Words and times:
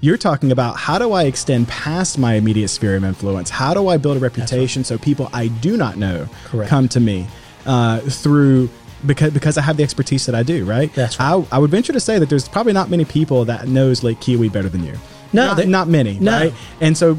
You're 0.00 0.16
talking 0.16 0.52
about 0.52 0.76
how 0.76 0.98
do 0.98 1.12
I 1.12 1.24
extend 1.24 1.66
past 1.66 2.18
my 2.18 2.34
immediate 2.34 2.68
sphere 2.68 2.96
of 2.96 3.04
influence? 3.04 3.50
How 3.50 3.74
do 3.74 3.88
I 3.88 3.96
build 3.96 4.16
a 4.16 4.20
reputation 4.20 4.84
so 4.84 4.96
people 4.96 5.28
I 5.32 5.48
do 5.48 5.76
not 5.76 5.96
know 5.96 6.28
Correct. 6.44 6.70
come 6.70 6.88
to 6.90 7.00
me 7.00 7.26
uh, 7.66 7.98
through 8.00 8.70
because 9.04 9.32
because 9.32 9.58
I 9.58 9.62
have 9.62 9.76
the 9.76 9.82
expertise 9.82 10.26
that 10.26 10.34
I 10.36 10.42
do, 10.44 10.64
right? 10.64 10.92
That's 10.94 11.18
I, 11.18 11.44
I 11.50 11.58
would 11.58 11.70
venture 11.70 11.92
to 11.92 12.00
say 12.00 12.18
that 12.20 12.28
there's 12.28 12.48
probably 12.48 12.72
not 12.72 12.90
many 12.90 13.04
people 13.04 13.44
that 13.46 13.66
knows 13.66 14.04
Lake 14.04 14.18
Keowee 14.20 14.52
better 14.52 14.68
than 14.68 14.84
you. 14.84 14.94
No, 15.32 15.46
not, 15.48 15.56
they- 15.56 15.66
not 15.66 15.88
many, 15.88 16.18
No. 16.20 16.32
right? 16.32 16.54
And 16.80 16.96
so 16.96 17.18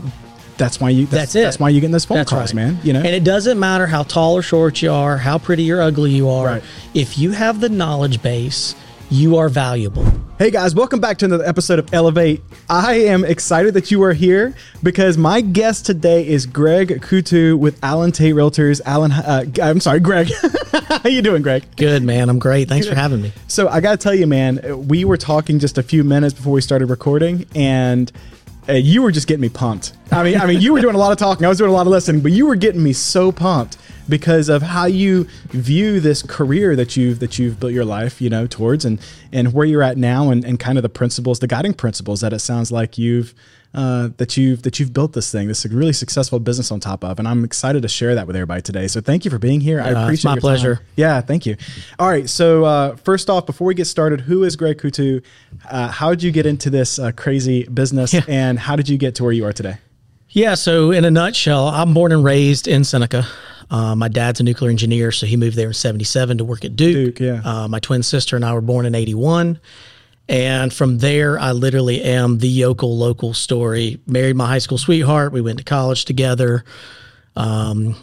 that's 0.58 0.80
why 0.80 0.90
you 0.90 1.06
that's, 1.06 1.34
That's 1.34 1.36
it. 1.36 1.42
That's 1.44 1.60
why 1.60 1.70
you 1.70 1.82
get 1.82 1.92
those 1.92 2.06
phone 2.06 2.18
That's 2.18 2.30
calls, 2.32 2.54
right. 2.54 2.56
man. 2.56 2.80
You 2.84 2.94
know, 2.94 3.00
And 3.00 3.08
it 3.10 3.24
doesn't 3.26 3.60
matter 3.60 3.88
how 3.88 4.04
tall 4.04 4.36
or 4.36 4.42
short 4.42 4.82
you 4.82 4.92
are, 4.92 5.18
how 5.18 5.38
pretty 5.38 5.70
or 5.72 5.82
ugly 5.82 6.12
you 6.12 6.30
are. 6.30 6.46
Right. 6.46 6.64
If 6.94 7.18
you 7.18 7.32
have 7.32 7.60
the 7.62 7.70
knowledge 7.70 8.22
base, 8.22 8.74
you 9.10 9.38
are 9.38 9.50
valuable. 9.50 10.06
Hey 10.38 10.52
guys, 10.52 10.76
welcome 10.76 11.00
back 11.02 11.18
to 11.18 11.26
another 11.26 11.44
episode 11.44 11.80
of 11.80 11.94
Elevate. 11.94 12.42
I 12.70 12.94
am 12.94 13.26
excited 13.26 13.74
that 13.74 13.92
you 13.92 14.04
are 14.04 14.14
here 14.14 14.56
because 14.84 15.18
my 15.18 15.42
guest 15.42 15.86
today 15.86 16.26
is 16.28 16.46
Greg 16.46 17.02
Coutu 17.02 17.58
with 17.58 17.84
Allen 17.84 18.12
Tate 18.12 18.36
Realtors. 18.36 18.80
Alan, 18.86 19.12
uh, 19.12 19.46
I'm 19.62 19.80
sorry, 19.80 20.00
Greg. 20.00 20.30
How 20.72 21.10
you 21.10 21.22
doing, 21.22 21.42
Greg? 21.42 21.66
Good, 21.76 22.04
man. 22.04 22.30
I'm 22.30 22.40
great. 22.40 22.70
Thanks 22.70 22.88
for 22.88 22.96
having 22.96 23.22
me. 23.22 23.34
So 23.48 23.68
I 23.68 23.82
got 23.82 23.92
to 23.92 23.98
tell 23.98 24.14
you, 24.14 24.28
man, 24.28 24.88
we 24.88 25.04
were 25.04 25.18
talking 25.18 25.60
just 25.60 25.78
a 25.78 25.84
few 25.84 26.04
minutes 26.04 26.34
before 26.34 26.54
we 26.54 26.62
started 26.62 26.90
recording, 26.90 27.46
and 27.56 28.12
uh, 28.70 28.74
you 28.74 29.02
were 29.02 29.12
just 29.12 29.28
getting 29.28 29.42
me 29.42 29.50
pumped. 29.50 29.94
I 30.12 30.24
mean, 30.24 30.40
I 30.40 30.46
mean, 30.46 30.62
you 30.62 30.72
were 30.72 30.82
doing 30.82 30.96
a 30.96 31.00
lot 31.00 31.12
of 31.12 31.18
talking, 31.18 31.46
I 31.46 31.50
was 31.50 31.58
doing 31.58 31.72
a 31.72 31.74
lot 31.74 31.88
of 31.88 31.92
listening, 31.92 32.22
but 32.22 32.32
you 32.32 32.46
were 32.46 32.56
getting 32.56 32.84
me 32.84 32.94
so 32.94 33.32
pumped 33.32 33.78
because 34.10 34.50
of 34.50 34.62
how 34.62 34.86
you 34.86 35.28
view 35.50 36.00
this 36.00 36.22
career 36.24 36.76
that 36.76 36.98
you've 36.98 37.20
that 37.20 37.38
you've 37.40 37.60
built 37.60 37.74
your 37.74 37.86
life, 37.86 38.22
you 38.22 38.30
know, 38.30 38.48
towards, 38.48 38.86
and 38.86 39.00
and 39.32 39.54
where 39.54 39.66
you're 39.66 39.84
at 39.84 39.98
now, 39.98 40.30
and, 40.32 40.44
and 40.44 40.60
kind 40.60 40.78
of 40.78 40.82
the 40.82 40.90
principles, 40.90 41.40
the 41.40 41.48
guiding 41.48 41.74
principles 41.74 42.22
that 42.22 42.34
it 42.34 42.40
sounds 42.40 42.72
like 42.72 42.98
you've. 42.98 43.34
Uh, 43.72 44.10
that 44.18 44.36
you've 44.36 44.64
that 44.64 44.80
you've 44.80 44.94
built 44.94 45.14
this 45.14 45.32
thing, 45.32 45.48
this 45.48 45.64
really 45.68 45.94
successful 45.94 46.40
business 46.40 46.72
on 46.72 46.80
top 46.80 47.04
of, 47.04 47.20
and 47.20 47.28
I'm 47.28 47.44
excited 47.46 47.84
to 47.84 47.88
share 47.88 48.16
that 48.16 48.26
with 48.26 48.36
everybody 48.36 48.64
today. 48.64 48.88
So 48.88 49.00
thank 49.00 49.26
you 49.26 49.30
for 49.30 49.38
being 49.38 49.62
here. 49.62 49.80
I 49.80 49.84
Uh, 49.84 49.92
it's 49.92 50.00
appreciate 50.06 50.24
my 50.24 50.32
your 50.32 50.36
time. 50.38 50.42
pleasure. 50.42 50.80
Yeah, 50.96 51.22
thank 51.22 51.46
you. 51.46 51.56
All 52.00 52.10
right, 52.10 52.28
so 52.28 52.66
uh, 52.66 52.96
first 52.96 53.30
off, 53.30 53.46
before 53.46 53.68
we 53.68 53.76
get 53.76 53.86
started, 53.86 54.22
who 54.22 54.44
is 54.44 54.56
Greg 54.56 54.80
Coutu? 54.80 55.22
Uh, 55.70 55.88
how 55.90 56.10
did 56.10 56.24
you 56.24 56.32
get 56.32 56.48
into 56.48 56.72
this 56.72 56.98
uh, 56.98 57.12
crazy 57.12 57.66
business, 57.66 58.12
Yeah. 58.12 58.22
and 58.28 58.58
how 58.58 58.76
did 58.76 58.90
you 58.90 58.98
get 58.98 59.14
to 59.16 59.24
where 59.24 59.34
you 59.34 59.46
are 59.46 59.54
today? 59.54 59.78
Yeah. 60.32 60.56
So, 60.56 60.90
in 60.90 61.06
a 61.06 61.12
nutshell, 61.12 61.68
I'm 61.68 61.94
born 61.94 62.12
and 62.12 62.24
raised 62.24 62.68
in 62.68 62.84
Seneca. 62.84 63.28
Uh, 63.72 63.96
my 63.96 64.08
dad's 64.08 64.40
a 64.40 64.44
nuclear 64.44 64.72
engineer, 64.72 65.12
so 65.12 65.26
he 65.26 65.38
moved 65.38 65.56
there 65.56 65.68
in 65.68 65.74
77 65.74 66.40
to 66.40 66.46
work 66.46 66.66
at 66.66 66.76
Duke. 66.76 67.16
Duke, 67.16 67.20
yeah. 67.20 67.42
Uh, 67.44 67.68
my 67.68 67.80
twin 67.80 68.04
sister 68.04 68.36
and 68.36 68.44
I 68.44 68.54
were 68.54 68.62
born 68.62 68.86
in 68.86 68.96
81. 68.96 69.60
And 70.28 70.72
from 70.72 71.00
there, 71.00 71.40
I 71.40 71.52
literally 71.54 72.04
am 72.04 72.38
the 72.38 72.48
yokel 72.48 72.98
local 72.98 73.34
story. 73.34 74.00
Married 74.06 74.36
my 74.36 74.48
high 74.48 74.60
school 74.60 74.78
sweetheart. 74.78 75.32
We 75.32 75.42
went 75.42 75.58
to 75.58 75.64
college 75.64 76.06
together. 76.06 76.64
Um, 77.36 77.96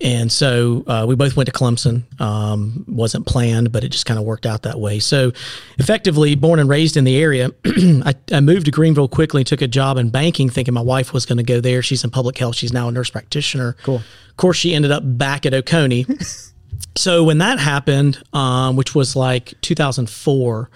and 0.00 0.30
so 0.30 0.84
uh, 0.86 1.06
we 1.08 1.14
both 1.14 1.36
went 1.36 1.46
to 1.46 1.52
Clemson. 1.52 2.02
Um, 2.20 2.84
wasn't 2.86 3.26
planned, 3.26 3.72
but 3.72 3.82
it 3.82 3.88
just 3.88 4.04
kind 4.04 4.20
of 4.20 4.26
worked 4.26 4.44
out 4.44 4.62
that 4.62 4.78
way. 4.78 4.98
So, 4.98 5.32
effectively, 5.78 6.34
born 6.34 6.58
and 6.58 6.68
raised 6.68 6.98
in 6.98 7.04
the 7.04 7.16
area, 7.16 7.50
I, 7.64 8.14
I 8.30 8.40
moved 8.40 8.66
to 8.66 8.72
Greenville 8.72 9.08
quickly. 9.08 9.42
Took 9.42 9.62
a 9.62 9.68
job 9.68 9.96
in 9.96 10.10
banking, 10.10 10.50
thinking 10.50 10.74
my 10.74 10.82
wife 10.82 11.14
was 11.14 11.24
going 11.24 11.38
to 11.38 11.44
go 11.44 11.60
there. 11.60 11.80
She's 11.80 12.04
in 12.04 12.10
public 12.10 12.36
health. 12.36 12.56
She's 12.56 12.74
now 12.74 12.88
a 12.88 12.92
nurse 12.92 13.08
practitioner. 13.08 13.74
Cool. 13.84 13.96
Of 13.96 14.36
course, 14.36 14.58
she 14.58 14.74
ended 14.74 14.90
up 14.90 15.02
back 15.04 15.46
at 15.46 15.54
Oconee. 15.54 16.04
so 16.96 17.24
when 17.24 17.38
that 17.38 17.58
happened, 17.58 18.22
um, 18.34 18.76
which 18.76 18.94
was 18.94 19.16
like 19.16 19.54
2004, 19.62 20.68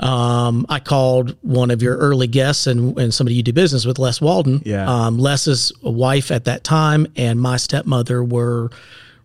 um, 0.00 0.66
I 0.68 0.80
called 0.80 1.36
one 1.42 1.70
of 1.70 1.82
your 1.82 1.96
early 1.96 2.26
guests 2.26 2.66
and, 2.66 2.98
and 2.98 3.14
somebody 3.14 3.34
you 3.34 3.42
do 3.42 3.52
business 3.52 3.84
with, 3.84 3.98
Les 3.98 4.20
Walden. 4.20 4.62
Yeah. 4.64 4.88
Um, 4.88 5.18
Les's 5.18 5.72
wife 5.82 6.30
at 6.30 6.44
that 6.44 6.64
time 6.64 7.06
and 7.16 7.40
my 7.40 7.56
stepmother 7.56 8.22
were 8.24 8.70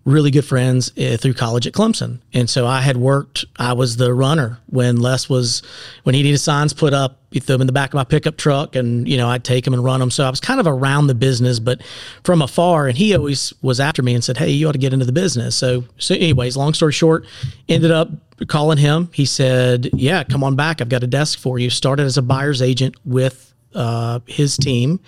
really 0.06 0.32
good 0.32 0.46
friends 0.46 0.92
uh, 0.98 1.18
through 1.18 1.34
college 1.34 1.68
at 1.68 1.74
Clemson. 1.74 2.20
And 2.34 2.50
so 2.50 2.66
I 2.66 2.82
had 2.82 2.96
worked, 2.96 3.44
I 3.58 3.74
was 3.74 3.98
the 3.98 4.14
runner 4.14 4.60
when 4.68 4.98
Les 4.98 5.28
was, 5.28 5.62
when 6.04 6.16
he 6.16 6.24
needed 6.24 6.38
signs 6.38 6.74
put 6.74 6.94
up, 6.94 7.17
them 7.46 7.62
in 7.62 7.68
the 7.68 7.74
back 7.74 7.92
of 7.92 7.94
my 7.94 8.04
pickup 8.04 8.38
truck 8.38 8.76
and, 8.76 9.08
you 9.08 9.18
know, 9.18 9.30
I'd 9.30 9.44
take 9.44 9.64
them 9.64 9.74
and 9.74 9.84
run 9.84 10.00
them. 10.00 10.12
So 10.12 10.26
I 10.26 10.30
was 10.30 10.40
kind 10.40 10.60
of 10.60 10.68
around 10.68 11.08
the 11.08 11.16
business, 11.16 11.60
but 11.60 11.82
from 12.24 12.42
afar. 12.42 12.88
And 12.88 12.98
he 12.98 13.16
always 13.16 13.54
was 13.62 13.80
after 13.80 14.02
me 14.02 14.14
and 14.14 14.24
said, 14.24 14.38
Hey, 14.38 14.50
you 14.50 14.68
ought 14.68 14.74
to 14.74 14.78
get 14.78 14.94
into 14.94 15.06
the 15.06 15.12
business. 15.12 15.56
So, 15.56 15.84
so 15.98 16.16
anyways, 16.16 16.58
long 16.58 16.74
story 16.74 16.92
short, 16.92 17.26
ended 17.70 17.92
up 17.92 18.10
calling 18.48 18.78
him. 18.78 19.10
He 19.14 19.26
said, 19.26 19.90
Yeah, 19.94 20.24
come 20.24 20.44
on 20.44 20.56
back. 20.56 20.82
I've 20.82 20.90
got 20.90 21.04
a 21.04 21.08
desk 21.08 21.40
for 21.40 21.60
you. 21.60 21.70
Started 21.70 22.04
as 22.04 22.18
a 22.18 22.22
buyer's 22.22 22.62
agent 22.62 22.96
with 23.06 23.54
uh, 23.76 24.20
his 24.26 24.58
team 24.58 25.00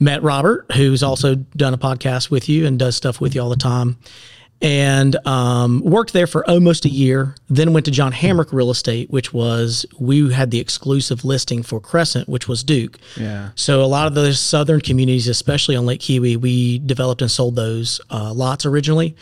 met 0.00 0.22
Robert, 0.22 0.66
who's 0.72 1.02
also 1.02 1.34
done 1.34 1.74
a 1.74 1.78
podcast 1.78 2.30
with 2.30 2.48
you 2.48 2.66
and 2.66 2.78
does 2.78 2.96
stuff 2.96 3.20
with 3.20 3.34
you 3.34 3.42
all 3.42 3.48
the 3.48 3.56
time, 3.56 3.98
and 4.60 5.14
um, 5.26 5.80
worked 5.82 6.12
there 6.12 6.26
for 6.26 6.48
almost 6.48 6.84
a 6.84 6.88
year. 6.88 7.34
Then 7.48 7.72
went 7.72 7.86
to 7.86 7.92
John 7.92 8.12
Hamrick 8.12 8.52
Real 8.52 8.70
Estate, 8.70 9.10
which 9.10 9.32
was 9.32 9.86
we 9.98 10.32
had 10.32 10.50
the 10.50 10.58
exclusive 10.58 11.24
listing 11.24 11.62
for 11.62 11.80
Crescent, 11.80 12.28
which 12.28 12.48
was 12.48 12.64
Duke. 12.64 12.98
Yeah. 13.16 13.50
So 13.54 13.82
a 13.82 13.86
lot 13.86 14.06
of 14.06 14.14
those 14.14 14.40
southern 14.40 14.80
communities, 14.80 15.28
especially 15.28 15.76
on 15.76 15.86
Lake 15.86 16.00
Keowee, 16.00 16.36
we 16.36 16.78
developed 16.80 17.22
and 17.22 17.30
sold 17.30 17.56
those 17.56 18.00
uh, 18.10 18.32
lots 18.32 18.66
originally, 18.66 19.16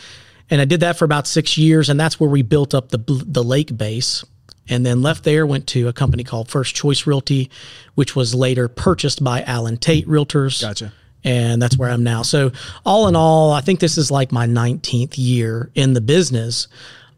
and 0.49 0.61
I 0.61 0.65
did 0.65 0.81
that 0.81 0.97
for 0.97 1.05
about 1.05 1.27
six 1.27 1.59
years, 1.59 1.89
and 1.89 1.99
that's 2.01 2.19
where 2.19 2.31
we 2.31 2.43
built 2.43 2.75
up 2.75 2.89
the 2.89 2.99
the 2.99 3.45
lake 3.45 3.77
base. 3.77 4.25
And 4.69 4.85
then 4.85 5.01
left 5.01 5.23
there, 5.23 5.47
went 5.47 5.69
to 5.69 5.87
a 5.87 5.93
company 5.93 6.25
called 6.25 6.49
First 6.49 6.75
Choice 6.75 7.07
Realty, 7.07 7.51
which 7.95 8.17
was 8.17 8.35
later 8.35 8.67
purchased 8.67 9.23
by 9.23 9.43
Allen 9.43 9.77
Tate 9.77 10.09
Realtors. 10.09 10.61
Gotcha. 10.61 10.93
And 11.25 11.61
that's 11.61 11.77
where 11.77 11.91
I'm 11.91 12.05
now. 12.05 12.23
So 12.23 12.53
all 12.85 13.09
in 13.09 13.17
all, 13.17 13.53
I 13.53 13.61
think 13.61 13.81
this 13.81 13.99
is 13.99 14.11
like 14.11 14.31
my 14.31 14.47
19th 14.47 15.15
year 15.17 15.71
in 15.75 15.93
the 15.93 16.01
business. 16.01 16.69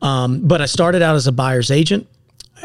Um, 0.01 0.47
but 0.47 0.63
I 0.63 0.67
started 0.67 1.03
out 1.03 1.17
as 1.17 1.27
a 1.27 1.33
buyer's 1.33 1.71
agent, 1.71 2.07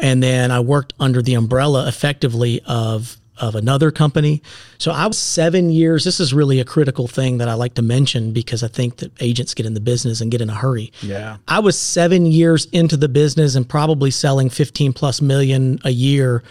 and 0.00 0.22
then 0.22 0.50
I 0.50 0.60
worked 0.60 0.94
under 0.98 1.20
the 1.20 1.34
umbrella 1.34 1.86
effectively 1.86 2.60
of 2.66 3.18
of 3.38 3.56
another 3.56 3.90
company. 3.90 4.42
So 4.78 4.92
I 4.92 5.06
was 5.06 5.18
seven 5.18 5.70
years. 5.70 6.04
This 6.04 6.20
is 6.20 6.32
really 6.32 6.60
a 6.60 6.64
critical 6.64 7.08
thing 7.08 7.38
that 7.38 7.48
I 7.48 7.54
like 7.54 7.74
to 7.74 7.82
mention 7.82 8.32
because 8.32 8.62
I 8.62 8.68
think 8.68 8.98
that 8.98 9.10
agents 9.20 9.54
get 9.54 9.66
in 9.66 9.74
the 9.74 9.80
business 9.80 10.20
and 10.20 10.30
get 10.30 10.40
in 10.40 10.48
a 10.48 10.54
hurry. 10.54 10.92
Yeah. 11.02 11.38
I 11.48 11.58
was 11.58 11.76
seven 11.78 12.26
years 12.26 12.66
into 12.66 12.96
the 12.96 13.08
business 13.08 13.56
and 13.56 13.68
probably 13.68 14.10
selling 14.10 14.50
15 14.50 14.92
plus 14.92 15.20
million 15.20 15.80
a 15.84 15.90
year 15.90 16.44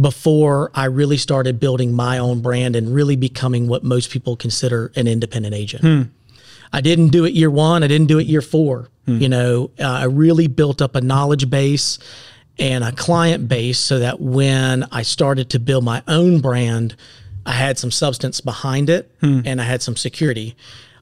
before 0.00 0.70
I 0.74 0.86
really 0.86 1.16
started 1.18 1.60
building 1.60 1.92
my 1.92 2.18
own 2.18 2.40
brand 2.40 2.76
and 2.76 2.94
really 2.94 3.16
becoming 3.16 3.68
what 3.68 3.84
most 3.84 4.10
people 4.10 4.36
consider 4.36 4.90
an 4.96 5.06
independent 5.06 5.54
agent. 5.54 5.82
I 6.72 6.80
didn't 6.80 7.08
do 7.08 7.24
it 7.24 7.34
year 7.34 7.50
one. 7.50 7.82
I 7.82 7.86
didn't 7.86 8.06
do 8.06 8.18
it 8.18 8.26
year 8.26 8.40
four. 8.40 8.88
You 9.20 9.28
know, 9.28 9.70
uh, 9.80 9.84
I 9.84 10.04
really 10.04 10.46
built 10.46 10.80
up 10.80 10.94
a 10.94 11.00
knowledge 11.00 11.50
base 11.50 11.98
and 12.58 12.84
a 12.84 12.92
client 12.92 13.48
base 13.48 13.78
so 13.78 13.98
that 13.98 14.20
when 14.20 14.84
I 14.92 15.02
started 15.02 15.50
to 15.50 15.58
build 15.58 15.84
my 15.84 16.02
own 16.06 16.40
brand, 16.40 16.94
I 17.44 17.52
had 17.52 17.78
some 17.78 17.90
substance 17.90 18.40
behind 18.40 18.88
it 18.88 19.10
and 19.46 19.60
I 19.60 19.64
had 19.64 19.82
some 19.82 19.96
security. 19.96 20.54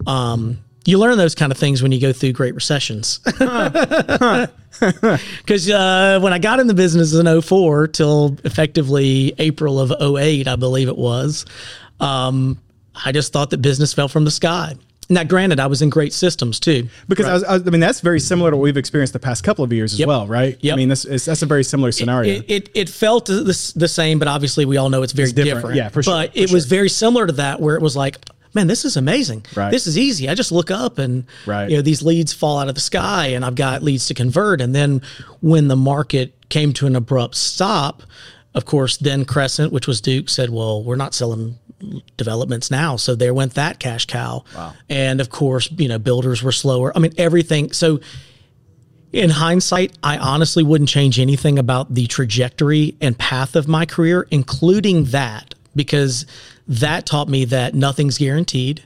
Um, 0.06 0.60
you 0.86 0.98
learn 0.98 1.18
those 1.18 1.34
kind 1.34 1.52
of 1.52 1.58
things 1.58 1.82
when 1.82 1.92
you 1.92 2.00
go 2.00 2.12
through 2.12 2.32
great 2.32 2.54
recessions. 2.54 3.20
Because 4.80 5.68
uh, 5.68 6.20
when 6.22 6.32
I 6.32 6.38
got 6.38 6.58
in 6.60 6.66
the 6.66 6.72
business 6.74 7.12
in 7.14 7.42
04 7.42 7.88
till 7.88 8.38
effectively 8.44 9.34
April 9.38 9.78
of 9.78 9.92
08, 10.00 10.48
I 10.48 10.56
believe 10.56 10.88
it 10.88 10.96
was, 10.96 11.44
um, 11.98 12.56
I 13.04 13.12
just 13.12 13.32
thought 13.32 13.50
that 13.50 13.58
business 13.58 13.92
fell 13.92 14.08
from 14.08 14.24
the 14.24 14.30
sky. 14.30 14.74
Now, 15.10 15.24
granted, 15.24 15.58
I 15.60 15.66
was 15.66 15.82
in 15.82 15.90
great 15.90 16.12
systems 16.14 16.60
too. 16.60 16.88
Because 17.08 17.26
I, 17.26 17.32
was, 17.34 17.44
I, 17.44 17.52
was- 17.54 17.66
I 17.66 17.70
mean, 17.70 17.80
that's 17.80 18.00
very 18.00 18.20
similar 18.20 18.52
to 18.52 18.56
what 18.56 18.62
we've 18.62 18.76
experienced 18.76 19.12
the 19.12 19.18
past 19.18 19.42
couple 19.44 19.64
of 19.64 19.72
years 19.72 19.92
as 19.92 19.98
Yep. 19.98 20.08
well, 20.08 20.26
right? 20.28 20.56
Yep. 20.60 20.72
I 20.72 20.76
mean, 20.76 20.88
this 20.88 21.04
is, 21.04 21.24
that's 21.26 21.42
a 21.42 21.46
very 21.46 21.64
similar 21.64 21.90
scenario. 21.92 22.34
It, 22.36 22.44
it, 22.50 22.68
it 22.74 22.88
felt 22.88 23.26
the, 23.26 23.72
the 23.76 23.88
same, 23.88 24.18
but 24.20 24.28
obviously 24.28 24.64
we 24.64 24.76
all 24.78 24.88
know 24.88 25.02
it's 25.02 25.12
very 25.12 25.32
different. 25.32 25.56
different. 25.56 25.76
Yeah, 25.76 25.88
for 25.88 26.02
sure, 26.02 26.14
But 26.14 26.32
for 26.32 26.38
it 26.38 26.52
was 26.52 26.64
very 26.66 26.88
similar 26.88 27.26
to 27.26 27.32
that, 27.34 27.60
where 27.60 27.74
it 27.74 27.82
was 27.82 27.96
like, 27.96 28.18
man, 28.54 28.66
this 28.66 28.84
is 28.84 28.96
amazing. 28.96 29.44
Right. 29.54 29.70
This 29.70 29.86
is 29.86 29.96
easy. 29.98 30.28
I 30.28 30.34
just 30.34 30.52
look 30.52 30.70
up 30.70 30.98
and 30.98 31.24
Right. 31.46 31.70
you 31.70 31.76
know 31.76 31.82
these 31.82 32.02
leads 32.02 32.32
fall 32.32 32.58
out 32.58 32.68
of 32.68 32.74
the 32.74 32.80
sky, 32.80 33.28
and 33.28 33.44
I've 33.44 33.54
got 33.54 33.82
leads 33.82 34.06
to 34.08 34.14
convert. 34.14 34.60
And 34.60 34.74
then 34.74 35.02
when 35.40 35.68
the 35.68 35.76
market 35.76 36.34
came 36.48 36.72
to 36.74 36.86
an 36.86 36.96
abrupt 36.96 37.36
stop, 37.36 38.02
of 38.54 38.64
course, 38.64 38.96
then 38.96 39.24
Crescent, 39.24 39.72
which 39.72 39.86
was 39.86 40.00
Duke, 40.00 40.28
said, 40.28 40.50
"Well, 40.50 40.82
we're 40.82 40.96
not 40.96 41.14
selling." 41.14 41.58
developments 42.18 42.70
now 42.70 42.94
so 42.94 43.14
there 43.14 43.32
went 43.32 43.54
that 43.54 43.78
cash 43.78 44.04
cow 44.04 44.44
wow. 44.54 44.74
and 44.90 45.18
of 45.18 45.30
course 45.30 45.70
you 45.78 45.88
know 45.88 45.98
builders 45.98 46.42
were 46.42 46.52
slower 46.52 46.94
i 46.94 46.98
mean 46.98 47.14
everything 47.16 47.72
so 47.72 47.98
in 49.12 49.30
hindsight, 49.30 49.92
I 50.02 50.18
honestly 50.18 50.62
wouldn't 50.62 50.88
change 50.88 51.18
anything 51.18 51.58
about 51.58 51.94
the 51.94 52.06
trajectory 52.06 52.94
and 53.00 53.18
path 53.18 53.56
of 53.56 53.66
my 53.66 53.84
career, 53.84 54.26
including 54.30 55.04
that, 55.06 55.54
because 55.74 56.26
that 56.70 57.04
taught 57.04 57.28
me 57.28 57.44
that 57.46 57.74
nothing's 57.74 58.16
guaranteed. 58.18 58.82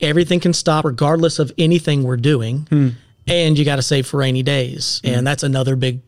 Everything 0.00 0.40
can 0.40 0.52
stop 0.52 0.84
regardless 0.84 1.38
of 1.38 1.52
anything 1.56 2.02
we're 2.02 2.16
doing. 2.16 2.66
And 3.28 3.56
you 3.56 3.64
got 3.64 3.76
to 3.76 3.82
save 3.82 4.08
for 4.08 4.16
rainy 4.18 4.42
days. 4.42 5.00
And 5.04 5.24
that's 5.26 5.44
another 5.44 5.76
big 5.76 6.00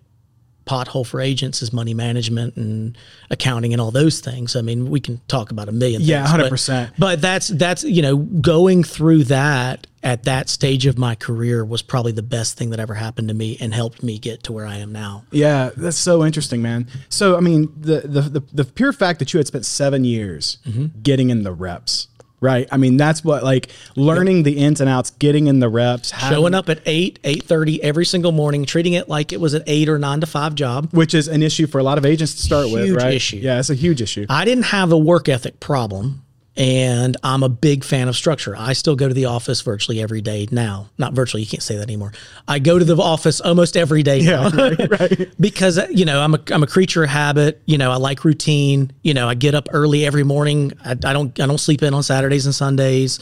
pothole 0.67 1.07
for 1.07 1.21
agents 1.21 1.61
is 1.63 1.73
money 1.75 1.93
management 1.95 2.57
and 2.57 2.97
accounting 3.31 3.73
and 3.73 3.81
all 3.81 3.91
those 3.93 4.19
things. 4.21 4.57
I 4.57 4.63
mean, 4.63 4.91
we 4.91 4.99
can 4.99 5.21
talk 5.29 5.51
about 5.53 5.69
a 5.69 5.73
million. 5.73 6.01
Yeah, 6.03 6.27
things, 6.27 6.67
but- 6.67 6.83
100%. 6.89 6.93
But 6.99 7.21
that's 7.21 7.49
that's 7.49 7.85
you 7.85 8.03
know 8.03 8.17
going 8.17 8.83
through 8.83 9.25
that 9.25 9.87
at 10.05 10.23
that 10.25 10.49
stage 10.49 10.87
of 10.87 10.99
my 10.99 11.15
career 11.17 11.65
was 11.65 11.83
probably 11.83 12.13
the 12.13 12.23
best 12.23 12.57
thing 12.57 12.71
that 12.71 12.79
ever 12.79 12.95
happened 12.95 13.27
to 13.29 13.35
me 13.35 13.57
and 13.61 13.75
helped 13.75 14.03
me 14.03 14.19
get 14.19 14.43
to 14.45 14.53
where 14.53 14.67
I 14.67 14.77
am 14.77 14.93
now. 14.93 15.25
Yeah, 15.33 15.71
that's 15.77 15.97
so 15.97 16.25
interesting, 16.25 16.63
man. 16.63 16.87
So, 17.09 17.37
I 17.37 17.41
mean, 17.41 17.73
the 17.81 18.01
the 18.03 18.21
the, 18.21 18.41
the 18.53 18.65
pure 18.65 18.93
fact 18.93 19.19
that 19.19 19.33
you 19.33 19.39
had 19.39 19.47
spent 19.47 19.67
seven 19.67 20.05
years 20.05 20.59
Mm-hmm. 20.69 21.01
getting 21.03 21.31
in 21.31 21.43
the 21.43 21.53
reps, 21.53 22.09
right? 22.41 22.69
I 22.71 22.77
mean, 22.77 22.97
that's 22.99 23.25
what 23.25 23.43
like 23.43 23.71
learning 23.97 24.43
the 24.43 24.59
ins 24.59 24.81
and 24.83 24.91
outs, 24.91 25.11
getting 25.11 25.47
in 25.47 25.61
the 25.61 25.69
reps, 25.71 26.11
having- 26.11 26.37
Showing 26.37 26.55
up 26.55 26.69
at 26.69 26.81
eight, 26.87 27.19
eight 27.25 27.43
thirty 27.45 27.83
every 27.83 28.05
single 28.05 28.33
morning, 28.33 28.65
treating 28.67 28.93
it 28.93 29.09
like 29.09 29.33
it 29.33 29.41
was 29.41 29.55
an 29.55 29.63
eight 29.67 29.89
or 29.89 29.99
nine 29.99 30.21
to 30.21 30.27
five 30.27 30.55
job. 30.55 30.89
which 30.93 31.15
is 31.15 31.29
an 31.29 31.43
issue 31.43 31.67
for 31.67 31.79
a 31.79 31.83
lot 31.83 31.97
of 31.97 32.05
agents 32.05 32.35
to 32.35 32.43
start 32.43 32.71
with, 32.71 32.91
right? 32.93 33.15
issue. 33.15 33.39
Yeah, 33.39 33.59
it's 33.59 33.71
a 33.71 33.75
huge 33.75 34.03
issue. 34.03 34.27
I 34.29 34.45
didn't 34.45 34.65
have 34.65 34.93
a 34.93 34.99
work 34.99 35.29
ethic 35.31 35.61
problem, 35.61 36.24
and 36.57 37.17
I'm 37.23 37.43
a 37.43 37.49
big 37.49 37.83
fan 37.83 38.07
of 38.09 38.15
structure. 38.15 38.55
I 38.57 38.75
still 38.75 38.95
go 38.95 39.09
to 39.09 39.15
the 39.15 39.25
office 39.25 39.61
virtually 39.61 40.01
every 40.01 40.21
day 40.21 40.47
now. 40.51 40.89
Not 40.99 41.13
virtually, 41.13 41.43
you 41.43 41.49
can't 41.49 41.63
say 41.63 41.77
that 41.77 41.83
anymore. 41.83 42.13
I 42.47 42.61
go 42.61 42.79
to 42.79 42.85
the 42.85 42.97
office 42.97 43.41
almost 43.41 43.77
every 43.77 44.03
day 44.03 44.23
now. 44.23 44.51
because 45.41 45.81
you 45.91 46.05
know 46.05 46.21
I'm 46.21 46.35
a 46.35 46.41
I'm 46.51 46.63
a 46.63 46.67
creature 46.67 47.03
of 47.03 47.11
habit. 47.11 47.61
You 47.67 47.79
know 47.79 47.91
I 47.91 47.97
like 47.97 48.25
routine. 48.25 48.93
You 49.03 49.15
know 49.15 49.29
I 49.29 49.35
get 49.35 49.55
up 49.55 49.69
early 49.73 50.07
every 50.07 50.25
morning. 50.25 50.73
I, 50.85 50.93
I 50.93 51.13
don't 51.13 51.39
I 51.41 51.47
don't 51.47 51.59
sleep 51.59 51.83
in 51.83 51.93
on 51.93 52.03
Saturdays 52.03 52.47
and 52.47 52.55
Sundays, 52.55 53.19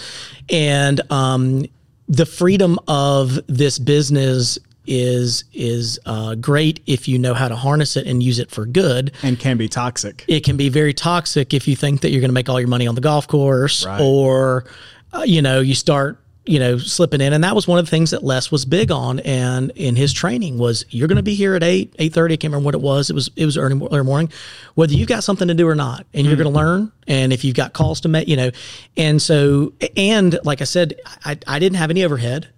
and 0.50 1.00
um, 1.10 1.64
the 2.08 2.26
freedom 2.26 2.78
of 2.86 3.38
this 3.46 3.78
business 3.78 4.58
is 4.86 5.44
is 5.52 5.98
uh, 6.06 6.34
great 6.34 6.80
if 6.86 7.06
you 7.08 7.18
know 7.18 7.34
how 7.34 7.48
to 7.48 7.56
harness 7.56 7.96
it 7.96 8.06
and 8.06 8.22
use 8.22 8.38
it 8.38 8.50
for 8.50 8.66
good. 8.66 9.12
And 9.22 9.38
can 9.38 9.56
be 9.56 9.68
toxic. 9.68 10.24
it 10.28 10.44
can 10.44 10.56
be 10.56 10.68
very 10.68 10.92
toxic 10.94 11.54
if 11.54 11.68
you 11.68 11.76
think 11.76 12.00
that 12.00 12.10
you're 12.10 12.20
going 12.20 12.30
to 12.30 12.34
make 12.34 12.48
all 12.48 12.58
your 12.60 12.68
money 12.68 12.86
on 12.86 12.94
the 12.94 13.00
golf 13.00 13.28
course 13.28 13.86
Right. 13.86 14.00
or 14.00 14.64
uh, 15.12 15.22
you 15.24 15.42
know 15.42 15.60
you 15.60 15.74
start 15.74 16.18
you 16.44 16.58
know 16.58 16.76
slipping 16.78 17.20
in. 17.20 17.32
And 17.32 17.44
that 17.44 17.54
was 17.54 17.68
one 17.68 17.78
of 17.78 17.84
the 17.84 17.90
things 17.90 18.10
that 18.10 18.24
les 18.24 18.50
was 18.50 18.64
big 18.64 18.90
on 18.90 19.20
and 19.20 19.70
in 19.76 19.94
his 19.94 20.12
training 20.12 20.58
was 20.58 20.84
you're 20.90 21.06
going 21.06 21.14
to 21.16 21.22
be 21.22 21.34
here 21.34 21.54
at 21.54 21.62
8 21.62 21.96
8.30 21.98 22.24
i 22.32 22.36
can't 22.36 22.44
remember 22.52 22.64
what 22.64 22.74
it 22.74 22.80
was. 22.80 23.10
It 23.10 23.14
was 23.14 23.30
it 23.36 23.44
was 23.46 23.56
early, 23.56 23.80
early 23.92 24.02
morning. 24.02 24.32
Whether 24.74 24.94
you've 24.94 25.06
got 25.08 25.22
something 25.22 25.46
to 25.46 25.54
do 25.54 25.68
or 25.68 25.76
not 25.76 26.04
and 26.12 26.26
you're 26.26 26.34
going 26.34 26.52
to 26.52 26.58
learn 26.58 26.90
and 27.06 27.32
if 27.32 27.44
you've 27.44 27.54
got 27.54 27.72
calls 27.74 28.00
to 28.00 28.08
make 28.08 28.26
you 28.26 28.36
know. 28.36 28.50
And 28.96 29.22
so 29.22 29.72
and 29.96 30.36
like 30.42 30.60
i 30.60 30.64
said 30.64 30.94
i, 31.24 31.38
I 31.46 31.60
didn't 31.60 31.78
have 31.78 31.90
any 31.90 32.02
overhead. 32.04 32.48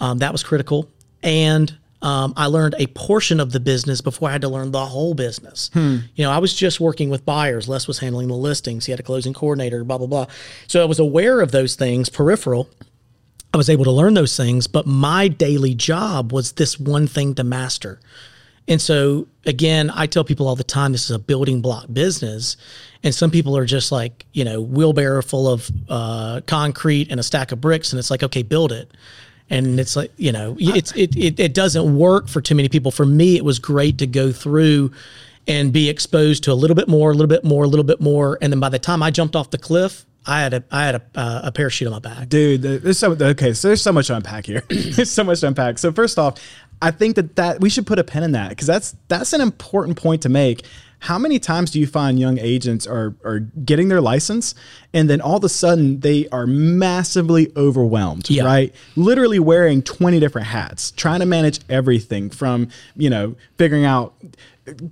Um, 0.00 0.18
that 0.18 0.32
was 0.32 0.42
critical. 0.42 0.88
And 1.22 1.76
um, 2.00 2.32
I 2.36 2.46
learned 2.46 2.76
a 2.78 2.86
portion 2.88 3.40
of 3.40 3.50
the 3.50 3.58
business 3.58 4.00
before 4.00 4.28
I 4.28 4.32
had 4.32 4.42
to 4.42 4.48
learn 4.48 4.70
the 4.70 4.86
whole 4.86 5.14
business. 5.14 5.70
You 6.14 6.24
know, 6.24 6.30
I 6.30 6.38
was 6.38 6.54
just 6.54 6.78
working 6.78 7.10
with 7.10 7.24
buyers. 7.24 7.68
Les 7.68 7.88
was 7.88 7.98
handling 7.98 8.28
the 8.28 8.34
listings. 8.34 8.86
He 8.86 8.92
had 8.92 9.00
a 9.00 9.02
closing 9.02 9.34
coordinator, 9.34 9.82
blah, 9.82 9.98
blah, 9.98 10.06
blah. 10.06 10.26
So 10.68 10.80
I 10.80 10.84
was 10.84 11.00
aware 11.00 11.40
of 11.40 11.50
those 11.50 11.74
things, 11.74 12.08
peripheral. 12.08 12.68
I 13.52 13.56
was 13.56 13.68
able 13.68 13.84
to 13.84 13.90
learn 13.90 14.14
those 14.14 14.36
things, 14.36 14.66
but 14.66 14.86
my 14.86 15.26
daily 15.26 15.74
job 15.74 16.32
was 16.32 16.52
this 16.52 16.78
one 16.78 17.06
thing 17.06 17.34
to 17.36 17.44
master. 17.44 17.98
And 18.68 18.80
so, 18.80 19.26
again, 19.46 19.90
I 19.92 20.06
tell 20.06 20.22
people 20.22 20.46
all 20.46 20.54
the 20.54 20.62
time 20.62 20.92
this 20.92 21.06
is 21.06 21.10
a 21.10 21.18
building 21.18 21.62
block 21.62 21.86
business. 21.90 22.58
And 23.02 23.14
some 23.14 23.30
people 23.30 23.56
are 23.56 23.64
just 23.64 23.90
like, 23.90 24.26
you 24.34 24.44
know, 24.44 24.60
wheelbarrow 24.60 25.22
full 25.22 25.48
of 25.48 25.70
uh, 25.88 26.42
concrete 26.46 27.10
and 27.10 27.18
a 27.18 27.22
stack 27.22 27.50
of 27.50 27.60
bricks. 27.60 27.92
And 27.92 27.98
it's 27.98 28.10
like, 28.10 28.22
okay, 28.22 28.42
build 28.42 28.70
it. 28.70 28.92
And 29.50 29.80
it's 29.80 29.96
like, 29.96 30.12
you 30.16 30.32
know, 30.32 30.56
it's, 30.58 30.92
it, 30.92 31.16
it, 31.16 31.40
it 31.40 31.54
doesn't 31.54 31.96
work 31.96 32.28
for 32.28 32.40
too 32.40 32.54
many 32.54 32.68
people. 32.68 32.90
For 32.90 33.06
me, 33.06 33.36
it 33.36 33.44
was 33.44 33.58
great 33.58 33.98
to 33.98 34.06
go 34.06 34.30
through 34.30 34.92
and 35.46 35.72
be 35.72 35.88
exposed 35.88 36.44
to 36.44 36.52
a 36.52 36.54
little 36.54 36.76
bit 36.76 36.88
more, 36.88 37.10
a 37.10 37.14
little 37.14 37.28
bit 37.28 37.44
more, 37.44 37.64
a 37.64 37.66
little 37.66 37.84
bit 37.84 38.00
more. 38.00 38.36
And 38.42 38.52
then 38.52 38.60
by 38.60 38.68
the 38.68 38.78
time 38.78 39.02
I 39.02 39.10
jumped 39.10 39.34
off 39.34 39.50
the 39.50 39.58
cliff, 39.58 40.04
I 40.26 40.42
had 40.42 40.52
a, 40.52 40.64
I 40.70 40.84
had 40.84 40.94
a, 40.96 41.02
uh, 41.14 41.40
a 41.44 41.52
parachute 41.52 41.86
on 41.86 41.92
my 41.92 41.98
back. 42.00 42.28
Dude, 42.28 42.60
there's 42.60 42.98
so 42.98 43.12
okay. 43.12 43.54
So 43.54 43.68
there's 43.68 43.80
so 43.80 43.92
much 43.92 44.08
to 44.08 44.16
unpack 44.16 44.44
here. 44.44 44.62
there's 44.68 45.10
so 45.10 45.24
much 45.24 45.40
to 45.40 45.48
unpack. 45.48 45.78
So 45.78 45.90
first 45.90 46.18
off, 46.18 46.38
I 46.82 46.90
think 46.90 47.16
that 47.16 47.36
that 47.36 47.60
we 47.60 47.70
should 47.70 47.86
put 47.86 47.98
a 47.98 48.04
pin 48.04 48.22
in 48.22 48.32
that 48.32 48.50
because 48.50 48.66
that's 48.66 48.94
that's 49.08 49.32
an 49.32 49.40
important 49.40 49.96
point 49.96 50.22
to 50.22 50.28
make. 50.28 50.64
How 51.00 51.18
many 51.18 51.38
times 51.38 51.70
do 51.70 51.78
you 51.78 51.86
find 51.86 52.18
young 52.18 52.38
agents 52.38 52.86
are 52.86 53.14
are 53.24 53.38
getting 53.40 53.88
their 53.88 54.00
license 54.00 54.54
and 54.92 55.08
then 55.08 55.20
all 55.20 55.36
of 55.36 55.44
a 55.44 55.48
sudden 55.48 56.00
they 56.00 56.28
are 56.30 56.46
massively 56.46 57.52
overwhelmed, 57.56 58.28
Yeah. 58.30 58.44
right? 58.44 58.74
Literally 58.96 59.38
wearing 59.38 59.82
20 59.82 60.18
different 60.18 60.48
hats, 60.48 60.90
trying 60.90 61.20
to 61.20 61.26
manage 61.26 61.60
everything 61.68 62.30
from, 62.30 62.68
you 62.96 63.10
know, 63.10 63.36
figuring 63.58 63.84
out 63.84 64.14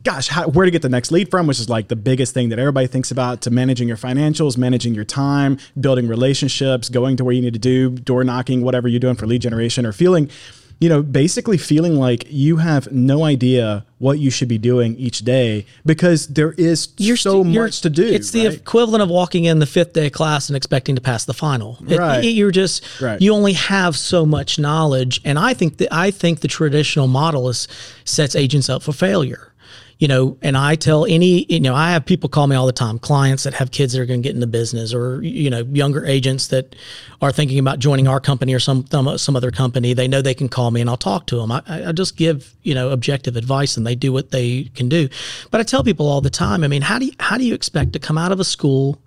gosh, 0.04 0.28
how, 0.28 0.48
where 0.48 0.64
to 0.64 0.70
get 0.70 0.80
the 0.80 0.88
next 0.88 1.12
lead 1.12 1.30
from, 1.30 1.46
which 1.46 1.60
is 1.60 1.68
like 1.68 1.88
the 1.88 1.96
biggest 1.96 2.32
thing 2.32 2.48
that 2.48 2.58
everybody 2.58 2.86
thinks 2.86 3.10
about, 3.10 3.42
to 3.42 3.50
managing 3.50 3.86
your 3.86 3.98
financials, 3.98 4.56
managing 4.56 4.94
your 4.94 5.04
time, 5.04 5.58
building 5.78 6.08
relationships, 6.08 6.88
going 6.88 7.14
to 7.14 7.24
where 7.24 7.34
you 7.34 7.42
need 7.42 7.52
to 7.52 7.58
do, 7.58 7.90
door 7.90 8.24
knocking, 8.24 8.62
whatever 8.62 8.88
you're 8.88 9.00
doing 9.00 9.16
for 9.16 9.26
lead 9.26 9.42
generation, 9.42 9.84
or 9.84 9.92
feeling, 9.92 10.30
you 10.78 10.88
know, 10.90 11.02
basically 11.02 11.56
feeling 11.56 11.96
like 11.96 12.26
you 12.28 12.58
have 12.58 12.90
no 12.92 13.24
idea 13.24 13.84
what 13.98 14.18
you 14.18 14.30
should 14.30 14.48
be 14.48 14.58
doing 14.58 14.94
each 14.96 15.20
day 15.20 15.64
because 15.86 16.26
there 16.26 16.52
is 16.58 16.82
so 16.82 17.14
st- 17.16 17.46
you're- 17.46 17.64
much 17.64 17.80
to 17.80 17.88
do. 17.88 18.04
It's 18.06 18.30
the 18.30 18.46
right? 18.46 18.54
equivalent 18.56 19.02
of 19.02 19.08
walking 19.08 19.44
in 19.44 19.58
the 19.58 19.64
fifth 19.66 19.94
day 19.94 20.06
of 20.06 20.12
class 20.12 20.50
and 20.50 20.56
expecting 20.56 20.94
to 20.94 21.00
pass 21.00 21.24
the 21.24 21.32
final. 21.32 21.78
It- 21.88 21.98
Right. 21.98 22.22
it- 22.24 22.28
you're 22.32 22.50
just 22.50 22.82
Right. 23.00 23.20
you 23.22 23.32
only 23.32 23.54
have 23.54 23.96
so 23.96 24.26
much 24.26 24.58
knowledge, 24.58 25.20
and 25.24 25.38
I 25.38 25.54
think 25.54 25.78
that 25.78 25.88
I 25.94 26.10
think 26.10 26.40
the 26.40 26.48
traditional 26.48 27.06
model 27.06 27.48
is 27.48 27.66
sets 28.04 28.36
agents 28.36 28.68
up 28.68 28.82
for 28.82 28.92
failure. 28.92 29.52
You 29.98 30.08
know, 30.08 30.36
and 30.42 30.58
I 30.58 30.74
tell 30.74 31.06
any, 31.06 31.46
you 31.48 31.58
know, 31.58 31.74
I 31.74 31.92
have 31.92 32.04
people 32.04 32.28
call 32.28 32.46
me 32.46 32.54
all 32.54 32.66
the 32.66 32.72
time, 32.72 32.98
clients 32.98 33.44
that 33.44 33.54
have 33.54 33.70
kids 33.70 33.94
that 33.94 34.02
are 34.02 34.04
going 34.04 34.22
to 34.22 34.28
get 34.28 34.34
into 34.34 34.46
business, 34.46 34.92
or 34.92 35.22
you 35.22 35.48
know, 35.48 35.60
younger 35.60 36.04
agents 36.04 36.48
that 36.48 36.76
are 37.22 37.32
thinking 37.32 37.58
about 37.58 37.78
joining 37.78 38.06
our 38.06 38.20
company 38.20 38.52
or 38.52 38.58
some 38.58 38.84
some, 38.88 39.36
other 39.36 39.50
company. 39.50 39.94
They 39.94 40.06
know 40.06 40.20
they 40.20 40.34
can 40.34 40.50
call 40.50 40.70
me, 40.70 40.82
and 40.82 40.90
I'll 40.90 40.98
talk 40.98 41.26
to 41.28 41.36
them. 41.36 41.50
I, 41.50 41.62
I 41.66 41.92
just 41.92 42.16
give 42.16 42.54
you 42.62 42.74
know 42.74 42.90
objective 42.90 43.36
advice, 43.36 43.78
and 43.78 43.86
they 43.86 43.94
do 43.94 44.12
what 44.12 44.32
they 44.32 44.64
can 44.74 44.90
do. 44.90 45.08
But 45.50 45.60
I 45.60 45.64
tell 45.64 45.82
people 45.82 46.08
all 46.08 46.20
the 46.20 46.30
time. 46.30 46.62
I 46.62 46.68
mean, 46.68 46.82
how 46.82 46.98
do 46.98 47.06
you, 47.06 47.12
how 47.18 47.38
do 47.38 47.44
you 47.44 47.54
expect 47.54 47.94
to 47.94 47.98
come 47.98 48.18
out 48.18 48.32
of 48.32 48.40
a 48.40 48.44
school 48.44 49.00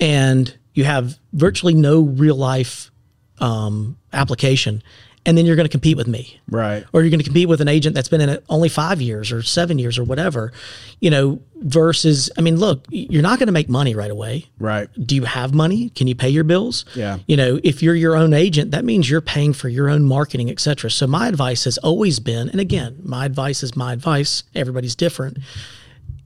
and 0.00 0.56
you 0.74 0.84
have 0.84 1.18
virtually 1.32 1.74
no 1.74 2.00
real 2.00 2.36
life 2.36 2.90
um, 3.38 3.96
application, 4.12 4.82
and 5.26 5.36
then 5.36 5.44
you're 5.44 5.56
going 5.56 5.66
to 5.66 5.70
compete 5.70 5.96
with 5.96 6.06
me, 6.06 6.40
Right. 6.48 6.86
Or 6.92 7.02
you're 7.02 7.10
going 7.10 7.18
to 7.20 7.24
compete 7.24 7.48
with 7.48 7.60
an 7.60 7.68
agent 7.68 7.94
that's 7.94 8.08
been 8.08 8.20
in 8.22 8.30
it 8.30 8.44
only 8.48 8.68
five 8.70 9.02
years 9.02 9.32
or 9.32 9.42
seven 9.42 9.78
years 9.78 9.98
or 9.98 10.04
whatever, 10.04 10.52
you 11.00 11.10
know. 11.10 11.40
Versus, 11.58 12.30
I 12.36 12.42
mean, 12.42 12.56
look, 12.56 12.84
you're 12.90 13.22
not 13.22 13.38
going 13.38 13.46
to 13.46 13.52
make 13.52 13.70
money 13.70 13.94
right 13.94 14.10
away. 14.10 14.44
Right. 14.58 14.90
Do 15.06 15.14
you 15.14 15.24
have 15.24 15.54
money? 15.54 15.88
Can 15.88 16.06
you 16.06 16.14
pay 16.14 16.28
your 16.28 16.44
bills? 16.44 16.84
Yeah. 16.94 17.18
You 17.26 17.34
know, 17.38 17.58
if 17.64 17.82
you're 17.82 17.94
your 17.94 18.14
own 18.14 18.34
agent, 18.34 18.72
that 18.72 18.84
means 18.84 19.08
you're 19.08 19.22
paying 19.22 19.54
for 19.54 19.70
your 19.70 19.88
own 19.88 20.04
marketing, 20.04 20.50
et 20.50 20.60
cetera. 20.60 20.90
So 20.90 21.06
my 21.06 21.28
advice 21.28 21.64
has 21.64 21.78
always 21.78 22.20
been, 22.20 22.50
and 22.50 22.60
again, 22.60 22.98
my 23.02 23.24
advice 23.24 23.62
is 23.62 23.74
my 23.74 23.94
advice. 23.94 24.42
Everybody's 24.54 24.94
different. 24.94 25.38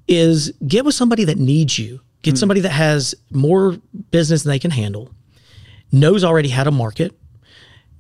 Is 0.08 0.52
get 0.66 0.84
with 0.84 0.96
somebody 0.96 1.24
that 1.26 1.38
needs 1.38 1.78
you. 1.78 2.00
Get 2.22 2.34
mm. 2.34 2.38
somebody 2.38 2.60
that 2.62 2.72
has 2.72 3.14
more 3.30 3.76
business 4.10 4.42
than 4.42 4.50
they 4.50 4.58
can 4.58 4.72
handle, 4.72 5.14
knows 5.92 6.24
already 6.24 6.48
how 6.48 6.64
to 6.64 6.72
market, 6.72 7.16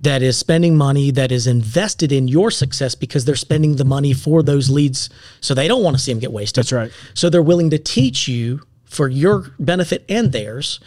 that 0.00 0.22
is 0.22 0.38
spending 0.38 0.76
money 0.76 1.10
that 1.10 1.30
is 1.30 1.46
invested 1.46 2.10
in 2.10 2.26
your 2.28 2.50
success 2.50 2.94
because 2.94 3.24
they're 3.24 3.36
spending 3.36 3.76
the 3.76 3.84
money 3.84 4.14
for 4.14 4.42
those 4.42 4.70
leads. 4.70 5.10
So 5.40 5.54
they 5.54 5.68
don't 5.68 5.82
want 5.82 5.96
to 5.96 6.02
see 6.02 6.12
them 6.12 6.20
get 6.20 6.32
wasted. 6.32 6.64
That's 6.64 6.72
right. 6.72 6.92
So 7.14 7.28
they're 7.28 7.42
willing 7.42 7.70
to 7.70 7.78
teach 7.78 8.26
you 8.26 8.62
for 8.84 9.08
your 9.08 9.52
benefit 9.58 10.04
and 10.08 10.32
theirs. 10.32 10.80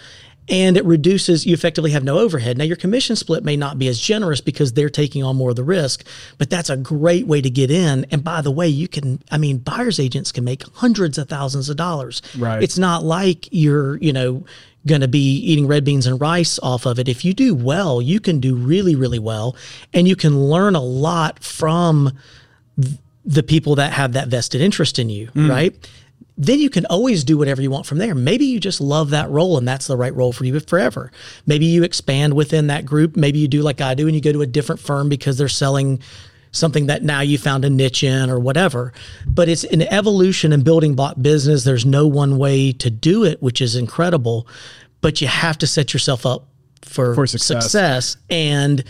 And 0.49 0.75
it 0.75 0.83
reduces, 0.83 1.45
you 1.45 1.53
effectively 1.53 1.91
have 1.91 2.03
no 2.03 2.19
overhead. 2.19 2.57
Now, 2.57 2.65
your 2.65 2.75
commission 2.75 3.15
split 3.15 3.45
may 3.45 3.55
not 3.55 3.79
be 3.79 3.87
as 3.87 3.97
generous 3.97 4.41
because 4.41 4.73
they're 4.73 4.89
taking 4.89 5.23
on 5.23 5.37
more 5.37 5.51
of 5.51 5.55
the 5.55 5.63
risk, 5.63 6.05
but 6.37 6.49
that's 6.49 6.69
a 6.69 6.75
great 6.75 7.27
way 7.27 7.39
to 7.39 7.49
get 7.49 7.71
in. 7.71 8.05
And 8.11 8.25
by 8.25 8.41
the 8.41 8.51
way, 8.51 8.67
you 8.67 8.89
can, 8.89 9.23
I 9.31 9.37
mean, 9.37 9.59
buyer's 9.59 10.01
agents 10.01 10.33
can 10.33 10.43
make 10.43 10.63
hundreds 10.73 11.17
of 11.17 11.29
thousands 11.29 11.69
of 11.69 11.77
dollars. 11.77 12.21
Right. 12.37 12.61
It's 12.61 12.77
not 12.77 13.05
like 13.05 13.47
you're, 13.51 13.95
you 13.97 14.11
know, 14.11 14.43
going 14.85 15.01
to 15.01 15.07
be 15.07 15.37
eating 15.37 15.67
red 15.67 15.83
beans 15.83 16.05
and 16.05 16.19
rice 16.19 16.59
off 16.59 16.85
of 16.85 16.99
it. 16.99 17.07
If 17.07 17.23
you 17.23 17.33
do 17.33 17.55
well, 17.55 18.01
you 18.01 18.19
can 18.19 18.39
do 18.39 18.55
really, 18.55 18.95
really 18.95 19.19
well. 19.19 19.55
And 19.93 20.07
you 20.07 20.15
can 20.15 20.39
learn 20.39 20.75
a 20.75 20.81
lot 20.81 21.43
from 21.43 22.17
th- 22.81 22.97
the 23.25 23.43
people 23.43 23.75
that 23.75 23.93
have 23.93 24.13
that 24.13 24.27
vested 24.27 24.61
interest 24.61 24.99
in 24.99 25.09
you, 25.09 25.27
mm. 25.27 25.49
right? 25.49 25.73
Then 26.37 26.59
you 26.59 26.69
can 26.69 26.85
always 26.87 27.23
do 27.23 27.37
whatever 27.37 27.61
you 27.61 27.71
want 27.71 27.85
from 27.85 27.99
there. 27.99 28.15
Maybe 28.15 28.45
you 28.45 28.59
just 28.59 28.81
love 28.81 29.11
that 29.11 29.29
role 29.29 29.57
and 29.57 29.67
that's 29.67 29.87
the 29.87 29.95
right 29.95 30.13
role 30.13 30.33
for 30.33 30.43
you 30.45 30.59
forever. 30.59 31.11
Maybe 31.45 31.65
you 31.65 31.83
expand 31.83 32.33
within 32.33 32.67
that 32.67 32.85
group. 32.85 33.15
Maybe 33.15 33.39
you 33.39 33.47
do 33.47 33.61
like 33.61 33.79
I 33.79 33.93
do 33.93 34.07
and 34.07 34.15
you 34.15 34.21
go 34.21 34.33
to 34.33 34.41
a 34.41 34.47
different 34.47 34.81
firm 34.81 35.09
because 35.09 35.37
they're 35.37 35.47
selling 35.47 36.01
something 36.53 36.85
that 36.85 37.03
now 37.03 37.19
you 37.19 37.37
found 37.37 37.65
a 37.65 37.69
niche 37.69 38.03
in 38.03 38.29
or 38.29 38.39
whatever. 38.39 38.93
But 39.27 39.49
it's 39.49 39.65
an 39.65 39.81
evolution 39.81 40.53
and 40.53 40.63
building 40.63 40.95
block 40.95 41.15
business. 41.21 41.65
There's 41.65 41.85
no 41.85 42.07
one 42.07 42.37
way 42.37 42.71
to 42.71 42.89
do 42.89 43.25
it, 43.25 43.41
which 43.41 43.59
is 43.61 43.75
incredible. 43.75 44.47
But 45.01 45.19
you 45.19 45.27
have 45.27 45.57
to 45.57 45.67
set 45.67 45.93
yourself 45.93 46.25
up 46.25 46.47
for, 46.81 47.13
For 47.15 47.27
success. 47.27 47.63
success 47.65 48.17
and 48.29 48.83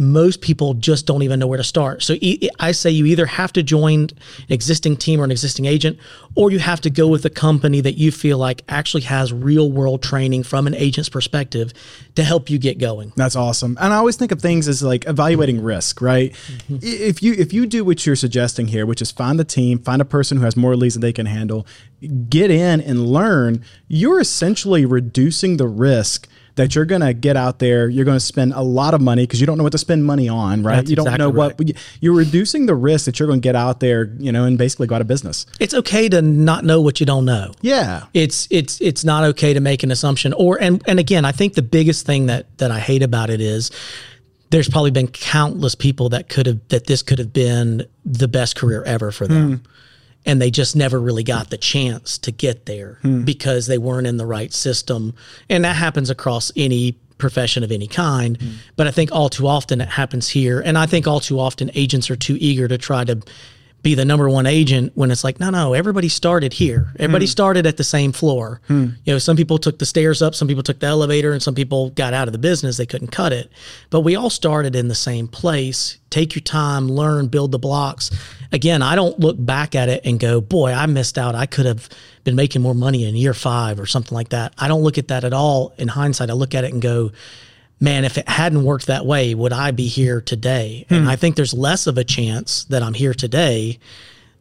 most 0.00 0.40
people 0.40 0.72
just 0.74 1.06
don't 1.06 1.22
even 1.22 1.38
know 1.38 1.46
where 1.46 1.58
to 1.58 1.64
start. 1.64 2.02
So 2.02 2.14
e- 2.20 2.48
I 2.58 2.72
say 2.72 2.90
you 2.90 3.04
either 3.04 3.26
have 3.26 3.52
to 3.52 3.62
join 3.62 4.04
an 4.04 4.08
existing 4.48 4.96
team 4.96 5.20
or 5.20 5.24
an 5.24 5.30
existing 5.30 5.66
agent, 5.66 5.98
or 6.34 6.50
you 6.50 6.58
have 6.58 6.80
to 6.80 6.90
go 6.90 7.06
with 7.06 7.24
a 7.26 7.30
company 7.30 7.82
that 7.82 7.98
you 7.98 8.10
feel 8.10 8.38
like 8.38 8.62
actually 8.68 9.02
has 9.02 9.30
real 9.30 9.70
world 9.70 10.02
training 10.02 10.44
from 10.44 10.66
an 10.66 10.74
agent's 10.74 11.10
perspective 11.10 11.72
to 12.14 12.24
help 12.24 12.48
you 12.48 12.58
get 12.58 12.78
going. 12.78 13.12
That's 13.14 13.36
awesome. 13.36 13.76
And 13.78 13.92
I 13.92 13.96
always 13.96 14.16
think 14.16 14.32
of 14.32 14.40
things 14.40 14.68
as 14.68 14.82
like 14.82 15.06
evaluating 15.06 15.62
risk, 15.62 16.00
right? 16.00 16.32
Mm-hmm. 16.32 16.78
If 16.80 17.22
you 17.22 17.34
if 17.34 17.52
you 17.52 17.66
do 17.66 17.84
what 17.84 18.06
you're 18.06 18.16
suggesting 18.16 18.68
here, 18.68 18.86
which 18.86 19.02
is 19.02 19.10
find 19.10 19.38
the 19.38 19.44
team, 19.44 19.78
find 19.80 20.00
a 20.00 20.06
person 20.06 20.38
who 20.38 20.44
has 20.44 20.56
more 20.56 20.76
leads 20.76 20.94
than 20.94 21.02
they 21.02 21.12
can 21.12 21.26
handle, 21.26 21.66
get 22.30 22.50
in 22.50 22.80
and 22.80 23.06
learn, 23.06 23.62
you're 23.86 24.20
essentially 24.20 24.86
reducing 24.86 25.58
the 25.58 25.68
risk 25.68 26.26
that 26.56 26.74
you're 26.74 26.84
going 26.84 27.00
to 27.00 27.12
get 27.12 27.36
out 27.36 27.58
there, 27.58 27.88
you're 27.88 28.04
going 28.04 28.16
to 28.16 28.24
spend 28.24 28.52
a 28.54 28.62
lot 28.62 28.94
of 28.94 29.00
money 29.00 29.24
because 29.24 29.40
you 29.40 29.46
don't 29.46 29.58
know 29.58 29.64
what 29.64 29.72
to 29.72 29.78
spend 29.78 30.04
money 30.04 30.28
on, 30.28 30.62
right? 30.62 30.76
That's 30.76 30.90
you 30.90 30.96
don't 30.96 31.06
exactly 31.06 31.26
know 31.26 31.32
right. 31.32 31.58
what 31.58 31.70
you're 32.00 32.14
reducing 32.14 32.66
the 32.66 32.74
risk 32.74 33.06
that 33.06 33.18
you're 33.18 33.28
going 33.28 33.40
to 33.40 33.46
get 33.46 33.56
out 33.56 33.80
there, 33.80 34.14
you 34.18 34.32
know, 34.32 34.44
and 34.44 34.58
basically 34.58 34.86
go 34.86 34.96
out 34.96 35.00
of 35.00 35.06
business. 35.06 35.46
It's 35.58 35.74
okay 35.74 36.08
to 36.08 36.22
not 36.22 36.64
know 36.64 36.80
what 36.80 37.00
you 37.00 37.06
don't 37.06 37.24
know. 37.24 37.52
Yeah. 37.60 38.06
It's 38.14 38.48
it's 38.50 38.80
it's 38.80 39.04
not 39.04 39.24
okay 39.24 39.54
to 39.54 39.60
make 39.60 39.82
an 39.82 39.90
assumption 39.90 40.32
or 40.32 40.60
and 40.60 40.82
and 40.86 40.98
again, 40.98 41.24
I 41.24 41.32
think 41.32 41.54
the 41.54 41.62
biggest 41.62 42.06
thing 42.06 42.26
that 42.26 42.58
that 42.58 42.70
I 42.70 42.80
hate 42.80 43.02
about 43.02 43.30
it 43.30 43.40
is 43.40 43.70
there's 44.50 44.68
probably 44.68 44.90
been 44.90 45.08
countless 45.08 45.74
people 45.74 46.08
that 46.10 46.28
could 46.28 46.46
have 46.46 46.60
that 46.68 46.86
this 46.86 47.02
could 47.02 47.18
have 47.18 47.32
been 47.32 47.86
the 48.04 48.28
best 48.28 48.56
career 48.56 48.82
ever 48.84 49.12
for 49.12 49.26
them. 49.26 49.58
Hmm. 49.58 49.70
And 50.26 50.40
they 50.40 50.50
just 50.50 50.76
never 50.76 51.00
really 51.00 51.24
got 51.24 51.50
the 51.50 51.56
chance 51.56 52.18
to 52.18 52.30
get 52.30 52.66
there 52.66 52.98
Hmm. 53.02 53.22
because 53.24 53.66
they 53.66 53.78
weren't 53.78 54.06
in 54.06 54.18
the 54.18 54.26
right 54.26 54.52
system. 54.52 55.14
And 55.48 55.64
that 55.64 55.76
happens 55.76 56.10
across 56.10 56.52
any 56.56 56.92
profession 57.16 57.62
of 57.64 57.72
any 57.72 57.86
kind. 57.86 58.40
Hmm. 58.40 58.48
But 58.76 58.86
I 58.86 58.90
think 58.90 59.12
all 59.12 59.28
too 59.28 59.46
often 59.46 59.80
it 59.80 59.88
happens 59.88 60.28
here. 60.28 60.60
And 60.60 60.76
I 60.76 60.86
think 60.86 61.06
all 61.06 61.20
too 61.20 61.38
often 61.40 61.70
agents 61.74 62.10
are 62.10 62.16
too 62.16 62.36
eager 62.40 62.68
to 62.68 62.76
try 62.78 63.04
to 63.04 63.20
be 63.82 63.94
the 63.94 64.04
number 64.04 64.28
one 64.28 64.46
agent 64.46 64.92
when 64.94 65.10
it's 65.10 65.24
like, 65.24 65.40
no, 65.40 65.50
no, 65.50 65.72
everybody 65.72 66.08
started 66.08 66.52
here. 66.52 66.92
Everybody 66.98 67.24
hmm. 67.24 67.30
started 67.30 67.66
at 67.66 67.76
the 67.76 67.84
same 67.84 68.12
floor. 68.12 68.60
Hmm. 68.66 68.88
You 69.04 69.14
know, 69.14 69.18
some 69.18 69.36
people 69.36 69.58
took 69.58 69.78
the 69.78 69.86
stairs 69.86 70.20
up, 70.20 70.34
some 70.34 70.48
people 70.48 70.62
took 70.62 70.80
the 70.80 70.86
elevator, 70.86 71.32
and 71.32 71.42
some 71.42 71.54
people 71.54 71.90
got 71.90 72.12
out 72.12 72.28
of 72.28 72.32
the 72.32 72.38
business. 72.38 72.76
They 72.76 72.86
couldn't 72.86 73.08
cut 73.08 73.32
it. 73.32 73.50
But 73.88 74.00
we 74.00 74.16
all 74.16 74.30
started 74.30 74.76
in 74.76 74.88
the 74.88 74.94
same 74.94 75.28
place. 75.28 75.98
Take 76.10 76.34
your 76.34 76.42
time, 76.42 76.88
learn, 76.88 77.28
build 77.28 77.52
the 77.52 77.58
blocks. 77.58 78.10
Again, 78.52 78.82
I 78.82 78.96
don't 78.96 79.18
look 79.18 79.36
back 79.38 79.74
at 79.74 79.88
it 79.88 80.02
and 80.04 80.18
go, 80.18 80.40
boy, 80.40 80.72
I 80.72 80.86
missed 80.86 81.16
out. 81.16 81.34
I 81.34 81.46
could 81.46 81.66
have 81.66 81.88
been 82.24 82.36
making 82.36 82.62
more 82.62 82.74
money 82.74 83.04
in 83.04 83.16
year 83.16 83.34
five 83.34 83.80
or 83.80 83.86
something 83.86 84.14
like 84.14 84.30
that. 84.30 84.52
I 84.58 84.68
don't 84.68 84.82
look 84.82 84.98
at 84.98 85.08
that 85.08 85.24
at 85.24 85.32
all 85.32 85.72
in 85.78 85.88
hindsight. 85.88 86.28
I 86.30 86.34
look 86.34 86.54
at 86.54 86.64
it 86.64 86.72
and 86.72 86.82
go, 86.82 87.12
man, 87.80 88.04
if 88.04 88.18
it 88.18 88.28
hadn't 88.28 88.62
worked 88.62 88.86
that 88.86 89.06
way, 89.06 89.34
would 89.34 89.52
I 89.52 89.70
be 89.70 89.88
here 89.88 90.20
today? 90.20 90.86
And 90.90 91.04
hmm. 91.04 91.10
I 91.10 91.16
think 91.16 91.36
there's 91.36 91.54
less 91.54 91.86
of 91.86 91.98
a 91.98 92.04
chance 92.04 92.64
that 92.64 92.82
I'm 92.82 92.94
here 92.94 93.14
today 93.14 93.78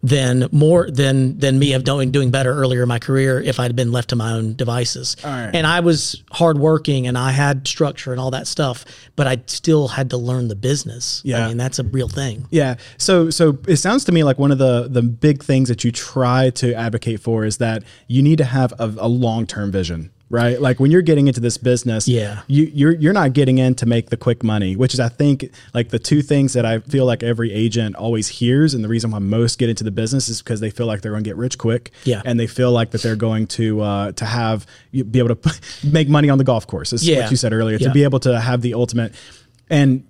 than 0.02 0.48
more 0.52 0.90
than 0.90 1.38
than 1.40 1.60
me 1.60 1.74
of 1.74 1.84
doing 1.84 2.12
doing 2.12 2.32
better 2.32 2.54
earlier 2.54 2.84
in 2.84 2.88
my 2.88 3.00
career 3.00 3.42
if 3.42 3.60
I'd 3.60 3.76
been 3.76 3.92
left 3.92 4.10
to 4.10 4.16
my 4.16 4.32
own 4.32 4.56
devices. 4.56 5.18
right. 5.24 5.52
And 5.54 5.68
I 5.68 5.82
was 5.82 6.24
hardworking 6.32 7.06
and 7.08 7.18
I 7.18 7.32
had 7.32 7.68
structure 7.68 8.12
and 8.12 8.20
all 8.20 8.32
that 8.32 8.48
stuff, 8.48 8.86
but 9.18 9.28
I 9.28 9.42
still 9.48 9.90
had 9.90 10.10
to 10.12 10.18
learn 10.18 10.48
the 10.48 10.56
business. 10.56 11.22
Yeah. 11.26 11.44
I 11.44 11.48
mean, 11.50 11.58
that's 11.58 11.80
a 11.80 11.84
real 11.84 12.08
thing. 12.08 12.48
Yeah. 12.50 12.76
So 12.98 13.30
so 13.30 13.58
it 13.68 13.78
sounds 13.78 14.06
to 14.06 14.12
me 14.14 14.24
like 14.24 14.40
one 14.40 14.52
of 14.52 14.58
the 14.58 14.88
the 14.90 15.02
big 15.02 15.44
things 15.44 15.68
that 15.68 15.84
you 15.84 15.92
try 15.92 16.50
to 16.52 16.74
advocate 16.74 17.20
for 17.20 17.44
is 17.44 17.58
that 17.58 17.84
you 18.08 18.22
need 18.22 18.38
to 18.38 18.46
have 18.46 18.74
a, 18.80 18.94
a 18.98 19.08
long 19.10 19.46
term 19.46 19.72
vision. 19.72 20.12
Right, 20.32 20.62
like 20.62 20.80
when 20.80 20.92
you're 20.92 21.02
getting 21.02 21.28
into 21.28 21.40
this 21.40 21.58
business, 21.58 22.08
Yeah. 22.08 22.42
you, 22.46 22.70
you're 22.72 22.92
you're 22.92 23.14
not 23.14 23.34
getting 23.34 23.58
in 23.58 23.74
to 23.76 23.88
make 23.88 24.12
the 24.12 24.18
quick 24.18 24.44
money, 24.44 24.76
which 24.76 24.94
is 24.94 25.00
I 25.00 25.10
think 25.10 25.50
like 25.74 25.90
the 25.90 25.98
two 25.98 26.22
things 26.22 26.54
that 26.54 26.68
I 26.68 26.80
feel 26.82 27.06
like 27.06 27.24
every 27.24 27.52
agent 27.52 27.96
always 27.96 28.28
hears, 28.28 28.76
and 28.76 28.84
the 28.84 28.88
reason 28.90 29.10
why 29.10 29.18
most 29.18 29.58
get 29.58 29.70
into 29.70 29.84
the 29.84 29.90
business 29.90 30.30
is 30.30 30.44
because 30.44 30.60
they 30.60 30.70
feel 30.70 30.86
like 30.86 31.02
they're 31.02 31.14
going 31.14 31.24
to 31.24 31.28
get 31.28 31.36
rich 31.36 31.58
quick, 31.58 31.90
Yeah. 32.04 32.22
and 32.26 32.40
they 32.40 32.46
feel 32.46 32.72
like 32.72 32.92
that 32.92 33.02
they're 33.02 33.16
going 33.16 33.48
to 33.48 33.82
uh, 33.82 34.12
to 34.12 34.26
have 34.26 34.68
be 34.92 35.18
able 35.18 35.36
to 35.36 35.62
make 35.84 36.08
money 36.08 36.30
on 36.30 36.38
the 36.38 36.44
golf 36.44 36.68
course. 36.68 36.94
Is 36.94 37.08
Yeah. 37.08 37.22
what 37.24 37.32
you 37.32 37.38
said 37.38 37.52
earlier. 37.52 37.80
To 37.80 37.90
be 37.90 38.04
able 38.04 38.20
to 38.20 38.40
have 38.40 38.62
the 38.62 38.76
ultimate, 38.76 39.16
and 39.68 40.04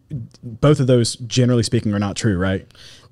both 0.43 0.81
of 0.81 0.87
those, 0.87 1.15
generally 1.15 1.63
speaking, 1.63 1.93
are 1.93 1.99
not 1.99 2.17
true, 2.17 2.37
right? 2.37 2.67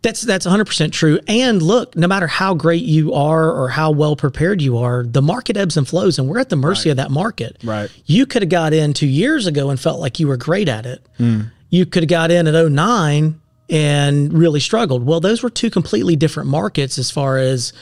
That's 0.07 0.21
that's 0.21 0.47
100% 0.47 0.93
true. 0.93 1.19
And 1.27 1.61
look, 1.61 1.97
no 1.97 2.07
matter 2.07 2.27
how 2.27 2.53
great 2.53 2.83
you 2.83 3.11
are 3.11 3.51
or 3.51 3.67
how 3.67 3.91
well 3.91 4.15
prepared 4.15 4.61
you 4.61 4.77
are, 4.77 5.03
the 5.03 5.21
market 5.21 5.57
ebbs 5.57 5.75
and 5.75 5.85
flows 5.85 6.17
and 6.17 6.29
we're 6.29 6.39
at 6.39 6.47
the 6.47 6.55
mercy 6.55 6.89
of 6.89 6.95
that 6.95 7.11
market. 7.11 7.57
Right. 7.61 7.91
You 8.05 8.25
could 8.25 8.41
have 8.41 8.47
got 8.47 8.71
in 8.71 8.93
2 8.93 9.05
years 9.05 9.47
ago 9.47 9.69
and 9.69 9.77
felt 9.77 9.99
like 9.99 10.17
you 10.17 10.29
were 10.29 10.37
great 10.37 10.69
at 10.69 10.85
it. 10.85 11.05
Hmm. 11.17 11.41
You 11.69 11.85
could 11.85 12.03
have 12.03 12.09
got 12.09 12.31
in 12.31 12.47
at 12.47 12.71
09 12.71 13.41
and 13.69 14.31
really 14.31 14.61
struggled. 14.61 15.05
Well, 15.05 15.19
those 15.19 15.43
were 15.43 15.49
two 15.49 15.69
completely 15.69 16.15
different 16.15 16.47
markets 16.47 16.97
as 16.97 17.11
far 17.11 17.37
as 17.37 17.73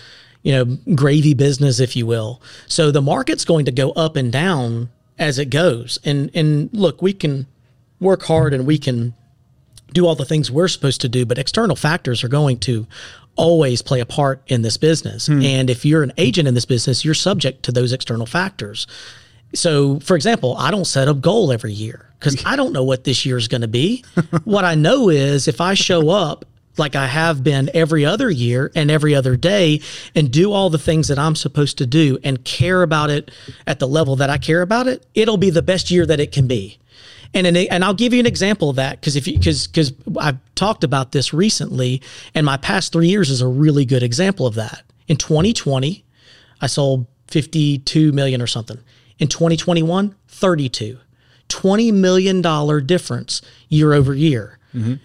you 0.41 0.51
know, 0.51 0.77
gravy 0.95 1.35
business 1.35 1.79
if 1.79 1.95
you 1.95 2.07
will. 2.07 2.41
So 2.65 2.89
the 2.89 3.03
market's 3.03 3.45
going 3.45 3.65
to 3.65 3.71
go 3.71 3.91
up 3.91 4.15
and 4.15 4.31
down 4.31 4.89
as 5.19 5.37
it 5.37 5.51
goes. 5.51 5.99
And 6.03 6.31
and 6.33 6.71
look, 6.73 7.03
we 7.03 7.13
can 7.13 7.45
work 7.99 8.23
hard 8.23 8.51
and 8.51 8.65
we 8.65 8.79
can 8.79 9.13
do 9.93 10.05
all 10.05 10.15
the 10.15 10.25
things 10.25 10.51
we're 10.51 10.67
supposed 10.67 11.01
to 11.01 11.09
do, 11.09 11.25
but 11.25 11.37
external 11.37 11.75
factors 11.75 12.23
are 12.23 12.27
going 12.27 12.59
to 12.59 12.87
always 13.35 13.81
play 13.81 13.99
a 13.99 14.05
part 14.05 14.41
in 14.47 14.61
this 14.61 14.77
business. 14.77 15.27
Hmm. 15.27 15.41
And 15.41 15.69
if 15.69 15.85
you're 15.85 16.03
an 16.03 16.13
agent 16.17 16.47
in 16.47 16.53
this 16.53 16.65
business, 16.65 17.03
you're 17.03 17.13
subject 17.13 17.63
to 17.63 17.71
those 17.71 17.93
external 17.93 18.25
factors. 18.25 18.87
So, 19.53 19.99
for 19.99 20.15
example, 20.15 20.55
I 20.57 20.71
don't 20.71 20.85
set 20.85 21.07
a 21.07 21.13
goal 21.13 21.51
every 21.51 21.73
year 21.73 22.09
because 22.19 22.43
I 22.45 22.55
don't 22.55 22.73
know 22.73 22.83
what 22.83 23.03
this 23.03 23.25
year 23.25 23.37
is 23.37 23.47
going 23.47 23.61
to 23.61 23.67
be. 23.67 24.03
what 24.43 24.65
I 24.65 24.75
know 24.75 25.09
is 25.09 25.47
if 25.47 25.61
I 25.61 25.73
show 25.75 26.09
up 26.09 26.45
like 26.77 26.95
I 26.95 27.07
have 27.07 27.43
been 27.43 27.69
every 27.73 28.05
other 28.05 28.29
year 28.29 28.71
and 28.75 28.91
every 28.91 29.15
other 29.15 29.37
day 29.37 29.81
and 30.13 30.31
do 30.31 30.51
all 30.51 30.69
the 30.69 30.77
things 30.77 31.07
that 31.07 31.19
I'm 31.19 31.35
supposed 31.35 31.77
to 31.77 31.85
do 31.85 32.17
and 32.23 32.43
care 32.43 32.83
about 32.83 33.09
it 33.09 33.31
at 33.65 33.79
the 33.79 33.87
level 33.87 34.17
that 34.17 34.29
I 34.29 34.37
care 34.37 34.61
about 34.61 34.87
it, 34.87 35.05
it'll 35.13 35.37
be 35.37 35.49
the 35.49 35.61
best 35.61 35.89
year 35.89 36.05
that 36.05 36.19
it 36.19 36.33
can 36.33 36.47
be. 36.47 36.77
And 37.35 37.45
an, 37.45 37.57
and 37.57 37.83
I'll 37.83 37.93
give 37.93 38.13
you 38.13 38.19
an 38.21 38.25
example 38.25 38.69
of 38.69 38.77
that 38.77 38.99
because 38.99 39.17
if 39.17 39.25
because 39.25 39.67
because 39.67 39.93
I've 40.19 40.37
talked 40.55 40.85
about 40.85 41.11
this 41.11 41.33
recently, 41.33 42.01
and 42.33 42.45
my 42.45 42.55
past 42.57 42.93
three 42.93 43.09
years 43.09 43.29
is 43.29 43.41
a 43.41 43.47
really 43.47 43.85
good 43.85 44.01
example 44.01 44.47
of 44.47 44.55
that. 44.55 44.83
In 45.07 45.17
2020, 45.17 46.03
I 46.61 46.67
sold 46.67 47.05
52 47.27 48.13
million 48.13 48.41
or 48.41 48.47
something. 48.47 48.79
In 49.19 49.27
2021, 49.27 50.15
32. 50.27 50.97
20 51.47 51.91
million 51.91 52.41
dollar 52.41 52.81
difference 52.81 53.41
year 53.69 53.93
over 53.93 54.15
year. 54.15 54.57
Mm-hmm. 54.73 54.95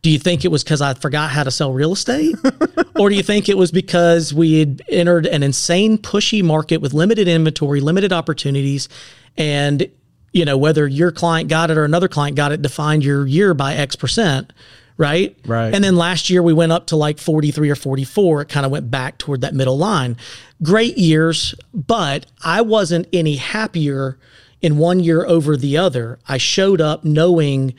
Do 0.00 0.10
you 0.10 0.18
think 0.18 0.44
it 0.44 0.48
was 0.48 0.64
because 0.64 0.80
I 0.80 0.94
forgot 0.94 1.30
how 1.30 1.44
to 1.44 1.50
sell 1.50 1.72
real 1.72 1.92
estate? 1.92 2.34
or 2.98 3.10
do 3.10 3.16
you 3.16 3.22
think 3.22 3.48
it 3.48 3.56
was 3.56 3.70
because 3.70 4.32
we 4.32 4.60
had 4.60 4.82
entered 4.88 5.26
an 5.26 5.42
insane 5.42 5.98
pushy 5.98 6.42
market 6.42 6.78
with 6.78 6.94
limited 6.94 7.28
inventory, 7.28 7.80
limited 7.80 8.12
opportunities, 8.12 8.88
and 9.36 9.88
you 10.32 10.44
know, 10.44 10.56
whether 10.56 10.86
your 10.86 11.10
client 11.10 11.48
got 11.48 11.70
it 11.70 11.78
or 11.78 11.84
another 11.84 12.08
client 12.08 12.36
got 12.36 12.52
it 12.52 12.62
defined 12.62 13.04
your 13.04 13.26
year 13.26 13.54
by 13.54 13.74
X 13.74 13.96
percent, 13.96 14.52
right? 14.96 15.36
Right. 15.46 15.74
And 15.74 15.82
then 15.82 15.96
last 15.96 16.28
year 16.28 16.42
we 16.42 16.52
went 16.52 16.72
up 16.72 16.86
to 16.88 16.96
like 16.96 17.18
43 17.18 17.70
or 17.70 17.76
44. 17.76 18.42
It 18.42 18.48
kind 18.48 18.66
of 18.66 18.72
went 18.72 18.90
back 18.90 19.18
toward 19.18 19.40
that 19.40 19.54
middle 19.54 19.78
line. 19.78 20.16
Great 20.62 20.98
years, 20.98 21.54
but 21.72 22.26
I 22.44 22.60
wasn't 22.60 23.06
any 23.12 23.36
happier 23.36 24.18
in 24.60 24.76
one 24.76 25.00
year 25.00 25.24
over 25.24 25.56
the 25.56 25.76
other. 25.76 26.18
I 26.28 26.38
showed 26.38 26.80
up 26.80 27.04
knowing 27.04 27.74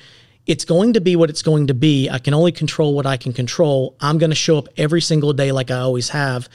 it's 0.46 0.66
going 0.66 0.94
to 0.94 1.02
be 1.02 1.16
what 1.16 1.30
it's 1.30 1.44
going 1.44 1.68
to 1.68 1.74
be. 1.74 2.10
I 2.10 2.18
can 2.18 2.34
only 2.34 2.52
control 2.52 2.96
what 2.96 3.06
I 3.06 3.18
can 3.18 3.34
control. 3.34 3.96
I'm 4.00 4.18
going 4.18 4.32
to 4.32 4.36
show 4.36 4.58
up 4.58 4.68
every 4.78 5.02
single 5.02 5.34
day 5.34 5.52
like 5.52 5.70
I 5.70 5.78
always 5.78 6.10
have 6.10 6.50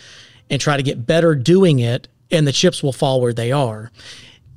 and 0.51 0.61
try 0.61 0.77
to 0.77 0.83
get 0.83 1.07
better 1.07 1.35
doing 1.35 1.79
it, 1.79 2.09
and 2.31 2.47
the 2.47 2.53
chips 2.53 2.83
will 2.83 2.93
fall 2.93 3.21
where 3.21 3.33
they 3.33 3.53
are. 3.53 3.91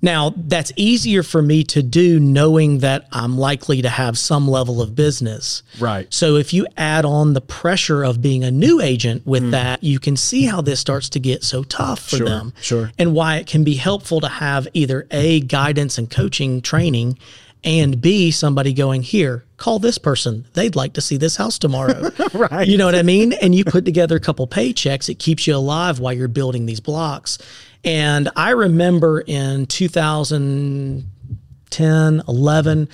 Now, 0.01 0.33
that's 0.35 0.71
easier 0.75 1.23
for 1.23 1.41
me 1.41 1.63
to 1.65 1.81
do 1.81 2.19
knowing 2.19 2.79
that 2.79 3.07
I'm 3.11 3.37
likely 3.37 3.81
to 3.81 3.89
have 3.89 4.17
some 4.17 4.47
level 4.47 4.81
of 4.81 4.95
business. 4.95 5.63
Right. 5.79 6.11
So 6.13 6.35
if 6.35 6.53
you 6.53 6.67
add 6.77 7.03
on 7.03 7.33
the 7.33 7.41
pressure 7.41 8.03
of 8.03 8.21
being 8.21 8.43
a 8.43 8.51
new 8.51 8.79
agent 8.79 9.25
with 9.25 9.43
mm. 9.43 9.51
that, 9.51 9.83
you 9.83 9.99
can 9.99 10.15
see 10.15 10.45
how 10.45 10.61
this 10.61 10.79
starts 10.79 11.09
to 11.09 11.19
get 11.19 11.43
so 11.43 11.63
tough 11.63 11.99
for 11.99 12.17
Sure, 12.17 12.27
them. 12.27 12.53
sure. 12.61 12.91
And 12.97 13.13
why 13.13 13.37
it 13.37 13.47
can 13.47 13.63
be 13.63 13.75
helpful 13.75 14.21
to 14.21 14.27
have 14.27 14.67
either 14.73 15.07
A, 15.11 15.39
guidance 15.39 15.97
and 15.97 16.09
coaching 16.09 16.61
training, 16.61 17.17
and 17.63 17.99
B, 17.99 18.29
somebody 18.31 18.71
going, 18.73 19.01
here, 19.01 19.43
call 19.57 19.79
this 19.79 19.97
person. 19.97 20.45
They'd 20.53 20.75
like 20.75 20.93
to 20.93 21.01
see 21.01 21.17
this 21.17 21.35
house 21.35 21.57
tomorrow. 21.59 22.11
Right. 22.33 22.67
You 22.67 22.77
know 22.77 22.85
what 22.85 22.93
I 22.93 23.01
mean? 23.03 23.33
And 23.33 23.55
you 23.55 23.65
put 23.65 23.83
together 23.83 24.15
a 24.15 24.19
couple 24.19 24.47
paychecks, 24.47 25.09
it 25.09 25.15
keeps 25.15 25.47
you 25.47 25.55
alive 25.55 25.99
while 25.99 26.13
you're 26.13 26.27
building 26.27 26.65
these 26.67 26.79
blocks. 26.79 27.39
And 27.83 28.29
I 28.35 28.51
remember 28.51 29.21
in 29.21 29.65
2010, 29.67 32.23
11, 32.27 32.89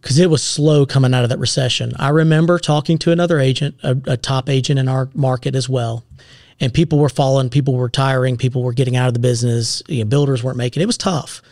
because 0.00 0.18
it 0.18 0.30
was 0.30 0.42
slow 0.42 0.86
coming 0.86 1.14
out 1.14 1.24
of 1.24 1.30
that 1.30 1.38
recession. 1.38 1.92
I 1.98 2.08
remember 2.08 2.58
talking 2.58 2.98
to 2.98 3.12
another 3.12 3.38
agent, 3.38 3.76
a, 3.82 3.96
a 4.06 4.16
top 4.16 4.48
agent 4.48 4.78
in 4.78 4.88
our 4.88 5.10
market 5.14 5.54
as 5.54 5.68
well. 5.68 6.04
And 6.58 6.74
people 6.74 6.98
were 6.98 7.08
falling, 7.08 7.50
people 7.50 7.74
were 7.74 7.84
retiring, 7.84 8.36
people 8.36 8.62
were 8.62 8.72
getting 8.72 8.96
out 8.96 9.08
of 9.08 9.14
the 9.14 9.20
business, 9.20 9.82
you 9.88 10.00
know, 10.00 10.08
builders 10.08 10.42
weren't 10.42 10.58
making 10.58 10.82
it. 10.82 10.86
was 10.86 10.98
tough. 10.98 11.42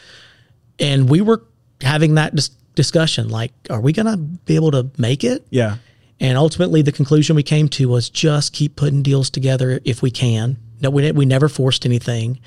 And 0.79 1.09
we 1.09 1.21
were 1.21 1.45
having 1.81 2.15
that 2.17 2.35
dis- 2.35 2.51
discussion 2.75 3.29
like, 3.29 3.53
are 3.71 3.81
we 3.81 3.93
going 3.93 4.07
to 4.07 4.17
be 4.17 4.55
able 4.55 4.71
to 4.73 4.91
make 4.99 5.25
it? 5.25 5.47
Yeah. 5.51 5.77
And 6.21 6.37
ultimately, 6.37 6.83
the 6.83 6.93
conclusion 6.93 7.37
we 7.37 7.43
came 7.43 7.69
to 7.71 7.89
was 7.89 8.11
just 8.11 8.53
keep 8.53 8.77
putting 8.77 9.03
deals 9.03 9.31
together 9.31 9.81
if 9.85 10.03
we 10.03 10.11
can. 10.11 10.59
No, 10.81 10.91
we, 10.91 11.11
we 11.13 11.27
never 11.27 11.49
forced 11.49 11.85
anything, 11.85 12.41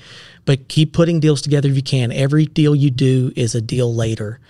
but 0.44 0.68
keep 0.68 0.92
putting 0.92 1.20
deals 1.20 1.42
together 1.42 1.68
if 1.68 1.76
you 1.76 1.82
can. 1.82 2.12
Every 2.12 2.46
deal 2.46 2.74
you 2.74 2.90
do 2.90 3.32
is 3.36 3.54
a 3.54 3.60
deal 3.60 3.94
later, 3.94 4.40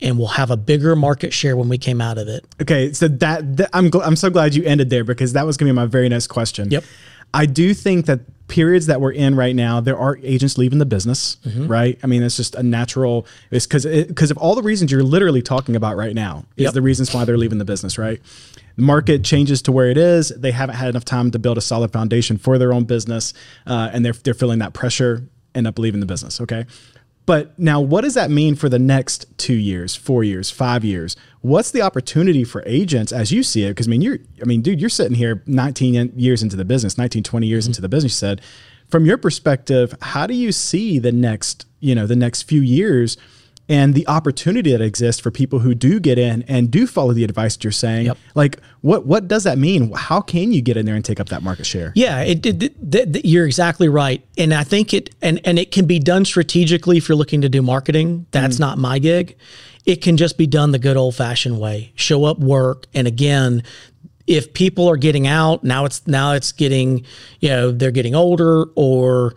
and 0.00 0.18
we'll 0.18 0.28
have 0.28 0.50
a 0.50 0.56
bigger 0.56 0.96
market 0.96 1.32
share 1.32 1.56
when 1.56 1.68
we 1.68 1.78
came 1.78 2.00
out 2.00 2.18
of 2.18 2.28
it. 2.28 2.44
Okay, 2.60 2.92
so 2.92 3.08
that, 3.08 3.56
that 3.56 3.70
I'm 3.72 3.90
gl- 3.90 4.06
I'm 4.06 4.16
so 4.16 4.30
glad 4.30 4.54
you 4.54 4.64
ended 4.64 4.90
there 4.90 5.04
because 5.04 5.32
that 5.34 5.46
was 5.46 5.56
going 5.56 5.68
to 5.68 5.72
be 5.72 5.76
my 5.76 5.86
very 5.86 6.08
next 6.08 6.28
question. 6.28 6.70
Yep. 6.70 6.84
I 7.34 7.46
do 7.46 7.74
think 7.74 8.06
that 8.06 8.20
periods 8.48 8.86
that 8.86 9.00
we're 9.00 9.12
in 9.12 9.34
right 9.34 9.54
now, 9.56 9.80
there 9.80 9.98
are 9.98 10.18
agents 10.22 10.56
leaving 10.58 10.78
the 10.78 10.86
business, 10.86 11.36
Mm-hmm. 11.44 11.66
right? 11.66 11.98
I 12.02 12.06
mean, 12.06 12.22
it's 12.22 12.36
just 12.36 12.54
a 12.54 12.62
natural. 12.62 13.26
It's 13.50 13.66
because 13.66 13.84
because 13.86 14.30
of 14.30 14.38
all 14.38 14.54
the 14.54 14.62
reasons 14.62 14.92
you're 14.92 15.02
literally 15.02 15.42
talking 15.42 15.74
about 15.76 15.96
right 15.96 16.14
now 16.14 16.44
is 16.56 16.64
Yep. 16.64 16.74
the 16.74 16.82
reasons 16.82 17.12
why 17.14 17.24
they're 17.24 17.36
leaving 17.38 17.58
the 17.58 17.64
business, 17.64 17.98
right? 17.98 18.20
The 18.76 18.82
market 18.82 19.24
changes 19.24 19.62
to 19.62 19.72
where 19.72 19.88
it 19.90 19.96
is. 19.96 20.28
They 20.28 20.52
haven't 20.52 20.76
had 20.76 20.88
enough 20.90 21.04
time 21.04 21.30
to 21.32 21.38
build 21.38 21.56
a 21.58 21.60
solid 21.62 21.92
foundation 21.92 22.36
for 22.38 22.58
their 22.58 22.72
own 22.72 22.84
business, 22.84 23.32
uh, 23.66 23.90
and 23.92 24.04
they're 24.04 24.12
they're 24.12 24.34
feeling 24.34 24.58
that 24.60 24.72
pressure, 24.74 25.22
end 25.54 25.66
up 25.66 25.78
leaving 25.78 26.00
the 26.00 26.06
business. 26.06 26.40
Okay. 26.40 26.66
But 27.26 27.58
now, 27.58 27.80
what 27.80 28.02
does 28.02 28.14
that 28.14 28.30
mean 28.30 28.54
for 28.54 28.68
the 28.68 28.78
next 28.78 29.26
two 29.36 29.54
years, 29.54 29.96
four 29.96 30.22
years, 30.22 30.48
five 30.48 30.84
years? 30.84 31.16
What's 31.40 31.72
the 31.72 31.82
opportunity 31.82 32.44
for 32.44 32.62
agents 32.66 33.12
as 33.12 33.32
you 33.32 33.42
see 33.42 33.64
it? 33.64 33.70
Because 33.70 33.88
I 33.88 33.90
mean, 33.90 34.00
you're, 34.00 34.18
I 34.40 34.44
mean, 34.44 34.62
dude, 34.62 34.80
you're 34.80 34.88
sitting 34.88 35.16
here 35.16 35.42
19 35.46 36.12
years 36.16 36.42
into 36.42 36.54
the 36.54 36.64
business, 36.64 36.96
19, 36.96 37.24
20 37.24 37.46
years 37.46 37.64
mm-hmm. 37.64 37.70
into 37.70 37.80
the 37.82 37.88
business. 37.88 38.12
You 38.12 38.16
said, 38.16 38.40
from 38.88 39.04
your 39.04 39.18
perspective, 39.18 39.94
how 40.00 40.28
do 40.28 40.34
you 40.34 40.52
see 40.52 41.00
the 41.00 41.10
next, 41.10 41.66
you 41.80 41.96
know, 41.96 42.06
the 42.06 42.16
next 42.16 42.42
few 42.42 42.60
years 42.60 43.16
and 43.68 43.94
the 43.94 44.06
opportunity 44.06 44.70
that 44.72 44.80
exists 44.80 45.20
for 45.20 45.30
people 45.30 45.58
who 45.58 45.74
do 45.74 45.98
get 45.98 46.18
in 46.18 46.42
and 46.42 46.70
do 46.70 46.86
follow 46.86 47.12
the 47.12 47.24
advice 47.24 47.56
that 47.56 47.64
you're 47.64 47.72
saying? 47.72 48.06
Yep. 48.06 48.18
Like, 48.34 48.60
what 48.80 49.06
what 49.06 49.28
does 49.28 49.44
that 49.44 49.58
mean? 49.58 49.92
How 49.92 50.20
can 50.20 50.52
you 50.52 50.62
get 50.62 50.76
in 50.76 50.86
there 50.86 50.94
and 50.94 51.04
take 51.04 51.20
up 51.20 51.28
that 51.30 51.42
market 51.42 51.66
share? 51.66 51.92
Yeah, 51.94 52.22
it, 52.22 52.44
it, 52.46 52.62
it- 52.62 52.92
th- 52.92 53.12
th- 53.12 53.24
you're 53.24 53.46
exactly 53.46 53.88
right, 53.88 54.24
and 54.38 54.54
I 54.54 54.64
think 54.64 54.94
it 54.94 55.14
and 55.22 55.40
and 55.44 55.58
it 55.58 55.72
can 55.72 55.86
be 55.86 55.98
done 55.98 56.24
strategically 56.24 56.96
if 56.96 57.08
you're 57.08 57.16
looking 57.16 57.40
to 57.40 57.48
do 57.48 57.62
marketing. 57.62 58.26
That's 58.30 58.56
mm-hmm. 58.56 58.62
not 58.62 58.78
my 58.78 58.98
gig. 58.98 59.36
It 59.84 60.02
can 60.02 60.16
just 60.16 60.36
be 60.36 60.46
done 60.46 60.72
the 60.72 60.78
good 60.78 60.96
old 60.96 61.14
fashioned 61.14 61.60
way. 61.60 61.92
Show 61.94 62.24
up, 62.24 62.38
work, 62.38 62.86
and 62.92 63.06
again, 63.06 63.62
if 64.26 64.52
people 64.52 64.88
are 64.88 64.96
getting 64.96 65.26
out 65.26 65.62
now, 65.64 65.84
it's 65.84 66.06
now 66.06 66.32
it's 66.32 66.52
getting 66.52 67.04
you 67.40 67.48
know 67.48 67.70
they're 67.72 67.90
getting 67.90 68.14
older 68.14 68.66
or 68.74 69.34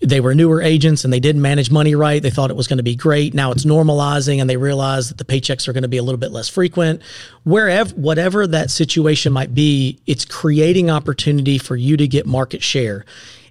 they 0.00 0.20
were 0.20 0.34
newer 0.34 0.62
agents 0.62 1.04
and 1.04 1.12
they 1.12 1.20
didn't 1.20 1.42
manage 1.42 1.70
money 1.70 1.94
right. 1.94 2.22
They 2.22 2.30
thought 2.30 2.50
it 2.50 2.56
was 2.56 2.66
going 2.66 2.78
to 2.78 2.82
be 2.82 2.96
great. 2.96 3.34
Now 3.34 3.52
it's 3.52 3.64
normalizing 3.64 4.40
and 4.40 4.48
they 4.48 4.56
realize 4.56 5.08
that 5.08 5.18
the 5.18 5.24
paychecks 5.24 5.68
are 5.68 5.72
going 5.72 5.82
to 5.82 5.88
be 5.88 5.98
a 5.98 6.02
little 6.02 6.18
bit 6.18 6.32
less 6.32 6.48
frequent. 6.48 7.02
Wherever, 7.44 7.94
whatever 7.94 8.46
that 8.46 8.70
situation 8.70 9.32
might 9.32 9.54
be, 9.54 10.00
it's 10.06 10.24
creating 10.24 10.90
opportunity 10.90 11.58
for 11.58 11.76
you 11.76 11.96
to 11.98 12.08
get 12.08 12.26
market 12.26 12.62
share. 12.62 13.04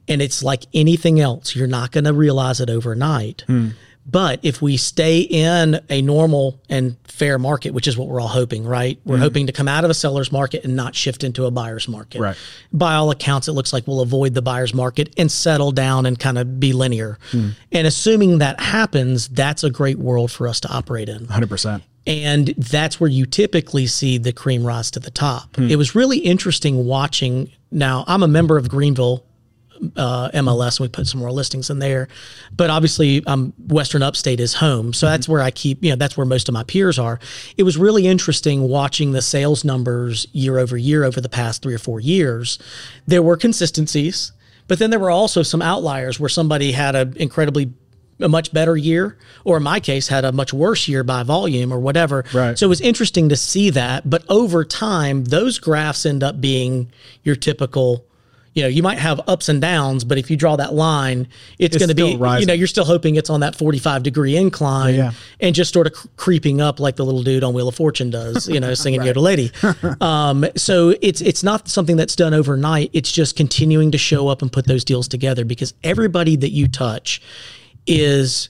And 0.07 0.23
it's 0.23 0.41
like 0.41 0.65
anything 0.73 1.19
else, 1.19 1.55
you're 1.55 1.67
not 1.67 1.91
going 1.91 2.05
to 2.05 2.13
realize 2.13 2.59
it 2.59 2.69
overnight. 2.69 3.43
Hmm. 3.45 3.69
But 4.09 4.39
if 4.43 4.61
we 4.61 4.77
stay 4.77 5.19
in 5.19 5.79
a 5.89 6.01
normal 6.01 6.59
and 6.69 6.95
fair 7.03 7.37
market, 7.37 7.73
which 7.73 7.87
is 7.87 7.97
what 7.97 8.07
we're 8.07 8.21
all 8.21 8.27
hoping, 8.27 8.65
right? 8.65 8.99
We're 9.05 9.17
hoping 9.17 9.47
to 9.47 9.53
come 9.53 9.67
out 9.67 9.83
of 9.83 9.89
a 9.89 9.93
seller's 9.93 10.31
market 10.31 10.63
and 10.63 10.75
not 10.75 10.95
shift 10.95 11.23
into 11.23 11.45
a 11.45 11.51
buyer's 11.51 11.87
market. 11.87 12.21
Right. 12.21 12.37
By 12.71 12.95
all 12.95 13.11
accounts, 13.11 13.47
it 13.47 13.51
looks 13.51 13.73
like 13.73 13.87
we'll 13.87 14.01
avoid 14.01 14.33
the 14.33 14.41
buyer's 14.41 14.73
market 14.73 15.13
and 15.17 15.31
settle 15.31 15.71
down 15.71 16.05
and 16.05 16.17
kind 16.17 16.37
of 16.37 16.59
be 16.59 16.73
linear. 16.73 17.19
And 17.33 17.87
assuming 17.87 18.39
that 18.39 18.59
happens, 18.59 19.27
that's 19.27 19.63
a 19.63 19.69
great 19.69 19.99
world 19.99 20.31
for 20.31 20.47
us 20.47 20.59
to 20.61 20.69
operate 20.69 21.09
in. 21.09 21.27
100%. 21.27 21.81
And 22.07 22.47
that's 22.57 22.99
where 22.99 23.09
you 23.09 23.25
typically 23.25 23.85
see 23.85 24.17
the 24.17 24.33
cream 24.33 24.63
rise 24.63 24.89
to 24.91 24.99
the 24.99 25.11
top. 25.11 25.59
It 25.59 25.75
was 25.75 25.93
really 25.93 26.19
interesting 26.19 26.85
watching. 26.85 27.51
Now, 27.69 28.03
I'm 28.07 28.23
a 28.23 28.27
member 28.27 28.57
of 28.57 28.69
Greenville 28.69 29.25
uh, 29.95 30.29
MLS, 30.33 30.79
and 30.79 30.85
we 30.85 30.87
put 30.89 31.07
some 31.07 31.19
more 31.19 31.31
listings 31.31 31.69
in 31.69 31.79
there. 31.79 32.07
But 32.55 32.69
obviously, 32.69 33.23
um, 33.25 33.53
Western 33.67 34.03
Upstate 34.03 34.39
is 34.39 34.55
home, 34.55 34.93
so 34.93 35.05
that's 35.05 35.27
where 35.27 35.41
I 35.41 35.51
keep. 35.51 35.83
You 35.83 35.91
know, 35.91 35.95
that's 35.95 36.17
where 36.17 36.25
most 36.25 36.49
of 36.49 36.53
my 36.53 36.63
peers 36.63 36.99
are. 36.99 37.19
It 37.57 37.63
was 37.63 37.77
really 37.77 38.07
interesting 38.07 38.67
watching 38.67 39.11
the 39.11 39.21
sales 39.21 39.63
numbers 39.63 40.27
year 40.31 40.59
over 40.59 40.77
year 40.77 41.03
over 41.03 41.21
the 41.21 41.29
past 41.29 41.61
three 41.61 41.73
or 41.73 41.79
four 41.79 41.99
years. 41.99 42.59
There 43.07 43.23
were 43.23 43.37
consistencies, 43.37 44.31
but 44.67 44.79
then 44.79 44.89
there 44.89 44.99
were 44.99 45.11
also 45.11 45.43
some 45.43 45.61
outliers 45.61 46.19
where 46.19 46.29
somebody 46.29 46.71
had 46.71 46.95
an 46.95 47.15
incredibly 47.17 47.73
a 48.21 48.29
much 48.29 48.51
better 48.51 48.75
year, 48.75 49.17
or 49.43 49.57
in 49.57 49.63
my 49.63 49.79
case, 49.79 50.07
had 50.07 50.25
a 50.25 50.31
much 50.31 50.53
worse 50.53 50.87
year 50.87 51.03
by 51.03 51.23
volume 51.23 51.71
or 51.71 51.79
whatever. 51.79 52.25
Right. 52.33 52.57
So 52.57 52.65
it 52.65 52.69
was 52.69 52.81
interesting 52.81 53.29
to 53.29 53.35
see 53.35 53.69
that. 53.71 54.09
But 54.09 54.23
over 54.29 54.65
time, 54.65 55.25
those 55.25 55.59
graphs 55.59 56.05
end 56.05 56.23
up 56.23 56.41
being 56.41 56.91
your 57.23 57.35
typical. 57.35 58.05
You 58.55 58.63
know, 58.63 58.67
you 58.67 58.81
might 58.83 58.97
have 58.97 59.21
ups 59.27 59.47
and 59.47 59.61
downs, 59.61 60.03
but 60.03 60.17
if 60.17 60.31
you 60.31 60.35
draw 60.35 60.55
that 60.55 60.73
line, 60.73 61.27
it's, 61.59 61.77
going 61.77 61.89
to 61.89 61.95
be, 61.95 62.17
rising. 62.17 62.41
you 62.41 62.45
know, 62.47 62.53
you're 62.53 62.67
still 62.67 62.83
hoping 62.83 63.15
it's 63.15 63.29
on 63.29 63.41
that 63.41 63.55
45 63.55 64.01
degree 64.03 64.35
incline 64.35 64.95
Yeah. 64.95 65.11
and 65.39 65.53
just 65.53 65.71
sort 65.73 65.85
of 65.87 65.93
cr- 65.93 66.07
creeping 66.17 66.59
up 66.59 66.79
like 66.79 66.95
the 66.95 67.05
little 67.05 67.21
dude 67.23 67.43
on 67.43 67.53
Wheel 67.53 67.67
of 67.67 67.75
Fortune 67.75 68.09
does, 68.09 68.49
you 68.49 68.59
know, 68.59 68.73
singing 68.83 69.01
Yoda 69.01 69.21
Lady. 69.21 69.51
Um, 70.01 70.45
so 70.55 70.95
it's 71.01 71.21
it's 71.21 71.43
not 71.43 71.67
something 71.67 71.95
that's 71.97 72.15
done 72.15 72.33
overnight. 72.33 72.89
It's 72.93 73.11
just 73.11 73.35
continuing 73.35 73.91
to 73.91 73.97
show 73.97 74.27
up 74.27 74.41
and 74.41 74.51
put 74.51 74.65
those 74.65 74.83
deals 74.83 75.07
together 75.07 75.45
because 75.45 75.73
everybody 75.83 76.35
that 76.37 76.49
you 76.51 76.67
touch 76.67 77.21
is 77.87 78.49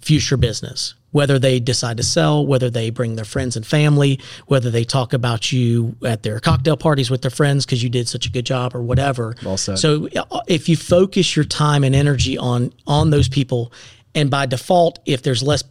future 0.00 0.36
business. 0.36 0.94
Whether 1.14 1.38
they 1.38 1.60
decide 1.60 1.96
to 1.98 2.02
sell, 2.02 2.44
whether 2.44 2.68
they 2.68 2.90
bring 2.90 3.14
their 3.14 3.24
friends 3.24 3.54
and 3.54 3.64
family, 3.64 4.18
whether 4.48 4.68
they 4.68 4.82
talk 4.82 5.12
about 5.12 5.52
you 5.52 5.94
at 6.04 6.24
their 6.24 6.40
cocktail 6.40 6.76
parties 6.76 7.08
with 7.08 7.22
their 7.22 7.30
friends 7.30 7.64
because 7.64 7.84
you 7.84 7.88
did 7.88 8.08
such 8.08 8.26
a 8.26 8.30
good 8.30 8.44
job 8.44 8.74
or 8.74 8.82
whatever. 8.82 9.36
Well 9.44 9.56
said. 9.56 9.78
So 9.78 10.08
uh, 10.08 10.40
if 10.48 10.68
you 10.68 10.76
focus 10.76 11.36
your 11.36 11.44
time 11.44 11.84
and 11.84 11.94
energy 11.94 12.36
on 12.36 12.72
on 12.88 13.10
those 13.10 13.28
people, 13.28 13.72
and 14.16 14.28
by 14.28 14.46
default, 14.46 14.98
if 15.06 15.22
there's 15.22 15.40
less 15.40 15.62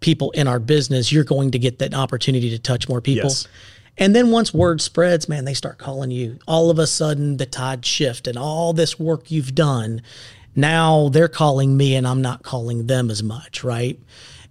people 0.00 0.32
in 0.32 0.46
our 0.46 0.58
business, 0.58 1.10
you're 1.10 1.24
going 1.24 1.52
to 1.52 1.58
get 1.58 1.78
that 1.78 1.94
opportunity 1.94 2.50
to 2.50 2.58
touch 2.58 2.86
more 2.86 3.00
people. 3.00 3.30
Yes. 3.30 3.48
And 3.96 4.14
then 4.14 4.30
once 4.30 4.52
word 4.52 4.82
spreads, 4.82 5.30
man, 5.30 5.46
they 5.46 5.54
start 5.54 5.78
calling 5.78 6.10
you. 6.10 6.38
All 6.46 6.70
of 6.70 6.78
a 6.78 6.86
sudden, 6.86 7.38
the 7.38 7.46
tide 7.46 7.86
shift 7.86 8.26
and 8.26 8.36
all 8.36 8.72
this 8.74 8.98
work 8.98 9.30
you've 9.30 9.54
done. 9.54 10.02
Now 10.56 11.08
they're 11.10 11.28
calling 11.28 11.76
me, 11.76 11.94
and 11.94 12.06
I'm 12.06 12.22
not 12.22 12.42
calling 12.42 12.86
them 12.86 13.10
as 13.10 13.22
much, 13.22 13.62
right? 13.62 13.98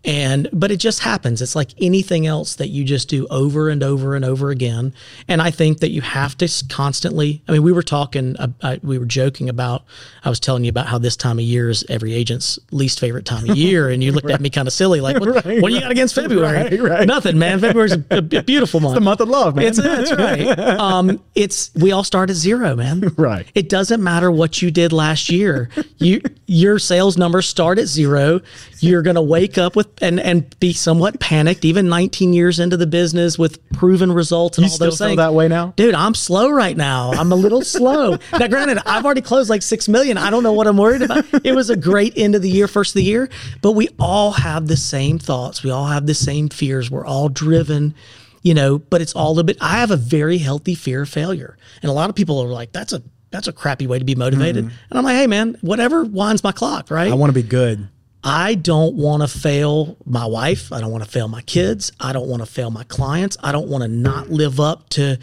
And 0.05 0.47
but 0.53 0.71
it 0.71 0.77
just 0.77 1.01
happens. 1.01 1.41
It's 1.41 1.55
like 1.55 1.71
anything 1.77 2.25
else 2.25 2.55
that 2.55 2.69
you 2.69 2.85
just 2.85 3.09
do 3.09 3.27
over 3.29 3.67
and 3.69 3.83
over 3.83 4.15
and 4.15 4.23
over 4.23 4.49
again. 4.49 4.93
And 5.27 5.41
I 5.41 5.51
think 5.51 5.79
that 5.79 5.91
you 5.91 6.01
have 6.01 6.37
to 6.37 6.47
constantly. 6.69 7.43
I 7.47 7.51
mean, 7.51 7.63
we 7.63 7.73
were 7.73 7.83
talking. 7.83 8.37
Uh, 8.37 8.47
uh, 8.61 8.77
we 8.81 8.97
were 8.97 9.05
joking 9.05 9.49
about. 9.49 9.83
I 10.23 10.29
was 10.29 10.39
telling 10.39 10.63
you 10.63 10.69
about 10.69 10.87
how 10.87 10.99
this 10.99 11.17
time 11.17 11.37
of 11.37 11.43
year 11.43 11.69
is 11.69 11.83
every 11.89 12.13
agent's 12.13 12.57
least 12.71 12.99
favorite 12.99 13.25
time 13.25 13.49
of 13.49 13.57
year, 13.57 13.89
and 13.89 14.01
you 14.01 14.13
looked 14.13 14.29
at 14.29 14.39
me 14.45 14.49
kind 14.49 14.67
of 14.67 14.73
silly, 14.73 15.01
like, 15.01 15.19
"What, 15.19 15.45
Right, 15.45 15.61
what 15.61 15.69
do 15.69 15.75
you 15.75 15.81
got 15.81 15.91
against 15.91 16.15
February? 16.15 16.39
Right, 16.79 16.79
right. 16.79 17.07
Nothing, 17.07 17.37
man. 17.37 17.59
February's 17.59 17.93
a, 17.93 18.03
a 18.09 18.21
beautiful 18.21 18.79
month. 18.81 18.95
The 18.95 19.01
month 19.01 19.19
of 19.19 19.27
love, 19.29 19.55
man. 19.55 19.65
It's 19.65 19.81
that's 19.81 20.13
right. 20.13 20.57
Um, 20.59 21.21
it's 21.35 21.71
we 21.75 21.91
all 21.91 22.03
start 22.03 22.29
at 22.29 22.35
zero, 22.35 22.75
man. 22.75 23.13
Right. 23.17 23.45
It 23.53 23.69
doesn't 23.69 24.01
matter 24.01 24.31
what 24.31 24.61
you 24.61 24.71
did 24.71 24.93
last 24.93 25.29
year. 25.29 25.69
You 25.97 26.21
your 26.47 26.79
sales 26.79 27.17
numbers 27.17 27.47
start 27.47 27.79
at 27.79 27.87
zero. 27.87 28.41
You're 28.81 29.01
gonna 29.01 29.21
wake 29.21 29.57
up 29.57 29.75
with 29.75 29.87
and 30.01 30.19
and 30.19 30.57
be 30.59 30.73
somewhat 30.73 31.19
panicked, 31.19 31.65
even 31.65 31.89
19 31.89 32.33
years 32.33 32.59
into 32.59 32.77
the 32.77 32.87
business 32.87 33.37
with 33.37 33.59
proven 33.71 34.11
results 34.11 34.57
and 34.57 34.65
You 34.67 34.71
all 34.71 34.77
those 34.77 34.97
things. 34.97 35.17
that 35.17 35.33
way 35.33 35.47
now? 35.47 35.73
Dude, 35.75 35.95
I'm 35.95 36.13
slow 36.13 36.49
right 36.49 36.75
now. 36.75 37.11
I'm 37.11 37.31
a 37.31 37.35
little 37.35 37.61
slow. 37.61 38.17
Now, 38.39 38.47
granted, 38.47 38.79
I've 38.85 39.05
already 39.05 39.21
closed 39.21 39.49
like 39.49 39.61
six 39.61 39.87
million. 39.87 40.17
I 40.17 40.29
don't 40.29 40.43
know 40.43 40.53
what 40.53 40.67
I'm 40.67 40.77
worried 40.77 41.01
about. 41.01 41.25
It 41.43 41.53
was 41.55 41.69
a 41.69 41.75
great 41.75 42.13
end 42.17 42.35
of 42.35 42.41
the 42.41 42.49
year, 42.49 42.67
first 42.67 42.91
of 42.91 42.95
the 42.95 43.03
year, 43.03 43.29
but 43.61 43.73
we 43.73 43.89
all 43.99 44.31
have 44.31 44.67
the 44.67 44.77
same 44.77 45.19
thoughts. 45.19 45.63
We 45.63 45.71
all 45.71 45.85
have 45.87 46.05
the 46.05 46.13
same 46.13 46.49
fears. 46.49 46.89
We're 46.91 47.05
all 47.05 47.29
driven, 47.29 47.95
you 48.43 48.53
know, 48.53 48.77
but 48.79 49.01
it's 49.01 49.13
all 49.13 49.37
a 49.39 49.43
bit. 49.43 49.57
I 49.61 49.79
have 49.79 49.91
a 49.91 49.97
very 49.97 50.37
healthy 50.37 50.75
fear 50.75 51.03
of 51.03 51.09
failure. 51.09 51.57
And 51.81 51.89
a 51.89 51.93
lot 51.93 52.09
of 52.09 52.15
people 52.15 52.39
are 52.39 52.47
like, 52.47 52.71
that's 52.71 52.93
a 52.93 53.01
that's 53.31 53.47
a 53.47 53.53
crappy 53.53 53.85
way 53.87 53.99
to 53.99 54.05
be 54.05 54.15
motivated. 54.15 54.65
Mm-hmm. 54.65 54.75
And 54.89 54.97
I'm 54.99 55.05
like, 55.05 55.15
hey 55.15 55.27
man, 55.27 55.55
whatever 55.61 56.03
winds 56.03 56.43
my 56.43 56.51
clock, 56.51 56.89
right? 56.89 57.11
I 57.11 57.15
want 57.15 57.29
to 57.29 57.33
be 57.41 57.47
good. 57.47 57.87
I 58.23 58.55
don't 58.55 58.95
want 58.95 59.21
to 59.23 59.27
fail 59.27 59.97
my 60.05 60.25
wife. 60.25 60.71
I 60.73 60.81
don't 60.81 60.91
want 60.91 61.03
to 61.03 61.09
fail 61.09 61.27
my 61.27 61.41
kids. 61.41 61.91
I 61.99 62.11
don't 62.13 62.27
want 62.27 62.41
to 62.41 62.45
fail 62.45 62.69
my 62.69 62.83
clients. 62.83 63.37
I 63.41 63.51
don't 63.51 63.69
want 63.69 63.83
to 63.83 63.87
not 63.87 64.29
live 64.29 64.59
up 64.59 64.89
to 64.89 65.17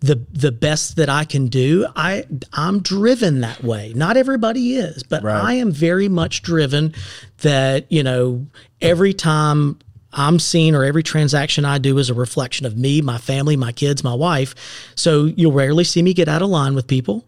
the 0.00 0.20
the 0.32 0.52
best 0.52 0.96
that 0.96 1.08
I 1.08 1.24
can 1.24 1.46
do. 1.46 1.86
I 1.96 2.24
I'm 2.52 2.80
driven 2.80 3.40
that 3.40 3.62
way. 3.62 3.92
Not 3.94 4.16
everybody 4.16 4.74
is, 4.76 5.02
but 5.02 5.22
Right. 5.22 5.42
I 5.42 5.54
am 5.54 5.70
very 5.70 6.08
much 6.08 6.42
driven 6.42 6.94
that, 7.38 7.90
you 7.90 8.02
know, 8.02 8.46
every 8.80 9.14
time 9.14 9.78
I'm 10.12 10.38
seen 10.38 10.74
or 10.74 10.84
every 10.84 11.02
transaction 11.02 11.64
I 11.64 11.78
do 11.78 11.96
is 11.96 12.10
a 12.10 12.14
reflection 12.14 12.66
of 12.66 12.76
me, 12.76 13.00
my 13.00 13.16
family, 13.16 13.56
my 13.56 13.72
kids, 13.72 14.04
my 14.04 14.12
wife. 14.12 14.54
So 14.94 15.24
you'll 15.24 15.52
rarely 15.52 15.84
see 15.84 16.02
me 16.02 16.12
get 16.12 16.28
out 16.28 16.42
of 16.42 16.50
line 16.50 16.74
with 16.74 16.86
people, 16.86 17.24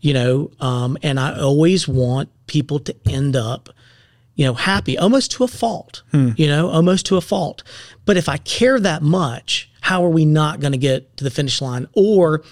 you 0.00 0.14
know, 0.14 0.52
um, 0.60 0.96
and 1.02 1.18
I 1.18 1.36
always 1.40 1.88
want 1.88 2.28
people 2.46 2.78
to 2.80 2.94
end 3.10 3.34
up 3.34 3.70
you 4.38 4.44
know, 4.44 4.54
happy, 4.54 4.96
almost 4.96 5.32
to 5.32 5.42
a 5.42 5.48
fault, 5.48 6.02
hmm. 6.12 6.30
you 6.36 6.46
know, 6.46 6.70
almost 6.70 7.04
to 7.06 7.16
a 7.16 7.20
fault. 7.20 7.64
But 8.04 8.16
if 8.16 8.28
I 8.28 8.36
care 8.36 8.78
that 8.78 9.02
much, 9.02 9.68
how 9.80 10.04
are 10.04 10.10
we 10.10 10.24
not 10.24 10.60
going 10.60 10.70
to 10.70 10.78
get 10.78 11.16
to 11.16 11.24
the 11.24 11.30
finish 11.30 11.60
line? 11.60 11.88
Or 11.92 12.44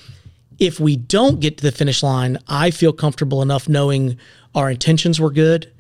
if 0.59 0.81
we 0.81 0.97
don't 0.97 1.39
get 1.39 1.59
to 1.59 1.63
the 1.63 1.71
finish 1.71 2.03
line, 2.03 2.39
I 2.49 2.73
feel 2.73 2.93
comfortable 2.93 3.41
enough 3.41 3.69
knowing 3.69 4.19
our 4.53 4.69
intentions 4.69 5.21
were 5.21 5.31
good, 5.31 5.73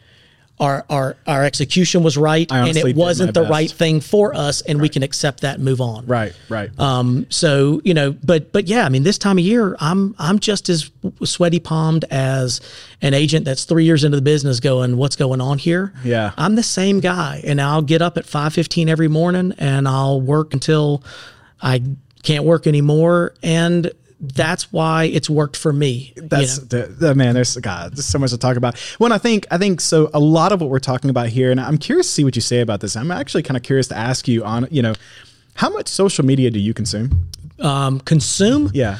our 0.58 0.84
our 0.88 1.16
our 1.26 1.44
execution 1.44 2.02
was 2.02 2.16
right, 2.16 2.50
and 2.50 2.76
it 2.76 2.96
wasn't 2.96 3.34
the 3.34 3.42
best. 3.42 3.50
right 3.50 3.70
thing 3.70 4.00
for 4.00 4.34
us, 4.34 4.62
and 4.62 4.80
we 4.80 4.88
can 4.88 5.02
accept 5.02 5.40
that 5.42 5.56
and 5.56 5.64
move 5.64 5.80
on. 5.80 6.06
Right, 6.06 6.32
right. 6.48 6.70
Um, 6.78 7.26
so 7.28 7.80
you 7.84 7.92
know, 7.92 8.12
but 8.12 8.52
but 8.52 8.66
yeah, 8.66 8.86
I 8.86 8.88
mean, 8.88 9.02
this 9.02 9.18
time 9.18 9.38
of 9.38 9.44
year, 9.44 9.76
I'm 9.80 10.14
I'm 10.18 10.38
just 10.38 10.68
as 10.68 10.90
sweaty 11.24 11.60
palmed 11.60 12.04
as 12.10 12.60
an 13.02 13.12
agent 13.12 13.44
that's 13.44 13.64
three 13.64 13.84
years 13.84 14.02
into 14.02 14.16
the 14.16 14.22
business, 14.22 14.60
going, 14.60 14.96
"What's 14.96 15.16
going 15.16 15.40
on 15.40 15.58
here?" 15.58 15.92
Yeah. 16.04 16.32
I'm 16.38 16.54
the 16.54 16.62
same 16.62 17.00
guy, 17.00 17.42
and 17.44 17.60
I'll 17.60 17.82
get 17.82 18.00
up 18.00 18.16
at 18.16 18.24
five 18.24 18.54
fifteen 18.54 18.88
every 18.88 19.08
morning, 19.08 19.52
and 19.58 19.86
I'll 19.86 20.20
work 20.20 20.54
until 20.54 21.04
I 21.60 21.82
can't 22.22 22.44
work 22.44 22.66
anymore, 22.66 23.34
and 23.42 23.90
that's 24.20 24.72
why 24.72 25.04
it's 25.04 25.28
worked 25.28 25.56
for 25.56 25.72
me. 25.72 26.12
you 26.16 26.22
That's 26.22 26.58
know? 26.58 26.64
the, 26.64 26.86
the 26.86 27.14
man. 27.14 27.34
There's 27.34 27.56
God. 27.56 27.92
There's 27.92 28.06
so 28.06 28.18
much 28.18 28.30
to 28.30 28.38
talk 28.38 28.56
about. 28.56 28.78
When 28.98 29.12
I 29.12 29.18
think, 29.18 29.46
I 29.50 29.58
think 29.58 29.80
so. 29.80 30.10
A 30.14 30.20
lot 30.20 30.52
of 30.52 30.60
what 30.60 30.70
we're 30.70 30.78
talking 30.78 31.10
about 31.10 31.28
here, 31.28 31.50
and 31.50 31.60
I'm 31.60 31.78
curious 31.78 32.06
to 32.06 32.12
see 32.12 32.24
what 32.24 32.34
you 32.34 32.42
say 32.42 32.60
about 32.60 32.80
this. 32.80 32.96
I'm 32.96 33.10
actually 33.10 33.42
kind 33.42 33.56
of 33.56 33.62
curious 33.62 33.88
to 33.88 33.96
ask 33.96 34.26
you 34.26 34.44
on, 34.44 34.68
you 34.70 34.80
know, 34.82 34.94
how 35.54 35.70
much 35.70 35.88
social 35.88 36.24
media 36.24 36.50
do 36.50 36.58
you 36.58 36.72
consume? 36.72 37.28
um, 37.60 38.00
consume. 38.00 38.70
Yeah. 38.74 38.98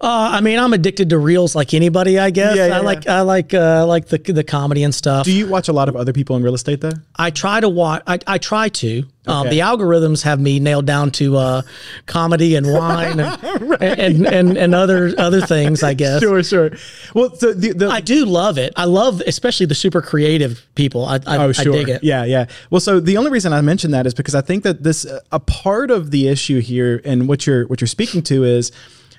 Uh, 0.00 0.30
I 0.34 0.40
mean, 0.42 0.60
I'm 0.60 0.72
addicted 0.72 1.10
to 1.10 1.18
reels 1.18 1.56
like 1.56 1.74
anybody. 1.74 2.20
I 2.20 2.30
guess 2.30 2.56
Yeah, 2.56 2.68
yeah, 2.68 2.76
I 2.76 2.80
like 2.80 3.08
I 3.08 3.22
like 3.22 3.52
uh, 3.52 3.84
like 3.84 4.06
the 4.06 4.18
the 4.18 4.44
comedy 4.44 4.84
and 4.84 4.94
stuff. 4.94 5.24
Do 5.24 5.32
you 5.32 5.48
watch 5.48 5.66
a 5.68 5.72
lot 5.72 5.88
of 5.88 5.96
other 5.96 6.12
people 6.12 6.36
in 6.36 6.42
real 6.44 6.54
estate 6.54 6.80
though? 6.80 6.92
I 7.16 7.30
try 7.30 7.58
to 7.58 7.68
watch. 7.68 8.04
I, 8.06 8.20
I 8.26 8.38
try 8.38 8.68
to. 8.68 9.02
Um, 9.26 9.46
Okay. 9.46 9.50
the 9.56 9.58
algorithms 9.58 10.22
have 10.22 10.40
me 10.40 10.58
nailed 10.60 10.86
down 10.86 11.10
to 11.12 11.36
uh, 11.36 11.62
comedy 12.06 12.54
and 12.54 12.72
wine 12.72 13.18
and, 13.80 13.82
and, 13.82 14.26
and 14.26 14.56
and 14.56 14.74
other 14.74 15.12
other 15.18 15.40
things. 15.40 15.82
I 15.82 15.94
guess. 15.94 16.22
Sure, 16.22 16.44
sure. 16.44 16.70
Well, 17.12 17.34
so 17.34 17.52
the, 17.52 17.72
the 17.72 17.88
I 17.88 18.00
do 18.00 18.24
love 18.24 18.56
it. 18.56 18.72
I 18.76 18.84
love, 18.84 19.20
especially 19.26 19.66
the 19.66 19.74
super 19.74 20.00
creative 20.00 20.64
people. 20.76 21.04
I, 21.06 21.16
I, 21.26 21.38
Oh, 21.44 21.50
sure. 21.52 21.72
I 21.74 21.76
dig 21.76 21.88
it. 21.88 22.04
Yeah, 22.04 22.24
yeah. 22.24 22.46
Well, 22.70 22.80
so 22.80 23.00
the 23.00 23.16
only 23.16 23.32
reason 23.32 23.52
I 23.52 23.60
mentioned 23.62 23.92
that 23.94 24.06
is 24.06 24.14
because 24.14 24.36
I 24.36 24.42
think 24.42 24.62
that 24.62 24.84
this 24.84 25.04
a 25.32 25.40
part 25.40 25.90
of 25.90 26.12
the 26.12 26.28
issue 26.28 26.60
here, 26.60 27.02
and 27.04 27.28
what 27.28 27.46
you're 27.48 27.66
what 27.66 27.80
you're 27.80 27.88
speaking 27.88 28.22
to 28.22 28.44
is 28.44 28.70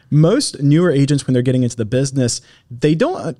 most 0.09 0.61
newer 0.61 0.91
agents 0.91 1.27
when 1.27 1.33
they're 1.33 1.43
getting 1.43 1.63
into 1.63 1.75
the 1.75 1.85
business, 1.85 2.41
they 2.69 2.95
don't. 2.95 3.37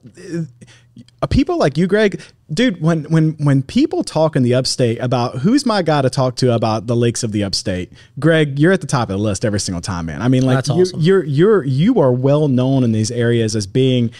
Uh, 1.21 1.27
people 1.27 1.57
like 1.57 1.77
you, 1.77 1.87
Greg, 1.87 2.21
dude. 2.53 2.81
When 2.81 3.03
when 3.05 3.31
when 3.43 3.63
people 3.63 4.03
talk 4.03 4.35
in 4.35 4.43
the 4.43 4.53
upstate 4.53 4.99
about 4.99 5.39
who's 5.39 5.65
my 5.65 5.81
guy 5.81 6.01
to 6.01 6.09
talk 6.09 6.35
to 6.37 6.53
about 6.53 6.87
the 6.87 6.95
lakes 6.95 7.23
of 7.23 7.31
the 7.31 7.43
upstate, 7.43 7.91
Greg, 8.19 8.59
you're 8.59 8.71
at 8.71 8.81
the 8.81 8.87
top 8.87 9.09
of 9.09 9.17
the 9.17 9.23
list 9.23 9.45
every 9.45 9.59
single 9.59 9.81
time, 9.81 10.05
man. 10.07 10.21
I 10.21 10.27
mean, 10.27 10.43
like 10.43 10.67
you're, 10.67 10.81
awesome. 10.81 11.01
you're 11.01 11.23
you're 11.23 11.63
you 11.63 11.99
are 11.99 12.11
well 12.11 12.47
known 12.47 12.83
in 12.83 12.91
these 12.91 13.11
areas 13.11 13.55
as 13.55 13.67
being 13.67 14.11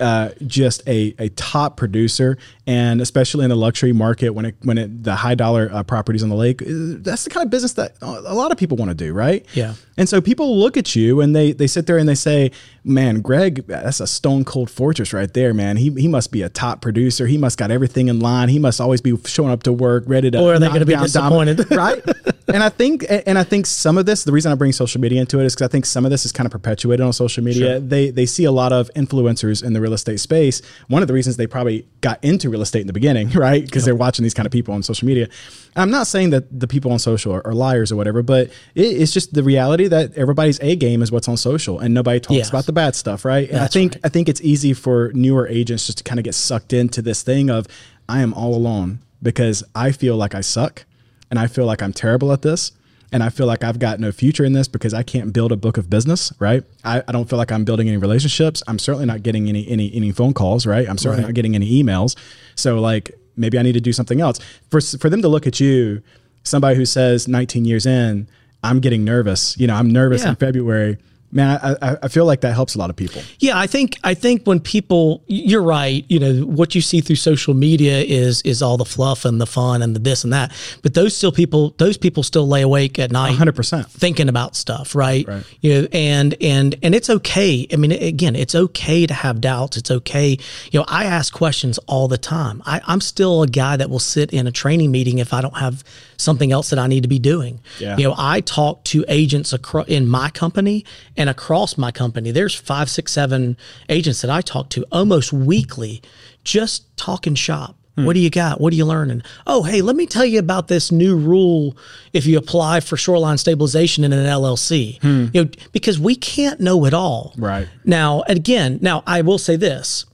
uh, 0.00 0.30
just 0.46 0.86
a, 0.86 1.14
a 1.18 1.28
top 1.30 1.76
producer, 1.76 2.36
and 2.66 3.00
especially 3.00 3.44
in 3.44 3.50
the 3.50 3.56
luxury 3.56 3.92
market 3.92 4.30
when 4.30 4.46
it 4.46 4.56
when 4.62 4.78
it 4.78 5.04
the 5.04 5.14
high 5.14 5.34
dollar 5.34 5.70
uh, 5.72 5.82
properties 5.82 6.22
on 6.22 6.28
the 6.28 6.34
lake, 6.34 6.62
uh, 6.62 6.66
that's 6.98 7.24
the 7.24 7.30
kind 7.30 7.44
of 7.44 7.50
business 7.50 7.74
that 7.74 7.94
a 8.02 8.34
lot 8.34 8.52
of 8.52 8.58
people 8.58 8.76
want 8.76 8.90
to 8.90 8.94
do, 8.94 9.12
right? 9.12 9.46
Yeah. 9.54 9.74
And 9.96 10.08
so 10.08 10.20
people 10.20 10.58
look 10.58 10.76
at 10.76 10.94
you 10.94 11.20
and 11.20 11.34
they 11.34 11.52
they 11.52 11.66
sit 11.66 11.86
there 11.86 11.96
and 11.96 12.08
they 12.08 12.14
say, 12.14 12.50
"Man, 12.84 13.20
Greg, 13.20 13.66
that's 13.66 14.00
a 14.00 14.06
stone 14.06 14.44
cold 14.44 14.70
fortress 14.70 15.12
right 15.12 15.32
there, 15.32 15.54
man. 15.54 15.78
He 15.78 15.90
he 15.90 16.08
must 16.08 16.30
be 16.30 16.42
a 16.42 16.48
top 16.48 16.82
producer. 16.82 17.26
He 17.26 17.38
must 17.38 17.56
got 17.56 17.70
everything 17.70 18.08
in 18.08 18.20
line. 18.20 18.50
He 18.50 18.58
must 18.58 18.80
always 18.80 19.00
be 19.00 19.16
showing 19.24 19.50
up 19.50 19.62
to 19.62 19.72
work, 19.72 20.04
ready 20.06 20.30
to." 20.30 20.38
Or 20.38 20.54
are 20.54 20.58
they 20.58 20.66
knock 20.66 20.74
gonna 20.74 20.86
be 20.86 20.96
disappointed? 20.96 21.70
right? 21.76 22.04
and 22.48 22.62
I 22.62 22.68
think 22.68 23.06
and 23.08 23.38
I 23.38 23.44
think 23.44 23.66
some 23.66 23.96
of 23.96 24.06
this, 24.06 24.24
the 24.24 24.32
reason 24.32 24.52
I 24.52 24.54
bring 24.54 24.72
social 24.72 25.00
media 25.00 25.20
into 25.20 25.40
it 25.40 25.46
is 25.46 25.54
because 25.54 25.66
I 25.66 25.70
think 25.70 25.86
some 25.86 26.04
of 26.04 26.10
this 26.10 26.26
is 26.26 26.32
kind 26.32 26.46
of 26.46 26.52
perpetuated 26.52 27.04
on 27.04 27.12
social 27.12 27.42
media. 27.42 27.80
They 27.80 28.10
they 28.10 28.26
see 28.26 28.44
a 28.44 28.52
lot 28.52 28.72
of 28.72 28.90
influencers 28.94 29.64
in 29.64 29.72
the 29.72 29.80
real 29.86 29.94
estate 29.94 30.18
space. 30.20 30.60
One 30.88 31.02
of 31.02 31.08
the 31.08 31.14
reasons 31.14 31.36
they 31.36 31.46
probably 31.46 31.86
got 32.00 32.22
into 32.24 32.50
real 32.50 32.62
estate 32.62 32.80
in 32.80 32.86
the 32.86 32.92
beginning, 32.92 33.30
right? 33.46 33.64
Because 33.64 33.84
they're 33.84 33.94
watching 33.94 34.22
these 34.24 34.34
kind 34.34 34.46
of 34.46 34.52
people 34.52 34.74
on 34.74 34.82
social 34.82 35.06
media. 35.06 35.28
I'm 35.76 35.90
not 35.90 36.06
saying 36.06 36.30
that 36.30 36.44
the 36.60 36.66
people 36.66 36.90
on 36.92 36.98
social 36.98 37.32
are, 37.34 37.46
are 37.46 37.54
liars 37.54 37.92
or 37.92 37.96
whatever, 37.96 38.22
but 38.22 38.48
it, 38.74 38.82
it's 39.02 39.12
just 39.12 39.34
the 39.34 39.42
reality 39.42 39.86
that 39.88 40.14
everybody's 40.16 40.58
A 40.60 40.74
game 40.76 41.02
is 41.02 41.12
what's 41.12 41.28
on 41.28 41.36
social, 41.36 41.78
and 41.78 41.94
nobody 41.94 42.18
talks 42.20 42.36
Yes. 42.36 42.48
about 42.48 42.66
the 42.66 42.72
bad 42.72 42.96
stuff, 42.96 43.24
right? 43.24 43.48
And 43.48 43.58
I 43.60 43.66
think 43.68 43.92
right. 43.94 44.00
I 44.04 44.08
think 44.08 44.28
it's 44.28 44.40
easy 44.40 44.72
for 44.74 45.12
newer 45.14 45.46
agents 45.48 45.86
just 45.86 45.98
to 45.98 46.04
kind 46.04 46.18
of 46.18 46.24
get 46.24 46.34
sucked 46.34 46.72
into 46.72 47.00
this 47.02 47.22
thing 47.22 47.50
of 47.50 47.66
I 48.08 48.20
am 48.22 48.32
all 48.34 48.54
alone 48.54 48.98
because 49.22 49.62
I 49.74 49.92
feel 49.92 50.16
like 50.16 50.34
I 50.34 50.40
suck 50.40 50.84
and 51.30 51.38
I 51.38 51.46
feel 51.46 51.66
like 51.66 51.82
I'm 51.82 51.92
terrible 51.92 52.32
at 52.32 52.42
this. 52.42 52.72
And 53.16 53.22
I 53.24 53.30
feel 53.30 53.46
like 53.46 53.64
I've 53.64 53.78
got 53.78 53.98
no 53.98 54.12
future 54.12 54.44
in 54.44 54.52
this 54.52 54.68
because 54.68 54.92
I 54.92 55.02
can't 55.02 55.32
build 55.32 55.50
a 55.50 55.56
book 55.56 55.78
of 55.78 55.88
business, 55.88 56.34
right? 56.38 56.62
I, 56.84 57.02
I 57.08 57.12
don't 57.12 57.26
feel 57.30 57.38
like 57.38 57.50
I'm 57.50 57.64
building 57.64 57.88
any 57.88 57.96
relationships. 57.96 58.62
I'm 58.68 58.78
certainly 58.78 59.06
not 59.06 59.22
getting 59.22 59.48
any 59.48 59.66
any 59.66 59.90
any 59.94 60.12
phone 60.12 60.34
calls, 60.34 60.66
right? 60.66 60.86
I'm 60.86 60.98
certainly 60.98 61.22
Right. 61.22 61.28
not 61.30 61.34
getting 61.34 61.54
any 61.54 61.82
emails. 61.82 62.14
So 62.56 62.78
like 62.78 63.12
maybe 63.34 63.58
I 63.58 63.62
need 63.62 63.72
to 63.72 63.80
do 63.80 63.94
something 63.94 64.20
else. 64.20 64.38
For 64.70 64.82
for 64.82 65.08
them 65.08 65.22
to 65.22 65.28
look 65.28 65.46
at 65.46 65.60
you, 65.60 66.02
somebody 66.42 66.76
who 66.76 66.84
says 66.84 67.26
19 67.26 67.64
years 67.64 67.86
in, 67.86 68.28
I'm 68.62 68.80
getting 68.80 69.02
nervous. 69.02 69.56
You 69.58 69.66
know, 69.66 69.76
I'm 69.76 69.90
nervous 69.90 70.22
Yeah. 70.22 70.28
in 70.30 70.36
February. 70.36 70.98
Man, 71.32 71.58
I, 71.62 71.96
I, 72.02 72.08
feel 72.08 72.24
like 72.24 72.40
that 72.42 72.54
helps 72.54 72.76
a 72.76 72.78
lot 72.78 72.88
of 72.88 72.96
people. 72.96 73.20
Yeah, 73.40 73.58
I 73.58 73.66
think 73.66 73.98
I 74.04 74.14
think 74.14 74.44
when 74.44 74.60
people, 74.60 75.24
you're 75.26 75.62
right. 75.62 76.04
You 76.08 76.18
know 76.20 76.46
what 76.46 76.74
you 76.74 76.80
see 76.80 77.00
through 77.00 77.16
social 77.16 77.52
media 77.52 77.98
is 77.98 78.42
is 78.42 78.62
all 78.62 78.76
the 78.76 78.84
fluff 78.84 79.24
and 79.24 79.40
the 79.40 79.46
fun 79.46 79.82
and 79.82 79.94
the 79.94 80.00
this 80.00 80.24
and 80.24 80.32
that. 80.32 80.52
But 80.82 80.94
those 80.94 81.16
still 81.16 81.32
people, 81.32 81.74
those 81.78 81.96
people 81.96 82.22
still 82.22 82.46
lay 82.46 82.62
awake 82.62 82.98
at 82.98 83.10
night, 83.10 83.36
100%. 83.36 83.86
thinking 83.90 84.28
about 84.28 84.56
stuff, 84.56 84.94
right? 84.94 85.26
Right. 85.26 85.44
You 85.60 85.82
know, 85.82 85.88
and 85.92 86.36
and 86.40 86.76
and 86.82 86.94
it's 86.94 87.10
okay. 87.10 87.66
I 87.72 87.76
mean, 87.76 87.92
again, 87.92 88.36
it's 88.36 88.54
okay 88.54 89.06
to 89.06 89.14
have 89.14 89.40
doubts. 89.40 89.76
It's 89.76 89.90
okay. 89.90 90.38
You 90.70 90.80
know, 90.80 90.86
I 90.88 91.04
ask 91.04 91.32
questions 91.32 91.78
all 91.86 92.08
the 92.08 92.18
time. 92.18 92.62
I, 92.64 92.80
I'm 92.86 93.00
still 93.00 93.42
a 93.42 93.48
guy 93.48 93.76
that 93.76 93.90
will 93.90 93.98
sit 93.98 94.32
in 94.32 94.46
a 94.46 94.52
training 94.52 94.90
meeting 94.90 95.18
if 95.18 95.34
I 95.34 95.40
don't 95.40 95.56
have 95.58 95.82
something 96.16 96.52
else 96.52 96.70
that 96.70 96.78
I 96.78 96.86
need 96.86 97.02
to 97.02 97.08
be 97.08 97.18
doing. 97.18 97.60
Yeah. 97.78 97.96
You 97.96 98.08
know, 98.08 98.14
I 98.16 98.40
talk 98.40 98.84
to 98.84 99.04
agents 99.08 99.52
across 99.52 99.88
in 99.88 100.06
my 100.06 100.30
company 100.30 100.84
and 101.16 101.30
across 101.30 101.76
my 101.76 101.90
company. 101.90 102.30
There's 102.30 102.54
five, 102.54 102.90
six, 102.90 103.12
seven 103.12 103.56
agents 103.88 104.22
that 104.22 104.30
I 104.30 104.40
talk 104.40 104.70
to 104.70 104.84
almost 104.92 105.32
weekly, 105.32 106.02
just 106.44 106.96
talking 106.96 107.34
shop. 107.34 107.76
Hmm. 107.96 108.04
What 108.04 108.14
do 108.14 108.20
you 108.20 108.30
got? 108.30 108.60
What 108.60 108.72
are 108.72 108.76
you 108.76 108.84
learning? 108.84 109.22
Oh, 109.46 109.62
hey, 109.62 109.80
let 109.80 109.96
me 109.96 110.06
tell 110.06 110.24
you 110.24 110.38
about 110.38 110.68
this 110.68 110.92
new 110.92 111.16
rule 111.16 111.76
if 112.12 112.26
you 112.26 112.36
apply 112.36 112.80
for 112.80 112.96
shoreline 112.96 113.38
stabilization 113.38 114.04
in 114.04 114.12
an 114.12 114.26
LLC. 114.26 115.00
Hmm. 115.00 115.26
You 115.32 115.44
know, 115.44 115.50
because 115.72 115.98
we 115.98 116.14
can't 116.14 116.60
know 116.60 116.84
it 116.84 116.94
all. 116.94 117.32
Right. 117.36 117.68
Now, 117.84 118.22
again, 118.28 118.78
now 118.82 119.02
I 119.06 119.22
will 119.22 119.38
say 119.38 119.56
this. 119.56 120.04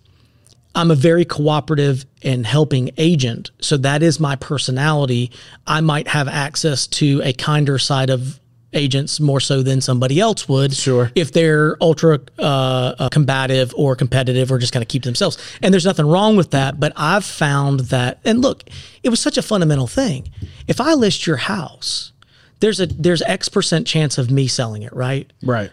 I'm 0.75 0.91
a 0.91 0.95
very 0.95 1.25
cooperative 1.25 2.07
and 2.23 2.47
helping 2.47 2.91
agent. 2.97 3.51
So 3.61 3.77
that 3.79 4.03
is 4.03 4.19
my 4.19 4.37
personality. 4.37 5.31
I 5.67 5.81
might 5.81 6.09
have 6.09 6.29
access 6.29 6.87
to 6.89 7.21
a 7.23 7.33
kinder 7.33 7.79
side 7.79 8.11
of 8.11 8.41
agents 8.73 9.21
more 9.21 9.41
so 9.41 9.63
than 9.63 9.81
somebody 9.81 10.19
else 10.19 10.49
would. 10.49 10.73
Sure. 10.73 11.11
If 11.15 11.33
they're 11.33 11.77
ultra 11.83 12.21
uh, 12.39 12.95
uh, 12.99 13.09
combative 13.11 13.75
or 13.77 13.95
competitive 13.97 14.51
or 14.51 14.59
just 14.59 14.73
kind 14.73 14.83
of 14.83 14.89
keep 14.89 15.03
themselves. 15.03 15.39
And 15.61 15.73
there's 15.73 15.85
nothing 15.85 16.07
wrong 16.07 16.37
with 16.37 16.53
that. 16.53 16.81
But 16.81 16.93
I've 16.97 17.25
found 17.25 17.81
that, 17.81 18.19
and 18.25 18.41
look, 18.41 18.65
it 19.03 19.11
was 19.11 19.21
such 19.21 19.37
a 19.37 19.43
fundamental 19.43 19.87
thing. 19.87 20.31
If 20.69 20.81
I 20.81 20.95
list 20.95 21.27
your 21.27 21.37
house, 21.37 22.13
there's 22.61 22.81
a 22.81 22.87
there's 22.87 23.23
X 23.23 23.49
percent 23.49 23.87
chance 23.87 24.19
of 24.19 24.31
me 24.31 24.47
selling 24.47 24.83
it, 24.83 24.93
right? 24.95 25.31
Right. 25.43 25.71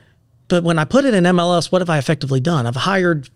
But 0.48 0.64
when 0.64 0.80
I 0.80 0.86
put 0.86 1.06
it 1.06 1.14
in 1.14 1.24
MLS, 1.26 1.72
what 1.72 1.82
have 1.82 1.90
I 1.90 2.00
effectively 2.00 2.40
done? 2.40 2.66
I've 2.66 2.76
hired 2.76 3.30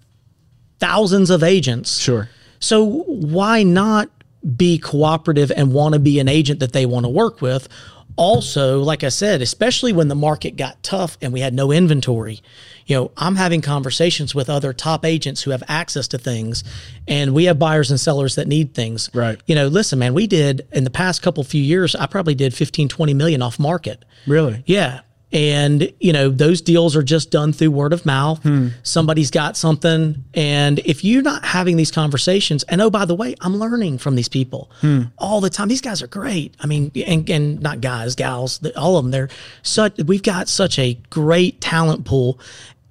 thousands 0.83 1.29
of 1.29 1.43
agents. 1.43 1.99
Sure. 1.99 2.29
So 2.59 2.83
why 2.83 3.63
not 3.63 4.09
be 4.57 4.77
cooperative 4.77 5.51
and 5.55 5.73
want 5.73 5.93
to 5.93 5.99
be 5.99 6.19
an 6.19 6.27
agent 6.27 6.59
that 6.59 6.73
they 6.73 6.85
want 6.85 7.05
to 7.05 7.09
work 7.09 7.41
with? 7.41 7.69
Also, 8.15 8.79
like 8.79 9.03
I 9.03 9.09
said, 9.09 9.41
especially 9.41 9.91
when 9.91 10.07
the 10.07 10.15
market 10.15 10.55
got 10.55 10.83
tough 10.83 11.17
and 11.21 11.33
we 11.33 11.39
had 11.39 11.53
no 11.53 11.71
inventory, 11.71 12.41
you 12.85 12.95
know, 12.95 13.11
I'm 13.17 13.35
having 13.35 13.61
conversations 13.61 14.35
with 14.35 14.49
other 14.49 14.71
top 14.71 15.03
agents 15.03 15.41
who 15.41 15.51
have 15.51 15.63
access 15.67 16.07
to 16.09 16.17
things 16.17 16.63
and 17.07 17.33
we 17.33 17.45
have 17.45 17.57
buyers 17.57 17.89
and 17.89 17.99
sellers 17.99 18.35
that 18.35 18.47
need 18.47 18.75
things. 18.75 19.09
Right. 19.13 19.39
You 19.47 19.55
know, 19.55 19.67
listen, 19.67 19.97
man, 19.97 20.13
we 20.13 20.27
did 20.27 20.67
in 20.73 20.83
the 20.83 20.91
past 20.91 21.21
couple 21.21 21.43
few 21.43 21.63
years, 21.63 21.95
I 21.95 22.05
probably 22.05 22.35
did 22.35 22.53
15, 22.53 22.87
20 22.89 23.13
million 23.13 23.41
off 23.41 23.57
market. 23.57 24.05
Really? 24.27 24.63
Yeah. 24.67 24.99
And, 25.33 25.91
you 25.99 26.13
know, 26.13 26.29
those 26.29 26.61
deals 26.61 26.95
are 26.95 27.01
just 27.01 27.31
done 27.31 27.53
through 27.53 27.71
word 27.71 27.91
of 27.91 28.05
mouth. 28.05 28.41
Hmm. 28.43 28.67
Somebody's 28.83 29.31
got 29.31 29.57
something. 29.57 30.23
And 30.35 30.77
if 30.79 31.03
you're 31.03 31.23
not 31.23 31.43
having 31.43 31.75
these 31.75 31.89
conversations, 31.89 32.61
and 32.63 32.79
oh, 32.81 32.91
by 32.91 33.05
the 33.05 33.15
way, 33.15 33.35
I'm 33.41 33.57
learning 33.57 33.97
from 33.97 34.15
these 34.15 34.29
people 34.29 34.69
hmm. 34.81 35.03
all 35.17 35.41
the 35.41 35.49
time. 35.49 35.69
These 35.69 35.81
guys 35.81 36.03
are 36.03 36.07
great. 36.07 36.55
I 36.59 36.67
mean, 36.67 36.91
and, 37.07 37.27
and 37.29 37.59
not 37.61 37.81
guys, 37.81 38.13
gals, 38.13 38.63
all 38.75 38.97
of 38.97 39.03
them. 39.03 39.11
They're 39.11 39.29
such, 39.63 39.97
we've 39.97 40.23
got 40.23 40.47
such 40.47 40.77
a 40.77 40.93
great 41.09 41.59
talent 41.59 42.05
pool. 42.05 42.39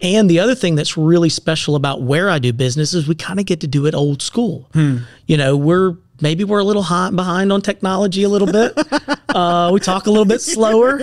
And 0.00 0.28
the 0.28 0.40
other 0.40 0.56
thing 0.56 0.74
that's 0.74 0.96
really 0.96 1.28
special 1.28 1.76
about 1.76 2.02
where 2.02 2.28
I 2.28 2.40
do 2.40 2.52
business 2.52 2.92
is 2.92 3.06
we 3.06 3.14
kind 3.14 3.38
of 3.38 3.46
get 3.46 3.60
to 3.60 3.68
do 3.68 3.86
it 3.86 3.94
old 3.94 4.20
school. 4.20 4.68
Hmm. 4.72 4.98
You 5.26 5.36
know, 5.36 5.56
we're 5.56 5.96
maybe 6.22 6.44
we're 6.44 6.60
a 6.60 6.64
little 6.64 6.82
high, 6.82 7.10
behind 7.10 7.52
on 7.52 7.60
technology 7.60 8.22
a 8.22 8.28
little 8.28 8.50
bit. 8.50 8.72
uh, 9.28 9.70
we 9.72 9.80
talk 9.80 10.06
a 10.06 10.10
little 10.10 10.24
bit 10.24 10.40
slower. 10.40 11.00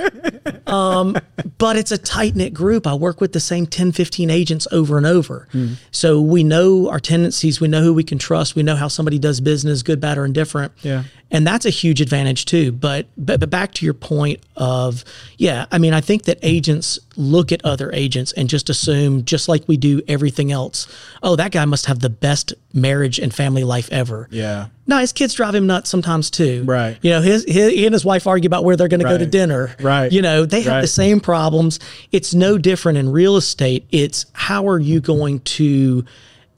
Um, 0.65 1.15
but 1.57 1.75
it's 1.75 1.91
a 1.91 1.97
tight 1.97 2.35
knit 2.35 2.53
group. 2.53 2.87
I 2.87 2.93
work 2.93 3.21
with 3.21 3.33
the 3.33 3.39
same 3.39 3.67
10, 3.67 3.91
15 3.91 4.29
agents 4.29 4.67
over 4.71 4.97
and 4.97 5.05
over. 5.05 5.47
Hmm. 5.51 5.73
So 5.91 6.21
we 6.21 6.43
know 6.43 6.89
our 6.89 6.99
tendencies. 6.99 7.59
We 7.59 7.67
know 7.67 7.81
who 7.81 7.93
we 7.93 8.03
can 8.03 8.17
trust. 8.17 8.55
We 8.55 8.63
know 8.63 8.75
how 8.75 8.87
somebody 8.87 9.19
does 9.19 9.41
business, 9.41 9.83
good, 9.83 9.99
bad, 9.99 10.17
or 10.17 10.25
indifferent. 10.25 10.71
Yeah. 10.81 11.03
And 11.31 11.45
that's 11.45 11.65
a 11.65 11.69
huge 11.69 12.01
advantage 12.01 12.45
too. 12.45 12.71
But, 12.71 13.07
but 13.15 13.39
but 13.39 13.49
back 13.51 13.71
to 13.75 13.85
your 13.85 13.93
point 13.93 14.39
of 14.55 15.03
yeah, 15.37 15.65
I 15.71 15.77
mean 15.77 15.93
I 15.93 16.01
think 16.01 16.23
that 16.23 16.39
agents 16.41 16.97
look 17.15 17.51
at 17.51 17.63
other 17.63 17.91
agents 17.93 18.31
and 18.33 18.49
just 18.49 18.69
assume 18.69 19.25
just 19.25 19.47
like 19.47 19.67
we 19.67 19.77
do 19.77 20.01
everything 20.07 20.51
else. 20.51 20.87
Oh, 21.21 21.35
that 21.35 21.51
guy 21.51 21.65
must 21.65 21.85
have 21.85 21.99
the 21.99 22.09
best 22.09 22.53
marriage 22.73 23.19
and 23.19 23.33
family 23.33 23.63
life 23.63 23.89
ever. 23.91 24.27
Yeah. 24.31 24.67
No, 24.87 24.97
his 24.97 25.13
kids 25.13 25.35
drive 25.35 25.53
him 25.53 25.67
nuts 25.67 25.89
sometimes 25.89 26.31
too. 26.31 26.63
Right. 26.65 26.97
You 27.03 27.11
know, 27.11 27.21
his, 27.21 27.43
his 27.45 27.73
he 27.73 27.85
and 27.85 27.93
his 27.93 28.03
wife 28.05 28.25
argue 28.25 28.47
about 28.47 28.63
where 28.63 28.75
they're 28.75 28.87
going 28.87 29.01
to 29.01 29.05
go 29.05 29.17
to 29.17 29.25
dinner. 29.27 29.75
Right. 29.79 30.11
You 30.11 30.23
know, 30.23 30.45
they 30.45 30.61
have 30.61 30.73
Right. 30.73 30.81
the 30.81 30.87
same 30.87 31.19
problems. 31.19 31.79
It's 32.11 32.33
no 32.33 32.57
different 32.57 32.97
in 32.97 33.11
real 33.11 33.37
estate. 33.37 33.85
It's 33.91 34.25
how 34.33 34.67
are 34.67 34.79
you 34.79 34.99
going 34.99 35.41
to 35.41 36.05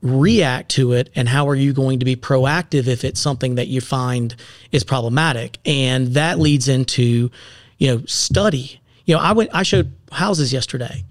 react 0.02 0.70
to 0.72 0.94
it 0.94 1.10
and 1.16 1.30
how 1.30 1.48
are 1.48 1.56
you 1.56 1.74
going 1.74 2.00
to 2.00 2.06
be 2.06 2.16
proactive 2.16 2.88
if 2.88 3.04
it's 3.04 3.20
something 3.20 3.56
that 3.56 3.68
you 3.68 3.80
find 3.82 4.36
is 4.72 4.84
problematic 4.84 5.60
and 5.66 6.08
that 6.16 6.40
leads 6.40 6.68
into 6.68 7.30
you 7.78 7.88
know 7.88 8.02
study 8.08 8.82
you 9.06 9.14
know 9.16 9.22
i 9.22 9.32
went 9.32 9.50
i 9.54 9.62
showed 9.62 9.94
houses 10.12 10.52
yesterday 10.52 11.04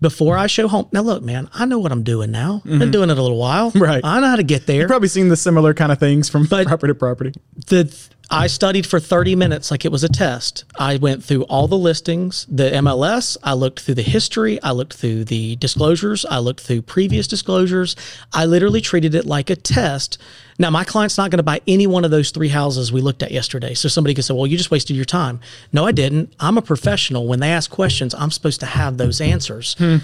before 0.00 0.36
i 0.36 0.48
show 0.48 0.66
home 0.66 0.88
now 0.90 1.00
look 1.00 1.22
man 1.22 1.48
i 1.54 1.64
know 1.64 1.78
what 1.78 1.92
i'm 1.92 2.02
doing 2.02 2.32
now 2.32 2.60
I've 2.64 2.78
been 2.80 2.90
doing 2.90 3.08
it 3.08 3.18
a 3.18 3.22
little 3.22 3.38
while 3.38 3.70
Mm-hmm. 3.70 3.82
Right. 3.82 4.00
i 4.04 4.18
know 4.18 4.26
how 4.26 4.36
to 4.36 4.42
get 4.42 4.66
there 4.66 4.80
You've 4.80 4.88
Probably 4.88 5.06
seen 5.08 5.28
the 5.28 5.36
similar 5.36 5.72
kind 5.72 5.92
of 5.92 6.00
things 6.00 6.28
from 6.28 6.46
property 6.48 6.90
to 6.90 6.94
property. 6.96 7.32
the 7.68 7.84
I 8.32 8.46
studied 8.46 8.86
for 8.86 8.98
30 8.98 9.36
minutes 9.36 9.70
like 9.70 9.84
it 9.84 9.92
was 9.92 10.02
a 10.02 10.08
test. 10.08 10.64
I 10.78 10.96
went 10.96 11.22
through 11.22 11.42
all 11.42 11.68
the 11.68 11.76
listings, 11.76 12.46
the 12.48 12.70
MLS, 12.70 13.36
I 13.44 13.52
looked 13.52 13.80
through 13.80 13.96
the 13.96 14.02
history, 14.02 14.60
I 14.62 14.70
looked 14.70 14.94
through 14.94 15.24
the 15.24 15.56
disclosures, 15.56 16.24
I 16.24 16.38
looked 16.38 16.60
through 16.60 16.82
previous 16.82 17.26
disclosures. 17.26 17.94
I 18.32 18.46
literally 18.46 18.80
treated 18.80 19.14
it 19.14 19.26
like 19.26 19.50
a 19.50 19.56
test. 19.56 20.16
Now, 20.58 20.70
my 20.70 20.82
client's 20.82 21.18
not 21.18 21.30
going 21.30 21.40
to 21.40 21.42
buy 21.42 21.60
any 21.66 21.86
one 21.86 22.06
of 22.06 22.10
those 22.10 22.30
three 22.30 22.48
houses 22.48 22.90
we 22.90 23.02
looked 23.02 23.22
at 23.22 23.32
yesterday. 23.32 23.74
So 23.74 23.88
somebody 23.88 24.14
could 24.14 24.24
say, 24.24 24.32
well, 24.32 24.46
you 24.46 24.56
just 24.56 24.70
wasted 24.70 24.96
your 24.96 25.04
time. 25.04 25.38
No, 25.70 25.84
I 25.84 25.92
didn't. 25.92 26.32
I'm 26.40 26.56
a 26.56 26.62
professional. 26.62 27.26
When 27.26 27.40
they 27.40 27.50
ask 27.50 27.70
questions, 27.70 28.14
I'm 28.14 28.30
supposed 28.30 28.60
to 28.60 28.66
have 28.66 28.96
those 28.96 29.20
answers. 29.20 29.74
Hmm. 29.78 29.96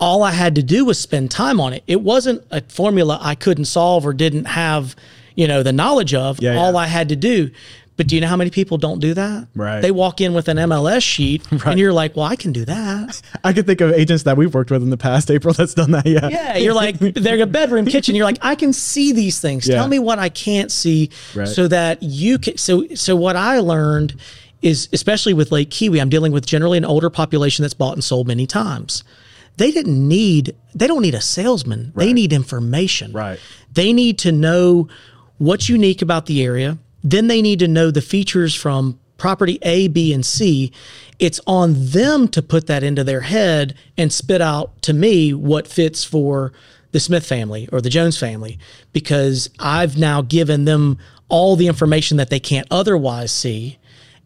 All 0.00 0.22
I 0.22 0.32
had 0.32 0.54
to 0.54 0.62
do 0.62 0.86
was 0.86 0.98
spend 0.98 1.30
time 1.30 1.60
on 1.60 1.74
it. 1.74 1.82
It 1.86 2.00
wasn't 2.00 2.44
a 2.50 2.62
formula 2.62 3.18
I 3.20 3.34
couldn't 3.34 3.66
solve 3.66 4.06
or 4.06 4.14
didn't 4.14 4.46
have, 4.46 4.96
you 5.34 5.46
know, 5.48 5.62
the 5.62 5.72
knowledge 5.72 6.14
of. 6.14 6.40
Yeah, 6.40 6.56
All 6.56 6.72
yeah. 6.72 6.78
I 6.78 6.86
had 6.86 7.08
to 7.10 7.16
do. 7.16 7.50
But 7.96 8.08
do 8.08 8.16
you 8.16 8.20
know 8.20 8.26
how 8.26 8.36
many 8.36 8.50
people 8.50 8.76
don't 8.76 8.98
do 8.98 9.14
that? 9.14 9.46
Right. 9.54 9.80
They 9.80 9.92
walk 9.92 10.20
in 10.20 10.34
with 10.34 10.48
an 10.48 10.56
MLS 10.56 11.02
sheet 11.02 11.46
and 11.64 11.78
you're 11.78 11.92
like, 11.92 12.16
well, 12.16 12.24
I 12.26 12.34
can 12.34 12.52
do 12.52 12.64
that. 12.64 13.22
I 13.44 13.52
could 13.52 13.66
think 13.66 13.80
of 13.80 13.92
agents 13.92 14.24
that 14.24 14.36
we've 14.36 14.52
worked 14.52 14.72
with 14.72 14.82
in 14.82 14.90
the 14.90 14.96
past, 14.96 15.30
April, 15.30 15.54
that's 15.54 15.74
done 15.74 15.92
that. 15.92 16.04
Yeah. 16.04 16.26
Yeah. 16.28 16.56
You're 16.56 16.74
like, 16.74 16.98
they're 16.98 17.40
a 17.40 17.46
bedroom, 17.46 17.86
kitchen. 17.86 18.16
You're 18.16 18.24
like, 18.24 18.38
I 18.42 18.56
can 18.56 18.72
see 18.72 19.12
these 19.12 19.40
things. 19.40 19.68
Yeah. 19.68 19.76
Tell 19.76 19.86
me 19.86 20.00
what 20.00 20.18
I 20.18 20.28
can't 20.28 20.72
see 20.72 21.10
Right. 21.36 21.46
so 21.46 21.68
that 21.68 22.02
you 22.02 22.38
can. 22.38 22.56
So, 22.58 22.84
so 22.96 23.14
what 23.14 23.36
I 23.36 23.60
learned 23.60 24.16
is, 24.60 24.88
especially 24.92 25.34
with 25.34 25.52
Lake 25.52 25.70
Keowee, 25.70 26.00
I'm 26.00 26.08
dealing 26.08 26.32
with 26.32 26.46
generally 26.46 26.78
an 26.78 26.84
older 26.84 27.10
population 27.10 27.62
that's 27.62 27.74
bought 27.74 27.92
and 27.92 28.02
sold 28.02 28.26
many 28.26 28.46
times. 28.48 29.04
They 29.56 29.70
didn't 29.70 30.08
need, 30.08 30.56
they 30.74 30.88
don't 30.88 31.02
need 31.02 31.14
a 31.14 31.20
salesman. 31.20 31.92
They 31.94 32.12
need 32.12 32.32
information. 32.32 33.12
Right. 33.12 33.38
They 33.72 33.92
need 33.92 34.18
to 34.20 34.32
know 34.32 34.88
what's 35.38 35.68
unique 35.68 36.02
about 36.02 36.26
the 36.26 36.42
area. 36.42 36.78
Then 37.02 37.26
they 37.26 37.42
need 37.42 37.58
to 37.58 37.68
know 37.68 37.90
the 37.90 38.00
features 38.00 38.54
from 38.54 38.98
property 39.18 39.58
A, 39.62 39.88
B, 39.88 40.12
and 40.12 40.24
C. 40.24 40.72
It's 41.18 41.40
on 41.46 41.74
them 41.76 42.28
to 42.28 42.42
put 42.42 42.66
that 42.66 42.82
into 42.82 43.04
their 43.04 43.22
head 43.22 43.74
and 43.96 44.12
spit 44.12 44.40
out 44.40 44.80
to 44.82 44.92
me 44.92 45.32
what 45.32 45.68
fits 45.68 46.04
for 46.04 46.52
the 46.92 47.00
Smith 47.00 47.26
family 47.26 47.68
or 47.72 47.80
the 47.80 47.90
Jones 47.90 48.18
family 48.18 48.58
because 48.92 49.50
I've 49.58 49.98
now 49.98 50.22
given 50.22 50.64
them 50.64 50.98
all 51.28 51.56
the 51.56 51.66
information 51.66 52.16
that 52.18 52.30
they 52.30 52.40
can't 52.40 52.68
otherwise 52.70 53.32
see 53.32 53.78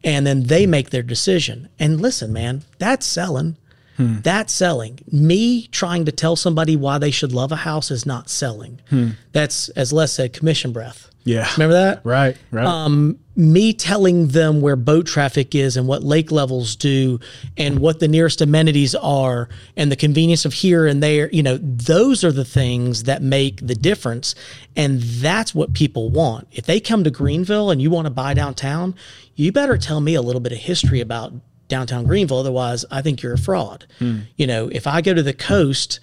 and 0.05 0.27
then 0.27 0.45
they 0.45 0.67
make 0.67 0.91
their 0.91 1.03
decision. 1.03 1.69
And 1.79 2.01
listen, 2.01 2.33
man, 2.33 2.65
that's 2.79 3.07
selling. 3.07 3.57
Hmm. 3.99 4.21
That's 4.23 4.53
selling. 4.53 5.01
Me 5.11 5.67
trying 5.67 6.07
to 6.07 6.13
tell 6.13 6.37
somebody 6.37 6.77
why 6.77 6.99
they 6.99 7.11
should 7.11 7.33
love 7.33 7.53
a 7.53 7.57
house 7.57 7.91
is 7.91 8.07
not 8.07 8.31
selling. 8.31 8.81
Hmm. 8.89 9.11
That's, 9.33 9.69
as 9.71 9.93
Les 9.93 10.13
said, 10.13 10.33
commission 10.33 10.73
breath. 10.73 11.11
Yeah. 11.25 11.51
Remember 11.57 11.75
that? 11.75 12.01
Right. 12.05 12.37
Right. 12.51 12.65
Um, 12.65 13.19
me 13.37 13.73
telling 13.75 14.29
them 14.29 14.61
where 14.61 14.77
boat 14.77 15.07
traffic 15.07 15.55
is 15.55 15.77
and 15.77 15.87
what 15.87 16.03
lake 16.03 16.33
levels 16.33 16.75
do 16.75 17.21
and 17.57 17.81
what 17.81 18.01
the 18.01 18.09
nearest 18.09 18.41
amenities 18.41 18.95
are 18.95 19.49
and 19.77 19.93
the 19.93 19.97
convenience 19.97 20.45
of 20.45 20.55
here 20.55 20.87
and 20.87 21.03
there, 21.03 21.29
you 21.31 21.43
know, 21.43 21.59
those 21.59 22.25
are 22.25 22.33
the 22.33 22.45
things 22.45 23.03
that 23.03 23.21
make 23.21 23.67
the 23.67 23.75
difference. 23.75 24.35
And 24.75 25.03
that's 25.03 25.55
what 25.55 25.75
people 25.75 26.09
want. 26.09 26.49
If 26.51 26.67
they 26.67 26.81
come 26.81 27.05
to 27.05 27.11
Greenville 27.11 27.71
and 27.71 27.83
you 27.83 27.91
want 27.91 28.07
to 28.07 28.11
buy 28.11 28.33
downtown, 28.33 28.95
you 29.35 29.53
better 29.53 29.77
tell 29.77 30.01
me 30.01 30.15
a 30.15 30.23
little 30.23 30.41
bit 30.41 30.53
of 30.53 30.59
history 30.59 31.01
about 31.01 31.33
downtown 31.69 32.05
Greenville. 32.05 32.39
Otherwise, 32.39 32.85
I 32.91 33.03
think 33.03 33.23
you're 33.23 33.35
a 33.35 33.39
fraud. 33.39 33.87
Hmm. 33.99 34.21
You 34.37 34.47
know, 34.47 34.69
if 34.69 34.87
I 34.87 35.01
go 35.01 35.15
to 35.15 35.23
the 35.23 35.35
coast 35.35 36.01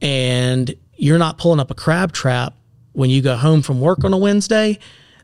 and 0.00 0.74
you're 0.96 1.18
not 1.18 1.38
pulling 1.38 1.60
up 1.60 1.70
a 1.70 1.74
crab 1.74 2.12
trap 2.12 2.54
when 2.92 3.10
you 3.10 3.22
go 3.22 3.36
home 3.36 3.62
from 3.62 3.80
work 3.80 4.04
on 4.04 4.12
a 4.12 4.18
Wednesday, 4.18 4.78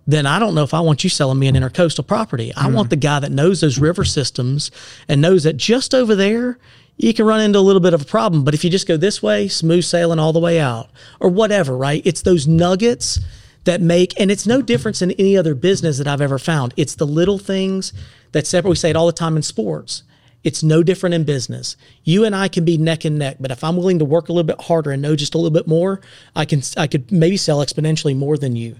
then 0.06 0.26
I 0.26 0.38
don't 0.38 0.54
know 0.54 0.64
if 0.64 0.74
I 0.74 0.80
want 0.80 1.04
you 1.04 1.10
selling 1.10 1.38
me 1.38 1.46
an 1.46 1.54
intercoastal 1.54 2.06
property. 2.06 2.52
I 2.56 2.68
hmm. 2.68 2.74
want 2.74 2.90
the 2.90 2.96
guy 2.96 3.20
that 3.20 3.30
knows 3.30 3.60
those 3.60 3.78
river 3.78 4.04
systems 4.04 4.70
and 5.08 5.20
knows 5.20 5.44
that 5.44 5.56
just 5.56 5.94
over 5.94 6.14
there, 6.14 6.58
you 6.96 7.14
can 7.14 7.24
run 7.24 7.40
into 7.40 7.58
a 7.58 7.60
little 7.60 7.80
bit 7.80 7.94
of 7.94 8.02
a 8.02 8.06
problem. 8.06 8.44
But 8.44 8.54
if 8.54 8.64
you 8.64 8.70
just 8.70 8.88
go 8.88 8.96
this 8.96 9.22
way, 9.22 9.48
smooth 9.48 9.84
sailing 9.84 10.18
all 10.18 10.32
the 10.32 10.40
way 10.40 10.60
out 10.60 10.90
or 11.20 11.30
whatever, 11.30 11.76
right? 11.76 12.02
It's 12.04 12.22
those 12.22 12.46
nuggets 12.46 13.20
that 13.64 13.80
make, 13.80 14.18
and 14.20 14.30
it's 14.30 14.46
no 14.46 14.60
difference 14.60 15.02
in 15.02 15.12
any 15.12 15.36
other 15.36 15.54
business 15.54 15.98
that 15.98 16.08
I've 16.08 16.20
ever 16.20 16.38
found. 16.38 16.74
It's 16.76 16.96
the 16.96 17.06
little 17.06 17.38
things 17.38 17.92
that 18.32 18.46
separate. 18.46 18.70
We 18.70 18.76
say 18.76 18.90
it 18.90 18.96
all 18.96 19.06
the 19.06 19.12
time 19.12 19.36
in 19.36 19.42
sports. 19.42 20.02
It's 20.44 20.62
no 20.62 20.82
different 20.82 21.14
in 21.14 21.22
business. 21.24 21.76
You 22.02 22.24
and 22.24 22.34
I 22.34 22.48
can 22.48 22.64
be 22.64 22.76
neck 22.76 23.04
and 23.04 23.18
neck, 23.18 23.36
but 23.38 23.52
if 23.52 23.62
I'm 23.62 23.76
willing 23.76 24.00
to 24.00 24.04
work 24.04 24.28
a 24.28 24.32
little 24.32 24.46
bit 24.46 24.60
harder 24.60 24.90
and 24.90 25.00
know 25.00 25.14
just 25.14 25.34
a 25.34 25.38
little 25.38 25.52
bit 25.52 25.68
more, 25.68 26.00
I 26.34 26.44
can 26.44 26.62
I 26.76 26.86
could 26.88 27.12
maybe 27.12 27.36
sell 27.36 27.58
exponentially 27.58 28.16
more 28.16 28.36
than 28.36 28.56
you. 28.56 28.76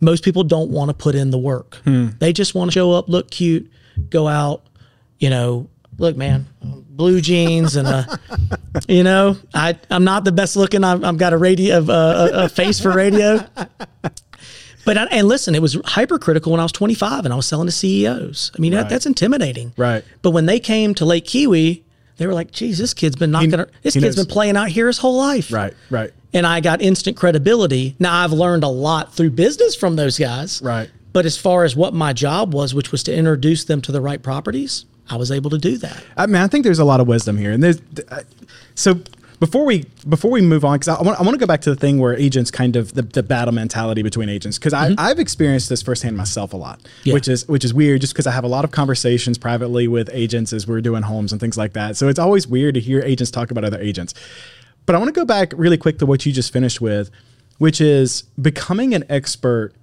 Most 0.00 0.22
people 0.22 0.44
don't 0.44 0.70
want 0.70 0.90
to 0.90 0.94
put 0.94 1.14
in 1.14 1.30
the 1.30 1.38
work. 1.38 1.78
They 2.18 2.32
just 2.32 2.54
want 2.54 2.70
to 2.70 2.72
show 2.72 2.92
up, 2.92 3.08
look 3.08 3.30
cute, 3.30 3.70
go 4.10 4.28
out, 4.28 4.62
you 5.18 5.30
know, 5.30 5.68
look, 5.96 6.16
man, 6.16 6.46
blue 6.62 7.20
jeans 7.20 7.74
and 7.74 7.88
a, 7.88 8.20
you 8.88 9.02
know, 9.02 9.36
I 9.54 9.78
I'm 9.90 10.04
not 10.04 10.24
the 10.24 10.32
best 10.32 10.56
looking. 10.56 10.84
I've, 10.84 11.02
I've 11.04 11.16
got 11.18 11.32
a 11.32 11.38
radio, 11.38 11.78
uh, 11.78 12.28
a, 12.32 12.44
a 12.44 12.48
face 12.50 12.80
for 12.80 12.92
radio. 12.92 13.44
But 14.88 14.96
I, 14.96 15.04
and 15.10 15.28
listen, 15.28 15.54
it 15.54 15.60
was 15.60 15.76
hypercritical 15.84 16.50
when 16.50 16.60
I 16.60 16.62
was 16.62 16.72
25 16.72 17.26
and 17.26 17.34
I 17.34 17.36
was 17.36 17.44
selling 17.44 17.66
to 17.66 17.72
CEOs. 17.72 18.52
I 18.56 18.58
mean, 18.58 18.72
that, 18.72 18.88
that's 18.88 19.04
intimidating. 19.04 19.74
Right. 19.76 20.02
But 20.22 20.30
when 20.30 20.46
they 20.46 20.58
came 20.58 20.94
to 20.94 21.04
Lake 21.04 21.26
Keowee, 21.26 21.82
they 22.16 22.26
were 22.26 22.32
like, 22.32 22.52
"Geez, 22.52 22.78
this 22.78 22.94
kid's 22.94 23.14
been 23.14 23.30
knocking. 23.30 23.50
her, 23.50 23.68
this 23.82 23.92
he 23.92 24.00
kid's 24.00 24.16
knows. 24.16 24.24
been 24.24 24.32
playing 24.32 24.56
out 24.56 24.68
here 24.68 24.86
his 24.86 24.96
whole 24.96 25.18
life." 25.18 25.52
right. 25.52 25.74
Right. 25.90 26.10
And 26.32 26.46
I 26.46 26.60
got 26.60 26.80
instant 26.80 27.18
credibility. 27.18 27.96
Now 27.98 28.24
I've 28.24 28.32
learned 28.32 28.64
a 28.64 28.68
lot 28.68 29.12
through 29.12 29.32
business 29.32 29.76
from 29.76 29.96
those 29.96 30.18
guys. 30.18 30.62
Right. 30.62 30.88
But 31.12 31.26
as 31.26 31.36
far 31.36 31.64
as 31.64 31.76
what 31.76 31.92
my 31.92 32.14
job 32.14 32.54
was, 32.54 32.74
which 32.74 32.90
was 32.90 33.02
to 33.02 33.14
introduce 33.14 33.64
them 33.64 33.82
to 33.82 33.92
the 33.92 34.00
right 34.00 34.22
properties, 34.22 34.86
I 35.10 35.16
was 35.16 35.30
able 35.30 35.50
to 35.50 35.58
do 35.58 35.76
that. 35.78 36.02
I 36.16 36.26
mean, 36.26 36.36
I 36.36 36.46
think 36.46 36.64
there's 36.64 36.78
a 36.78 36.84
lot 36.86 37.00
of 37.00 37.06
wisdom 37.06 37.36
here, 37.36 37.52
and 37.52 37.62
there's 37.62 37.82
uh, 38.10 38.22
so 38.74 39.00
before 39.40 39.64
we 39.64 39.84
before 40.08 40.30
we 40.30 40.40
move 40.40 40.64
on, 40.64 40.78
because 40.78 40.88
I 40.88 41.02
want 41.02 41.18
I 41.18 41.22
want 41.22 41.34
to 41.34 41.38
go 41.38 41.46
back 41.46 41.60
to 41.62 41.70
the 41.70 41.76
thing 41.76 41.98
where 41.98 42.14
agents 42.16 42.50
kind 42.50 42.76
of 42.76 42.94
the, 42.94 43.02
the 43.02 43.22
battle 43.22 43.54
mentality 43.54 44.02
between 44.02 44.28
agents, 44.28 44.58
because 44.58 44.72
I 44.72 44.90
mm-hmm. 44.90 45.00
I've 45.00 45.18
experienced 45.18 45.68
this 45.68 45.82
firsthand 45.82 46.16
myself 46.16 46.52
a 46.52 46.56
lot, 46.56 46.80
Yeah. 47.04 47.14
which 47.14 47.28
is 47.28 47.46
which 47.48 47.64
is 47.64 47.72
weird, 47.72 48.00
just 48.00 48.12
because 48.14 48.26
I 48.26 48.32
have 48.32 48.44
a 48.44 48.48
lot 48.48 48.64
of 48.64 48.70
conversations 48.70 49.38
privately 49.38 49.86
with 49.86 50.10
agents 50.12 50.52
as 50.52 50.66
we're 50.66 50.80
doing 50.80 51.02
homes 51.02 51.32
and 51.32 51.40
things 51.40 51.56
like 51.56 51.74
that. 51.74 51.96
So 51.96 52.08
it's 52.08 52.18
always 52.18 52.46
weird 52.46 52.74
to 52.74 52.80
hear 52.80 53.00
agents 53.00 53.30
talk 53.30 53.50
about 53.50 53.64
other 53.64 53.80
agents. 53.80 54.14
But 54.86 54.94
I 54.94 54.98
want 54.98 55.08
to 55.14 55.20
go 55.20 55.24
back 55.24 55.52
really 55.56 55.76
quick 55.76 55.98
to 55.98 56.06
what 56.06 56.24
you 56.26 56.32
just 56.32 56.52
finished 56.52 56.80
with, 56.80 57.10
which 57.58 57.80
is 57.80 58.22
becoming 58.40 58.94
an 58.94 59.04
expert 59.08 59.74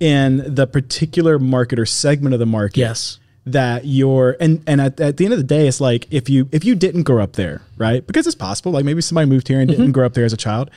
in 0.00 0.54
the 0.54 0.66
particular 0.66 1.38
market 1.38 1.78
or 1.78 1.86
segment 1.86 2.34
of 2.34 2.40
the 2.40 2.46
market 2.46 2.78
Yes. 2.78 3.18
That 3.52 3.84
you're 3.84 4.36
and 4.40 4.62
and 4.66 4.80
at, 4.80 5.00
at 5.00 5.16
the 5.16 5.24
end 5.24 5.32
of 5.34 5.38
the 5.38 5.44
day 5.44 5.66
it's 5.68 5.80
like 5.80 6.06
if 6.10 6.28
you 6.28 6.48
if 6.52 6.64
you 6.64 6.74
didn't 6.74 7.02
grow 7.04 7.22
up 7.22 7.32
there 7.34 7.62
right 7.76 8.06
because 8.06 8.26
it's 8.26 8.36
possible 8.36 8.72
like 8.72 8.84
maybe 8.84 9.00
somebody 9.00 9.28
moved 9.28 9.48
here 9.48 9.60
and 9.60 9.68
Mm-hmm. 9.70 9.80
didn't 9.80 9.92
grow 9.92 10.06
up 10.06 10.14
there 10.14 10.24
as 10.24 10.32
a 10.32 10.36
child 10.36 10.70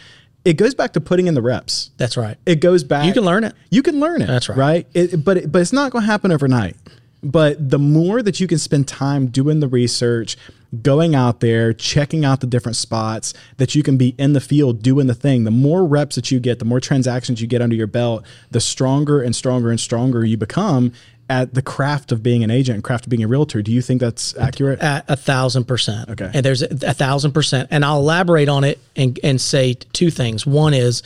it 0.43 0.53
goes 0.53 0.73
back 0.73 0.93
to 0.93 1.01
putting 1.01 1.27
in 1.27 1.33
the 1.35 1.41
reps 1.41 1.91
That's 1.97 2.17
right. 2.17 2.37
it 2.45 2.61
goes 2.61 2.83
back 2.83 3.05
You 3.05 3.13
can 3.13 3.23
learn 3.23 3.43
it. 3.43 3.53
you 3.69 3.83
can 3.83 3.99
learn 3.99 4.21
it 4.21 4.27
That's 4.27 4.49
right. 4.49 4.57
right 4.57 4.87
it, 4.93 5.23
but 5.23 5.37
it, 5.37 5.51
but 5.51 5.61
it's 5.61 5.73
not 5.73 5.91
going 5.91 6.01
to 6.03 6.07
happen 6.07 6.31
overnight 6.31 6.75
But 7.23 7.69
the 7.69 7.77
more 7.79 8.23
that 8.23 8.39
you 8.39 8.47
can 8.47 8.57
spend 8.57 8.87
time 8.87 9.27
doing 9.27 9.59
the 9.59 9.67
research, 9.67 10.35
going 10.81 11.13
out 11.13 11.39
there, 11.41 11.71
checking 11.73 12.25
out 12.25 12.39
the 12.39 12.47
different 12.47 12.75
spots 12.77 13.33
that 13.57 13.75
you 13.75 13.83
can 13.83 13.95
be 13.97 14.15
in 14.17 14.33
the 14.33 14.39
field 14.41 14.81
doing 14.81 15.05
the 15.05 15.13
thing, 15.13 15.43
the 15.43 15.51
more 15.51 15.85
reps 15.85 16.15
that 16.15 16.31
you 16.31 16.39
get, 16.39 16.57
the 16.57 16.65
more 16.65 16.79
transactions 16.79 17.39
you 17.39 17.45
get 17.47 17.61
under 17.61 17.75
your 17.75 17.85
belt, 17.85 18.25
the 18.49 18.59
stronger 18.61 19.21
and 19.21 19.35
stronger 19.35 19.69
and 19.69 19.79
stronger 19.79 20.25
you 20.25 20.37
become 20.37 20.91
at 21.31 21.53
the 21.53 21.61
craft 21.61 22.11
of 22.11 22.21
being 22.21 22.43
an 22.43 22.51
agent 22.51 22.75
and 22.75 22.83
craft 22.83 23.05
of 23.05 23.09
being 23.09 23.23
a 23.23 23.27
realtor. 23.27 23.61
Do 23.61 23.71
you 23.71 23.81
think 23.81 24.01
that's 24.01 24.35
accurate? 24.35 24.81
At 24.81 25.05
a 25.07 25.15
thousand 25.15 25.63
percent. 25.63 26.09
Okay. 26.09 26.29
And 26.33 26.45
there's 26.45 26.61
a, 26.61 26.67
a 26.85 26.93
thousand 26.93 27.31
percent. 27.31 27.69
And 27.71 27.85
I'll 27.85 27.99
elaborate 27.99 28.49
on 28.49 28.65
it 28.65 28.79
and, 28.97 29.17
and 29.23 29.39
say 29.39 29.75
two 29.93 30.11
things. 30.11 30.45
One 30.45 30.73
is 30.73 31.01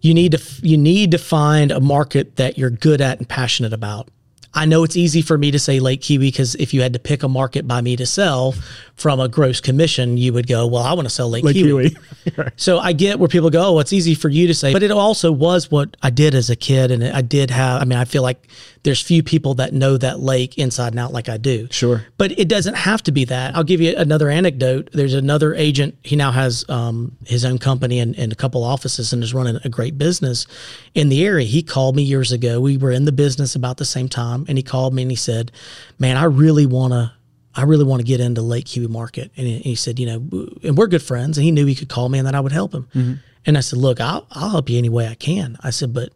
you 0.00 0.12
need 0.12 0.32
to 0.32 0.42
you 0.66 0.76
need 0.76 1.12
to 1.12 1.18
find 1.18 1.70
a 1.70 1.80
market 1.80 2.34
that 2.36 2.58
you're 2.58 2.70
good 2.70 3.00
at 3.00 3.18
and 3.18 3.28
passionate 3.28 3.72
about. 3.72 4.08
I 4.56 4.66
know 4.66 4.84
it's 4.84 4.96
easy 4.96 5.20
for 5.20 5.36
me 5.36 5.50
to 5.50 5.58
say 5.58 5.80
Lake 5.80 6.00
Keowee 6.00 6.20
because 6.20 6.54
if 6.56 6.72
you 6.72 6.82
had 6.82 6.92
to 6.92 6.98
pick 6.98 7.22
a 7.22 7.28
market 7.28 7.66
by 7.66 7.80
me 7.80 7.96
to 7.96 8.06
sell 8.06 8.54
from 8.94 9.18
a 9.18 9.28
gross 9.28 9.60
commission, 9.60 10.16
you 10.16 10.32
would 10.32 10.46
go, 10.46 10.66
well, 10.66 10.82
I 10.82 10.92
want 10.92 11.06
to 11.06 11.14
sell 11.14 11.28
Lake, 11.28 11.44
Lake 11.44 11.56
Keowee. 11.56 11.96
Keowee. 12.24 12.52
So 12.56 12.78
I 12.78 12.92
get 12.92 13.18
where 13.18 13.28
people 13.28 13.50
go, 13.50 13.74
oh, 13.74 13.78
it's 13.80 13.92
easy 13.92 14.14
for 14.14 14.28
you 14.28 14.46
to 14.46 14.54
say, 14.54 14.72
but 14.72 14.82
it 14.82 14.90
also 14.90 15.32
was 15.32 15.70
what 15.70 15.96
I 16.02 16.10
did 16.10 16.34
as 16.34 16.50
a 16.50 16.56
kid. 16.56 16.90
And 16.90 17.04
I 17.04 17.20
did 17.20 17.50
have, 17.50 17.82
I 17.82 17.84
mean, 17.84 17.98
I 17.98 18.04
feel 18.04 18.22
like 18.22 18.48
there's 18.84 19.00
few 19.00 19.22
people 19.22 19.54
that 19.54 19.72
know 19.72 19.96
that 19.96 20.20
lake 20.20 20.58
inside 20.58 20.92
and 20.92 21.00
out 21.00 21.12
like 21.12 21.30
I 21.30 21.38
do. 21.38 21.66
Sure. 21.70 22.06
But 22.18 22.38
it 22.38 22.48
doesn't 22.48 22.74
have 22.74 23.02
to 23.04 23.12
be 23.12 23.24
that. 23.24 23.56
I'll 23.56 23.64
give 23.64 23.80
you 23.80 23.94
another 23.96 24.28
anecdote. 24.28 24.90
There's 24.92 25.14
another 25.14 25.54
agent. 25.54 25.96
He 26.02 26.16
now 26.16 26.30
has 26.30 26.68
um, 26.68 27.16
his 27.26 27.46
own 27.46 27.58
company 27.58 27.98
and, 27.98 28.14
and 28.16 28.30
a 28.30 28.36
couple 28.36 28.62
offices 28.62 29.12
and 29.12 29.22
is 29.22 29.32
running 29.32 29.58
a 29.64 29.70
great 29.70 29.96
business 29.96 30.46
in 30.94 31.08
the 31.08 31.24
area. 31.24 31.46
He 31.46 31.62
called 31.62 31.96
me 31.96 32.02
years 32.02 32.30
ago. 32.30 32.60
We 32.60 32.76
were 32.76 32.90
in 32.90 33.06
the 33.06 33.12
business 33.12 33.56
about 33.56 33.78
the 33.78 33.86
same 33.86 34.08
time. 34.08 34.44
And 34.48 34.58
he 34.58 34.62
called 34.62 34.92
me 34.92 35.00
and 35.00 35.10
he 35.10 35.16
said, 35.16 35.50
man, 35.98 36.18
I 36.18 36.24
really 36.24 36.66
want 36.66 36.92
to 36.92 37.12
I 37.56 37.62
really 37.62 37.84
want 37.84 38.00
to 38.00 38.04
get 38.04 38.18
into 38.18 38.42
Lake 38.42 38.64
Keowee 38.64 38.88
Market. 38.88 39.30
And 39.36 39.46
he, 39.46 39.58
he, 39.58 39.74
said, 39.76 40.00
you 40.00 40.06
know, 40.06 40.48
and 40.64 40.76
we're 40.76 40.88
good 40.88 41.04
friends. 41.04 41.38
And 41.38 41.44
he 41.44 41.52
knew 41.52 41.66
he 41.66 41.76
could 41.76 41.88
call 41.88 42.08
me 42.08 42.18
and 42.18 42.26
that 42.26 42.34
I 42.34 42.40
would 42.40 42.50
help 42.50 42.74
him. 42.74 42.88
Mm-hmm. 42.94 43.12
And 43.46 43.56
I 43.56 43.60
said, 43.60 43.78
look, 43.78 44.00
I'll, 44.00 44.26
I'll 44.32 44.50
help 44.50 44.68
you 44.68 44.76
any 44.76 44.88
way 44.88 45.06
I 45.06 45.14
can. 45.14 45.56
I 45.62 45.70
said, 45.70 45.94
but 45.94 46.12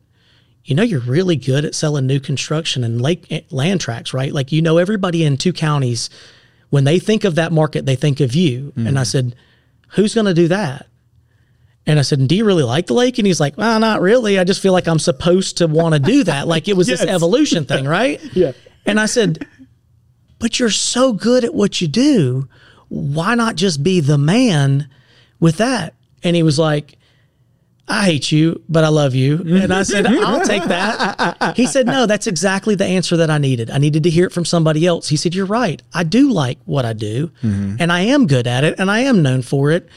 you 0.69 0.75
know, 0.75 0.83
you're 0.83 1.01
really 1.01 1.37
good 1.37 1.65
at 1.65 1.75
selling 1.75 2.07
new 2.07 2.21
construction 2.21 2.85
and 2.85 3.01
lake 3.01 3.27
eh, 3.31 3.41
land 3.51 3.81
tracks, 3.81 4.13
right? 4.13 4.31
Like, 4.31 4.53
you 4.53 4.61
know, 4.61 4.77
everybody 4.77 5.25
in 5.25 5.39
two 5.39 5.55
counties, 5.55 6.11
when 6.69 6.85
they 6.85 6.99
think 6.99 7.25
of 7.25 7.37
that 7.37 7.53
market, 7.53 7.87
they 7.87 7.97
think 7.97 8.21
of 8.21 8.35
you. 8.35 8.65
Mm-hmm. 8.65 8.87
And 8.87 8.99
I 8.99 9.05
said, 9.05 9.35
who's 9.93 10.15
going 10.15 10.27
to 10.27 10.35
do 10.35 10.49
that? 10.49 10.87
And 11.87 11.99
I 11.99 12.03
said, 12.03 12.29
Do 12.29 12.37
you 12.37 12.45
really 12.45 12.65
like 12.65 12.87
the 12.87 12.93
lake? 12.93 13.17
And 13.17 13.27
he's 13.27 13.41
like, 13.41 13.57
Well, 13.57 13.81
not 13.81 14.03
really. 14.03 14.39
I 14.39 14.45
just 14.45 14.61
feel 14.61 14.75
like 14.75 14.87
I'm 14.87 14.99
supposed 14.99 15.57
to 15.57 15.67
want 15.67 15.95
to 15.95 15.99
do 15.99 16.23
that. 16.25 16.47
Like 16.47 16.69
it 16.69 16.77
was 16.77 16.87
yes. 16.91 17.01
this 17.01 17.09
evolution 17.09 17.65
thing, 17.65 17.87
right? 17.87 18.21
yeah. 18.35 18.53
And 18.85 19.01
I 19.01 19.07
said, 19.07 19.47
but 20.39 20.61
you're 20.61 20.69
so 20.69 21.15
good 21.15 21.45
at 21.45 21.55
what 21.55 21.81
you 21.81 21.89
do. 21.89 22.47
Why 22.89 23.35
not 23.35 23.57
just 23.57 23.83
be 23.83 24.01
the 24.01 24.19
man 24.19 24.91
with 25.41 25.57
that? 25.57 25.95
And 26.23 26.37
he 26.37 26.43
was 26.43 26.59
like, 26.59 26.99
I 27.89 28.05
hate 28.05 28.31
you, 28.31 28.63
but 28.69 28.85
I 28.85 28.89
love 28.89 29.15
you. 29.15 29.39
And 29.39 29.73
I 29.73 29.83
said, 29.83 30.07
I'll 30.09 30.45
take 30.45 30.65
that. 30.65 31.57
He 31.57 31.67
said, 31.67 31.87
No, 31.87 32.07
that's 32.07 32.27
exactly 32.27 32.75
the 32.75 32.85
answer 32.85 33.17
that 33.17 33.31
I 33.31 33.39
needed. 33.39 33.71
I 33.71 33.79
needed 33.79 34.03
to 34.03 34.11
hear 34.11 34.27
it 34.27 34.33
from 34.33 34.45
somebody 34.45 34.87
else. 34.87 35.09
He 35.09 35.17
said, 35.17 35.35
You're 35.35 35.47
right. 35.47 35.83
I 35.95 36.05
do 36.05 36.31
like 36.31 36.59
what 36.65 36.85
I 36.85 36.93
do, 36.93 37.29
mm-hmm. 37.43 37.77
and 37.79 37.91
I 37.91 38.01
am 38.01 38.27
good 38.27 38.47
at 38.47 38.65
it, 38.65 38.79
and 38.79 38.91
I 38.91 39.01
am 39.01 39.23
known 39.23 39.43
for 39.43 39.71
it. 39.71 39.89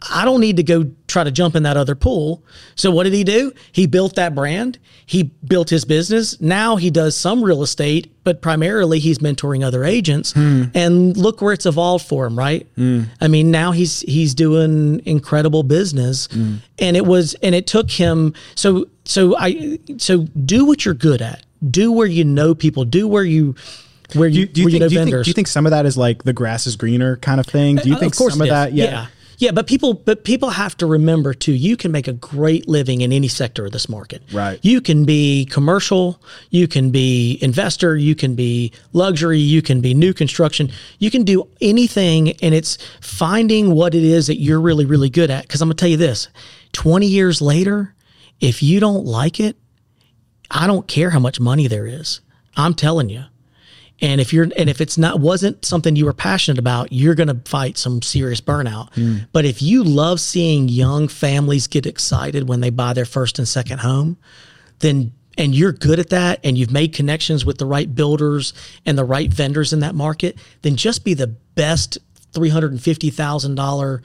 I 0.00 0.24
don't 0.24 0.40
need 0.40 0.56
to 0.58 0.62
go 0.62 0.90
try 1.08 1.24
to 1.24 1.30
jump 1.30 1.56
in 1.56 1.64
that 1.64 1.76
other 1.76 1.96
pool. 1.96 2.44
So 2.76 2.90
what 2.90 3.04
did 3.04 3.14
he 3.14 3.24
do? 3.24 3.52
He 3.72 3.86
built 3.86 4.14
that 4.14 4.34
brand. 4.34 4.78
He 5.04 5.24
built 5.44 5.70
his 5.70 5.84
business. 5.84 6.40
Now 6.40 6.76
he 6.76 6.90
does 6.90 7.16
some 7.16 7.42
real 7.42 7.62
estate, 7.62 8.12
but 8.22 8.40
primarily 8.40 9.00
he's 9.00 9.18
mentoring 9.18 9.64
other 9.64 9.84
agents. 9.84 10.32
Hmm. 10.32 10.64
And 10.72 11.16
look 11.16 11.42
where 11.42 11.52
it's 11.52 11.66
evolved 11.66 12.06
for 12.06 12.26
him, 12.26 12.38
right? 12.38 12.66
Hmm. 12.76 13.04
I 13.20 13.26
mean, 13.26 13.50
now 13.50 13.72
he's 13.72 14.00
he's 14.02 14.34
doing 14.34 15.02
incredible 15.04 15.64
business. 15.64 16.26
Hmm. 16.26 16.56
And 16.78 16.96
it 16.96 17.04
was 17.04 17.34
and 17.42 17.54
it 17.54 17.66
took 17.66 17.90
him 17.90 18.34
so 18.54 18.86
so 19.04 19.36
I 19.36 19.80
so 19.96 20.26
do 20.44 20.64
what 20.64 20.84
you're 20.84 20.94
good 20.94 21.22
at. 21.22 21.44
Do 21.68 21.90
where 21.90 22.06
you 22.06 22.24
know 22.24 22.54
people. 22.54 22.84
Do 22.84 23.08
where 23.08 23.24
you 23.24 23.56
where 24.14 24.28
you, 24.28 24.46
do 24.46 24.62
you, 24.62 24.68
do 24.68 24.70
you, 24.70 24.70
think, 24.70 24.72
you 24.74 24.78
know 24.80 24.88
do 24.88 24.94
you 24.94 25.04
think, 25.04 25.24
do 25.24 25.30
you 25.30 25.34
think 25.34 25.48
some 25.48 25.66
of 25.66 25.70
that 25.70 25.86
is 25.86 25.98
like 25.98 26.22
the 26.22 26.32
grass 26.32 26.66
is 26.66 26.76
greener 26.76 27.16
kind 27.16 27.40
of 27.40 27.46
thing? 27.46 27.76
Do 27.76 27.88
you 27.88 27.96
uh, 27.96 27.98
think 27.98 28.12
of 28.12 28.30
some 28.30 28.40
of 28.40 28.48
that? 28.48 28.72
Yeah. 28.72 28.84
yeah. 28.84 29.06
Yeah, 29.38 29.52
but 29.52 29.68
people 29.68 29.94
but 29.94 30.24
people 30.24 30.50
have 30.50 30.76
to 30.78 30.86
remember 30.86 31.32
too, 31.32 31.52
you 31.52 31.76
can 31.76 31.92
make 31.92 32.08
a 32.08 32.12
great 32.12 32.68
living 32.68 33.02
in 33.02 33.12
any 33.12 33.28
sector 33.28 33.66
of 33.66 33.72
this 33.72 33.88
market. 33.88 34.22
Right. 34.32 34.58
You 34.62 34.80
can 34.80 35.04
be 35.04 35.46
commercial, 35.46 36.20
you 36.50 36.66
can 36.66 36.90
be 36.90 37.38
investor, 37.40 37.96
you 37.96 38.16
can 38.16 38.34
be 38.34 38.72
luxury, 38.92 39.38
you 39.38 39.62
can 39.62 39.80
be 39.80 39.94
new 39.94 40.12
construction. 40.12 40.70
You 40.98 41.10
can 41.12 41.22
do 41.22 41.48
anything 41.60 42.32
and 42.42 42.52
it's 42.52 42.78
finding 43.00 43.74
what 43.74 43.94
it 43.94 44.02
is 44.02 44.26
that 44.26 44.40
you're 44.40 44.60
really 44.60 44.84
really 44.84 45.08
good 45.08 45.30
at 45.30 45.48
cuz 45.48 45.62
I'm 45.62 45.68
going 45.68 45.76
to 45.76 45.80
tell 45.80 45.88
you 45.88 45.96
this. 45.96 46.28
20 46.72 47.06
years 47.06 47.40
later, 47.40 47.94
if 48.40 48.62
you 48.62 48.80
don't 48.80 49.06
like 49.06 49.38
it, 49.38 49.56
I 50.50 50.66
don't 50.66 50.88
care 50.88 51.10
how 51.10 51.20
much 51.20 51.38
money 51.38 51.68
there 51.68 51.86
is. 51.86 52.20
I'm 52.56 52.74
telling 52.74 53.08
you. 53.08 53.24
And 54.00 54.20
if 54.20 54.32
you're 54.32 54.48
and 54.56 54.70
if 54.70 54.80
it's 54.80 54.96
not 54.96 55.20
wasn't 55.20 55.64
something 55.64 55.96
you 55.96 56.04
were 56.04 56.12
passionate 56.12 56.58
about, 56.58 56.92
you're 56.92 57.14
going 57.14 57.28
to 57.28 57.50
fight 57.50 57.76
some 57.76 58.00
serious 58.00 58.40
burnout. 58.40 58.92
Mm. 58.94 59.26
But 59.32 59.44
if 59.44 59.60
you 59.60 59.82
love 59.82 60.20
seeing 60.20 60.68
young 60.68 61.08
families 61.08 61.66
get 61.66 61.84
excited 61.86 62.48
when 62.48 62.60
they 62.60 62.70
buy 62.70 62.92
their 62.92 63.04
first 63.04 63.38
and 63.38 63.48
second 63.48 63.78
home, 63.80 64.16
then 64.78 65.12
and 65.36 65.54
you're 65.54 65.72
good 65.72 65.98
at 65.98 66.10
that 66.10 66.40
and 66.44 66.58
you've 66.58 66.72
made 66.72 66.92
connections 66.92 67.44
with 67.44 67.58
the 67.58 67.66
right 67.66 67.92
builders 67.94 68.52
and 68.84 68.98
the 68.98 69.04
right 69.04 69.32
vendors 69.32 69.72
in 69.72 69.80
that 69.80 69.94
market, 69.94 70.36
then 70.62 70.76
just 70.76 71.04
be 71.04 71.14
the 71.14 71.28
best 71.28 71.98
$350,000 72.32 74.02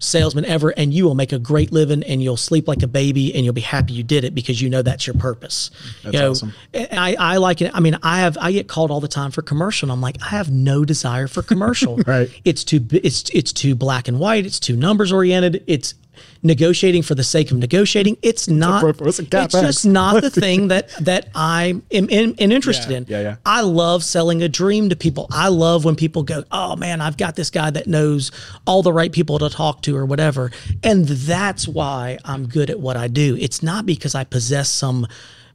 salesman 0.00 0.46
ever 0.46 0.70
and 0.70 0.92
you 0.92 1.04
will 1.04 1.14
make 1.14 1.30
a 1.30 1.38
great 1.38 1.70
living 1.70 2.02
and 2.02 2.22
you'll 2.22 2.36
sleep 2.36 2.66
like 2.66 2.82
a 2.82 2.88
baby 2.88 3.34
and 3.34 3.44
you'll 3.44 3.54
be 3.54 3.60
happy 3.60 3.92
you 3.92 4.02
did 4.02 4.24
it 4.24 4.34
because 4.34 4.60
you 4.60 4.68
know 4.68 4.82
that's 4.82 5.06
your 5.06 5.14
purpose. 5.14 5.70
That's 6.02 6.14
you 6.14 6.20
know, 6.20 6.30
awesome. 6.30 6.54
I, 6.74 7.14
I 7.18 7.36
like 7.36 7.60
it. 7.60 7.70
I 7.74 7.80
mean, 7.80 7.98
I 8.02 8.20
have 8.20 8.36
I 8.40 8.50
get 8.50 8.66
called 8.66 8.90
all 8.90 9.00
the 9.00 9.08
time 9.08 9.30
for 9.30 9.42
commercial 9.42 9.86
and 9.86 9.92
I'm 9.92 10.00
like, 10.00 10.16
I 10.22 10.30
have 10.30 10.50
no 10.50 10.84
desire 10.84 11.28
for 11.28 11.42
commercial. 11.42 11.96
right. 12.06 12.30
It's 12.44 12.64
too 12.64 12.84
it's 12.90 13.28
it's 13.30 13.52
too 13.52 13.74
black 13.74 14.08
and 14.08 14.18
white, 14.18 14.46
it's 14.46 14.58
too 14.58 14.74
numbers 14.74 15.12
oriented, 15.12 15.62
it's 15.66 15.94
negotiating 16.42 17.02
for 17.02 17.14
the 17.14 17.24
sake 17.24 17.50
of 17.50 17.58
negotiating. 17.58 18.16
It's 18.22 18.48
not. 18.48 18.84
It's, 19.00 19.18
it's 19.18 19.52
just 19.52 19.86
not 19.86 20.22
the 20.22 20.30
thing 20.42 20.68
that 20.68 20.90
that 21.00 21.28
I 21.34 21.80
am, 21.90 22.10
am, 22.10 22.34
am 22.38 22.52
interested 22.52 22.90
yeah, 22.90 22.96
in. 22.96 23.04
Yeah, 23.08 23.20
yeah. 23.20 23.36
I 23.44 23.60
love 23.62 24.04
selling 24.04 24.42
a 24.42 24.48
dream 24.48 24.88
to 24.90 24.96
people. 24.96 25.26
I 25.30 25.48
love 25.48 25.84
when 25.84 25.96
people 25.96 26.22
go, 26.22 26.44
"Oh 26.50 26.76
man, 26.76 27.00
I've 27.00 27.16
got 27.16 27.36
this 27.36 27.50
guy 27.50 27.70
that 27.70 27.86
knows 27.86 28.30
all 28.66 28.82
the 28.82 28.92
right 28.92 29.12
people 29.12 29.38
to 29.38 29.50
talk 29.50 29.82
to 29.82 29.96
or 29.96 30.06
whatever," 30.06 30.50
and 30.82 31.06
that's 31.06 31.66
why 31.68 32.18
I'm 32.24 32.46
good 32.46 32.70
at 32.70 32.80
what 32.80 32.96
I 32.96 33.08
do. 33.08 33.36
It's 33.38 33.62
not 33.62 33.86
because 33.86 34.14
I 34.14 34.24
possess 34.24 34.68
some 34.68 35.06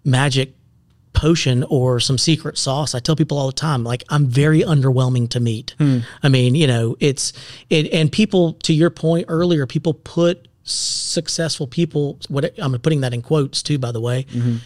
magic 0.03 0.53
potion 1.15 1.63
or 1.69 1.99
some 1.99 2.17
secret 2.17 2.57
sauce. 2.57 2.93
I 2.93 2.99
tell 2.99 3.15
people 3.15 3.37
all 3.39 3.47
the 3.47 3.53
time, 3.53 3.83
like 3.83 4.03
I'm 4.09 4.27
very 4.27 4.61
underwhelming 4.61 5.29
to 5.29 5.39
meet. 5.39 5.73
Hmm. 5.79 5.99
I 6.21 6.29
mean, 6.29 6.53
you 6.53 6.67
know, 6.67 6.95
it's 6.99 7.33
it, 7.69 7.91
and 7.91 8.11
people 8.11 8.53
to 8.63 8.73
your 8.73 8.91
point 8.91 9.25
earlier, 9.27 9.65
people 9.65 9.95
put 9.95 10.47
successful 10.65 11.67
people, 11.67 12.19
what 12.27 12.53
I'm 12.59 12.77
putting 12.79 13.01
that 13.01 13.13
in 13.13 13.21
quotes 13.21 13.63
too, 13.63 13.77
by 13.77 13.91
the 13.91 14.01
way, 14.01 14.23
mm-hmm. 14.23 14.57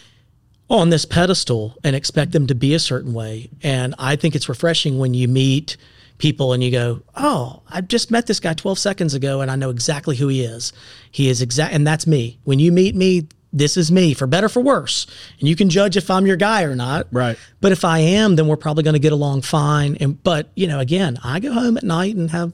on 0.68 0.90
this 0.90 1.04
pedestal 1.04 1.76
and 1.84 1.94
expect 1.94 2.32
them 2.32 2.46
to 2.48 2.54
be 2.54 2.74
a 2.74 2.78
certain 2.78 3.12
way. 3.12 3.50
And 3.62 3.94
I 3.98 4.16
think 4.16 4.34
it's 4.34 4.48
refreshing 4.48 4.98
when 4.98 5.14
you 5.14 5.28
meet 5.28 5.76
people 6.18 6.52
and 6.52 6.62
you 6.62 6.70
go, 6.70 7.02
"Oh, 7.14 7.62
I 7.68 7.80
just 7.82 8.10
met 8.10 8.26
this 8.26 8.40
guy 8.40 8.54
12 8.54 8.78
seconds 8.78 9.14
ago 9.14 9.40
and 9.40 9.50
I 9.50 9.56
know 9.56 9.70
exactly 9.70 10.16
who 10.16 10.28
he 10.28 10.42
is. 10.42 10.72
He 11.10 11.28
is 11.28 11.42
exact 11.42 11.74
and 11.74 11.86
that's 11.86 12.06
me. 12.06 12.38
When 12.44 12.58
you 12.58 12.72
meet 12.72 12.96
me, 12.96 13.28
this 13.52 13.76
is 13.76 13.90
me 13.90 14.14
for 14.14 14.26
better 14.26 14.48
for 14.48 14.60
worse. 14.60 15.06
And 15.38 15.48
you 15.48 15.56
can 15.56 15.70
judge 15.70 15.96
if 15.96 16.10
I'm 16.10 16.26
your 16.26 16.36
guy 16.36 16.62
or 16.62 16.76
not. 16.76 17.06
Right. 17.10 17.36
But 17.60 17.72
if 17.72 17.84
I 17.84 17.98
am, 17.98 18.36
then 18.36 18.46
we're 18.46 18.56
probably 18.56 18.84
going 18.84 18.94
to 18.94 19.00
get 19.00 19.12
along 19.12 19.42
fine. 19.42 19.96
And 19.96 20.22
but, 20.22 20.50
you 20.54 20.66
know, 20.66 20.78
again, 20.78 21.18
I 21.22 21.40
go 21.40 21.52
home 21.52 21.76
at 21.76 21.82
night 21.82 22.16
and 22.16 22.30
have 22.30 22.52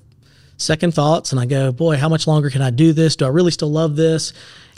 second 0.56 0.94
thoughts 0.94 1.32
and 1.32 1.40
I 1.40 1.46
go, 1.46 1.72
boy, 1.72 1.96
how 1.96 2.08
much 2.08 2.26
longer 2.26 2.50
can 2.50 2.62
I 2.62 2.70
do 2.70 2.92
this? 2.92 3.16
Do 3.16 3.24
I 3.24 3.28
really 3.28 3.50
still 3.50 3.70
love 3.70 3.96
this? 3.96 4.32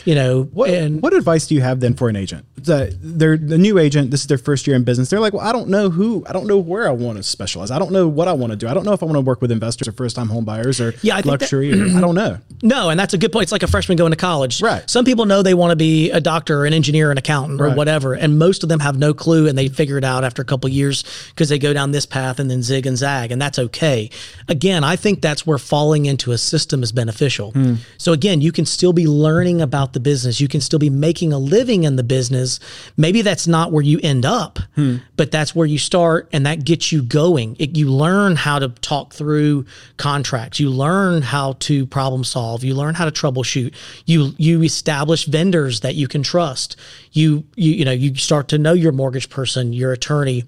You 0.05 0.15
know 0.15 0.43
what, 0.43 0.69
and 0.69 1.01
what 1.01 1.13
advice 1.13 1.47
do 1.47 1.55
you 1.55 1.61
have 1.61 1.79
then 1.79 1.93
for 1.93 2.09
an 2.09 2.15
agent? 2.15 2.45
The, 2.55 2.95
they're 3.01 3.37
the 3.37 3.57
new 3.57 3.77
agent 3.77 4.11
this 4.11 4.21
is 4.21 4.27
their 4.27 4.37
first 4.37 4.67
year 4.67 4.75
in 4.75 4.83
business. 4.83 5.09
They're 5.09 5.19
like 5.19 5.33
well 5.33 5.45
i 5.45 5.51
don't 5.51 5.69
know 5.69 5.89
who 5.89 6.25
i 6.27 6.33
don't 6.33 6.47
know 6.47 6.57
where 6.57 6.87
i 6.87 6.91
want 6.91 7.17
to 7.17 7.23
specialize. 7.23 7.71
I 7.71 7.79
don't 7.79 7.91
know 7.91 8.07
what 8.07 8.27
i 8.27 8.33
want 8.33 8.51
to 8.51 8.57
do. 8.57 8.67
I 8.67 8.73
don't 8.73 8.85
know 8.85 8.93
if 8.93 9.01
i 9.03 9.05
want 9.05 9.17
to 9.17 9.21
work 9.21 9.41
with 9.41 9.51
investors 9.51 9.87
or 9.87 9.91
first 9.91 10.15
time 10.15 10.27
home 10.27 10.45
buyers 10.45 10.81
or 10.81 10.93
yeah, 11.01 11.21
luxury 11.23 11.71
that, 11.71 11.93
or, 11.93 11.97
i 11.97 12.01
don't 12.01 12.15
know. 12.15 12.37
No 12.61 12.89
and 12.89 12.99
that's 12.99 13.13
a 13.13 13.17
good 13.17 13.31
point. 13.31 13.43
It's 13.43 13.51
like 13.53 13.63
a 13.63 13.67
freshman 13.67 13.97
going 13.97 14.11
to 14.11 14.17
college. 14.17 14.61
Right. 14.61 14.87
Some 14.89 15.05
people 15.05 15.25
know 15.25 15.41
they 15.41 15.53
want 15.53 15.71
to 15.71 15.77
be 15.77 16.11
a 16.11 16.19
doctor 16.19 16.59
or 16.61 16.65
an 16.65 16.73
engineer 16.73 17.09
an 17.09 17.17
accountant 17.17 17.59
right. 17.61 17.71
or 17.71 17.75
whatever 17.75 18.13
and 18.13 18.37
most 18.37 18.63
of 18.63 18.69
them 18.69 18.81
have 18.81 18.97
no 18.97 19.13
clue 19.13 19.47
and 19.47 19.57
they 19.57 19.69
figure 19.69 19.97
it 19.97 20.03
out 20.03 20.23
after 20.25 20.41
a 20.41 20.45
couple 20.45 20.69
years 20.69 21.03
because 21.29 21.47
they 21.47 21.57
go 21.57 21.71
down 21.71 21.91
this 21.91 22.05
path 22.05 22.39
and 22.39 22.51
then 22.51 22.61
zig 22.61 22.85
and 22.85 22.97
zag 22.97 23.31
and 23.31 23.41
that's 23.41 23.59
okay. 23.59 24.09
Again 24.47 24.83
i 24.83 24.95
think 24.95 25.21
that's 25.21 25.47
where 25.47 25.57
falling 25.57 26.05
into 26.05 26.31
a 26.31 26.37
system 26.37 26.83
is 26.83 26.91
beneficial. 26.91 27.51
Hmm. 27.51 27.75
so 27.97 28.11
again 28.11 28.41
you 28.41 28.51
can 28.51 28.65
still 28.65 28.93
be 28.93 29.07
learning 29.07 29.61
about 29.61 29.93
the 29.93 29.98
the 29.99 30.09
business. 30.09 30.39
You 30.39 30.47
can 30.47 30.61
still 30.61 30.79
be 30.79 30.89
making 30.89 31.33
a 31.33 31.37
living 31.37 31.83
in 31.83 31.95
the 31.95 32.03
business. 32.03 32.59
Maybe 32.97 33.21
that's 33.21 33.47
not 33.47 33.71
where 33.71 33.83
you 33.83 33.99
end 34.01 34.25
up, 34.25 34.59
hmm. 34.75 34.97
but 35.15 35.31
that's 35.31 35.53
where 35.53 35.67
you 35.67 35.77
start 35.77 36.29
and 36.31 36.45
that 36.45 36.63
gets 36.63 36.91
you 36.91 37.03
going. 37.03 37.55
It, 37.59 37.75
you 37.75 37.91
learn 37.91 38.35
how 38.35 38.59
to 38.59 38.69
talk 38.69 39.13
through 39.13 39.65
contracts. 39.97 40.59
You 40.59 40.69
learn 40.69 41.21
how 41.21 41.53
to 41.59 41.85
problem 41.85 42.23
solve. 42.23 42.63
You 42.63 42.75
learn 42.75 42.95
how 42.95 43.05
to 43.05 43.11
troubleshoot. 43.11 43.73
You 44.05 44.33
you 44.37 44.63
establish 44.63 45.25
vendors 45.25 45.81
that 45.81 45.95
you 45.95 46.07
can 46.07 46.23
trust. 46.23 46.75
You 47.11 47.43
you 47.55 47.73
you 47.73 47.85
know, 47.85 47.91
you 47.91 48.15
start 48.15 48.47
to 48.49 48.57
know 48.57 48.73
your 48.73 48.91
mortgage 48.91 49.29
person, 49.29 49.73
your 49.73 49.91
attorney, 49.91 50.45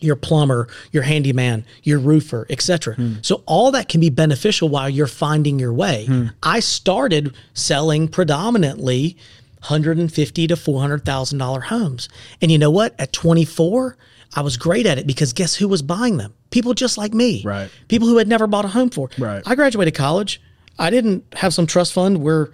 your 0.00 0.16
plumber, 0.16 0.68
your 0.92 1.02
handyman, 1.02 1.64
your 1.82 1.98
roofer, 1.98 2.46
etc. 2.50 2.94
Hmm. 2.94 3.14
So 3.22 3.42
all 3.46 3.70
that 3.72 3.88
can 3.88 4.00
be 4.00 4.10
beneficial 4.10 4.68
while 4.68 4.88
you're 4.88 5.06
finding 5.06 5.58
your 5.58 5.72
way. 5.72 6.06
Hmm. 6.06 6.26
I 6.42 6.60
started 6.60 7.34
selling 7.54 8.08
predominantly 8.08 9.16
150 9.60 10.46
to 10.46 10.56
400,000 10.56 11.38
dollar 11.38 11.60
homes. 11.62 12.08
And 12.40 12.50
you 12.50 12.58
know 12.58 12.70
what? 12.70 12.94
At 12.98 13.12
24, 13.12 13.96
I 14.34 14.40
was 14.40 14.56
great 14.56 14.86
at 14.86 14.98
it 14.98 15.06
because 15.06 15.32
guess 15.32 15.54
who 15.54 15.68
was 15.68 15.82
buying 15.82 16.16
them? 16.16 16.34
People 16.50 16.74
just 16.74 16.96
like 16.96 17.12
me. 17.12 17.42
Right. 17.44 17.70
People 17.88 18.08
who 18.08 18.18
had 18.18 18.28
never 18.28 18.46
bought 18.46 18.64
a 18.64 18.68
home 18.68 18.90
for. 18.90 19.10
Right. 19.18 19.42
I 19.46 19.54
graduated 19.54 19.94
college. 19.94 20.40
I 20.78 20.90
didn't 20.90 21.24
have 21.34 21.52
some 21.52 21.66
trust 21.66 21.92
fund 21.92 22.22
where 22.22 22.50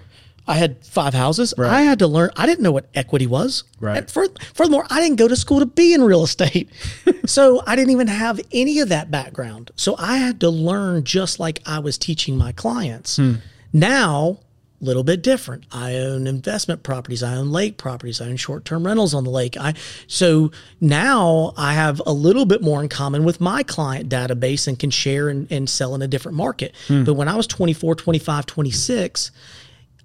I 0.47 0.55
had 0.55 0.85
five 0.85 1.15
houses. 1.15 1.55
I 1.59 1.83
had 1.83 1.99
to 2.01 2.07
learn. 2.07 2.31
I 2.37 2.45
didn't 2.47 2.63
know 2.63 2.73
what 2.73 2.87
equity 2.95 3.27
was. 3.27 3.65
Right. 3.81 3.99
And 3.99 4.11
fur- 4.11 4.29
furthermore, 4.53 4.87
I 4.91 5.01
didn't 5.01 5.17
go 5.17 5.27
to 5.27 5.37
school 5.37 5.61
to 5.61 5.67
be 5.67 5.95
in 5.95 6.03
real 6.03 6.23
estate. 6.23 6.69
so 7.27 7.63
I 7.67 7.77
didn't 7.77 7.91
even 7.91 8.09
have 8.09 8.41
any 8.53 8.81
of 8.81 8.91
that 8.91 9.11
background. 9.11 9.71
So 9.77 9.97
I 9.99 10.19
had 10.19 10.41
to 10.41 10.51
learn 10.51 11.05
just 11.05 11.41
like 11.41 11.61
I 11.65 11.79
was 11.79 11.97
teaching 11.97 12.37
my 12.37 12.53
clients. 12.53 13.17
Hmm. 13.17 13.35
Now, 13.73 14.41
a 14.81 14.85
little 14.85 15.03
bit 15.03 15.23
different. 15.23 15.65
I 15.73 15.95
own 15.95 16.27
investment 16.27 16.83
properties. 16.83 17.23
I 17.23 17.37
own 17.37 17.51
lake 17.51 17.79
properties. 17.79 18.21
I 18.21 18.27
own 18.27 18.37
short-term 18.37 18.85
rentals 18.85 19.15
on 19.15 19.25
the 19.25 19.31
lake. 19.31 19.57
I 19.57 19.73
so 20.07 20.51
now 20.81 21.55
I 21.57 21.73
have 21.73 22.03
a 22.05 22.13
little 22.13 22.45
bit 22.45 22.61
more 22.61 22.83
in 22.83 22.91
common 22.91 23.25
with 23.25 23.41
my 23.41 23.63
client 23.63 24.11
database 24.11 24.69
and 24.69 24.79
can 24.79 24.91
share 24.91 25.29
and, 25.31 25.51
and 25.51 25.71
sell 25.71 25.95
in 25.95 26.03
a 26.03 26.09
different 26.09 26.37
market. 26.37 26.75
Hmm. 26.89 27.05
But 27.05 27.15
when 27.15 27.29
I 27.29 27.37
was 27.37 27.47
24, 27.47 27.95
25, 27.95 28.47
26, 28.47 29.31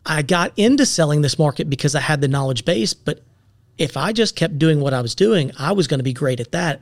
I 0.10 0.24
got 0.24 0.52
into 0.58 0.86
selling 0.86 1.22
this 1.22 1.38
market 1.38 1.70
because 1.70 1.94
I 1.94 2.02
had 2.02 2.20
the 2.20 2.28
knowledge 2.28 2.66
base, 2.66 2.94
but 2.94 3.22
if 3.78 3.96
I 3.96 4.12
just 4.12 4.36
kept 4.36 4.58
doing 4.58 4.82
what 4.82 4.94
I 4.94 5.02
was 5.02 5.14
doing, 5.16 5.52
I 5.58 5.72
was 5.72 5.88
going 5.88 6.00
to 6.00 6.04
be 6.04 6.14
great 6.14 6.40
at 6.40 6.52
that 6.52 6.82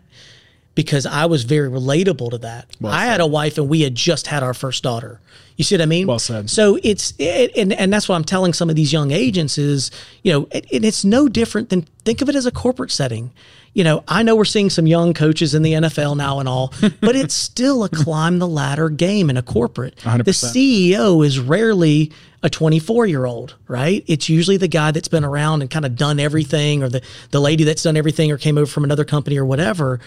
because 0.73 1.05
I 1.05 1.25
was 1.25 1.43
very 1.43 1.69
relatable 1.69 2.31
to 2.31 2.37
that. 2.39 2.67
I 2.83 3.05
had 3.05 3.19
a 3.19 3.27
wife 3.27 3.57
and 3.57 3.67
we 3.67 3.81
had 3.81 3.95
just 3.95 4.27
had 4.27 4.43
our 4.43 4.53
first 4.53 4.81
daughter. 4.81 5.19
You 5.57 5.63
see 5.63 5.75
what 5.75 5.81
I 5.81 5.87
mean? 5.87 6.07
Well 6.07 6.19
said. 6.19 6.49
So 6.49 6.79
it's 6.83 7.13
it, 7.17 7.51
and 7.57 7.73
and 7.73 7.91
that's 7.91 8.07
what 8.07 8.15
I'm 8.15 8.23
telling 8.23 8.53
some 8.53 8.69
of 8.69 8.75
these 8.75 8.93
young 8.93 9.11
agents 9.11 9.57
is, 9.57 9.91
you 10.23 10.31
know, 10.31 10.47
it, 10.51 10.71
and 10.71 10.85
it's 10.85 11.03
no 11.03 11.27
different 11.27 11.69
than 11.69 11.81
think 12.05 12.21
of 12.21 12.29
it 12.29 12.35
as 12.35 12.45
a 12.45 12.51
corporate 12.51 12.91
setting. 12.91 13.31
You 13.77 13.83
know, 13.83 14.03
I 14.07 14.23
know 14.23 14.35
we're 14.35 14.43
seeing 14.43 14.71
some 14.71 14.87
young 14.87 15.13
coaches 15.13 15.53
in 15.53 15.61
the 15.61 15.73
NFL 15.73 16.17
now 16.17 16.39
and 16.39 16.49
all, 16.49 16.73
but 16.99 17.15
it's 17.15 17.35
still 17.35 17.83
a 17.83 17.89
climb 17.89 18.39
the 18.39 18.47
ladder 18.47 18.89
game 18.89 19.29
in 19.29 19.37
a 19.37 19.43
corporate. 19.43 19.95
100%. 19.97 20.25
The 20.25 20.31
CEO 20.31 21.23
is 21.23 21.39
rarely 21.39 22.11
a 22.41 22.49
24 22.49 23.05
year 23.05 23.25
old, 23.25 23.53
right? 23.67 24.03
It's 24.07 24.29
usually 24.29 24.57
the 24.57 24.67
guy 24.67 24.89
that's 24.89 25.09
been 25.09 25.23
around 25.23 25.61
and 25.61 25.69
kind 25.69 25.85
of 25.85 25.95
done 25.95 26.19
everything, 26.19 26.81
or 26.81 26.89
the 26.89 27.03
the 27.29 27.39
lady 27.39 27.65
that's 27.65 27.83
done 27.83 27.97
everything, 27.97 28.31
or 28.31 28.39
came 28.39 28.57
over 28.57 28.65
from 28.65 28.83
another 28.83 29.05
company 29.05 29.37
or 29.37 29.45
whatever. 29.45 29.99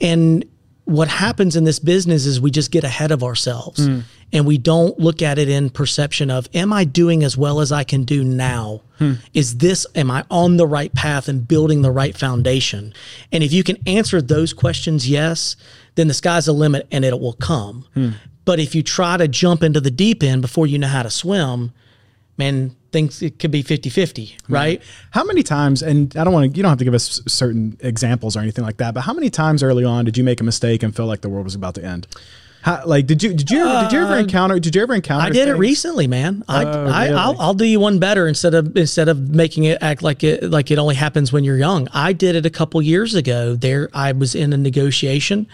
And 0.00 0.46
what 0.84 1.08
happens 1.08 1.54
in 1.54 1.64
this 1.64 1.78
business 1.78 2.24
is 2.24 2.40
we 2.40 2.50
just 2.50 2.70
get 2.70 2.82
ahead 2.82 3.10
of 3.10 3.22
ourselves 3.22 3.86
and 4.32 4.46
we 4.46 4.58
don't 4.58 4.98
look 4.98 5.22
at 5.22 5.38
it 5.38 5.48
in 5.48 5.70
perception 5.70 6.30
of 6.30 6.48
am 6.54 6.72
i 6.72 6.84
doing 6.84 7.22
as 7.22 7.36
well 7.36 7.60
as 7.60 7.72
i 7.72 7.84
can 7.84 8.04
do 8.04 8.24
now? 8.24 8.82
Hmm. 8.98 9.14
Is 9.32 9.58
this 9.58 9.86
am 9.94 10.10
i 10.10 10.24
on 10.30 10.56
the 10.56 10.66
right 10.66 10.92
path 10.94 11.28
and 11.28 11.46
building 11.46 11.82
the 11.82 11.90
right 11.90 12.16
foundation? 12.16 12.92
And 13.32 13.42
if 13.44 13.52
you 13.52 13.62
can 13.62 13.76
answer 13.86 14.20
those 14.20 14.52
questions 14.52 15.08
yes 15.08 15.56
then 15.94 16.08
the 16.08 16.14
sky's 16.14 16.46
the 16.46 16.52
limit 16.52 16.86
and 16.92 17.04
it 17.04 17.18
will 17.18 17.32
come. 17.32 17.86
Hmm. 17.94 18.10
But 18.44 18.60
if 18.60 18.74
you 18.74 18.82
try 18.82 19.16
to 19.16 19.28
jump 19.28 19.62
into 19.62 19.80
the 19.80 19.90
deep 19.90 20.22
end 20.22 20.42
before 20.42 20.66
you 20.66 20.78
know 20.78 20.88
how 20.88 21.02
to 21.02 21.10
swim 21.10 21.72
man 22.38 22.74
things 22.92 23.20
it 23.20 23.38
could 23.38 23.50
be 23.50 23.62
50-50 23.62 24.40
hmm. 24.46 24.52
right? 24.52 24.82
How 25.10 25.24
many 25.24 25.42
times, 25.42 25.82
and 25.82 26.16
I 26.16 26.24
don't 26.24 26.32
want 26.32 26.52
to, 26.52 26.56
you 26.56 26.62
don't 26.62 26.70
have 26.70 26.78
to 26.78 26.84
give 26.84 26.94
us 26.94 27.20
certain 27.26 27.76
examples 27.80 28.36
or 28.36 28.40
anything 28.40 28.64
like 28.64 28.78
that, 28.78 28.94
but 28.94 29.02
how 29.02 29.12
many 29.12 29.28
times 29.30 29.62
early 29.62 29.84
on 29.84 30.04
did 30.04 30.16
you 30.16 30.24
make 30.24 30.40
a 30.40 30.44
mistake 30.44 30.82
and 30.82 30.94
feel 30.94 31.06
like 31.06 31.20
the 31.20 31.28
world 31.28 31.44
was 31.44 31.54
about 31.54 31.74
to 31.74 31.84
end? 31.84 32.06
How, 32.62 32.82
like, 32.84 33.06
did 33.06 33.22
you, 33.22 33.34
did 33.34 33.50
you, 33.50 33.60
ever, 33.60 33.82
did 33.84 33.92
you 33.92 34.02
ever 34.02 34.14
um, 34.14 34.20
encounter, 34.20 34.58
did 34.58 34.74
you 34.74 34.82
ever 34.82 34.94
encounter? 34.94 35.26
I 35.26 35.30
did 35.30 35.48
it 35.48 35.54
recently, 35.54 36.06
man. 36.06 36.44
I, 36.48 36.64
Oh, 36.64 36.86
I 36.86 37.04
really? 37.04 37.16
I'll, 37.16 37.40
I'll 37.40 37.54
do 37.54 37.64
you 37.64 37.78
one 37.78 37.98
better 37.98 38.26
instead 38.26 38.54
of 38.54 38.76
instead 38.76 39.08
of 39.08 39.30
making 39.30 39.64
it 39.64 39.78
act 39.80 40.02
like 40.02 40.24
it 40.24 40.42
like 40.42 40.70
it 40.70 40.78
only 40.78 40.96
happens 40.96 41.32
when 41.32 41.44
you're 41.44 41.56
young. 41.56 41.88
I 41.92 42.12
did 42.12 42.34
it 42.34 42.44
a 42.44 42.50
couple 42.50 42.82
years 42.82 43.14
ago. 43.14 43.54
There, 43.54 43.88
I 43.94 44.12
was 44.12 44.34
in 44.34 44.52
a 44.52 44.56
negotiation, 44.56 45.46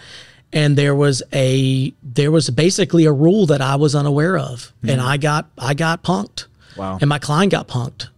and 0.51 0.77
there 0.77 0.95
was 0.95 1.21
a 1.31 1.93
there 2.01 2.31
was 2.31 2.49
basically 2.49 3.05
a 3.05 3.13
rule 3.13 3.45
that 3.47 3.61
I 3.61 3.75
was 3.75 3.93
unaware 3.93 4.37
of, 4.37 4.73
hmm. 4.81 4.89
and 4.89 5.01
I 5.01 5.17
got 5.17 5.49
I 5.57 5.73
got 5.73 6.03
punked. 6.03 6.47
Wow. 6.75 6.97
And 6.99 7.07
my 7.07 7.19
client 7.19 7.51
got 7.51 7.67
punked, 7.67 8.09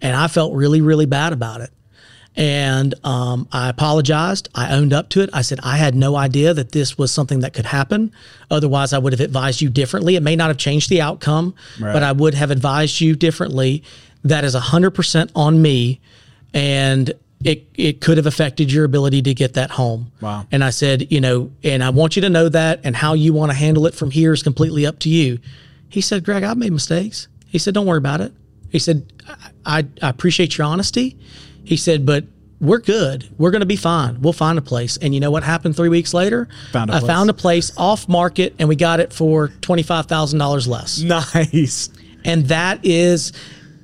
and 0.00 0.14
I 0.16 0.28
felt 0.28 0.54
really 0.54 0.80
really 0.80 1.06
bad 1.06 1.32
about 1.32 1.62
it. 1.62 1.70
And 2.36 2.94
um, 3.02 3.48
I 3.50 3.70
apologized. 3.70 4.50
I 4.54 4.74
owned 4.76 4.92
up 4.92 5.08
to 5.10 5.22
it. 5.22 5.30
I 5.32 5.40
said, 5.40 5.58
I 5.62 5.78
had 5.78 5.94
no 5.94 6.16
idea 6.16 6.52
that 6.52 6.72
this 6.72 6.98
was 6.98 7.10
something 7.10 7.40
that 7.40 7.54
could 7.54 7.64
happen. 7.64 8.12
Otherwise, 8.50 8.92
I 8.92 8.98
would 8.98 9.14
have 9.14 9.20
advised 9.20 9.62
you 9.62 9.70
differently. 9.70 10.16
It 10.16 10.22
may 10.22 10.36
not 10.36 10.48
have 10.48 10.58
changed 10.58 10.90
the 10.90 11.00
outcome, 11.00 11.54
but 11.94 12.02
I 12.02 12.12
would 12.12 12.34
have 12.34 12.50
advised 12.50 13.00
you 13.00 13.16
differently. 13.16 13.82
That 14.22 14.44
is 14.44 14.54
100% 14.54 15.30
on 15.34 15.62
me. 15.62 16.00
And 16.52 17.12
it, 17.42 17.66
it 17.74 18.00
could 18.00 18.16
have 18.18 18.26
affected 18.26 18.70
your 18.70 18.84
ability 18.84 19.22
to 19.22 19.34
get 19.34 19.54
that 19.54 19.70
home. 19.70 20.12
Wow. 20.20 20.46
And 20.50 20.62
I 20.62 20.70
said, 20.70 21.10
you 21.10 21.20
know, 21.20 21.52
and 21.62 21.82
I 21.82 21.90
want 21.90 22.16
you 22.16 22.22
to 22.22 22.30
know 22.30 22.48
that, 22.48 22.80
and 22.84 22.96
how 22.96 23.14
you 23.14 23.32
want 23.32 23.50
to 23.50 23.56
handle 23.56 23.86
it 23.86 23.94
from 23.94 24.10
here 24.10 24.32
is 24.32 24.42
completely 24.42 24.86
up 24.86 24.98
to 25.00 25.08
you. 25.08 25.38
He 25.88 26.00
said, 26.00 26.24
Greg, 26.24 26.42
I've 26.42 26.56
made 26.58 26.72
mistakes. 26.72 27.28
He 27.46 27.58
said, 27.58 27.74
don't 27.74 27.86
worry 27.86 27.98
about 27.98 28.20
it. 28.20 28.32
He 28.70 28.78
said, 28.78 29.10
I, 29.26 29.36
I, 29.64 29.86
I 30.02 30.08
appreciate 30.08 30.58
your 30.58 30.66
honesty. 30.66 31.16
He 31.66 31.76
said, 31.76 32.06
but 32.06 32.24
we're 32.60 32.78
good. 32.78 33.28
We're 33.36 33.50
going 33.50 33.60
to 33.60 33.66
be 33.66 33.76
fine. 33.76 34.22
We'll 34.22 34.32
find 34.32 34.56
a 34.58 34.62
place. 34.62 34.96
And 34.96 35.12
you 35.14 35.20
know 35.20 35.30
what 35.30 35.42
happened 35.42 35.76
three 35.76 35.90
weeks 35.90 36.14
later? 36.14 36.48
Found 36.72 36.90
a 36.90 36.94
I 36.94 36.98
place. 37.00 37.06
found 37.08 37.28
a 37.30 37.34
place 37.34 37.72
off 37.76 38.08
market 38.08 38.54
and 38.58 38.68
we 38.68 38.76
got 38.76 38.98
it 39.00 39.12
for 39.12 39.48
$25,000 39.48 40.66
less 40.68 41.02
Nice. 41.02 41.90
and 42.24 42.46
that 42.46 42.80
is 42.84 43.32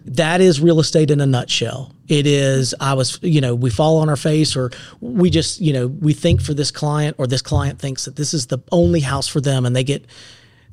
that 0.05 0.41
is 0.41 0.61
real 0.61 0.81
estate 0.81 1.11
in 1.13 1.21
a 1.21 1.27
nutshell 1.27 1.95
it 2.09 2.27
is 2.27 2.75
i 2.81 2.93
was 2.93 3.21
you 3.23 3.41
know 3.41 3.55
we 3.55 3.71
fall 3.71 3.99
on 3.99 4.09
our 4.09 4.17
face 4.17 4.57
or 4.57 4.73
we 5.01 5.31
just 5.31 5.61
you 5.61 5.73
know 5.73 5.87
we 5.87 6.13
think 6.13 6.41
for 6.43 6.53
this 6.55 6.73
client 6.73 7.15
or 7.21 7.27
this 7.29 7.41
client 7.41 7.79
thinks 7.79 8.05
that 8.07 8.17
this 8.17 8.35
is 8.35 8.49
the 8.49 8.59
only 8.73 8.99
house 8.99 9.29
for 9.29 9.41
them 9.41 9.65
and 9.65 9.77
they 9.77 9.85
get 9.85 10.05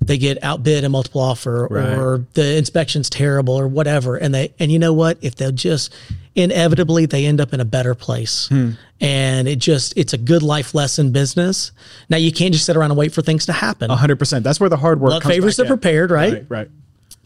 they 0.02 0.18
get 0.18 0.42
outbid 0.44 0.84
a 0.84 0.90
multiple 0.90 1.22
offer 1.22 1.68
or 1.68 2.26
the 2.34 2.58
inspection's 2.58 3.10
terrible 3.10 3.54
or 3.54 3.68
whatever 3.68 4.16
and 4.16 4.34
they 4.34 4.54
and 4.58 4.72
you 4.72 4.80
know 4.80 4.94
what 4.94 5.18
if 5.22 5.36
they'll 5.36 5.52
just 5.52 5.94
inevitably 6.36 7.06
they 7.06 7.26
end 7.26 7.42
up 7.42 7.54
in 7.54 7.60
a 7.60 7.66
better 7.66 7.94
place 7.94 8.48
hmm. 8.48 8.72
and 9.02 9.48
it 9.48 9.60
just 9.60 9.94
it's 9.98 10.14
a 10.14 10.18
good 10.18 10.42
life 10.42 10.74
lesson 10.74 11.12
business 11.12 11.74
now 12.10 12.18
you 12.18 12.32
can't 12.32 12.54
just 12.54 12.66
sit 12.66 12.78
around 12.78 12.92
and 12.92 12.98
wait 12.98 13.14
for 13.14 13.22
things 13.22 13.46
to 13.46 13.54
happen 13.54 13.90
hundred 14.00 14.18
percent. 14.18 14.44
That's 14.44 14.60
where 14.60 14.70
the 14.70 14.78
hard 14.78 15.00
work 15.00 15.12
Luck 15.12 15.24
comes 15.24 15.36
favors 15.36 15.58
the 15.58 15.64
in. 15.64 15.68
prepared, 15.68 16.10
right? 16.10 16.34
Right. 16.34 16.46
Right. 16.50 16.70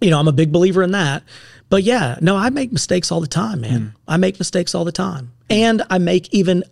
you 0.02 0.10
know, 0.10 0.20
I'm 0.20 0.28
a 0.28 0.34
big 0.34 0.52
believer 0.52 0.84
in 0.84 0.92
that. 0.92 1.24
But 1.70 1.84
yeah, 1.84 2.18
no, 2.20 2.36
I 2.36 2.50
make 2.50 2.72
mistakes 2.72 3.12
all 3.12 3.22
the 3.22 3.28
time, 3.28 3.62
man. 3.62 3.82
Hmm. 3.82 3.88
I 4.08 4.18
make 4.18 4.38
mistakes 4.38 4.76
all 4.76 4.84
the 4.84 4.92
time. 4.92 5.32
And 5.50 5.84
I 5.90 5.98
make 5.98 6.34
even 6.34 6.64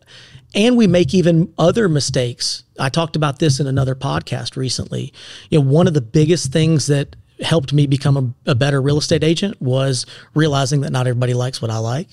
and 0.53 0.75
we 0.75 0.87
make 0.87 1.13
even 1.13 1.53
other 1.57 1.87
mistakes. 1.87 2.63
I 2.81 2.89
talked 2.89 3.15
about 3.15 3.39
this 3.39 3.59
in 3.59 3.67
another 3.67 3.95
podcast 3.95 4.55
recently. 4.57 5.13
You 5.49 5.59
know, 5.59 5.65
one 5.65 5.87
of 5.87 5.93
the 5.93 6.01
biggest 6.01 6.51
things 6.51 6.87
that 6.87 7.15
helped 7.41 7.73
me 7.73 7.87
become 7.87 8.35
a, 8.45 8.51
a 8.51 8.55
better 8.55 8.81
real 8.81 8.97
estate 8.97 9.23
agent 9.23 9.61
was 9.61 10.05
realizing 10.35 10.81
that 10.81 10.91
not 10.91 11.07
everybody 11.07 11.33
likes 11.33 11.61
what 11.61 11.71
I 11.71 11.77
like. 11.77 12.07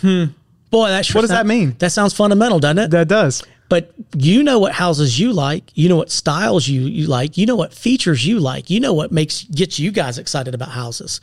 Hmm. 0.00 0.24
Boy, 0.70 0.88
that 0.88 1.04
sure 1.04 1.18
What 1.18 1.22
does 1.22 1.30
sound- 1.30 1.48
that 1.48 1.52
mean? 1.52 1.76
That 1.80 1.90
sounds 1.90 2.14
fundamental, 2.14 2.60
doesn't 2.60 2.78
it? 2.78 2.90
That 2.92 3.08
does. 3.08 3.42
but 3.68 3.92
you 4.16 4.42
know 4.42 4.58
what 4.58 4.72
houses 4.72 5.18
you 5.20 5.32
like 5.32 5.70
you 5.74 5.88
know 5.88 5.96
what 5.96 6.10
styles 6.10 6.66
you, 6.66 6.80
you 6.82 7.06
like 7.06 7.36
you 7.38 7.46
know 7.46 7.54
what 7.56 7.72
features 7.72 8.26
you 8.26 8.40
like 8.40 8.68
you 8.68 8.80
know 8.80 8.92
what 8.92 9.12
makes 9.12 9.44
gets 9.44 9.78
you 9.78 9.92
guys 9.92 10.18
excited 10.18 10.54
about 10.56 10.70
houses 10.70 11.20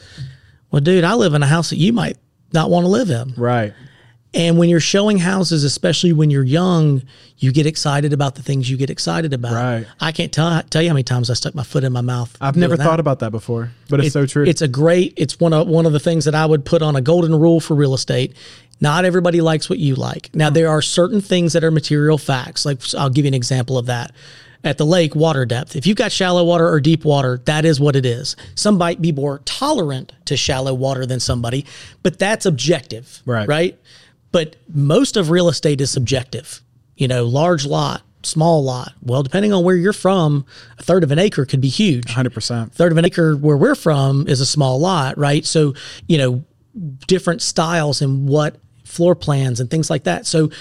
well 0.72 0.80
dude 0.82 1.04
i 1.04 1.14
live 1.14 1.34
in 1.34 1.44
a 1.44 1.46
house 1.46 1.70
that 1.72 1.76
you 1.76 1.92
might 1.92 2.16
not 2.54 2.70
want 2.70 2.86
to 2.86 2.88
live 2.90 3.10
in 3.10 3.34
Right. 3.36 3.74
And 4.34 4.58
when 4.58 4.68
you're 4.70 4.80
showing 4.80 5.18
houses 5.18 5.64
especially 5.64 6.12
when 6.14 6.30
you're 6.30 6.44
young 6.44 7.02
you 7.38 7.52
get 7.52 7.66
excited 7.66 8.12
about 8.14 8.36
the 8.36 8.42
things 8.44 8.70
you 8.70 8.76
get 8.78 8.90
excited 8.90 9.34
about 9.34 9.54
Right. 9.54 9.88
i 10.02 10.12
can't 10.12 10.32
tell, 10.34 10.62
tell 10.64 10.82
you 10.82 10.90
how 10.90 10.94
many 10.94 11.04
times 11.04 11.30
i 11.30 11.34
stuck 11.34 11.56
my 11.56 11.64
foot 11.64 11.84
in 11.84 11.94
my 11.94 12.02
mouth 12.02 12.36
I've 12.42 12.58
never 12.58 12.76
that. 12.78 12.84
thought 12.84 13.00
about 13.00 13.20
that 13.20 13.32
before, 13.32 13.72
but 13.90 14.00
it's 14.02 14.14
so 14.14 14.26
true. 14.26 14.44
It's 14.46 14.62
a 14.62 14.68
great. 14.68 15.14
It's 15.18 15.40
one 15.40 15.54
of 15.54 15.68
one 15.68 15.86
of 15.86 15.94
the 15.94 16.00
things 16.00 16.26
that 16.26 16.36
I 16.36 16.46
would 16.46 16.66
put 16.66 16.82
on 16.82 16.96
a 16.96 17.02
golden 17.02 17.34
rule 17.36 17.60
for 17.60 17.74
real 17.76 17.94
estate. 17.94 18.36
Not 18.82 19.06
everybody 19.06 19.42
likes 19.42 19.70
what 19.70 19.80
you 19.80 19.96
like. 19.96 20.30
Now 20.36 20.50
there 20.50 20.70
are 20.70 20.82
certain 20.82 21.22
things 21.22 21.54
that 21.54 21.64
are 21.64 21.72
material 21.72 22.18
facts. 22.18 22.66
Like 22.66 22.80
I'll 22.96 23.10
give 23.10 23.26
you 23.26 23.30
an 23.30 23.34
example 23.34 23.78
of 23.78 23.86
that. 23.88 24.12
at 24.64 24.78
the 24.78 24.86
lake 24.86 25.16
water 25.16 25.46
depth. 25.46 25.76
If 25.76 25.88
you've 25.88 25.98
got 25.98 26.12
shallow 26.12 26.44
water 26.44 26.68
or 26.68 26.80
deep 26.82 27.06
water, 27.06 27.40
that 27.46 27.64
is 27.66 27.80
what 27.80 27.96
it 27.96 28.06
is. 28.06 28.36
Some 28.56 28.78
might 28.78 29.02
be 29.02 29.12
more 29.12 29.40
tolerant 29.46 30.12
to 30.26 30.36
shallow 30.36 30.74
water 30.74 31.06
than 31.06 31.20
somebody, 31.20 31.66
but 32.04 32.20
that's 32.20 32.46
objective, 32.46 33.22
Right. 33.26 33.48
Right. 33.48 33.80
But 34.38 34.56
most 34.72 35.18
of 35.18 35.32
real 35.32 35.50
estate 35.50 35.82
is 35.82 35.90
subjective. 35.90 36.62
You 36.96 37.08
know, 37.08 37.26
large 37.26 37.66
lot, 37.66 38.04
small 38.22 38.64
lot. 38.64 38.94
Well, 39.02 39.24
depending 39.24 39.52
on 39.52 39.64
where 39.64 39.76
you're 39.76 39.94
from, 39.94 40.46
a 40.78 40.84
third 40.84 41.04
of 41.04 41.10
an 41.12 41.18
acre 41.18 41.44
could 41.44 41.60
be 41.60 41.70
huge. 41.70 42.06
100%. 42.06 42.72
Third 42.72 42.92
of 42.92 43.00
an 43.00 43.06
acre 43.06 43.36
where 43.36 43.58
we're 43.58 43.74
from 43.74 44.28
is 44.28 44.40
a 44.40 44.46
small 44.46 44.80
lot, 44.80 45.18
right? 45.18 45.44
So, 45.44 45.74
you 46.08 46.20
know, 46.20 46.44
different 47.08 47.42
styles 47.42 48.00
and 48.00 48.30
what 48.30 48.58
floor 48.86 49.16
plans 49.16 49.60
and 49.60 49.72
things 49.72 49.90
like 49.90 50.04
that. 50.04 50.28
So 50.28 50.52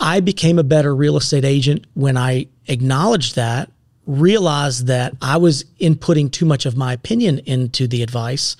I 0.00 0.18
became 0.18 0.58
a 0.58 0.64
better 0.64 0.92
real 0.92 1.16
estate 1.16 1.44
agent 1.44 1.86
when 1.94 2.16
I 2.16 2.48
acknowledged 2.66 3.36
that, 3.36 3.70
realized 4.06 4.88
that 4.88 5.14
I 5.22 5.36
was 5.36 5.62
inputting 5.80 6.32
too 6.32 6.46
much 6.46 6.66
of 6.66 6.76
my 6.76 6.94
opinion 6.94 7.38
into 7.46 7.86
the 7.86 8.02
advice 8.02 8.56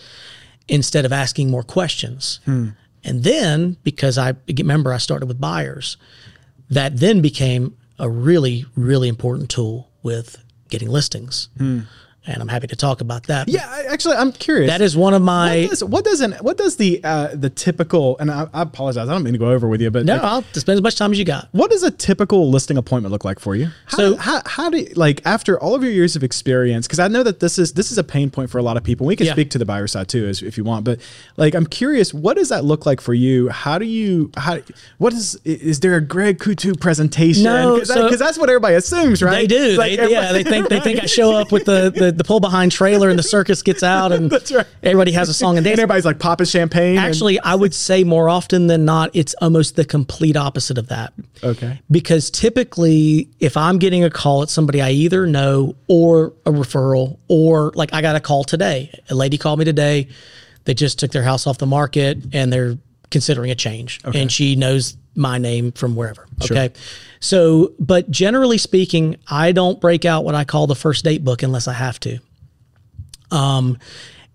instead 0.68 1.04
of 1.04 1.12
asking 1.12 1.50
more 1.50 1.64
questions. 1.64 2.38
Hmm. 2.44 2.68
And 3.04 3.24
then, 3.24 3.76
because 3.82 4.18
I 4.18 4.34
remember 4.48 4.92
I 4.92 4.98
started 4.98 5.26
with 5.26 5.40
buyers, 5.40 5.96
that 6.68 6.98
then 6.98 7.20
became 7.20 7.76
a 7.98 8.08
really, 8.08 8.64
really 8.76 9.08
important 9.08 9.50
tool 9.50 9.90
with 10.02 10.42
getting 10.68 10.88
listings. 10.88 11.48
Hmm. 11.58 11.80
And 12.30 12.40
I'm 12.42 12.48
happy 12.48 12.66
to 12.68 12.76
talk 12.76 13.00
about 13.00 13.24
that. 13.24 13.48
Yeah, 13.48 13.66
I- 13.68 13.84
actually, 13.84 14.16
I'm 14.16 14.32
curious. 14.32 14.70
That 14.70 14.80
is 14.80 14.96
one 14.96 15.14
of 15.14 15.22
my. 15.22 15.62
what 15.62 15.70
does, 15.70 15.84
what 15.84 16.04
does 16.04 16.20
an 16.20 16.32
what 16.40 16.56
does 16.58 16.76
the 16.76 17.00
uh, 17.04 17.28
the 17.34 17.50
typical 17.50 18.16
and 18.18 18.30
I, 18.30 18.48
I 18.54 18.62
apologize 18.62 19.08
I 19.08 19.12
don't 19.12 19.22
mean 19.22 19.32
to 19.32 19.38
go 19.38 19.50
over 19.50 19.66
with 19.68 19.80
you 19.80 19.90
but 19.90 20.04
no, 20.06 20.14
like, 20.14 20.22
I'll 20.22 20.42
spend 20.54 20.76
as 20.76 20.82
much 20.82 20.96
time 20.96 21.12
as 21.12 21.18
you 21.18 21.24
got. 21.24 21.48
what 21.52 21.70
does 21.70 21.82
a 21.82 21.90
typical 21.90 22.50
listing 22.50 22.76
appointment 22.76 23.12
look 23.12 23.24
like 23.24 23.38
for 23.40 23.54
you? 23.56 23.68
How, 23.86 23.96
So- 23.96 24.16
how, 24.16 24.42
how 24.46 24.70
do 24.70 24.78
you, 24.78 24.92
like 24.94 25.20
after 25.26 25.58
all 25.58 25.74
of 25.74 25.82
your 25.82 25.92
years 25.92 26.16
of 26.16 26.22
experience 26.22 26.86
because 26.86 26.98
I 26.98 27.08
know 27.08 27.22
that 27.22 27.40
this 27.40 27.58
is 27.58 27.72
this 27.74 27.90
is 27.90 27.98
a 27.98 28.04
pain 28.04 28.30
point 28.30 28.50
for 28.50 28.58
a 28.58 28.62
lot 28.62 28.76
of 28.76 28.84
people. 28.84 29.06
We 29.06 29.16
can 29.16 29.26
Yeah. 29.26 29.32
speak 29.32 29.50
to 29.50 29.58
the 29.58 29.64
buyer 29.66 29.86
side 29.86 30.08
too 30.08 30.26
as, 30.26 30.42
if 30.42 30.56
you 30.56 30.64
want, 30.64 30.84
but 30.84 31.00
like 31.36 31.54
I'm 31.54 31.66
curious, 31.66 32.14
what 32.14 32.36
does 32.36 32.48
that 32.50 32.64
look 32.64 32.86
like 32.86 33.00
for 33.00 33.14
you? 33.14 33.48
How 33.48 33.78
do 33.78 33.84
you 33.86 34.30
how 34.36 34.58
what 34.98 35.12
is 35.12 35.36
is 35.44 35.80
there 35.80 35.94
a 35.96 36.00
Greg 36.00 36.38
Coutu 36.38 36.78
presentation? 36.78 37.44
No, 37.44 37.74
because 37.74 37.88
so- 37.88 38.10
that's 38.24 38.38
what 38.38 38.48
everybody 38.48 38.74
assumes, 38.76 39.22
right? 39.22 39.40
They 39.40 39.46
do. 39.46 39.76
Like, 39.76 39.96
they, 39.98 40.10
yeah, 40.10 40.32
they 40.32 40.42
think 40.44 40.68
they 40.68 40.80
think 40.80 41.00
I 41.02 41.06
show 41.06 41.32
up 41.32 41.50
with 41.52 41.64
the, 41.64 41.90
the, 41.90 42.12
the 42.20 42.24
pull 42.24 42.38
behind 42.38 42.70
trailer 42.70 43.08
and 43.08 43.18
the 43.18 43.22
circus 43.22 43.62
gets 43.62 43.82
out 43.82 44.12
and 44.12 44.30
right. 44.52 44.66
everybody 44.82 45.10
has 45.12 45.30
a 45.30 45.32
song 45.32 45.52
and 45.56 45.58
and 45.60 45.64
dance. 45.64 45.78
everybody's 45.78 46.04
like 46.04 46.18
popping 46.18 46.44
champagne. 46.46 46.98
and- 46.98 47.06
Actually, 47.06 47.40
I 47.40 47.54
would 47.54 47.72
say 47.72 48.04
more 48.04 48.28
often 48.28 48.66
than 48.66 48.84
not, 48.84 49.08
it's 49.14 49.34
almost 49.40 49.76
the 49.76 49.86
complete 49.86 50.36
opposite 50.36 50.76
of 50.76 50.88
that. 50.88 51.14
okay, 51.42 51.80
Because 51.90 52.30
typically, 52.30 53.30
if 53.40 53.56
I'm 53.56 53.78
getting 53.78 54.04
a 54.04 54.10
call, 54.10 54.42
it's 54.42 54.52
somebody 54.52 54.82
I 54.82 54.90
either 54.90 55.26
know 55.26 55.76
or 55.88 56.34
a 56.44 56.50
referral, 56.52 57.18
or 57.28 57.72
like 57.74 57.94
I 57.94 58.02
got 58.02 58.16
a 58.16 58.20
call 58.20 58.44
today. 58.44 58.90
A 59.08 59.14
lady 59.14 59.38
called 59.38 59.58
me 59.58 59.64
today. 59.64 60.08
They 60.64 60.74
just 60.74 60.98
took 60.98 61.10
their 61.12 61.22
house 61.22 61.46
off 61.46 61.56
the 61.56 61.66
market 61.66 62.18
and 62.34 62.52
they're 62.52 62.76
considering 63.10 63.50
a 63.50 63.54
change. 63.54 63.98
Okay. 64.04 64.20
And 64.20 64.30
she 64.30 64.56
knows 64.56 64.94
my 65.14 65.38
name 65.38 65.72
from 65.72 65.96
wherever. 65.96 66.26
Okay. 66.42 66.72
So, 67.20 67.72
but 67.78 68.10
generally 68.10 68.58
speaking, 68.58 69.16
I 69.28 69.52
don't 69.52 69.80
break 69.80 70.04
out 70.04 70.24
what 70.24 70.34
I 70.34 70.44
call 70.44 70.66
the 70.66 70.74
first 70.74 71.04
date 71.04 71.24
book 71.24 71.42
unless 71.42 71.68
I 71.68 71.74
have 71.74 72.00
to. 72.00 72.18
Um, 73.30 73.78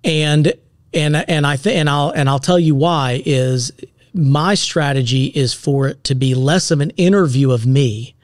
and 0.03 0.53
and 0.93 1.15
and 1.15 1.45
I 1.45 1.57
think 1.57 1.77
and 1.77 1.89
I'll 1.89 2.09
and 2.11 2.29
I'll 2.29 2.39
tell 2.39 2.59
you 2.59 2.75
why 2.75 3.21
is 3.25 3.71
my 4.13 4.53
strategy 4.55 5.25
is 5.25 5.53
for 5.53 5.87
it 5.89 6.03
to 6.05 6.15
be 6.15 6.33
less 6.35 6.71
of 6.71 6.79
an 6.79 6.91
interview 6.91 7.51
of 7.51 7.65
me 7.65 8.15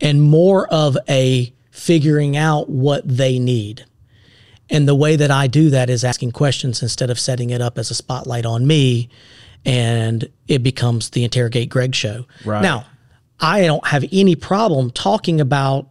and 0.00 0.20
more 0.20 0.66
of 0.68 0.96
a 1.08 1.52
figuring 1.70 2.36
out 2.36 2.68
what 2.68 3.06
they 3.06 3.38
need. 3.38 3.84
And 4.70 4.88
the 4.88 4.94
way 4.94 5.14
that 5.16 5.30
I 5.30 5.46
do 5.46 5.70
that 5.70 5.90
is 5.90 6.02
asking 6.02 6.32
questions 6.32 6.82
instead 6.82 7.10
of 7.10 7.20
setting 7.20 7.50
it 7.50 7.60
up 7.60 7.78
as 7.78 7.90
a 7.90 7.94
spotlight 7.94 8.46
on 8.46 8.66
me 8.66 9.08
and 9.64 10.28
it 10.48 10.62
becomes 10.62 11.10
the 11.10 11.24
interrogate 11.24 11.68
Greg 11.68 11.94
show. 11.94 12.26
Right. 12.44 12.62
Now, 12.62 12.86
I 13.40 13.62
don't 13.62 13.86
have 13.86 14.04
any 14.12 14.36
problem 14.36 14.90
talking 14.90 15.40
about 15.40 15.88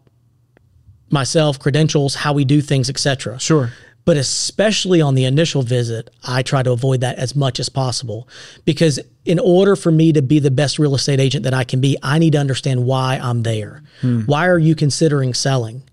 myself, 1.09 1.59
credentials, 1.59 2.15
how 2.15 2.33
we 2.33 2.45
do 2.45 2.61
things, 2.61 2.89
etc. 2.89 3.39
sure. 3.39 3.71
But 4.05 4.17
especially 4.17 4.99
on 4.99 5.15
the 5.15 5.23
initial 5.23 5.61
visit, 5.61 6.09
I 6.27 6.41
try 6.41 6.61
to 6.61 6.71
avoid 6.71 6.99
that 7.01 7.17
as 7.17 7.37
much 7.37 7.57
as 7.57 7.69
possible 7.69 8.27
because 8.65 8.99
in 9.23 9.39
order 9.39 9.77
for 9.77 9.91
me 9.93 10.11
to 10.11 10.21
be 10.21 10.39
the 10.39 10.51
best 10.51 10.77
real 10.77 10.93
estate 10.93 11.21
agent 11.21 11.45
that 11.45 11.53
I 11.53 11.63
can 11.63 11.79
be, 11.79 11.97
I 12.03 12.19
need 12.19 12.33
to 12.33 12.37
understand 12.37 12.85
why 12.85 13.17
I'm 13.23 13.43
there. 13.43 13.81
Hmm. 14.01 14.21
Why 14.21 14.49
are 14.49 14.59
you 14.59 14.75
considering 14.75 15.33
selling? 15.33 15.83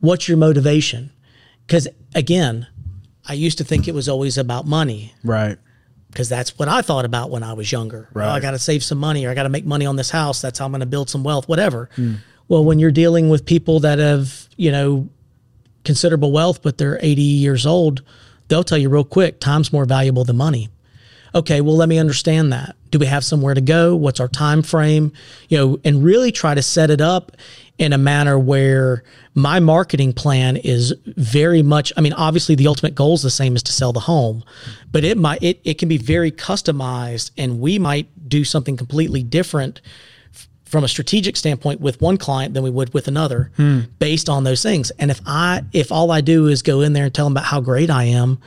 What's 0.00 0.26
your 0.26 0.38
motivation? 0.38 1.12
Because 1.64 1.86
again, 2.16 2.66
I 3.28 3.34
used 3.34 3.58
to 3.58 3.64
think 3.64 3.86
it 3.86 3.94
was 3.94 4.08
always 4.08 4.36
about 4.36 4.66
money 4.66 5.14
Right. 5.22 5.56
Because 6.12 6.28
that's 6.28 6.58
what 6.58 6.68
I 6.68 6.82
thought 6.82 7.06
about 7.06 7.30
when 7.30 7.42
I 7.42 7.54
was 7.54 7.72
younger. 7.72 8.08
Oh, 8.14 8.34
I 8.34 8.40
got 8.40 8.50
to 8.50 8.58
save 8.58 8.84
some 8.84 8.98
money 8.98 9.24
or 9.24 9.30
I 9.30 9.34
got 9.34 9.44
to 9.44 9.48
make 9.48 9.64
money 9.64 9.86
on 9.86 9.96
this 9.96 10.10
house. 10.10 10.42
That's 10.42 10.58
how 10.58 10.66
I'm 10.66 10.70
going 10.70 10.80
to 10.80 10.86
build 10.86 11.08
some 11.08 11.24
wealth, 11.24 11.48
whatever. 11.48 11.88
Hmm. 11.96 12.16
Well, 12.48 12.64
when 12.64 12.78
you're 12.78 12.90
dealing 12.90 13.30
with 13.30 13.46
people 13.46 13.80
that 13.80 13.98
have, 13.98 14.46
you 14.56 14.70
know, 14.70 15.08
considerable 15.84 16.30
wealth, 16.30 16.62
but 16.62 16.76
they're 16.76 16.98
80 17.00 17.22
years 17.22 17.64
old, 17.64 18.02
they'll 18.48 18.62
tell 18.62 18.76
you 18.76 18.90
real 18.90 19.04
quick 19.04 19.40
time's 19.40 19.72
more 19.72 19.86
valuable 19.86 20.24
than 20.24 20.36
money. 20.36 20.68
Okay, 21.34 21.62
well, 21.62 21.76
let 21.76 21.88
me 21.88 21.98
understand 21.98 22.52
that. 22.52 22.76
Do 22.90 22.98
we 22.98 23.06
have 23.06 23.24
somewhere 23.24 23.54
to 23.54 23.62
go? 23.62 23.96
What's 23.96 24.20
our 24.20 24.28
time 24.28 24.62
frame? 24.62 25.12
You 25.48 25.58
know, 25.58 25.78
and 25.82 26.04
really 26.04 26.30
try 26.30 26.54
to 26.54 26.62
set 26.62 26.90
it 26.90 27.00
up 27.00 27.32
in 27.78 27.92
a 27.92 27.98
manner 27.98 28.38
where 28.38 29.02
my 29.34 29.58
marketing 29.60 30.12
plan 30.12 30.56
is 30.56 30.94
very 31.04 31.62
much. 31.62 31.92
I 31.96 32.00
mean, 32.00 32.12
obviously, 32.12 32.54
the 32.54 32.66
ultimate 32.66 32.94
goal 32.94 33.14
is 33.14 33.22
the 33.22 33.30
same 33.30 33.54
as 33.54 33.62
to 33.64 33.72
sell 33.72 33.92
the 33.92 34.00
home, 34.00 34.44
but 34.90 35.04
it 35.04 35.16
might 35.16 35.42
it 35.42 35.60
it 35.64 35.78
can 35.78 35.88
be 35.88 35.98
very 35.98 36.30
customized, 36.30 37.30
and 37.36 37.60
we 37.60 37.78
might 37.78 38.28
do 38.28 38.44
something 38.44 38.76
completely 38.76 39.22
different 39.22 39.80
from 40.72 40.84
a 40.84 40.88
strategic 40.88 41.36
standpoint 41.36 41.82
with 41.82 42.00
one 42.00 42.16
client 42.16 42.54
than 42.54 42.62
we 42.62 42.70
would 42.70 42.94
with 42.94 43.06
another 43.06 43.52
hmm. 43.56 43.80
based 43.98 44.30
on 44.30 44.44
those 44.44 44.62
things. 44.62 44.90
And 44.98 45.10
if 45.10 45.20
I 45.26 45.62
if 45.72 45.92
all 45.92 46.10
I 46.10 46.22
do 46.22 46.46
is 46.46 46.62
go 46.62 46.80
in 46.80 46.94
there 46.94 47.04
and 47.04 47.14
tell 47.14 47.26
them 47.26 47.34
about 47.34 47.44
how 47.44 47.60
great 47.60 47.90
I 47.90 48.04
am, 48.04 48.38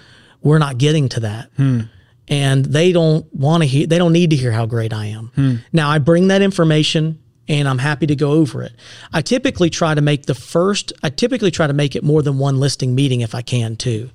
we're 0.42 0.58
not 0.58 0.80
getting 0.80 1.08
to 1.10 1.20
that. 1.22 1.52
Hmm. 1.56 1.82
And 2.28 2.66
they 2.66 2.92
don't 2.92 3.32
want 3.36 3.62
to 3.62 3.68
hear 3.68 3.86
they 3.86 4.00
don't 4.00 4.14
need 4.14 4.32
to 4.32 4.36
hear 4.36 4.52
how 4.52 4.66
great 4.66 4.92
I 4.92 5.06
am. 5.06 5.32
Hmm. 5.36 5.56
Now 5.72 5.90
I 5.90 6.00
bring 6.00 6.30
that 6.30 6.42
information 6.42 7.20
and 7.48 7.68
I'm 7.68 7.78
happy 7.78 8.08
to 8.08 8.16
go 8.16 8.32
over 8.32 8.64
it. 8.64 8.74
I 9.14 9.22
typically 9.22 9.70
try 9.70 9.94
to 9.94 10.02
make 10.02 10.26
the 10.26 10.36
first 10.36 10.94
I 11.04 11.10
typically 11.10 11.52
try 11.52 11.68
to 11.68 11.74
make 11.74 11.96
it 11.96 12.04
more 12.04 12.22
than 12.22 12.38
one 12.38 12.60
listing 12.60 12.96
meeting 12.96 13.22
if 13.22 13.36
I 13.36 13.42
can 13.42 13.76
too. 13.76 14.10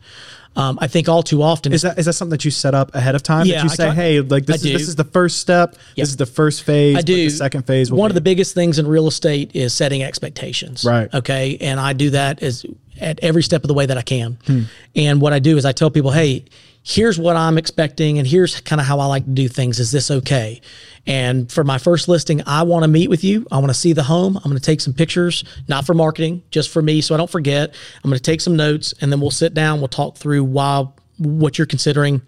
Um, 0.56 0.80
I 0.82 0.88
think 0.88 1.08
all 1.08 1.22
too 1.22 1.42
often 1.42 1.72
Is 1.72 1.82
that 1.82 1.96
is 1.96 2.06
that 2.06 2.14
something 2.14 2.30
that 2.30 2.44
you 2.44 2.50
set 2.50 2.74
up 2.74 2.92
ahead 2.94 3.14
of 3.14 3.22
time? 3.22 3.46
Yeah, 3.46 3.58
that 3.58 3.64
you 3.64 3.70
I 3.70 3.74
say, 3.74 3.84
try- 3.84 3.94
hey, 3.94 4.20
like 4.20 4.46
this 4.46 4.54
I 4.54 4.56
is 4.56 4.62
do. 4.62 4.72
this 4.72 4.88
is 4.88 4.96
the 4.96 5.04
first 5.04 5.38
step. 5.38 5.76
This 5.96 6.08
is 6.08 6.16
the 6.16 6.26
first 6.26 6.64
phase. 6.64 6.96
I 6.96 7.02
do. 7.02 7.14
The 7.14 7.30
second 7.30 7.66
phase. 7.68 7.92
One 7.92 8.10
of 8.10 8.16
the 8.16 8.20
biggest 8.20 8.52
things 8.54 8.78
in 8.80 8.88
real 8.88 9.06
estate 9.06 9.54
is 9.54 9.72
setting 9.72 10.02
expectations. 10.02 10.84
Right. 10.84 11.12
Okay. 11.14 11.56
And 11.60 11.78
I 11.78 11.92
do 11.92 12.10
that 12.10 12.42
as 12.42 12.66
at 13.00 13.20
every 13.20 13.44
step 13.44 13.62
of 13.62 13.68
the 13.68 13.74
way 13.74 13.86
that 13.86 13.96
I 13.96 14.02
can. 14.02 14.38
Hmm. 14.46 14.62
And 14.96 15.20
what 15.20 15.32
I 15.32 15.38
do 15.38 15.56
is 15.56 15.64
I 15.64 15.72
tell 15.72 15.90
people, 15.90 16.10
hey, 16.10 16.44
here's 16.90 17.18
what 17.18 17.36
I'm 17.36 17.56
expecting, 17.56 18.18
and 18.18 18.26
here's 18.26 18.60
kind 18.62 18.80
of 18.80 18.86
how 18.86 18.98
I 18.98 19.06
like 19.06 19.24
to 19.24 19.30
do 19.30 19.48
things. 19.48 19.78
Is 19.78 19.92
this 19.92 20.10
okay? 20.10 20.60
And 21.06 21.50
for 21.50 21.64
my 21.64 21.78
first 21.78 22.08
listing, 22.08 22.42
I 22.46 22.62
want 22.64 22.82
to 22.82 22.88
meet 22.88 23.08
with 23.08 23.22
you. 23.22 23.46
I 23.50 23.58
want 23.58 23.68
to 23.68 23.74
see 23.74 23.92
the 23.92 24.02
home. 24.02 24.36
I'm 24.36 24.42
going 24.42 24.56
to 24.56 24.60
take 24.60 24.80
some 24.80 24.92
pictures, 24.92 25.44
not 25.68 25.86
for 25.86 25.94
marketing, 25.94 26.42
just 26.50 26.70
for 26.70 26.82
me, 26.82 27.00
so 27.00 27.14
I 27.14 27.18
don't 27.18 27.30
forget. 27.30 27.74
I'm 28.02 28.10
going 28.10 28.18
to 28.18 28.22
take 28.22 28.40
some 28.40 28.56
notes, 28.56 28.92
and 29.00 29.12
then 29.12 29.20
we'll 29.20 29.30
sit 29.30 29.54
down. 29.54 29.78
We'll 29.78 29.88
talk 29.88 30.16
through 30.16 30.44
why 30.44 30.88
what 31.18 31.58
you're 31.58 31.66
considering 31.66 32.22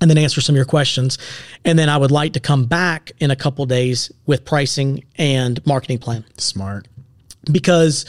and 0.00 0.08
then 0.08 0.18
answer 0.18 0.40
some 0.40 0.54
of 0.54 0.56
your 0.56 0.64
questions. 0.64 1.18
And 1.64 1.78
then 1.78 1.88
I 1.88 1.96
would 1.96 2.10
like 2.10 2.32
to 2.34 2.40
come 2.40 2.66
back 2.66 3.12
in 3.18 3.30
a 3.30 3.36
couple 3.36 3.66
days 3.66 4.10
with 4.26 4.44
pricing 4.44 5.04
and 5.16 5.64
marketing 5.66 5.98
plan. 5.98 6.24
smart. 6.36 6.88
Because 7.50 8.06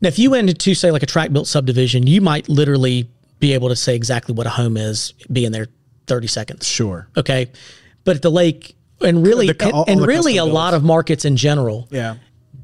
now, 0.00 0.08
if 0.08 0.18
you 0.18 0.30
went 0.30 0.48
into, 0.48 0.74
say, 0.74 0.90
like 0.90 1.02
a 1.02 1.06
track 1.06 1.32
built 1.32 1.46
subdivision, 1.46 2.06
you 2.06 2.20
might 2.20 2.48
literally 2.48 3.08
be 3.40 3.54
able 3.54 3.68
to 3.70 3.76
say 3.76 3.96
exactly 3.96 4.34
what 4.34 4.46
a 4.46 4.50
home 4.50 4.76
is, 4.76 5.14
be 5.32 5.44
in 5.44 5.52
there 5.52 5.66
30 6.06 6.26
seconds. 6.28 6.66
Sure. 6.66 7.08
Okay. 7.16 7.50
But 8.04 8.16
at 8.16 8.22
the 8.22 8.30
lake, 8.30 8.76
and 9.00 9.26
really, 9.26 9.46
The 9.46 9.64
and, 9.64 9.72
all- 9.72 9.78
all 9.80 9.84
and 9.88 10.00
the 10.02 10.06
really 10.06 10.36
a 10.36 10.44
lot 10.44 10.74
of 10.74 10.84
markets 10.84 11.24
in 11.24 11.36
general, 11.36 11.88
Yeah. 11.90 12.16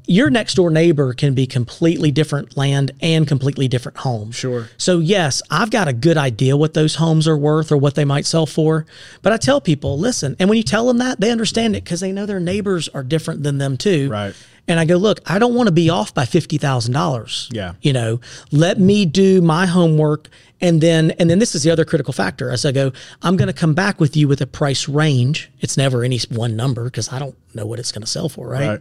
your 0.05 0.29
next 0.29 0.53
door 0.55 0.69
neighbor 0.69 1.13
can 1.13 1.33
be 1.33 1.47
completely 1.47 2.11
different 2.11 2.55
land 2.55 2.91
and 3.01 3.27
completely 3.27 3.67
different 3.67 3.97
home. 3.99 4.31
Sure. 4.31 4.69
So 4.77 4.99
yes, 4.99 5.41
I've 5.49 5.71
got 5.71 5.87
a 5.87 5.93
good 5.93 6.17
idea 6.17 6.55
what 6.55 6.73
those 6.75 6.95
homes 6.95 7.27
are 7.27 7.37
worth 7.37 7.71
or 7.71 7.77
what 7.77 7.95
they 7.95 8.05
might 8.05 8.25
sell 8.25 8.45
for. 8.45 8.85
But 9.23 9.33
I 9.33 9.37
tell 9.37 9.59
people, 9.59 9.97
listen, 9.97 10.35
and 10.39 10.47
when 10.49 10.57
you 10.57 10.63
tell 10.63 10.87
them 10.87 10.99
that, 10.99 11.19
they 11.19 11.31
understand 11.31 11.75
it 11.75 11.83
because 11.83 11.99
they 12.01 12.11
know 12.11 12.25
their 12.27 12.39
neighbors 12.39 12.87
are 12.89 13.03
different 13.03 13.43
than 13.43 13.57
them 13.57 13.75
too. 13.77 14.09
Right. 14.09 14.35
And 14.67 14.79
I 14.79 14.85
go, 14.85 14.97
look, 14.97 15.21
I 15.25 15.39
don't 15.39 15.55
want 15.55 15.67
to 15.67 15.73
be 15.73 15.89
off 15.89 16.13
by 16.13 16.25
fifty 16.25 16.57
thousand 16.57 16.93
dollars. 16.93 17.49
Yeah. 17.51 17.73
You 17.81 17.93
know, 17.93 18.19
let 18.51 18.79
me 18.79 19.05
do 19.05 19.41
my 19.41 19.65
homework 19.65 20.27
and 20.59 20.81
then 20.81 21.11
and 21.11 21.29
then 21.29 21.39
this 21.39 21.55
is 21.55 21.63
the 21.63 21.71
other 21.71 21.85
critical 21.85 22.13
factor. 22.13 22.49
As 22.49 22.65
I 22.65 22.71
go, 22.71 22.91
I'm 23.21 23.37
going 23.37 23.47
to 23.47 23.53
come 23.53 23.73
back 23.73 23.99
with 23.99 24.17
you 24.17 24.27
with 24.27 24.41
a 24.41 24.47
price 24.47 24.89
range. 24.89 25.49
It's 25.59 25.77
never 25.77 26.03
any 26.03 26.19
one 26.29 26.55
number 26.55 26.83
because 26.85 27.11
I 27.13 27.19
don't 27.19 27.35
know 27.53 27.65
what 27.65 27.79
it's 27.79 27.91
going 27.91 28.01
to 28.01 28.07
sell 28.07 28.29
for, 28.29 28.47
right? 28.47 28.67
Right. 28.67 28.79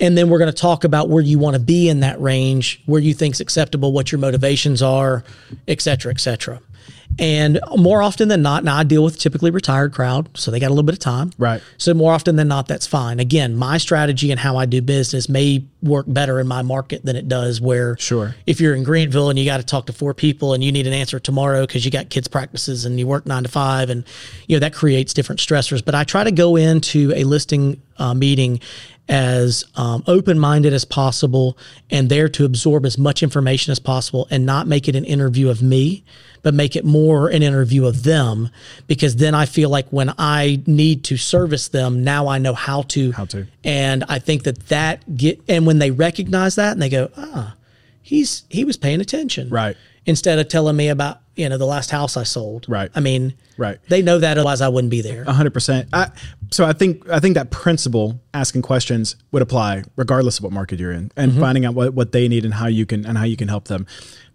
And 0.00 0.18
then 0.18 0.28
we're 0.28 0.40
going 0.40 0.52
to 0.52 0.60
talk 0.60 0.82
about 0.82 1.08
where 1.08 1.22
you 1.22 1.38
want 1.38 1.54
to 1.54 1.60
be 1.60 1.88
in 1.88 2.00
that 2.00 2.20
range, 2.20 2.82
where 2.86 3.00
you 3.00 3.14
think's 3.14 3.38
acceptable, 3.38 3.92
what 3.92 4.10
your 4.10 4.18
motivations 4.18 4.82
are, 4.82 5.22
et 5.68 5.80
cetera, 5.80 6.12
et 6.12 6.18
cetera. 6.20 6.60
And 7.18 7.60
more 7.76 8.02
often 8.02 8.28
than 8.28 8.42
not, 8.42 8.64
now 8.64 8.76
I 8.76 8.84
deal 8.84 9.04
with 9.04 9.18
typically 9.18 9.50
retired 9.50 9.92
crowd, 9.92 10.28
so 10.34 10.50
they 10.50 10.58
got 10.58 10.68
a 10.68 10.74
little 10.74 10.82
bit 10.84 10.94
of 10.94 10.98
time. 10.98 11.30
Right. 11.38 11.62
So 11.78 11.94
more 11.94 12.12
often 12.12 12.36
than 12.36 12.48
not, 12.48 12.66
that's 12.66 12.86
fine. 12.86 13.20
Again, 13.20 13.56
my 13.56 13.78
strategy 13.78 14.30
and 14.30 14.40
how 14.40 14.56
I 14.56 14.66
do 14.66 14.82
business 14.82 15.28
may 15.28 15.64
work 15.82 16.06
better 16.08 16.40
in 16.40 16.48
my 16.48 16.62
market 16.62 17.04
than 17.04 17.14
it 17.14 17.28
does 17.28 17.60
where 17.60 17.96
Sure. 17.98 18.34
if 18.46 18.60
you're 18.60 18.74
in 18.74 18.82
Greenville 18.82 19.30
and 19.30 19.38
you 19.38 19.44
got 19.44 19.58
to 19.58 19.62
talk 19.66 19.86
to 19.86 19.92
four 19.92 20.14
people 20.14 20.54
and 20.54 20.64
you 20.64 20.72
need 20.72 20.86
an 20.86 20.92
answer 20.92 21.20
tomorrow 21.20 21.66
because 21.66 21.84
you 21.84 21.90
got 21.90 22.08
kids 22.08 22.26
practices 22.26 22.84
and 22.84 22.98
you 22.98 23.06
work 23.06 23.26
nine 23.26 23.42
to 23.42 23.48
five 23.48 23.90
and 23.90 24.04
you 24.48 24.56
know 24.56 24.60
that 24.60 24.72
creates 24.74 25.12
different 25.12 25.40
stressors. 25.40 25.84
But 25.84 25.94
I 25.94 26.04
try 26.04 26.24
to 26.24 26.32
go 26.32 26.56
into 26.56 27.12
a 27.14 27.24
listing 27.24 27.80
uh, 27.98 28.14
meeting 28.14 28.60
as 29.08 29.64
um, 29.76 30.02
open-minded 30.06 30.72
as 30.72 30.84
possible 30.86 31.58
and 31.90 32.08
there 32.08 32.28
to 32.30 32.44
absorb 32.46 32.86
as 32.86 32.96
much 32.96 33.22
information 33.22 33.70
as 33.70 33.78
possible 33.78 34.26
and 34.30 34.46
not 34.46 34.66
make 34.66 34.88
it 34.88 34.96
an 34.96 35.04
interview 35.04 35.50
of 35.50 35.60
me 35.62 36.02
but 36.44 36.54
make 36.54 36.76
it 36.76 36.84
more 36.84 37.28
an 37.28 37.42
interview 37.42 37.84
of 37.86 38.04
them 38.04 38.48
because 38.86 39.16
then 39.16 39.34
i 39.34 39.44
feel 39.46 39.68
like 39.70 39.88
when 39.88 40.12
i 40.18 40.62
need 40.66 41.02
to 41.02 41.16
service 41.16 41.66
them 41.68 42.04
now 42.04 42.28
i 42.28 42.38
know 42.38 42.54
how 42.54 42.82
to 42.82 43.10
How 43.10 43.24
to. 43.24 43.46
and 43.64 44.04
i 44.08 44.20
think 44.20 44.44
that 44.44 44.68
that 44.68 45.16
get 45.16 45.40
and 45.48 45.66
when 45.66 45.80
they 45.80 45.90
recognize 45.90 46.54
that 46.54 46.72
and 46.72 46.80
they 46.82 46.88
go 46.90 47.10
ah 47.16 47.56
he's 48.02 48.44
he 48.50 48.64
was 48.64 48.76
paying 48.76 49.00
attention 49.00 49.48
Right. 49.48 49.76
instead 50.06 50.38
of 50.38 50.46
telling 50.48 50.76
me 50.76 50.88
about 50.88 51.18
you 51.36 51.48
know 51.48 51.58
the 51.58 51.66
last 51.66 51.90
house 51.90 52.16
i 52.16 52.22
sold 52.22 52.66
Right. 52.68 52.90
i 52.94 53.00
mean 53.00 53.34
Right. 53.56 53.78
they 53.88 54.02
know 54.02 54.18
that 54.18 54.36
otherwise 54.36 54.60
i 54.60 54.68
wouldn't 54.68 54.90
be 54.90 55.00
there 55.00 55.24
hundred 55.24 55.54
percent. 55.54 55.88
I, 55.92 56.10
so 56.50 56.64
I 56.64 56.72
think 56.72 57.08
I 57.10 57.18
think 57.18 57.34
that 57.34 57.50
principle, 57.50 58.20
asking 58.32 58.62
questions, 58.62 59.16
would 59.32 59.42
apply 59.42 59.82
regardless 59.96 60.38
of 60.38 60.44
what 60.44 60.52
market 60.52 60.78
you're 60.78 60.92
in, 60.92 61.10
and 61.16 61.32
mm-hmm. 61.32 61.40
finding 61.40 61.64
out 61.64 61.74
what, 61.74 61.94
what 61.94 62.12
they 62.12 62.28
need 62.28 62.44
and 62.44 62.54
how 62.54 62.68
you 62.68 62.86
can 62.86 63.04
and 63.04 63.18
how 63.18 63.24
you 63.24 63.36
can 63.36 63.48
help 63.48 63.66
them. 63.66 63.86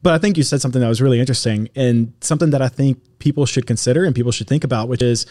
But 0.03 0.13
I 0.13 0.17
think 0.17 0.35
you 0.37 0.43
said 0.43 0.59
something 0.61 0.81
that 0.81 0.87
was 0.87 1.01
really 1.01 1.19
interesting 1.19 1.69
and 1.75 2.13
something 2.21 2.49
that 2.49 2.61
I 2.61 2.67
think 2.67 2.99
people 3.19 3.45
should 3.45 3.65
consider 3.67 4.03
and 4.03 4.13
people 4.15 4.31
should 4.31 4.47
think 4.47 4.63
about, 4.63 4.87
which 4.89 5.01
is, 5.01 5.25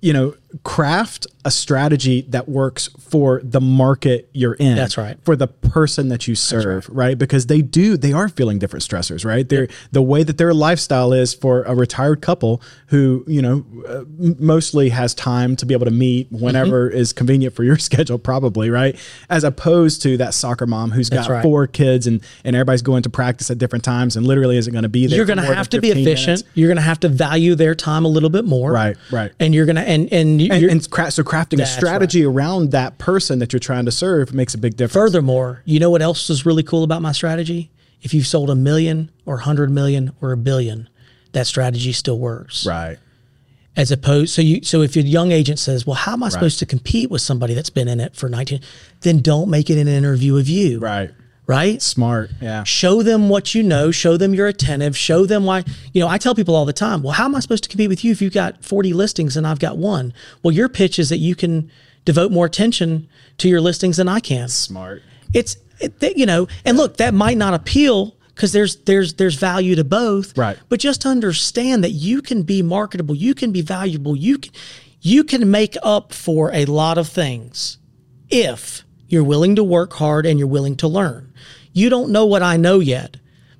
you 0.00 0.12
know, 0.12 0.34
craft 0.64 1.26
a 1.44 1.50
strategy 1.50 2.22
that 2.28 2.48
works 2.48 2.88
for 3.00 3.40
the 3.42 3.60
market 3.60 4.28
you're 4.32 4.54
in. 4.54 4.76
That's 4.76 4.96
right. 4.96 5.16
For 5.24 5.34
the 5.34 5.48
person 5.48 6.08
that 6.08 6.28
you 6.28 6.34
serve, 6.36 6.88
right. 6.88 7.18
Because 7.18 7.46
they 7.46 7.62
do, 7.62 7.96
they 7.96 8.12
are 8.12 8.28
feeling 8.28 8.58
different 8.60 8.84
stressors, 8.84 9.24
right? 9.24 9.48
They're 9.48 9.66
the 9.90 10.02
way 10.02 10.22
that 10.22 10.38
their 10.38 10.54
lifestyle 10.54 11.12
is 11.12 11.34
for 11.34 11.62
a 11.64 11.74
retired 11.74 12.20
couple 12.22 12.62
who, 12.88 13.24
you 13.26 13.42
know, 13.42 13.64
uh, 13.88 14.04
mostly 14.38 14.90
has 14.90 15.14
time 15.14 15.56
to 15.56 15.66
be 15.66 15.74
able 15.74 15.86
to 15.86 15.90
meet 15.90 16.30
whenever 16.30 16.72
Mm-hmm. 16.88 16.96
is 16.98 17.12
convenient 17.12 17.54
for 17.54 17.64
your 17.64 17.76
schedule, 17.88 18.18
probably, 18.18 18.70
right? 18.70 18.96
As 19.28 19.42
opposed 19.44 20.00
to 20.02 20.16
that 20.18 20.34
soccer 20.34 20.66
mom 20.66 20.90
who's 20.92 21.10
got 21.10 21.28
right. 21.28 21.42
four 21.42 21.66
kids 21.66 22.06
and 22.06 22.20
and 22.44 22.54
everybody's 22.54 22.82
going 22.82 23.02
to 23.02 23.10
practice 23.10 23.50
at 23.50 23.58
different 23.58 23.84
times 23.84 24.16
and 24.16 24.26
literally 24.26 24.56
isn't 24.56 24.72
going 24.72 24.82
to 24.84 24.88
be 24.88 25.06
there. 25.06 25.16
you're 25.16 25.26
going 25.26 25.38
to 25.38 25.44
have 25.54 25.68
to 25.70 25.80
be 25.80 25.90
efficient 25.90 26.26
minutes. 26.26 26.44
you're 26.54 26.68
going 26.68 26.76
to 26.76 26.82
have 26.82 27.00
to 27.00 27.08
value 27.08 27.54
their 27.54 27.74
time 27.74 28.04
a 28.04 28.08
little 28.08 28.30
bit 28.30 28.44
more 28.44 28.70
Right, 28.72 28.96
right. 29.10 29.32
and 29.40 29.54
you're 29.54 29.66
going 29.66 29.76
to 29.76 29.82
and 29.82 30.12
and, 30.12 30.41
And, 30.50 30.60
you're, 30.60 30.70
and 30.70 30.90
cra- 30.90 31.10
so 31.10 31.22
crafting 31.22 31.60
a 31.60 31.66
strategy 31.66 32.24
around 32.24 32.70
that 32.72 32.98
person 32.98 33.38
that 33.38 33.52
you're 33.52 33.60
trying 33.60 33.84
to 33.84 33.92
serve 33.92 34.32
makes 34.34 34.54
a 34.54 34.58
big 34.58 34.76
difference. 34.76 34.92
Furthermore, 34.92 35.62
you 35.64 35.80
know 35.80 35.90
what 35.90 36.02
else 36.02 36.30
is 36.30 36.46
really 36.46 36.62
cool 36.62 36.84
about 36.84 37.02
my 37.02 37.12
strategy? 37.12 37.70
If 38.02 38.12
you've 38.14 38.26
sold 38.26 38.50
a 38.50 38.54
million 38.54 39.10
or 39.26 39.36
a 39.36 39.42
hundred 39.42 39.70
million 39.70 40.12
or 40.20 40.32
a 40.32 40.36
billion, 40.36 40.88
that 41.32 41.46
strategy 41.46 41.92
still 41.92 42.18
works. 42.18 42.66
Right. 42.66 42.98
As 43.74 43.90
opposed, 43.90 44.34
so 44.34 44.42
you, 44.42 44.62
so 44.62 44.82
if 44.82 44.94
your 44.96 45.04
young 45.04 45.32
agent 45.32 45.58
says, 45.58 45.86
"Well, 45.86 45.94
how 45.94 46.12
am 46.12 46.22
I 46.22 46.28
supposed 46.28 46.58
to 46.58 46.66
compete 46.66 47.10
with 47.10 47.22
somebody 47.22 47.54
that's 47.54 47.70
been 47.70 47.88
in 47.88 48.00
it 48.00 48.14
for 48.14 48.28
19?" 48.28 48.60
Then 49.00 49.20
don't 49.20 49.48
make 49.48 49.70
it 49.70 49.78
an 49.78 49.88
interview 49.88 50.36
of 50.36 50.46
you. 50.46 50.78
Right. 50.78 51.10
Right. 51.46 51.82
Smart. 51.82 52.30
Yeah. 52.40 52.62
Show 52.64 53.02
them 53.02 53.28
what 53.28 53.54
you 53.54 53.62
know. 53.62 53.90
Show 53.90 54.16
them 54.16 54.32
you're 54.34 54.46
attentive. 54.46 54.96
Show 54.96 55.26
them 55.26 55.44
why. 55.44 55.64
You 55.92 56.00
know, 56.00 56.08
I 56.08 56.16
tell 56.18 56.34
people 56.34 56.54
all 56.54 56.64
the 56.64 56.72
time, 56.72 57.02
well, 57.02 57.12
how 57.14 57.24
am 57.24 57.34
I 57.34 57.40
supposed 57.40 57.64
to 57.64 57.68
compete 57.68 57.88
with 57.88 58.04
you 58.04 58.12
if 58.12 58.22
you've 58.22 58.32
got 58.32 58.64
40 58.64 58.92
listings 58.92 59.36
and 59.36 59.46
I've 59.46 59.58
got 59.58 59.76
one? 59.76 60.14
Well, 60.42 60.52
your 60.54 60.68
pitch 60.68 60.98
is 60.98 61.08
that 61.08 61.18
you 61.18 61.34
can 61.34 61.70
devote 62.04 62.30
more 62.32 62.46
attention 62.46 63.08
to 63.38 63.48
your 63.48 63.60
listings 63.60 63.96
than 63.96 64.08
I 64.08 64.20
can 64.20 64.48
Smart. 64.48 65.02
it's 65.32 65.56
it, 65.80 66.00
that, 66.00 66.16
you 66.16 66.26
know 66.26 66.48
and 66.64 66.76
look 66.76 66.96
that 66.96 67.14
might 67.14 67.36
not 67.36 67.54
appeal 67.54 68.16
because 68.34 68.50
there's 68.52 68.76
there's 68.84 69.14
there's 69.14 69.36
value 69.36 69.76
to 69.76 69.84
both 69.84 70.36
Right. 70.36 70.58
but 70.68 70.80
just 70.80 71.06
understand 71.06 71.84
that 71.84 71.90
you 71.92 72.20
can 72.20 72.42
be 72.42 72.60
marketable 72.60 73.14
you 73.14 73.34
can 73.36 73.52
be 73.52 73.62
valuable 73.62 74.16
you 74.16 74.38
can 74.38 74.52
you 75.00 75.22
can 75.22 75.48
make 75.50 75.76
up 75.84 76.12
for 76.12 76.52
a 76.52 76.64
lot 76.64 76.98
of 76.98 77.06
things 77.08 77.78
if 78.30 78.84
you're 79.08 79.24
willing 79.24 79.54
to 79.56 79.62
work 79.64 79.92
hard 79.94 80.26
and 80.26 80.38
you're 80.40 80.48
willing 80.48 80.74
to 80.76 80.88
learn 80.88 81.31
you 81.72 81.88
don't 81.88 82.10
know 82.10 82.26
what 82.26 82.42
i 82.42 82.56
know 82.56 82.78
yet 82.78 83.16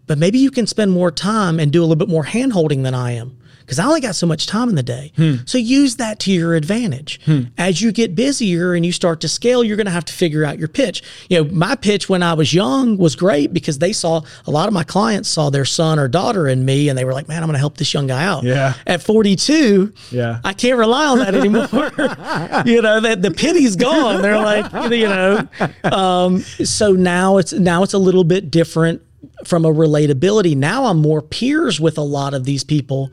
but 0.06 0.18
maybe 0.18 0.38
you 0.38 0.50
can 0.50 0.66
spend 0.66 0.90
more 0.90 1.10
time 1.10 1.58
and 1.60 1.72
do 1.72 1.80
a 1.80 1.84
little 1.84 1.96
bit 1.96 2.08
more 2.08 2.24
hand 2.24 2.52
holding 2.52 2.82
than 2.82 2.94
i 2.94 3.12
am 3.12 3.38
because 3.72 3.78
I 3.82 3.86
only 3.88 4.02
got 4.02 4.14
so 4.14 4.26
much 4.26 4.46
time 4.46 4.68
in 4.68 4.74
the 4.74 4.82
day. 4.82 5.12
So 5.46 5.56
use 5.56 5.96
that 5.96 6.18
to 6.20 6.30
your 6.30 6.54
advantage. 6.54 7.18
As 7.56 7.80
you 7.80 7.90
get 7.90 8.14
busier 8.14 8.74
and 8.74 8.84
you 8.84 8.92
start 8.92 9.22
to 9.22 9.28
scale, 9.28 9.64
you're 9.64 9.78
going 9.78 9.86
to 9.86 9.90
have 9.92 10.04
to 10.04 10.12
figure 10.12 10.44
out 10.44 10.58
your 10.58 10.68
pitch. 10.68 11.02
You 11.30 11.42
know, 11.42 11.50
my 11.50 11.74
pitch 11.74 12.06
when 12.10 12.22
I 12.22 12.34
was 12.34 12.52
young 12.52 12.98
was 12.98 13.16
great 13.16 13.54
because 13.54 13.78
they 13.78 13.94
saw 13.94 14.20
a 14.46 14.50
lot 14.50 14.68
of 14.68 14.74
my 14.74 14.84
clients 14.84 15.30
saw 15.30 15.48
their 15.48 15.64
son 15.64 15.98
or 15.98 16.06
daughter 16.06 16.46
in 16.48 16.66
me 16.66 16.90
and 16.90 16.98
they 16.98 17.06
were 17.06 17.14
like, 17.14 17.28
man, 17.28 17.42
I'm 17.42 17.46
going 17.48 17.54
to 17.54 17.58
help 17.60 17.78
this 17.78 17.94
young 17.94 18.06
guy 18.08 18.22
out. 18.24 18.44
Yeah. 18.44 18.74
At 18.86 19.02
42, 19.02 19.94
Yeah. 20.10 20.40
I 20.44 20.52
can't 20.52 20.78
rely 20.78 21.06
on 21.06 21.18
that 21.20 21.34
anymore. 21.34 21.62
you 22.66 22.82
know, 22.82 23.00
that 23.00 23.22
the 23.22 23.30
pity's 23.30 23.74
gone. 23.76 24.20
They're 24.20 24.36
like, 24.36 24.70
you 24.92 25.08
know, 25.08 25.48
um, 25.84 26.40
so 26.40 26.92
now 26.92 27.38
it's 27.38 27.54
now 27.54 27.82
it's 27.84 27.94
a 27.94 27.98
little 27.98 28.24
bit 28.24 28.50
different 28.50 29.00
from 29.46 29.64
a 29.64 29.68
relatability. 29.72 30.56
Now 30.56 30.86
I'm 30.86 30.98
more 30.98 31.22
peers 31.22 31.80
with 31.80 31.96
a 31.98 32.02
lot 32.02 32.34
of 32.34 32.44
these 32.44 32.64
people 32.64 33.10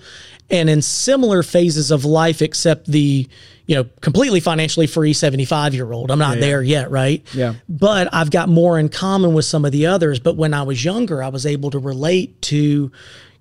and 0.51 0.69
in 0.69 0.81
similar 0.81 1.43
phases 1.43 1.91
of 1.91 2.05
life, 2.05 2.41
except 2.41 2.85
the, 2.87 3.27
you 3.65 3.75
know, 3.75 3.85
completely 4.01 4.39
financially 4.39 4.87
free 4.87 5.13
75 5.13 5.73
year 5.73 5.91
old. 5.91 6.11
I'm 6.11 6.19
not 6.19 6.37
yeah. 6.37 6.41
there 6.41 6.61
yet, 6.63 6.91
right? 6.91 7.25
Yeah. 7.33 7.55
But 7.67 8.13
I've 8.13 8.31
got 8.31 8.49
more 8.49 8.79
in 8.79 8.89
common 8.89 9.33
with 9.33 9.45
some 9.45 9.65
of 9.65 9.71
the 9.71 9.85
others. 9.85 10.19
But 10.19 10.37
when 10.37 10.53
I 10.53 10.63
was 10.63 10.83
younger, 10.83 11.21
I 11.21 11.29
was 11.29 11.45
able 11.45 11.69
to 11.71 11.79
relate 11.79 12.41
to, 12.43 12.91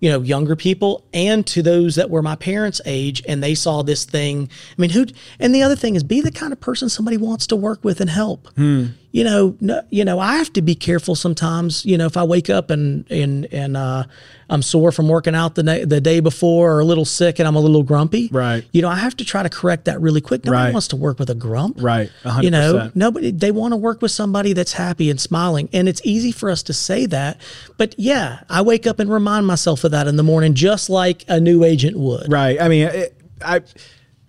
you 0.01 0.11
know, 0.11 0.21
younger 0.21 0.55
people 0.55 1.05
and 1.13 1.47
to 1.49 1.63
those 1.63 1.95
that 1.95 2.11
were 2.11 2.23
my 2.23 2.37
parents' 2.37 2.81
age, 2.85 3.23
and 3.27 3.43
they 3.43 3.55
saw 3.55 3.83
this 3.83 4.05
thing. 4.05 4.51
I 4.77 4.81
mean, 4.81 4.91
who? 4.91 5.07
And 5.41 5.55
the 5.55 5.63
other 5.63 5.77
thing 5.77 5.97
is, 5.97 6.05
be 6.05 6.21
the 6.21 6.31
kind 6.31 6.53
of 6.53 6.61
person 6.61 6.89
somebody 6.89 7.17
wants 7.17 7.47
to 7.49 7.57
work 7.57 7.83
with 7.83 8.01
and 8.01 8.11
help. 8.11 8.49
Hmm. 8.57 8.89
You 9.19 9.25
know, 9.25 9.57
no, 9.61 9.83
you 9.91 10.05
know, 10.05 10.21
I 10.21 10.37
have 10.37 10.53
to 10.53 10.63
be 10.63 10.77
careful 10.77 11.17
sometimes. 11.17 11.85
You 11.85 11.99
know, 11.99 12.07
if 12.07 12.17
I 12.17 12.23
wake 12.23 12.49
up 12.49 12.71
and 12.71 13.05
and 13.11 13.47
and 13.53 13.77
uh, 13.77 14.05
I'm 14.49 14.63
sore 14.63 14.93
from 14.93 15.09
working 15.09 15.35
out 15.35 15.57
the 15.57 15.65
na- 15.65 15.85
the 15.85 16.01
day 16.01 16.21
before, 16.21 16.73
or 16.75 16.79
a 16.79 16.85
little 16.85 17.05
sick, 17.05 17.41
and 17.41 17.49
I'm 17.49 17.57
a 17.57 17.61
little 17.61 17.83
grumpy. 17.83 18.29
Right. 18.31 18.65
You 18.73 18.81
know, 18.81 18.89
I 18.89 18.95
have 18.95 19.17
to 19.17 19.25
try 19.25 19.43
to 19.43 19.49
correct 19.49 19.87
that 19.87 20.01
really 20.01 20.21
quick. 20.21 20.45
Nobody 20.45 20.67
Right. 20.67 20.73
wants 20.73 20.87
to 20.89 20.97
work 20.97 21.19
with 21.19 21.31
a 21.31 21.35
grump. 21.35 21.79
Right. 21.83 22.11
A 22.25 22.31
hundred 22.31 22.45
You 22.45 22.51
know, 22.53 22.91
nobody 22.95 23.33
they 23.33 23.51
want 23.51 23.73
to 23.73 23.77
work 23.77 24.03
with 24.03 24.13
somebody 24.13 24.53
that's 24.53 24.75
happy 24.75 25.11
and 25.11 25.21
smiling 25.21 25.69
and 25.73 25.89
it's 25.89 26.01
easy 26.05 26.31
for 26.31 26.49
us 26.49 26.63
to 26.63 26.73
say 26.73 27.05
that 27.07 27.41
but 27.77 27.95
yeah 27.99 28.41
i 28.49 28.63
wake 28.63 28.87
up 28.87 29.01
and 29.01 29.11
remind 29.11 29.47
myself 29.47 29.83
of 29.85 29.91
that 29.91 30.07
in 30.07 30.17
the 30.17 30.23
morning 30.23 30.55
just 30.55 30.89
like 30.89 31.25
a 31.29 31.41
new 31.41 31.65
agent 31.65 31.97
would 31.99 32.31
Right. 32.31 32.61
I 32.61 32.69
mean, 32.69 32.87
it, 32.87 33.17
I, 33.45 33.57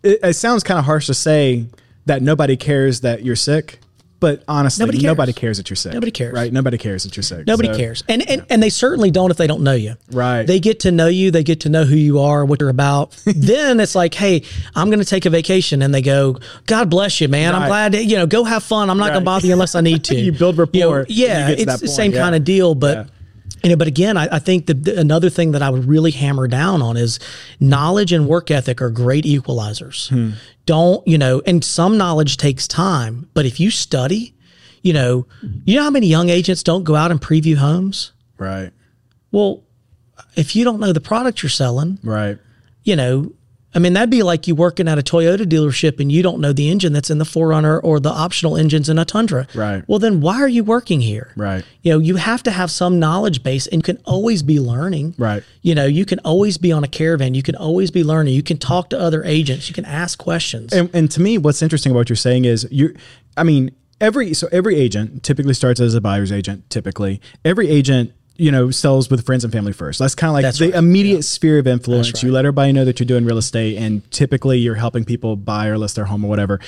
it, 0.04 0.20
it 0.24 0.34
sounds 0.36 0.64
kind 0.64 0.80
of 0.80 0.86
harsh 0.86 1.06
to 1.08 1.14
say 1.14 1.66
that 2.08 2.22
nobody 2.24 2.58
cares 2.58 3.02
that 3.02 3.24
you're 3.24 3.36
sick, 3.36 3.80
but 4.20 4.44
honestly, 4.48 4.84
Nobody 4.86 5.02
nobody 5.04 5.32
cares. 5.34 5.40
cares, 5.42 5.58
that 5.58 5.70
you're 5.70 5.76
sick. 5.78 5.94
Nobody 5.94 6.12
cares. 6.12 6.34
Right. 6.34 6.52
Nobody 6.52 6.78
cares 6.78 7.04
that 7.04 7.16
you're 7.16 7.24
sick. 7.24 7.48
nobody 7.48 7.70
So- 7.70 7.78
cares 7.78 8.04
and, 8.10 8.30
and 8.30 8.46
and 8.50 8.62
they 8.62 8.70
certainly 8.70 9.12
don't 9.12 9.32
if 9.32 9.38
they 9.38 9.48
don't 9.48 9.62
know 9.64 9.74
you 9.74 9.96
Right. 10.12 10.46
they 10.46 10.60
get 10.60 10.82
to 10.82 10.92
know 10.92 11.08
you 11.08 11.32
they 11.32 11.44
get 11.44 11.62
to 11.62 11.70
know 11.70 11.86
who 11.86 11.96
you 11.96 12.20
are 12.20 12.44
what 12.46 12.60
you're 12.60 12.70
about 12.70 13.12
then 13.26 13.80
it's 13.80 13.96
like 13.96 14.14
hey 14.14 14.44
i'm 14.76 14.90
going 14.90 15.00
to 15.00 15.06
take 15.06 15.26
a 15.26 15.30
vacation 15.30 15.82
and 15.82 15.94
they 15.94 16.02
go 16.02 16.38
god 16.66 16.90
bless 16.90 17.22
you 17.22 17.28
man 17.28 17.56
i'm 17.56 17.68
glad 17.68 17.92
to, 17.94 18.04
you 18.04 18.16
know 18.18 18.26
go 18.28 18.44
have 18.44 18.64
fun 18.64 18.90
i'm 18.90 18.98
not 18.98 19.14
gonna 19.14 19.26
bother 19.26 19.48
you 19.48 19.54
unless 19.54 19.76
i 19.76 19.82
need 19.82 20.04
to 20.10 20.16
You 20.20 20.32
build 20.32 20.58
rapport 20.58 21.06
you 21.08 21.26
yeah 21.28 21.50
get 21.56 21.60
it's 21.68 21.80
the 21.80 21.88
same 21.88 22.12
yeah. 22.12 22.22
kind 22.22 22.36
of 22.36 22.44
deal 22.44 22.76
but 22.76 22.98
Yeah. 22.98 23.06
You 23.64 23.72
know, 23.72 23.76
but 23.76 23.88
again, 23.88 24.16
I, 24.18 24.36
I 24.36 24.40
think 24.40 24.68
the, 24.68 24.74
the- 24.74 25.00
another 25.00 25.30
thing 25.30 25.52
that 25.52 25.62
I 25.62 25.70
would 25.70 25.86
really 25.86 26.12
hammer 26.12 26.48
down 26.48 26.82
on 26.82 26.96
is 26.98 27.20
knowledge 27.60 28.14
and 28.14 28.28
work 28.28 28.50
ethic 28.52 28.82
are 28.82 28.90
great 28.90 29.26
equalizers. 29.26 30.10
Hmm. 30.10 30.32
Don't 30.66 31.06
you 31.08 31.18
know? 31.18 31.42
And 31.46 31.64
some 31.64 31.98
knowledge 31.98 32.38
takes 32.38 32.68
time, 32.68 33.30
but 33.34 33.46
if 33.46 33.60
you 33.60 33.70
study, 33.72 34.34
you 34.82 34.94
know, 34.94 35.26
you 35.66 35.76
know 35.76 35.84
how 35.84 35.90
many 35.90 36.08
young 36.08 36.30
agents 36.30 36.64
don't 36.64 36.84
go 36.84 36.96
out 36.96 37.12
and 37.12 37.20
preview 37.20 37.56
homes. 37.58 38.14
Right. 38.38 38.72
Well, 39.32 39.64
if 40.36 40.56
you 40.56 40.64
don't 40.64 40.80
know 40.80 40.94
the 40.94 41.02
product 41.02 41.44
you're 41.44 41.50
selling, 41.50 42.00
Right. 42.04 42.38
you 42.84 42.96
know, 42.96 43.34
I 43.74 43.80
mean, 43.80 43.94
that'd 43.94 44.10
be 44.10 44.24
like 44.24 44.48
you 44.48 44.56
working 44.56 44.88
at 44.88 44.98
a 44.98 45.04
Toyota 45.04 45.46
dealership 45.46 46.00
and 46.00 46.12
you 46.12 46.24
don't 46.24 46.42
know 46.42 46.54
the 46.54 46.70
engine 46.70 46.92
that's 46.92 47.10
in 47.10 47.20
the 47.20 47.26
4Runner 47.26 47.80
or 47.84 48.00
the 48.00 48.10
optional 48.10 48.58
engines 48.58 48.90
in 48.90 48.98
a 48.98 49.06
Tundra. 49.06 49.48
Right. 49.54 49.84
Well, 49.88 50.00
then 50.00 50.22
why 50.22 50.42
are 50.42 50.48
you 50.48 50.64
working 50.64 51.02
here? 51.02 51.32
Right. 51.36 51.64
You 51.84 51.94
know, 51.94 52.00
you 52.00 52.16
have 52.16 52.42
to 52.44 52.52
have 52.52 52.72
some 52.72 53.00
knowledge 53.00 53.44
base 53.44 53.68
and 53.68 53.80
you 53.80 53.84
can 53.84 54.02
always 54.06 54.42
be 54.42 54.60
learning. 54.60 55.16
Right. 55.18 55.44
You 55.62 55.76
know, 55.76 55.86
you 55.86 56.06
can 56.06 56.20
always 56.20 56.58
be 56.58 56.72
on 56.72 56.84
a 56.84 56.88
caravan. 56.88 57.36
You 57.36 57.44
can 57.44 57.56
always 57.56 57.92
be 57.92 58.04
learning. 58.04 58.34
You 58.34 58.44
can 58.44 58.58
talk 58.58 58.90
to 58.90 59.00
other 59.00 59.24
agents. 59.24 59.70
You 59.70 59.76
can 59.76 59.86
ask 59.86 60.18
questions. 60.18 60.74
And, 60.74 60.90
and 60.94 61.12
to 61.12 61.22
me, 61.22 61.38
what's 61.38 61.62
interesting 61.62 61.92
about 61.92 62.00
what 62.00 62.10
you're 62.10 62.16
saying 62.16 62.46
is 62.46 62.68
you, 62.72 62.96
I 63.38 63.44
mean, 63.44 63.72
every 64.02 64.34
so 64.34 64.48
every 64.52 64.76
agent 64.76 65.24
typically 65.24 65.54
starts 65.54 65.80
as 65.80 65.94
a 65.94 66.02
buyer's 66.02 66.32
agent. 66.32 66.70
Typically, 66.70 67.22
every 67.46 67.70
agent 67.70 68.14
you 68.40 68.52
know 68.52 68.72
sells 68.72 69.10
with 69.10 69.26
friends 69.26 69.44
and 69.44 69.52
family 69.52 69.74
first. 69.74 70.00
That's 70.00 70.16
kind 70.16 70.30
of 70.30 70.34
like 70.34 70.44
That's 70.44 70.60
the 70.60 70.68
right. 70.68 70.76
immediate 70.76 71.24
sphere 71.24 71.60
of 71.60 71.68
influence. 71.68 72.24
You 72.24 72.32
let 72.32 72.46
everybody 72.46 72.72
know 72.72 72.86
that 72.86 73.00
you're 73.00 73.06
doing 73.08 73.26
real 73.26 73.38
estate, 73.38 73.78
and 73.78 74.10
typically 74.12 74.58
you're 74.58 74.76
helping 74.76 75.04
people 75.04 75.36
buy 75.36 75.68
or 75.68 75.78
list 75.78 75.96
their 75.96 76.06
home 76.06 76.24
or 76.24 76.30
whatever. 76.30 76.60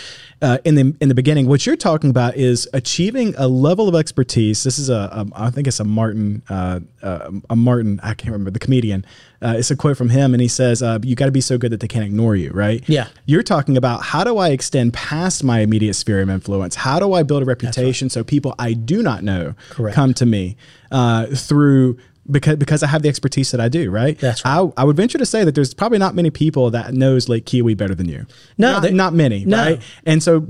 Uh, 0.42 0.58
in 0.66 0.76
the 0.76 0.96
in 1.00 1.08
the 1.10 1.16
beginning, 1.16 1.48
what 1.48 1.66
you're 1.66 1.78
talking 1.78 2.10
about 2.10 2.36
is 2.36 2.68
achieving 2.74 3.34
a 3.38 3.48
level 3.48 3.88
of 3.88 3.96
expertise. 3.96 4.64
This 4.64 4.78
is 4.78 4.90
a, 4.90 4.94
a 4.94 5.28
I 5.34 5.50
think 5.50 5.68
it's 5.68 5.80
a 5.80 5.86
Martin 5.86 6.44
uh, 6.50 6.82
uh, 7.02 7.32
a 7.50 7.56
Martin 7.56 8.00
I 8.04 8.14
can't 8.14 8.32
remember 8.34 8.52
the 8.52 8.60
comedian. 8.60 9.06
Uh, 9.42 9.56
it's 9.58 9.72
a 9.72 9.76
quote 9.76 9.98
from 9.98 10.10
him, 10.10 10.34
and 10.34 10.42
he 10.42 10.48
says, 10.48 10.84
uh, 10.84 11.00
"You 11.04 11.16
got 11.16 11.26
to 11.26 11.32
be 11.32 11.42
so 11.42 11.58
good 11.58 11.72
that 11.72 11.80
they 11.80 11.88
can't 11.88 12.06
ignore 12.06 12.36
you." 12.36 12.52
Right? 12.52 12.84
Yeah. 12.88 13.08
You're 13.26 13.44
talking 13.44 13.76
about 13.78 14.04
how 14.04 14.24
do 14.24 14.38
I 14.38 14.50
extend 14.50 14.94
past 14.94 15.44
my 15.44 15.60
immediate 15.62 15.96
sphere 15.96 16.22
of 16.22 16.30
influence? 16.30 16.76
How 16.76 17.00
do 17.00 17.14
I 17.14 17.24
build 17.24 17.42
a 17.42 17.46
reputation 17.46 18.10
so 18.10 18.24
people 18.24 18.54
I 18.60 18.74
do 18.74 19.02
not 19.02 19.24
know 19.24 19.56
Correct. 19.72 19.96
come 19.96 20.14
to 20.16 20.26
me 20.26 20.58
uh, 20.92 21.26
through 21.28 21.98
because 22.30 22.58
because 22.58 22.84
I 22.84 22.88
have 22.88 23.02
the 23.02 23.10
expertise 23.10 23.50
that 23.52 23.60
I 23.60 23.68
do, 23.68 23.90
right? 23.90 24.18
That's 24.20 24.46
right. 24.46 24.72
I, 24.78 24.82
I 24.82 24.84
would 24.84 24.96
venture 24.96 25.18
to 25.18 25.26
say 25.26 25.44
that 25.44 25.56
there's 25.56 25.74
probably 25.74 25.98
not 25.98 26.14
many 26.14 26.30
people 26.30 26.70
that 26.72 26.94
knows 26.94 27.28
Lake 27.28 27.46
Keowee 27.46 27.76
better 27.76 27.96
than 27.96 28.08
you. 28.08 28.28
No, 28.60 28.74
not, 28.74 28.82
they- 28.84 28.92
not 28.92 29.14
many, 29.14 29.44
no. 29.46 29.58
right? 29.58 29.82
And 30.06 30.22
so 30.22 30.46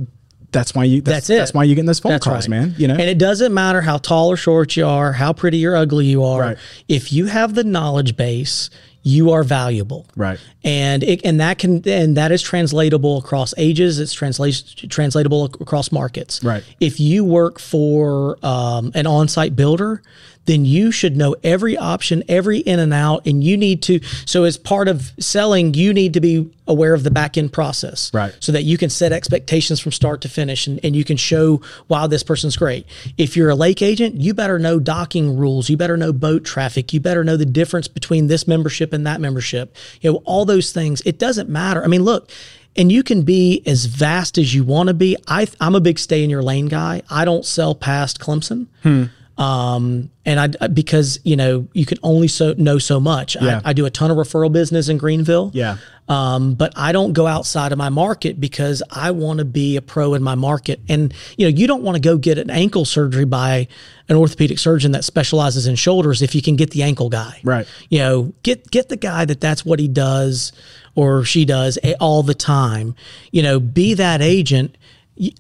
that's 0.52 0.76
why 0.76 0.84
you 0.84 1.02
that's, 1.02 1.28
That's 1.28 1.30
it. 1.30 1.38
That's 1.38 1.54
why 1.54 1.64
you 1.64 1.76
get 1.76 1.86
those 1.86 2.00
phone 2.00 2.14
That's 2.14 2.26
calls, 2.26 2.50
right. 2.50 2.62
man. 2.62 2.76
You 2.78 2.88
know, 2.88 2.94
and 2.96 3.04
it 3.04 3.18
doesn't 3.18 3.54
matter 3.54 3.82
how 3.82 3.98
tall 3.98 4.30
or 4.30 4.38
short 4.38 4.76
you 4.76 4.86
are, 4.86 5.14
how 5.14 5.34
pretty 5.34 5.66
or 5.66 5.76
ugly 5.76 6.06
you 6.06 6.24
are. 6.24 6.42
Right. 6.42 6.58
If 6.88 7.14
you 7.14 7.26
have 7.28 7.56
the 7.56 7.64
knowledge 7.64 8.16
base, 8.16 8.70
you 9.04 9.32
are 9.32 9.44
valuable. 9.44 10.06
Right. 10.16 10.40
And 10.64 11.04
it, 11.04 11.22
and 11.26 11.40
that 11.40 11.58
can 11.58 11.88
and 11.88 12.18
that 12.18 12.32
is 12.32 12.42
translatable 12.42 13.18
across 13.18 13.54
ages. 13.58 14.00
It's 14.00 14.14
translate, 14.14 14.64
translatable 14.90 15.46
across 15.46 15.92
markets. 15.92 16.44
Right. 16.44 16.64
If 16.80 17.00
you 17.00 17.26
work 17.26 17.60
for 17.60 18.38
um, 18.46 18.92
an 18.94 19.08
on-site 19.08 19.56
builder, 19.56 20.04
then 20.46 20.66
you 20.66 20.92
should 20.92 21.16
know 21.16 21.36
every 21.44 21.78
option, 21.78 22.24
every 22.28 22.60
in 22.60 22.80
and 22.80 22.94
out, 22.94 23.26
and 23.28 23.44
you 23.44 23.56
need 23.56 23.82
to. 23.84 24.00
So 24.26 24.44
as 24.44 24.58
part 24.58 24.88
of 24.88 25.12
selling, 25.20 25.74
you 25.74 25.94
need 25.94 26.14
to 26.14 26.22
be 26.22 26.52
aware 26.68 26.94
of 26.94 27.04
the 27.04 27.12
back 27.12 27.38
end 27.38 27.54
process, 27.54 28.12
Right. 28.14 28.36
So 28.40 28.52
that 28.52 28.64
you 28.64 28.78
can 28.78 28.90
set 28.90 29.12
expectations 29.12 29.80
from 29.80 29.92
start 29.92 30.22
to 30.22 30.30
finish, 30.30 30.68
and, 30.68 30.80
and 30.84 30.96
you 30.96 31.04
can 31.04 31.18
show 31.18 31.62
wow 31.90 32.08
this 32.08 32.24
person's 32.24 32.58
great. 32.58 32.86
If 33.18 33.38
you're 33.38 33.50
a 33.50 33.56
lake 33.56 33.82
agent, 33.82 34.16
you 34.16 34.34
better 34.34 34.58
know 34.58 34.80
docking 34.80 35.38
rules, 35.38 35.70
you 35.70 35.78
better 35.78 35.98
know 35.98 36.12
boat 36.12 36.44
traffic, 36.44 36.94
you 36.94 37.00
better 37.00 37.24
know 37.24 37.38
the 37.38 37.46
difference 37.46 37.88
between 37.88 38.28
this 38.28 38.48
membership 38.48 38.94
and 38.94 39.06
that 39.06 39.22
membership. 39.22 39.76
You 40.02 40.14
know 40.14 40.22
all 40.26 40.46
those 40.46 40.72
things. 40.72 41.02
It 41.06 41.20
doesn't 41.20 41.50
matter. 41.50 41.84
I 41.84 41.88
mean, 41.88 42.04
look. 42.04 42.30
And 42.74 42.90
you 42.90 43.04
can 43.04 43.24
be 43.24 43.62
as 43.66 43.84
vast 43.84 44.38
as 44.38 44.56
you 44.56 44.64
want 44.64 44.88
to 44.88 44.94
be. 44.94 45.18
I, 45.28 45.46
I'm 45.60 45.76
a 45.76 45.82
big 45.82 46.00
stay 46.00 46.24
in 46.24 46.30
your 46.30 46.42
lane 46.42 46.68
guy. 46.68 47.02
I 47.10 47.26
don't 47.26 47.46
sell 47.46 47.76
past 47.76 48.22
Clemson. 48.22 48.68
Hmm. 48.82 49.08
Um, 49.42 50.12
and 50.24 50.40
I, 50.40 50.68
because, 50.68 51.20
you 51.24 51.36
know, 51.36 51.68
you 51.74 51.88
can 51.88 51.98
only 52.04 52.28
so 52.28 52.54
know 52.60 52.78
so 52.78 53.00
much. 53.00 53.36
Yeah. 53.36 53.62
I, 53.66 53.72
I 53.72 53.74
do 53.74 53.88
a 53.88 53.90
ton 53.90 54.12
of 54.12 54.18
referral 54.18 54.52
business 54.52 54.88
in 54.88 55.00
Greenville. 55.00 55.50
Yeah. 55.56 55.78
Um, 56.08 56.54
but 56.54 56.74
I 56.76 56.92
don't 56.92 57.14
go 57.14 57.26
outside 57.26 57.72
of 57.72 57.80
my 57.80 57.90
market 57.90 58.40
because 58.40 58.84
I 58.92 59.10
want 59.12 59.40
to 59.40 59.46
be 59.46 59.78
a 59.78 59.82
pro 59.82 60.14
in 60.14 60.22
my 60.22 60.36
market. 60.36 60.80
And, 60.88 61.12
you 61.38 61.50
know, 61.50 61.58
you 61.58 61.66
don't 61.66 61.82
want 61.82 61.96
to 61.96 62.02
go 62.02 62.20
get 62.20 62.38
an 62.38 62.52
ankle 62.52 62.86
surgery 62.86 63.26
by 63.26 63.68
an 64.10 64.16
orthopedic 64.16 64.60
surgeon 64.60 64.92
that 64.92 65.04
specializes 65.04 65.66
in 65.66 65.76
shoulders 65.76 66.22
if 66.22 66.36
you 66.36 66.44
can 66.44 66.56
get 66.56 66.70
the 66.70 66.84
ankle 66.84 67.10
guy. 67.10 67.40
Right. 67.44 67.66
You 67.90 68.00
know, 68.00 68.34
get, 68.44 68.70
get 68.70 68.90
the 68.90 68.98
guy 68.98 69.26
that 69.26 69.42
that's 69.42 69.66
what 69.66 69.80
he 69.80 69.88
does 69.88 70.52
or 70.94 71.24
she 71.24 71.46
does 71.46 71.80
all 72.00 72.22
the 72.22 72.36
time. 72.36 72.94
You 73.32 73.42
know, 73.42 73.60
be 73.60 73.96
that 73.96 74.22
agent. 74.22 74.78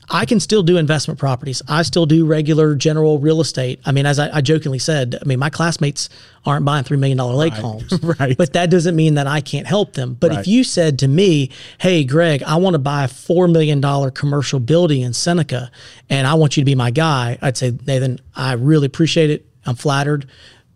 I 0.09 0.25
can 0.25 0.39
still 0.39 0.61
do 0.63 0.77
investment 0.77 1.19
properties. 1.19 1.61
I 1.67 1.81
still 1.83 2.05
do 2.05 2.25
regular 2.25 2.75
general 2.75 3.17
real 3.19 3.41
estate. 3.41 3.79
I 3.85 3.91
mean, 3.91 4.05
as 4.05 4.19
I, 4.19 4.37
I 4.37 4.41
jokingly 4.41 4.77
said, 4.79 5.17
I 5.19 5.25
mean, 5.25 5.39
my 5.39 5.49
classmates 5.49 6.09
aren't 6.45 6.65
buying 6.65 6.83
$3 6.83 6.99
million 6.99 7.17
lake 7.17 7.53
homes. 7.53 7.91
Right. 8.19 8.37
But 8.37 8.53
that 8.53 8.69
doesn't 8.69 8.95
mean 8.95 9.15
that 9.15 9.27
I 9.27 9.41
can't 9.41 9.65
help 9.65 9.93
them. 9.93 10.15
But 10.19 10.31
Right. 10.31 10.39
if 10.41 10.47
you 10.47 10.63
said 10.63 10.99
to 10.99 11.07
me, 11.07 11.49
hey, 11.79 12.03
Greg, 12.03 12.43
I 12.43 12.57
want 12.57 12.73
to 12.75 12.79
buy 12.79 13.05
a 13.05 13.07
$4 13.07 13.51
million 13.51 13.81
commercial 14.11 14.59
building 14.59 15.01
in 15.01 15.13
Seneca 15.13 15.71
and 16.09 16.27
I 16.27 16.33
want 16.35 16.57
you 16.57 16.61
to 16.61 16.65
be 16.65 16.75
my 16.75 16.91
guy, 16.91 17.39
I'd 17.41 17.57
say, 17.57 17.73
Nathan, 17.87 18.19
I 18.35 18.53
really 18.53 18.85
appreciate 18.87 19.29
it. 19.29 19.45
I'm 19.65 19.75
flattered, 19.75 20.27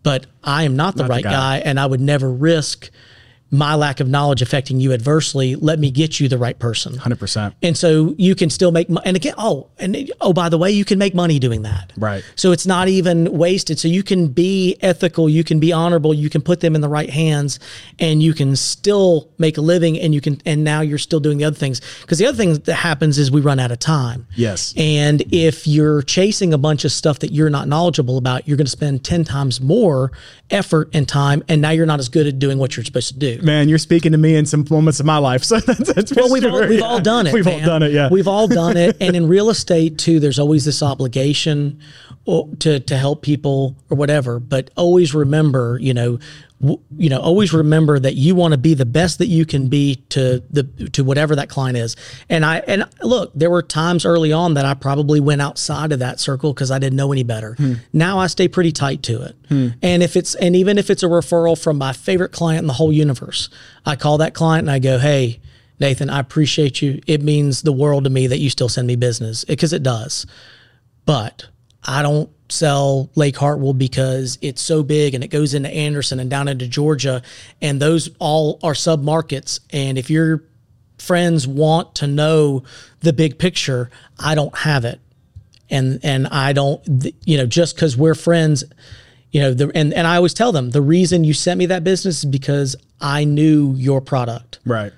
but 0.02 0.26
I 0.42 0.64
am 0.64 0.74
not 0.74 0.96
the 0.96 1.02
the 1.04 1.08
right 1.10 1.22
guy. 1.22 1.30
guy 1.30 1.58
and 1.58 1.78
I 1.78 1.86
would 1.86 2.00
never 2.00 2.32
risk 2.32 2.90
my 3.50 3.74
lack 3.74 4.00
of 4.00 4.08
knowledge 4.08 4.42
affecting 4.42 4.80
you 4.80 4.92
adversely. 4.92 5.54
Let 5.54 5.78
me 5.78 5.90
get 5.90 6.18
you 6.18 6.28
the 6.28 6.38
right 6.38 6.58
person. 6.58 6.96
hundred 6.96 7.18
percent. 7.18 7.54
And 7.62 7.76
so 7.76 8.14
you 8.18 8.34
can 8.34 8.50
still 8.50 8.72
make 8.72 8.90
money. 8.90 9.06
And 9.06 9.16
again, 9.16 9.34
oh, 9.38 9.68
and 9.78 10.10
oh, 10.20 10.32
by 10.32 10.48
the 10.48 10.58
way, 10.58 10.70
you 10.72 10.84
can 10.84 10.98
make 10.98 11.14
money 11.14 11.38
doing 11.38 11.62
that. 11.62 11.92
Right. 11.96 12.24
So 12.34 12.52
it's 12.52 12.66
not 12.66 12.88
even 12.88 13.32
wasted. 13.32 13.78
So 13.78 13.88
you 13.88 14.02
can 14.02 14.28
be 14.28 14.76
ethical, 14.80 15.28
you 15.28 15.44
can 15.44 15.60
be 15.60 15.72
honorable, 15.72 16.12
you 16.12 16.28
can 16.28 16.42
put 16.42 16.60
them 16.60 16.74
in 16.74 16.80
the 16.80 16.88
right 16.88 17.10
hands, 17.10 17.60
and 17.98 18.22
you 18.22 18.34
can 18.34 18.56
still 18.56 19.30
make 19.38 19.58
a 19.58 19.60
living. 19.60 19.98
And 19.98 20.14
you 20.14 20.20
can, 20.20 20.40
and 20.44 20.64
now 20.64 20.80
you're 20.80 20.98
still 20.98 21.20
doing 21.20 21.38
the 21.38 21.44
other 21.44 21.56
things. 21.56 21.80
Because 22.00 22.18
the 22.18 22.26
other 22.26 22.36
thing 22.36 22.54
that 22.54 22.74
happens 22.74 23.18
is 23.18 23.30
we 23.30 23.40
run 23.40 23.60
out 23.60 23.70
of 23.70 23.78
time. 23.78 24.26
Yes. 24.34 24.74
And 24.76 25.22
if 25.32 25.66
you're 25.66 26.02
chasing 26.02 26.52
a 26.52 26.58
bunch 26.58 26.84
of 26.84 26.90
stuff 26.90 27.20
that 27.20 27.32
you're 27.32 27.50
not 27.50 27.68
knowledgeable 27.68 28.18
about, 28.18 28.48
you're 28.48 28.56
going 28.56 28.66
to 28.66 28.70
spend 28.70 29.04
10 29.04 29.24
times 29.24 29.60
more 29.60 30.10
effort 30.50 30.90
and 30.92 31.08
time. 31.08 31.44
And 31.48 31.62
now 31.62 31.70
you're 31.70 31.86
not 31.86 32.00
as 32.00 32.08
good 32.08 32.26
at 32.26 32.38
doing 32.38 32.58
what 32.58 32.76
you're 32.76 32.84
supposed 32.84 33.12
to 33.12 33.18
do. 33.18 33.35
Man, 33.42 33.68
you're 33.68 33.78
speaking 33.78 34.12
to 34.12 34.18
me 34.18 34.36
in 34.36 34.46
some 34.46 34.64
moments 34.70 35.00
of 35.00 35.06
my 35.06 35.18
life. 35.18 35.44
So 35.46 35.60
that's, 35.60 35.92
that's 35.92 36.14
Well, 36.14 36.32
we've 36.32 36.44
all, 36.44 36.60
we've 36.60 36.80
yeah. 36.80 36.84
all 36.84 37.00
done 37.00 37.26
it. 37.26 37.32
We've 37.36 37.46
all 37.46 37.60
done 37.60 37.82
it. 37.82 37.92
Yeah. 37.92 38.08
we've 38.10 38.26
all 38.28 38.48
done 38.48 38.76
it. 38.76 38.96
And 39.00 39.14
in 39.14 39.28
real 39.28 39.48
estate 39.50 39.98
too, 39.98 40.18
there's 40.18 40.38
always 40.38 40.64
this 40.64 40.82
obligation 40.82 41.78
to 42.58 42.80
to 42.80 42.96
help 42.96 43.22
people 43.22 43.76
or 43.90 43.96
whatever. 43.96 44.40
But 44.40 44.70
always 44.76 45.14
remember, 45.14 45.78
you 45.80 45.94
know, 45.94 46.18
you 46.60 47.10
know, 47.10 47.20
always 47.20 47.52
remember 47.52 47.98
that 47.98 48.14
you 48.14 48.34
want 48.34 48.52
to 48.52 48.58
be 48.58 48.72
the 48.72 48.86
best 48.86 49.18
that 49.18 49.26
you 49.26 49.44
can 49.44 49.68
be 49.68 49.96
to 50.08 50.42
the 50.50 50.62
to 50.92 51.04
whatever 51.04 51.36
that 51.36 51.50
client 51.50 51.76
is. 51.76 51.96
And 52.30 52.46
I 52.46 52.58
and 52.60 52.84
look, 53.02 53.32
there 53.34 53.50
were 53.50 53.62
times 53.62 54.06
early 54.06 54.32
on 54.32 54.54
that 54.54 54.64
I 54.64 54.72
probably 54.72 55.20
went 55.20 55.42
outside 55.42 55.92
of 55.92 55.98
that 55.98 56.18
circle 56.18 56.54
because 56.54 56.70
I 56.70 56.78
didn't 56.78 56.96
know 56.96 57.12
any 57.12 57.24
better. 57.24 57.54
Hmm. 57.54 57.74
Now 57.92 58.18
I 58.18 58.26
stay 58.26 58.48
pretty 58.48 58.72
tight 58.72 59.02
to 59.04 59.22
it. 59.22 59.36
And 59.82 60.02
if 60.02 60.16
it's 60.16 60.34
and 60.36 60.56
even 60.56 60.78
if 60.78 60.88
it's 60.88 61.02
a 61.02 61.08
referral 61.08 61.62
from 61.62 61.76
my 61.76 61.92
favorite 61.92 62.32
client 62.32 62.60
in 62.60 62.66
the 62.66 62.72
whole 62.72 62.92
universe, 62.92 63.50
I 63.84 63.96
call 63.96 64.18
that 64.18 64.34
client 64.34 64.64
and 64.64 64.70
I 64.70 64.78
go, 64.78 64.98
hey. 64.98 65.40
Nathan, 65.78 66.08
I 66.08 66.20
appreciate 66.20 66.80
you. 66.80 67.02
It 67.06 67.20
means 67.20 67.60
the 67.60 67.70
world 67.70 68.04
to 68.04 68.10
me 68.10 68.26
that 68.28 68.38
you 68.38 68.48
still 68.48 68.70
send 68.70 68.86
me 68.86 68.96
business 68.96 69.44
because 69.44 69.74
it 69.74 69.82
does. 69.82 70.24
But 71.04 71.48
I 71.86 72.02
don't 72.02 72.30
sell 72.48 73.10
Lake 73.14 73.36
Hartwell 73.36 73.72
because 73.72 74.38
it's 74.40 74.62
so 74.62 74.82
big 74.82 75.14
and 75.14 75.24
it 75.24 75.28
goes 75.28 75.54
into 75.54 75.68
Anderson 75.68 76.20
and 76.20 76.30
down 76.30 76.48
into 76.48 76.66
Georgia, 76.66 77.22
and 77.60 77.80
those 77.80 78.10
all 78.18 78.58
are 78.62 78.74
sub 78.74 79.02
markets. 79.02 79.60
And 79.70 79.98
if 79.98 80.10
your 80.10 80.44
friends 80.98 81.46
want 81.46 81.94
to 81.96 82.06
know 82.06 82.64
the 83.00 83.12
big 83.12 83.38
picture, 83.38 83.90
I 84.18 84.34
don't 84.34 84.56
have 84.58 84.84
it, 84.84 85.00
and 85.70 86.00
and 86.02 86.26
I 86.28 86.52
don't, 86.52 87.12
you 87.24 87.36
know, 87.36 87.46
just 87.46 87.76
because 87.76 87.96
we're 87.96 88.14
friends. 88.14 88.64
You 89.32 89.42
know, 89.42 89.54
the, 89.54 89.70
and, 89.74 89.92
and 89.92 90.06
I 90.06 90.16
always 90.16 90.32
tell 90.32 90.50
them 90.50 90.70
the 90.70 90.80
reason 90.80 91.22
you 91.22 91.34
sent 91.34 91.58
me 91.58 91.66
that 91.66 91.84
business 91.84 92.18
is 92.18 92.24
because 92.24 92.74
I 93.00 93.24
knew 93.24 93.74
your 93.74 94.00
product 94.00 94.60
right. 94.64 94.92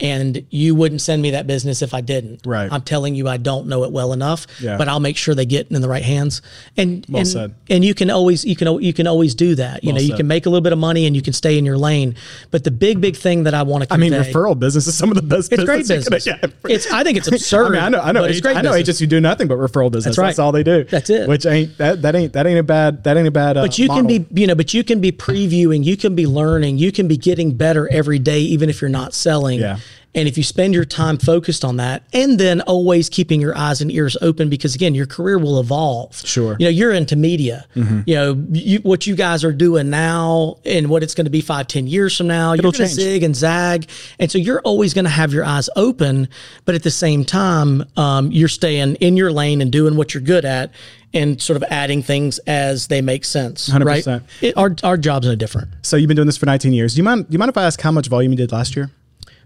And 0.00 0.44
you 0.50 0.74
wouldn't 0.74 1.00
send 1.00 1.22
me 1.22 1.30
that 1.30 1.46
business 1.46 1.80
if 1.80 1.94
I 1.94 2.00
didn't. 2.00 2.44
Right. 2.44 2.70
I'm 2.70 2.82
telling 2.82 3.14
you, 3.14 3.28
I 3.28 3.36
don't 3.36 3.68
know 3.68 3.84
it 3.84 3.92
well 3.92 4.12
enough. 4.12 4.46
Yeah. 4.60 4.76
But 4.76 4.88
I'll 4.88 4.98
make 5.00 5.16
sure 5.16 5.34
they 5.36 5.46
get 5.46 5.70
in 5.70 5.80
the 5.80 5.88
right 5.88 6.02
hands. 6.02 6.42
And 6.76 7.06
Well 7.08 7.20
and, 7.20 7.28
said. 7.28 7.54
and 7.70 7.84
you 7.84 7.94
can 7.94 8.10
always 8.10 8.44
you 8.44 8.56
can 8.56 8.82
you 8.82 8.92
can 8.92 9.06
always 9.06 9.34
do 9.36 9.54
that. 9.54 9.84
You 9.84 9.88
Well 9.90 9.96
know, 9.96 10.02
you 10.02 10.08
said. 10.08 10.16
can 10.16 10.26
make 10.26 10.46
a 10.46 10.50
little 10.50 10.62
bit 10.62 10.72
of 10.72 10.78
money 10.80 11.06
and 11.06 11.14
you 11.14 11.22
can 11.22 11.32
stay 11.32 11.56
in 11.58 11.64
your 11.64 11.78
lane. 11.78 12.16
But 12.50 12.64
the 12.64 12.70
big 12.72 13.00
big 13.00 13.16
thing 13.16 13.44
that 13.44 13.54
I 13.54 13.62
want 13.62 13.84
to 13.88 13.94
I 13.94 13.96
mean, 13.96 14.12
referral 14.12 14.58
business 14.58 14.86
is 14.88 14.96
some 14.96 15.10
of 15.10 15.16
the 15.16 15.22
best. 15.22 15.52
it's 15.52 15.62
great 15.64 15.86
business. 15.86 16.24
can- 16.24 16.38
yeah. 16.42 16.50
It's 16.74 16.90
I 16.90 17.04
think 17.04 17.16
it's 17.18 17.28
absurd. 17.28 17.66
I 17.66 17.70
mean, 17.70 17.82
I 17.82 17.88
know, 17.90 18.00
I 18.00 18.12
know, 18.12 18.22
great 18.40 18.44
I 18.46 18.52
know 18.62 18.70
business. 18.70 18.76
agents 18.76 18.98
who 19.00 19.06
do 19.06 19.20
nothing 19.20 19.46
but 19.48 19.58
referral 19.58 19.92
business. 19.92 20.16
That's 20.16 20.18
right. 20.18 20.26
That's 20.28 20.38
all 20.40 20.50
they 20.50 20.64
do. 20.64 20.84
That's 20.84 21.08
it. 21.08 21.28
Which 21.28 21.46
ain't 21.46 21.78
that 21.78 22.02
that 22.02 22.16
ain't 22.16 22.32
that 22.32 22.46
ain't 22.48 22.58
a 22.58 22.62
bad 22.64 23.04
that 23.04 23.16
ain't 23.16 23.28
a 23.28 23.30
bad. 23.30 23.56
Uh, 23.56 23.62
But 23.62 23.78
you 23.78 23.88
can 23.88 24.06
be, 24.08 24.26
you 24.34 24.46
know, 24.48 24.56
but 24.56 24.74
you 24.74 24.82
can 24.82 25.00
be 25.00 25.12
previewing, 25.12 25.84
you 25.84 25.96
can 25.96 26.16
be 26.16 26.26
learning, 26.26 26.78
you 26.78 26.90
can 26.90 27.06
be 27.06 27.16
getting 27.16 27.52
better 27.56 27.88
every 27.92 28.18
day, 28.18 28.40
even 28.40 28.68
if 28.68 28.80
you're 28.80 28.88
not 28.90 29.14
selling. 29.14 29.60
Yeah. 29.60 29.78
And 30.14 30.28
if 30.28 30.36
you 30.36 30.44
spend 30.44 30.74
your 30.74 30.84
time 30.84 31.18
focused 31.18 31.64
on 31.64 31.76
that 31.78 32.04
and 32.12 32.38
then 32.38 32.60
always 32.62 33.08
keeping 33.08 33.40
your 33.40 33.56
eyes 33.56 33.80
and 33.80 33.90
ears 33.90 34.16
open, 34.20 34.48
because 34.48 34.74
again, 34.74 34.94
your 34.94 35.06
career 35.06 35.38
will 35.38 35.58
evolve. 35.58 36.16
Sure. 36.16 36.56
You 36.58 36.66
know, 36.66 36.70
you're 36.70 36.92
into 36.92 37.16
media. 37.16 37.66
You 38.06 38.14
know, 38.14 38.46
you, 38.52 38.78
what 38.80 39.06
you 39.06 39.16
guys 39.16 39.44
are 39.44 39.52
doing 39.52 39.90
now 39.90 40.58
and 40.64 40.88
what 40.88 41.02
it's 41.02 41.14
going 41.14 41.24
to 41.24 41.30
be 41.30 41.40
five, 41.40 41.66
ten 41.66 41.86
years 41.86 42.16
from 42.16 42.28
now, 42.28 42.52
you're 42.52 42.62
going 42.62 42.74
to 42.74 42.86
zig 42.86 43.22
and 43.22 43.34
zag. 43.34 43.88
And 44.18 44.30
so 44.30 44.38
you're 44.38 44.60
always 44.60 44.94
going 44.94 45.04
to 45.04 45.10
have 45.10 45.32
your 45.32 45.44
eyes 45.44 45.68
open. 45.76 46.28
But 46.64 46.74
at 46.74 46.82
the 46.82 46.90
same 46.90 47.24
time, 47.24 47.84
um, 47.96 48.30
you're 48.30 48.48
staying 48.48 48.96
in 48.96 49.16
your 49.16 49.32
lane 49.32 49.60
and 49.60 49.72
doing 49.72 49.96
what 49.96 50.14
you're 50.14 50.22
good 50.22 50.44
at 50.44 50.72
and 51.12 51.40
sort 51.40 51.56
of 51.56 51.64
adding 51.70 52.02
things 52.02 52.38
as 52.40 52.88
they 52.88 53.00
make 53.00 53.24
sense. 53.24 53.68
100%. 53.68 53.84
Right? 53.84 54.22
It, 54.42 54.56
our, 54.56 54.74
our 54.82 54.96
jobs 54.96 55.26
are 55.26 55.36
different. 55.36 55.68
So 55.82 55.96
you've 55.96 56.08
been 56.08 56.16
doing 56.16 56.26
this 56.26 56.36
for 56.36 56.46
19 56.46 56.72
years. 56.72 56.94
Do 56.94 56.98
you 56.98 57.04
mind? 57.04 57.28
Do 57.28 57.32
you 57.32 57.38
mind 57.38 57.50
if 57.50 57.56
I 57.56 57.64
ask 57.64 57.80
how 57.80 57.92
much 57.92 58.08
volume 58.08 58.32
you 58.32 58.36
did 58.36 58.52
last 58.52 58.76
year? 58.76 58.90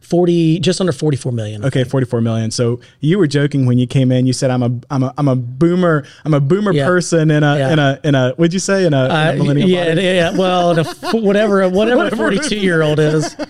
40, 0.00 0.60
just 0.60 0.80
under 0.80 0.92
44 0.92 1.32
million. 1.32 1.64
Okay, 1.64 1.84
44 1.84 2.20
million. 2.20 2.50
So 2.50 2.80
you 3.00 3.18
were 3.18 3.26
joking 3.26 3.66
when 3.66 3.78
you 3.78 3.86
came 3.86 4.10
in. 4.12 4.26
You 4.26 4.32
said 4.32 4.50
I'm 4.50 4.62
a 4.62 4.70
I'm 4.90 5.02
a 5.02 5.14
I'm 5.18 5.28
a 5.28 5.36
boomer. 5.36 6.04
I'm 6.24 6.34
a 6.34 6.40
boomer 6.40 6.72
Yeah. 6.72 6.86
person 6.86 7.30
in 7.30 7.42
a 7.42 7.56
Yeah. 7.58 7.72
in 7.72 7.78
a 7.78 8.00
in 8.04 8.14
a 8.14 8.30
what'd 8.36 8.52
you 8.52 8.58
say 8.58 8.84
in 8.86 8.94
a, 8.94 9.04
in 9.04 9.10
a 9.10 9.14
Uh, 9.14 9.32
millennial 9.36 9.68
yeah, 9.68 9.88
body? 9.88 10.02
yeah, 10.02 10.30
well, 10.36 10.74
whatever, 11.12 11.68
whatever, 11.68 12.06
a 12.06 12.16
forty-two-year 12.16 12.82
old 12.82 12.98
is. 12.98 13.34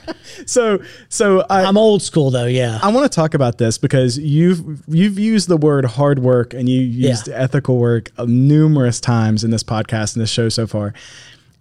So 0.46 0.78
so 1.08 1.44
I 1.50 1.64
I'm 1.64 1.76
old 1.76 2.00
school 2.00 2.30
though. 2.30 2.46
Yeah, 2.46 2.78
I 2.82 2.92
want 2.92 3.10
to 3.10 3.14
talk 3.14 3.34
about 3.34 3.58
this 3.58 3.76
because 3.76 4.18
you've 4.18 4.82
you've 4.86 5.18
used 5.18 5.48
the 5.48 5.56
word 5.56 5.84
hard 5.84 6.20
work 6.20 6.54
and 6.54 6.68
you 6.68 6.80
used 6.80 7.26
Yeah. 7.28 7.34
ethical 7.34 7.78
work 7.78 8.10
uh, 8.18 8.24
numerous 8.28 9.00
times 9.00 9.42
in 9.42 9.50
this 9.50 9.64
podcast 9.64 10.14
and 10.14 10.22
this 10.22 10.30
show 10.30 10.48
so 10.48 10.66
far. 10.66 10.94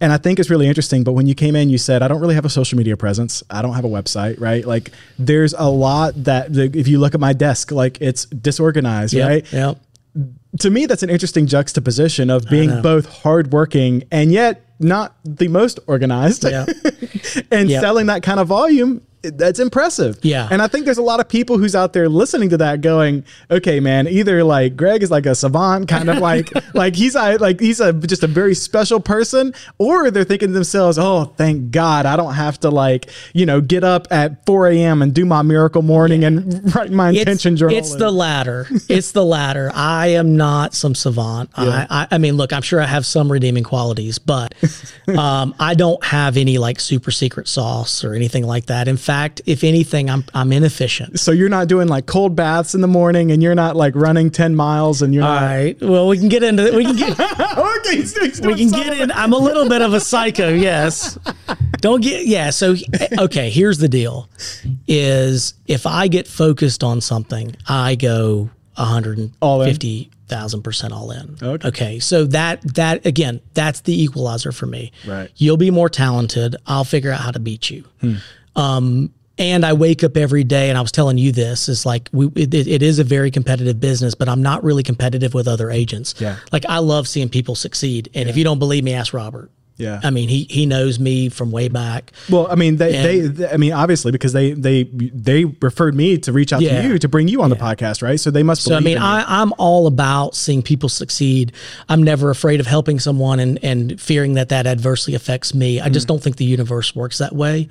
And 0.00 0.12
I 0.12 0.16
think 0.16 0.38
it's 0.38 0.48
really 0.48 0.68
interesting. 0.68 1.02
But 1.02 1.12
when 1.12 1.26
you 1.26 1.34
came 1.34 1.56
in, 1.56 1.70
you 1.70 1.78
said, 1.78 2.02
I 2.02 2.08
don't 2.08 2.20
really 2.20 2.36
have 2.36 2.44
a 2.44 2.50
social 2.50 2.78
media 2.78 2.96
presence. 2.96 3.42
I 3.50 3.62
don't 3.62 3.74
have 3.74 3.84
a 3.84 3.88
website, 3.88 4.40
right? 4.40 4.64
Like, 4.64 4.92
there's 5.18 5.54
a 5.54 5.68
lot 5.68 6.14
that, 6.24 6.52
the, 6.52 6.70
if 6.74 6.86
you 6.86 6.98
look 7.00 7.14
at 7.14 7.20
my 7.20 7.32
desk, 7.32 7.72
like 7.72 8.00
it's 8.00 8.26
disorganized, 8.26 9.12
yeah, 9.14 9.26
right? 9.26 9.52
yeah. 9.52 9.74
to 10.60 10.70
me, 10.70 10.86
that's 10.86 11.02
an 11.02 11.10
interesting 11.10 11.46
juxtaposition 11.46 12.30
of 12.30 12.48
being 12.48 12.80
both 12.82 13.06
hardworking 13.22 14.04
and 14.12 14.30
yet 14.32 14.64
not 14.78 15.16
the 15.24 15.48
most 15.48 15.80
organized. 15.88 16.44
Yeah. 16.44 16.66
and 17.50 17.68
Yeah. 17.68 17.80
selling 17.80 18.06
that 18.06 18.22
kind 18.22 18.38
of 18.38 18.46
volume, 18.46 19.02
that's 19.22 19.58
impressive. 19.58 20.18
Yeah. 20.22 20.48
And 20.50 20.62
I 20.62 20.68
think 20.68 20.84
there's 20.84 20.98
a 20.98 21.02
lot 21.02 21.20
of 21.20 21.28
people 21.28 21.58
who's 21.58 21.74
out 21.74 21.92
there 21.92 22.08
listening 22.08 22.50
to 22.50 22.56
that 22.58 22.80
going, 22.80 23.24
okay, 23.50 23.80
man, 23.80 24.06
either 24.06 24.44
like 24.44 24.76
Greg 24.76 25.02
is 25.02 25.10
like 25.10 25.26
a 25.26 25.34
savant, 25.34 25.88
kind 25.88 26.08
of 26.08 26.18
like, 26.18 26.50
like 26.74 26.94
he's 26.94 27.14
a, 27.14 27.36
like 27.36 27.60
he's 27.60 27.80
a 27.80 27.92
just 27.92 28.22
a 28.22 28.28
very 28.28 28.54
special 28.54 29.00
person, 29.00 29.54
or 29.78 30.10
they're 30.10 30.24
thinking 30.24 30.48
to 30.48 30.54
themselves, 30.54 30.98
oh, 30.98 31.24
thank 31.36 31.70
God 31.70 32.06
I 32.06 32.16
don't 32.16 32.34
have 32.34 32.60
to 32.60 32.70
like, 32.70 33.10
you 33.32 33.44
know, 33.44 33.60
get 33.60 33.84
up 33.84 34.06
at 34.10 34.44
4 34.46 34.68
a.m. 34.68 35.02
and 35.02 35.12
do 35.12 35.24
my 35.24 35.42
miracle 35.42 35.82
morning 35.82 36.24
and 36.24 36.74
write 36.74 36.90
my 36.90 37.10
intention 37.10 37.54
it's, 37.54 37.60
journal. 37.60 37.76
It's 37.76 37.94
the 37.96 38.10
latter. 38.10 38.66
It's 38.88 39.12
the 39.12 39.24
latter. 39.24 39.70
I 39.74 40.08
am 40.08 40.36
not 40.36 40.74
some 40.74 40.94
savant. 40.94 41.50
I, 41.54 41.86
I, 41.90 42.06
I 42.12 42.18
mean, 42.18 42.36
look, 42.36 42.52
I'm 42.52 42.62
sure 42.62 42.80
I 42.80 42.86
have 42.86 43.04
some 43.04 43.30
redeeming 43.30 43.64
qualities, 43.64 44.18
but 44.18 44.54
um, 45.08 45.54
I 45.58 45.74
don't 45.74 46.02
have 46.04 46.36
any 46.36 46.58
like 46.58 46.78
super 46.78 47.10
secret 47.10 47.48
sauce 47.48 48.04
or 48.04 48.14
anything 48.14 48.46
like 48.46 48.66
that. 48.66 48.86
In 48.86 48.96
fact, 49.08 49.40
if 49.46 49.64
anything, 49.64 50.10
I'm 50.10 50.22
I'm 50.34 50.52
inefficient. 50.52 51.18
So 51.18 51.32
you're 51.32 51.48
not 51.48 51.66
doing 51.66 51.88
like 51.88 52.04
cold 52.04 52.36
baths 52.36 52.74
in 52.74 52.82
the 52.82 52.88
morning, 52.88 53.32
and 53.32 53.42
you're 53.42 53.54
not 53.54 53.74
like 53.74 53.94
running 53.96 54.30
ten 54.30 54.54
miles, 54.54 55.00
and 55.00 55.14
you're 55.14 55.24
All 55.24 55.34
not. 55.34 55.42
right. 55.42 55.80
Well, 55.80 56.08
we 56.08 56.18
can 56.18 56.28
get 56.28 56.42
into 56.42 56.70
we 56.76 56.84
can 56.84 56.94
get 56.94 57.18
okay, 57.58 57.96
he's 57.96 58.14
he's 58.18 58.42
we 58.42 58.54
can 58.54 58.68
get 58.68 58.98
in. 58.98 59.10
I'm 59.12 59.32
a 59.32 59.38
little 59.38 59.66
bit 59.66 59.80
of 59.80 59.94
a 59.94 60.00
psycho. 60.00 60.50
Yes. 60.50 61.18
Don't 61.78 62.02
get 62.02 62.26
yeah. 62.26 62.50
So 62.50 62.74
okay, 63.18 63.48
here's 63.48 63.78
the 63.78 63.88
deal: 63.88 64.28
is 64.86 65.54
if 65.66 65.86
I 65.86 66.08
get 66.08 66.28
focused 66.28 66.84
on 66.84 67.00
something, 67.00 67.56
I 67.66 67.94
go 67.94 68.50
All 68.76 69.58
150 69.58 70.10
thousand 70.28 70.62
percent 70.64 70.92
all 70.92 71.10
in. 71.12 71.36
Okay. 71.42 71.68
Okay. 71.68 71.98
So 71.98 72.26
that 72.26 72.60
that 72.74 73.06
again, 73.06 73.40
that's 73.54 73.80
the 73.80 74.02
equalizer 74.02 74.52
for 74.52 74.66
me. 74.66 74.92
Right. 75.06 75.30
You'll 75.36 75.56
be 75.56 75.70
more 75.70 75.88
talented. 75.88 76.56
I'll 76.66 76.84
figure 76.84 77.10
out 77.10 77.20
how 77.20 77.30
to 77.30 77.40
beat 77.40 77.70
you. 77.70 77.84
Hmm. 78.02 78.16
Um, 78.58 79.12
and 79.38 79.64
I 79.64 79.72
wake 79.72 80.02
up 80.02 80.16
every 80.16 80.42
day, 80.42 80.68
and 80.68 80.76
I 80.76 80.80
was 80.80 80.90
telling 80.90 81.16
you 81.16 81.30
this 81.30 81.68
is 81.68 81.86
like 81.86 82.08
we 82.12 82.26
it, 82.34 82.52
it 82.54 82.82
is 82.82 82.98
a 82.98 83.04
very 83.04 83.30
competitive 83.30 83.78
business, 83.78 84.14
but 84.16 84.28
I'm 84.28 84.42
not 84.42 84.64
really 84.64 84.82
competitive 84.82 85.32
with 85.32 85.46
other 85.46 85.70
agents. 85.70 86.14
Yeah. 86.18 86.36
Like 86.50 86.66
I 86.68 86.78
love 86.78 87.06
seeing 87.06 87.28
people 87.28 87.54
succeed, 87.54 88.10
and 88.14 88.28
if 88.28 88.36
you 88.36 88.42
don't 88.42 88.58
believe 88.58 88.82
me, 88.82 88.94
ask 88.94 89.14
Robert. 89.14 89.50
Yeah. 89.76 90.00
I 90.02 90.10
mean, 90.10 90.28
he 90.28 90.42
he 90.50 90.66
knows 90.66 90.98
me 90.98 91.28
from 91.28 91.52
way 91.52 91.68
back. 91.68 92.10
Well, 92.28 92.48
I 92.50 92.56
mean, 92.56 92.78
they, 92.78 92.90
they, 92.90 93.20
And- 93.20 93.36
they, 93.36 93.48
I 93.48 93.56
mean, 93.58 93.72
obviously, 93.72 94.10
because 94.10 94.32
they, 94.32 94.50
they, 94.54 94.82
they 94.92 95.44
referred 95.44 95.94
me 95.94 96.18
to 96.18 96.32
reach 96.32 96.52
out 96.52 96.60
Yeah. 96.62 96.82
to 96.82 96.88
you 96.88 96.98
to 96.98 97.06
bring 97.08 97.28
you 97.28 97.42
on 97.42 97.50
the 97.50 97.54
podcast, 97.54 98.02
right? 98.02 98.18
So 98.18 98.32
they 98.32 98.42
must. 98.42 98.64
Believe. 98.64 98.74
So 98.74 98.76
I 98.76 98.80
mean. 98.84 98.98
I, 98.98 99.40
I'm 99.40 99.52
all 99.56 99.86
about 99.86 100.34
seeing 100.34 100.62
people 100.62 100.88
succeed. 100.88 101.52
I'm 101.88 102.02
never 102.02 102.30
afraid 102.30 102.58
of 102.58 102.66
helping 102.66 102.98
someone 102.98 103.38
and 103.38 103.62
and 103.62 104.00
fearing 104.00 104.34
that 104.34 104.48
that 104.48 104.66
adversely 104.66 105.14
affects 105.14 105.54
me. 105.54 105.80
I 105.80 105.90
just 105.90 106.08
don't 106.08 106.20
think 106.20 106.38
the 106.38 106.44
universe 106.44 106.96
works 106.96 107.18
that 107.18 107.32
way. 107.36 107.68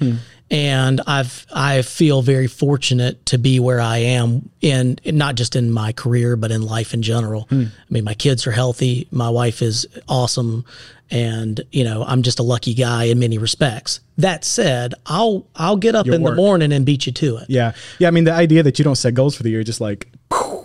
And 0.50 1.02
I've 1.06 1.46
I 1.54 1.82
feel 1.82 2.22
very 2.22 2.48
fortunate 2.48 3.26
to 3.28 3.38
be 3.38 3.60
where 3.60 3.82
I 3.82 3.98
am 3.98 4.50
in 4.62 4.98
not 5.06 5.36
just 5.36 5.56
in 5.56 5.72
my 5.72 5.92
career 5.92 6.36
but 6.38 6.52
in 6.52 6.62
life 6.62 6.94
in 6.94 7.02
general. 7.02 7.48
Hmm. 7.50 7.64
I 7.64 7.90
mean, 7.90 8.04
my 8.06 8.14
kids 8.14 8.48
are 8.48 8.52
healthy. 8.52 9.08
My 9.12 9.30
wife 9.30 9.62
is 9.62 9.86
awesome. 10.08 10.64
And 11.10 11.62
you 11.72 11.84
know, 11.84 12.04
I'm 12.04 12.22
just 12.22 12.40
a 12.40 12.44
lucky 12.44 12.74
guy 12.74 13.06
in 13.06 13.20
many 13.20 13.38
respects. 13.38 14.00
That 14.18 14.44
said, 14.46 14.94
I'll 15.06 15.46
I'll 15.56 15.78
get 15.78 15.96
up 15.96 16.08
in 16.08 16.22
work. 16.22 16.32
the 16.32 16.36
morning 16.36 16.72
and 16.72 16.86
beat 16.86 17.06
you 17.06 17.12
to 17.14 17.38
it. 17.38 17.50
yeah, 17.50 17.74
yeah. 18.00 18.08
I 18.08 18.12
mean, 18.12 18.24
the 18.24 18.34
idea 18.34 18.64
that 18.64 18.80
you 18.80 18.84
don't 18.84 18.96
set 18.96 19.14
goals 19.14 19.36
for 19.36 19.44
the 19.44 19.50
year, 19.50 19.64
just 19.64 19.80
like, 19.80 20.08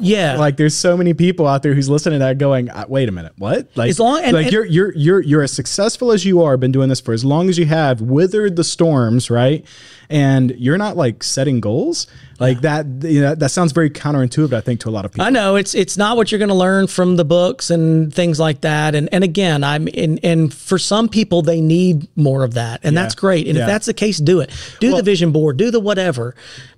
Yeah, 0.00 0.36
like, 0.38 0.56
there's 0.56 0.74
so 0.74 0.96
many 0.96 1.14
people 1.14 1.46
out 1.46 1.62
there 1.62 1.74
who's 1.74 1.88
listening 1.88 2.18
to 2.20 2.24
that 2.24 2.38
going, 2.38 2.70
"Uh, 2.70 2.84
"Wait 2.88 3.08
a 3.08 3.12
minute, 3.12 3.32
what?" 3.38 3.68
Like, 3.74 3.90
As 3.90 4.00
long- 4.00 4.22
and- 4.22 4.32
like 4.32 4.46
and- 4.46 4.52
you're, 4.52 4.64
you're, 4.66 4.92
you're, 4.94 5.20
you're 5.20 5.42
as 5.42 5.52
successful 5.52 6.12
as 6.12 6.24
you 6.24 6.42
are, 6.42 6.56
been 6.56 6.72
doing 6.72 6.88
this 6.88 7.00
for 7.00 7.12
as 7.12 7.24
long 7.24 7.48
as 7.48 7.58
you 7.58 7.66
have, 7.66 8.00
withered 8.00 8.56
the 8.56 8.64
storms, 8.64 9.30
right? 9.30 9.64
And 10.10 10.50
you're 10.58 10.76
not 10.76 10.94
like 10.96 11.22
setting 11.24 11.60
goals, 11.60 12.06
like 12.38 12.60
that. 12.62 12.84
You 13.02 13.22
know, 13.22 13.34
that 13.34 13.50
sounds 13.50 13.72
very 13.72 13.88
counterintuitive, 13.88 14.52
I 14.52 14.60
think, 14.60 14.80
to 14.80 14.90
a 14.90 14.92
lot 14.92 15.06
of 15.06 15.12
people. 15.12 15.24
I 15.24 15.30
know 15.30 15.56
it's 15.56 15.74
it's 15.74 15.96
not 15.96 16.18
what 16.18 16.30
you're 16.30 16.38
going 16.38 16.50
to 16.50 16.54
learn 16.54 16.86
from 16.86 17.16
the 17.16 17.24
books 17.24 17.70
and 17.70 18.12
things 18.12 18.38
like 18.38 18.60
that. 18.60 18.94
And 18.94 19.08
and 19.10 19.24
again, 19.24 19.64
I'm 19.64 19.88
and 19.94 20.20
and 20.22 20.52
for 20.52 20.76
some 20.78 21.08
people 21.08 21.40
they 21.40 21.62
need 21.62 22.08
more 22.14 22.44
of 22.44 22.54
that, 22.54 22.80
and 22.82 22.94
that's 22.94 23.14
great. 23.14 23.46
And 23.46 23.56
Yeah. 23.56 23.62
if 23.62 23.66
that's 23.68 23.86
the 23.86 23.94
case, 23.94 24.18
do 24.18 24.40
it. 24.40 24.50
Do 24.80 24.94
the 24.94 25.02
vision 25.02 25.32
board, 25.32 25.56
do 25.56 25.70
the 25.70 25.80
whatever. 25.80 26.34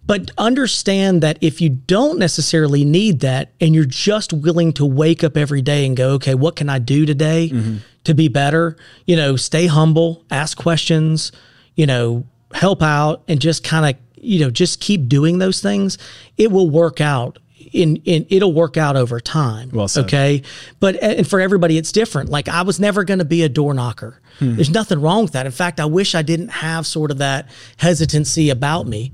But 0.07 0.31
understand 0.37 1.23
that 1.23 1.39
if 1.41 1.61
you 1.61 1.71
don't 1.71 2.19
necessarily 2.19 2.85
need 2.85 3.21
that, 3.21 3.53
and 3.61 3.75
you're 3.75 3.85
just 3.85 4.33
willing 4.33 4.73
to 4.75 4.85
wake 4.85 5.25
up 5.25 5.37
every 5.37 5.63
day 5.63 5.87
and 5.87 5.97
go, 5.97 6.11
okay, 6.11 6.35
what 6.35 6.57
can 6.57 6.69
I 6.69 6.79
do 6.79 7.07
today 7.07 7.81
to 8.05 8.15
be 8.15 8.29
better? 8.29 8.77
You 9.07 9.17
know, 9.17 9.37
stay 9.37 9.67
humble, 9.67 10.25
ask 10.31 10.59
questions. 10.59 11.33
You 11.75 11.87
know, 11.87 12.25
help 12.53 12.83
out, 12.83 13.25
and 13.27 13.41
just 13.41 13.65
kind 13.65 13.95
of 13.95 14.01
you 14.17 14.41
know 14.41 14.51
just 14.51 14.81
keep 14.81 15.09
doing 15.09 15.39
those 15.39 15.61
things. 15.61 15.99
It 16.37 16.53
will 16.53 16.71
work 16.71 17.01
out 17.01 17.39
in, 17.73 17.97
in 18.05 18.27
it'll 18.31 18.53
work 18.53 18.77
out 18.77 18.97
over 18.97 19.21
time. 19.21 19.71
Well. 19.73 19.89
Okay. 19.97 20.43
But 20.81 20.97
and 21.03 21.29
for 21.29 21.41
everybody 21.41 21.77
it's 21.77 21.93
different. 21.93 22.31
Like 22.31 22.49
I 22.49 22.63
was 22.63 22.79
never 22.81 23.05
going 23.05 23.19
to 23.19 23.25
be 23.25 23.43
a 23.43 23.49
door 23.49 23.75
knocker. 23.75 24.21
Hmm. 24.39 24.55
There's 24.55 24.71
nothing 24.71 25.01
wrong 25.01 25.23
with 25.25 25.33
that. 25.33 25.47
In 25.47 25.53
fact, 25.53 25.81
I 25.81 25.85
wish 25.85 26.15
I 26.15 26.23
didn't 26.23 26.49
have 26.49 26.87
sort 26.87 27.11
of 27.11 27.19
that 27.19 27.49
hesitancy 27.77 28.51
about 28.51 28.87
me. 28.87 29.13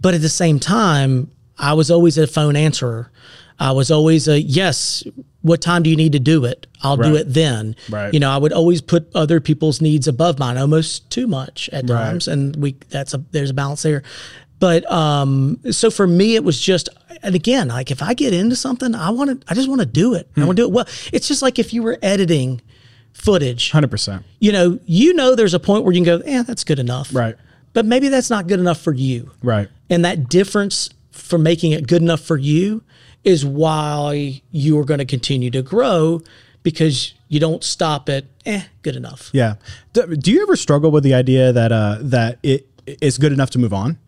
But 0.00 0.14
at 0.14 0.22
the 0.22 0.28
same 0.28 0.58
time, 0.58 1.30
I 1.58 1.74
was 1.74 1.90
always 1.90 2.16
a 2.18 2.26
phone 2.26 2.56
answerer. 2.56 3.10
I 3.58 3.72
was 3.72 3.90
always 3.90 4.26
a 4.28 4.40
yes, 4.40 5.04
what 5.42 5.60
time 5.60 5.82
do 5.82 5.90
you 5.90 5.96
need 5.96 6.12
to 6.12 6.18
do 6.18 6.44
it? 6.46 6.66
I'll 6.82 6.96
do 6.96 7.14
it 7.16 7.24
then. 7.32 7.76
Right. 7.90 8.12
You 8.14 8.18
know, 8.20 8.30
I 8.30 8.38
would 8.38 8.52
always 8.54 8.80
put 8.80 9.10
other 9.14 9.38
people's 9.40 9.82
needs 9.82 10.08
above 10.08 10.38
mine, 10.38 10.56
almost 10.56 11.10
too 11.10 11.26
much 11.26 11.68
at 11.70 11.82
Right. 11.88 11.96
times. 11.98 12.26
And 12.28 12.56
we 12.56 12.76
that's 12.88 13.12
a 13.12 13.18
there's 13.32 13.50
a 13.50 13.54
balance 13.54 13.82
there. 13.82 14.02
But 14.60 14.90
um, 14.90 15.58
so 15.70 15.90
for 15.90 16.06
me, 16.06 16.34
it 16.36 16.44
was 16.44 16.60
just, 16.60 16.88
and 17.22 17.34
again, 17.34 17.68
like 17.68 17.90
if 17.90 18.02
I 18.02 18.12
get 18.14 18.32
into 18.34 18.56
something, 18.56 18.94
I 18.94 19.08
want 19.10 19.40
to, 19.42 19.46
I 19.50 19.54
just 19.54 19.68
want 19.68 19.80
to 19.80 19.86
do 19.86 20.12
it. 20.14 20.28
I 20.36 20.44
want 20.44 20.56
to 20.56 20.62
do 20.62 20.66
it 20.68 20.72
well. 20.72 20.86
It's 21.12 21.26
just 21.28 21.40
like 21.42 21.58
if 21.58 21.72
you 21.74 21.82
were 21.82 21.98
editing 22.02 22.60
footage, 23.12 23.70
Hundred 23.70 23.90
percent, 23.90 24.24
you 24.38 24.52
know, 24.52 24.78
you 24.86 25.12
know, 25.14 25.34
there's 25.34 25.54
a 25.54 25.60
point 25.60 25.84
where 25.84 25.92
you 25.92 26.02
can 26.04 26.18
go, 26.18 26.22
yeah, 26.26 26.42
that's 26.42 26.64
good 26.64 26.78
enough. 26.78 27.14
right, 27.14 27.36
But 27.72 27.86
maybe 27.86 28.08
that's 28.08 28.30
not 28.30 28.46
good 28.48 28.58
enough 28.60 28.80
for 28.80 28.92
you. 28.92 29.30
right. 29.42 29.68
And 29.88 30.04
that 30.04 30.28
difference 30.28 30.90
for 31.10 31.38
making 31.38 31.72
it 31.72 31.86
good 31.86 32.02
enough 32.02 32.20
for 32.20 32.36
you 32.36 32.82
is 33.24 33.44
why 33.44 34.40
you 34.50 34.78
are 34.78 34.84
going 34.84 34.98
to 34.98 35.04
continue 35.04 35.50
to 35.50 35.62
grow 35.62 36.22
because 36.62 37.14
you 37.28 37.40
don't 37.40 37.62
stop 37.64 38.08
at, 38.08 38.24
eh, 38.46 38.62
good 38.82 38.96
enough. 38.96 39.30
Yeah. 39.32 39.54
Do, 39.92 40.16
do 40.16 40.30
you 40.32 40.42
ever 40.42 40.56
struggle 40.56 40.90
with 40.90 41.04
the 41.04 41.14
idea 41.14 41.52
that 41.52 41.72
uh, 41.72 41.98
that 42.00 42.38
it 42.42 42.66
is 42.86 43.18
good 43.18 43.32
enough 43.32 43.50
to 43.50 43.58
move 43.58 43.72
on? 43.72 43.98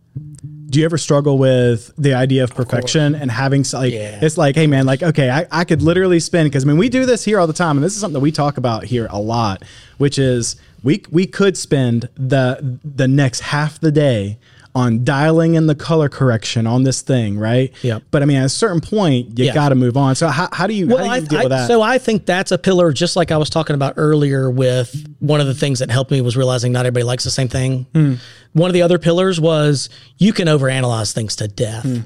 Do 0.66 0.78
you 0.78 0.84
ever 0.84 0.98
struggle 0.98 1.36
with 1.38 1.92
the 1.98 2.14
idea 2.14 2.44
of 2.44 2.54
perfection 2.54 3.14
and 3.14 3.30
having 3.30 3.64
like 3.72 3.92
Yeah. 3.92 4.18
it's 4.22 4.38
like, 4.38 4.54
hey 4.54 4.66
man, 4.66 4.86
like 4.86 5.02
okay, 5.02 5.30
I, 5.30 5.46
I 5.50 5.64
could 5.64 5.82
literally 5.82 6.20
spend 6.20 6.46
because 6.50 6.64
I 6.64 6.68
mean 6.68 6.78
we 6.78 6.88
do 6.88 7.04
this 7.06 7.24
here 7.24 7.38
all 7.38 7.46
the 7.46 7.52
time, 7.52 7.76
and 7.76 7.84
this 7.84 7.94
is 7.94 8.00
something 8.00 8.14
that 8.14 8.20
we 8.20 8.32
talk 8.32 8.56
about 8.56 8.84
here 8.84 9.06
a 9.10 9.20
lot, 9.20 9.62
which 9.98 10.18
is 10.18 10.56
we 10.83 11.03
we 11.11 11.26
could 11.26 11.57
spend 11.57 12.09
the 12.14 12.78
the 12.85 13.09
next 13.09 13.41
half 13.41 13.78
the 13.80 13.93
day 13.93 14.39
on 14.74 15.05
dialing 15.05 15.55
in 15.55 15.66
the 15.66 15.74
color 15.74 16.09
correction 16.09 16.66
on 16.66 16.83
this 16.83 17.03
thing, 17.03 17.39
right? 17.39 17.74
Yep. 17.83 18.05
But 18.11 18.22
I 18.22 18.24
mean, 18.24 18.39
at 18.39 18.47
a 18.47 18.49
certain 18.49 18.80
point, 18.80 19.39
you 19.39 19.45
Yeah. 19.45 19.53
got 19.53 19.68
to 19.68 19.74
move 19.74 19.99
on. 19.99 20.14
So 20.14 20.28
how, 20.28 20.49
how 20.51 20.66
do 20.66 20.72
you, 20.72 20.89
how 20.89 20.97
do 20.97 21.05
you 21.05 21.11
I, 21.11 21.20
deal 21.20 21.41
I- 21.41 21.43
with 21.43 21.51
that? 21.51 21.68
So 21.68 21.83
I 21.83 21.99
think 21.99 22.24
that's 22.24 22.53
a 22.53 22.57
pillar, 22.57 22.91
just 22.91 23.14
like 23.14 23.30
I 23.30 23.37
was 23.37 23.51
talking 23.51 23.74
about 23.74 23.95
earlier. 23.99 24.51
With 24.51 25.14
one 25.18 25.43
of 25.43 25.47
the 25.47 25.53
things 25.53 25.80
that 25.80 25.91
helped 25.91 26.11
me 26.11 26.22
was 26.22 26.39
realizing 26.39 26.72
not 26.72 26.87
everybody 26.87 27.05
likes 27.05 27.22
the 27.22 27.30
same 27.30 27.49
thing. 27.49 27.85
Hmm. 27.95 28.14
One 28.55 28.70
of 28.70 28.72
the 28.72 28.80
other 28.80 28.99
pillars 28.99 29.39
was 29.39 29.91
you 30.16 30.33
can 30.33 30.49
overanalyze 30.49 31.12
things 31.12 31.37
to 31.37 31.49
death. 31.49 31.83
Hmm. 31.85 31.99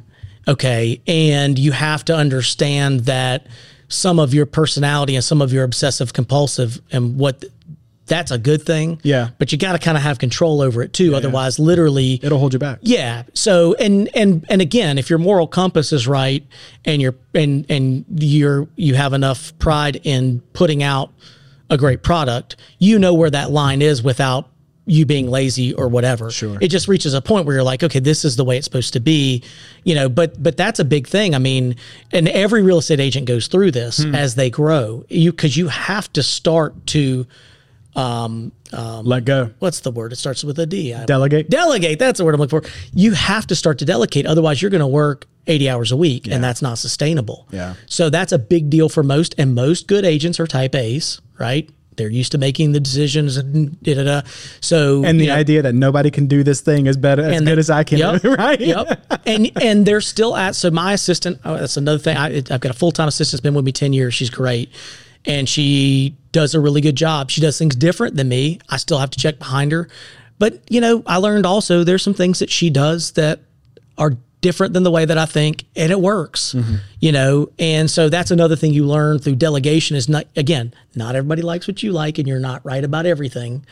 Okay, 0.48 1.00
and 1.06 1.56
you 1.60 1.70
have 1.70 2.04
to 2.06 2.16
understand 2.16 3.00
that 3.04 3.46
some 3.88 4.18
of 4.18 4.34
your 4.34 4.46
personality 4.46 5.14
and 5.14 5.22
some 5.24 5.40
of 5.40 5.52
your 5.52 5.62
obsessive 5.62 6.12
compulsive 6.12 6.80
and 6.90 7.16
what 7.16 7.44
that's 8.06 8.30
a 8.30 8.38
good 8.38 8.62
thing. 8.62 9.00
Yeah. 9.02 9.30
but 9.38 9.52
you 9.52 9.58
got 9.58 9.72
to 9.72 9.78
kind 9.78 9.96
of 9.96 10.02
have 10.02 10.18
control 10.18 10.60
over 10.60 10.82
it 10.82 10.92
too. 10.92 11.14
Otherwise, 11.14 11.58
literally, 11.58 12.20
It'll 12.22 12.38
hold 12.38 12.52
you 12.52 12.58
back. 12.58 12.78
yeah. 12.82 13.24
So 13.34 13.74
and 13.74 14.08
and 14.14 14.44
and 14.48 14.62
again, 14.62 14.98
if 14.98 15.10
your 15.10 15.18
moral 15.18 15.46
compass 15.46 15.92
is 15.92 16.06
right 16.06 16.46
and 16.84 17.02
you're 17.02 17.16
and 17.34 17.66
and 17.68 18.04
you're 18.16 18.68
you 18.76 18.94
have 18.94 19.12
enough 19.12 19.56
pride 19.58 20.00
in 20.04 20.40
putting 20.52 20.82
out 20.82 21.12
a 21.68 21.76
great 21.76 22.02
product, 22.02 22.56
you 22.78 22.98
know 22.98 23.14
where 23.14 23.30
that 23.30 23.50
line 23.50 23.82
is 23.82 24.02
without 24.02 24.48
you 24.88 25.04
being 25.04 25.28
lazy 25.28 25.74
or 25.74 25.88
whatever. 25.88 26.30
Sure. 26.30 26.56
It 26.60 26.68
just 26.68 26.86
reaches 26.86 27.12
a 27.12 27.20
point 27.20 27.44
where 27.44 27.56
you're 27.56 27.64
like, 27.64 27.82
okay, 27.82 27.98
this 27.98 28.24
is 28.24 28.36
the 28.36 28.44
way 28.44 28.56
it's 28.56 28.64
supposed 28.64 28.92
to 28.92 29.00
be, 29.00 29.42
you 29.82 29.96
know, 29.96 30.08
but 30.08 30.40
but 30.40 30.56
that's 30.56 30.78
a 30.78 30.84
big 30.84 31.08
thing. 31.08 31.34
I 31.34 31.38
mean, 31.38 31.74
and 32.12 32.28
every 32.28 32.62
real 32.62 32.78
estate 32.78 33.00
agent 33.00 33.26
goes 33.26 33.48
through 33.48 33.72
this 33.72 34.02
hmm. 34.02 34.14
as 34.14 34.36
they 34.36 34.48
grow. 34.48 35.04
You 35.08 35.32
cuz 35.32 35.56
you 35.56 35.68
have 35.68 36.12
to 36.12 36.22
start 36.22 36.86
to 36.88 37.26
Um, 37.96 38.52
um, 38.72 39.06
Let 39.06 39.24
go. 39.24 39.50
what's 39.58 39.80
the 39.80 39.90
word? 39.90 40.12
It 40.12 40.16
starts 40.16 40.44
with 40.44 40.58
a 40.58 40.66
D. 40.66 40.94
Delegate. 41.06 41.48
delegate 41.48 41.98
that's 41.98 42.18
the 42.18 42.24
word 42.24 42.34
i'm 42.34 42.40
looking 42.40 42.60
for 42.60 42.68
you 42.92 43.12
have 43.12 43.46
to 43.46 43.54
start 43.56 43.78
to 43.78 43.84
delegate 43.84 44.26
otherwise 44.26 44.60
you're 44.60 44.70
going 44.70 44.80
to 44.80 44.86
work 44.86 45.26
80 45.46 45.70
hours 45.70 45.92
a 45.92 45.96
week 45.96 46.26
and 46.26 46.42
that's 46.44 46.60
not 46.60 46.76
sustainable 46.78 47.46
Yeah. 47.52 47.74
so 47.86 48.10
that's 48.10 48.32
a 48.32 48.38
big 48.38 48.68
deal 48.68 48.88
for 48.88 49.02
most 49.02 49.34
and 49.38 49.54
most 49.54 49.86
good 49.86 50.04
agents 50.04 50.38
are 50.40 50.46
type 50.46 50.74
a's 50.74 51.20
right 51.38 51.70
they're 51.96 52.10
used 52.10 52.32
to 52.32 52.38
making 52.38 52.72
the 52.72 52.80
decisions 52.80 53.38
and 53.38 53.80
da, 53.82 53.94
da, 53.94 54.04
da. 54.04 54.22
so 54.60 55.02
And 55.04 55.18
the 55.18 55.28
know, 55.28 55.34
idea 55.34 55.62
that 55.62 55.74
nobody 55.74 56.10
can 56.10 56.26
do 56.26 56.42
this 56.42 56.60
thing 56.60 56.88
as 56.88 56.96
better 56.98 57.22
as 57.22 57.38
good 57.40 57.46
the- 57.56 57.58
as 57.58 57.70
I 57.70 57.84
can, 57.84 57.98
Yep, 57.98 58.24
right? 58.38 58.60
Yep. 58.60 59.22
And 59.24 59.50
and 59.62 59.86
they're 59.86 60.02
still 60.02 60.36
at. 60.36 60.54
So 60.56 60.70
my 60.70 60.92
assistant. 60.92 61.40
Oh, 61.42 61.56
that's 61.56 61.78
another 61.78 61.98
thing. 61.98 62.18
I, 62.18 62.36
I've 62.50 62.60
got 62.60 62.66
a 62.66 62.74
full 62.74 62.92
time 62.92 63.08
assistant. 63.08 63.38
has 63.38 63.40
been 63.40 63.54
with 63.54 63.64
me 63.64 63.72
ten 63.72 63.94
years. 63.94 64.12
She's 64.12 64.28
great, 64.28 64.70
and 65.26 65.48
she 65.48 66.16
does 66.32 66.54
a 66.54 66.60
really 66.60 66.80
good 66.80 66.96
job. 66.96 67.30
She 67.30 67.40
does 67.40 67.58
things 67.58 67.74
different 67.74 68.16
than 68.16 68.28
me. 68.28 68.60
I 68.68 68.76
still 68.76 68.98
have 68.98 69.10
to 69.10 69.18
check 69.18 69.38
behind 69.38 69.72
her, 69.72 69.88
but 70.38 70.60
you 70.70 70.80
know, 70.80 71.02
I 71.06 71.16
learned 71.16 71.46
also 71.46 71.84
there's 71.84 72.02
some 72.02 72.14
things 72.14 72.38
that 72.38 72.50
she 72.50 72.70
does 72.70 73.12
that 73.12 73.40
are 73.98 74.12
different 74.40 74.74
than 74.74 74.82
the 74.82 74.90
way 74.90 75.04
that 75.04 75.18
I 75.18 75.26
think, 75.26 75.64
and 75.74 75.90
it 75.90 76.00
works. 76.00 76.54
Mm-hmm. 76.54 76.76
You 77.00 77.12
know, 77.12 77.48
and 77.58 77.90
so 77.90 78.08
that's 78.08 78.30
another 78.30 78.56
thing 78.56 78.72
you 78.72 78.86
learn 78.86 79.18
through 79.18 79.36
delegation 79.36 79.96
is 79.96 80.08
not 80.08 80.26
again, 80.36 80.72
not 80.94 81.16
everybody 81.16 81.42
likes 81.42 81.66
what 81.66 81.82
you 81.82 81.92
like, 81.92 82.18
and 82.18 82.28
you're 82.28 82.38
not 82.38 82.64
right 82.64 82.84
about 82.84 83.06
everything. 83.06 83.66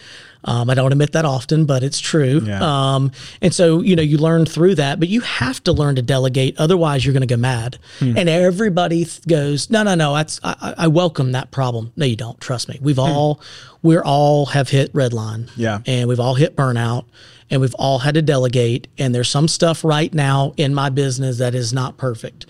Um, 0.44 0.68
I 0.68 0.74
don't 0.74 0.92
admit 0.92 1.12
that 1.12 1.24
often, 1.24 1.64
but 1.64 1.82
it's 1.82 1.98
true. 1.98 2.42
Yeah. 2.44 2.60
Um, 2.60 3.12
and 3.40 3.54
so, 3.54 3.80
you 3.80 3.96
know, 3.96 4.02
you 4.02 4.18
learn 4.18 4.44
through 4.44 4.74
that, 4.74 5.00
but 5.00 5.08
you 5.08 5.22
have 5.22 5.62
to 5.64 5.72
learn 5.72 5.96
to 5.96 6.02
delegate. 6.02 6.56
Otherwise, 6.58 7.04
you're 7.04 7.14
going 7.14 7.26
to 7.26 7.26
go 7.26 7.38
mad. 7.38 7.78
Hmm. 7.98 8.16
And 8.16 8.28
everybody 8.28 9.04
th- 9.04 9.26
goes, 9.26 9.70
no, 9.70 9.82
no, 9.82 9.94
no. 9.94 10.14
That's 10.14 10.40
I, 10.44 10.74
I 10.78 10.88
welcome 10.88 11.32
that 11.32 11.50
problem. 11.50 11.92
No, 11.96 12.04
you 12.04 12.16
don't. 12.16 12.38
Trust 12.40 12.68
me. 12.68 12.78
We've 12.82 12.98
all, 12.98 13.40
we're 13.82 14.04
all 14.04 14.46
have 14.46 14.68
hit 14.68 14.90
red 14.92 15.12
line. 15.12 15.50
Yeah. 15.56 15.80
And 15.86 16.08
we've 16.08 16.20
all 16.20 16.34
hit 16.34 16.56
burnout, 16.56 17.06
and 17.50 17.60
we've 17.60 17.74
all 17.74 18.00
had 18.00 18.14
to 18.14 18.22
delegate. 18.22 18.88
And 18.98 19.14
there's 19.14 19.30
some 19.30 19.48
stuff 19.48 19.82
right 19.82 20.12
now 20.12 20.52
in 20.56 20.74
my 20.74 20.90
business 20.90 21.38
that 21.38 21.54
is 21.54 21.72
not 21.72 21.96
perfect, 21.96 22.46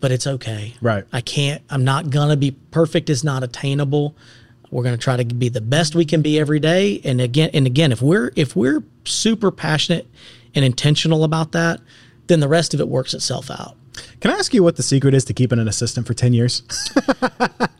but 0.00 0.12
it's 0.12 0.26
okay. 0.26 0.74
Right. 0.80 1.04
I 1.12 1.20
can't. 1.22 1.62
I'm 1.70 1.84
not 1.84 2.10
gonna 2.10 2.36
be 2.36 2.50
perfect. 2.70 3.10
Is 3.10 3.24
not 3.24 3.42
attainable. 3.42 4.14
We're 4.70 4.82
going 4.82 4.96
to 4.96 5.02
try 5.02 5.16
to 5.16 5.24
be 5.24 5.48
the 5.48 5.60
best 5.60 5.94
we 5.94 6.04
can 6.04 6.20
be 6.20 6.38
every 6.38 6.60
day. 6.60 7.00
And 7.04 7.20
again, 7.20 7.50
and 7.54 7.66
again, 7.66 7.92
if 7.92 8.02
we're 8.02 8.32
if 8.36 8.54
we're 8.54 8.84
super 9.04 9.50
passionate 9.50 10.06
and 10.54 10.64
intentional 10.64 11.24
about 11.24 11.52
that, 11.52 11.80
then 12.26 12.40
the 12.40 12.48
rest 12.48 12.74
of 12.74 12.80
it 12.80 12.88
works 12.88 13.14
itself 13.14 13.50
out. 13.50 13.77
Can 14.20 14.30
I 14.30 14.34
ask 14.34 14.52
you 14.54 14.62
what 14.62 14.76
the 14.76 14.82
secret 14.82 15.14
is 15.14 15.24
to 15.26 15.32
keeping 15.34 15.58
an 15.58 15.68
assistant 15.68 16.06
for 16.06 16.14
10 16.14 16.32
years? 16.32 16.62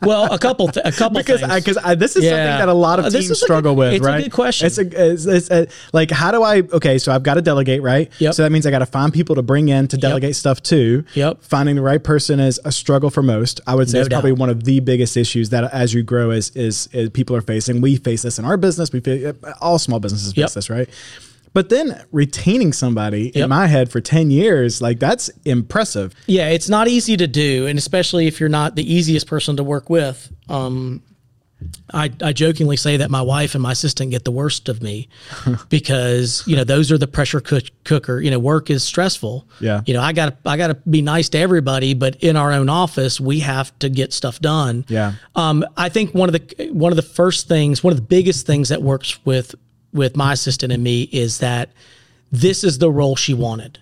Well, 0.01 0.33
a 0.33 0.39
couple, 0.39 0.69
th- 0.69 0.87
a 0.87 0.93
couple 0.93 1.19
because 1.19 1.41
things. 1.41 1.53
Because 1.55 1.77
I, 1.77 1.95
this 1.97 2.17
is 2.17 2.25
Yeah. 2.25 2.31
something 2.31 2.59
that 2.61 2.69
a 2.69 2.73
lot 2.73 2.99
of 3.01 3.07
Uh, 3.07 3.11
teams 3.11 3.29
a 3.31 3.35
struggle 3.35 3.75
good- 3.75 3.79
with, 3.79 3.93
it's 3.95 4.07
a 4.07 4.09
right? 4.09 4.23
good 4.23 4.33
question. 4.33 4.67
It's 4.69 4.79
a, 4.79 5.11
it's, 5.13 5.27
it's 5.27 5.51
a, 5.51 5.67
like, 5.93 6.11
how 6.11 6.31
do 6.31 6.43
I, 6.43 6.61
okay, 6.61 6.99
so 6.99 7.13
I've 7.13 7.25
got 7.25 7.35
to 7.35 7.43
delegate, 7.43 7.83
right? 7.83 8.09
Yep. 8.19 8.33
So 8.35 8.43
that 8.45 8.51
means 8.53 8.65
I 8.65 8.71
got 8.71 8.79
to 8.79 8.87
find 8.87 9.13
people 9.13 9.35
to 9.35 9.43
bring 9.43 9.69
in 9.69 9.87
to 9.89 9.97
delegate 9.99 10.37
stuff 10.37 10.63
to. 10.65 11.05
Yep. 11.15 11.43
Finding 11.43 11.75
the 11.75 11.83
right 11.83 12.03
person 12.03 12.39
is 12.41 12.59
a 12.65 12.71
struggle 12.73 13.11
for 13.11 13.23
most. 13.23 13.61
I 13.67 13.75
would 13.75 13.91
say 13.91 13.99
No 13.99 14.03
it's 14.03 14.09
probably 14.09 14.33
one 14.33 14.49
of 14.49 14.65
the 14.65 14.81
biggest 14.81 15.17
issues 15.17 15.51
that 15.51 15.65
as 15.75 15.93
you 15.93 16.03
grow 16.05 16.31
is, 16.31 16.51
is, 16.51 16.89
is 16.93 17.11
people 17.11 17.35
are 17.37 17.43
facing. 17.43 17.81
We 17.83 17.97
face 17.97 18.23
this 18.23 18.39
in 18.39 18.45
our 18.47 18.57
business. 18.57 18.93
We 18.93 19.01
face, 19.01 19.35
all 19.61 19.79
small 19.81 19.99
businesses 20.01 20.29
face 20.33 20.39
Yep. 20.39 20.51
this, 20.53 20.71
right? 20.71 20.89
But 21.53 21.69
then 21.69 22.05
retaining 22.13 22.73
somebody 22.73 23.29
in 23.29 23.49
my 23.49 23.67
head 23.67 23.91
for 23.91 24.01
10 24.01 24.31
years, 24.31 24.81
like 24.81 24.99
that's 24.99 25.29
impressive. 25.45 26.15
Yeah, 26.27 26.49
it's 26.49 26.69
not 26.69 26.89
easy 26.89 27.17
to 27.17 27.27
do, 27.27 27.67
and 27.67 27.79
especially 27.79 28.27
if 28.27 28.41
you're 28.41 28.49
not 28.49 28.77
the 28.77 28.93
easiest 28.93 29.27
person 29.27 29.57
to 29.57 29.65
work 29.65 29.91
with. 29.91 30.33
Um, 30.49 31.03
I, 31.93 32.13
I 32.23 32.33
jokingly 32.33 32.77
say 32.77 32.99
that 32.99 33.11
my 33.11 33.23
wife 33.23 33.55
and 33.55 33.63
my 33.63 33.73
assistant 33.73 34.11
get 34.11 34.25
the 34.25 34.31
worst 34.31 34.69
of 34.69 34.83
me 34.83 35.09
because 35.69 36.45
you 36.47 36.55
know 36.55 36.65
those 36.65 36.93
are 36.93 36.99
the 36.99 37.07
pressure 37.07 37.41
cook, 37.41 37.65
cooker. 37.85 38.21
You 38.21 38.31
know, 38.31 38.39
work 38.39 38.71
is 38.71 38.85
stressful. 38.85 39.49
Yeah. 39.59 39.83
You 39.87 39.95
know, 39.95 40.01
I 40.01 40.13
got 40.13 40.37
I 40.45 40.57
got 40.57 40.69
to 40.69 40.75
be 40.75 41.03
nice 41.03 41.29
to 41.31 41.39
everybody, 41.39 41.95
but 41.95 42.17
in 42.23 42.37
our 42.37 42.53
own 42.53 42.69
office, 42.69 43.21
we 43.21 43.41
have 43.41 43.77
to 43.81 43.89
get 43.89 44.13
stuff 44.13 44.39
done. 44.41 44.85
Yeah. 44.89 45.15
Um, 45.35 45.65
I 45.77 45.89
think 45.89 46.15
one 46.15 46.33
of 46.33 46.35
the 46.35 46.71
one 46.73 46.93
of 46.93 46.97
the 46.97 47.03
first 47.03 47.49
things, 47.49 47.83
one 47.83 47.93
of 47.93 47.99
the 47.99 48.07
biggest 48.07 48.47
things 48.47 48.69
that 48.69 48.83
works 48.83 49.25
with 49.25 49.55
with 49.93 50.17
my 50.17 50.33
assistant 50.33 50.73
and 50.73 50.83
me 50.83 51.03
is 51.05 51.39
that 51.39 51.71
this 52.31 52.63
is 52.65 52.79
the 52.79 52.91
role 52.91 53.17
she 53.17 53.35
wanted. 53.35 53.79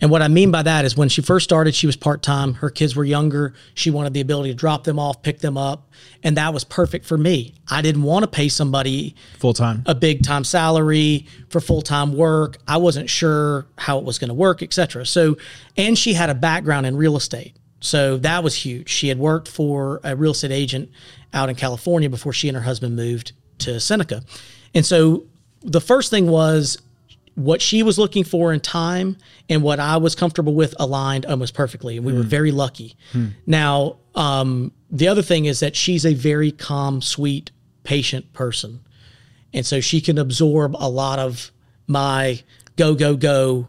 And 0.00 0.12
what 0.12 0.22
I 0.22 0.28
mean 0.28 0.52
by 0.52 0.62
that 0.62 0.84
is 0.84 0.96
when 0.96 1.08
she 1.08 1.22
first 1.22 1.42
started, 1.42 1.74
she 1.74 1.86
was 1.88 1.96
part 1.96 2.22
time. 2.22 2.54
Her 2.54 2.70
kids 2.70 2.94
were 2.94 3.04
younger. 3.04 3.54
She 3.74 3.90
wanted 3.90 4.14
the 4.14 4.20
ability 4.20 4.50
to 4.50 4.54
drop 4.54 4.84
them 4.84 4.96
off, 4.96 5.22
pick 5.22 5.40
them 5.40 5.58
up. 5.58 5.90
And 6.22 6.36
that 6.36 6.54
was 6.54 6.62
perfect 6.62 7.04
for 7.04 7.18
me. 7.18 7.54
I 7.68 7.82
didn't 7.82 8.04
want 8.04 8.22
to 8.22 8.28
pay 8.28 8.48
somebody 8.48 9.16
Full 9.38 9.54
time. 9.54 9.82
a 9.86 9.96
big 9.96 10.22
time 10.22 10.44
salary 10.44 11.26
for 11.48 11.60
full 11.60 11.82
time 11.82 12.12
work. 12.12 12.58
I 12.68 12.76
wasn't 12.76 13.10
sure 13.10 13.66
how 13.76 13.98
it 13.98 14.04
was 14.04 14.20
going 14.20 14.28
to 14.28 14.34
work, 14.34 14.62
et 14.62 14.72
cetera. 14.72 15.04
So, 15.04 15.36
and 15.76 15.98
she 15.98 16.12
had 16.12 16.30
a 16.30 16.34
background 16.34 16.86
in 16.86 16.96
real 16.96 17.16
estate. 17.16 17.56
So 17.80 18.18
that 18.18 18.44
was 18.44 18.54
huge. 18.54 18.88
She 18.88 19.08
had 19.08 19.18
worked 19.18 19.48
for 19.48 20.00
a 20.04 20.14
real 20.14 20.30
estate 20.32 20.52
agent 20.52 20.90
out 21.34 21.48
in 21.48 21.56
California 21.56 22.08
before 22.08 22.32
she 22.32 22.46
and 22.48 22.56
her 22.56 22.62
husband 22.62 22.94
moved 22.94 23.32
to 23.58 23.80
Seneca. 23.80 24.22
And 24.74 24.86
so 24.86 25.24
the 25.62 25.80
first 25.80 26.10
thing 26.10 26.28
was 26.28 26.78
what 27.34 27.62
she 27.62 27.82
was 27.84 27.98
looking 27.98 28.24
for 28.24 28.52
in 28.52 28.58
time 28.60 29.16
and 29.48 29.62
what 29.62 29.78
I 29.78 29.96
was 29.96 30.14
comfortable 30.16 30.54
with 30.54 30.74
aligned 30.80 31.24
almost 31.26 31.54
perfectly. 31.54 31.96
And 31.96 32.04
we 32.04 32.12
were 32.12 32.22
very 32.24 32.50
lucky. 32.50 32.96
Now, 33.46 33.96
um, 34.16 34.72
the 34.90 35.06
other 35.06 35.22
thing 35.22 35.44
is 35.44 35.60
that 35.60 35.76
she's 35.76 36.04
a 36.04 36.14
very 36.14 36.50
calm, 36.50 37.00
sweet, 37.00 37.52
patient 37.84 38.32
person. 38.32 38.80
And 39.54 39.64
so 39.64 39.80
she 39.80 40.00
can 40.00 40.18
absorb 40.18 40.74
a 40.78 40.88
lot 40.88 41.18
of 41.20 41.52
my 41.86 42.42
go, 42.76 42.94
go, 42.94 43.16
go. 43.16 43.68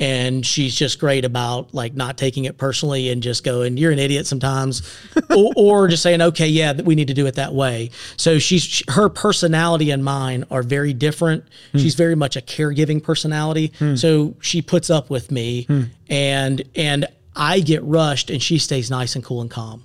And 0.00 0.44
she's 0.44 0.74
just 0.74 0.98
great 0.98 1.24
about 1.24 1.72
like 1.72 1.94
not 1.94 2.16
taking 2.16 2.46
it 2.46 2.58
personally 2.58 3.10
and 3.10 3.22
just 3.22 3.44
going, 3.44 3.76
"You're 3.76 3.92
an 3.92 3.98
idiot" 3.98 4.26
sometimes, 4.26 4.82
or, 5.30 5.52
or 5.56 5.88
just 5.88 6.02
saying, 6.02 6.22
"Okay, 6.22 6.48
yeah, 6.48 6.72
we 6.72 6.94
need 6.94 7.08
to 7.08 7.14
do 7.14 7.26
it 7.26 7.34
that 7.36 7.54
way." 7.54 7.90
So 8.16 8.38
she's 8.38 8.62
she- 8.62 8.84
her 8.88 9.08
personality 9.08 9.90
and 9.90 10.02
mine 10.02 10.44
are 10.50 10.62
very 10.62 10.94
different. 10.94 11.44
Hmm. 11.72 11.78
She's 11.78 11.94
very 11.94 12.14
much 12.14 12.34
a 12.36 12.40
caregiving 12.40 13.02
personality, 13.02 13.72
hmm. 13.78 13.94
so 13.94 14.34
she 14.40 14.62
puts 14.62 14.90
up 14.90 15.10
with 15.10 15.30
me, 15.30 15.64
hmm. 15.64 15.82
and 16.08 16.62
and 16.74 17.06
I 17.36 17.60
get 17.60 17.84
rushed, 17.84 18.30
and 18.30 18.42
she 18.42 18.58
stays 18.58 18.90
nice 18.90 19.14
and 19.14 19.22
cool 19.22 19.42
and 19.42 19.50
calm. 19.50 19.84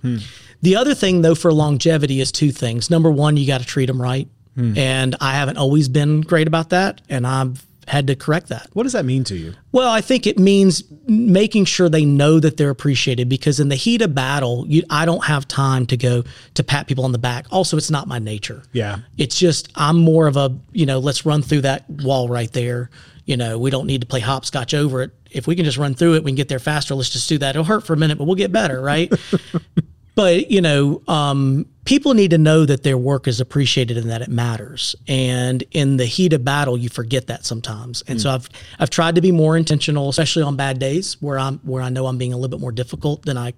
The 0.61 0.77
other 0.77 0.95
thing, 0.95 1.21
though, 1.21 1.35
for 1.35 1.53
longevity 1.53 2.21
is 2.21 2.31
two 2.31 2.51
things. 2.51 2.89
Number 2.89 3.11
one, 3.11 3.37
you 3.37 3.45
got 3.45 3.59
to 3.59 3.67
treat 3.67 3.85
them 3.85 4.01
right. 4.01 4.27
And 4.57 5.15
I 5.19 5.33
haven't 5.33 5.57
always 5.57 5.89
been 5.89 6.21
great 6.21 6.47
about 6.47 6.69
that. 6.69 7.01
And 7.09 7.27
I've 7.27 7.63
had 7.87 8.07
to 8.07 8.15
correct 8.15 8.49
that. 8.49 8.69
What 8.73 8.83
does 8.83 8.93
that 8.93 9.05
mean 9.05 9.23
to 9.25 9.35
you? 9.35 9.53
Well, 9.71 9.91
I 9.91 10.01
think 10.01 10.25
it 10.25 10.39
means 10.39 10.83
making 11.07 11.65
sure 11.65 11.89
they 11.89 12.05
know 12.05 12.39
that 12.39 12.57
they're 12.57 12.69
appreciated 12.69 13.29
because 13.29 13.59
in 13.59 13.69
the 13.69 13.75
heat 13.75 14.01
of 14.01 14.15
battle, 14.15 14.65
you, 14.67 14.83
I 14.89 15.05
don't 15.05 15.23
have 15.25 15.47
time 15.47 15.85
to 15.87 15.97
go 15.97 16.23
to 16.55 16.63
pat 16.63 16.87
people 16.87 17.05
on 17.05 17.11
the 17.11 17.17
back. 17.17 17.45
Also, 17.51 17.77
it's 17.77 17.91
not 17.91 18.07
my 18.07 18.19
nature. 18.19 18.63
Yeah. 18.71 18.99
It's 19.17 19.37
just, 19.37 19.71
I'm 19.75 19.97
more 19.97 20.27
of 20.27 20.37
a, 20.37 20.57
you 20.71 20.85
know, 20.85 20.99
let's 20.99 21.25
run 21.25 21.41
through 21.41 21.61
that 21.61 21.89
wall 21.89 22.27
right 22.27 22.51
there. 22.51 22.89
You 23.25 23.37
know, 23.37 23.57
we 23.57 23.71
don't 23.71 23.87
need 23.87 24.01
to 24.01 24.07
play 24.07 24.19
hopscotch 24.19 24.73
over 24.73 25.01
it. 25.01 25.11
If 25.31 25.47
we 25.47 25.55
can 25.55 25.65
just 25.65 25.77
run 25.77 25.95
through 25.95 26.15
it, 26.15 26.23
we 26.23 26.31
can 26.31 26.35
get 26.35 26.47
there 26.47 26.59
faster. 26.59 26.95
Let's 26.95 27.09
just 27.09 27.27
do 27.27 27.37
that. 27.39 27.51
It'll 27.51 27.63
hurt 27.63 27.85
for 27.85 27.93
a 27.93 27.97
minute, 27.97 28.17
but 28.17 28.25
we'll 28.25 28.35
get 28.35 28.51
better, 28.51 28.79
right? 28.81 29.11
but 30.15 30.49
you 30.49 30.61
know 30.61 31.01
um 31.07 31.67
people 31.85 32.15
need 32.15 32.31
to 32.31 32.37
know 32.37 32.65
that 32.65 32.81
their 32.81 32.97
work 32.97 33.27
is 33.27 33.39
appreciated 33.39 33.95
and 33.97 34.09
that 34.09 34.21
it 34.21 34.27
matters. 34.27 34.95
And 35.07 35.63
in 35.71 35.97
the 35.97 36.05
heat 36.05 36.33
of 36.33 36.43
battle, 36.43 36.77
you 36.77 36.89
forget 36.89 37.27
that 37.27 37.45
sometimes. 37.45 38.03
And 38.07 38.19
so 38.19 38.31
I've 38.31 38.49
I've 38.79 38.89
tried 38.89 39.15
to 39.15 39.21
be 39.21 39.31
more 39.31 39.55
intentional, 39.55 40.09
especially 40.09 40.43
on 40.43 40.55
bad 40.55 40.79
days 40.79 41.15
where 41.21 41.39
I'm 41.39 41.59
where 41.59 41.81
I 41.81 41.89
know 41.89 42.07
I'm 42.07 42.17
being 42.17 42.33
a 42.33 42.37
little 42.37 42.49
bit 42.49 42.59
more 42.59 42.71
difficult 42.71 43.23
than 43.23 43.37
I 43.37 43.53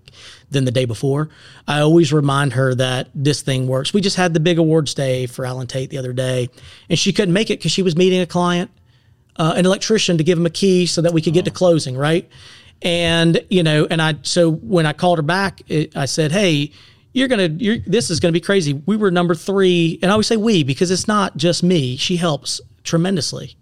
than 0.52 0.66
the 0.66 0.72
day 0.72 0.86
before. 0.86 1.30
I 1.68 1.80
always 1.80 2.14
remind 2.14 2.54
her 2.54 2.76
that 2.76 3.10
this 3.16 3.42
thing 3.42 3.68
works. 3.68 3.94
We 3.94 4.02
just 4.02 4.18
had 4.18 4.34
the 4.34 4.40
big 4.40 4.60
awards 4.60 4.94
day 4.94 5.26
for 5.26 5.46
Allen 5.46 5.68
Tate 5.68 5.90
the 5.90 5.98
other 5.98 6.14
day, 6.14 6.50
and 6.90 7.00
she 7.00 7.14
couldn't 7.14 7.34
make 7.34 7.50
it 7.50 7.60
because 7.60 7.72
she 7.72 7.82
was 7.82 7.96
meeting 7.96 8.20
a 8.20 8.28
client, 8.28 8.70
uh, 9.38 9.54
an 9.56 9.66
electrician, 9.66 10.18
to 10.18 10.24
give 10.24 10.38
him 10.38 10.46
a 10.46 10.52
key 10.52 10.86
so 10.86 11.02
that 11.02 11.14
we 11.14 11.22
could 11.22 11.34
get 11.34 11.46
to 11.46 11.52
closing, 11.52 11.96
right? 11.96 12.30
And 12.82 13.44
you 13.50 13.64
know, 13.64 13.88
and 13.90 14.02
I 14.02 14.16
so 14.22 14.52
when 14.52 14.86
I 14.86 14.92
called 14.92 15.18
her 15.18 15.24
back, 15.24 15.62
it, 15.68 15.96
I 15.96 16.06
said, 16.06 16.32
"Hey, 16.32 16.72
you're 17.14 17.28
gonna, 17.28 17.48
you're, 17.48 17.78
this 17.80 18.10
is 18.10 18.20
gonna 18.20 18.32
be 18.32 18.40
crazy." 18.40 18.74
We 18.74 18.98
were 18.98 19.12
number 19.12 19.36
three, 19.36 20.00
and 20.02 20.12
I 20.12 20.14
always 20.14 20.28
say 20.28 20.38
we 20.38 20.64
because 20.64 20.92
it's 20.92 21.08
not 21.08 21.38
just 21.38 21.64
me. 21.64 21.98
She 21.98 22.18
helps 22.18 22.62
tremendously. 22.84 23.56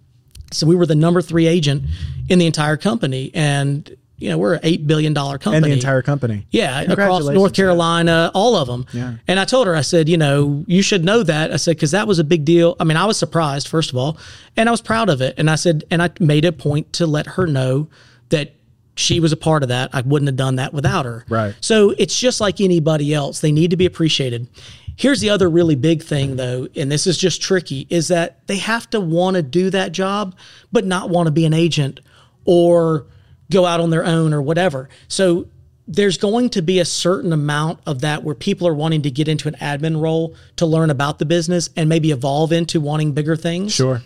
So 0.51 0.67
we 0.67 0.75
were 0.75 0.85
the 0.85 0.95
number 0.95 1.21
three 1.21 1.47
agent 1.47 1.83
in 2.29 2.39
the 2.39 2.45
entire 2.45 2.77
company, 2.77 3.31
and 3.33 3.95
you 4.17 4.29
know 4.29 4.37
we're 4.37 4.55
an 4.55 4.61
eight 4.63 4.87
billion 4.87 5.13
dollar 5.13 5.37
company. 5.37 5.57
And 5.57 5.65
the 5.65 5.75
entire 5.75 6.01
company. 6.01 6.47
Yeah, 6.51 6.81
across 6.81 7.27
North 7.27 7.51
yeah. 7.51 7.63
Carolina, 7.63 8.31
all 8.33 8.55
of 8.55 8.67
them. 8.67 8.85
Yeah. 8.93 9.15
And 9.27 9.39
I 9.39 9.45
told 9.45 9.67
her, 9.67 9.75
I 9.75 9.81
said, 9.81 10.07
you 10.07 10.17
know, 10.17 10.63
you 10.67 10.81
should 10.81 11.03
know 11.03 11.23
that. 11.23 11.51
I 11.51 11.57
said, 11.57 11.75
because 11.75 11.91
that 11.91 12.07
was 12.07 12.19
a 12.19 12.23
big 12.23 12.45
deal. 12.45 12.75
I 12.79 12.83
mean, 12.83 12.97
I 12.97 13.05
was 13.05 13.17
surprised, 13.17 13.67
first 13.67 13.89
of 13.89 13.97
all, 13.97 14.17
and 14.55 14.69
I 14.69 14.71
was 14.71 14.81
proud 14.81 15.09
of 15.09 15.21
it. 15.21 15.35
And 15.37 15.49
I 15.49 15.55
said, 15.55 15.83
and 15.91 16.01
I 16.01 16.11
made 16.19 16.45
a 16.45 16.51
point 16.51 16.93
to 16.93 17.05
let 17.05 17.27
her 17.27 17.47
know 17.47 17.89
that 18.29 18.53
she 18.95 19.19
was 19.19 19.31
a 19.31 19.37
part 19.37 19.61
of 19.63 19.69
that. 19.69 19.89
I 19.93 20.01
wouldn't 20.01 20.27
have 20.27 20.35
done 20.35 20.55
that 20.55 20.73
without 20.73 21.05
her. 21.05 21.25
Right. 21.29 21.55
So 21.61 21.91
it's 21.97 22.17
just 22.19 22.41
like 22.41 22.61
anybody 22.61 23.13
else. 23.13 23.39
They 23.39 23.51
need 23.51 23.71
to 23.71 23.77
be 23.77 23.85
appreciated. 23.85 24.47
Here's 24.97 25.19
the 25.19 25.29
other 25.29 25.49
really 25.49 25.75
big 25.75 26.01
thing, 26.01 26.37
though, 26.37 26.69
and 26.75 26.89
this 26.89 27.05
is 27.05 27.17
just 27.17 27.41
tricky, 27.41 27.85
is 27.89 28.07
that 28.07 28.47
they 28.47 28.57
have 28.57 28.89
to 28.91 29.01
want 29.01 29.35
to 29.35 29.41
do 29.43 29.69
that 29.71 29.91
job, 29.91 30.35
but 30.71 30.85
not 30.85 31.09
want 31.09 31.27
to 31.27 31.31
be 31.31 31.45
an 31.45 31.53
agent 31.53 31.99
or 32.45 33.05
go 33.51 33.65
out 33.65 33.81
on 33.81 33.89
their 33.89 34.05
own 34.05 34.33
or 34.33 34.41
whatever. 34.41 34.87
So 35.09 35.47
there's 35.87 36.17
going 36.17 36.49
to 36.51 36.61
be 36.61 36.79
a 36.79 36.85
certain 36.85 37.33
amount 37.33 37.79
of 37.85 38.01
that 38.01 38.23
where 38.23 38.33
people 38.33 38.67
are 38.67 38.73
wanting 38.73 39.01
to 39.03 39.11
get 39.11 39.27
into 39.27 39.47
an 39.49 39.55
admin 39.55 40.01
role 40.01 40.33
to 40.55 40.65
learn 40.65 40.89
about 40.89 41.19
the 41.19 41.25
business 41.25 41.69
and 41.75 41.89
maybe 41.89 42.11
evolve 42.11 42.51
into 42.51 42.79
wanting 42.79 43.11
bigger 43.11 43.35
things. 43.35 43.73
Sure. 43.73 44.01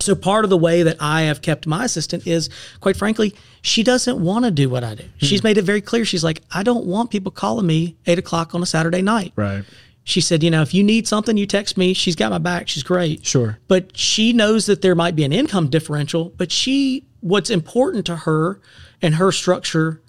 So 0.00 0.14
part 0.14 0.44
of 0.44 0.50
the 0.50 0.56
way 0.56 0.84
that 0.84 0.96
I 1.00 1.22
have 1.22 1.42
kept 1.42 1.66
my 1.66 1.84
assistant 1.84 2.26
is, 2.26 2.48
quite 2.80 2.96
frankly, 2.96 3.34
she 3.62 3.82
doesn't 3.82 4.22
want 4.22 4.44
to 4.44 4.50
do 4.50 4.70
what 4.70 4.84
I 4.84 4.94
do. 4.94 5.02
Hmm. 5.02 5.26
She's 5.26 5.42
made 5.42 5.58
it 5.58 5.62
very 5.62 5.80
clear. 5.80 6.04
She's 6.04 6.22
like, 6.22 6.42
I 6.52 6.62
don't 6.62 6.86
want 6.86 7.10
people 7.10 7.32
calling 7.32 7.66
me 7.66 7.96
eight 8.06 8.18
o'clock 8.18 8.54
on 8.54 8.62
a 8.62 8.66
Saturday 8.66 9.02
night. 9.02 9.32
Right. 9.34 9.64
She 10.04 10.20
said, 10.20 10.42
you 10.42 10.50
know, 10.50 10.62
if 10.62 10.72
you 10.72 10.82
need 10.82 11.06
something, 11.06 11.36
you 11.36 11.46
text 11.46 11.76
me. 11.76 11.92
She's 11.92 12.16
got 12.16 12.30
my 12.30 12.38
back. 12.38 12.68
She's 12.68 12.82
great. 12.82 13.26
Sure. 13.26 13.58
But 13.68 13.96
she 13.96 14.32
knows 14.32 14.66
that 14.66 14.80
there 14.80 14.94
might 14.94 15.16
be 15.16 15.24
an 15.24 15.32
income 15.32 15.68
differential, 15.68 16.32
but 16.36 16.50
she, 16.50 17.04
what's 17.20 17.50
important 17.50 18.06
to 18.06 18.16
her 18.16 18.60
and 19.02 19.16
her 19.16 19.32
structure 19.32 20.00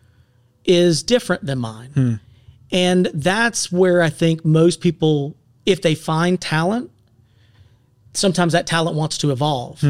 is 0.64 1.04
different 1.04 1.46
than 1.46 1.60
mine. 1.60 1.90
Hmm. 1.94 2.14
And 2.72 3.10
that's 3.14 3.72
where 3.72 4.02
I 4.02 4.10
think 4.10 4.46
most 4.46 4.80
people, 4.80 5.36
if 5.66 5.82
they 5.82 5.96
find 5.96 6.40
talent, 6.40 6.92
sometimes 8.14 8.54
that 8.54 8.68
talent 8.68 8.96
wants 8.98 9.18
to 9.20 9.32
evolve. 9.32 9.84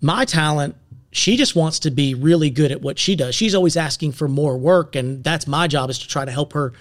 My 0.00 0.24
talent, 0.24 0.74
she 1.12 1.36
just 1.36 1.54
wants 1.54 1.78
to 1.80 1.90
be 1.90 2.14
really 2.14 2.50
good 2.50 2.72
at 2.72 2.82
what 2.82 2.98
she 2.98 3.14
does. 3.14 3.34
She's 3.34 3.54
always 3.54 3.76
asking 3.76 4.12
for 4.12 4.26
more 4.28 4.56
work, 4.56 4.96
and 4.96 5.22
that's 5.22 5.46
my 5.46 5.68
job 5.68 5.90
is 5.90 5.98
to 6.00 6.08
try 6.08 6.24
to 6.24 6.30
help 6.30 6.52
her 6.54 6.72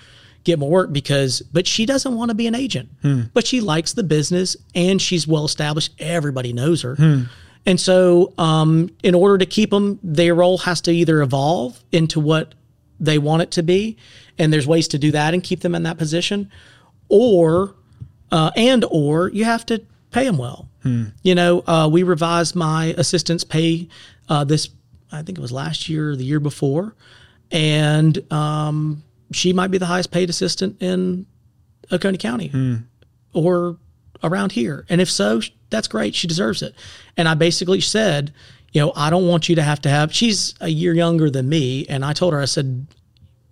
get 0.43 0.57
more 0.57 0.71
work 0.71 0.91
because 0.91 1.41
but 1.53 1.67
she 1.67 1.85
doesn't 1.85 2.15
want 2.15 2.29
to 2.29 2.35
be 2.35 2.47
an 2.47 2.55
agent. 2.55 2.89
But 3.33 3.45
she 3.45 3.61
likes 3.61 3.93
the 3.93 4.01
business 4.03 4.57
and 4.73 4.99
she's 4.99 5.27
well 5.27 5.45
established. 5.45 5.93
Everybody 5.99 6.51
knows 6.51 6.81
her. 6.81 6.95
And 7.67 7.79
so 7.79 8.33
um, 8.39 8.89
in 9.03 9.13
order 9.13 9.37
to 9.37 9.45
keep 9.45 9.69
them, 9.69 9.99
their 10.01 10.33
role 10.33 10.57
has 10.59 10.81
to 10.81 10.91
either 10.91 11.21
evolve 11.21 11.83
into 11.91 12.19
what 12.19 12.55
they 12.99 13.19
want 13.19 13.43
it 13.43 13.51
to 13.51 13.61
be, 13.63 13.97
and 14.39 14.51
there's 14.51 14.65
ways 14.65 14.87
to 14.87 14.97
do 14.97 15.11
that 15.11 15.33
and 15.35 15.43
keep 15.43 15.59
them 15.59 15.75
in 15.75 15.83
that 15.83 15.97
position, 15.99 16.49
or 17.09 17.75
uh, 18.31 18.49
and 18.55 18.83
or 18.89 19.29
you 19.29 19.43
have 19.43 19.63
to 19.67 19.81
pay 20.11 20.25
them 20.25 20.37
well. 20.37 20.67
You 21.23 21.35
know, 21.35 21.63
uh, 21.67 21.87
we 21.91 22.03
revised 22.03 22.55
my 22.55 22.93
assistant's 22.97 23.43
pay 23.43 23.87
uh, 24.29 24.43
this, 24.43 24.69
I 25.11 25.21
think 25.23 25.37
it 25.37 25.41
was 25.41 25.51
last 25.51 25.89
year 25.89 26.11
or 26.11 26.15
the 26.15 26.23
year 26.23 26.39
before, 26.39 26.95
and 27.51 28.31
um, 28.31 29.03
she 29.31 29.53
might 29.53 29.71
be 29.71 29.77
the 29.77 29.85
highest 29.85 30.11
paid 30.11 30.29
assistant 30.29 30.81
in 30.81 31.25
Oconee 31.91 32.17
County 32.17 32.49
or 33.33 33.77
around 34.23 34.53
here. 34.53 34.85
And 34.89 35.01
if 35.01 35.09
so, 35.09 35.41
that's 35.69 35.87
great. 35.87 36.15
She 36.15 36.27
deserves 36.27 36.61
it. 36.61 36.75
And 37.17 37.27
I 37.27 37.33
basically 37.33 37.81
said, 37.81 38.33
you 38.71 38.81
know, 38.81 38.93
I 38.95 39.09
don't 39.09 39.27
want 39.27 39.49
you 39.49 39.55
to 39.55 39.63
have 39.63 39.81
to 39.81 39.89
have, 39.89 40.13
she's 40.13 40.53
a 40.61 40.69
year 40.69 40.93
younger 40.93 41.29
than 41.29 41.49
me. 41.49 41.85
And 41.87 42.05
I 42.05 42.13
told 42.13 42.33
her, 42.33 42.41
I 42.41 42.45
said, 42.45 42.87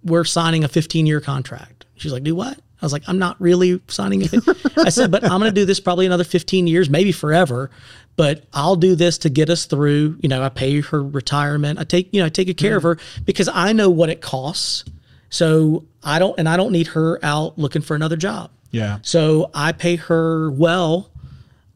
we're 0.03 0.24
signing 0.24 0.64
a 0.64 0.68
15 0.68 1.05
year 1.05 1.20
contract. 1.22 1.86
She's 1.95 2.14
like, 2.14 2.24
do 2.24 2.36
what? 2.36 2.60
I 2.82 2.86
was 2.86 2.93
like, 2.93 3.03
I'm 3.07 3.19
not 3.19 3.39
really 3.41 3.82
signing 3.88 4.21
it. 4.23 4.34
I 4.77 4.89
said, 4.89 5.11
but 5.11 5.23
I'm 5.23 5.39
going 5.39 5.43
to 5.43 5.51
do 5.51 5.65
this 5.65 5.80
probably 5.80 6.05
another 6.05 6.23
15 6.23 6.67
years, 6.67 6.89
maybe 6.89 7.11
forever. 7.11 7.69
But 8.15 8.45
I'll 8.53 8.75
do 8.75 8.95
this 8.95 9.17
to 9.19 9.30
get 9.30 9.49
us 9.49 9.65
through. 9.65 10.17
You 10.21 10.30
know, 10.30 10.43
I 10.43 10.49
pay 10.49 10.82
her 10.82 11.03
retirement. 11.03 11.80
I 11.80 11.84
take, 11.84 12.13
you 12.13 12.21
know, 12.21 12.25
I 12.25 12.30
take 12.30 12.55
care 12.57 12.77
of 12.77 12.84
mm-hmm. 12.84 13.01
her 13.01 13.23
because 13.25 13.49
I 13.49 13.73
know 13.73 13.89
what 13.89 14.09
it 14.09 14.21
costs. 14.21 14.86
So 15.30 15.86
I 16.03 16.19
don't, 16.19 16.38
and 16.39 16.47
I 16.47 16.57
don't 16.57 16.71
need 16.71 16.88
her 16.88 17.19
out 17.23 17.57
looking 17.57 17.82
for 17.82 17.95
another 17.95 18.15
job. 18.15 18.51
Yeah. 18.71 18.99
So 19.01 19.51
I 19.53 19.71
pay 19.71 19.95
her 19.97 20.51
well, 20.51 21.09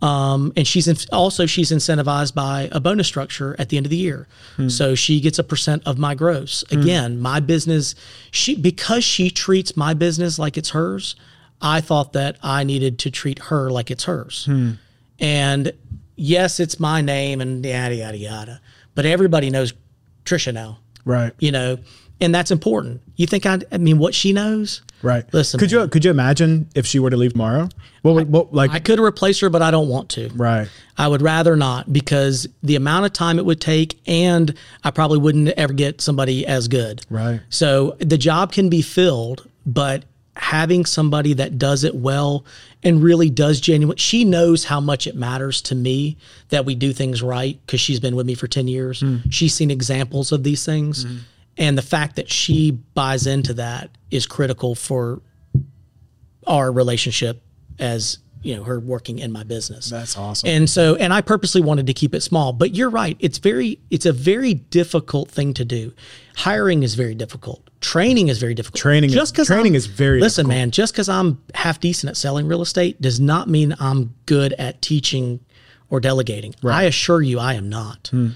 um, 0.04 0.52
and 0.58 0.68
she's 0.68 0.90
in, 0.90 0.98
also 1.14 1.46
she's 1.46 1.72
incentivized 1.72 2.36
by 2.36 2.68
a 2.74 2.82
bonus 2.82 3.08
structure 3.08 3.56
at 3.58 3.70
the 3.70 3.78
end 3.78 3.86
of 3.86 3.90
the 3.90 3.96
year. 3.98 4.28
Hmm. 4.58 4.68
So 4.68 4.96
she 4.96 5.22
gets 5.22 5.40
a 5.40 5.46
percent 5.46 5.82
of 5.86 5.98
my 5.98 6.14
gross. 6.14 6.66
Hmm. 6.70 6.82
Again, 6.82 7.20
my 7.22 7.40
business, 7.40 7.96
she 8.30 8.54
because 8.54 9.06
she 9.06 9.30
treats 9.30 9.78
my 9.78 9.94
business 9.94 10.38
like 10.38 10.58
it's 10.58 10.72
hers. 10.72 11.16
I 11.62 11.80
thought 11.80 12.12
that 12.14 12.38
I 12.44 12.66
needed 12.66 13.00
to 13.00 13.12
treat 13.12 13.40
her 13.44 13.70
like 13.70 13.90
it's 13.90 14.04
hers. 14.04 14.44
Hmm. 14.46 14.72
And 15.20 15.72
yes, 16.18 16.60
it's 16.60 16.82
my 16.82 17.00
name 17.00 17.40
and 17.40 17.66
yada 17.66 17.96
yada 17.96 18.18
yada, 18.18 18.62
but 18.96 19.06
everybody 19.06 19.50
knows 19.50 19.74
Trisha 20.26 20.54
now. 20.54 20.80
Right. 21.06 21.32
You 21.40 21.54
know, 21.54 21.78
and 22.24 22.34
that's 22.34 22.52
important. 22.52 23.02
You 23.16 23.28
think 23.28 23.46
I? 23.46 23.60
I 23.72 23.78
mean, 23.78 24.00
what 24.00 24.16
she 24.16 24.34
knows. 24.34 24.82
Right. 25.02 25.26
Listen, 25.34 25.60
Could 25.60 25.72
you 25.72 25.88
could 25.90 26.06
you 26.06 26.12
imagine 26.12 26.70
if 26.76 26.86
she 26.86 26.98
were 27.00 27.10
to 27.10 27.18
leave 27.18 27.34
tomorrow? 27.34 27.68
What 28.04 28.16
would 28.16 28.32
what 28.32 28.54
like 28.54 28.72
I 28.72 28.80
could 28.80 29.00
replace 29.00 29.40
her, 29.42 29.50
but 29.50 29.62
I 29.62 29.70
don't 29.70 29.90
want 29.90 30.10
to. 30.12 30.30
right. 30.30 30.70
I 30.98 31.08
would 31.08 31.22
rather 31.22 31.56
not 31.56 31.92
because 31.92 32.48
the 32.62 32.76
amount 32.76 33.06
of 33.06 33.14
time 33.14 33.38
it 33.40 33.46
would 33.46 33.60
take, 33.60 34.00
and 34.08 34.54
I 34.84 34.92
probably 34.92 35.18
wouldn't 35.20 35.50
ever 35.50 35.74
get 35.74 36.02
somebody 36.02 36.46
as 36.46 36.68
good. 36.68 37.06
Right. 37.10 37.42
So 37.50 37.96
the 38.00 38.18
job 38.18 38.52
can 38.52 38.70
be 38.70 38.82
filled, 38.82 39.48
but 39.66 40.06
having 40.36 40.86
somebody 40.86 41.34
that 41.34 41.60
does 41.60 41.84
it 41.84 41.96
well 41.96 42.44
and 42.82 43.04
really 43.04 43.30
does 43.30 43.62
genuine, 43.62 43.98
she 43.98 44.26
knows 44.26 44.66
how 44.66 44.80
much 44.80 45.06
it 45.06 45.16
matters 45.16 45.62
to 45.62 45.76
me 45.76 46.18
that 46.50 46.66
we 46.66 46.76
do 46.76 46.92
things 46.92 47.22
right 47.22 47.60
because 47.66 47.80
she's 47.80 48.00
been 48.00 48.16
with 48.16 48.26
me 48.26 48.34
for 48.36 48.48
10 48.48 48.68
years. 48.68 49.02
Hmm. 49.02 49.18
She's 49.30 49.54
seen 49.54 49.70
examples 49.70 50.32
of 50.32 50.44
these 50.44 50.66
things. 50.66 51.04
Hmm. 51.04 51.18
And 51.58 51.78
the 51.78 51.82
fact 51.84 52.16
that 52.16 52.32
she 52.32 52.72
buys 52.72 53.28
into 53.28 53.54
that 53.56 53.90
is 54.10 54.26
critical 54.26 54.74
for 54.76 55.22
our 56.48 56.72
relationship 56.72 57.42
as 57.80 58.20
you 58.42 58.56
know 58.56 58.64
her 58.64 58.78
working 58.80 59.20
in 59.20 59.32
my 59.32 59.44
business 59.44 59.90
That's 59.90 60.18
awesome. 60.18 60.50
and 60.50 60.70
so 60.70 60.96
and 60.96 61.14
i 61.14 61.22
purposely 61.22 61.62
wanted 61.62 61.88
to 61.88 61.94
keep 61.94 62.14
it 62.14 62.20
small 62.22 62.52
but 62.52 62.76
you're 62.76 62.90
right 62.90 63.16
it's 63.22 63.38
very 63.38 63.80
it's 63.90 64.06
a 64.06 64.12
very 64.12 64.54
difficult 64.56 65.32
thing 65.32 65.54
to 65.54 65.64
do 65.64 65.94
hiring 66.36 66.84
is 66.84 66.96
very 66.96 67.16
difficult 67.16 67.70
training 67.80 68.28
is 68.28 68.40
very 68.40 68.54
difficult 68.54 68.82
Training 68.82 69.10
is- 69.14 69.32
'cause 69.32 69.48
training 69.48 69.68
I'm- 69.74 69.76
is 69.76 69.86
very 69.86 70.20
listen 70.20 70.44
difficult. 70.48 70.58
man 70.60 70.72
just 70.72 70.92
because 70.94 71.08
i'm 71.08 71.40
half 71.56 71.80
decent 71.80 72.10
at 72.10 72.18
selling 72.18 72.46
real 72.48 72.62
estate 72.62 73.02
does 73.02 73.22
not 73.22 73.50
mean 73.50 73.74
i'm 73.80 74.14
good 74.26 74.52
at 74.60 74.82
teaching 74.82 75.40
or 75.90 76.02
delegating 76.02 76.54
right. 76.62 76.76
i 76.80 76.84
assure 76.84 77.22
you 77.22 77.40
i 77.40 77.54
am 77.54 77.70
not 77.70 78.10
Hmm. 78.12 78.32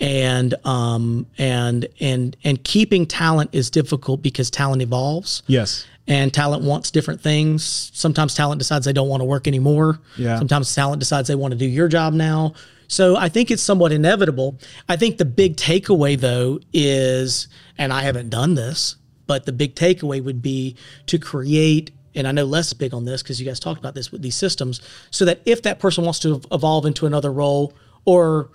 And 0.00 0.54
um 0.64 1.26
and 1.38 1.86
and 2.00 2.36
and 2.44 2.62
keeping 2.64 3.06
talent 3.06 3.50
is 3.52 3.70
difficult 3.70 4.22
because 4.22 4.50
talent 4.50 4.82
evolves 4.82 5.42
yes. 5.46 5.86
and 6.06 6.32
talent 6.32 6.64
wants 6.64 6.90
different 6.90 7.20
things. 7.20 7.90
Sometimes 7.94 8.34
talent 8.34 8.58
decides 8.58 8.84
they 8.84 8.92
don't 8.92 9.08
want 9.08 9.20
to 9.20 9.24
work 9.24 9.46
anymore. 9.46 10.00
Yeah. 10.16 10.38
Sometimes 10.38 10.74
talent 10.74 11.00
decides 11.00 11.28
they 11.28 11.34
want 11.34 11.52
to 11.52 11.58
do 11.58 11.66
your 11.66 11.88
job 11.88 12.14
now. 12.14 12.54
So 12.88 13.16
I 13.16 13.28
think 13.28 13.50
it's 13.50 13.62
somewhat 13.62 13.92
inevitable. 13.92 14.58
I 14.88 14.96
think 14.96 15.18
the 15.18 15.24
big 15.24 15.56
takeaway 15.56 16.18
though 16.18 16.60
is, 16.72 17.48
and 17.78 17.92
I 17.92 18.02
haven't 18.02 18.28
done 18.28 18.54
this, 18.54 18.96
but 19.26 19.46
the 19.46 19.52
big 19.52 19.74
takeaway 19.74 20.22
would 20.22 20.42
be 20.42 20.76
to 21.06 21.18
create, 21.18 21.90
and 22.14 22.26
I 22.26 22.32
know 22.32 22.44
less 22.44 22.72
big 22.72 22.92
on 22.92 23.04
this 23.04 23.22
because 23.22 23.40
you 23.40 23.46
guys 23.46 23.60
talked 23.60 23.80
about 23.80 23.94
this 23.94 24.12
with 24.12 24.20
these 24.20 24.36
systems, 24.36 24.80
so 25.10 25.24
that 25.24 25.40
if 25.46 25.62
that 25.62 25.78
person 25.78 26.04
wants 26.04 26.18
to 26.20 26.42
evolve 26.50 26.84
into 26.84 27.06
another 27.06 27.32
role 27.32 27.72
or 28.04 28.50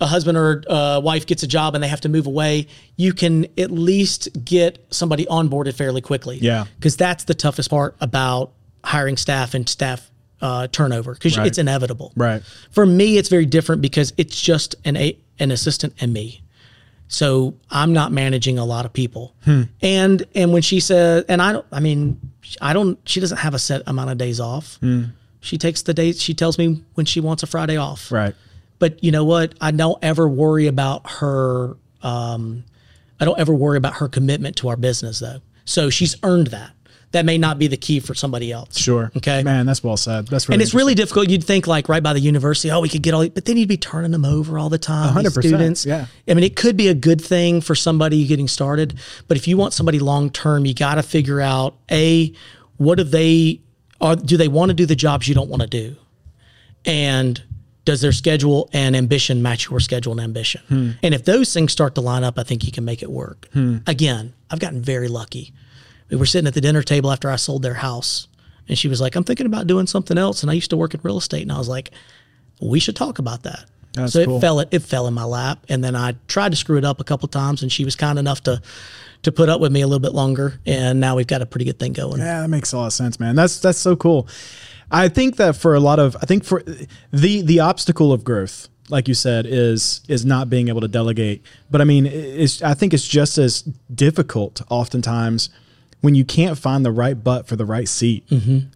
a 0.00 0.06
husband 0.06 0.38
or 0.38 0.62
a 0.68 1.00
wife 1.00 1.26
gets 1.26 1.42
a 1.42 1.46
job 1.46 1.74
and 1.74 1.84
they 1.84 1.88
have 1.88 2.00
to 2.02 2.08
move 2.08 2.26
away, 2.26 2.66
you 2.96 3.12
can 3.12 3.46
at 3.58 3.70
least 3.70 4.28
get 4.44 4.84
somebody 4.90 5.26
onboarded 5.26 5.74
fairly 5.74 6.00
quickly. 6.00 6.38
Yeah. 6.38 6.64
Because 6.76 6.96
that's 6.96 7.24
the 7.24 7.34
toughest 7.34 7.68
part 7.70 7.96
about 8.00 8.52
hiring 8.84 9.16
staff 9.16 9.52
and 9.54 9.68
staff 9.68 10.10
uh, 10.40 10.66
turnover 10.68 11.12
because 11.14 11.36
Right. 11.36 11.46
it's 11.46 11.58
inevitable. 11.58 12.12
Right. 12.16 12.42
For 12.70 12.86
me, 12.86 13.18
it's 13.18 13.28
very 13.28 13.44
different 13.44 13.82
because 13.82 14.12
it's 14.16 14.40
just 14.40 14.74
an 14.86 14.96
a, 14.96 15.16
an 15.38 15.50
assistant 15.50 15.94
and 16.00 16.12
me. 16.14 16.42
So 17.08 17.54
I'm 17.70 17.92
not 17.92 18.12
managing 18.12 18.58
a 18.58 18.64
lot 18.64 18.86
of 18.86 18.92
people. 18.92 19.34
Hmm. 19.44 19.62
And 19.82 20.24
and 20.34 20.52
when 20.52 20.62
she 20.62 20.80
says, 20.80 21.24
and 21.28 21.42
I 21.42 21.52
don't, 21.52 21.66
I 21.72 21.80
mean, 21.80 22.20
I 22.62 22.72
don't. 22.72 22.98
She 23.04 23.18
doesn't 23.20 23.38
have 23.38 23.52
a 23.52 23.58
set 23.58 23.82
amount 23.86 24.10
of 24.10 24.16
days 24.18 24.38
off. 24.40 24.76
Hmm. 24.76 25.04
She 25.40 25.58
takes 25.58 25.82
the 25.82 25.92
days. 25.92 26.22
She 26.22 26.34
tells 26.34 26.56
me 26.56 26.82
when 26.94 27.06
she 27.06 27.18
wants 27.20 27.42
a 27.42 27.46
Friday 27.46 27.76
off. 27.76 28.12
Right. 28.12 28.34
But 28.80 29.04
you 29.04 29.12
know 29.12 29.24
what? 29.24 29.54
I 29.60 29.70
don't 29.70 30.02
ever 30.02 30.28
worry 30.28 30.66
about 30.66 31.08
her. 31.08 31.76
Um, 32.02 32.64
I 33.20 33.24
don't 33.24 33.38
ever 33.38 33.54
worry 33.54 33.76
about 33.76 33.94
her 33.94 34.08
commitment 34.08 34.56
to 34.56 34.68
our 34.68 34.76
business, 34.76 35.20
though. 35.20 35.40
So 35.64 35.90
she's 35.90 36.16
earned 36.24 36.48
that. 36.48 36.72
That 37.12 37.24
may 37.24 37.38
not 37.38 37.58
be 37.58 37.66
the 37.66 37.76
key 37.76 37.98
for 37.98 38.14
somebody 38.14 38.52
else. 38.52 38.78
Sure. 38.78 39.10
Okay. 39.16 39.42
Man, 39.42 39.66
that's 39.66 39.82
well 39.82 39.96
said. 39.96 40.28
That's 40.28 40.48
really 40.48 40.54
And 40.54 40.62
it's 40.62 40.74
really 40.74 40.94
difficult. 40.94 41.28
You'd 41.28 41.42
think 41.42 41.66
like 41.66 41.88
right 41.88 42.02
by 42.02 42.12
the 42.12 42.20
university, 42.20 42.70
oh, 42.70 42.80
we 42.80 42.88
could 42.88 43.02
get 43.02 43.14
all, 43.14 43.28
but 43.28 43.44
then 43.44 43.56
you'd 43.56 43.68
be 43.68 43.76
turning 43.76 44.12
them 44.12 44.24
over 44.24 44.58
all 44.58 44.68
the 44.68 44.78
time. 44.78 45.14
100%, 45.14 45.30
students. 45.30 45.84
yeah. 45.84 46.06
I 46.28 46.34
mean, 46.34 46.44
it 46.44 46.54
could 46.54 46.76
be 46.76 46.86
a 46.86 46.94
good 46.94 47.20
thing 47.20 47.60
for 47.60 47.74
somebody 47.74 48.24
getting 48.26 48.46
started, 48.46 48.98
but 49.26 49.36
if 49.36 49.48
you 49.48 49.56
want 49.56 49.72
somebody 49.72 49.98
long 49.98 50.30
term, 50.30 50.64
you 50.64 50.72
got 50.72 50.94
to 50.94 51.02
figure 51.02 51.40
out 51.40 51.76
a 51.90 52.32
what 52.76 52.96
do 52.96 53.04
they 53.04 53.60
are 54.00 54.14
do 54.14 54.36
they 54.36 54.48
want 54.48 54.70
to 54.70 54.74
do 54.74 54.86
the 54.86 54.96
jobs 54.96 55.26
you 55.28 55.34
don't 55.34 55.50
want 55.50 55.62
to 55.62 55.68
do, 55.68 55.96
and 56.86 57.42
does 57.84 58.00
their 58.00 58.12
schedule 58.12 58.68
and 58.72 58.94
ambition 58.94 59.42
match 59.42 59.70
your 59.70 59.80
schedule 59.80 60.12
and 60.12 60.20
ambition? 60.20 60.62
Hmm. 60.68 60.90
And 61.02 61.14
if 61.14 61.24
those 61.24 61.52
things 61.52 61.72
start 61.72 61.94
to 61.94 62.00
line 62.00 62.24
up, 62.24 62.38
I 62.38 62.42
think 62.42 62.64
you 62.64 62.72
can 62.72 62.84
make 62.84 63.02
it 63.02 63.10
work. 63.10 63.48
Again, 63.86 64.34
I've 64.50 64.60
gotten 64.60 64.82
very 64.82 65.08
lucky. 65.08 65.52
We 66.10 66.16
were 66.16 66.26
sitting 66.26 66.46
at 66.46 66.54
the 66.54 66.60
dinner 66.60 66.82
table 66.82 67.10
after 67.10 67.30
I 67.30 67.36
sold 67.36 67.62
their 67.62 67.74
house, 67.74 68.26
and 68.68 68.76
she 68.76 68.88
was 68.88 69.00
like, 69.00 69.14
"I'm 69.14 69.24
thinking 69.24 69.46
about 69.46 69.66
doing 69.66 69.86
something 69.86 70.18
else." 70.18 70.42
And 70.42 70.50
I 70.50 70.54
used 70.54 70.70
to 70.70 70.76
work 70.76 70.92
in 70.92 71.00
real 71.02 71.18
estate, 71.18 71.42
and 71.42 71.52
I 71.52 71.58
was 71.58 71.68
like, 71.68 71.90
"We 72.60 72.80
should 72.80 72.96
talk 72.96 73.18
about 73.18 73.44
that." 73.44 73.64
That's 73.92 74.12
so 74.12 74.24
cool. 74.24 74.36
it 74.38 74.40
fell 74.40 74.60
it 74.60 74.82
fell 74.82 75.06
in 75.06 75.14
my 75.14 75.24
lap, 75.24 75.64
and 75.68 75.82
then 75.82 75.96
I 75.96 76.14
tried 76.28 76.50
to 76.50 76.56
screw 76.56 76.78
it 76.78 76.84
up 76.84 77.00
a 77.00 77.04
couple 77.04 77.28
times, 77.28 77.62
and 77.62 77.72
she 77.72 77.84
was 77.84 77.96
kind 77.96 78.18
enough 78.18 78.42
to 78.42 78.60
to 79.22 79.32
put 79.32 79.48
up 79.48 79.60
with 79.60 79.70
me 79.72 79.82
a 79.82 79.86
little 79.86 80.00
bit 80.00 80.14
longer, 80.14 80.60
and 80.66 80.98
now 81.00 81.14
we've 81.16 81.26
got 81.26 81.42
a 81.42 81.46
pretty 81.46 81.64
good 81.64 81.78
thing 81.78 81.92
going. 81.92 82.20
Yeah, 82.20 82.42
that 82.42 82.48
makes 82.48 82.72
a 82.72 82.78
lot 82.78 82.86
of 82.86 82.92
sense, 82.92 83.20
man. 83.20 83.36
That's 83.36 83.60
that's 83.60 83.78
so 83.78 83.96
cool. 83.96 84.28
I 84.90 85.08
think 85.08 85.36
that 85.36 85.56
for 85.56 85.74
a 85.74 85.80
lot 85.80 85.98
of 85.98 86.16
I 86.20 86.26
think 86.26 86.44
for 86.44 86.62
the 87.12 87.42
the 87.42 87.60
obstacle 87.60 88.12
of 88.12 88.24
growth, 88.24 88.68
like 88.88 89.08
you 89.08 89.14
said, 89.14 89.46
is 89.46 90.00
is 90.08 90.24
not 90.24 90.50
being 90.50 90.68
able 90.68 90.80
to 90.80 90.88
delegate. 90.88 91.42
But 91.70 91.80
I 91.80 91.84
mean, 91.84 92.06
it's 92.06 92.62
I 92.62 92.74
think 92.74 92.92
it's 92.94 93.06
just 93.06 93.38
as 93.38 93.62
difficult 93.94 94.62
oftentimes 94.68 95.50
when 96.00 96.14
you 96.14 96.24
can't 96.24 96.56
find 96.56 96.82
the 96.82 96.90
right 96.90 97.22
butt 97.22 97.46
for 97.46 97.56
the 97.56 97.66
right 97.66 97.86
seat. 97.86 98.24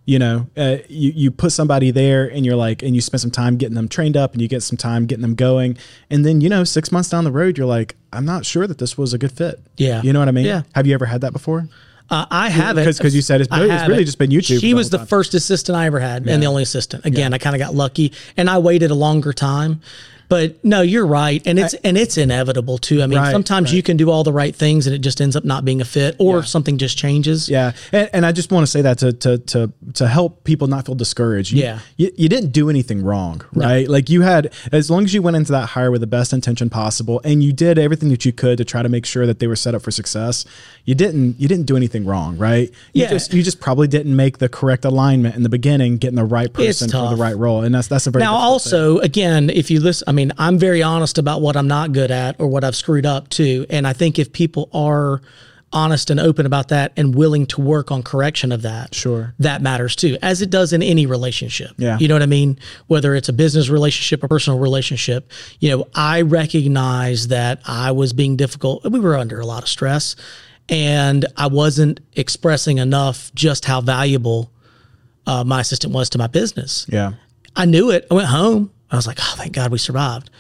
You 0.04 0.18
know, 0.18 0.46
uh, 0.56 0.76
you 0.88 1.10
you 1.14 1.30
put 1.30 1.52
somebody 1.52 1.90
there 1.90 2.30
and 2.30 2.44
you're 2.44 2.56
like, 2.56 2.82
and 2.82 2.94
you 2.94 3.00
spend 3.00 3.22
some 3.22 3.30
time 3.30 3.56
getting 3.56 3.74
them 3.74 3.88
trained 3.88 4.16
up, 4.16 4.32
and 4.34 4.42
you 4.42 4.48
get 4.48 4.62
some 4.62 4.76
time 4.76 5.06
getting 5.06 5.22
them 5.22 5.34
going, 5.34 5.76
and 6.10 6.24
then 6.24 6.40
you 6.40 6.48
know, 6.48 6.64
six 6.64 6.92
months 6.92 7.08
down 7.08 7.24
the 7.24 7.32
road, 7.32 7.56
you're 7.58 7.66
like, 7.66 7.96
I'm 8.12 8.24
not 8.24 8.44
sure 8.44 8.66
that 8.66 8.78
this 8.78 8.96
was 8.98 9.14
a 9.14 9.18
good 9.18 9.32
fit. 9.32 9.60
Yeah. 9.76 10.02
you 10.02 10.12
know 10.12 10.18
what 10.18 10.28
I 10.28 10.32
mean. 10.32 10.46
Yeah. 10.46 10.62
Have 10.74 10.86
you 10.86 10.94
ever 10.94 11.06
had 11.06 11.22
that 11.22 11.32
before? 11.32 11.66
Uh, 12.10 12.26
I 12.30 12.50
haven't 12.50 12.84
'cause- 12.84 12.98
'cause 12.98 13.14
you 13.14 13.22
said 13.22 13.40
it's 13.40 13.48
it's 13.50 13.88
really 13.88 14.04
just 14.04 14.18
been 14.18 14.30
YouTube 14.30 14.60
She 14.60 14.70
the 14.70 14.74
was 14.74 14.90
the 14.90 14.98
time. 14.98 15.06
first 15.06 15.32
assistant 15.34 15.76
I 15.76 15.86
ever 15.86 16.00
had, 16.00 16.26
and 16.26 16.42
the 16.42 16.46
only 16.46 16.62
assistant. 16.62 17.04
Again, 17.06 17.32
I 17.32 17.38
kind 17.38 17.56
of 17.56 17.60
got 17.60 17.74
lucky, 17.74 18.12
and 18.36 18.50
I 18.50 18.58
waited 18.58 18.90
a 18.90 18.94
longer 18.94 19.32
time. 19.32 19.80
But 20.34 20.64
no, 20.64 20.80
you're 20.82 21.06
right, 21.06 21.40
and 21.46 21.58
it's 21.58 21.74
and 21.84 21.96
it's 21.96 22.18
inevitable 22.18 22.78
too. 22.78 23.02
I 23.02 23.06
mean, 23.06 23.18
Right, 23.18 23.30
sometimes 23.30 23.72
you 23.72 23.82
can 23.82 23.96
do 23.96 24.10
all 24.10 24.24
the 24.24 24.32
right 24.32 24.54
things, 24.54 24.86
and 24.86 24.94
it 24.94 24.98
just 24.98 25.20
ends 25.20 25.36
up 25.36 25.44
not 25.44 25.64
being 25.64 25.80
a 25.80 25.84
fit, 25.84 26.16
or 26.18 26.42
something 26.42 26.76
just 26.78 26.98
changes. 26.98 27.48
Yeah, 27.48 27.72
and, 27.92 28.10
and 28.12 28.26
I 28.26 28.32
just 28.32 28.50
want 28.50 28.62
to 28.66 28.70
say 28.70 28.82
that 28.82 28.98
to 28.98 29.12
to 29.12 29.38
to 29.38 29.72
to 29.94 30.08
help 30.08 30.42
people 30.44 30.66
not 30.66 30.86
feel 30.86 30.94
discouraged. 30.96 31.52
You, 31.52 31.62
Yeah. 31.62 31.78
you, 31.96 32.10
you 32.16 32.28
didn't 32.28 32.50
do 32.50 32.68
anything 32.68 33.02
wrong, 33.04 33.42
right? 33.52 33.88
Like 33.88 34.10
you 34.10 34.22
had, 34.22 34.52
as 34.72 34.90
long 34.90 35.04
as 35.04 35.14
you 35.14 35.22
went 35.22 35.36
into 35.36 35.52
that 35.52 35.66
hire 35.70 35.90
with 35.92 36.00
the 36.00 36.06
best 36.18 36.32
intention 36.32 36.68
possible, 36.70 37.20
and 37.24 37.42
you 37.44 37.52
did 37.52 37.78
everything 37.78 38.08
that 38.08 38.24
you 38.24 38.32
could 38.32 38.58
to 38.58 38.64
try 38.64 38.82
to 38.82 38.88
make 38.88 39.06
sure 39.06 39.26
that 39.26 39.38
they 39.38 39.46
were 39.46 39.56
set 39.56 39.74
up 39.74 39.82
for 39.82 39.90
success. 39.92 40.44
You 40.84 40.94
didn't 40.94 41.40
you 41.40 41.46
didn't 41.48 41.66
do 41.66 41.76
anything 41.76 42.04
wrong, 42.04 42.36
right? 42.38 42.70
You 42.92 43.02
Yeah. 43.04 43.10
just 43.10 43.32
you 43.32 43.42
just 43.42 43.60
probably 43.60 43.86
didn't 43.88 44.14
make 44.16 44.38
the 44.38 44.48
correct 44.48 44.84
alignment 44.84 45.36
in 45.36 45.42
the 45.44 45.48
beginning, 45.48 45.98
getting 45.98 46.16
the 46.16 46.24
right 46.24 46.52
person 46.52 46.90
for 46.90 47.08
the 47.10 47.16
right 47.16 47.36
role, 47.36 47.62
and 47.62 47.74
that's 47.74 47.88
that's 47.88 48.06
a 48.06 48.10
very 48.10 48.22
Now, 48.24 48.32
difficult 48.32 48.62
thing. 48.62 48.72
also, 48.80 48.98
again, 49.00 49.50
if 49.50 49.70
you 49.70 49.80
listen, 49.80 50.04
I 50.08 50.12
mean, 50.12 50.23
I'm 50.38 50.58
very 50.58 50.82
honest 50.82 51.18
about 51.18 51.40
what 51.40 51.56
I'm 51.56 51.68
not 51.68 51.92
good 51.92 52.10
at 52.10 52.40
or 52.40 52.46
what 52.46 52.64
I've 52.64 52.76
screwed 52.76 53.06
up 53.06 53.28
too. 53.28 53.66
And 53.70 53.86
I 53.86 53.92
think 53.92 54.18
if 54.18 54.32
people 54.32 54.68
are 54.72 55.20
honest 55.72 56.08
and 56.08 56.20
open 56.20 56.46
about 56.46 56.68
that 56.68 56.92
and 56.96 57.16
willing 57.16 57.46
to 57.46 57.60
work 57.60 57.90
on 57.90 58.00
correction 58.02 58.52
of 58.52 58.62
that, 58.62 58.94
Sure. 58.94 59.34
that 59.40 59.60
matters 59.60 59.96
too, 59.96 60.16
as 60.22 60.40
it 60.40 60.48
does 60.48 60.72
in 60.72 60.82
any 60.84 61.04
relationship. 61.04 61.72
Yeah. 61.78 61.98
You 61.98 62.06
know 62.06 62.14
what 62.14 62.22
I 62.22 62.26
mean? 62.26 62.58
Whether 62.86 63.16
it's 63.16 63.28
a 63.28 63.32
business 63.32 63.68
relationship 63.68 64.22
or 64.22 64.28
personal 64.28 64.60
relationship, 64.60 65.32
you 65.58 65.70
know, 65.70 65.88
I 65.94 66.22
recognize 66.22 67.26
that 67.28 67.60
I 67.66 67.90
was 67.90 68.12
being 68.12 68.36
difficult. 68.36 68.84
We 68.84 69.00
were 69.00 69.16
under 69.16 69.40
a 69.40 69.46
lot 69.46 69.64
of 69.64 69.68
stress 69.68 70.14
and 70.68 71.26
I 71.36 71.48
wasn't 71.48 71.98
expressing 72.14 72.78
enough 72.78 73.32
just 73.34 73.64
how 73.64 73.80
valuable 73.80 74.52
uh, 75.26 75.42
my 75.42 75.60
assistant 75.60 75.92
was 75.92 76.08
to 76.10 76.18
my 76.18 76.26
business. 76.28 76.86
yeah, 76.88 77.14
I 77.56 77.64
knew 77.64 77.90
it. 77.90 78.06
I 78.10 78.14
went 78.14 78.28
home. 78.28 78.70
I 78.94 78.98
was 78.98 79.06
like, 79.06 79.18
oh, 79.20 79.34
thank 79.36 79.52
God 79.52 79.70
we 79.72 79.78
survived. 79.78 80.30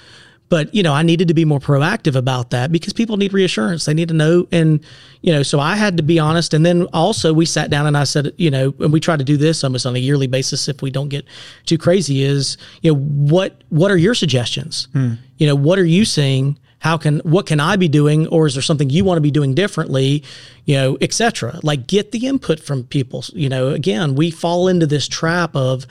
But, 0.50 0.72
you 0.74 0.82
know, 0.82 0.92
I 0.92 1.02
needed 1.02 1.28
to 1.28 1.34
be 1.34 1.46
more 1.46 1.58
proactive 1.58 2.14
about 2.14 2.50
that 2.50 2.70
because 2.70 2.92
people 2.92 3.16
need 3.16 3.32
reassurance. 3.32 3.86
They 3.86 3.94
need 3.94 4.08
to 4.08 4.14
know. 4.14 4.46
And, 4.52 4.84
you 5.22 5.32
know, 5.32 5.42
so 5.42 5.58
I 5.58 5.74
had 5.74 5.96
to 5.96 6.02
be 6.02 6.18
honest. 6.18 6.52
And 6.52 6.64
then 6.64 6.86
also 6.92 7.32
we 7.32 7.46
sat 7.46 7.70
down 7.70 7.86
and 7.86 7.96
I 7.96 8.04
said, 8.04 8.32
you 8.36 8.50
know, 8.50 8.74
and 8.78 8.92
we 8.92 9.00
try 9.00 9.16
to 9.16 9.24
do 9.24 9.38
this 9.38 9.64
almost 9.64 9.86
on 9.86 9.96
a 9.96 9.98
yearly 9.98 10.26
basis 10.26 10.68
if 10.68 10.82
we 10.82 10.90
don't 10.90 11.08
get 11.08 11.24
too 11.64 11.78
crazy 11.78 12.22
is, 12.22 12.58
you 12.82 12.92
know, 12.92 12.98
what, 12.98 13.62
what 13.70 13.90
are 13.90 13.96
your 13.96 14.14
suggestions? 14.14 14.86
Hmm. 14.92 15.14
You 15.38 15.46
know, 15.46 15.54
what 15.56 15.78
are 15.78 15.84
you 15.86 16.04
seeing? 16.04 16.58
How 16.78 16.98
can, 16.98 17.20
what 17.20 17.46
can 17.46 17.58
I 17.58 17.76
be 17.76 17.88
doing? 17.88 18.26
Or 18.28 18.46
is 18.46 18.54
there 18.54 18.62
something 18.62 18.90
you 18.90 19.02
want 19.02 19.16
to 19.16 19.22
be 19.22 19.30
doing 19.30 19.54
differently? 19.54 20.22
You 20.66 20.76
know, 20.76 20.98
et 21.00 21.14
cetera. 21.14 21.58
Like 21.62 21.86
get 21.86 22.12
the 22.12 22.26
input 22.26 22.60
from 22.60 22.84
people. 22.84 23.24
You 23.32 23.48
know, 23.48 23.68
again, 23.68 24.14
we 24.14 24.30
fall 24.30 24.68
into 24.68 24.86
this 24.86 25.08
trap 25.08 25.56
of, 25.56 25.86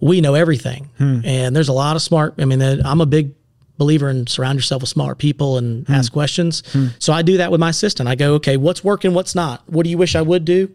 we 0.00 0.20
know 0.20 0.34
everything. 0.34 0.90
Hmm. 0.98 1.20
And 1.24 1.56
there's 1.56 1.68
a 1.68 1.72
lot 1.72 1.96
of 1.96 2.02
smart, 2.02 2.34
I 2.38 2.44
mean, 2.44 2.60
I'm 2.62 3.00
a 3.00 3.06
big 3.06 3.34
believer 3.78 4.08
in 4.08 4.26
surround 4.26 4.56
yourself 4.56 4.82
with 4.82 4.88
smart 4.88 5.18
people 5.18 5.58
and 5.58 5.86
hmm. 5.86 5.92
ask 5.92 6.12
questions. 6.12 6.62
Hmm. 6.72 6.88
So 6.98 7.12
I 7.12 7.22
do 7.22 7.36
that 7.38 7.50
with 7.50 7.60
my 7.60 7.70
assistant. 7.70 8.08
I 8.08 8.14
go, 8.14 8.34
okay, 8.34 8.56
what's 8.56 8.82
working, 8.82 9.14
what's 9.14 9.34
not? 9.34 9.62
What 9.68 9.84
do 9.84 9.90
you 9.90 9.98
wish 9.98 10.14
I 10.14 10.22
would 10.22 10.44
do? 10.44 10.70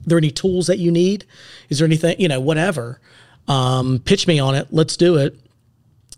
Are 0.00 0.08
there 0.08 0.18
any 0.18 0.30
tools 0.30 0.66
that 0.66 0.78
you 0.78 0.90
need? 0.90 1.24
Is 1.68 1.78
there 1.78 1.86
anything, 1.86 2.20
you 2.20 2.28
know, 2.28 2.40
whatever? 2.40 3.00
Um, 3.48 4.00
pitch 4.04 4.26
me 4.26 4.38
on 4.38 4.54
it. 4.54 4.68
Let's 4.70 4.96
do 4.96 5.16
it. 5.16 5.38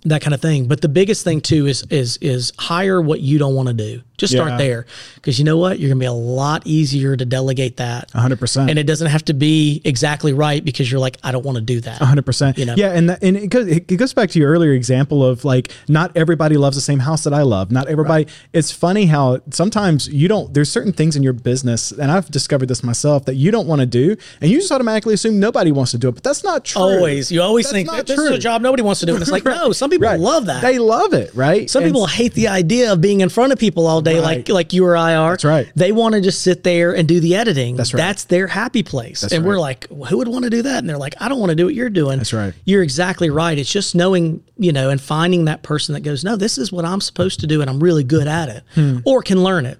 That 0.04 0.20
kind 0.20 0.34
of 0.34 0.42
thing. 0.42 0.66
But 0.66 0.82
the 0.82 0.88
biggest 0.88 1.24
thing 1.24 1.40
too 1.40 1.66
is 1.66 1.82
is 1.88 2.18
is 2.18 2.52
hire 2.58 3.00
what 3.00 3.20
you 3.20 3.38
don't 3.38 3.54
want 3.54 3.68
to 3.68 3.74
do. 3.74 4.02
Just 4.16 4.32
Yeah. 4.32 4.44
start 4.46 4.58
there. 4.58 4.86
Because 5.16 5.38
you 5.38 5.44
know 5.44 5.56
what? 5.58 5.80
You're 5.80 5.88
gonna 5.90 5.98
be 6.00 6.06
a 6.06 6.12
lot 6.12 6.62
easier 6.66 7.16
to 7.16 7.24
delegate 7.24 7.78
that. 7.78 8.10
100%. 8.14 8.70
And 8.70 8.78
it 8.78 8.84
doesn't 8.86 9.08
have 9.08 9.24
to 9.26 9.34
be 9.34 9.80
exactly 9.84 10.32
right 10.32 10.64
because 10.64 10.90
you're 10.90 11.00
like, 11.00 11.18
I 11.24 11.32
don't 11.32 11.44
want 11.44 11.56
to 11.56 11.62
do 11.62 11.80
that. 11.80 11.98
hundred 11.98 12.24
percent. 12.26 12.56
You 12.58 12.64
know? 12.66 12.74
Yeah, 12.76 12.92
and 12.92 13.10
that, 13.10 13.22
and 13.24 13.36
it 13.36 13.48
goes, 13.48 13.66
it 13.66 13.86
goes 13.96 14.12
back 14.14 14.30
to 14.30 14.38
your 14.38 14.50
earlier 14.50 14.72
example 14.72 15.24
of 15.24 15.44
like 15.44 15.70
not 15.88 16.12
everybody 16.16 16.56
loves 16.56 16.76
the 16.76 16.80
same 16.82 17.00
house 17.00 17.24
that 17.24 17.32
I 17.34 17.42
love. 17.42 17.72
Not 17.72 17.88
everybody. 17.88 18.26
It's 18.52 18.70
funny 18.70 19.06
how 19.06 19.40
sometimes 19.50 20.06
you 20.08 20.28
don't. 20.28 20.52
There's 20.54 20.70
certain 20.70 20.92
things 20.92 21.16
in 21.16 21.22
your 21.22 21.32
business, 21.32 21.90
and 21.90 22.10
I've 22.10 22.30
discovered 22.30 22.66
this 22.66 22.82
myself 22.84 23.24
that 23.24 23.34
you 23.34 23.50
don't 23.50 23.66
want 23.66 23.80
to 23.80 23.86
do, 23.86 24.16
and 24.40 24.50
you 24.50 24.58
just 24.60 24.70
automatically 24.70 25.14
assume 25.14 25.40
nobody 25.40 25.72
wants 25.72 25.90
to 25.92 25.98
do 25.98 26.08
it. 26.08 26.12
But 26.12 26.22
that's 26.22 26.44
not 26.44 26.64
true. 26.64 26.82
Always. 26.82 27.32
You 27.32 27.42
always 27.42 27.64
That's 27.66 27.72
think 27.74 27.90
this 28.06 28.10
is 28.18 28.26
true. 28.26 28.34
a 28.34 28.38
job 28.38 28.62
nobody 28.62 28.82
wants 28.82 29.00
to 29.00 29.06
do. 29.06 29.14
And 29.14 29.22
it's 29.22 29.30
like, 29.32 29.44
no, 29.56 29.72
some 29.72 29.90
people 29.90 30.06
Right. 30.06 30.20
love 30.20 30.46
that. 30.46 30.62
They 30.62 30.78
love 30.78 31.14
it, 31.14 31.30
right? 31.34 31.68
some 31.68 31.82
And 31.82 31.90
people 31.92 32.06
hate 32.06 32.34
the 32.34 32.48
idea 32.48 32.92
of 32.92 33.00
being 33.00 33.20
in 33.22 33.28
front 33.28 33.52
of 33.52 33.58
people 33.58 33.86
all 33.86 34.02
day, 34.04 34.20
like 34.20 34.36
Right. 34.38 34.48
like 34.50 34.72
you 34.72 34.84
or 34.84 34.96
I 34.96 35.14
are. 35.16 35.32
That's 35.32 35.44
right. 35.44 35.68
They 35.74 35.92
want 35.92 36.14
to 36.14 36.20
just 36.20 36.42
sit 36.42 36.62
there 36.64 36.94
and 36.94 37.08
do 37.08 37.20
the 37.20 37.34
editing. 37.36 37.76
That's 37.76 37.92
right. 37.94 37.98
That's 37.98 38.24
their 38.24 38.46
happy 38.46 38.82
place. 38.82 39.22
and 39.24 39.44
we're 39.44 39.54
right. 39.54 39.60
like, 39.88 39.88
who 40.08 40.18
would 40.18 40.28
want 40.28 40.44
to 40.44 40.50
do 40.50 40.62
that? 40.62 40.78
And 40.78 40.88
they're 40.88 40.98
like, 40.98 41.14
I 41.20 41.28
don't 41.28 41.40
want 41.40 41.50
to 41.50 41.56
do 41.56 41.64
what 41.64 41.74
you're 41.74 41.90
doing. 41.90 42.18
That's 42.18 42.32
right. 42.32 42.54
You're 42.64 42.82
exactly 42.82 43.30
right. 43.30 43.58
It's 43.58 43.72
just 43.72 43.94
knowing, 43.94 44.42
you 44.58 44.72
know, 44.72 44.90
and 44.90 45.00
finding 45.00 45.46
that 45.46 45.62
person 45.62 45.92
that 45.94 46.00
goes, 46.00 46.22
no, 46.24 46.36
this 46.36 46.58
is 46.58 46.70
what 46.70 46.84
I'm 46.84 47.00
supposed 47.00 47.40
to 47.40 47.46
do, 47.46 47.60
and 47.60 47.68
I'm 47.70 47.80
really 47.80 48.04
good 48.04 48.26
at 48.28 48.48
it, 48.48 48.62
Hmm. 48.74 48.98
or 49.04 49.22
can 49.22 49.42
learn 49.42 49.66
it. 49.66 49.78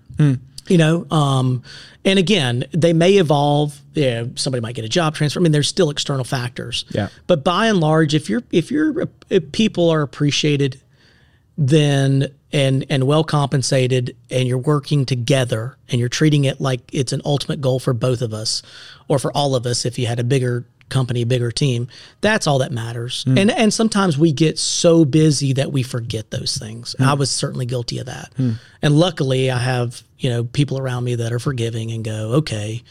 You 0.67 0.79
know, 0.79 1.07
um, 1.11 1.63
and 2.07 2.19
again, 2.19 2.65
they 2.73 2.95
may 2.95 3.15
evolve. 3.19 3.79
Yeah, 3.93 4.25
somebody 4.37 4.63
might 4.63 4.75
get 4.75 4.85
a 4.87 4.89
job 4.89 5.15
transfer. 5.15 5.39
I 5.39 5.43
mean, 5.43 5.53
there's 5.53 5.69
still 5.69 5.91
external 5.91 6.25
factors. 6.25 6.87
Yeah. 6.89 7.09
But 7.27 7.45
by 7.45 7.67
and 7.67 7.81
large, 7.81 8.15
if 8.15 8.31
you're 8.31 8.43
if 8.51 8.71
your 8.71 9.07
if 9.29 9.53
people 9.53 9.91
are 9.91 10.01
appreciated, 10.01 10.81
then 11.57 12.29
and 12.53 12.85
and 12.91 13.05
well 13.05 13.25
compensated, 13.25 14.17
and 14.31 14.49
you're 14.49 14.59
working 14.59 15.05
together, 15.07 15.77
and 15.89 16.01
you're 16.01 16.09
treating 16.09 16.45
it 16.45 16.61
like 16.61 16.81
it's 16.93 17.13
an 17.13 17.23
ultimate 17.25 17.61
goal 17.61 17.79
for 17.79 17.93
both 17.93 18.23
of 18.23 18.33
us, 18.33 18.63
or 19.09 19.19
for 19.19 19.33
all 19.33 19.55
of 19.55 19.67
us, 19.67 19.85
if 19.85 19.99
you 19.99 20.07
had 20.07 20.19
a 20.19 20.25
bigger 20.25 20.65
company, 20.89 21.25
bigger 21.25 21.51
team, 21.51 21.89
that's 22.21 22.47
all 22.47 22.59
that 22.59 22.73
matters. 22.73 23.25
Hmm. 23.25 23.39
And 23.39 23.51
and 23.51 23.75
sometimes 23.75 24.19
we 24.19 24.33
get 24.33 24.59
so 24.59 25.05
busy 25.05 25.53
that 25.55 25.73
we 25.73 25.83
forget 25.83 26.31
those 26.31 26.57
things. 26.57 26.95
Hmm. 26.99 27.05
I 27.05 27.15
was 27.15 27.31
certainly 27.31 27.67
guilty 27.67 27.99
of 27.99 28.07
that. 28.07 28.33
Hmm. 28.37 28.53
And 28.83 28.97
luckily, 28.97 29.51
I 29.51 29.59
have 29.59 30.03
you 30.19 30.31
know 30.31 30.45
people 30.45 30.79
around 30.79 31.05
me 31.05 31.17
that 31.17 31.33
are 31.33 31.39
forgiving 31.39 31.91
and 31.93 32.05
go, 32.05 32.35
okay, 32.35 32.83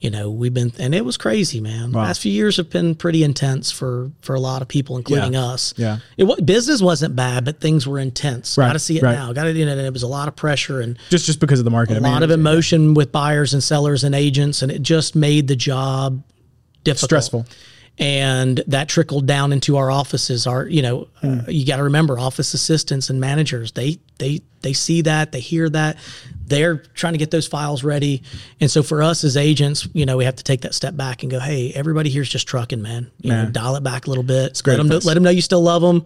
you 0.00 0.08
know, 0.08 0.30
we've 0.30 0.54
been, 0.54 0.72
and 0.78 0.94
it 0.94 1.04
was 1.04 1.18
crazy, 1.18 1.60
man. 1.60 1.92
Last 1.92 2.22
few 2.22 2.32
years 2.32 2.56
have 2.56 2.70
been 2.70 2.94
pretty 2.94 3.22
intense 3.22 3.70
for 3.70 4.10
for 4.22 4.34
a 4.34 4.40
lot 4.40 4.62
of 4.62 4.68
people, 4.68 4.96
including 4.96 5.34
Yeah. 5.34 5.44
us. 5.44 5.74
Yeah. 5.76 5.98
it 6.16 6.46
business 6.46 6.80
wasn't 6.80 7.14
bad, 7.16 7.44
but 7.44 7.60
things 7.60 7.86
were 7.86 7.98
intense. 7.98 8.56
Right, 8.56 8.68
Got 8.68 8.72
to 8.74 8.78
see 8.78 8.96
it 8.96 9.02
right. 9.02 9.14
now. 9.14 9.32
Got 9.34 9.44
to, 9.44 9.52
you 9.52 9.66
know, 9.66 9.72
and 9.72 9.80
it 9.82 9.92
was 9.92 10.02
a 10.02 10.06
lot 10.08 10.26
of 10.26 10.36
pressure 10.36 10.80
and 10.80 10.96
Just 11.10 11.26
just 11.26 11.38
because 11.38 11.58
of 11.58 11.64
the 11.66 11.70
market. 11.70 11.98
a 11.98 12.00
lot 12.00 12.22
of 12.22 12.30
emotion 12.30 12.94
with 12.94 13.12
buyers 13.12 13.52
and 13.52 13.62
sellers 13.62 14.02
and 14.02 14.14
agents, 14.14 14.62
and 14.62 14.72
it 14.72 14.82
just 14.82 15.14
made 15.14 15.48
the 15.48 15.56
job 15.56 16.22
difficult, 16.82 17.08
stressful. 17.08 17.46
and 17.98 18.62
that 18.66 18.88
trickled 18.88 19.26
down 19.26 19.52
into 19.52 19.76
our 19.76 19.90
offices. 19.90 20.46
Our, 20.46 20.66
you 20.66 20.80
know, 20.80 21.08
Hmm. 21.20 21.40
uh, 21.40 21.42
you 21.48 21.66
got 21.66 21.76
to 21.76 21.82
remember, 21.82 22.18
office 22.18 22.54
assistants 22.54 23.10
and 23.10 23.20
managers 23.20 23.72
they 23.72 23.98
they 24.18 24.40
they 24.62 24.72
see 24.72 25.02
that, 25.02 25.32
they 25.32 25.40
hear 25.40 25.68
that, 25.70 25.96
they're 26.50 26.76
trying 26.76 27.14
to 27.14 27.18
get 27.18 27.30
those 27.30 27.46
files 27.46 27.82
ready, 27.82 28.22
and 28.60 28.70
so 28.70 28.82
for 28.82 29.02
us 29.02 29.24
as 29.24 29.36
agents, 29.36 29.88
you 29.94 30.04
know, 30.04 30.18
we 30.18 30.24
have 30.26 30.36
to 30.36 30.44
take 30.44 30.62
that 30.62 30.74
step 30.74 30.96
back 30.96 31.22
and 31.22 31.30
go, 31.30 31.40
hey, 31.40 31.72
everybody 31.72 32.10
here's 32.10 32.28
just 32.28 32.46
trucking, 32.46 32.82
man. 32.82 33.10
You 33.20 33.30
know, 33.30 33.46
dial 33.50 33.76
it 33.76 33.82
back 33.82 34.06
a 34.06 34.10
little 34.10 34.24
bit. 34.24 34.60
great 34.62 34.74
let 34.74 34.78
them 34.78 34.88
know, 34.88 35.00
let 35.02 35.14
them 35.14 35.22
know 35.22 35.30
you 35.30 35.40
still 35.40 35.62
love 35.62 35.80
them. 35.80 36.04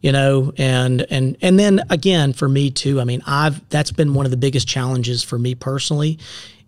You 0.00 0.10
know, 0.10 0.52
and 0.56 1.06
and 1.10 1.36
and 1.42 1.56
then 1.60 1.82
again 1.88 2.32
for 2.32 2.48
me 2.48 2.72
too. 2.72 3.00
I 3.00 3.04
mean, 3.04 3.22
I've 3.24 3.68
that's 3.68 3.92
been 3.92 4.14
one 4.14 4.24
of 4.24 4.32
the 4.32 4.36
biggest 4.36 4.66
challenges 4.66 5.22
for 5.22 5.38
me 5.38 5.54
personally, 5.54 6.18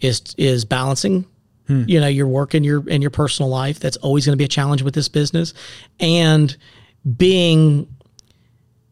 is 0.01 0.23
is 0.37 0.65
balancing 0.65 1.25
hmm. 1.67 1.85
you 1.87 2.01
know 2.01 2.07
your 2.07 2.27
work 2.27 2.55
and 2.55 2.65
your 2.65 2.85
and 2.89 3.03
your 3.03 3.11
personal 3.11 3.49
life 3.49 3.81
that's 3.81 3.97
always 3.99 4.27
going 4.27 4.35
to 4.35 4.39
be 4.39 4.45
a 4.45 4.49
challenge 4.49 4.83
with 4.83 4.95
this 4.95 5.09
business 5.09 5.55
and 5.99 6.57
being 7.17 7.89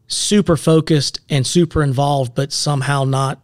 super 0.07 0.57
focused 0.57 1.21
and 1.29 1.45
super 1.45 1.83
involved 1.83 2.35
but 2.35 2.51
somehow 2.51 3.03
not 3.03 3.41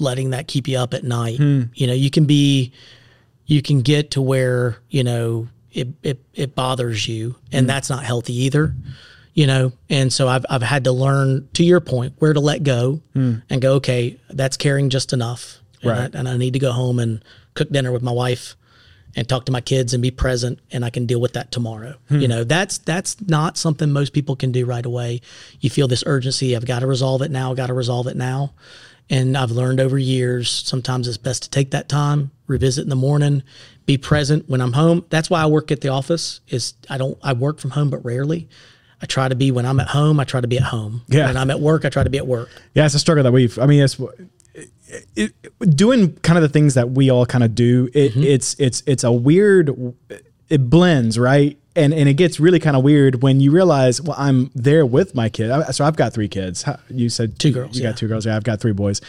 letting 0.00 0.30
that 0.30 0.48
keep 0.48 0.68
you 0.68 0.78
up 0.78 0.94
at 0.94 1.04
night 1.04 1.36
hmm. 1.38 1.62
you 1.74 1.86
know 1.86 1.92
you 1.92 2.10
can 2.10 2.24
be 2.24 2.72
you 3.46 3.62
can 3.62 3.82
get 3.82 4.12
to 4.12 4.22
where 4.22 4.78
you 4.88 5.04
know 5.04 5.48
it 5.72 5.88
it, 6.02 6.20
it 6.34 6.54
bothers 6.54 7.08
you 7.08 7.34
and 7.52 7.64
hmm. 7.64 7.68
that's 7.68 7.90
not 7.90 8.04
healthy 8.04 8.34
either 8.34 8.74
you 9.34 9.46
know 9.46 9.72
and 9.90 10.12
so 10.12 10.28
I've, 10.28 10.46
I've 10.48 10.62
had 10.62 10.84
to 10.84 10.92
learn 10.92 11.48
to 11.54 11.64
your 11.64 11.80
point 11.80 12.14
where 12.18 12.32
to 12.32 12.40
let 12.40 12.62
go 12.62 13.00
hmm. 13.12 13.36
and 13.50 13.60
go 13.62 13.74
okay 13.74 14.18
that's 14.30 14.56
caring 14.56 14.90
just 14.90 15.12
enough 15.12 15.60
and, 15.82 15.90
Right. 15.90 16.14
I, 16.14 16.18
and 16.18 16.28
I 16.28 16.36
need 16.36 16.54
to 16.54 16.58
go 16.58 16.72
home 16.72 16.98
and 16.98 17.22
cook 17.54 17.70
dinner 17.70 17.92
with 17.92 18.02
my 18.02 18.12
wife 18.12 18.56
and 19.16 19.26
talk 19.26 19.46
to 19.46 19.52
my 19.52 19.62
kids 19.62 19.94
and 19.94 20.02
be 20.02 20.10
present 20.10 20.60
and 20.70 20.84
I 20.84 20.90
can 20.90 21.06
deal 21.06 21.20
with 21.20 21.32
that 21.32 21.50
tomorrow. 21.50 21.94
You 22.20 22.28
know, 22.28 22.44
that's 22.44 22.78
that's 22.78 23.20
not 23.22 23.56
something 23.56 23.90
most 23.90 24.12
people 24.12 24.36
can 24.36 24.52
do 24.52 24.66
right 24.66 24.84
away. 24.84 25.22
You 25.60 25.70
feel 25.70 25.88
this 25.88 26.04
urgency, 26.06 26.54
I've 26.54 26.66
got 26.66 26.80
to 26.80 26.86
resolve 26.86 27.22
it 27.22 27.30
now, 27.30 27.54
got 27.54 27.68
to 27.68 27.74
resolve 27.74 28.06
it 28.06 28.16
now. 28.16 28.52
And 29.08 29.36
I've 29.36 29.52
learned 29.52 29.80
over 29.80 29.98
years 29.98 30.50
sometimes 30.50 31.06
it's 31.06 31.16
best 31.16 31.44
to 31.44 31.50
take 31.50 31.70
that 31.70 31.88
time, 31.88 32.32
revisit 32.46 32.82
in 32.82 32.90
the 32.90 32.96
morning, 32.96 33.42
be 33.86 33.96
present 33.96 34.48
when 34.48 34.60
I'm 34.60 34.72
home. 34.72 35.04
That's 35.10 35.30
why 35.30 35.42
I 35.42 35.46
work 35.46 35.70
at 35.70 35.80
the 35.80 35.88
office 35.88 36.40
is 36.48 36.74
I 36.90 36.98
don't 36.98 37.16
I 37.22 37.32
work 37.32 37.60
from 37.60 37.70
home 37.70 37.90
but 37.90 38.04
rarely. 38.04 38.48
I 39.00 39.06
try 39.06 39.28
to 39.28 39.34
be 39.34 39.50
when 39.50 39.66
I'm 39.66 39.78
at 39.78 39.88
home, 39.88 40.18
I 40.18 40.24
try 40.24 40.40
to 40.40 40.48
be 40.48 40.56
at 40.56 40.64
home. 40.64 41.02
Yeah. 41.08 41.26
When 41.26 41.36
I'm 41.36 41.50
at 41.50 41.60
work, 41.60 41.84
I 41.84 41.90
try 41.90 42.02
to 42.02 42.10
be 42.10 42.18
at 42.18 42.26
work. 42.26 42.48
Yeah, 42.74 42.86
it's 42.86 42.94
a 42.94 42.98
struggle 42.98 43.22
that 43.24 43.32
we've. 43.32 43.58
I 43.58 43.66
mean, 43.66 43.82
it's 43.82 44.00
it, 44.54 44.70
it, 45.14 45.76
doing 45.76 46.14
kind 46.16 46.38
of 46.38 46.42
the 46.42 46.48
things 46.48 46.74
that 46.74 46.90
we 46.90 47.10
all 47.10 47.26
kind 47.26 47.44
of 47.44 47.54
do. 47.54 47.88
It, 47.92 48.12
Mm-hmm. 48.12 48.22
It's 48.22 48.56
it's 48.58 48.82
it's 48.86 49.04
a 49.04 49.12
weird. 49.12 49.94
It 50.48 50.70
blends 50.70 51.18
right, 51.18 51.58
and 51.76 51.92
and 51.94 52.08
it 52.08 52.14
gets 52.14 52.40
really 52.40 52.58
kind 52.58 52.76
of 52.76 52.82
weird 52.82 53.22
when 53.22 53.40
you 53.40 53.50
realize, 53.50 54.00
well, 54.00 54.16
I'm 54.18 54.50
there 54.54 54.84
with 54.86 55.14
my 55.14 55.28
kid. 55.28 55.50
So 55.72 55.84
I've 55.84 55.96
got 55.96 56.12
three 56.12 56.28
kids. 56.28 56.64
You 56.90 57.08
said 57.08 57.38
Two 57.38 57.52
girls, 57.52 57.76
You 57.76 57.82
yeah. 57.84 57.90
got 57.90 57.98
two 57.98 58.08
girls. 58.08 58.26
Yeah, 58.26 58.36
I've 58.36 58.44
got 58.44 58.60
three 58.60 58.72
boys, 58.72 59.00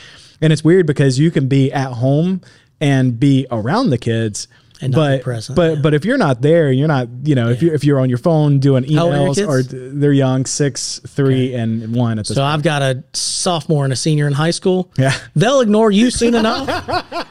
and 0.42 0.52
it's 0.54 0.64
weird 0.64 0.86
because 0.86 1.18
you 1.18 1.32
can 1.32 1.48
be 1.48 1.72
at 1.72 1.94
home 1.94 2.42
and 2.80 3.20
be 3.20 3.48
around 3.52 3.90
the 3.90 3.98
kids. 3.98 4.48
And 4.80 4.94
but 4.94 5.24
present, 5.24 5.56
but 5.56 5.76
yeah. 5.76 5.82
but 5.82 5.94
if 5.96 6.06
you're 6.06 6.20
not 6.20 6.42
there, 6.42 6.72
you're 6.72 6.88
not. 6.88 7.08
You 7.24 7.34
know, 7.34 7.50
if 7.50 7.64
you 7.64 7.74
if 7.74 7.84
you're 7.84 8.00
on 8.00 8.10
your 8.10 8.20
phone 8.20 8.60
doing 8.60 8.84
old 8.98 9.14
are 9.14 9.18
your 9.18 9.34
emails 9.34 9.48
or 9.48 9.64
they're 9.64 10.14
young, 10.14 10.46
six, 10.46 11.00
three, 11.08 11.56
and 11.56 11.96
one 11.96 12.20
at 12.20 12.28
this. 12.28 12.36
So 12.36 12.44
I've 12.44 12.62
got 12.62 12.82
a 12.84 13.04
sophomore 13.14 13.86
and 13.86 13.94
a 13.94 13.96
senior 13.96 14.28
in 14.28 14.34
high 14.34 14.52
school. 14.52 14.92
Yeah. 14.98 15.14
They'll 15.36 15.62
ignore 15.62 15.90
you 15.92 16.12
soon 16.12 16.36
enough. 16.36 16.68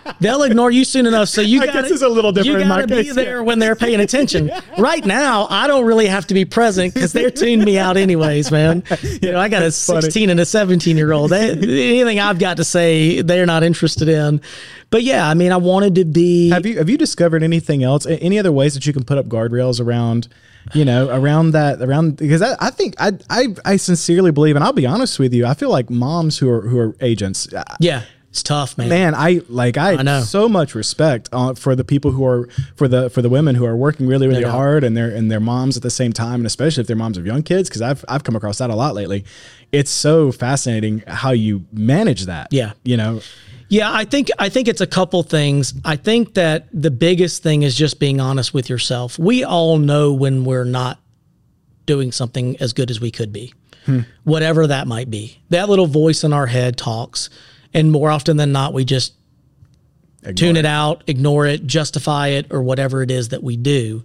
They'll 0.21 0.43
ignore 0.43 0.71
you 0.71 0.85
soon 0.85 1.07
enough. 1.07 1.29
So 1.29 1.41
you 1.41 1.65
got 1.65 1.85
it's 1.85 2.03
a 2.03 2.09
little 2.09 2.33
different 2.33 2.61
You 2.61 2.69
got 2.69 2.81
to 2.81 2.87
be 2.87 3.05
case, 3.05 3.15
there 3.15 3.37
yeah. 3.37 3.43
when 3.43 3.59
they're 3.59 3.77
paying 3.77 4.01
attention. 4.01 4.51
Right 4.79 5.05
now, 5.07 5.47
I 5.49 5.69
don't 5.69 5.87
really 5.87 6.07
have 6.07 6.27
to 6.27 6.35
be 6.35 6.45
present 6.45 6.93
because 6.93 7.13
they're 7.13 7.31
tuning 7.31 7.65
me 7.65 7.79
out 7.79 7.97
anyways, 7.97 8.51
man. 8.51 8.83
You 9.23 9.33
know, 9.33 9.41
I 9.41 9.49
got 9.49 9.63
a 9.63 9.71
funny. 9.71 10.03
16 10.03 10.31
and 10.31 10.41
a 10.41 10.45
17 10.45 10.97
year 10.97 11.13
old. 11.13 11.31
They, 11.31 11.51
anything 11.51 12.21
I've 12.21 12.39
got 12.39 12.59
to 12.59 12.65
say, 12.65 13.23
they're 13.23 13.47
not 13.47 13.63
interested 13.63 14.09
in. 14.09 14.41
But 14.91 15.03
yeah, 15.03 15.29
I 15.29 15.35
mean, 15.35 15.53
I 15.53 15.57
wanted 15.57 15.95
to 15.97 16.05
be. 16.05 16.51
Have 16.51 16.67
you 16.67 16.79
have 16.79 16.89
you 16.89 16.97
discovered 16.97 17.36
anything 17.43 17.83
else? 17.83 18.07
Any 18.07 18.39
other 18.39 18.53
ways 18.53 18.75
that 18.75 18.87
you 18.87 18.93
can 18.93 19.05
put 19.05 19.19
up 19.19 19.27
guardrails 19.27 19.81
around, 19.81 20.29
you 20.75 20.85
know, 20.85 21.09
around 21.09 21.53
that 21.53 21.81
around 21.81 22.17
because 22.17 22.43
I, 22.43 22.57
I 22.61 22.71
think 22.71 22.95
I, 22.99 23.13
I 23.31 23.55
I 23.65 23.77
sincerely 23.77 24.31
believe, 24.33 24.57
and 24.57 24.65
I'll 24.65 24.73
be 24.73 24.87
honest 24.87 25.19
with 25.19 25.33
you, 25.33 25.47
I 25.47 25.55
feel 25.55 25.71
like 25.71 25.91
moms 25.91 26.39
who 26.39 26.51
are 26.51 26.63
who 26.63 26.79
are 26.79 26.97
agents, 27.01 27.53
uh, 27.53 27.63
yeah, 27.81 28.03
it's 28.37 28.43
tough, 28.43 28.77
man. 28.77 28.91
man, 28.91 29.15
I 29.15 29.41
like 29.49 29.79
I, 29.79 29.95
know. 30.03 30.21
so 30.21 30.47
much 30.47 30.75
respect 30.75 31.31
uh, 31.33 31.55
for 31.55 31.75
the 31.75 31.85
people 31.85 32.11
who 32.11 32.23
are 32.27 32.49
for 32.75 32.87
the 32.87 33.09
for 33.09 33.23
the 33.23 33.31
women 33.31 33.55
who 33.55 33.65
are 33.65 33.75
working 33.75 34.07
really 34.07 34.29
really 34.29 34.43
doubt. 34.43 34.53
hard 34.53 34.85
and 34.85 34.95
they're 34.95 35.09
and 35.09 35.31
their 35.31 35.41
moms 35.41 35.77
at 35.79 35.83
the 35.83 35.91
same 35.91 36.13
time, 36.13 36.35
and 36.41 36.47
especially 36.47 36.83
if 36.83 36.87
they're 36.87 36.97
moms 36.97 37.17
of 37.17 37.25
young 37.25 37.43
kids, 37.43 37.71
because 37.71 37.81
I've 37.81 38.05
I've 38.09 38.25
come 38.25 38.37
across 38.37 38.59
that 38.59 38.69
a 38.69 38.75
lot 38.75 38.95
lately. 38.95 39.25
It's 39.73 39.91
so 39.91 40.33
fascinating 40.33 41.03
how 41.07 41.31
you 41.31 41.65
manage 41.73 42.27
that. 42.27 42.49
Yeah. 42.51 42.73
you 42.85 42.97
know, 42.97 43.21
Yeah, 43.69 43.93
I 43.93 44.05
think 44.05 44.31
I 44.39 44.49
think 44.49 44.69
it's 44.69 44.81
a 44.81 44.87
couple 44.87 45.23
things. 45.23 45.75
I 45.85 45.97
think 45.97 46.35
that 46.35 46.69
the 46.73 46.91
biggest 46.91 47.43
thing 47.43 47.63
is 47.63 47.75
just 47.75 47.99
being 47.99 48.21
honest 48.21 48.55
with 48.55 48.71
yourself. 48.71 49.19
We 49.19 49.45
all 49.45 49.79
know 49.79 50.13
when 50.13 50.45
we're 50.45 50.65
not 50.65 51.01
doing 51.85 52.13
something 52.13 52.57
as 52.61 52.73
good 52.73 52.91
as 52.91 53.01
we 53.01 53.11
could 53.11 53.33
be. 53.33 53.53
Hmm. 53.87 54.01
Whatever 54.25 54.67
that 54.67 54.87
might 54.87 55.11
be. 55.11 55.39
That 55.51 55.69
little 55.69 55.87
voice 55.87 56.25
in 56.25 56.33
our 56.33 56.47
head 56.47 56.77
talks 56.77 57.31
and 57.73 57.93
more 57.93 58.11
often 58.11 58.37
than 58.37 58.53
not 58.53 58.73
we 58.73 58.85
just 58.85 59.15
tune 60.35 60.57
it 60.57 60.67
out, 60.67 61.05
ignore 61.07 61.47
it, 61.47 61.67
justify 61.67 62.29
it 62.29 62.47
or 62.51 62.63
whatever 62.63 63.03
it 63.03 63.11
is 63.11 63.29
that 63.29 63.43
we 63.43 63.57
do. 63.57 64.05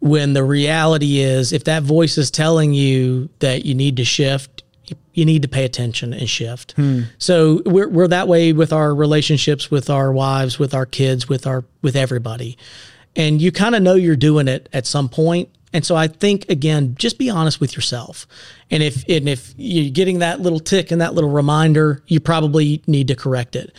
When 0.00 0.32
the 0.32 0.44
reality 0.44 1.18
is 1.18 1.52
if 1.52 1.64
that 1.64 1.82
voice 1.82 2.18
is 2.18 2.30
telling 2.30 2.74
you 2.74 3.28
that 3.38 3.64
you 3.64 3.74
need 3.74 3.96
to 3.98 4.04
shift, 4.04 4.64
you 5.12 5.24
need 5.24 5.42
to 5.42 5.48
pay 5.48 5.64
attention 5.64 6.12
and 6.12 6.28
shift. 6.28 6.72
Hmm. 6.72 7.02
So 7.18 7.62
we're 7.64 7.88
we're 7.88 8.08
that 8.08 8.28
way 8.28 8.52
with 8.52 8.72
our 8.72 8.94
relationships 8.94 9.70
with 9.70 9.90
our 9.90 10.12
wives, 10.12 10.58
with 10.58 10.74
our 10.74 10.86
kids, 10.86 11.28
with 11.28 11.46
our 11.46 11.64
with 11.82 11.96
everybody. 11.96 12.56
And 13.14 13.40
you 13.40 13.50
kind 13.50 13.74
of 13.74 13.82
know 13.82 13.94
you're 13.94 14.16
doing 14.16 14.46
it 14.46 14.68
at 14.72 14.86
some 14.86 15.08
point. 15.08 15.48
And 15.72 15.84
so 15.84 15.96
I 15.96 16.06
think 16.06 16.48
again, 16.48 16.94
just 16.98 17.18
be 17.18 17.30
honest 17.30 17.60
with 17.60 17.74
yourself. 17.74 18.26
And 18.70 18.82
if 18.82 19.04
and 19.08 19.28
if 19.28 19.54
you're 19.56 19.90
getting 19.90 20.20
that 20.20 20.40
little 20.40 20.60
tick 20.60 20.90
and 20.90 21.00
that 21.00 21.14
little 21.14 21.30
reminder, 21.30 22.02
you 22.06 22.20
probably 22.20 22.82
need 22.86 23.08
to 23.08 23.14
correct 23.14 23.56
it. 23.56 23.74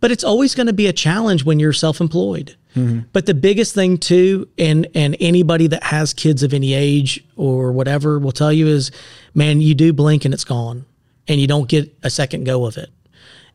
But 0.00 0.10
it's 0.10 0.24
always 0.24 0.54
going 0.54 0.66
to 0.66 0.72
be 0.72 0.86
a 0.86 0.92
challenge 0.92 1.44
when 1.44 1.60
you're 1.60 1.72
self-employed. 1.72 2.56
Mm-hmm. 2.74 3.00
But 3.12 3.26
the 3.26 3.34
biggest 3.34 3.74
thing 3.74 3.98
too, 3.98 4.48
and 4.58 4.86
and 4.94 5.16
anybody 5.20 5.66
that 5.68 5.82
has 5.82 6.12
kids 6.12 6.42
of 6.42 6.54
any 6.54 6.74
age 6.74 7.24
or 7.36 7.72
whatever 7.72 8.18
will 8.18 8.32
tell 8.32 8.52
you 8.52 8.68
is, 8.68 8.90
man, 9.34 9.60
you 9.60 9.74
do 9.74 9.92
blink 9.92 10.24
and 10.24 10.32
it's 10.32 10.44
gone, 10.44 10.84
and 11.26 11.40
you 11.40 11.46
don't 11.46 11.68
get 11.68 11.92
a 12.02 12.10
second 12.10 12.44
go 12.44 12.66
of 12.66 12.76
it. 12.76 12.90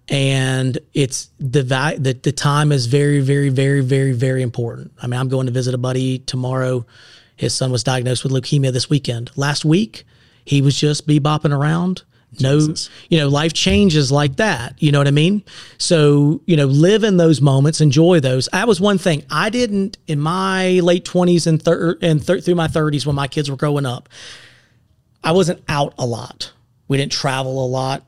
And 0.10 0.78
it's 0.94 1.30
the 1.40 1.64
the 1.64 2.20
the 2.22 2.32
time 2.32 2.72
is 2.72 2.86
very 2.88 3.22
very 3.22 3.50
very 3.50 3.82
very 3.82 4.12
very 4.12 4.42
important. 4.42 4.92
I 5.02 5.08
mean, 5.08 5.20
I'm 5.20 5.30
going 5.30 5.48
to 5.48 5.54
visit 5.54 5.74
a 5.74 5.80
buddy 5.80 6.20
tomorrow. 6.20 6.86
His 7.38 7.54
son 7.54 7.72
was 7.72 7.84
diagnosed 7.84 8.24
with 8.24 8.32
leukemia 8.32 8.72
this 8.72 8.90
weekend. 8.90 9.32
Last 9.36 9.66
week, 9.66 10.06
he 10.46 10.62
was 10.62 10.78
just 10.80 11.08
bebopping 11.08 11.58
around. 11.58 12.04
No, 12.42 12.74
you 13.10 13.20
know, 13.20 13.28
life 13.28 13.54
changes 13.54 14.12
like 14.12 14.38
that. 14.38 14.76
You 14.82 14.92
know 14.92 15.00
what 15.00 15.08
I 15.08 15.12
mean? 15.12 15.44
So, 15.78 16.42
you 16.46 16.56
know, 16.56 16.66
live 16.66 17.04
in 17.04 17.18
those 17.18 17.42
moments, 17.42 17.82
enjoy 17.82 18.20
those. 18.20 18.48
That 18.52 18.68
was 18.68 18.80
one 18.82 18.98
thing 18.98 19.24
I 19.30 19.50
didn't 19.50 19.98
in 20.08 20.20
my 20.20 20.80
late 20.82 21.06
20s 21.06 21.48
and, 21.48 21.62
thir- 21.62 21.98
and 22.02 22.24
thir- 22.24 22.40
through 22.40 22.56
my 22.56 22.68
30s 22.68 23.06
when 23.06 23.16
my 23.16 23.28
kids 23.28 23.50
were 23.50 23.58
growing 23.58 23.86
up. 23.86 24.10
I 25.24 25.32
wasn't 25.32 25.64
out 25.68 25.94
a 25.98 26.06
lot. 26.06 26.52
We 26.88 26.98
didn't 26.98 27.12
travel 27.12 27.64
a 27.64 27.68
lot, 27.68 28.04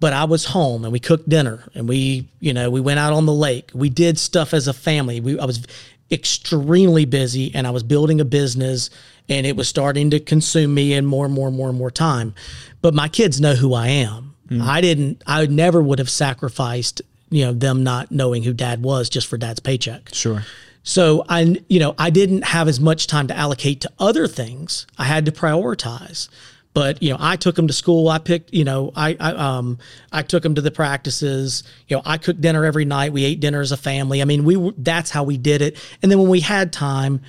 but 0.00 0.12
I 0.12 0.24
was 0.24 0.46
home 0.46 0.84
and 0.84 0.92
we 0.92 1.00
cooked 1.00 1.28
dinner 1.28 1.64
and 1.74 1.88
we, 1.88 2.28
you 2.40 2.52
know, 2.54 2.70
we 2.70 2.80
went 2.80 2.98
out 2.98 3.12
on 3.12 3.26
the 3.26 3.34
lake. 3.34 3.70
We 3.74 3.90
did 3.90 4.18
stuff 4.18 4.54
as 4.54 4.66
a 4.66 4.72
family. 4.72 5.20
We, 5.20 5.38
I 5.38 5.44
was 5.44 5.66
extremely 6.10 7.04
busy 7.04 7.54
and 7.54 7.66
I 7.66 7.70
was 7.70 7.82
building 7.82 8.20
a 8.20 8.24
business 8.24 8.90
and 9.28 9.46
it 9.46 9.56
was 9.56 9.68
starting 9.68 10.10
to 10.10 10.20
consume 10.20 10.74
me 10.74 10.92
and 10.92 11.06
more 11.06 11.24
and 11.24 11.34
more 11.34 11.48
and 11.48 11.56
more 11.56 11.68
and 11.68 11.78
more 11.78 11.90
time. 11.90 12.34
But 12.82 12.94
my 12.94 13.08
kids 13.08 13.40
know 13.40 13.54
who 13.54 13.74
I 13.74 13.88
am. 13.88 14.34
Mm. 14.48 14.62
I 14.62 14.80
didn't, 14.80 15.22
I 15.26 15.46
never 15.46 15.80
would 15.82 15.98
have 15.98 16.10
sacrificed, 16.10 17.00
you 17.30 17.44
know, 17.46 17.52
them 17.52 17.82
not 17.82 18.10
knowing 18.12 18.42
who 18.42 18.52
dad 18.52 18.82
was 18.82 19.08
just 19.08 19.26
for 19.26 19.38
dad's 19.38 19.60
paycheck. 19.60 20.10
sure. 20.12 20.44
So 20.86 21.24
I, 21.30 21.56
you 21.68 21.80
know, 21.80 21.94
I 21.98 22.10
didn't 22.10 22.44
have 22.44 22.68
as 22.68 22.78
much 22.78 23.06
time 23.06 23.26
to 23.28 23.36
allocate 23.36 23.80
to 23.80 23.92
other 23.98 24.28
things. 24.28 24.86
I 24.98 25.04
had 25.04 25.24
to 25.24 25.32
prioritize. 25.32 26.28
But 26.74 27.02
you 27.02 27.10
know, 27.10 27.16
I 27.20 27.36
took 27.36 27.54
them 27.54 27.68
to 27.68 27.72
school. 27.72 28.08
I 28.08 28.18
picked, 28.18 28.52
you 28.52 28.64
know, 28.64 28.92
I, 28.94 29.16
I 29.18 29.30
um 29.32 29.78
I 30.12 30.22
took 30.22 30.42
them 30.42 30.56
to 30.56 30.60
the 30.60 30.72
practices. 30.72 31.62
You 31.88 31.96
know, 31.96 32.02
I 32.04 32.18
cooked 32.18 32.40
dinner 32.40 32.64
every 32.64 32.84
night. 32.84 33.12
We 33.12 33.24
ate 33.24 33.40
dinner 33.40 33.60
as 33.60 33.72
a 33.72 33.76
family. 33.76 34.20
I 34.20 34.24
mean, 34.24 34.44
we 34.44 34.56
were, 34.56 34.72
that's 34.76 35.10
how 35.10 35.22
we 35.22 35.38
did 35.38 35.62
it. 35.62 35.76
And 36.02 36.10
then 36.10 36.18
when 36.18 36.28
we 36.28 36.40
had 36.40 36.72
time, 36.72 37.20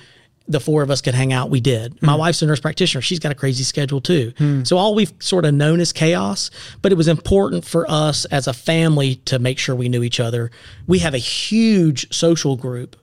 the 0.48 0.60
four 0.60 0.82
of 0.82 0.90
us 0.92 1.00
could 1.00 1.14
hang 1.14 1.32
out. 1.32 1.50
We 1.50 1.60
did. 1.60 2.00
My 2.02 2.14
wife's 2.14 2.40
a 2.42 2.46
nurse 2.46 2.60
practitioner. 2.60 3.02
She's 3.02 3.18
got 3.18 3.32
a 3.32 3.34
crazy 3.34 3.64
schedule 3.64 4.00
too. 4.00 4.32
So 4.64 4.76
all 4.78 4.94
we've 4.94 5.12
sort 5.18 5.44
of 5.44 5.54
known 5.54 5.80
is 5.80 5.92
chaos, 5.92 6.50
but 6.82 6.92
it 6.92 6.94
was 6.94 7.08
important 7.08 7.64
for 7.64 7.84
us 7.90 8.26
as 8.26 8.46
a 8.46 8.52
family 8.52 9.16
to 9.26 9.40
make 9.40 9.58
sure 9.58 9.74
we 9.74 9.88
knew 9.88 10.04
each 10.04 10.20
other. 10.20 10.52
We 10.86 11.00
have 11.00 11.14
a 11.14 11.18
huge 11.18 12.12
social 12.14 12.56
group 12.56 12.94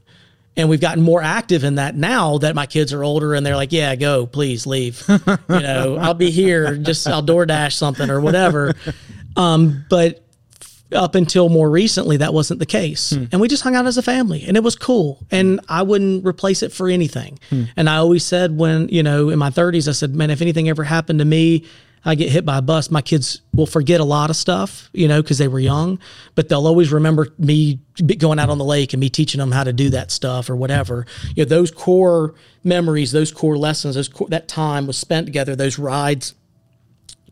and 0.56 0.70
we've 0.70 0.82
gotten 0.82 1.04
more 1.04 1.22
active 1.22 1.64
in 1.64 1.76
that 1.76 1.96
now 1.96 2.38
that 2.40 2.54
my 2.56 2.66
kids 2.66 2.94
are 2.94 3.04
older 3.04 3.34
and 3.34 3.46
they're 3.46 3.56
like, 3.56 3.72
yeah, 3.72 3.96
go, 3.96 4.26
please 4.28 4.68
leave. 4.68 5.04
you 5.08 5.20
know, 5.50 5.98
I'll 6.02 6.14
be 6.14 6.30
here. 6.32 6.78
Just 6.78 7.08
I'll 7.08 7.24
DoorDash 7.24 7.74
something 7.74 8.10
or 8.10 8.22
whatever. 8.22 8.76
Um, 9.36 9.86
but 9.90 10.24
up 10.92 11.16
until 11.16 11.50
more 11.50 11.72
recently, 11.72 12.18
that 12.18 12.36
wasn't 12.36 12.60
the 12.60 12.68
case. 12.68 13.12
And 13.14 13.42
we 13.42 13.48
just 13.48 13.64
hung 13.64 13.76
out 13.76 13.88
as 13.88 13.98
a 13.98 14.04
family 14.04 14.44
and 14.46 14.56
it 14.56 14.64
was 14.64 14.76
cool. 14.76 15.26
And 15.32 15.60
I 15.68 15.82
wouldn't 15.82 16.24
replace 16.24 16.62
it 16.62 16.72
for 16.72 16.88
anything. 16.88 17.40
And 17.76 17.90
I 17.90 17.98
always 17.98 18.24
said 18.24 18.56
when, 18.56 18.90
you 18.90 19.02
know, 19.02 19.30
in 19.30 19.40
my 19.40 19.50
30s, 19.50 19.88
I 19.88 19.94
said, 19.94 20.14
man, 20.14 20.30
if 20.30 20.42
anything 20.42 20.70
ever 20.70 20.84
happened 20.84 21.18
to 21.20 21.26
me, 21.26 21.66
I 22.06 22.16
get 22.16 22.30
hit 22.30 22.46
by 22.46 22.58
a 22.58 22.62
bus, 22.62 22.92
my 22.92 23.02
kids 23.02 23.42
will 23.54 23.66
forget 23.66 24.02
a 24.02 24.04
lot 24.04 24.30
of 24.30 24.36
stuff, 24.36 24.90
you 24.94 25.08
know, 25.08 25.22
because 25.22 25.38
they 25.38 25.48
were 25.48 25.60
young, 25.60 26.00
but 26.36 26.50
they'll 26.50 26.68
always 26.68 26.92
remember 26.92 27.30
me 27.38 27.80
going 28.18 28.40
out 28.40 28.50
on 28.50 28.58
the 28.58 28.66
lake 28.66 28.94
and 28.94 29.00
me 29.00 29.10
teaching 29.10 29.40
them 29.40 29.52
how 29.52 29.64
to 29.64 29.72
do 29.72 29.90
that 29.92 30.12
stuff 30.12 30.50
or 30.50 30.56
whatever. 30.56 31.06
You 31.36 31.46
know, 31.46 31.50
those 31.50 31.72
core 31.72 32.36
memories, 32.64 33.14
those 33.14 33.32
core 33.32 33.58
lessons, 33.58 33.96
those 33.96 34.10
core, 34.10 34.28
that 34.30 34.48
time 34.50 34.86
was 34.86 34.98
spent 34.98 35.28
together, 35.28 35.56
those 35.56 35.80
rides 35.80 36.36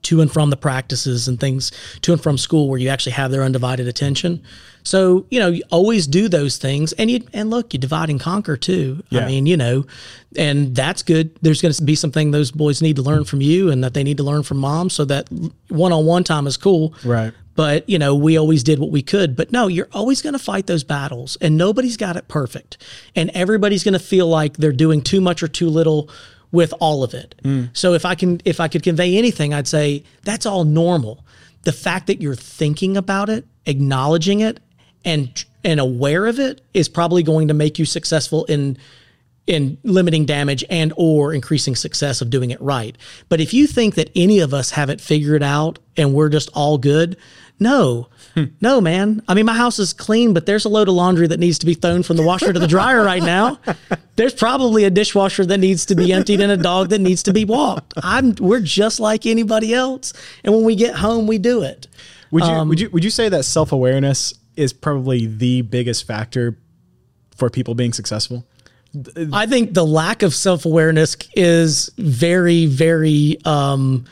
to 0.03 0.21
and 0.21 0.31
from 0.31 0.49
the 0.49 0.57
practices 0.57 1.27
and 1.27 1.39
things 1.39 1.71
to 2.01 2.13
and 2.13 2.21
from 2.21 2.37
school 2.37 2.69
where 2.69 2.79
you 2.79 2.89
actually 2.89 3.11
have 3.11 3.31
their 3.31 3.43
undivided 3.43 3.87
attention. 3.87 4.41
So, 4.83 5.25
you 5.29 5.39
know, 5.39 5.49
you 5.49 5.63
always 5.71 6.07
do 6.07 6.27
those 6.27 6.57
things 6.57 6.93
and 6.93 7.09
you 7.09 7.21
and 7.33 7.49
look, 7.49 7.73
you 7.73 7.79
divide 7.79 8.09
and 8.09 8.19
conquer 8.19 8.57
too. 8.57 9.03
Yeah. 9.09 9.21
I 9.21 9.25
mean, 9.27 9.45
you 9.45 9.57
know, 9.57 9.85
and 10.37 10.75
that's 10.75 11.03
good. 11.03 11.35
There's 11.41 11.61
going 11.61 11.73
to 11.73 11.83
be 11.83 11.95
something 11.95 12.31
those 12.31 12.51
boys 12.51 12.81
need 12.81 12.95
to 12.95 13.01
learn 13.01 13.25
from 13.25 13.41
you 13.41 13.69
and 13.69 13.83
that 13.83 13.93
they 13.93 14.03
need 14.03 14.17
to 14.17 14.23
learn 14.23 14.43
from 14.43 14.57
mom 14.57 14.89
so 14.89 15.05
that 15.05 15.29
one-on-one 15.69 16.23
time 16.23 16.47
is 16.47 16.57
cool. 16.57 16.93
Right. 17.05 17.33
But, 17.53 17.87
you 17.89 17.99
know, 17.99 18.15
we 18.15 18.37
always 18.37 18.63
did 18.63 18.79
what 18.79 18.91
we 18.91 19.01
could. 19.01 19.35
But 19.35 19.51
no, 19.51 19.67
you're 19.67 19.89
always 19.91 20.21
going 20.21 20.33
to 20.33 20.39
fight 20.39 20.67
those 20.67 20.83
battles 20.83 21.37
and 21.41 21.57
nobody's 21.57 21.97
got 21.97 22.15
it 22.15 22.27
perfect. 22.27 22.77
And 23.15 23.29
everybody's 23.33 23.83
going 23.83 23.93
to 23.93 23.99
feel 23.99 24.27
like 24.27 24.57
they're 24.57 24.71
doing 24.71 25.01
too 25.01 25.21
much 25.21 25.43
or 25.43 25.47
too 25.47 25.69
little 25.69 26.09
with 26.51 26.73
all 26.79 27.03
of 27.03 27.13
it. 27.13 27.35
Hmm. 27.43 27.65
So 27.73 27.93
if 27.93 28.05
I 28.05 28.15
can 28.15 28.41
if 28.45 28.59
I 28.59 28.67
could 28.67 28.83
convey 28.83 29.17
anything, 29.17 29.53
I'd 29.53 29.67
say 29.67 30.03
that's 30.23 30.45
all 30.45 30.63
normal. 30.63 31.25
The 31.63 31.71
fact 31.71 32.07
that 32.07 32.21
you're 32.21 32.35
thinking 32.35 32.97
about 32.97 33.29
it, 33.29 33.45
acknowledging 33.65 34.39
it 34.39 34.59
and 35.05 35.43
and 35.63 35.79
aware 35.79 36.25
of 36.25 36.39
it 36.39 36.61
is 36.73 36.89
probably 36.89 37.23
going 37.23 37.47
to 37.47 37.53
make 37.53 37.77
you 37.79 37.85
successful 37.85 38.45
in 38.45 38.77
in 39.47 39.77
limiting 39.83 40.25
damage 40.25 40.63
and 40.69 40.93
or 40.95 41.33
increasing 41.33 41.75
success 41.75 42.21
of 42.21 42.29
doing 42.29 42.51
it 42.51 42.61
right. 42.61 42.95
But 43.27 43.41
if 43.41 43.53
you 43.53 43.67
think 43.67 43.95
that 43.95 44.09
any 44.15 44.39
of 44.39 44.53
us 44.53 44.71
have 44.71 44.89
it 44.89 45.01
figured 45.01 45.43
out 45.43 45.79
and 45.97 46.13
we're 46.13 46.29
just 46.29 46.49
all 46.53 46.77
good, 46.77 47.17
no. 47.59 48.07
No, 48.61 48.79
man. 48.79 49.21
I 49.27 49.33
mean, 49.33 49.45
my 49.45 49.53
house 49.53 49.77
is 49.77 49.91
clean, 49.91 50.33
but 50.33 50.45
there's 50.45 50.63
a 50.63 50.69
load 50.69 50.87
of 50.87 50.93
laundry 50.93 51.27
that 51.27 51.39
needs 51.39 51.59
to 51.59 51.65
be 51.65 51.73
thrown 51.73 52.01
from 52.01 52.15
the 52.15 52.23
washer 52.23 52.53
to 52.53 52.59
the 52.59 52.67
dryer 52.67 53.03
right 53.03 53.21
now. 53.21 53.59
There's 54.15 54.33
probably 54.33 54.85
a 54.85 54.89
dishwasher 54.89 55.45
that 55.45 55.57
needs 55.57 55.85
to 55.87 55.95
be 55.95 56.13
emptied 56.13 56.39
and 56.39 56.49
a 56.49 56.55
dog 56.55 56.89
that 56.89 56.99
needs 56.99 57.23
to 57.23 57.33
be 57.33 57.43
walked. 57.43 57.93
I'm 58.01 58.35
we're 58.39 58.61
just 58.61 59.01
like 59.01 59.25
anybody 59.25 59.73
else. 59.73 60.13
And 60.45 60.55
when 60.55 60.63
we 60.63 60.75
get 60.75 60.95
home, 60.95 61.27
we 61.27 61.39
do 61.39 61.61
it. 61.61 61.87
Would 62.31 62.45
you 62.45 62.49
Um, 62.49 62.69
would 62.69 62.79
you 62.79 62.89
would 62.91 63.03
you 63.03 63.09
say 63.09 63.27
that 63.27 63.43
self 63.43 63.73
awareness 63.73 64.33
is 64.55 64.73
probably 64.73 65.25
the 65.25 65.61
biggest 65.61 66.05
factor 66.05 66.57
for 67.35 67.49
people 67.49 67.75
being 67.75 67.93
successful? 67.93 68.45
I 69.31 69.45
think 69.45 69.73
the 69.73 69.85
lack 69.85 70.21
of 70.21 70.33
self 70.33 70.65
awareness 70.65 71.15
is 71.35 71.89
very, 71.97 72.65
very 72.65 73.37
um, 73.45 74.05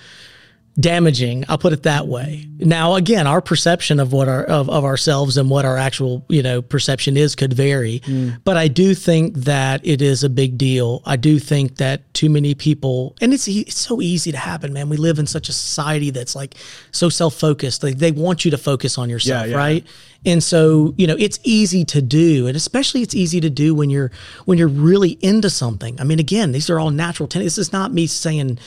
damaging. 0.80 1.46
I'll 1.48 1.58
put 1.58 1.74
it 1.74 1.84
that 1.84 2.08
way. 2.08 2.48
Now, 2.60 2.96
again, 2.96 3.28
our 3.28 3.42
perception 3.42 4.00
of 4.00 4.12
what 4.12 4.28
our 4.28 4.44
of, 4.44 4.70
of 4.70 4.84
ourselves 4.84 5.38
and 5.38 5.50
what 5.50 5.66
our 5.66 5.78
actual 5.78 6.26
you 6.30 6.44
know 6.44 6.62
perception 6.62 7.18
is 7.18 7.36
could 7.36 7.54
vary, 7.54 8.02
mm. 8.02 8.40
but 8.44 8.58
I 8.58 8.68
do 8.68 8.94
think 8.94 9.36
that 9.36 9.86
it 9.86 10.02
is 10.02 10.24
a 10.24 10.30
big 10.30 10.58
deal. 10.58 11.02
I 11.06 11.16
do 11.16 11.40
think 11.40 11.78
that 11.78 12.14
too 12.14 12.30
many 12.30 12.56
people, 12.56 13.16
and 13.22 13.34
it's 13.34 13.48
it's 13.48 13.78
so 13.78 14.02
easy 14.02 14.32
to 14.32 14.38
happen, 14.38 14.74
man. 14.74 14.90
We 14.90 14.98
live 14.98 15.20
in 15.20 15.28
such 15.28 15.50
a 15.50 15.54
society 15.54 16.10
that's 16.10 16.36
like 16.36 16.56
so 16.92 17.10
self 17.10 17.36
focused. 17.36 17.84
Like 17.84 17.98
they 17.98 18.12
want 18.12 18.44
you 18.44 18.52
to 18.52 18.58
focus 18.58 18.98
on 18.98 19.10
yourself, 19.10 19.46
Yeah, 19.46 19.52
yeah. 19.52 19.58
right? 19.58 19.88
And 20.26 20.44
so, 20.44 20.94
you 20.98 21.08
know, 21.08 21.16
it's 21.18 21.40
easy 21.44 21.86
to 21.86 22.02
do, 22.02 22.48
and 22.48 22.58
especially 22.58 23.02
it's 23.02 23.16
easy 23.16 23.40
to 23.40 23.50
do 23.50 23.74
when 23.74 23.90
you're 23.90 24.12
when 24.46 24.58
you're 24.58 24.68
really 24.68 25.12
into 25.22 25.50
something. 25.50 26.00
I 26.00 26.04
mean, 26.04 26.20
again, 26.20 26.52
these 26.52 26.70
are 26.70 26.80
all 26.80 26.92
natural 26.92 27.28
tendencies. 27.28 27.56
This 27.56 27.68
is 27.68 27.74
not 27.74 27.94
me 27.94 28.06
saying, 28.06 28.60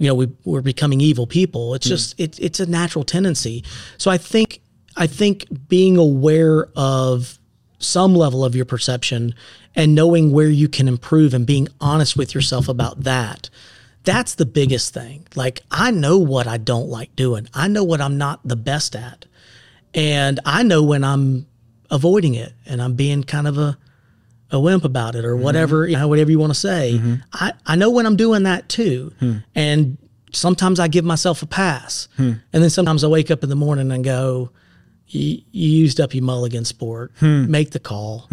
you 0.00 0.08
know, 0.08 0.14
we 0.14 0.28
we're 0.44 0.62
becoming 0.62 1.00
evil 1.00 1.26
people. 1.26 1.74
It's 1.74 1.86
hmm. 1.86 1.90
just 1.90 2.18
it's 2.18 2.38
it's 2.38 2.58
a 2.58 2.66
natural 2.66 3.04
tendency. 3.04 3.62
So 3.98 4.10
I 4.10 4.18
think 4.18 4.62
I 4.96 5.06
think 5.06 5.46
being 5.68 5.96
aware 5.96 6.68
of 6.74 7.38
some 7.78 8.14
level 8.14 8.44
of 8.44 8.56
your 8.56 8.64
perception 8.64 9.34
and 9.76 9.94
knowing 9.94 10.32
where 10.32 10.48
you 10.48 10.68
can 10.68 10.88
improve 10.88 11.34
and 11.34 11.46
being 11.46 11.68
honest 11.80 12.16
with 12.16 12.34
yourself 12.34 12.68
about 12.68 13.04
that. 13.04 13.50
That's 14.04 14.34
the 14.34 14.46
biggest 14.46 14.94
thing. 14.94 15.26
Like 15.34 15.60
I 15.70 15.90
know 15.90 16.18
what 16.18 16.46
I 16.46 16.56
don't 16.56 16.88
like 16.88 17.14
doing. 17.14 17.46
I 17.52 17.68
know 17.68 17.84
what 17.84 18.00
I'm 18.00 18.16
not 18.16 18.40
the 18.42 18.56
best 18.56 18.96
at 18.96 19.26
and 19.94 20.40
I 20.44 20.62
know 20.62 20.82
when 20.82 21.04
I'm 21.04 21.46
avoiding 21.90 22.34
it 22.34 22.52
and 22.66 22.80
I'm 22.80 22.94
being 22.94 23.24
kind 23.24 23.46
of 23.48 23.58
a 23.58 23.76
a 24.50 24.60
wimp 24.60 24.84
about 24.84 25.14
it 25.14 25.24
or 25.24 25.34
mm-hmm. 25.34 25.44
whatever 25.44 25.86
you 25.86 25.96
know 25.96 26.08
whatever 26.08 26.30
you 26.30 26.38
want 26.38 26.52
to 26.52 26.58
say. 26.58 26.94
Mm-hmm. 26.94 27.14
I 27.32 27.52
I 27.66 27.76
know 27.76 27.90
when 27.90 28.06
I'm 28.06 28.16
doing 28.16 28.44
that 28.44 28.68
too, 28.68 29.12
hmm. 29.18 29.36
and 29.54 29.98
sometimes 30.32 30.80
I 30.80 30.88
give 30.88 31.04
myself 31.04 31.42
a 31.42 31.46
pass, 31.46 32.08
hmm. 32.16 32.32
and 32.52 32.62
then 32.62 32.70
sometimes 32.70 33.04
I 33.04 33.08
wake 33.08 33.30
up 33.30 33.42
in 33.42 33.48
the 33.48 33.56
morning 33.56 33.90
and 33.92 34.04
go, 34.04 34.50
"You, 35.06 35.42
you 35.50 35.70
used 35.70 36.00
up 36.00 36.14
your 36.14 36.24
mulligan 36.24 36.64
sport. 36.64 37.12
Hmm. 37.18 37.50
Make 37.50 37.70
the 37.70 37.80
call." 37.80 38.26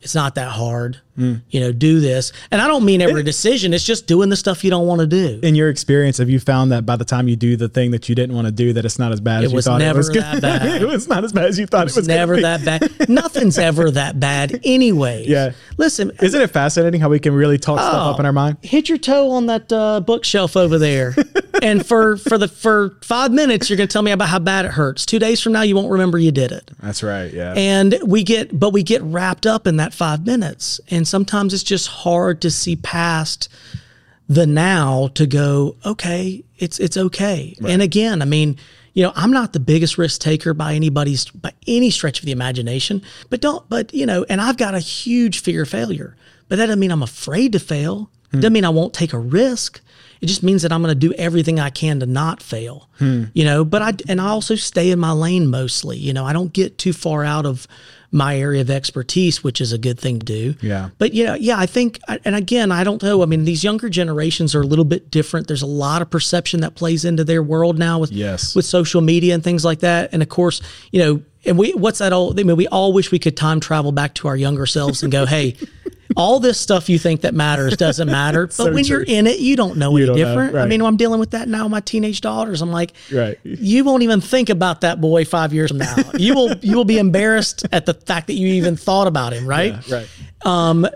It's 0.00 0.14
not 0.14 0.36
that 0.36 0.50
hard, 0.50 1.00
you 1.16 1.60
know. 1.60 1.72
Do 1.72 2.00
this, 2.00 2.32
and 2.50 2.60
I 2.60 2.66
don't 2.66 2.84
mean 2.84 3.02
every 3.02 3.22
decision. 3.22 3.74
It's 3.74 3.84
just 3.84 4.06
doing 4.06 4.28
the 4.28 4.36
stuff 4.36 4.64
you 4.64 4.70
don't 4.70 4.86
want 4.86 5.00
to 5.00 5.06
do. 5.06 5.40
In 5.42 5.54
your 5.54 5.68
experience, 5.68 6.18
have 6.18 6.30
you 6.30 6.40
found 6.40 6.72
that 6.72 6.86
by 6.86 6.96
the 6.96 7.04
time 7.04 7.28
you 7.28 7.36
do 7.36 7.56
the 7.56 7.68
thing 7.68 7.90
that 7.90 8.08
you 8.08 8.14
didn't 8.14 8.34
want 8.34 8.46
to 8.46 8.52
do, 8.52 8.72
that 8.72 8.84
it's 8.84 8.98
not 8.98 9.12
as 9.12 9.20
bad 9.20 9.44
as 9.44 9.52
you 9.52 9.60
thought 9.60 9.78
never 9.78 9.98
it 10.00 10.08
was? 10.08 10.08
that 10.10 10.40
bad. 10.42 10.82
it 10.82 10.86
was 10.86 11.08
not 11.08 11.24
as 11.24 11.32
bad 11.32 11.46
as 11.46 11.58
you 11.58 11.66
thought 11.66 11.82
it 11.82 11.84
was. 11.94 11.98
It's 11.98 12.06
gonna 12.06 12.18
never 12.20 12.40
that 12.40 12.64
bad. 12.64 13.08
Nothing's 13.08 13.58
ever 13.58 13.90
that 13.92 14.18
bad 14.20 14.60
anyway. 14.64 15.24
Yeah. 15.26 15.52
Listen, 15.76 16.12
Isn't 16.22 16.40
it 16.40 16.50
fascinating 16.50 17.00
how 17.00 17.08
we 17.08 17.18
can 17.18 17.34
really 17.34 17.58
talk 17.58 17.78
stuff 17.78 17.92
Oh. 17.94 18.10
up 18.12 18.20
in 18.20 18.26
our 18.26 18.32
mind? 18.32 18.56
hit 18.62 18.88
your 18.88 18.98
toe 18.98 19.30
on 19.32 19.46
that 19.46 19.72
uh, 19.72 20.00
bookshelf 20.00 20.56
over 20.56 20.78
there, 20.78 21.14
and 21.62 21.86
for 21.86 22.16
for 22.16 22.38
the 22.38 22.48
for 22.48 22.96
five 23.02 23.32
minutes, 23.32 23.68
you're 23.70 23.76
going 23.76 23.88
to 23.88 23.92
tell 23.92 24.02
me 24.02 24.10
about 24.10 24.28
how 24.28 24.38
bad 24.38 24.64
it 24.64 24.72
hurts. 24.72 25.04
Two 25.06 25.18
days 25.18 25.40
from 25.42 25.52
now, 25.52 25.62
you 25.62 25.74
won't 25.76 25.90
remember 25.90 26.18
you 26.18 26.32
did 26.32 26.52
it. 26.52 26.70
That's 26.82 27.02
right. 27.02 27.32
Yeah. 27.32 27.52
And 27.56 27.98
we 28.04 28.22
get, 28.24 28.58
but 28.58 28.70
we 28.72 28.82
get 28.82 29.02
wrapped 29.02 29.46
up 29.46 29.66
in 29.66 29.76
that 29.76 29.94
five 29.94 30.24
minutes, 30.26 30.80
and 30.90 31.05
sometimes 31.06 31.54
it's 31.54 31.62
just 31.62 31.88
hard 31.88 32.40
to 32.42 32.50
see 32.50 32.76
past 32.76 33.48
the 34.28 34.46
now 34.46 35.08
to 35.14 35.26
go, 35.26 35.76
okay, 35.84 36.44
it's 36.58 36.78
it's 36.78 36.96
okay. 36.96 37.54
And 37.66 37.82
again, 37.82 38.22
I 38.22 38.24
mean, 38.24 38.58
you 38.92 39.02
know, 39.02 39.12
I'm 39.14 39.30
not 39.30 39.52
the 39.52 39.60
biggest 39.60 39.98
risk 39.98 40.20
taker 40.20 40.54
by 40.54 40.74
anybody's 40.74 41.26
by 41.26 41.52
any 41.66 41.90
stretch 41.90 42.18
of 42.20 42.26
the 42.26 42.32
imagination, 42.32 43.02
but 43.30 43.40
don't 43.40 43.68
but 43.68 43.92
you 43.94 44.06
know, 44.06 44.24
and 44.28 44.40
I've 44.40 44.56
got 44.56 44.74
a 44.74 44.80
huge 44.80 45.40
fear 45.40 45.62
of 45.62 45.68
failure. 45.68 46.16
But 46.48 46.56
that 46.56 46.66
doesn't 46.66 46.80
mean 46.80 46.92
I'm 46.92 47.02
afraid 47.02 47.52
to 47.52 47.58
fail. 47.58 48.10
It 48.32 48.36
doesn't 48.36 48.52
mean 48.52 48.64
I 48.64 48.70
won't 48.70 48.92
take 48.92 49.12
a 49.12 49.18
risk. 49.18 49.80
It 50.20 50.26
just 50.26 50.42
means 50.42 50.62
that 50.62 50.72
I'm 50.72 50.82
going 50.82 50.94
to 50.94 50.98
do 50.98 51.12
everything 51.14 51.60
I 51.60 51.70
can 51.70 52.00
to 52.00 52.06
not 52.06 52.42
fail. 52.42 52.88
Hmm. 52.98 53.24
You 53.34 53.44
know, 53.44 53.64
but 53.64 53.82
I 53.82 53.92
and 54.08 54.20
I 54.20 54.28
also 54.28 54.54
stay 54.54 54.90
in 54.90 54.98
my 54.98 55.12
lane 55.12 55.48
mostly. 55.48 55.98
You 55.98 56.12
know, 56.12 56.24
I 56.24 56.32
don't 56.32 56.52
get 56.52 56.78
too 56.78 56.92
far 56.92 57.24
out 57.24 57.46
of 57.46 57.66
my 58.10 58.38
area 58.38 58.60
of 58.60 58.70
expertise, 58.70 59.42
which 59.44 59.60
is 59.60 59.72
a 59.72 59.78
good 59.78 59.98
thing 59.98 60.18
to 60.20 60.24
do. 60.26 60.54
Yeah. 60.60 60.90
But 60.98 61.14
yeah, 61.14 61.34
yeah, 61.34 61.58
I 61.58 61.66
think, 61.66 61.98
and 62.24 62.34
again, 62.34 62.72
I 62.72 62.84
don't 62.84 63.02
know. 63.02 63.22
I 63.22 63.26
mean, 63.26 63.44
these 63.44 63.64
younger 63.64 63.88
generations 63.88 64.54
are 64.54 64.60
a 64.60 64.66
little 64.66 64.84
bit 64.84 65.10
different. 65.10 65.48
There's 65.48 65.62
a 65.62 65.66
lot 65.66 66.02
of 66.02 66.10
perception 66.10 66.60
that 66.60 66.74
plays 66.74 67.04
into 67.04 67.24
their 67.24 67.42
world 67.42 67.78
now 67.78 67.98
with 67.98 68.12
Yes. 68.12 68.54
with 68.54 68.64
social 68.64 69.00
media 69.00 69.34
and 69.34 69.42
things 69.44 69.64
like 69.64 69.80
that. 69.80 70.10
And 70.12 70.22
of 70.22 70.28
course, 70.28 70.60
you 70.92 71.00
know, 71.00 71.22
and 71.44 71.58
we 71.58 71.72
what's 71.74 71.98
that 71.98 72.12
old? 72.12 72.38
I 72.40 72.42
mean, 72.42 72.56
we 72.56 72.66
all 72.68 72.92
wish 72.92 73.10
we 73.12 73.18
could 73.18 73.36
time 73.36 73.60
travel 73.60 73.92
back 73.92 74.14
to 74.14 74.28
our 74.28 74.36
younger 74.36 74.66
selves 74.66 75.02
and 75.02 75.12
go, 75.12 75.26
hey. 75.26 75.56
All 76.16 76.40
this 76.40 76.58
stuff 76.58 76.88
you 76.88 76.98
think 76.98 77.20
that 77.22 77.34
matters 77.34 77.76
doesn't 77.76 78.08
matter, 78.10 78.46
but 78.46 78.52
So 78.54 78.72
when 78.72 78.84
true. 78.84 78.96
you're 78.98 79.02
in 79.02 79.26
it, 79.26 79.38
you 79.38 79.54
don't 79.56 79.76
know 79.76 79.96
any 79.96 80.06
don't 80.06 80.16
know, 80.16 80.24
different. 80.24 80.56
I 80.56 80.66
mean, 80.66 80.80
I'm 80.82 80.96
dealing 80.96 81.20
with 81.20 81.32
that 81.32 81.48
now. 81.48 81.64
with 81.64 81.72
My 81.72 81.80
teenage 81.80 82.20
daughters, 82.20 82.62
I'm 82.62 82.70
like, 82.72 82.92
Right. 83.12 83.38
you 83.44 83.84
won't 83.84 84.02
even 84.02 84.20
think 84.20 84.48
about 84.48 84.80
that 84.80 85.00
boy 85.00 85.24
five 85.24 85.52
years 85.52 85.70
from 85.70 85.78
now. 85.78 85.96
You 86.16 86.34
will 86.34 86.56
you 86.58 86.76
will 86.76 86.84
be 86.84 86.98
embarrassed 86.98 87.66
at 87.72 87.86
the 87.86 87.94
fact 87.94 88.28
that 88.28 88.34
you 88.34 88.48
even 88.48 88.76
thought 88.76 89.06
about 89.06 89.32
him, 89.32 89.46
right? 89.46 89.74
right. 89.90 90.08
Um, 90.44 90.86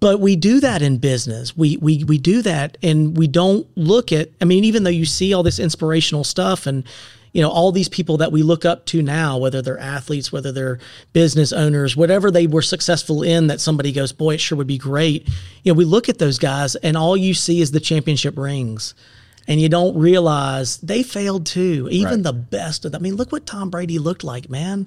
but 0.00 0.20
we 0.20 0.36
do 0.36 0.60
that 0.60 0.80
in 0.80 0.98
business. 0.98 1.56
We 1.56 1.76
we 1.78 2.04
we 2.04 2.18
do 2.18 2.40
that, 2.42 2.78
and 2.82 3.16
we 3.16 3.26
don't 3.26 3.66
look 3.76 4.12
at. 4.12 4.30
I 4.40 4.44
mean, 4.44 4.62
even 4.64 4.84
though 4.84 4.90
you 4.90 5.04
see 5.04 5.34
all 5.34 5.42
this 5.42 5.58
inspirational 5.58 6.22
stuff, 6.22 6.66
and 6.66 6.84
you 7.32 7.42
know 7.42 7.50
all 7.50 7.72
these 7.72 7.88
people 7.88 8.16
that 8.18 8.32
we 8.32 8.42
look 8.42 8.64
up 8.64 8.86
to 8.86 9.02
now, 9.02 9.38
whether 9.38 9.60
they're 9.62 9.78
athletes, 9.78 10.32
whether 10.32 10.50
they're 10.52 10.78
business 11.12 11.52
owners, 11.52 11.96
whatever 11.96 12.30
they 12.30 12.46
were 12.46 12.62
successful 12.62 13.22
in, 13.22 13.46
that 13.48 13.60
somebody 13.60 13.92
goes, 13.92 14.12
boy, 14.12 14.34
it 14.34 14.40
sure 14.40 14.56
would 14.58 14.66
be 14.66 14.78
great. 14.78 15.28
You 15.62 15.72
know, 15.72 15.76
we 15.76 15.84
look 15.84 16.08
at 16.08 16.18
those 16.18 16.38
guys, 16.38 16.74
and 16.76 16.96
all 16.96 17.16
you 17.16 17.34
see 17.34 17.60
is 17.60 17.70
the 17.72 17.80
championship 17.80 18.36
rings. 18.38 18.94
And 19.46 19.58
you 19.60 19.70
don't 19.70 19.96
realize 19.96 20.76
they 20.78 21.02
failed 21.02 21.46
too. 21.46 21.88
Even 21.90 22.14
Right. 22.16 22.22
the 22.22 22.32
best 22.34 22.84
of 22.84 22.92
them. 22.92 23.00
I 23.00 23.02
mean, 23.02 23.16
look 23.16 23.32
what 23.32 23.46
Tom 23.46 23.70
Brady 23.70 23.98
looked 23.98 24.22
like, 24.22 24.50
man. 24.50 24.86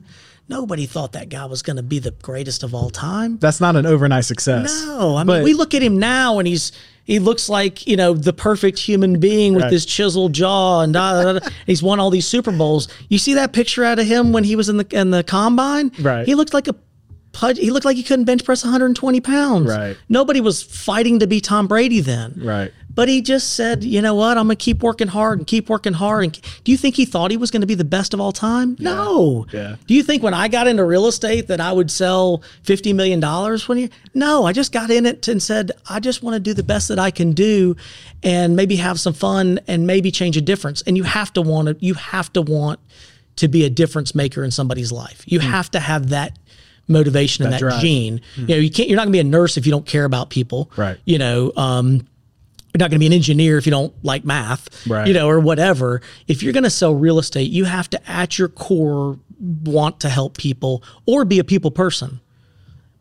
Nobody 0.50 0.86
thought 0.86 1.14
that 1.14 1.30
guy 1.30 1.46
was 1.46 1.62
going 1.64 1.78
to 1.78 1.84
be 1.84 1.98
the 1.98 2.12
greatest 2.12 2.62
of 2.62 2.76
all 2.76 2.90
time. 2.92 3.38
That's 3.40 3.60
not 3.60 3.76
an 3.76 3.86
overnight 3.88 4.26
success. 4.26 4.84
No, 4.86 5.16
I 5.16 5.20
mean 5.24 5.28
But- 5.28 5.44
we 5.46 5.54
look 5.56 5.74
at 5.74 5.82
him 5.82 5.98
now 5.98 6.38
and 6.38 6.48
he's 6.48 6.72
he 7.03 7.19
looks 7.19 7.49
like 7.49 7.86
you 7.88 7.95
know 7.98 8.14
the 8.14 8.34
perfect 8.34 8.80
human 8.80 9.19
being 9.19 9.53
with 9.53 9.64
Right. 9.64 9.69
this 9.72 9.86
chiseled 9.86 10.34
jaw 10.34 10.82
and 10.82 10.94
da, 10.94 11.23
da, 11.23 11.34
da. 11.40 11.49
he's 11.65 11.82
won 11.84 11.99
all 11.99 12.10
these 12.10 12.28
Super 12.28 12.52
Bowls. 12.52 12.88
You 13.10 13.18
see 13.18 13.34
that 13.34 13.53
picture 13.53 13.84
out 13.84 13.99
of 13.99 14.06
him 14.07 14.32
when 14.32 14.44
he 14.44 14.56
was 14.56 14.69
in 14.69 14.78
the 14.78 14.88
in 14.91 15.11
the 15.11 15.23
combine? 15.23 15.91
Right. 15.99 16.26
He 16.26 16.36
looked 16.36 16.53
like 16.53 16.68
a 16.68 16.76
pud- 17.34 17.57
he 17.57 17.72
looked 17.72 17.86
like 17.86 17.98
he 17.98 18.03
couldn't 18.03 18.26
bench 18.26 18.44
press 18.44 18.64
120 18.64 19.19
pounds. 19.22 19.68
Right. 19.68 19.98
Nobody 20.10 20.41
was 20.41 20.61
fighting 20.61 21.19
to 21.19 21.28
be 21.28 21.41
Tom 21.41 21.68
Brady 21.68 22.02
then. 22.02 22.34
Right. 22.38 22.72
But 22.94 23.08
he 23.08 23.22
just 23.22 23.54
said, 23.54 23.84
you 23.84 24.02
know 24.02 24.16
what? 24.16 24.38
I'm 24.38 24.46
gonna 24.46 24.56
keep 24.58 24.84
working 24.84 25.08
hard 25.08 25.40
and 25.40 25.48
keep 25.48 25.70
working 25.70 25.94
hard. 25.94 26.24
And 26.26 26.42
do 26.64 26.72
you 26.72 26.78
think 26.78 26.96
he 26.96 27.06
thought 27.06 27.32
he 27.32 27.38
was 27.38 27.50
going 27.50 27.62
to 27.62 27.68
be 27.68 27.76
the 27.76 27.86
best 27.86 28.14
of 28.14 28.20
all 28.20 28.32
time? 28.32 28.76
No. 28.80 29.46
Yeah. 29.54 29.78
Do 29.88 29.94
you 29.94 30.04
think 30.04 30.22
when 30.24 30.34
I 30.34 30.48
got 30.48 30.68
into 30.68 30.84
real 30.84 31.08
estate 31.08 31.48
that 31.48 31.62
I 31.62 31.72
would 31.72 31.90
sell 31.90 32.44
fifty 32.64 32.92
million 32.94 33.20
dollars 33.20 33.68
when 33.68 33.78
you? 33.78 33.90
No, 34.14 34.46
I 34.46 34.52
just 34.54 34.72
got 34.72 34.92
in 34.92 35.06
it 35.06 35.28
and 35.28 35.42
said 35.42 35.72
I 35.90 36.00
just 36.00 36.22
want 36.22 36.36
to 36.36 36.40
do 36.40 36.54
the 36.54 36.64
best 36.64 36.90
that 36.90 37.00
I 37.00 37.12
can 37.12 37.32
do, 37.32 37.76
and 38.24 38.56
maybe 38.56 38.76
have 38.76 39.00
some 39.00 39.14
fun 39.14 39.60
and 39.68 39.88
maybe 39.88 40.12
change 40.12 40.36
a 40.36 40.42
difference. 40.42 40.82
And 40.84 40.98
you 40.98 41.04
have 41.04 41.32
to 41.34 41.42
want 41.42 41.68
to. 41.70 41.78
You 41.80 41.94
have 41.94 42.34
to 42.34 42.42
want 42.42 42.80
to 43.38 43.48
be 43.48 43.64
a 43.64 43.70
difference 43.70 44.14
maker 44.14 44.44
in 44.44 44.52
somebody's 44.52 44.92
life. 44.92 45.24
You 45.26 45.40
have 45.40 45.72
to 45.72 45.80
have 45.80 46.10
that 46.10 46.38
motivation 46.88 47.46
and 47.46 47.54
That 47.54 47.62
that 47.62 47.70
drive. 47.70 47.82
gene. 47.82 48.22
You 48.36 48.48
know, 48.48 48.56
you 48.58 48.70
can't. 48.70 48.90
You're 48.90 48.98
not 48.98 49.04
going 49.04 49.14
to 49.14 49.16
be 49.18 49.20
a 49.20 49.24
nurse 49.24 49.56
if 49.58 49.66
you 49.66 49.72
don't 49.72 49.86
care 49.86 50.04
about 50.06 50.30
people. 50.30 50.70
Right. 50.76 50.98
You 51.06 51.18
know. 51.20 51.54
Um, 51.56 52.06
you're 52.73 52.80
not 52.80 52.89
going 52.89 52.98
to 52.98 52.99
be 52.99 53.07
an 53.07 53.14
engineer 53.14 53.57
if 53.57 53.65
you 53.65 53.72
don't 53.72 53.93
like 54.03 54.23
math, 54.23 54.88
Right. 54.88 55.07
you 55.07 55.14
know, 55.14 55.27
or 55.27 55.39
whatever. 55.39 56.02
If 56.27 56.41
you're 56.41 56.53
going 56.53 56.64
to 56.64 56.69
sell 56.69 56.95
real 56.95 57.19
estate, 57.19 57.52
you 57.52 57.65
have 57.65 57.89
to, 57.89 58.10
at 58.10 58.38
your 58.39 58.48
core, 58.48 59.19
want 59.64 59.99
to 60.02 60.10
help 60.10 60.38
people 60.38 60.84
or 61.06 61.26
be 61.26 61.39
a 61.39 61.43
people 61.43 61.72
person. 61.72 62.22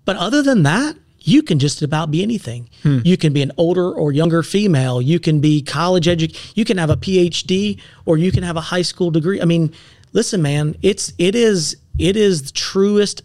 But 0.05 0.17
other 0.17 0.43
than 0.43 0.63
that, 0.65 0.97
you 1.21 1.43
can 1.43 1.59
just 1.59 1.83
about 1.83 2.11
be 2.11 2.23
anything. 2.23 2.69
Hmm. 2.83 3.01
You 3.05 3.17
can 3.19 3.33
be 3.35 3.43
an 3.43 3.53
older 3.59 3.93
or 3.93 4.11
younger 4.11 4.43
female. 4.43 5.03
You 5.03 5.21
can 5.21 5.41
be 5.41 5.61
college 5.63 6.09
educated. 6.09 6.57
You 6.57 6.65
can 6.65 6.79
have 6.79 6.89
a 6.91 6.97
PhD 6.97 7.79
or 8.07 8.17
you 8.17 8.33
can 8.33 8.43
have 8.43 8.57
a 8.57 8.63
high 8.63 8.83
school 8.83 9.11
degree. 9.11 9.41
I 9.41 9.45
mean, 9.45 9.73
listen, 10.13 10.41
man, 10.41 10.77
it's 10.83 11.13
it 11.19 11.35
is 11.35 11.77
it 11.99 12.17
is 12.17 12.45
the 12.45 12.53
truest, 12.53 13.23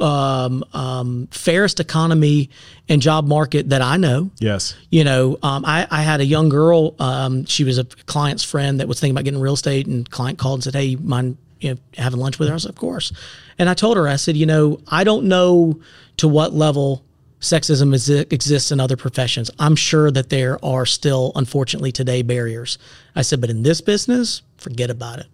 um, 0.00 0.64
um, 0.72 1.28
fairest 1.30 1.80
economy 1.80 2.50
and 2.88 3.02
job 3.02 3.26
market 3.26 3.70
that 3.70 3.82
I 3.82 3.96
know 3.96 4.30
Yes. 4.40 4.74
you 4.90 5.04
know, 5.04 5.38
um, 5.42 5.64
I, 5.64 5.86
I 5.90 6.02
had 6.02 6.20
a 6.20 6.24
young 6.24 6.48
girl. 6.48 6.94
Um, 6.98 7.44
she 7.46 7.64
was 7.64 7.78
a 7.78 7.84
client's 7.84 8.44
friend 8.44 8.80
that 8.80 8.88
was 8.88 9.00
thinking 9.00 9.14
about 9.14 9.24
getting 9.24 9.40
real 9.40 9.54
estate, 9.54 9.86
and 9.86 10.08
client 10.10 10.38
called 10.38 10.58
and 10.58 10.64
said, 10.64 10.74
"Hey, 10.74 10.84
you 10.84 10.98
mind 10.98 11.36
you 11.60 11.70
know 11.74 11.78
having 11.96 12.20
lunch 12.20 12.38
with 12.38 12.48
her?" 12.48 12.54
I 12.54 12.58
said, 12.58 12.70
"Of 12.70 12.76
course." 12.76 13.12
And 13.58 13.68
I 13.68 13.74
told 13.74 13.96
her, 13.96 14.06
I 14.08 14.16
said, 14.16 14.36
"You 14.36 14.46
know, 14.46 14.80
I 14.88 15.04
don't 15.04 15.24
know 15.26 15.80
to 16.18 16.28
what 16.28 16.54
level 16.54 17.04
sexism 17.40 17.94
is, 17.94 18.08
exists 18.08 18.72
in 18.72 18.80
other 18.80 18.96
professions. 18.96 19.50
I'm 19.58 19.76
sure 19.76 20.10
that 20.10 20.28
there 20.28 20.64
are 20.64 20.86
still, 20.86 21.32
unfortunately, 21.34 21.92
today 21.92 22.22
barriers." 22.22 22.78
I 23.16 23.22
said, 23.22 23.40
"But 23.40 23.50
in 23.50 23.62
this 23.62 23.80
business, 23.80 24.42
forget 24.56 24.90
about 24.90 25.18
it. 25.18 25.26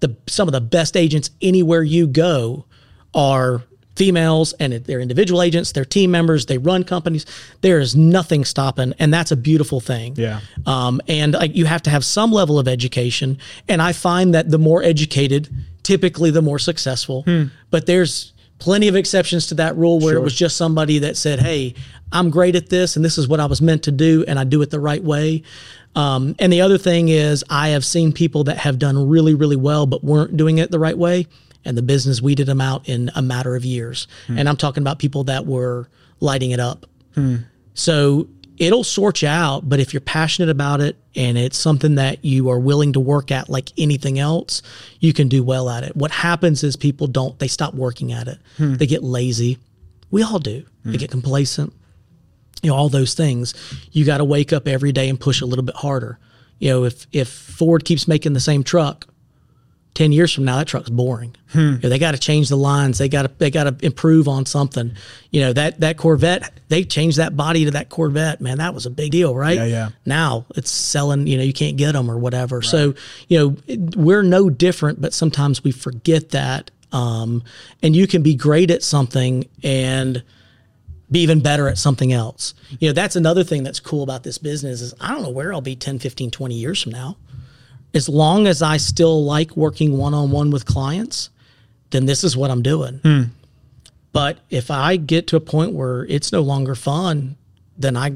The 0.00 0.16
some 0.26 0.48
of 0.48 0.52
the 0.52 0.60
best 0.60 0.96
agents 0.96 1.30
anywhere 1.40 1.82
you 1.82 2.06
go 2.06 2.64
are." 3.14 3.62
Females 3.96 4.52
and 4.54 4.72
they're 4.72 5.00
individual 5.00 5.42
agents, 5.42 5.72
they're 5.72 5.84
team 5.84 6.10
members, 6.10 6.46
they 6.46 6.58
run 6.58 6.84
companies. 6.84 7.26
There 7.60 7.78
is 7.78 7.94
nothing 7.94 8.44
stopping, 8.44 8.94
and 8.98 9.12
that's 9.12 9.30
a 9.30 9.36
beautiful 9.36 9.80
thing. 9.80 10.14
Yeah. 10.16 10.40
Um, 10.66 11.00
and 11.08 11.34
like 11.34 11.54
you 11.54 11.66
have 11.66 11.82
to 11.82 11.90
have 11.90 12.04
some 12.04 12.32
level 12.32 12.58
of 12.58 12.68
education, 12.68 13.38
and 13.68 13.82
I 13.82 13.92
find 13.92 14.34
that 14.34 14.50
the 14.50 14.58
more 14.58 14.82
educated, 14.82 15.48
typically 15.82 16.30
the 16.30 16.42
more 16.42 16.58
successful. 16.58 17.24
But 17.70 17.86
there's 17.86 18.32
plenty 18.58 18.88
of 18.88 18.96
exceptions 18.96 19.48
to 19.48 19.54
that 19.56 19.76
rule 19.76 19.98
where 19.98 20.16
it 20.16 20.22
was 20.22 20.34
just 20.34 20.56
somebody 20.56 20.98
that 21.00 21.16
said, 21.16 21.40
"Hey, 21.40 21.74
I'm 22.12 22.30
great 22.30 22.54
at 22.54 22.68
this, 22.68 22.96
and 22.96 23.04
this 23.04 23.18
is 23.18 23.26
what 23.28 23.40
I 23.40 23.46
was 23.46 23.60
meant 23.60 23.82
to 23.84 23.92
do, 23.92 24.24
and 24.26 24.38
I 24.38 24.44
do 24.44 24.62
it 24.62 24.70
the 24.70 24.80
right 24.80 25.02
way." 25.02 25.42
Um, 25.94 26.34
and 26.38 26.50
the 26.50 26.62
other 26.62 26.78
thing 26.78 27.08
is, 27.08 27.44
I 27.50 27.70
have 27.70 27.84
seen 27.84 28.12
people 28.12 28.44
that 28.44 28.58
have 28.58 28.78
done 28.78 29.08
really, 29.08 29.34
really 29.34 29.56
well, 29.56 29.84
but 29.86 30.02
weren't 30.02 30.36
doing 30.36 30.58
it 30.58 30.70
the 30.70 30.78
right 30.78 30.96
way, 30.96 31.26
and 31.64 31.76
the 31.76 31.82
business 31.82 32.20
weeded 32.20 32.46
them 32.46 32.60
out 32.60 32.88
in 32.88 33.10
a 33.14 33.22
matter 33.22 33.56
of 33.56 33.64
years. 33.64 34.06
Hmm. 34.26 34.38
And 34.38 34.48
I'm 34.48 34.56
talking 34.56 34.82
about 34.82 34.98
people 34.98 35.24
that 35.24 35.46
were 35.46 35.88
lighting 36.20 36.50
it 36.50 36.60
up. 36.60 36.86
Hmm. 37.14 37.36
So 37.74 38.28
it'll 38.58 38.84
sort 38.84 39.22
you 39.22 39.28
out, 39.28 39.68
but 39.68 39.80
if 39.80 39.92
you're 39.92 40.00
passionate 40.00 40.50
about 40.50 40.80
it 40.80 40.96
and 41.16 41.38
it's 41.38 41.58
something 41.58 41.96
that 41.96 42.24
you 42.24 42.50
are 42.50 42.58
willing 42.58 42.92
to 42.92 43.00
work 43.00 43.30
at 43.30 43.48
like 43.48 43.70
anything 43.78 44.18
else, 44.18 44.62
you 45.00 45.12
can 45.12 45.28
do 45.28 45.42
well 45.42 45.68
at 45.68 45.84
it. 45.84 45.96
What 45.96 46.10
happens 46.10 46.62
is 46.62 46.76
people 46.76 47.06
don't, 47.06 47.38
they 47.38 47.48
stop 47.48 47.74
working 47.74 48.12
at 48.12 48.28
it. 48.28 48.38
Hmm. 48.56 48.74
They 48.74 48.86
get 48.86 49.02
lazy. 49.02 49.58
We 50.10 50.22
all 50.22 50.38
do. 50.38 50.64
They 50.84 50.96
get 50.96 51.10
complacent. 51.10 51.72
You 52.62 52.70
know, 52.70 52.76
all 52.76 52.88
those 52.88 53.14
things. 53.14 53.54
You 53.92 54.04
got 54.04 54.18
to 54.18 54.24
wake 54.24 54.52
up 54.52 54.68
every 54.68 54.92
day 54.92 55.08
and 55.08 55.18
push 55.18 55.40
a 55.40 55.46
little 55.46 55.64
bit 55.64 55.76
harder. 55.76 56.18
You 56.58 56.70
know, 56.70 56.84
if 56.84 57.06
if 57.12 57.28
Ford 57.28 57.84
keeps 57.84 58.06
making 58.06 58.34
the 58.34 58.40
same 58.40 58.62
truck, 58.62 59.06
10 59.94 60.10
years 60.10 60.32
from 60.32 60.44
now 60.46 60.56
that 60.56 60.66
truck's 60.66 60.88
boring. 60.88 61.36
You 61.54 61.72
know, 61.72 61.88
they 61.90 61.98
got 61.98 62.12
to 62.12 62.18
change 62.18 62.48
the 62.48 62.56
lines. 62.56 62.96
They 62.96 63.10
got 63.10 63.22
to 63.24 63.30
they 63.36 63.50
got 63.50 63.64
to 63.64 63.84
improve 63.84 64.26
on 64.26 64.46
something. 64.46 64.92
You 65.30 65.42
know 65.42 65.52
that 65.52 65.80
that 65.80 65.98
corvette 65.98 66.50
they 66.68 66.82
changed 66.84 67.18
that 67.18 67.36
body 67.36 67.66
to 67.66 67.72
that 67.72 67.90
corvette. 67.90 68.40
Man 68.40 68.56
that 68.58 68.72
was 68.72 68.86
a 68.86 68.90
big 68.90 69.12
deal 69.12 69.34
right? 69.34 69.56
Yeah, 69.58 69.64
yeah. 69.66 69.88
now 70.06 70.46
it's 70.56 70.70
selling 70.70 71.26
you 71.26 71.36
know 71.36 71.42
you 71.42 71.52
can't 71.52 71.76
get 71.76 71.92
them 71.92 72.10
or 72.10 72.16
whatever. 72.16 72.62
So 72.62 72.94
you 73.28 73.38
know 73.38 73.56
it- 73.66 73.94
we're 73.96 74.22
no 74.22 74.48
different 74.48 75.00
but 75.02 75.12
sometimes 75.12 75.62
we 75.62 75.72
forget 75.72 76.30
that 76.30 76.70
um, 76.92 77.42
and 77.82 77.94
you 77.94 78.06
can 78.06 78.22
be 78.22 78.34
great 78.34 78.70
at 78.70 78.82
something 78.82 79.46
and 79.62 80.22
be 81.10 81.20
even 81.20 81.40
better 81.40 81.68
at 81.68 81.76
something 81.76 82.12
else. 82.14 82.54
You 82.80 82.88
know 82.88 82.92
that's 82.94 83.16
another 83.16 83.44
thing 83.44 83.62
that's 83.62 83.80
cool 83.80 84.02
about 84.02 84.22
this 84.22 84.38
business 84.38 84.80
is 84.80 84.94
i 85.00 85.08
don't 85.12 85.20
know 85.22 85.28
where 85.28 85.52
i'll 85.52 85.60
be 85.60 85.76
10 85.76 85.98
15 85.98 86.30
20 86.30 86.54
years 86.54 86.80
from 86.82 86.92
now 86.92 87.18
as 87.94 88.08
long 88.08 88.46
as 88.46 88.62
I 88.62 88.76
still 88.76 89.24
like 89.24 89.56
working 89.56 89.96
one 89.96 90.14
on 90.14 90.30
one 90.30 90.50
with 90.50 90.64
clients, 90.64 91.30
then 91.90 92.06
this 92.06 92.24
is 92.24 92.36
what 92.36 92.50
I'm 92.50 92.62
doing. 92.62 93.00
Hmm. 93.02 93.22
But 94.12 94.38
if 94.50 94.70
I 94.70 94.96
get 94.96 95.26
to 95.28 95.36
a 95.36 95.40
point 95.40 95.72
where 95.72 96.04
it's 96.06 96.32
no 96.32 96.40
longer 96.40 96.74
fun, 96.74 97.36
then 97.78 97.96
I 97.96 98.14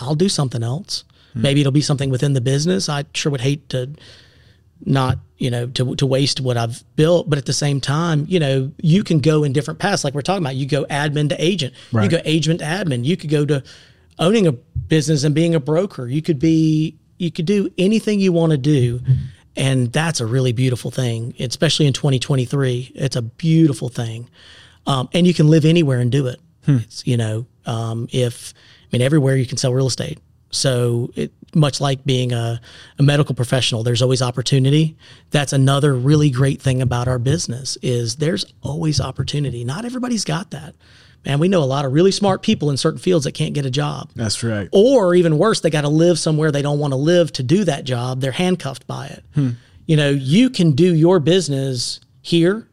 I'll 0.00 0.14
do 0.14 0.28
something 0.28 0.62
else. 0.62 1.04
Hmm. 1.32 1.42
Maybe 1.42 1.60
it'll 1.60 1.72
be 1.72 1.80
something 1.80 2.10
within 2.10 2.32
the 2.32 2.40
business. 2.40 2.88
I 2.88 3.04
sure 3.14 3.32
would 3.32 3.40
hate 3.40 3.68
to 3.70 3.90
not, 4.84 5.18
you 5.38 5.50
know, 5.50 5.66
to 5.68 5.94
to 5.96 6.06
waste 6.06 6.40
what 6.40 6.56
I've 6.56 6.84
built, 6.96 7.28
but 7.28 7.38
at 7.38 7.46
the 7.46 7.52
same 7.52 7.80
time, 7.80 8.26
you 8.28 8.38
know, 8.38 8.70
you 8.82 9.02
can 9.02 9.20
go 9.20 9.44
in 9.44 9.52
different 9.52 9.80
paths 9.80 10.04
like 10.04 10.14
we're 10.14 10.22
talking 10.22 10.42
about. 10.42 10.56
You 10.56 10.66
go 10.66 10.84
admin 10.86 11.30
to 11.30 11.42
agent. 11.42 11.74
You 12.04 12.10
go 12.10 12.20
agent 12.24 12.60
to 12.60 12.66
admin. 12.66 13.04
You 13.04 13.16
could 13.16 13.30
go 13.30 13.44
to 13.46 13.62
owning 14.18 14.46
a 14.46 14.52
business 14.52 15.24
and 15.24 15.34
being 15.34 15.54
a 15.54 15.60
broker. 15.60 16.06
You 16.06 16.22
could 16.22 16.38
be 16.38 16.96
you 17.18 17.30
could 17.30 17.46
do 17.46 17.70
anything 17.78 18.20
you 18.20 18.32
want 18.32 18.52
to 18.52 18.58
do. 18.58 19.00
And 19.56 19.90
that's 19.90 20.20
a 20.20 20.26
really 20.26 20.52
beautiful 20.52 20.90
thing, 20.90 21.34
especially 21.40 21.86
in 21.86 21.94
2023. 21.94 22.92
It's 22.94 23.16
a 23.16 23.22
beautiful 23.22 23.88
thing. 23.88 24.28
Um, 24.86 25.08
and 25.14 25.26
you 25.26 25.34
can 25.34 25.48
live 25.48 25.64
anywhere 25.64 25.98
and 25.98 26.12
do 26.12 26.26
it. 26.26 26.40
It's, 26.80 27.06
you 27.06 27.16
know, 27.16 27.46
um, 27.64 28.08
if, 28.12 28.52
I 28.82 28.88
mean, 28.92 29.02
everywhere 29.02 29.36
you 29.36 29.46
can 29.46 29.56
sell 29.56 29.72
real 29.72 29.86
estate. 29.86 30.18
So, 30.50 31.10
it, 31.16 31.32
much 31.54 31.80
like 31.80 32.04
being 32.04 32.32
a, 32.32 32.60
a 32.98 33.02
medical 33.02 33.34
professional, 33.34 33.82
there's 33.82 34.02
always 34.02 34.22
opportunity. 34.22 34.96
That's 35.30 35.52
another 35.52 35.94
really 35.94 36.30
great 36.30 36.60
thing 36.60 36.82
about 36.82 37.08
our 37.08 37.18
business 37.18 37.78
is 37.82 38.16
there's 38.16 38.44
always 38.62 39.00
opportunity. 39.00 39.64
Not 39.64 39.84
everybody's 39.84 40.24
got 40.24 40.50
that. 40.50 40.74
Man, 41.26 41.38
we 41.40 41.48
know 41.48 41.62
a 41.62 41.64
lot 41.64 41.84
of 41.84 41.92
really 41.92 42.12
smart 42.12 42.40
people 42.42 42.70
in 42.70 42.76
certain 42.76 42.98
fields 43.00 43.24
that 43.24 43.32
can't 43.32 43.52
get 43.52 43.66
a 43.66 43.70
job. 43.70 44.10
That's 44.14 44.42
right. 44.44 44.68
Or 44.72 45.14
even 45.14 45.38
worse, 45.38 45.60
they 45.60 45.70
got 45.70 45.80
to 45.82 45.88
live 45.88 46.18
somewhere 46.18 46.52
they 46.52 46.62
don't 46.62 46.78
want 46.78 46.92
to 46.92 46.96
live 46.96 47.32
to 47.32 47.42
do 47.42 47.64
that 47.64 47.84
job. 47.84 48.20
They're 48.20 48.32
handcuffed 48.32 48.86
by 48.86 49.06
it. 49.08 49.24
You 49.86 49.96
know, 49.96 50.10
you 50.10 50.50
can 50.50 50.72
do 50.72 50.94
your 50.94 51.20
business 51.20 52.00
here, 52.22 52.66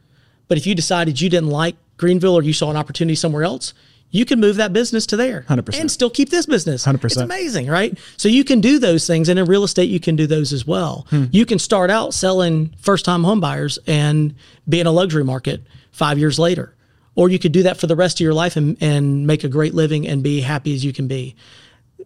but 0.47 0.57
if 0.57 0.65
you 0.67 0.73
decided 0.75 1.19
you 1.19 1.30
didn't 1.30 1.49
like 1.49 1.75
Greenville 1.97 2.35
or 2.35 2.41
you 2.43 2.53
saw 2.53 2.69
an 2.71 2.77
opportunity 2.77 3.15
somewhere 3.15 3.43
else, 3.43 3.73
you 4.09 4.25
can 4.25 4.39
move 4.39 4.57
that 4.57 4.73
business 4.73 5.07
to 5.07 5.17
there 5.17 5.43
100%. 5.49 5.80
and 5.80 5.89
still 5.89 6.09
keep 6.09 6.30
this 6.30 6.45
business. 6.45 6.85
100%. 6.85 7.03
It's 7.05 7.17
amazing, 7.17 7.65
right? 7.67 7.97
So 8.17 8.30
you 8.30 8.43
can 8.43 8.61
do 8.61 8.77
those 8.77 9.07
things. 9.07 9.27
And 9.30 9.39
in 9.39 9.45
real 9.45 9.63
estate, 9.63 9.89
you 9.89 9.99
can 9.99 10.15
do 10.15 10.27
those 10.27 10.53
as 10.53 10.67
well. 10.67 11.07
You 11.31 11.45
can 11.47 11.57
start 11.57 11.89
out 11.89 12.13
selling 12.13 12.75
first 12.80 13.05
time 13.05 13.23
homebuyers 13.23 13.80
and 13.88 14.35
be 14.69 14.80
in 14.80 14.85
a 14.85 14.91
luxury 14.91 15.23
market 15.23 15.61
five 15.91 16.19
years 16.19 16.38
later. 16.38 16.75
Or 17.15 17.30
you 17.30 17.40
could 17.40 17.52
do 17.52 17.64
that 17.64 17.77
for 17.77 17.88
the 17.88 17.95
rest 17.95 18.18
of 18.18 18.23
your 18.23 18.34
life 18.34 18.56
and, 18.56 18.77
and 18.81 19.27
make 19.27 19.44
a 19.44 19.49
great 19.49 19.73
living 19.73 20.07
and 20.07 20.23
be 20.23 20.41
happy 20.41 20.73
as 20.73 20.84
you 20.84 20.94
can 20.94 21.07
be. 21.07 21.35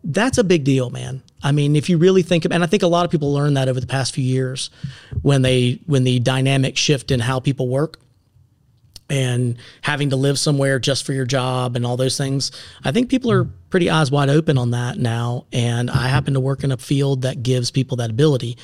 That's 0.03 0.37
a 0.37 0.43
big 0.43 0.63
deal, 0.63 0.89
man. 0.89 1.23
I 1.41 1.51
mean, 1.51 1.75
if 1.75 1.89
you 1.89 1.97
really 1.97 2.21
think, 2.21 2.45
of, 2.45 2.51
and 2.51 2.63
I 2.63 2.67
think 2.67 2.83
a 2.83 2.87
lot 2.87 3.05
of 3.05 3.11
people 3.11 3.33
learn 3.33 3.55
that 3.55 3.67
over 3.67 3.79
the 3.79 3.87
past 3.87 4.13
few 4.13 4.23
years, 4.23 4.69
when 5.21 5.41
they 5.41 5.79
when 5.85 6.03
the 6.03 6.19
dynamic 6.19 6.77
shift 6.77 7.11
in 7.11 7.19
how 7.19 7.39
people 7.39 7.67
work, 7.67 7.99
and 9.09 9.57
having 9.81 10.09
to 10.09 10.15
live 10.15 10.37
somewhere 10.37 10.79
just 10.79 11.05
for 11.05 11.13
your 11.13 11.25
job 11.25 11.75
and 11.75 11.85
all 11.85 11.97
those 11.97 12.17
things. 12.17 12.51
I 12.83 12.91
think 12.91 13.09
people 13.09 13.31
are 13.31 13.45
pretty 13.69 13.89
eyes 13.89 14.11
wide 14.11 14.29
open 14.29 14.57
on 14.57 14.71
that 14.71 14.97
now. 14.97 15.45
And 15.53 15.89
I 15.89 16.07
happen 16.07 16.33
to 16.33 16.39
work 16.39 16.63
in 16.63 16.71
a 16.71 16.77
field 16.77 17.21
that 17.21 17.43
gives 17.43 17.71
people 17.71 17.97
that 17.97 18.09
ability, 18.09 18.57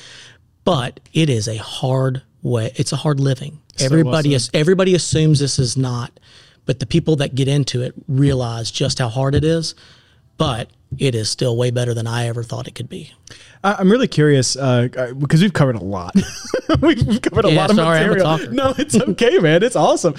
but 0.64 1.00
it 1.12 1.30
is 1.30 1.48
a 1.48 1.56
hard 1.56 2.22
way. 2.42 2.72
It's 2.76 2.92
a 2.92 2.96
hard 2.96 3.20
living. 3.20 3.60
Everybody 3.80 4.34
is, 4.34 4.50
everybody 4.54 4.94
assumes 4.94 5.38
this 5.40 5.58
is 5.58 5.76
not, 5.76 6.18
but 6.66 6.80
the 6.80 6.86
people 6.86 7.16
that 7.16 7.34
get 7.34 7.48
into 7.48 7.82
it 7.82 7.94
realize 8.08 8.70
just 8.70 8.98
how 8.98 9.08
hard 9.08 9.34
it 9.34 9.44
is. 9.44 9.74
But 10.36 10.70
it 10.98 11.14
is 11.14 11.30
still 11.30 11.56
way 11.56 11.70
better 11.70 11.94
than 11.94 12.06
I 12.06 12.26
ever 12.26 12.42
thought 12.42 12.66
it 12.68 12.74
could 12.74 12.88
be. 12.88 13.12
I'm 13.62 13.90
really 13.90 14.08
curious 14.08 14.56
uh, 14.56 14.88
because 15.18 15.40
we've 15.42 15.52
covered 15.52 15.76
a 15.76 15.84
lot. 15.84 16.14
we've 16.80 17.22
covered 17.22 17.46
a 17.46 17.50
Yeah, 17.50 17.56
lot 17.56 17.70
of 17.70 17.76
sorry, 17.76 18.00
material. 18.06 18.52
No, 18.52 18.74
it's 18.76 18.94
okay, 19.00 19.38
man. 19.38 19.62
It's 19.62 19.76
awesome. 19.76 20.14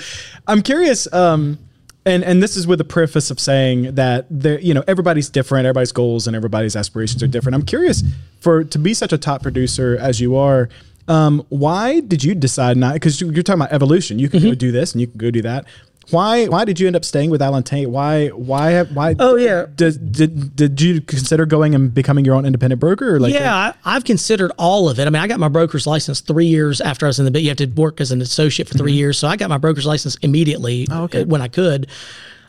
I'm 0.47 0.61
curious. 0.61 1.11
Um, 1.13 1.59
and, 2.05 2.23
and 2.23 2.41
this 2.41 2.55
is 2.55 2.65
with 2.67 2.79
the 2.79 2.85
preface 2.85 3.29
of 3.31 3.39
saying 3.39 3.95
that 3.95 4.25
there, 4.29 4.59
you 4.59 4.73
know, 4.73 4.83
everybody's 4.87 5.29
different, 5.29 5.65
everybody's 5.65 5.91
goals 5.91 6.27
and 6.27 6.35
everybody's 6.35 6.75
aspirations 6.75 7.21
are 7.23 7.27
different. 7.27 7.55
I'm 7.55 7.65
curious 7.65 8.03
for 8.39 8.63
to 8.63 8.79
be 8.79 8.93
such 8.93 9.11
a 9.13 9.17
top 9.17 9.41
producer 9.41 9.97
as 9.99 10.21
you 10.21 10.35
are. 10.35 10.69
Um, 11.07 11.45
why 11.49 11.99
did 11.99 12.23
you 12.23 12.33
decide 12.35 12.77
not? 12.77 12.93
Because 12.93 13.21
you're 13.21 13.43
talking 13.43 13.61
about 13.61 13.71
evolution. 13.73 14.17
You 14.19 14.29
can 14.29 14.39
Mm-hmm. 14.39 14.49
go 14.49 14.55
do 14.55 14.71
this 14.71 14.93
and 14.93 15.01
you 15.01 15.07
can 15.07 15.17
go 15.17 15.29
do 15.31 15.41
that. 15.43 15.65
Why? 16.11 16.45
Why 16.45 16.65
did 16.65 16.79
you 16.79 16.85
end 16.85 16.95
up 16.95 17.03
staying 17.03 17.31
with 17.31 17.41
Allen 17.41 17.63
Tate? 17.63 17.89
Why? 17.89 18.27
Why? 18.27 18.83
Why? 18.83 19.15
Oh, 19.17 19.35
yeah. 19.37 19.65
Did, 19.75 20.11
did 20.11 20.55
did 20.55 20.79
you 20.79 21.01
consider 21.01 21.47
going 21.47 21.73
and 21.73 21.91
becoming 21.91 22.23
your 22.25 22.35
own 22.35 22.45
independent 22.45 22.79
broker? 22.79 23.15
Or 23.15 23.19
like 23.19 23.33
yeah, 23.33 23.55
I, 23.55 23.95
I've 23.95 24.03
considered 24.03 24.51
all 24.59 24.87
of 24.87 24.99
it. 24.99 25.07
I 25.07 25.09
mean, 25.09 25.21
I 25.23 25.27
got 25.27 25.39
my 25.39 25.47
broker's 25.47 25.87
license 25.87 26.21
three 26.21 26.45
years 26.45 26.79
after 26.79 27.07
I 27.07 27.09
was 27.09 27.17
in 27.17 27.25
the 27.25 27.31
bit. 27.31 27.41
You 27.41 27.49
have 27.49 27.57
to 27.57 27.65
work 27.65 27.99
as 28.01 28.11
an 28.11 28.21
associate 28.21 28.67
for 28.67 28.77
3 28.77 28.93
years, 28.93 29.17
so 29.17 29.27
I 29.27 29.35
got 29.35 29.49
my 29.49 29.57
broker's 29.57 29.87
license 29.87 30.15
immediately 30.21 30.85
Mm-hmm. 30.85 30.93
Oh, 30.99 31.03
okay. 31.05 31.23
when 31.23 31.41
I 31.41 31.47
could. 31.47 31.87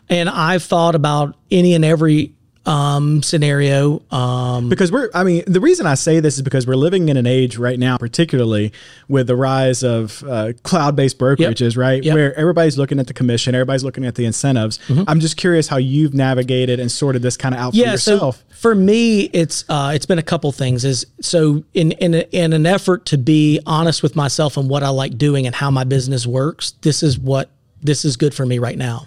And 0.07 0.29
I've 0.29 0.61
thought 0.63 0.93
about 0.93 1.35
any 1.49 1.73
and 1.73 1.83
every 1.83 2.33
um, 2.67 3.23
scenario. 3.23 4.01
Um, 4.11 4.69
because 4.69 4.91
we're 4.91 5.09
i 5.13 5.23
mean 5.23 5.43
the 5.47 5.59
reason 5.61 5.85
i 5.87 5.93
say 5.95 6.19
this 6.19 6.35
is 6.35 6.41
because 6.41 6.67
we're 6.67 6.75
living 6.75 7.07
in 7.09 7.15
an 7.17 7.25
age 7.25 7.57
right 7.57 7.79
now 7.79 7.97
particularly 7.97 8.73
with 9.07 9.27
the 9.27 9.35
rise 9.35 9.83
of 9.83 10.21
uh, 10.23 10.51
cloud-based 10.63 11.17
brokerages 11.17 11.77
right 11.77 12.03
Yep. 12.03 12.11
Mm-hmm. 12.11 12.13
where 12.15 12.37
everybody's 12.37 12.77
looking 12.77 12.99
at 12.99 13.07
the 13.07 13.13
commission 13.13 13.55
everybody's 13.55 13.83
looking 13.83 14.05
at 14.05 14.15
the 14.15 14.25
incentives 14.25 14.79
i'm 15.07 15.19
just 15.19 15.37
curious 15.37 15.67
how 15.69 15.77
you've 15.77 16.13
navigated 16.13 16.79
and 16.79 16.91
sorted 16.91 17.21
this 17.21 17.37
kind 17.37 17.55
of 17.55 17.61
out 17.61 17.71
for 17.73 17.77
yourself 17.77 18.35
so 18.37 18.43
for 18.57 18.73
me, 18.73 19.21
it's 19.33 19.65
uh, 19.69 19.91
it's 19.93 20.07
been 20.07 20.17
a 20.17 20.23
couple 20.23 20.51
things. 20.51 20.83
Is 20.83 21.05
so 21.21 21.63
in 21.75 21.91
in 21.91 22.15
a, 22.15 22.25
in 22.31 22.53
an 22.53 22.65
effort 22.65 23.05
to 23.05 23.17
be 23.19 23.59
honest 23.67 24.01
with 24.01 24.15
myself 24.15 24.57
and 24.57 24.67
what 24.67 24.81
I 24.81 24.89
like 24.89 25.15
doing 25.15 25.45
and 25.45 25.53
how 25.53 25.69
my 25.69 25.83
business 25.83 26.25
works. 26.25 26.71
This 26.81 27.03
is 27.03 27.19
what 27.19 27.51
this 27.83 28.03
is 28.03 28.17
good 28.17 28.33
for 28.33 28.47
me 28.47 28.57
right 28.57 28.75
now. 28.77 29.05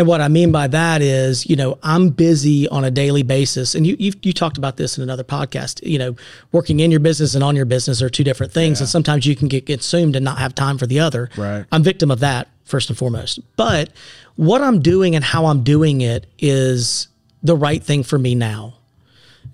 And 0.00 0.06
what 0.06 0.22
I 0.22 0.28
mean 0.28 0.50
by 0.50 0.66
that 0.66 1.02
is, 1.02 1.44
you 1.44 1.56
know, 1.56 1.78
I'm 1.82 2.08
busy 2.08 2.66
on 2.68 2.84
a 2.84 2.90
daily 2.90 3.22
basis, 3.22 3.74
and 3.74 3.86
you 3.86 3.96
you 3.98 4.14
you 4.22 4.32
talked 4.32 4.56
about 4.56 4.78
this 4.78 4.96
in 4.96 5.02
another 5.02 5.24
podcast. 5.24 5.86
You 5.86 5.98
know, 5.98 6.16
working 6.52 6.80
in 6.80 6.90
your 6.90 7.00
business 7.00 7.34
and 7.34 7.44
on 7.44 7.54
your 7.54 7.66
business 7.66 8.00
are 8.00 8.08
two 8.08 8.24
different 8.24 8.50
things, 8.50 8.80
and 8.80 8.88
sometimes 8.88 9.26
you 9.26 9.36
can 9.36 9.46
get 9.46 9.66
consumed 9.66 10.16
and 10.16 10.24
not 10.24 10.38
have 10.38 10.54
time 10.54 10.78
for 10.78 10.86
the 10.86 11.00
other. 11.00 11.28
Right. 11.36 11.66
I'm 11.70 11.82
victim 11.82 12.10
of 12.10 12.20
that 12.20 12.48
first 12.64 12.88
and 12.88 12.96
foremost. 12.96 13.40
But 13.56 13.90
what 14.36 14.62
I'm 14.62 14.80
doing 14.80 15.16
and 15.16 15.22
how 15.22 15.44
I'm 15.44 15.64
doing 15.64 16.00
it 16.00 16.24
is 16.38 17.08
the 17.42 17.54
right 17.54 17.82
thing 17.84 18.02
for 18.02 18.18
me 18.18 18.34
now. 18.34 18.72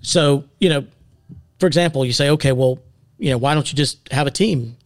So, 0.01 0.45
you 0.59 0.69
know, 0.69 0.85
for 1.59 1.67
example, 1.67 2.05
you 2.05 2.13
say, 2.13 2.29
okay, 2.29 2.53
well, 2.53 2.79
you 3.17 3.31
know, 3.31 3.37
why 3.37 3.53
don't 3.53 3.69
you 3.69 3.75
just 3.75 3.97
have 4.13 4.27
a 4.27 4.31
team? 4.31 4.77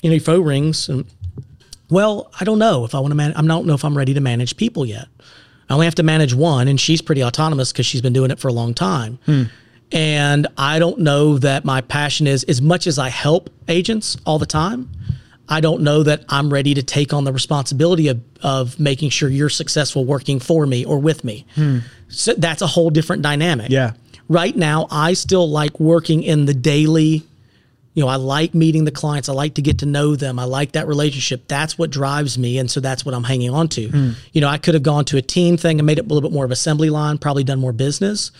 You 0.00 0.12
know, 0.12 0.18
phone 0.20 0.44
rings 0.44 0.88
and 0.88 1.06
well, 1.90 2.30
I 2.38 2.44
don't 2.44 2.58
know 2.58 2.84
if 2.84 2.94
I 2.94 3.00
want 3.00 3.12
to 3.12 3.16
manage. 3.16 3.36
I 3.36 3.42
don't 3.42 3.66
know 3.66 3.74
if 3.74 3.84
I'm 3.84 3.96
ready 3.96 4.14
to 4.14 4.20
manage 4.20 4.56
people 4.56 4.84
yet. 4.84 5.08
I 5.68 5.74
only 5.74 5.86
have 5.86 5.94
to 5.96 6.02
manage 6.02 6.34
one, 6.34 6.68
and 6.68 6.80
she's 6.80 7.02
pretty 7.02 7.22
autonomous 7.22 7.72
because 7.72 7.86
she's 7.86 8.00
been 8.00 8.12
doing 8.12 8.30
it 8.30 8.38
for 8.38 8.48
a 8.48 8.52
long 8.52 8.74
time. 8.74 9.18
Hmm. 9.26 9.44
And 9.90 10.46
I 10.56 10.78
don't 10.78 11.00
know 11.00 11.38
that 11.38 11.64
my 11.64 11.80
passion 11.80 12.26
is 12.26 12.44
as 12.44 12.60
much 12.60 12.86
as 12.86 12.98
I 12.98 13.08
help 13.08 13.50
agents 13.68 14.16
all 14.26 14.38
the 14.38 14.46
time. 14.46 14.90
I 15.48 15.60
don't 15.60 15.82
know 15.82 16.02
that 16.02 16.24
I'm 16.28 16.52
ready 16.52 16.74
to 16.74 16.82
take 16.82 17.14
on 17.14 17.24
the 17.24 17.32
responsibility 17.32 18.08
of, 18.08 18.20
of 18.42 18.78
making 18.78 19.10
sure 19.10 19.30
you're 19.30 19.48
successful 19.48 20.04
working 20.04 20.40
for 20.40 20.66
me 20.66 20.84
or 20.84 20.98
with 20.98 21.24
me. 21.24 21.46
Hmm. 21.54 21.78
So 22.08 22.34
that's 22.34 22.60
a 22.60 22.66
whole 22.66 22.90
different 22.90 23.22
dynamic. 23.22 23.70
Yeah. 23.70 23.92
Right 24.28 24.54
now, 24.54 24.86
I 24.90 25.14
still 25.14 25.48
like 25.48 25.80
working 25.80 26.22
in 26.22 26.44
the 26.44 26.52
daily 26.52 27.22
you 27.94 28.02
know, 28.04 28.08
I 28.08 28.16
like 28.16 28.54
meeting 28.54 28.84
the 28.84 28.90
clients. 28.92 29.28
I 29.28 29.32
like 29.32 29.54
to 29.54 29.62
get 29.62 29.78
to 29.78 29.86
know 29.86 30.14
them. 30.14 30.38
I 30.38 30.44
like 30.44 30.72
that 30.72 30.86
relationship. 30.86 31.48
That's 31.48 31.76
what 31.76 31.90
drives 31.90 32.38
me. 32.38 32.58
And 32.58 32.70
so 32.70 32.78
that's 32.80 33.04
what 33.04 33.14
I'm 33.14 33.24
hanging 33.24 33.50
on 33.50 33.68
to. 33.70 34.14
You 34.32 34.40
know, 34.40 34.48
I 34.48 34.58
could 34.58 34.74
have 34.74 34.82
gone 34.84 35.04
to 35.06 35.16
a 35.16 35.22
team 35.22 35.56
thing 35.56 35.80
and 35.80 35.86
made 35.86 35.98
it 35.98 36.04
a 36.04 36.08
little 36.08 36.22
bit 36.28 36.32
more 36.32 36.44
of 36.44 36.50
assembly 36.52 36.90
line, 36.90 37.18
probably 37.18 37.42
done 37.44 37.58
more 37.58 37.72
business, 37.72 38.30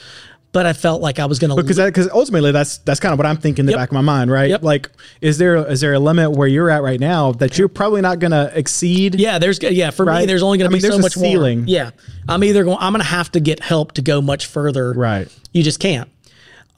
but 0.53 0.65
I 0.65 0.73
felt 0.73 1.03
like 1.03 1.19
I 1.19 1.27
was 1.27 1.39
going 1.39 1.51
to 1.51 1.57
because 1.63 1.77
because 1.79 2.09
ultimately 2.11 2.53
that's 2.53 2.79
that's 2.79 3.01
kind 3.01 3.13
of 3.13 3.19
what 3.19 3.27
I'm 3.27 3.37
thinking 3.37 3.65
in 3.65 3.67
the 3.67 3.73
Yep. 3.73 3.79
back 3.81 3.89
of 3.91 3.95
my 3.95 4.01
mind, 4.01 4.31
right? 4.31 4.49
Yep. 4.49 4.63
Like, 4.63 4.91
is 5.21 5.37
there 5.39 5.57
is 5.57 5.81
there 5.83 5.93
a 5.93 5.99
limit 5.99 6.31
where 6.33 6.49
you're 6.49 6.71
at 6.71 6.83
right 6.83 6.99
now 7.01 7.33
that 7.33 7.59
you're 7.59 7.69
probably 7.69 8.01
not 8.01 8.19
going 8.19 8.31
to 8.31 8.51
exceed? 8.59 9.17
Yeah, 9.17 9.39
there's 9.39 9.61
yeah 9.63 9.91
for 9.91 10.07
me. 10.07 10.25
There's 10.25 10.43
only 10.43 10.57
going 10.57 10.71
to 10.71 10.73
mean, 10.73 10.79
be 10.79 10.89
so 10.89 10.89
there's 10.89 10.99
a 11.01 11.03
much 11.03 11.17
more. 11.19 11.25
ceiling. 11.27 11.65
Yeah, 11.67 11.91
I'm 12.29 12.43
either 12.45 12.65
going. 12.65 12.79
I'm 12.81 12.93
going 12.95 13.03
to 13.03 13.09
have 13.09 13.31
to 13.33 13.41
get 13.41 13.61
help 13.61 13.93
to 13.93 14.03
go 14.03 14.23
much 14.23 14.47
further. 14.47 14.93
Right. 14.95 15.29
You 15.53 15.63
just 15.63 15.81
can't. 15.81 16.09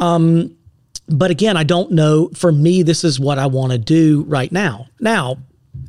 Um, 0.01 0.57
but 1.11 1.31
again, 1.31 1.57
I 1.57 1.65
don't 1.65 1.91
know. 1.93 2.31
For 2.35 2.53
me, 2.53 2.82
this 2.82 3.05
is 3.05 3.19
what 3.20 3.39
I 3.39 3.47
want 3.47 3.73
to 3.73 3.78
do 3.78 4.23
right 4.23 4.51
now. 4.51 4.87
Now, 5.01 5.39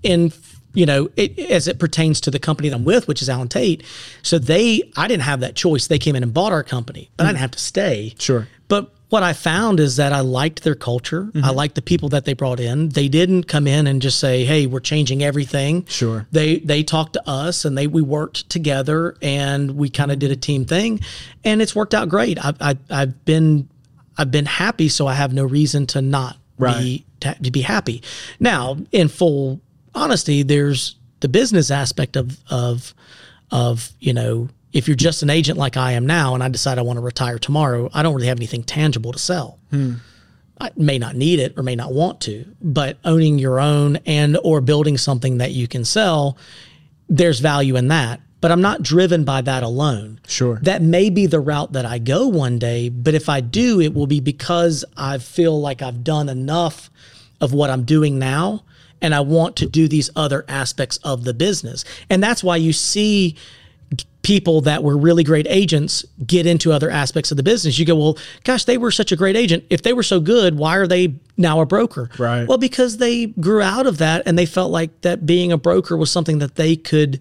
in 0.03 0.31
you 0.73 0.85
know, 0.85 1.09
it, 1.17 1.37
as 1.37 1.67
it 1.67 1.79
pertains 1.79 2.21
to 2.21 2.31
the 2.31 2.39
company 2.39 2.69
that 2.69 2.75
I'm 2.75 2.85
with, 2.85 3.07
which 3.07 3.21
is 3.21 3.29
Allen 3.29 3.49
Tate. 3.49 3.83
So 4.21 4.39
they, 4.39 4.89
I 4.95 5.07
didn't 5.07 5.23
have 5.23 5.41
that 5.41 5.55
choice. 5.55 5.87
They 5.87 5.99
came 5.99 6.15
in 6.15 6.23
and 6.23 6.33
bought 6.33 6.53
our 6.53 6.63
company, 6.63 7.09
but 7.17 7.25
I 7.25 7.29
didn't 7.29 7.39
have 7.39 7.51
to 7.51 7.59
stay. 7.59 8.13
Mm. 8.15 8.21
Sure. 8.21 8.47
But 8.67 8.93
what 9.09 9.23
I 9.23 9.33
found 9.33 9.81
is 9.81 9.97
that 9.97 10.13
I 10.13 10.21
liked 10.21 10.63
their 10.63 10.75
culture. 10.75 11.23
Mm-hmm. 11.23 11.43
I 11.43 11.49
liked 11.49 11.75
the 11.75 11.81
people 11.81 12.07
that 12.09 12.23
they 12.23 12.33
brought 12.33 12.61
in. 12.61 12.89
They 12.89 13.09
didn't 13.09 13.43
come 13.43 13.67
in 13.67 13.85
and 13.85 14.01
just 14.01 14.19
say, 14.19 14.45
"Hey, 14.45 14.65
we're 14.67 14.79
changing 14.79 15.21
everything." 15.21 15.85
Sure. 15.87 16.25
They 16.31 16.59
they 16.59 16.81
talked 16.81 17.13
to 17.13 17.29
us 17.29 17.65
and 17.65 17.77
they 17.77 17.87
we 17.87 18.01
worked 18.01 18.49
together 18.49 19.17
and 19.21 19.71
we 19.71 19.89
kind 19.89 20.13
of 20.13 20.19
did 20.19 20.31
a 20.31 20.37
team 20.37 20.63
thing, 20.63 21.01
and 21.43 21.61
it's 21.61 21.75
worked 21.75 21.93
out 21.93 22.07
great. 22.07 22.43
I've 22.43 22.61
I, 22.61 22.77
I've 22.89 23.25
been 23.25 23.67
I've 24.17 24.31
been 24.31 24.45
happy, 24.45 24.89
so 24.89 25.07
I 25.07 25.13
have 25.13 25.33
no 25.33 25.43
reason 25.43 25.87
to 25.87 26.01
not 26.01 26.37
Right. 26.57 26.77
be 26.79 27.05
to, 27.21 27.35
to 27.43 27.51
be 27.51 27.61
happy. 27.61 28.03
Now, 28.39 28.77
in 28.91 29.07
full 29.07 29.61
honesty, 29.95 30.43
there's 30.43 30.95
the 31.21 31.27
business 31.27 31.71
aspect 31.71 32.15
of 32.15 32.37
of 32.49 32.93
of 33.49 33.91
you 33.99 34.13
know 34.13 34.49
if 34.73 34.87
you're 34.87 34.95
just 34.95 35.23
an 35.23 35.29
agent 35.29 35.57
like 35.57 35.75
I 35.75 35.93
am 35.93 36.05
now 36.05 36.33
and 36.33 36.43
I 36.43 36.49
decide 36.49 36.77
I 36.77 36.81
want 36.83 36.97
to 36.97 37.01
retire 37.01 37.37
tomorrow, 37.39 37.89
I 37.93 38.03
don't 38.03 38.13
really 38.15 38.27
have 38.27 38.37
anything 38.37 38.63
tangible 38.63 39.11
to 39.11 39.19
sell. 39.19 39.59
Hmm. 39.71 39.95
I 40.59 40.69
may 40.77 40.99
not 40.99 41.15
need 41.15 41.39
it 41.39 41.57
or 41.57 41.63
may 41.63 41.75
not 41.75 41.91
want 41.91 42.21
to, 42.21 42.45
but 42.61 42.97
owning 43.03 43.39
your 43.39 43.59
own 43.59 43.97
and 44.05 44.37
or 44.43 44.61
building 44.61 44.97
something 44.97 45.39
that 45.39 45.51
you 45.51 45.67
can 45.67 45.83
sell, 45.83 46.37
there's 47.09 47.39
value 47.39 47.75
in 47.75 47.87
that. 47.89 48.21
But 48.41 48.51
I'm 48.51 48.61
not 48.61 48.81
driven 48.81 49.23
by 49.23 49.41
that 49.41 49.63
alone. 49.63 50.19
Sure. 50.27 50.59
That 50.63 50.81
may 50.81 51.09
be 51.09 51.27
the 51.27 51.39
route 51.39 51.73
that 51.73 51.85
I 51.85 51.99
go 51.99 52.27
one 52.27 52.57
day, 52.59 52.89
but 52.89 53.13
if 53.13 53.29
I 53.29 53.39
do, 53.39 53.79
it 53.79 53.93
will 53.93 54.07
be 54.07 54.19
because 54.19 54.83
I 54.97 55.19
feel 55.19 55.59
like 55.61 55.81
I've 55.81 56.03
done 56.03 56.27
enough 56.27 56.89
of 57.39 57.53
what 57.53 57.69
I'm 57.69 57.83
doing 57.83 58.19
now 58.19 58.63
and 59.01 59.15
I 59.15 59.21
want 59.21 59.55
to 59.57 59.65
do 59.65 59.87
these 59.87 60.09
other 60.15 60.45
aspects 60.47 60.97
of 60.97 61.23
the 61.23 61.33
business. 61.33 61.83
And 62.09 62.23
that's 62.23 62.43
why 62.43 62.55
you 62.57 62.73
see 62.73 63.35
people 64.21 64.61
that 64.61 64.83
were 64.83 64.95
really 64.95 65.23
great 65.23 65.47
agents 65.49 66.05
get 66.25 66.45
into 66.45 66.71
other 66.71 66.91
aspects 66.91 67.31
of 67.31 67.37
the 67.37 67.43
business. 67.43 67.79
You 67.79 67.85
go, 67.85 67.95
well, 67.95 68.17
gosh, 68.43 68.65
they 68.65 68.77
were 68.77 68.91
such 68.91 69.11
a 69.11 69.15
great 69.15 69.35
agent. 69.35 69.63
If 69.69 69.81
they 69.81 69.93
were 69.93 70.03
so 70.03 70.19
good, 70.19 70.57
why 70.57 70.77
are 70.77 70.85
they 70.85 71.15
now 71.37 71.59
a 71.59 71.65
broker? 71.65 72.09
Right. 72.19 72.47
Well, 72.47 72.59
because 72.59 72.97
they 72.97 73.27
grew 73.27 73.61
out 73.61 73.87
of 73.87 73.97
that 73.97 74.21
and 74.25 74.37
they 74.37 74.45
felt 74.45 74.71
like 74.71 75.01
that 75.01 75.25
being 75.25 75.51
a 75.51 75.57
broker 75.57 75.97
was 75.97 76.11
something 76.11 76.37
that 76.37 76.55
they 76.55 76.75
could, 76.75 77.19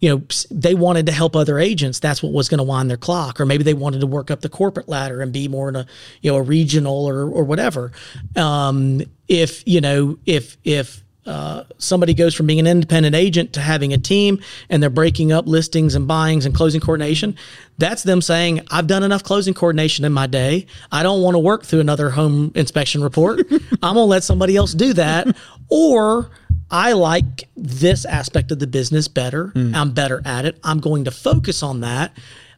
you 0.00 0.10
know, 0.10 0.22
they 0.50 0.74
wanted 0.74 1.06
to 1.06 1.12
help 1.12 1.34
other 1.34 1.58
agents. 1.58 1.98
That's 1.98 2.22
what 2.22 2.32
was 2.32 2.48
going 2.48 2.58
to 2.58 2.64
wind 2.64 2.90
their 2.90 2.96
clock. 2.96 3.40
Or 3.40 3.46
maybe 3.46 3.64
they 3.64 3.74
wanted 3.74 4.00
to 4.00 4.06
work 4.06 4.30
up 4.30 4.42
the 4.42 4.48
corporate 4.48 4.88
ladder 4.88 5.22
and 5.22 5.32
be 5.32 5.48
more 5.48 5.68
in 5.68 5.76
a, 5.76 5.86
you 6.20 6.30
know, 6.30 6.36
a 6.36 6.42
regional 6.42 7.06
or, 7.06 7.22
or 7.22 7.44
whatever. 7.44 7.92
Um, 8.36 9.02
if, 9.28 9.66
you 9.66 9.80
know, 9.80 10.18
if, 10.26 10.56
if, 10.64 11.02
uh, 11.26 11.64
somebody 11.78 12.14
goes 12.14 12.34
from 12.36 12.46
being 12.46 12.60
an 12.60 12.68
independent 12.68 13.16
agent 13.16 13.52
to 13.52 13.60
having 13.60 13.92
a 13.92 13.98
team 13.98 14.40
and 14.70 14.80
they're 14.80 14.88
breaking 14.88 15.32
up 15.32 15.44
listings 15.48 15.96
and 15.96 16.06
buyings 16.06 16.46
and 16.46 16.54
closing 16.54 16.80
coordination 16.80 17.34
that's 17.78 18.04
them 18.04 18.22
saying 18.22 18.60
i've 18.70 18.86
done 18.86 19.02
enough 19.02 19.24
closing 19.24 19.52
coordination 19.52 20.04
in 20.04 20.12
my 20.12 20.28
day 20.28 20.64
i 20.92 21.02
don't 21.02 21.22
want 21.22 21.34
to 21.34 21.40
work 21.40 21.64
through 21.64 21.80
another 21.80 22.10
home 22.10 22.52
inspection 22.54 23.02
report 23.02 23.40
i'm 23.50 23.94
going 23.94 23.96
to 23.96 24.02
let 24.02 24.22
somebody 24.22 24.54
else 24.54 24.72
do 24.72 24.92
that 24.92 25.26
or 25.68 26.30
I 26.70 26.92
like 26.92 27.48
this 27.56 28.04
aspect 28.04 28.50
of 28.50 28.58
the 28.58 28.66
business 28.66 29.08
better. 29.08 29.48
Mm. 29.48 29.74
I'm 29.74 29.90
better 29.92 30.22
at 30.24 30.44
it. 30.44 30.58
I'm 30.64 30.80
going 30.80 31.04
to 31.04 31.10
focus 31.10 31.62
on 31.62 31.80
that. 31.80 32.16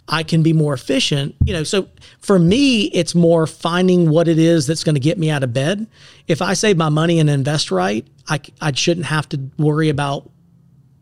I 0.09 0.23
can 0.23 0.43
be 0.43 0.55
more 0.55 0.73
efficient. 0.73 1.35
You 1.45 1.53
know, 1.53 1.65
so 1.65 1.89
for 2.21 2.39
me, 2.39 2.85
it's 2.85 3.15
more 3.15 3.47
finding 3.47 4.09
what 4.09 4.27
it 4.27 4.39
is 4.39 4.67
that's 4.67 4.83
going 4.83 4.95
to 4.95 5.01
get 5.01 5.19
me 5.19 5.31
out 5.31 5.43
of 5.43 5.53
bed. 5.53 5.87
If 6.27 6.41
I 6.41 6.55
save 6.55 6.79
my 6.79 6.89
money 6.89 7.21
and 7.21 7.29
invest 7.29 7.71
right, 7.71 8.07
I, 8.29 8.41
I 8.61 8.73
shouldn't 8.73 9.07
have 9.07 9.29
to 9.31 9.41
worry 9.59 9.91
about 9.91 10.31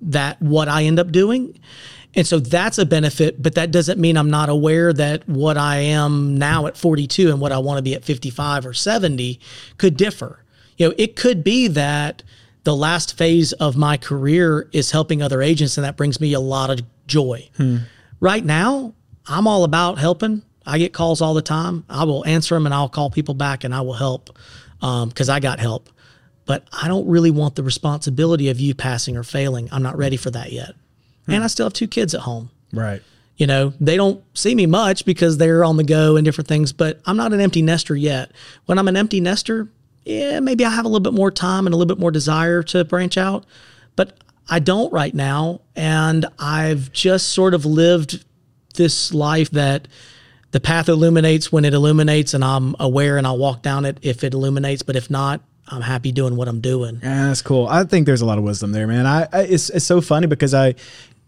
that, 0.01 0.43
what 0.43 0.69
I 0.69 0.85
end 0.85 0.99
up 0.99 1.13
doing. 1.13 1.59
And 2.15 2.27
so 2.27 2.41
that's 2.41 2.79
a 2.79 2.87
benefit, 2.87 3.41
but 3.43 3.55
that 3.55 3.71
doesn't 3.71 4.01
mean 4.01 4.17
I'm 4.17 4.31
not 4.31 4.49
aware 4.49 4.93
that 4.93 5.29
what 5.29 5.59
I 5.59 5.77
am 5.77 6.39
now 6.39 6.67
at 6.67 6.77
42 6.77 7.31
and 7.31 7.41
what 7.41 7.53
I 7.53 7.59
want 7.59 7.79
to 7.79 7.83
be 7.83 7.95
at 7.95 8.05
55 8.05 8.67
or 8.67 8.73
70 8.73 9.39
could 9.77 9.97
differ. 9.97 10.43
You 10.79 10.89
know, 10.89 10.95
it 10.97 11.15
could 11.15 11.45
be 11.45 11.69
that 11.69 12.23
the 12.67 12.75
last 12.75 13.17
phase 13.17 13.53
of 13.53 13.77
my 13.77 13.97
career 13.97 14.69
is 14.73 14.91
helping 14.91 15.23
other 15.23 15.41
agents, 15.41 15.79
and 15.79 15.85
that 15.85 15.97
brings 15.97 16.21
me 16.21 16.33
a 16.33 16.41
lot 16.41 16.69
of 16.69 16.81
joy. 17.07 17.49
Hmm. 17.57 17.77
Right 18.19 18.45
now, 18.45 18.93
I'm 19.25 19.47
all 19.47 19.63
about 19.63 19.99
helping. 19.99 20.43
I 20.67 20.79
get 20.79 20.93
calls 20.93 21.21
all 21.21 21.33
the 21.33 21.43
time. 21.43 21.85
I 21.89 22.03
will 22.03 22.27
answer 22.27 22.57
them 22.57 22.67
and 22.67 22.75
I'll 22.75 22.89
call 22.89 23.09
people 23.09 23.35
back 23.35 23.63
and 23.63 23.73
I 23.73 23.83
will 23.83 23.95
help 23.95 24.37
um, 24.83 25.11
because 25.11 25.29
I 25.29 25.39
got 25.39 25.61
help. 25.61 25.89
But 26.45 26.67
I 26.73 26.89
don't 26.89 27.07
really 27.07 27.31
want 27.31 27.55
the 27.55 27.63
responsibility 27.63 28.49
of 28.49 28.59
you 28.59 28.75
passing 28.75 29.17
or 29.17 29.23
failing. 29.23 29.69
I'm 29.71 29.85
not 29.85 29.97
ready 29.97 30.17
for 30.17 30.33
that 30.33 30.51
yet. 30.51 30.75
Hmm. 31.27 31.35
And 31.35 31.45
I 31.45 31.47
still 31.47 31.67
have 31.67 31.73
two 31.73 31.87
kids 31.87 32.15
at 32.15 32.23
home. 32.23 32.51
Right. 32.73 33.01
You 33.37 33.47
know, 33.47 33.75
they 33.81 33.97
don't 33.97 34.25
see 34.37 34.57
me 34.57 34.67
much 34.67 35.05
because 35.05 35.39
they're 35.39 35.63
on 35.63 35.77
the 35.77 35.85
go 35.85 36.17
and 36.17 36.25
different 36.25 36.49
things, 36.49 36.73
but 36.73 37.01
I'm 37.07 37.17
not 37.17 37.33
an 37.33 37.41
empty 37.41 37.63
nester 37.63 37.95
yet. 37.95 38.33
When 38.65 38.77
I'm 38.77 38.89
an 38.89 38.97
empty 38.97 39.21
nester, 39.21 39.69
yeah, 40.07 40.39
maybe 40.41 40.65
I 40.65 40.71
have 40.71 40.85
a 40.85 40.89
little 40.89 41.01
bit 41.01 41.13
more 41.13 41.31
time 41.33 41.67
and 41.67 41.75
a 41.75 41.77
little 41.77 41.93
bit 41.93 42.01
more 42.01 42.13
desire 42.13 42.63
to 42.65 42.85
branch 42.85 43.19
out, 43.19 43.45
but 43.97 44.17
I 44.49 44.61
don't 44.61 44.93
right 44.93 45.13
now. 45.13 45.63
And 45.75 46.25
I've 46.39 46.93
just 46.93 47.29
sort 47.29 47.55
of 47.55 47.67
lived 47.67 48.25
this 48.77 49.13
life 49.13 49.51
that 49.51 49.89
the 50.53 50.61
path 50.61 50.89
illuminates 50.89 51.51
when 51.51 51.65
it 51.65 51.75
illuminates, 51.75 52.35
and 52.35 52.45
I'm 52.45 52.77
aware 52.79 53.19
and 53.19 53.27
I'll 53.27 53.37
walk 53.37 53.63
down 53.63 53.85
it 53.85 53.99
if 54.01 54.23
it 54.23 54.33
illuminates. 54.33 54.83
But 54.83 54.95
if 54.95 55.11
not, 55.11 55.41
I'm 55.67 55.83
happy 55.83 56.13
doing 56.13 56.37
what 56.37 56.47
I'm 56.47 56.61
doing. 56.61 57.01
Yeah, 57.03 57.27
that's 57.27 57.43
cool. 57.43 57.67
I 57.67 57.83
think 57.83 58.07
there's 58.07 58.21
a 58.21 58.27
lot 58.27 58.39
of 58.39 58.45
wisdom 58.45 58.71
there, 58.71 58.87
man. 58.87 59.07
I, 59.07 59.27
I 59.33 59.41
it's 59.43 59.71
it's 59.71 59.85
so 59.85 60.01
funny 60.01 60.29
because 60.29 60.55
I 60.55 60.77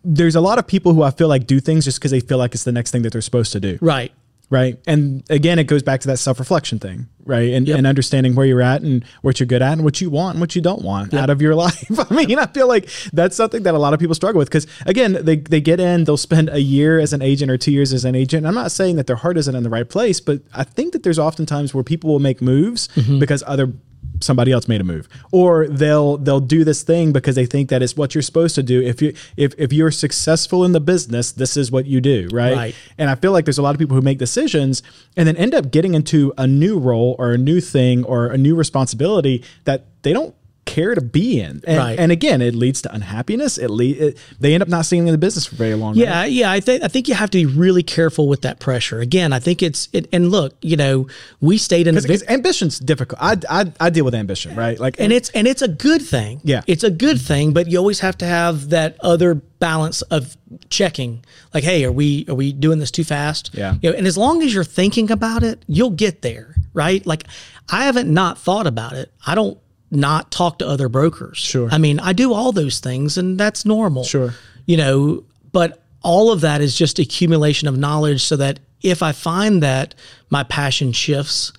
there's 0.04 0.36
a 0.36 0.40
lot 0.40 0.58
of 0.58 0.68
people 0.68 0.94
who 0.94 1.02
I 1.02 1.10
feel 1.10 1.26
like 1.26 1.46
do 1.48 1.58
things 1.58 1.84
just 1.84 1.98
because 1.98 2.12
they 2.12 2.20
feel 2.20 2.38
like 2.38 2.54
it's 2.54 2.64
the 2.64 2.72
next 2.72 2.92
thing 2.92 3.02
that 3.02 3.12
they're 3.12 3.20
supposed 3.20 3.52
to 3.52 3.60
do. 3.60 3.78
Right. 3.80 4.12
Right. 4.50 4.78
And 4.86 5.22
again, 5.28 5.58
it 5.58 5.64
goes 5.64 5.82
back 5.82 6.00
to 6.00 6.06
that 6.08 6.16
self 6.16 6.38
reflection 6.38 6.78
thing, 6.78 7.08
right? 7.26 7.52
And, 7.52 7.68
and 7.68 7.86
understanding 7.86 8.34
where 8.34 8.46
you're 8.46 8.62
at 8.62 8.80
and 8.80 9.04
what 9.20 9.38
you're 9.38 9.46
good 9.46 9.60
at 9.60 9.74
and 9.74 9.84
what 9.84 10.00
you 10.00 10.08
want 10.08 10.36
and 10.36 10.40
what 10.40 10.56
you 10.56 10.62
don't 10.62 10.80
want 10.80 11.12
out 11.12 11.28
of 11.28 11.42
your 11.42 11.54
life. 11.66 11.84
I 12.10 12.14
mean, 12.14 12.38
I 12.38 12.46
feel 12.46 12.66
like 12.66 12.88
that's 13.12 13.36
something 13.36 13.64
that 13.64 13.74
a 13.74 13.78
lot 13.78 13.92
of 13.92 14.00
people 14.00 14.14
struggle 14.14 14.38
with 14.38 14.48
because, 14.48 14.66
again, 14.86 15.18
they, 15.20 15.36
they 15.36 15.60
get 15.60 15.80
in, 15.80 16.04
they'll 16.04 16.16
spend 16.16 16.48
a 16.48 16.62
year 16.62 16.98
as 16.98 17.12
an 17.12 17.20
agent 17.20 17.50
or 17.50 17.58
two 17.58 17.72
years 17.72 17.92
as 17.92 18.06
an 18.06 18.14
agent. 18.14 18.46
I'm 18.46 18.54
not 18.54 18.72
saying 18.72 18.96
that 18.96 19.06
their 19.06 19.16
heart 19.16 19.36
isn't 19.36 19.54
in 19.54 19.64
the 19.64 19.70
right 19.70 19.88
place, 19.88 20.18
but 20.18 20.40
I 20.54 20.64
think 20.64 20.94
that 20.94 21.02
there's 21.02 21.18
oftentimes 21.18 21.74
where 21.74 21.84
people 21.84 22.10
will 22.10 22.18
make 22.18 22.40
moves 22.40 22.88
mm-hmm. 22.88 23.18
because 23.18 23.44
other 23.46 23.74
somebody 24.20 24.52
else 24.52 24.68
made 24.68 24.80
a 24.80 24.84
move 24.84 25.08
or 25.32 25.66
they'll 25.68 26.16
they'll 26.18 26.40
do 26.40 26.64
this 26.64 26.82
thing 26.82 27.12
because 27.12 27.34
they 27.34 27.46
think 27.46 27.68
that 27.70 27.82
it's 27.82 27.96
what 27.96 28.14
you're 28.14 28.22
supposed 28.22 28.54
to 28.54 28.62
do 28.62 28.80
if 28.80 29.00
you 29.02 29.14
if, 29.36 29.54
if 29.58 29.72
you're 29.72 29.90
successful 29.90 30.64
in 30.64 30.72
the 30.72 30.80
business 30.80 31.32
this 31.32 31.56
is 31.56 31.70
what 31.70 31.86
you 31.86 32.00
do 32.00 32.28
right? 32.32 32.54
Right. 32.54 32.74
and 32.96 33.10
i 33.10 33.14
feel 33.14 33.32
like 33.32 33.44
there's 33.44 33.58
a 33.58 33.62
lot 33.62 33.74
of 33.74 33.78
people 33.78 33.94
who 33.94 34.02
make 34.02 34.18
decisions 34.18 34.82
and 35.16 35.26
then 35.26 35.36
end 35.36 35.54
up 35.54 35.70
getting 35.70 35.94
into 35.94 36.32
a 36.38 36.46
new 36.46 36.78
role 36.78 37.16
or 37.18 37.32
a 37.32 37.38
new 37.38 37.60
thing 37.60 38.04
or 38.04 38.26
a 38.26 38.38
new 38.38 38.54
responsibility 38.54 39.44
that 39.64 39.86
they 40.02 40.12
don't 40.12 40.34
care 40.68 40.94
to 40.94 41.00
be 41.00 41.40
in 41.40 41.62
and, 41.66 41.78
Right. 41.78 41.98
and 41.98 42.12
again 42.12 42.42
it 42.42 42.54
leads 42.54 42.82
to 42.82 42.92
unhappiness 42.94 43.56
it, 43.56 43.70
le- 43.70 43.84
it 43.84 44.18
they 44.38 44.52
end 44.52 44.62
up 44.62 44.68
not 44.68 44.84
staying 44.84 45.06
in 45.08 45.12
the 45.12 45.18
business 45.18 45.46
for 45.46 45.56
very 45.56 45.74
long 45.74 45.94
Yeah, 45.96 46.24
yeah. 46.26 46.50
I 46.52 46.60
think 46.60 46.82
I 46.84 46.88
think 46.88 47.08
you 47.08 47.14
have 47.14 47.30
to 47.30 47.38
be 47.38 47.46
really 47.46 47.82
careful 47.82 48.28
with 48.28 48.42
that 48.42 48.60
pressure. 48.60 49.00
Again, 49.00 49.32
I 49.32 49.38
think 49.40 49.62
it's 49.62 49.88
it, 49.92 50.08
and 50.12 50.30
look, 50.30 50.54
you 50.60 50.76
know, 50.76 51.06
we 51.40 51.56
stayed 51.58 51.86
in 51.86 51.96
a 51.96 52.02
because 52.02 52.20
big, 52.22 52.30
ambition's 52.30 52.78
difficult 52.78 53.18
I, 53.22 53.36
I 53.48 53.72
i 53.80 53.88
deal 53.90 54.04
with 54.04 54.14
ambition 54.14 54.54
right 54.56 54.78
like 54.78 54.96
and 55.00 55.12
it's 55.12 55.30
and 55.30 55.46
it's 55.46 55.62
a 55.62 55.68
good 55.68 56.02
thing. 56.02 56.40
Yeah. 56.44 56.62
it's 56.66 56.84
a 56.84 56.90
good 56.90 57.18
thing, 57.20 57.52
but 57.52 57.68
you 57.70 57.78
always 57.78 58.00
have 58.00 58.16
to 58.18 58.26
have 58.26 58.68
that 58.70 58.96
other 59.00 59.34
balance 59.34 60.02
of 60.02 60.36
checking. 60.70 61.24
Like, 61.54 61.64
hey, 61.64 61.84
are 61.84 61.92
we 61.92 62.26
are 62.28 62.34
we 62.34 62.52
doing 62.52 62.78
this 62.78 62.90
too 62.90 63.04
fast? 63.04 63.50
Yeah. 63.54 63.76
You 63.80 63.90
know, 63.90 63.96
and 63.98 64.06
as 64.06 64.16
long 64.18 64.42
as 64.42 64.52
you're 64.54 64.64
thinking 64.64 65.10
about 65.10 65.42
it, 65.42 65.64
you'll 65.66 65.90
get 66.06 66.22
there, 66.22 66.54
right? 66.74 67.04
Like, 67.06 67.24
I 67.70 67.84
haven't 67.84 68.12
not 68.12 68.38
thought 68.38 68.66
about 68.66 68.92
it. 68.92 69.10
I 69.26 69.34
don't 69.34 69.58
not 69.90 70.30
talk 70.30 70.58
to 70.58 70.66
other 70.66 70.88
brokers. 70.88 71.38
Sure. 71.38 71.68
I 71.70 71.78
mean, 71.78 72.00
I 72.00 72.12
do 72.12 72.32
all 72.32 72.52
those 72.52 72.80
things, 72.80 73.16
and 73.16 73.38
that's 73.38 73.64
normal. 73.64 74.04
Sure. 74.04 74.34
You 74.66 74.76
know, 74.76 75.24
but 75.52 75.82
all 76.02 76.30
of 76.30 76.42
that 76.42 76.60
is 76.60 76.76
just 76.76 76.98
accumulation 76.98 77.68
of 77.68 77.76
knowledge, 77.76 78.22
so 78.22 78.36
that 78.36 78.60
if 78.82 79.02
I 79.02 79.12
find 79.12 79.62
that 79.62 79.94
my 80.30 80.44
passion 80.44 80.92
shifts, 80.92 81.52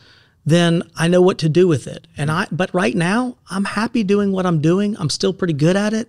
then 0.45 0.84
I 0.95 1.07
know 1.07 1.22
what 1.22 1.38
to 1.39 1.49
do 1.49 1.68
with 1.68 1.88
it. 1.88 2.07
And 2.18 2.31
I, 2.31 2.47
but 2.51 2.73
right 2.73 2.95
now, 2.95 3.38
I'm 3.49 3.65
happy 3.65 4.03
doing 4.03 4.31
what 4.31 4.45
I'm 4.45 4.61
doing. 4.61 4.95
I'm 4.97 5.10
still 5.10 5.34
pretty 5.34 5.53
good 5.53 5.76
at 5.76 5.93
it, 5.93 6.07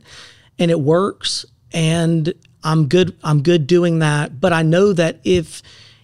and 0.58 0.70
it 0.70 0.80
works. 0.80 1.44
And 1.72 2.32
I'm 2.64 2.88
good. 2.88 3.16
I'm 3.22 3.42
good 3.42 3.66
doing 3.66 4.00
that. 4.00 4.40
But 4.40 4.52
I 4.52 4.62
know 4.62 4.92
that 4.92 5.20
if 5.24 5.62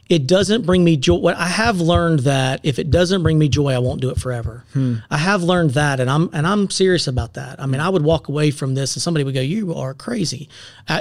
it 0.09 0.27
doesn't 0.27 0.65
bring 0.65 0.85
me 0.85 0.97
joy, 0.97 1.16
what 1.16 1.37
I 1.37 1.47
have 1.47 1.81
learned 1.81 2.20
that 2.20 2.61
if 2.62 2.78
it 2.78 2.91
doesn't 2.91 3.23
bring 3.23 3.39
me 3.39 3.49
joy, 3.49 3.73
I 3.73 3.78
won't 3.78 4.01
do 4.01 4.11
it 4.11 4.20
forever. 4.20 4.65
I 5.11 5.16
have 5.16 5.43
learned 5.43 5.70
that, 5.73 5.99
and 5.99 6.09
I'm 6.09 6.31
and 6.33 6.47
I'm 6.47 6.70
serious 6.70 7.07
about 7.09 7.35
that. 7.35 7.61
I 7.61 7.66
mean, 7.66 7.81
I 7.81 7.89
would 7.89 8.03
walk 8.03 8.28
away 8.28 8.51
from 8.53 8.74
this, 8.74 8.95
and 8.95 9.03
somebody 9.03 9.24
would 9.24 9.35
go, 9.35 9.41
"You 9.41 9.74
are 9.74 9.95
crazy." 9.95 10.49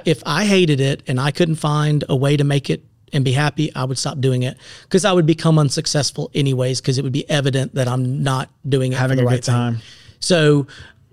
If 0.06 0.24
I 0.26 0.46
hated 0.46 0.80
it 0.80 1.04
and 1.08 1.20
I 1.20 1.32
couldn't 1.32 1.58
find 1.58 2.04
a 2.10 2.16
way 2.16 2.36
to 2.36 2.44
make 2.44 2.70
it 2.70 2.84
and 3.14 3.24
be 3.24 3.32
happy, 3.32 3.74
I 3.76 3.84
would 3.84 3.98
stop 3.98 4.20
doing 4.20 4.44
it 4.44 4.58
because 4.84 5.06
I 5.06 5.14
would 5.14 5.26
become 5.26 5.60
unsuccessful 5.60 6.32
anyways 6.34 6.82
because 6.82 6.98
it 6.98 7.04
would 7.04 7.14
be 7.14 7.30
evident 7.30 7.76
that 7.76 7.88
I'm 7.88 8.24
not 8.24 8.50
doing 8.68 8.92
it 8.92 8.98
having 8.98 9.18
for 9.18 9.22
the 9.22 9.28
a 9.28 9.32
right 9.32 9.36
good 9.36 9.44
time 9.44 9.76
thing. 9.76 9.84
So, 10.20 10.68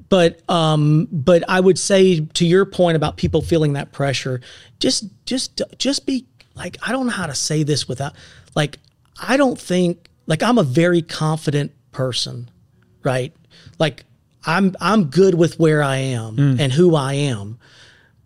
but 0.09 0.41
um, 0.51 1.09
but 1.13 1.45
I 1.49 1.61
would 1.61 1.79
say 1.79 2.21
to 2.21 2.47
your 2.47 2.65
point 2.65 2.97
about 2.97 3.17
people 3.17 3.43
feeling 3.43 3.75
that 3.75 3.93
pressure, 3.93 4.41
just 4.79 5.05
just 5.27 5.63
just 5.79 6.07
be 6.07 6.27
like 6.63 6.77
I 6.83 6.93
don't 6.93 7.07
know 7.07 7.13
how 7.13 7.27
to 7.27 7.35
say 7.35 7.63
this 7.63 7.89
without 7.89 8.15
like 8.55 8.79
I 9.21 9.37
don't 9.37 9.61
think 9.61 10.09
like 10.27 10.43
I'm 10.43 10.59
a 10.59 10.63
very 10.63 11.03
confident 11.03 11.73
person, 11.93 12.51
right? 13.03 13.35
Like 13.79 14.05
I'm 14.45 14.75
I'm 14.81 15.05
good 15.05 15.35
with 15.35 15.59
where 15.59 15.83
I 15.83 15.97
am 15.97 16.37
mm. 16.37 16.61
and 16.61 16.73
who 16.73 16.95
I 16.95 17.15
am 17.15 17.59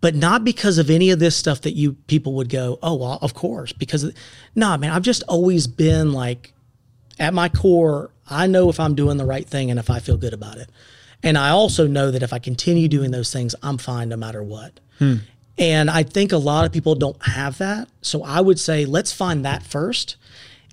but 0.01 0.15
not 0.15 0.43
because 0.43 0.77
of 0.77 0.89
any 0.89 1.09
of 1.09 1.19
this 1.19 1.35
stuff 1.35 1.61
that 1.61 1.73
you 1.73 1.93
people 2.07 2.33
would 2.33 2.49
go, 2.49 2.77
oh 2.83 2.95
well, 2.95 3.19
of 3.21 3.33
course, 3.33 3.73
because 3.73 4.11
no, 4.55 4.77
man, 4.77 4.91
I've 4.91 5.01
just 5.01 5.23
always 5.23 5.67
been 5.67 6.13
like, 6.13 6.53
at 7.19 7.33
my 7.33 7.49
core, 7.49 8.11
I 8.29 8.45
know 8.45 8.69
if 8.69 8.79
I'm 8.79 8.93
doing 8.93 9.17
the 9.17 9.25
right 9.25 9.47
thing 9.47 9.71
and 9.71 9.79
if 9.79 9.89
I 9.89 9.99
feel 9.99 10.17
good 10.17 10.33
about 10.33 10.57
it, 10.57 10.69
and 11.23 11.37
I 11.37 11.49
also 11.49 11.87
know 11.87 12.11
that 12.11 12.21
if 12.21 12.31
I 12.31 12.39
continue 12.39 12.87
doing 12.87 13.09
those 13.09 13.33
things, 13.33 13.55
I'm 13.63 13.79
fine 13.79 14.09
no 14.09 14.17
matter 14.17 14.43
what. 14.43 14.79
Hmm. 14.99 15.15
And 15.57 15.89
I 15.89 16.03
think 16.03 16.31
a 16.31 16.37
lot 16.37 16.65
of 16.65 16.71
people 16.71 16.93
don't 16.95 17.21
have 17.25 17.57
that, 17.57 17.89
so 18.01 18.23
I 18.23 18.41
would 18.41 18.59
say 18.59 18.85
let's 18.85 19.11
find 19.11 19.43
that 19.43 19.63
first, 19.63 20.15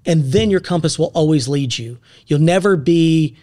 and 0.04 0.24
then 0.24 0.50
your 0.50 0.60
compass 0.60 0.98
will 0.98 1.10
always 1.14 1.48
lead 1.48 1.78
you. 1.78 1.98
You'll 2.26 2.40
never 2.40 2.76
be 2.76 3.36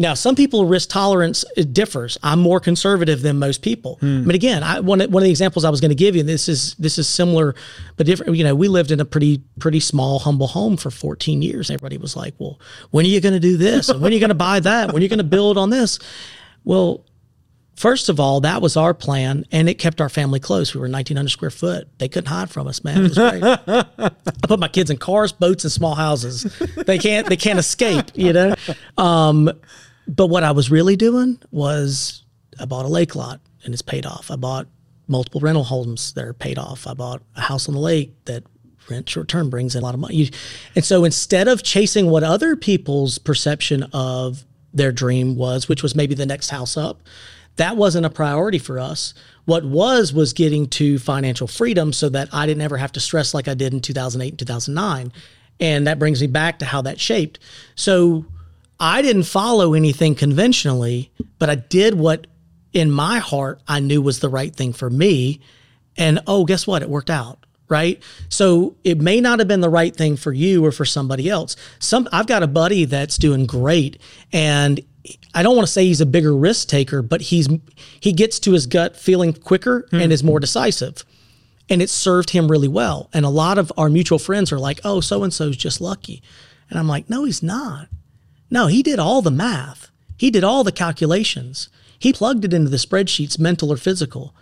now, 0.00 0.14
some 0.14 0.36
people 0.36 0.64
risk 0.64 0.90
tolerance 0.90 1.44
it 1.56 1.72
differs. 1.72 2.16
I'm 2.22 2.38
more 2.38 2.60
conservative 2.60 3.20
than 3.22 3.40
most 3.40 3.62
people. 3.62 3.96
Hmm. 3.98 4.24
But 4.26 4.36
again, 4.36 4.62
I, 4.62 4.78
one 4.78 5.00
of- 5.00 5.10
one 5.12 5.22
of 5.22 5.24
the 5.24 5.30
examples 5.30 5.64
I 5.64 5.70
was 5.70 5.80
going 5.80 5.88
to 5.88 5.96
give 5.96 6.14
you, 6.14 6.20
and 6.20 6.28
this 6.28 6.48
is 6.48 6.74
this 6.76 6.98
is 6.98 7.08
similar, 7.08 7.56
but 7.96 8.06
different. 8.06 8.36
You 8.36 8.44
know, 8.44 8.54
we 8.54 8.68
lived 8.68 8.92
in 8.92 9.00
a 9.00 9.04
pretty 9.04 9.42
pretty 9.58 9.80
small, 9.80 10.20
humble 10.20 10.46
home 10.46 10.76
for 10.76 10.92
14 10.92 11.42
years. 11.42 11.68
Everybody 11.68 11.96
was 11.98 12.14
like, 12.14 12.34
"Well, 12.38 12.60
when 12.92 13.06
are 13.06 13.08
you 13.08 13.20
going 13.20 13.34
to 13.34 13.40
do 13.40 13.56
this? 13.56 13.88
And 13.88 14.00
when 14.00 14.12
are 14.12 14.14
you 14.14 14.20
going 14.20 14.28
to 14.28 14.34
buy 14.36 14.60
that? 14.60 14.92
When 14.92 15.00
are 15.00 15.02
you 15.02 15.08
going 15.08 15.18
to 15.18 15.24
build 15.24 15.58
on 15.58 15.70
this?" 15.70 15.98
Well, 16.64 17.04
first 17.78 18.08
of 18.08 18.18
all, 18.20 18.40
that 18.40 18.60
was 18.60 18.76
our 18.76 18.92
plan, 18.92 19.44
and 19.52 19.68
it 19.68 19.74
kept 19.74 20.00
our 20.00 20.08
family 20.08 20.40
close. 20.40 20.74
We 20.74 20.80
were 20.80 20.86
1,900 20.88 21.28
square 21.28 21.50
foot. 21.50 21.88
They 21.98 22.08
couldn't 22.08 22.28
hide 22.28 22.50
from 22.50 22.66
us, 22.66 22.82
man. 22.84 22.98
It 22.98 23.02
was 23.02 23.14
great. 23.14 23.42
I 24.42 24.46
put 24.46 24.58
my 24.60 24.68
kids 24.68 24.90
in 24.90 24.96
cars, 24.98 25.32
boats, 25.32 25.64
and 25.64 25.72
small 25.72 25.94
houses. 25.94 26.42
They 26.86 26.98
can't 26.98 27.26
they 27.28 27.36
can't 27.36 27.58
escape, 27.58 28.06
you 28.14 28.32
know. 28.32 28.54
Um, 28.96 29.50
but 30.06 30.26
what 30.26 30.42
I 30.44 30.50
was 30.52 30.70
really 30.70 30.96
doing 30.96 31.38
was 31.50 32.24
I 32.60 32.64
bought 32.64 32.84
a 32.84 32.88
lake 32.88 33.14
lot 33.14 33.40
and 33.64 33.72
it's 33.72 33.82
paid 33.82 34.06
off. 34.06 34.30
I 34.30 34.36
bought 34.36 34.66
multiple 35.06 35.40
rental 35.40 35.64
homes 35.64 36.12
that 36.14 36.24
are 36.24 36.34
paid 36.34 36.58
off. 36.58 36.86
I 36.86 36.94
bought 36.94 37.22
a 37.36 37.40
house 37.42 37.68
on 37.68 37.74
the 37.74 37.80
lake 37.80 38.12
that 38.24 38.44
rent 38.90 39.08
short 39.08 39.28
term 39.28 39.50
brings 39.50 39.74
in 39.74 39.82
a 39.82 39.84
lot 39.84 39.94
of 39.94 40.00
money. 40.00 40.16
You- 40.16 40.30
And 40.74 40.84
so 40.84 41.04
instead 41.04 41.46
of 41.48 41.62
chasing 41.62 42.08
what 42.10 42.22
other 42.24 42.56
people's 42.56 43.18
perception 43.18 43.82
of 43.92 44.44
their 44.72 44.92
dream 44.92 45.36
was, 45.36 45.68
which 45.68 45.82
was 45.82 45.94
maybe 45.94 46.14
the 46.14 46.26
next 46.26 46.48
house 46.50 46.76
up, 46.76 47.00
that 47.58 47.76
wasn't 47.76 48.06
a 48.06 48.10
priority 48.10 48.58
for 48.58 48.78
us. 48.78 49.14
What 49.44 49.64
was 49.64 50.12
was 50.12 50.32
getting 50.32 50.66
to 50.70 50.98
financial 50.98 51.46
freedom 51.46 51.92
so 51.92 52.08
that 52.08 52.28
I 52.32 52.46
didn't 52.46 52.62
ever 52.62 52.76
have 52.76 52.92
to 52.92 53.00
stress 53.00 53.34
like 53.34 53.48
I 53.48 53.54
did 53.54 53.72
in 53.72 53.80
2008 53.80 54.28
and 54.28 54.38
2009. 54.38 55.12
And 55.60 55.86
that 55.86 55.98
brings 55.98 56.20
me 56.20 56.26
back 56.26 56.60
to 56.60 56.64
how 56.64 56.82
that 56.82 57.00
shaped. 57.00 57.38
So 57.74 58.24
I 58.78 59.02
didn't 59.02 59.24
follow 59.24 59.74
anything 59.74 60.14
conventionally, 60.14 61.10
but 61.38 61.50
I 61.50 61.56
did 61.56 61.94
what 61.94 62.26
in 62.72 62.90
my 62.90 63.18
heart 63.18 63.60
I 63.66 63.80
knew 63.80 64.00
was 64.00 64.20
the 64.20 64.28
right 64.28 64.54
thing 64.54 64.72
for 64.72 64.88
me. 64.88 65.40
And 65.96 66.20
oh, 66.26 66.44
guess 66.44 66.66
what? 66.66 66.82
It 66.82 66.88
worked 66.88 67.10
out. 67.10 67.44
Right. 67.68 68.02
So 68.30 68.76
it 68.82 68.98
may 68.98 69.20
not 69.20 69.40
have 69.40 69.48
been 69.48 69.60
the 69.60 69.68
right 69.68 69.94
thing 69.94 70.16
for 70.16 70.32
you 70.32 70.64
or 70.64 70.72
for 70.72 70.86
somebody 70.86 71.28
else. 71.28 71.54
Some 71.80 72.08
I've 72.12 72.26
got 72.26 72.42
a 72.42 72.46
buddy 72.46 72.86
that's 72.86 73.18
doing 73.18 73.44
great 73.44 74.00
and 74.32 74.80
I 75.34 75.42
don't 75.42 75.56
want 75.56 75.66
to 75.66 75.72
say 75.72 75.86
he's 75.86 76.00
a 76.00 76.06
bigger 76.06 76.36
risk 76.36 76.68
taker, 76.68 77.02
but 77.02 77.22
he's 77.22 77.48
he 78.00 78.12
gets 78.12 78.38
to 78.40 78.52
his 78.52 78.66
gut 78.66 78.96
feeling 78.96 79.32
quicker 79.32 79.88
and 79.92 80.04
hmm. 80.04 80.12
is 80.12 80.24
more 80.24 80.40
decisive. 80.40 81.04
And 81.70 81.82
it 81.82 81.90
served 81.90 82.30
him 82.30 82.50
really 82.50 82.68
well. 82.68 83.10
And 83.12 83.26
a 83.26 83.30
lot 83.30 83.58
of 83.58 83.70
our 83.76 83.90
mutual 83.90 84.18
friends 84.18 84.52
are 84.52 84.58
like, 84.58 84.80
"Oh, 84.84 85.00
so 85.00 85.22
and 85.22 85.32
so's 85.32 85.56
just 85.56 85.80
lucky." 85.80 86.22
And 86.70 86.78
I'm 86.78 86.88
like, 86.88 87.08
"No, 87.08 87.24
he's 87.24 87.42
not. 87.42 87.88
No, 88.50 88.66
he 88.66 88.82
did 88.82 88.98
all 88.98 89.22
the 89.22 89.30
math. 89.30 89.90
He 90.16 90.30
did 90.30 90.44
all 90.44 90.64
the 90.64 90.72
calculations. 90.72 91.68
He 91.98 92.12
plugged 92.12 92.44
it 92.44 92.52
into 92.52 92.70
the 92.70 92.76
spreadsheets, 92.76 93.38
mental 93.38 93.72
or 93.72 93.76
physical. 93.76 94.34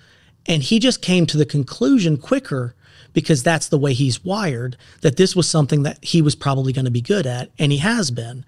And 0.46 0.62
he 0.62 0.78
just 0.78 1.02
came 1.02 1.26
to 1.26 1.36
the 1.36 1.46
conclusion 1.46 2.16
quicker 2.16 2.74
because 3.12 3.42
that's 3.42 3.68
the 3.68 3.78
way 3.78 3.92
he's 3.92 4.24
wired 4.24 4.76
that 5.00 5.16
this 5.16 5.34
was 5.34 5.48
something 5.48 5.82
that 5.82 6.04
he 6.04 6.22
was 6.22 6.34
probably 6.34 6.72
going 6.72 6.84
to 6.84 6.90
be 6.90 7.00
good 7.00 7.26
at. 7.26 7.50
And 7.58 7.72
he 7.72 7.78
has 7.78 8.10
been. 8.10 8.44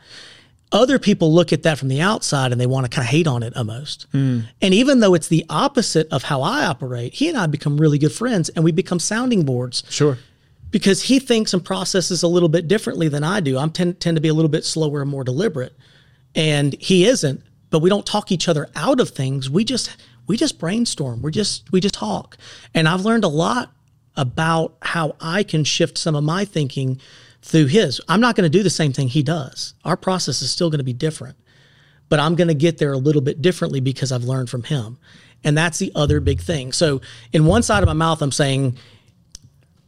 Other 0.70 0.99
people 0.99 1.32
look 1.32 1.53
at 1.53 1.62
that 1.62 1.78
from 1.78 1.89
the 1.89 2.01
outside 2.01 2.53
and 2.53 2.61
they 2.61 2.66
want 2.66 2.85
to 2.85 2.90
kind 2.90 3.07
of 3.07 3.11
hate 3.11 3.27
on 3.27 3.43
it 3.43 3.57
almost. 3.57 4.07
Hmm. 4.12 4.40
And 4.61 4.74
even 4.74 5.01
though 5.01 5.15
it's 5.15 5.28
the 5.28 5.47
opposite 5.49 6.07
of 6.11 6.24
how 6.24 6.43
I 6.43 6.66
operate, 6.66 7.15
he 7.15 7.28
and 7.28 7.39
I 7.39 7.47
become 7.47 7.78
really 7.78 7.97
good 7.99 8.12
friends 8.12 8.51
and 8.51 8.62
we 8.65 8.70
become 8.73 8.99
sounding 8.99 9.45
boards 9.45 9.82
Sure. 9.89 10.19
because 10.70 11.03
he 11.05 11.19
thinks 11.20 11.55
and 11.55 11.65
processes 11.65 12.23
a 12.23 12.28
little 12.28 12.51
bit 12.51 12.69
differently 12.69 13.09
than 13.09 13.24
I 13.24 13.40
do. 13.40 13.57
I 13.59 13.66
tend, 13.69 13.99
tend 13.99 14.16
to 14.16 14.20
be 14.20 14.28
a 14.28 14.35
little 14.35 14.51
bit 14.51 14.65
slower 14.65 15.01
and 15.01 15.11
more 15.11 15.24
deliberate, 15.24 15.74
and 16.35 16.74
he 16.74 17.07
isn't. 17.07 17.43
But 17.70 17.81
we 17.81 17.89
don't 17.90 18.05
talk 18.07 18.31
each 18.32 18.49
other 18.49 18.69
out 18.77 18.99
of 19.01 19.11
things. 19.11 19.49
We 19.51 19.65
just 19.65 19.95
we 20.27 20.36
just 20.36 20.59
brainstorm. 20.59 21.20
We 21.23 21.31
just 21.31 21.70
we 21.73 21.81
just 21.81 21.95
talk. 21.95 22.36
And 22.74 22.86
I've 22.89 23.05
learned 23.07 23.24
a 23.24 23.28
lot 23.28 23.73
about 24.16 24.77
how 24.82 25.16
I 25.20 25.43
can 25.43 25.65
shift 25.65 25.97
some 25.99 26.15
of 26.16 26.24
my 26.24 26.45
thinking 26.45 26.99
through 27.49 27.66
his. 27.66 28.01
I'm 28.09 28.20
not 28.20 28.37
going 28.37 28.51
to 28.51 28.59
do 28.59 28.62
the 28.62 28.70
same 28.70 28.93
thing 28.93 29.09
he 29.09 29.23
does. 29.23 29.75
Our 29.85 29.97
process 29.97 30.43
is 30.43 30.51
still 30.51 30.69
going 30.69 30.79
to 30.79 30.85
be 30.85 30.93
different, 30.93 31.37
but 32.11 32.20
I'm 32.20 32.35
going 32.35 32.49
to 32.49 32.55
get 32.55 32.77
there 32.79 32.93
a 32.93 32.99
little 32.99 33.23
bit 33.23 33.41
differently 33.41 33.81
because 33.81 34.12
I've 34.12 34.25
learned 34.25 34.51
from 34.51 34.65
him. 34.65 34.99
And 35.45 35.57
that's 35.57 35.79
the 35.79 35.91
other 35.95 36.20
big 36.20 36.41
thing. 36.41 36.73
So, 36.73 37.01
in 37.33 37.47
one 37.47 37.62
side 37.62 37.83
of 37.83 37.87
my 37.87 37.93
mouth, 37.93 38.20
I'm 38.23 38.33
saying, 38.33 38.77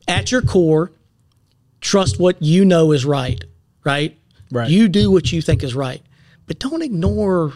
at 0.06 0.30
your 0.30 0.42
core, 0.42 0.92
trust 1.80 2.18
what 2.18 2.40
you 2.40 2.64
know 2.64 2.92
is 2.92 3.04
right, 3.04 3.42
right? 3.84 4.16
Right. 4.52 4.70
You 4.70 4.88
do 4.88 5.10
what 5.10 5.32
you 5.32 5.42
think 5.42 5.62
is 5.62 5.74
right, 5.74 6.02
but 6.46 6.60
don't 6.60 6.82
ignore 6.82 7.52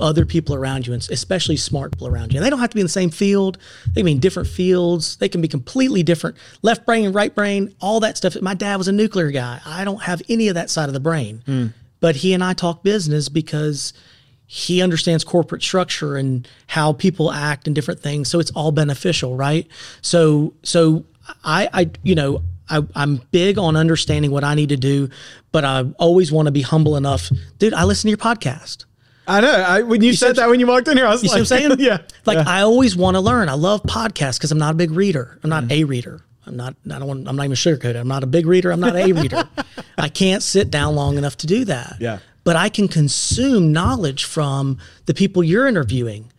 other 0.00 0.24
people 0.24 0.54
around 0.54 0.86
you, 0.86 0.92
and 0.92 1.06
especially 1.10 1.56
smart 1.56 1.92
people 1.92 2.08
around 2.08 2.32
you. 2.32 2.38
And 2.38 2.46
they 2.46 2.50
don't 2.50 2.60
have 2.60 2.70
to 2.70 2.74
be 2.74 2.80
in 2.80 2.86
the 2.86 2.90
same 2.90 3.10
field. 3.10 3.58
They 3.86 4.00
can 4.00 4.06
be 4.06 4.12
in 4.12 4.20
different 4.20 4.48
fields. 4.48 5.16
They 5.16 5.28
can 5.28 5.40
be 5.40 5.48
completely 5.48 6.02
different. 6.02 6.36
Left 6.62 6.86
brain, 6.86 7.12
right 7.12 7.34
brain, 7.34 7.74
all 7.80 8.00
that 8.00 8.16
stuff. 8.16 8.40
My 8.40 8.54
dad 8.54 8.76
was 8.76 8.88
a 8.88 8.92
nuclear 8.92 9.30
guy. 9.30 9.60
I 9.64 9.84
don't 9.84 10.02
have 10.02 10.22
any 10.28 10.48
of 10.48 10.54
that 10.54 10.70
side 10.70 10.88
of 10.88 10.92
the 10.92 11.00
brain. 11.00 11.42
Hmm. 11.46 11.66
But 12.00 12.16
he 12.16 12.32
and 12.32 12.44
I 12.44 12.52
talk 12.52 12.82
business 12.82 13.28
because 13.28 13.92
he 14.46 14.80
understands 14.80 15.24
corporate 15.24 15.62
structure 15.62 16.16
and 16.16 16.48
how 16.68 16.92
people 16.92 17.30
act 17.30 17.66
and 17.66 17.74
different 17.74 18.00
things. 18.00 18.30
So 18.30 18.40
it's 18.40 18.50
all 18.52 18.72
beneficial, 18.72 19.36
right? 19.36 19.66
So 20.00 20.54
so 20.62 21.04
I 21.44 21.68
I 21.72 21.90
you 22.02 22.14
know 22.14 22.42
I, 22.70 22.82
I'm 22.94 23.16
big 23.30 23.58
on 23.58 23.76
understanding 23.76 24.30
what 24.30 24.44
I 24.44 24.54
need 24.54 24.70
to 24.70 24.76
do, 24.76 25.10
but 25.52 25.64
I 25.64 25.84
always 25.98 26.32
want 26.32 26.46
to 26.46 26.52
be 26.52 26.62
humble 26.62 26.96
enough. 26.96 27.30
Dude, 27.58 27.74
I 27.74 27.84
listen 27.84 28.08
to 28.08 28.10
your 28.10 28.18
podcast. 28.18 28.84
I 29.28 29.40
know. 29.40 29.50
I, 29.52 29.82
when 29.82 30.02
you, 30.02 30.12
see 30.12 30.16
said 30.16 30.26
what- 30.28 30.36
that 30.36 30.48
when 30.48 30.58
you 30.60 30.66
walked 30.66 30.88
in 30.88 30.96
here, 30.96 31.06
I 31.06 31.10
was 31.10 31.22
You 31.22 31.28
like, 31.28 31.46
see 31.46 31.54
what 31.54 31.62
I'm 31.62 31.76
saying? 31.76 31.80
yeah. 31.86 31.98
Like 32.26 32.38
yeah. 32.38 32.44
I 32.46 32.62
always 32.62 32.96
want 32.96 33.14
to 33.16 33.20
learn. 33.20 33.48
I 33.48 33.54
love 33.54 33.82
podcasts 33.82 34.38
because 34.38 34.50
I'm 34.52 34.58
not 34.58 34.72
a 34.72 34.76
big 34.76 34.90
reader. 34.90 35.38
I'm 35.42 35.50
not 35.50 35.64
Mm-hmm. 35.64 35.72
a 35.72 35.84
reader. 35.84 36.20
I'm 36.46 36.56
not. 36.56 36.74
I 36.86 36.98
don't 36.98 37.06
want. 37.06 37.28
I'm 37.28 37.36
not 37.36 37.44
even 37.44 37.56
sugarcoated. 37.56 38.00
I'm 38.00 38.08
not 38.08 38.22
a 38.22 38.26
big 38.26 38.46
reader. 38.46 38.70
I'm 38.72 38.80
not 38.80 38.96
a 38.96 39.12
reader. 39.12 39.46
I 39.98 40.08
can't 40.08 40.42
sit 40.42 40.70
down 40.70 40.94
long 40.94 41.18
enough 41.18 41.36
to 41.38 41.46
do 41.46 41.66
that. 41.66 41.96
Yeah. 42.00 42.20
But 42.44 42.56
I 42.56 42.70
can 42.70 42.88
consume 42.88 43.70
knowledge 43.72 44.24
from 44.24 44.78
the 45.04 45.12
people 45.12 45.44
you're 45.44 45.66
interviewing, 45.66 46.32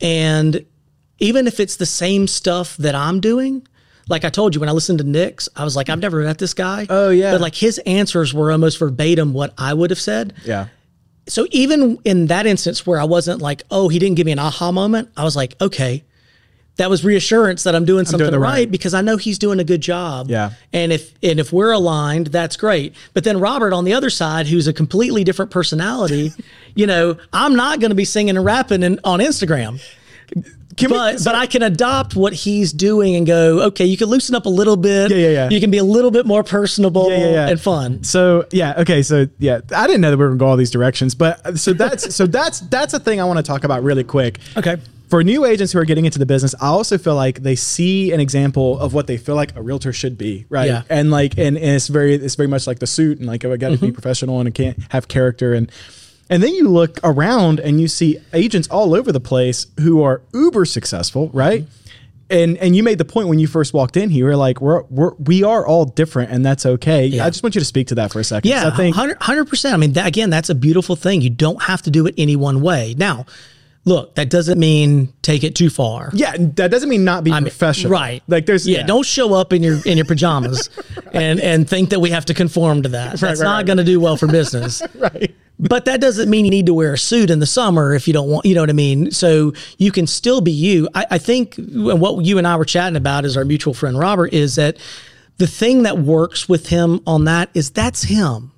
and 0.00 0.64
even 1.18 1.46
if 1.46 1.60
it's 1.60 1.76
the 1.76 1.86
same 1.86 2.26
stuff 2.26 2.76
that 2.78 2.94
I'm 2.94 3.20
doing. 3.20 3.66
Like 4.08 4.24
I 4.24 4.30
told 4.30 4.52
you, 4.54 4.60
when 4.60 4.68
I 4.68 4.72
listened 4.72 4.98
to 4.98 5.04
Nick's, 5.04 5.48
I 5.54 5.62
was 5.62 5.76
like, 5.76 5.88
I've 5.88 6.00
never 6.00 6.22
met 6.24 6.36
this 6.38 6.54
guy. 6.54 6.86
Oh, 6.90 7.10
yeah. 7.10 7.30
But 7.30 7.40
like 7.40 7.54
his 7.54 7.78
answers 7.86 8.34
were 8.34 8.50
almost 8.50 8.78
verbatim 8.80 9.32
what 9.32 9.54
I 9.56 9.72
would 9.72 9.90
have 9.90 10.00
said 10.00 10.34
yeah. 10.44 10.66
So 11.26 11.46
even 11.50 11.98
in 12.04 12.26
that 12.26 12.46
instance 12.46 12.86
where 12.86 12.98
I 12.98 13.04
wasn't 13.04 13.40
like, 13.40 13.62
oh, 13.70 13.88
he 13.88 13.98
didn't 13.98 14.16
give 14.16 14.26
me 14.26 14.32
an 14.32 14.38
aha 14.38 14.72
moment, 14.72 15.08
I 15.16 15.24
was 15.24 15.36
like, 15.36 15.54
okay, 15.60 16.04
that 16.76 16.88
was 16.88 17.04
reassurance 17.04 17.64
that 17.64 17.74
I'm 17.74 17.84
doing 17.84 18.04
something 18.06 18.30
the 18.30 18.38
right, 18.38 18.50
right- 18.50 18.70
because 18.70 18.94
I 18.94 19.02
know 19.02 19.16
he's 19.16 19.38
doing 19.38 19.60
a 19.60 19.64
good 19.64 19.80
job. 19.80 20.30
Yeah. 20.30 20.52
And 20.72 20.90
if 20.92 21.14
and 21.22 21.38
if 21.38 21.52
we're 21.52 21.72
aligned, 21.72 22.28
that's 22.28 22.56
great. 22.56 22.94
But 23.12 23.24
then 23.24 23.38
Robert 23.40 23.72
on 23.72 23.84
the 23.84 23.92
other 23.92 24.10
side, 24.10 24.46
who's 24.46 24.66
a 24.66 24.72
completely 24.72 25.22
different 25.22 25.50
personality, 25.50 26.32
you 26.74 26.86
know, 26.86 27.18
I'm 27.32 27.54
not 27.54 27.80
going 27.80 27.90
to 27.90 27.94
be 27.94 28.06
singing 28.06 28.36
and 28.36 28.44
rapping 28.44 28.82
in, 28.82 28.98
on 29.04 29.20
Instagram. 29.20 29.80
Can 30.76 30.90
we- 30.90 30.96
But 30.96 31.20
so- 31.20 31.30
but 31.30 31.34
I 31.34 31.46
can 31.46 31.62
adopt 31.62 32.16
what 32.16 32.32
he's 32.32 32.72
doing 32.72 33.14
and 33.16 33.26
go, 33.26 33.60
okay, 33.68 33.84
you 33.84 33.96
can 33.96 34.08
loosen 34.08 34.34
up 34.34 34.46
a 34.46 34.48
little 34.48 34.76
bit. 34.76 35.10
Yeah, 35.10 35.16
yeah, 35.18 35.28
yeah. 35.30 35.48
You 35.50 35.60
can 35.60 35.70
be 35.70 35.78
a 35.78 35.84
little 35.84 36.10
bit 36.10 36.24
more 36.26 36.42
personable 36.42 37.10
yeah, 37.10 37.30
yeah. 37.30 37.48
and 37.48 37.60
fun. 37.60 38.02
So 38.04 38.46
yeah, 38.52 38.74
okay, 38.78 39.02
so 39.02 39.26
yeah, 39.38 39.60
I 39.74 39.86
didn't 39.86 40.00
know 40.00 40.10
that 40.10 40.16
we 40.16 40.22
were 40.24 40.28
gonna 40.30 40.38
go 40.38 40.46
all 40.46 40.56
these 40.56 40.70
directions, 40.70 41.14
but 41.14 41.44
uh, 41.46 41.56
so 41.56 41.72
that's 41.72 42.14
so 42.14 42.26
that's 42.26 42.60
that's 42.60 42.94
a 42.94 42.98
thing 42.98 43.20
I 43.20 43.24
want 43.24 43.38
to 43.38 43.42
talk 43.42 43.64
about 43.64 43.82
really 43.82 44.04
quick. 44.04 44.38
Okay. 44.56 44.76
For 45.10 45.22
new 45.22 45.44
agents 45.44 45.74
who 45.74 45.78
are 45.78 45.84
getting 45.84 46.06
into 46.06 46.18
the 46.18 46.24
business, 46.24 46.54
I 46.58 46.68
also 46.68 46.96
feel 46.96 47.14
like 47.14 47.42
they 47.42 47.54
see 47.54 48.12
an 48.12 48.20
example 48.20 48.78
of 48.78 48.94
what 48.94 49.06
they 49.08 49.18
feel 49.18 49.34
like 49.34 49.54
a 49.54 49.60
realtor 49.60 49.92
should 49.92 50.16
be, 50.16 50.46
right? 50.48 50.68
Yeah. 50.68 50.84
And 50.88 51.10
like, 51.10 51.36
and, 51.36 51.58
and 51.58 51.76
it's 51.76 51.88
very, 51.88 52.14
it's 52.14 52.34
very 52.34 52.48
much 52.48 52.66
like 52.66 52.78
the 52.78 52.86
suit, 52.86 53.18
and 53.18 53.26
like, 53.26 53.44
oh, 53.44 53.52
I 53.52 53.58
got 53.58 53.68
to 53.68 53.74
Mm-hmm. 53.74 53.86
be 53.88 53.92
professional 53.92 54.38
and 54.38 54.48
it 54.48 54.54
can't 54.54 54.78
have 54.88 55.08
character, 55.08 55.52
and 55.52 55.70
and 56.32 56.42
then 56.42 56.54
you 56.54 56.66
look 56.66 56.98
around 57.04 57.60
and 57.60 57.78
you 57.78 57.86
see 57.86 58.18
agents 58.32 58.66
all 58.68 58.94
over 58.94 59.12
the 59.12 59.20
place 59.20 59.66
who 59.80 60.02
are 60.02 60.22
uber 60.32 60.64
successful, 60.64 61.28
right? 61.34 61.66
And 62.30 62.56
and 62.56 62.74
you 62.74 62.82
made 62.82 62.96
the 62.96 63.04
point 63.04 63.28
when 63.28 63.38
you 63.38 63.46
first 63.46 63.74
walked 63.74 63.98
in 63.98 64.08
here, 64.08 64.34
like, 64.34 64.58
we're 64.62 64.84
we're 64.84 65.12
we 65.16 65.42
are 65.42 65.66
all 65.66 65.84
different, 65.84 66.30
and 66.30 66.44
that's 66.46 66.64
okay. 66.64 67.20
I 67.20 67.28
just 67.28 67.42
want 67.42 67.54
you 67.54 67.60
to 67.60 67.66
speak 67.66 67.88
to 67.88 67.94
that 67.96 68.10
for 68.10 68.20
a 68.20 68.24
second. 68.24 68.48
Yeah, 68.48 68.68
I 68.68 68.70
think 68.70 68.96
100 68.96 69.44
percent. 69.44 69.74
I 69.74 69.76
mean, 69.76 69.92
that, 69.92 70.06
again, 70.06 70.30
that's 70.30 70.48
a 70.48 70.54
beautiful 70.54 70.96
thing. 70.96 71.20
You 71.20 71.28
don't 71.28 71.62
have 71.64 71.82
to 71.82 71.90
do 71.90 72.06
it 72.06 72.14
any 72.16 72.34
one 72.34 72.62
way. 72.62 72.94
Now, 72.96 73.26
look, 73.84 74.14
that 74.14 74.30
doesn't 74.30 74.58
mean 74.58 75.12
take 75.22 75.44
it 75.44 75.54
too 75.54 75.70
far. 75.70 76.10
Yeah, 76.12 76.36
that 76.38 76.70
doesn't 76.70 76.88
mean 76.88 77.04
not 77.04 77.24
be 77.24 77.30
professional. 77.30 77.92
Right. 77.92 78.22
Like 78.28 78.46
there's 78.46 78.66
yeah, 78.66 78.84
Don't 78.84 79.06
show 79.06 79.34
up 79.34 79.52
in 79.52 79.62
your 79.62 79.80
in 79.86 79.96
your 79.96 80.06
pajamas 80.06 80.70
and 81.12 81.40
and 81.40 81.68
think 81.68 81.90
that 81.90 82.00
we 82.00 82.10
have 82.10 82.24
to 82.26 82.34
conform 82.34 82.82
to 82.82 82.88
that. 82.90 83.18
That's 83.18 83.40
right, 83.40 83.44
not 83.44 83.56
right. 83.58 83.66
going 83.66 83.78
to 83.78 83.84
do 83.84 84.00
well 84.00 84.16
for 84.16 84.26
business. 84.26 84.82
right. 84.94 85.34
But 85.58 85.84
that 85.84 86.00
doesn't 86.00 86.28
mean 86.28 86.44
you 86.44 86.50
need 86.50 86.66
to 86.66 86.74
wear 86.74 86.94
a 86.94 86.98
suit 86.98 87.30
in 87.30 87.38
the 87.38 87.46
summer 87.46 87.94
if 87.94 88.08
you 88.08 88.12
don't 88.12 88.28
want, 88.28 88.46
you 88.46 88.54
know 88.54 88.62
what 88.62 88.70
I 88.70 88.74
mean? 88.74 89.12
So 89.12 89.52
you 89.78 89.92
can 89.92 90.08
still 90.08 90.40
be 90.40 90.50
you. 90.50 90.88
I, 90.94 91.06
I 91.12 91.18
think 91.18 91.54
what 91.56 92.24
you 92.24 92.38
and 92.38 92.48
I 92.48 92.56
were 92.56 92.64
chatting 92.64 92.96
about 92.96 93.24
is 93.24 93.36
our 93.36 93.44
mutual 93.44 93.72
friend 93.72 93.96
Robert 93.96 94.32
is 94.32 94.56
that 94.56 94.76
the 95.36 95.46
thing 95.46 95.84
that 95.84 95.98
works 95.98 96.48
with 96.48 96.68
him 96.68 97.00
on 97.06 97.26
that 97.26 97.50
is 97.54 97.70
that's 97.70 98.04
him. 98.04 98.52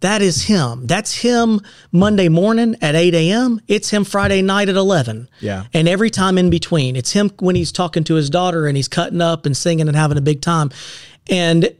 That 0.00 0.20
is 0.22 0.42
him. 0.44 0.86
That's 0.86 1.14
him 1.14 1.60
Monday 1.90 2.28
morning 2.28 2.76
at 2.82 2.94
8 2.94 3.14
a.m. 3.14 3.60
It's 3.66 3.90
him 3.90 4.04
Friday 4.04 4.42
night 4.42 4.68
at 4.68 4.76
11. 4.76 5.28
Yeah. 5.40 5.64
And 5.72 5.88
every 5.88 6.10
time 6.10 6.36
in 6.36 6.50
between. 6.50 6.96
It's 6.96 7.12
him 7.12 7.30
when 7.40 7.56
he's 7.56 7.72
talking 7.72 8.04
to 8.04 8.14
his 8.14 8.28
daughter 8.28 8.66
and 8.66 8.76
he's 8.76 8.88
cutting 8.88 9.22
up 9.22 9.46
and 9.46 9.56
singing 9.56 9.88
and 9.88 9.96
having 9.96 10.18
a 10.18 10.20
big 10.22 10.42
time. 10.42 10.70
And 11.30 11.74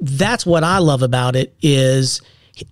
that's 0.00 0.46
what 0.46 0.64
I 0.64 0.78
love 0.78 1.02
about 1.02 1.36
it 1.36 1.54
is 1.60 2.22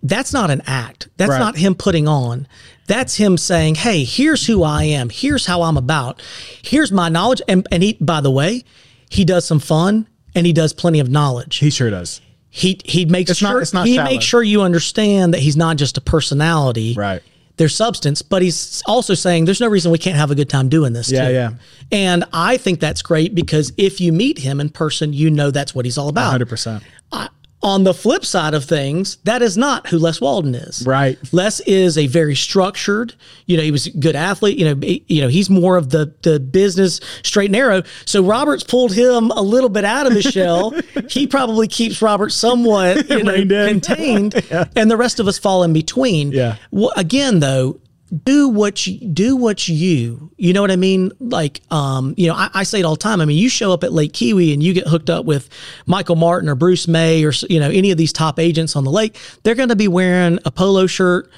that's 0.03 0.33
not 0.33 0.51
an 0.51 0.63
act. 0.67 1.09
That's 1.19 1.31
Right. 1.31 1.39
not 1.39 1.57
him 1.59 1.75
putting 1.75 2.09
on. 2.09 2.47
That's 2.87 3.17
him 3.17 3.37
saying, 3.37 3.75
"Hey, 3.77 4.03
here's 4.05 4.47
who 4.47 4.63
I 4.63 4.85
am. 4.85 5.11
Here's 5.11 5.45
how 5.47 5.61
I'm 5.63 5.77
about. 5.77 6.23
Here's 6.63 6.91
my 6.91 7.11
knowledge." 7.11 7.43
And 7.47 7.67
and 7.71 7.83
he, 7.83 7.99
by 8.01 8.23
the 8.23 8.31
way, 8.31 8.65
he 9.11 9.25
does 9.27 9.45
some 9.45 9.59
fun 9.61 10.07
and 10.35 10.47
he 10.47 10.53
does 10.55 10.73
plenty 10.73 11.01
of 11.01 11.11
knowledge. 11.11 11.57
He 11.59 11.69
sure 11.71 11.91
does. 11.91 12.21
He 12.51 12.81
he 12.85 13.05
makes 13.05 13.31
It's 13.31 13.43
not- 13.43 13.51
sure 13.51 13.61
it's 13.61 13.75
not 13.75 13.87
he 13.87 13.95
shallow. 13.97 14.11
makes 14.11 14.25
sure 14.25 14.43
you 14.43 14.63
understand 14.63 15.35
that 15.35 15.41
he's 15.41 15.57
not 15.57 15.77
just 15.77 15.99
a 15.99 16.01
personality. 16.01 16.95
Right. 16.97 17.23
There's 17.57 17.75
substance, 17.75 18.23
but 18.23 18.41
he's 18.41 18.83
also 18.87 19.15
saying 19.15 19.45
there's 19.45 19.61
no 19.61 19.67
reason 19.69 19.91
we 19.91 19.99
can't 19.99 20.17
have 20.17 20.31
a 20.31 20.35
good 20.37 20.49
time 20.49 20.69
doing 20.69 20.93
this. 20.93 21.11
Yeah, 21.11 21.27
too. 21.29 21.35
yeah. 21.35 21.51
And 21.91 22.25
I 22.33 22.57
think 22.57 22.79
that's 22.79 23.03
great 23.03 23.35
because 23.35 23.73
if 23.77 24.01
you 24.01 24.13
meet 24.13 24.39
him 24.39 24.61
in 24.61 24.71
person, 24.71 25.13
you 25.13 25.29
know 25.29 25.51
that's 25.51 25.75
what 25.75 25.85
he's 25.85 25.99
all 25.99 26.09
about. 26.09 26.31
Hundred 26.31 26.49
percent. 26.49 26.85
I- 27.11 27.29
on 27.61 27.83
the 27.83 27.93
flip 27.93 28.25
side 28.25 28.55
of 28.55 28.65
things, 28.65 29.17
that 29.25 29.43
is 29.43 29.57
not 29.57 29.89
who 29.89 29.99
Les 29.99 30.21
Walden 30.21 30.55
is. 30.55 30.87
Right. 30.87 31.19
Les 31.33 31.59
is 31.61 31.99
a 31.99 32.07
very 32.07 32.37
structured. 32.37 33.15
You 33.47 33.57
know, 33.57 33.63
he 33.65 33.73
was 33.73 33.87
a 33.87 33.91
good 33.91 34.15
athlete. 34.15 34.59
You 34.59 34.67
know, 34.75 34.81
he- 34.81 35.05
you 35.09 35.21
know, 35.23 35.29
he's 35.29 35.51
more 35.51 35.77
of 35.77 35.91
the 35.91 36.15
the 36.23 36.39
business 36.39 37.01
straight 37.25 37.47
and 37.47 37.53
narrow. 37.53 37.83
So 38.05 38.23
Roberts 38.23 38.63
pulled 38.63 38.93
him 38.93 39.31
a 39.33 39.43
little 39.43 39.71
bit 39.71 39.85
out 39.85 40.07
of 40.07 40.13
his 40.13 40.25
shell. 40.25 40.73
he 41.11 41.27
probably 41.27 41.67
keeps 41.67 42.01
Robert 42.01 42.31
somewhat 42.31 43.09
you 43.11 43.23
know, 43.25 43.35
contained, 43.67 44.35
and 44.77 44.89
the 44.91 44.97
rest 44.97 45.19
of 45.19 45.27
us 45.27 45.39
fall 45.39 45.65
in 45.65 45.73
between. 45.73 46.31
Yeah. 46.31 46.57
Well, 46.71 46.93
again, 46.97 47.41
though, 47.41 47.81
do 48.25 48.49
what 48.49 48.87
you 48.87 49.07
do 49.09 49.37
what 49.37 49.69
you 49.69 50.31
you 50.37 50.53
know 50.53 50.61
what 50.61 50.71
i 50.71 50.77
mean? 50.77 51.13
Like 51.21 51.61
um 51.71 52.15
you 52.17 52.27
know 52.27 52.35
I, 52.35 52.51
I 52.55 52.63
say 52.63 52.81
it 52.81 52.85
all 52.85 52.95
the 52.95 53.01
time. 53.01 53.21
I 53.21 53.25
mean 53.25 53.37
you 53.39 53.49
show 53.49 53.73
up 53.73 53.85
at 53.85 53.93
lake 53.93 54.13
Keowee 54.13 54.53
and 54.53 54.63
you 54.63 54.73
get 54.73 54.87
hooked 54.87 55.11
up 55.11 55.25
with 55.25 55.49
michael 55.87 56.17
martin 56.17 56.49
or 56.49 56.55
bruce 56.55 56.89
may 56.89 57.25
or 57.25 57.33
you 57.49 57.61
know 57.61 57.71
any 57.71 57.91
of 57.91 57.99
these 57.99 58.13
top 58.13 58.39
agents 58.39 58.77
on 58.77 58.85
the 58.85 58.91
lake 58.91 59.19
they're 59.43 59.55
going 59.55 59.69
to 59.69 59.77
be 59.77 59.89
wearing 59.89 60.39
a 60.45 60.51
polo 60.51 60.87
shirt 60.87 61.31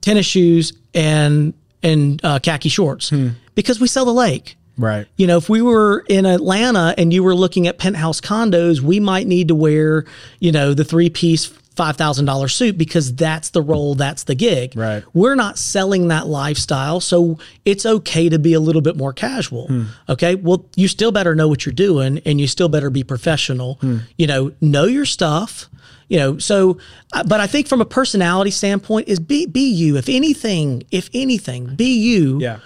tennis 0.00 0.26
shoes 0.26 0.72
and 0.94 1.54
and 1.82 2.22
uh, 2.24 2.38
khaki 2.38 2.68
shorts 2.68 3.12
because 3.54 3.80
we 3.80 3.88
sell 3.88 4.04
the 4.04 4.12
lake. 4.12 4.56
Right. 4.78 5.06
you 5.16 5.26
know, 5.26 5.36
if 5.36 5.50
we 5.50 5.60
were 5.60 6.06
in 6.08 6.24
Atlanta 6.24 6.94
and 6.96 7.12
you 7.12 7.22
were 7.22 7.34
looking 7.34 7.66
at 7.66 7.76
penthouse 7.76 8.18
condos, 8.18 8.80
we 8.80 8.98
might 8.98 9.26
need 9.26 9.48
to 9.48 9.54
wear, 9.54 10.06
you 10.38 10.52
know, 10.52 10.72
the 10.72 10.84
three 10.84 11.10
piece 11.10 11.52
$5,000 11.80 12.50
suit 12.50 12.76
because 12.76 13.14
that's 13.14 13.50
the 13.50 13.62
role, 13.62 13.94
that's 13.94 14.24
the 14.24 14.34
gig. 14.34 14.76
Right. 14.76 15.02
We're 15.14 15.34
not 15.34 15.58
selling 15.58 16.08
that 16.08 16.26
lifestyle. 16.26 17.00
So 17.00 17.38
it's 17.64 17.86
okay 17.86 18.28
to 18.28 18.38
be 18.38 18.52
a 18.52 18.60
little 18.60 18.82
bit 18.82 18.96
more 18.96 19.12
casual. 19.12 19.86
Okay. 20.08 20.34
Well, 20.34 20.66
you 20.76 20.88
still 20.88 21.12
better 21.12 21.34
know 21.34 21.48
what 21.48 21.64
you're 21.64 21.72
doing 21.72 22.20
and 22.26 22.40
you 22.40 22.46
still 22.46 22.68
better 22.68 22.90
be 22.90 23.02
professional. 23.02 23.78
You 24.18 24.26
know, 24.26 24.52
know 24.60 24.84
your 24.84 25.06
stuff. 25.06 25.68
You 26.08 26.18
know, 26.18 26.38
so, 26.38 26.76
uh, 27.12 27.22
but 27.22 27.38
I 27.38 27.46
think 27.46 27.68
from 27.68 27.80
a 27.80 27.84
personality 27.84 28.50
standpoint, 28.50 29.06
is 29.06 29.20
be 29.20 29.46
be 29.46 29.70
you. 29.70 29.96
If 29.96 30.08
anything, 30.08 30.82
if 30.90 31.08
anything, 31.14 31.76
be 31.76 32.00
you 32.00 32.40
Yeah. 32.40 32.58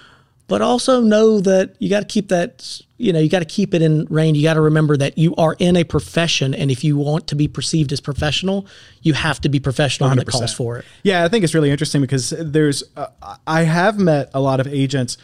But 0.47 0.61
also 0.61 1.01
know 1.01 1.41
that 1.41 1.75
you 1.79 1.89
got 1.89 2.01
to 2.01 2.07
keep 2.07 2.29
that 2.29 2.81
you 2.99 3.13
know 3.13 3.19
you 3.19 3.29
got 3.29 3.41
to 3.41 3.45
keep 3.45 3.75
it 3.75 3.83
in 3.83 4.07
rein 4.07 4.35
you 4.35 4.43
got 4.43 4.55
to 4.55 4.61
remember 4.61 4.97
that 4.97 5.17
you 5.19 5.35
are 5.37 5.57
in 5.59 5.77
a 5.77 5.85
profession 5.85 6.55
and 6.55 6.71
if 6.71 6.85
you 6.85 6.97
want 6.97 7.27
to 7.27 7.35
be 7.35 7.49
perceived 7.49 7.93
as 7.93 8.01
professional 8.01 8.67
you 9.03 9.13
have 9.15 9.41
to 9.41 9.49
be 9.49 9.59
professional 9.59 10.09
when 10.09 10.19
it 10.19 10.27
calls 10.27 10.53
100%. 10.53 10.57
for 10.57 10.79
it 10.79 10.85
Yeah, 11.03 11.25
I 11.25 11.29
think 11.29 11.45
it's 11.45 11.55
really 11.55 11.71
interesting 11.71 12.01
because 12.01 12.31
there's, 12.39 12.83
uh, 12.97 13.07
I 13.47 13.63
have 13.63 13.99
met 13.99 14.31
a 14.35 14.41
lot 14.41 14.61
of 14.61 14.67
agents 14.67 15.17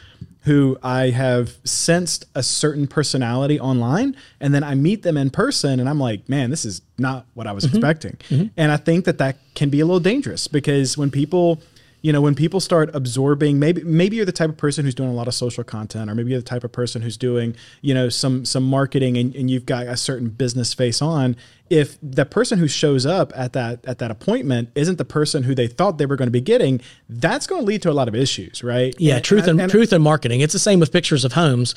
who 0.44 0.78
I 0.82 1.10
have 1.10 1.58
sensed 1.64 2.24
a 2.34 2.42
certain 2.42 2.86
personality 2.86 3.60
online, 3.60 4.16
and 4.40 4.54
then 4.54 4.64
I 4.64 4.74
meet 4.74 5.02
them 5.02 5.16
in 5.18 5.28
person, 5.28 5.80
and 5.80 5.88
I'm 5.88 6.00
like, 6.00 6.28
man, 6.30 6.48
this 6.48 6.64
is 6.64 6.80
not 6.96 7.26
what 7.34 7.46
I 7.46 7.52
was 7.52 7.64
expecting. 7.64 8.16
And 8.56 8.72
I 8.72 8.78
think 8.78 9.04
that 9.04 9.18
that 9.18 9.36
can 9.54 9.68
be 9.68 9.80
a 9.80 9.84
little 9.84 10.00
dangerous 10.00 10.48
because 10.48 10.96
when 10.96 11.10
people, 11.10 11.60
you 12.02 12.12
know, 12.12 12.20
when 12.20 12.34
people 12.34 12.60
start 12.60 12.94
absorbing, 12.94 13.58
maybe 13.58 13.82
maybe 13.82 14.16
you're 14.16 14.24
the 14.24 14.32
type 14.32 14.50
of 14.50 14.56
person 14.56 14.84
who's 14.84 14.94
doing 14.94 15.10
a 15.10 15.14
lot 15.14 15.28
of 15.28 15.34
social 15.34 15.64
content, 15.64 16.10
or 16.10 16.14
maybe 16.14 16.30
you're 16.30 16.40
the 16.40 16.44
type 16.44 16.64
of 16.64 16.72
person 16.72 17.02
who's 17.02 17.16
doing, 17.16 17.54
you 17.82 17.94
know, 17.94 18.08
some 18.08 18.44
some 18.44 18.64
marketing, 18.64 19.16
and, 19.16 19.34
and 19.34 19.50
you've 19.50 19.66
got 19.66 19.86
a 19.86 19.96
certain 19.96 20.28
business 20.28 20.72
face 20.72 21.02
on. 21.02 21.36
If 21.68 21.98
the 22.02 22.26
person 22.26 22.58
who 22.58 22.66
shows 22.66 23.06
up 23.06 23.32
at 23.36 23.52
that 23.52 23.84
at 23.86 23.98
that 23.98 24.10
appointment 24.10 24.70
isn't 24.74 24.96
the 24.96 25.04
person 25.04 25.42
who 25.44 25.54
they 25.54 25.68
thought 25.68 25.98
they 25.98 26.06
were 26.06 26.16
going 26.16 26.26
to 26.26 26.32
be 26.32 26.40
getting, 26.40 26.80
that's 27.08 27.46
going 27.46 27.62
to 27.62 27.66
lead 27.66 27.82
to 27.82 27.90
a 27.90 27.92
lot 27.92 28.08
of 28.08 28.14
issues, 28.14 28.64
right? 28.64 28.94
yeah 28.98 29.18
truth 29.20 29.46
and, 29.46 29.70
truth 29.70 29.92
and 29.92 30.02
marketing 30.02 30.40
it's 30.40 30.52
the 30.52 30.58
same 30.58 30.80
with 30.80 30.92
pictures 30.92 31.24
of 31.24 31.32
homes 31.32 31.74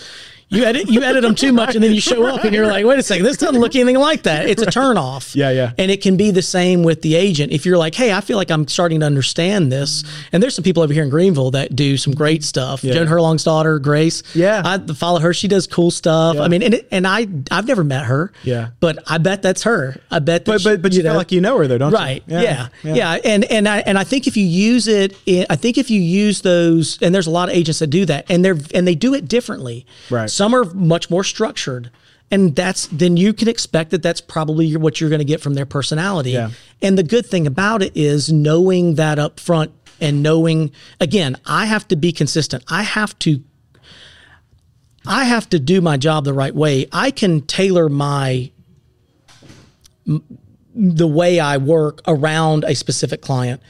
you 0.54 0.64
edit 0.64 0.90
you 0.90 1.02
edit 1.04 1.22
them 1.24 1.36
too 1.36 1.52
much 1.52 1.76
and 1.76 1.84
then 1.84 1.92
you 1.94 2.00
show 2.02 2.26
up 2.26 2.44
and 2.44 2.54
you're 2.54 2.68
like 2.68 2.86
wait 2.86 3.00
a 3.00 3.04
second 3.04 3.26
this 3.26 3.38
doesn't 3.38 3.60
look 3.60 3.76
anything 3.76 3.98
like 3.98 4.24
that 4.24 4.48
it's 4.48 4.62
a 4.62 4.66
turn 4.70 4.98
off 4.98 5.36
Yeah, 5.36 5.50
yeah. 5.52 5.72
and 5.78 5.90
it 5.92 6.02
can 6.02 6.18
be 6.18 6.32
the 6.32 6.42
same 6.42 6.84
with 6.84 7.02
the 7.02 7.16
agent 7.16 7.52
if 7.52 7.66
you're 7.66 7.78
like 7.78 7.96
hey 7.96 8.14
i 8.14 8.22
feel 8.22 8.38
like 8.38 8.52
i'm 8.52 8.68
starting 8.68 9.00
to 9.02 9.06
understand 9.06 9.72
this 9.72 10.04
and 10.32 10.42
there's 10.42 10.56
some 10.56 10.64
people 10.64 10.84
over 10.84 10.94
here 10.94 11.04
in 11.04 11.10
greenville 11.10 11.52
that 11.52 11.76
do 11.76 11.98
some 11.98 12.14
great 12.14 12.44
stuff 12.44 12.82
joan 12.82 13.08
herlong's 13.08 13.44
daughter 13.44 13.80
grace 13.80 14.24
Yeah. 14.36 14.62
i 14.66 14.78
follow 14.94 15.20
her 15.20 15.34
she 15.34 15.48
does 15.48 15.68
cool 15.68 15.92
stuff 15.92 16.38
i 16.38 16.48
mean 16.48 16.62
and, 16.64 16.74
it, 16.76 16.88
and 16.92 17.08
i 17.08 17.28
i've 17.52 17.68
never 17.68 17.84
met 17.84 18.06
her 18.06 18.32
Yeah. 18.44 18.70
but 18.80 19.00
i 19.08 19.18
bet 19.18 19.42
that's 19.42 19.64
her 19.64 19.98
i 20.12 20.20
bet 20.20 20.46
But 20.46 20.62
she- 20.62 20.70
but 20.70 20.82
but 20.82 20.94
you, 20.94 21.02
feel 21.02 21.12
know- 21.14 21.18
like 21.18 21.32
you 21.32 21.42
know 21.42 21.58
her 21.58 21.68
though, 21.68 21.78
don't 21.78 21.92
right 21.92 22.24
you? 22.28 22.36
Right. 22.36 22.44
Yeah. 22.84 22.94
yeah 22.94 23.18
and 23.24 23.44
and 23.46 23.68
i 23.68 23.80
and 23.80 23.98
i 23.98 24.04
think 24.04 24.28
if 24.28 24.38
you 24.38 24.46
use 24.46 24.88
it 24.88 25.16
in, 25.26 25.46
i 25.50 25.56
think 25.56 25.78
if 25.78 25.90
you 25.90 26.00
use 26.02 26.42
those 26.42 26.98
and 27.02 27.14
there's 27.14 27.28
a 27.28 27.32
lot 27.32 27.50
of 27.50 27.56
agents 27.56 27.80
that 27.80 27.88
do 27.88 28.06
that 28.06 28.26
and 28.30 28.44
they're 28.46 28.58
and 28.74 28.88
they 28.88 28.96
do 28.96 29.14
it 29.14 29.28
differently 29.28 29.86
Right. 30.10 30.30
Some 30.44 30.54
are 30.54 30.66
much 30.74 31.10
more 31.10 31.24
structured 31.24 31.90
and 32.30 32.54
that's 32.56 32.88
then 32.88 33.16
you 33.16 33.32
can 33.34 33.48
expect 33.48 33.92
that 33.92 34.02
that's 34.04 34.20
probably 34.20 34.66
your- 34.66 34.80
what 34.82 35.00
you're 35.00 35.10
going 35.10 35.20
to 35.28 35.32
get 35.34 35.40
from 35.42 35.54
their 35.54 35.66
personality. 35.66 36.32
Yeah. 36.32 36.50
and 36.82 36.98
the 36.98 37.04
good 37.04 37.26
thing 37.26 37.48
about 37.48 37.82
it 37.82 37.94
is 37.96 38.32
knowing 38.32 38.96
that 38.96 39.20
up 39.20 39.40
front 39.40 39.72
and 40.02 40.22
knowing 40.22 40.72
again 41.00 41.36
i 41.46 41.66
have 41.66 41.88
to 41.88 41.96
be 41.96 42.12
consistent. 42.12 42.64
I 42.68 42.84
have 42.84 43.18
to 43.20 43.42
i 45.06 45.24
have 45.26 45.48
to 45.50 45.60
do 45.60 45.80
my 45.82 45.98
job 45.98 46.26
the 46.26 46.34
right 46.34 46.56
way. 46.56 46.88
I 46.92 47.12
can 47.12 47.42
tailor 47.42 47.88
my 47.90 48.52
the 50.76 51.08
way 51.08 51.40
I 51.40 51.58
work 51.58 52.02
around 52.08 52.64
a 52.66 52.74
specific 52.76 53.22
client 53.22 53.62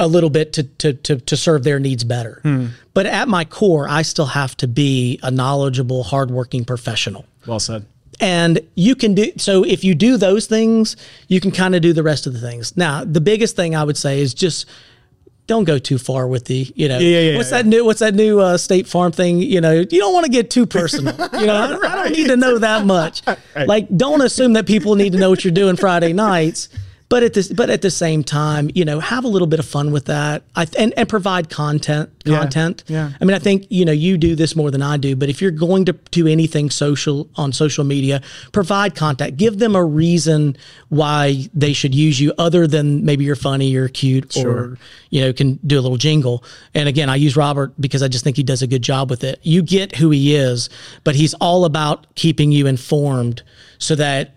a 0.00 0.08
little 0.08 0.30
bit 0.30 0.52
to 0.54 0.64
to 0.64 0.94
to, 0.94 1.16
to 1.16 1.36
serve 1.36 1.62
their 1.62 1.78
needs 1.78 2.02
better. 2.02 2.40
But 2.92 3.06
at 3.06 3.28
my 3.28 3.44
core, 3.44 3.88
I 3.88 4.02
still 4.02 4.26
have 4.26 4.56
to 4.56 4.66
be 4.66 5.20
a 5.22 5.30
knowledgeable, 5.30 6.02
hardworking 6.02 6.64
professional. 6.64 7.24
Well 7.46 7.60
said. 7.60 7.86
And 8.18 8.60
you 8.74 8.94
can 8.96 9.14
do 9.14 9.32
so 9.36 9.64
if 9.64 9.84
you 9.84 9.94
do 9.94 10.16
those 10.16 10.46
things, 10.46 10.96
you 11.28 11.40
can 11.40 11.52
kind 11.52 11.74
of 11.74 11.82
do 11.82 11.92
the 11.92 12.02
rest 12.02 12.26
of 12.26 12.32
the 12.32 12.40
things. 12.40 12.76
Now, 12.76 13.04
the 13.04 13.20
biggest 13.20 13.56
thing 13.56 13.74
I 13.76 13.84
would 13.84 13.96
say 13.96 14.20
is 14.20 14.34
just 14.34 14.66
don't 15.46 15.64
go 15.64 15.78
too 15.78 15.98
far 15.98 16.28
with 16.28 16.44
the, 16.44 16.70
you 16.76 16.88
know, 16.88 16.98
yeah, 16.98 17.20
yeah, 17.20 17.36
what's 17.36 17.50
yeah. 17.50 17.62
that 17.62 17.66
new, 17.66 17.84
what's 17.84 17.98
that 17.98 18.14
new 18.14 18.38
uh, 18.38 18.56
State 18.56 18.86
Farm 18.86 19.10
thing? 19.10 19.38
You 19.38 19.60
know, 19.60 19.72
you 19.72 19.98
don't 19.98 20.12
want 20.12 20.24
to 20.26 20.30
get 20.30 20.48
too 20.48 20.64
personal. 20.64 21.12
You 21.32 21.46
know, 21.46 21.54
I, 21.56 21.64
I 21.64 22.04
don't 22.04 22.12
need 22.12 22.28
to 22.28 22.36
know 22.36 22.58
that 22.58 22.86
much. 22.86 23.22
Like, 23.66 23.94
don't 23.94 24.22
assume 24.22 24.52
that 24.54 24.66
people 24.66 24.94
need 24.94 25.12
to 25.12 25.18
know 25.18 25.28
what 25.28 25.44
you're 25.44 25.52
doing 25.52 25.76
Friday 25.76 26.12
nights. 26.12 26.68
But 27.10 27.24
at 27.24 27.34
this, 27.34 27.48
but 27.48 27.70
at 27.70 27.82
the 27.82 27.90
same 27.90 28.22
time, 28.22 28.70
you 28.72 28.84
know, 28.84 29.00
have 29.00 29.24
a 29.24 29.28
little 29.28 29.48
bit 29.48 29.58
of 29.58 29.66
fun 29.66 29.90
with 29.90 30.04
that, 30.04 30.44
I, 30.54 30.66
and 30.78 30.94
and 30.96 31.08
provide 31.08 31.50
content. 31.50 32.08
Content. 32.24 32.84
yeah. 32.86 33.10
I 33.20 33.24
mean, 33.24 33.34
I 33.34 33.40
think 33.40 33.66
you 33.68 33.84
know 33.84 33.92
you 33.92 34.16
do 34.16 34.36
this 34.36 34.54
more 34.54 34.70
than 34.70 34.80
I 34.80 34.96
do. 34.96 35.16
But 35.16 35.28
if 35.28 35.42
you're 35.42 35.50
going 35.50 35.86
to 35.86 35.92
do 36.12 36.28
anything 36.28 36.70
social 36.70 37.28
on 37.34 37.52
social 37.52 37.82
media, 37.82 38.22
provide 38.52 38.94
content. 38.94 39.36
Give 39.36 39.58
them 39.58 39.74
a 39.74 39.84
reason 39.84 40.56
why 40.88 41.48
they 41.52 41.72
should 41.72 41.96
use 41.96 42.20
you, 42.20 42.32
other 42.38 42.68
than 42.68 43.04
maybe 43.04 43.24
you're 43.24 43.34
funny, 43.34 43.66
you're 43.66 43.88
cute, 43.88 44.36
or 44.36 44.78
you 45.10 45.20
know 45.20 45.32
can 45.32 45.58
do 45.66 45.80
a 45.80 45.82
little 45.82 45.98
jingle. 45.98 46.44
And 46.74 46.88
again, 46.88 47.10
I 47.10 47.16
use 47.16 47.36
Robert 47.36 47.72
because 47.80 48.04
I 48.04 48.08
just 48.08 48.22
think 48.22 48.36
he 48.36 48.44
does 48.44 48.62
a 48.62 48.68
good 48.68 48.82
job 48.82 49.10
with 49.10 49.24
it. 49.24 49.40
You 49.42 49.62
get 49.62 49.96
who 49.96 50.10
he 50.10 50.36
is, 50.36 50.70
but 51.02 51.16
he's 51.16 51.34
all 51.34 51.64
about 51.64 52.06
keeping 52.14 52.52
you 52.52 52.68
informed 52.68 53.42
so 53.78 53.96
that 53.96 54.36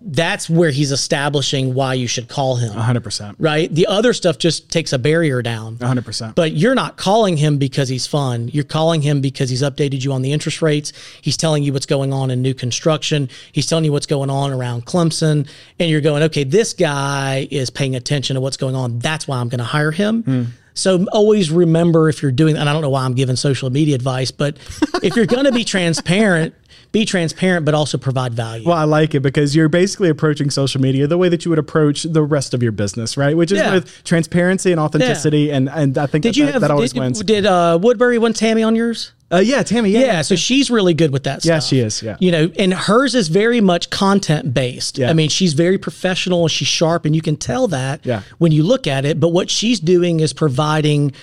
that's 0.00 0.48
where 0.48 0.70
he's 0.70 0.92
establishing 0.92 1.74
why 1.74 1.94
you 1.94 2.06
should 2.06 2.28
call 2.28 2.56
him. 2.56 2.72
100%. 2.72 3.34
Right? 3.38 3.72
The 3.72 3.86
other 3.88 4.12
stuff 4.12 4.38
just 4.38 4.70
takes 4.70 4.92
a 4.92 4.98
barrier 4.98 5.42
down. 5.42 5.76
100%. 5.76 6.36
But 6.36 6.52
you're 6.52 6.74
not 6.74 6.96
calling 6.96 7.36
him 7.36 7.58
because 7.58 7.88
he's 7.88 8.06
fun. 8.06 8.48
You're 8.48 8.62
calling 8.64 9.02
him 9.02 9.20
because 9.20 9.50
he's 9.50 9.62
updated 9.62 10.04
you 10.04 10.12
on 10.12 10.22
the 10.22 10.32
interest 10.32 10.62
rates. 10.62 10.92
He's 11.20 11.36
telling 11.36 11.64
you 11.64 11.72
what's 11.72 11.86
going 11.86 12.12
on 12.12 12.30
in 12.30 12.42
new 12.42 12.54
construction. 12.54 13.28
He's 13.50 13.66
telling 13.66 13.84
you 13.84 13.92
what's 13.92 14.06
going 14.06 14.30
on 14.30 14.52
around 14.52 14.86
Clemson. 14.86 15.48
And 15.80 15.90
you're 15.90 16.00
going, 16.00 16.22
okay, 16.24 16.44
this 16.44 16.74
guy 16.74 17.48
is 17.50 17.70
paying 17.70 17.96
attention 17.96 18.34
to 18.34 18.40
what's 18.40 18.56
going 18.56 18.76
on. 18.76 19.00
That's 19.00 19.26
why 19.26 19.38
I'm 19.38 19.48
going 19.48 19.58
to 19.58 19.64
hire 19.64 19.90
him. 19.90 20.52
So 20.74 21.04
always 21.12 21.50
remember 21.50 22.08
if 22.08 22.22
you're 22.22 22.32
doing, 22.32 22.56
and 22.56 22.68
I 22.68 22.72
don't 22.72 22.82
know 22.82 22.90
why 22.90 23.04
I'm 23.04 23.14
giving 23.14 23.36
social 23.36 23.68
media 23.68 23.94
advice, 23.94 24.30
but 24.30 24.56
if 25.02 25.16
you're 25.16 25.26
going 25.26 25.44
to 25.44 25.52
be 25.52 25.64
transparent, 25.66 26.54
be 26.92 27.04
transparent, 27.06 27.64
but 27.64 27.74
also 27.74 27.96
provide 27.98 28.34
value. 28.34 28.66
Well, 28.68 28.76
I 28.76 28.84
like 28.84 29.14
it 29.14 29.20
because 29.20 29.56
you're 29.56 29.70
basically 29.70 30.10
approaching 30.10 30.50
social 30.50 30.80
media 30.80 31.06
the 31.06 31.16
way 31.18 31.28
that 31.30 31.44
you 31.44 31.48
would 31.50 31.58
approach 31.58 32.02
the 32.02 32.22
rest 32.22 32.52
of 32.52 32.62
your 32.62 32.72
business, 32.72 33.16
right? 33.16 33.34
Which 33.36 33.50
is 33.50 33.58
Yeah. 33.58 33.74
with 33.74 34.04
transparency 34.04 34.70
and 34.72 34.80
authenticity, 34.80 35.50
and 35.50 35.68
and 35.70 35.96
I 35.96 36.06
think 36.06 36.22
did 36.22 36.34
that, 36.34 36.36
you 36.36 36.44
that, 36.46 36.52
have, 36.52 36.60
that 36.60 36.70
always 36.70 36.92
did, 36.92 37.00
wins. 37.00 37.22
did 37.22 37.46
uh, 37.46 37.78
Woodbury 37.80 38.18
want 38.18 38.36
Tammy 38.36 38.62
on 38.62 38.76
yours? 38.76 39.12
Uh, 39.32 39.38
yeah, 39.38 39.62
Tammy. 39.62 39.88
Yeah, 39.88 40.00
Yeah, 40.00 40.20
so 40.22 40.36
she's 40.36 40.70
really 40.70 40.92
good 40.92 41.10
with 41.10 41.22
that 41.24 41.40
stuff. 41.40 41.48
Yeah, 41.48 41.60
she 41.60 41.78
is, 41.78 42.02
yeah. 42.02 42.18
You 42.20 42.30
know, 42.30 42.52
and 42.58 42.74
hers 42.74 43.14
is 43.14 43.28
very 43.28 43.62
much 43.62 43.88
content 43.88 44.52
based. 44.52 44.98
Yeah. 44.98 45.08
I 45.08 45.14
mean, 45.14 45.30
she's 45.30 45.54
very 45.54 45.78
professional 45.78 46.42
and 46.42 46.50
she's 46.50 46.68
sharp, 46.68 47.06
and 47.06 47.16
you 47.16 47.22
can 47.22 47.36
tell 47.36 47.66
that 47.68 48.00
Yeah. 48.04 48.20
when 48.36 48.52
you 48.52 48.62
look 48.62 48.86
at 48.86 49.06
it. 49.06 49.18
But 49.18 49.28
what 49.28 49.48
she's 49.48 49.80
doing 49.80 50.20
is 50.20 50.34
providing 50.34 51.14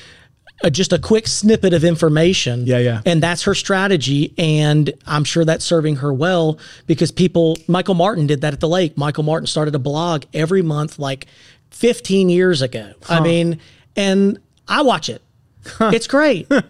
a, 0.64 0.72
just 0.72 0.94
a 0.94 1.00
quick 1.00 1.28
snippet 1.28 1.74
of 1.74 1.84
information. 1.84 2.66
Yeah, 2.66 2.80
yeah. 2.80 3.02
And 3.06 3.22
that's 3.24 3.44
her 3.44 3.56
strategy. 3.56 4.34
And 4.38 4.94
I'm 5.06 5.24
sure 5.24 5.46
that's 5.46 5.66
serving 5.66 5.98
her 5.98 6.14
well 6.14 6.60
because 6.88 7.12
people, 7.12 7.58
Michael 7.68 7.96
Martin 7.96 8.28
did 8.28 8.42
that 8.42 8.54
at 8.54 8.60
the 8.60 8.68
lake. 8.68 8.98
Michael 8.98 9.24
Martin 9.24 9.48
started 9.48 9.76
a 9.76 9.80
blog 9.80 10.26
every 10.34 10.62
month 10.62 11.00
like 11.00 11.28
15 11.72 12.30
years 12.30 12.62
ago. 12.62 12.94
I 13.08 13.20
mean, 13.22 13.60
and 13.96 14.40
I 14.68 14.82
watch 14.82 15.10
it. 15.10 15.22
It's 15.80 16.08
great. 16.08 16.50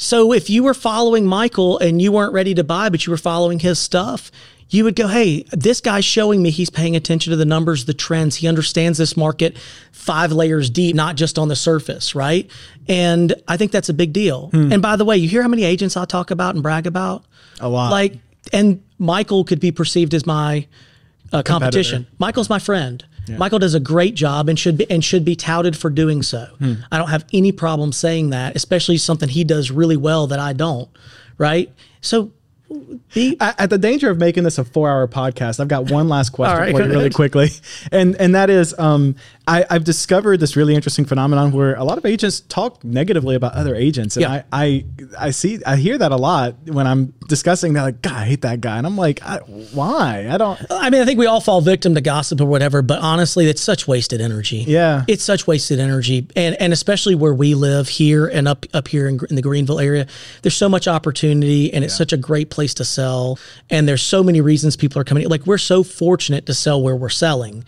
So 0.00 0.32
if 0.32 0.48
you 0.48 0.62
were 0.62 0.74
following 0.74 1.26
Michael 1.26 1.76
and 1.76 2.00
you 2.00 2.12
weren't 2.12 2.32
ready 2.32 2.54
to 2.54 2.62
buy, 2.62 2.88
but 2.88 3.04
you 3.04 3.10
were 3.10 3.16
following 3.16 3.58
his 3.58 3.80
stuff, 3.80 4.30
you 4.70 4.84
would 4.84 4.96
go, 4.96 5.08
Hey, 5.08 5.44
this 5.52 5.80
guy's 5.80 6.04
showing 6.04 6.42
me 6.42 6.50
he's 6.50 6.70
paying 6.70 6.94
attention 6.96 7.30
to 7.30 7.36
the 7.36 7.44
numbers, 7.44 7.86
the 7.86 7.94
trends. 7.94 8.36
He 8.36 8.48
understands 8.48 8.98
this 8.98 9.16
market 9.16 9.56
five 9.92 10.32
layers 10.32 10.68
deep, 10.70 10.94
not 10.94 11.16
just 11.16 11.38
on 11.38 11.48
the 11.48 11.56
surface, 11.56 12.14
right? 12.14 12.50
And 12.86 13.34
I 13.46 13.56
think 13.56 13.72
that's 13.72 13.88
a 13.88 13.94
big 13.94 14.12
deal. 14.12 14.50
And 14.52 14.82
by 14.82 14.96
the 14.96 15.04
way, 15.04 15.16
you 15.16 15.28
hear 15.28 15.42
how 15.42 15.48
many 15.48 15.64
agents 15.64 15.96
I 15.96 16.04
talk 16.04 16.30
about 16.30 16.54
and 16.54 16.62
brag 16.62 16.86
about? 16.86 17.24
A 17.60 17.68
lot. 17.68 17.90
Like, 17.90 18.14
and 18.52 18.82
Michael 18.98 19.44
could 19.44 19.60
be 19.60 19.72
perceived 19.72 20.14
as 20.14 20.26
my 20.26 20.66
uh, 21.32 21.42
competition. 21.42 22.06
Michael's 22.18 22.48
my 22.50 22.58
friend. 22.58 23.04
Michael 23.36 23.58
does 23.58 23.74
a 23.74 23.80
great 23.80 24.14
job 24.14 24.48
and 24.48 24.58
should 24.58 24.78
be 24.78 24.90
and 24.90 25.04
should 25.04 25.22
be 25.22 25.36
touted 25.36 25.76
for 25.76 25.90
doing 25.90 26.22
so. 26.22 26.46
I 26.90 26.96
don't 26.96 27.10
have 27.10 27.26
any 27.32 27.52
problem 27.52 27.92
saying 27.92 28.30
that, 28.30 28.56
especially 28.56 28.96
something 28.96 29.28
he 29.28 29.44
does 29.44 29.70
really 29.70 29.98
well 29.98 30.26
that 30.28 30.38
I 30.38 30.54
don't. 30.54 30.88
Right? 31.36 31.70
So 32.00 32.32
be 33.14 33.36
At 33.40 33.70
the 33.70 33.78
danger 33.78 34.10
of 34.10 34.18
making 34.18 34.44
this 34.44 34.58
a 34.58 34.64
four-hour 34.64 35.08
podcast, 35.08 35.60
I've 35.60 35.68
got 35.68 35.90
one 35.90 36.08
last 36.08 36.30
question 36.30 36.58
right, 36.58 36.74
for 36.74 36.82
you, 36.82 36.88
really 36.90 37.10
quickly, 37.10 37.50
and 37.92 38.14
and 38.16 38.34
that 38.34 38.50
is, 38.50 38.78
um, 38.78 39.16
I, 39.46 39.64
I've 39.70 39.84
discovered 39.84 40.40
this 40.40 40.56
really 40.56 40.74
interesting 40.74 41.06
phenomenon 41.06 41.52
where 41.52 41.74
a 41.76 41.84
lot 41.84 41.96
of 41.96 42.04
agents 42.04 42.40
talk 42.40 42.84
negatively 42.84 43.34
about 43.34 43.54
other 43.54 43.74
agents, 43.74 44.16
and 44.16 44.22
Yeah. 44.22 44.42
I, 44.52 44.84
I 45.18 45.26
I 45.28 45.30
see 45.30 45.60
I 45.64 45.76
hear 45.76 45.96
that 45.96 46.12
a 46.12 46.16
lot 46.16 46.56
when 46.66 46.86
I'm 46.86 47.14
discussing. 47.28 47.72
They're 47.72 47.82
like, 47.84 48.02
"God, 48.02 48.12
I 48.12 48.24
hate 48.26 48.42
that 48.42 48.60
guy," 48.60 48.76
and 48.76 48.86
I'm 48.86 48.96
like, 48.98 49.22
I, 49.22 49.38
"Why? 49.72 50.28
I 50.30 50.36
don't." 50.36 50.60
I 50.70 50.90
mean, 50.90 51.00
I 51.00 51.04
think 51.06 51.18
we 51.18 51.26
all 51.26 51.40
fall 51.40 51.62
victim 51.62 51.94
to 51.94 52.02
gossip 52.02 52.40
or 52.40 52.46
whatever, 52.46 52.82
but 52.82 53.00
honestly, 53.00 53.48
it's 53.48 53.62
such 53.62 53.88
wasted 53.88 54.20
energy. 54.20 54.64
Yeah. 54.68 55.04
it's 55.08 55.24
such 55.24 55.46
wasted 55.46 55.80
energy, 55.80 56.26
and 56.36 56.54
and 56.60 56.72
especially 56.74 57.14
where 57.14 57.34
we 57.34 57.54
live 57.54 57.88
here 57.88 58.26
and 58.26 58.46
up 58.46 58.66
up 58.74 58.88
here 58.88 59.08
in, 59.08 59.18
in 59.30 59.36
the 59.36 59.42
Greenville 59.42 59.80
area, 59.80 60.06
there's 60.42 60.56
so 60.56 60.68
much 60.68 60.86
opportunity, 60.86 61.72
and 61.72 61.82
it's 61.84 61.96
such 61.96 62.12
a 62.12 62.18
great 62.18 62.50
place 62.50 62.57
to 62.66 62.84
sell, 62.84 63.38
and 63.70 63.88
there's 63.88 64.02
so 64.02 64.22
many 64.22 64.40
reasons 64.40 64.76
people 64.76 65.00
are 65.00 65.04
coming. 65.04 65.28
Like 65.28 65.46
we're 65.46 65.58
so 65.58 65.82
fortunate 65.82 66.46
to 66.46 66.54
sell 66.54 66.82
where 66.82 66.96
we're 66.96 67.08
selling 67.08 67.64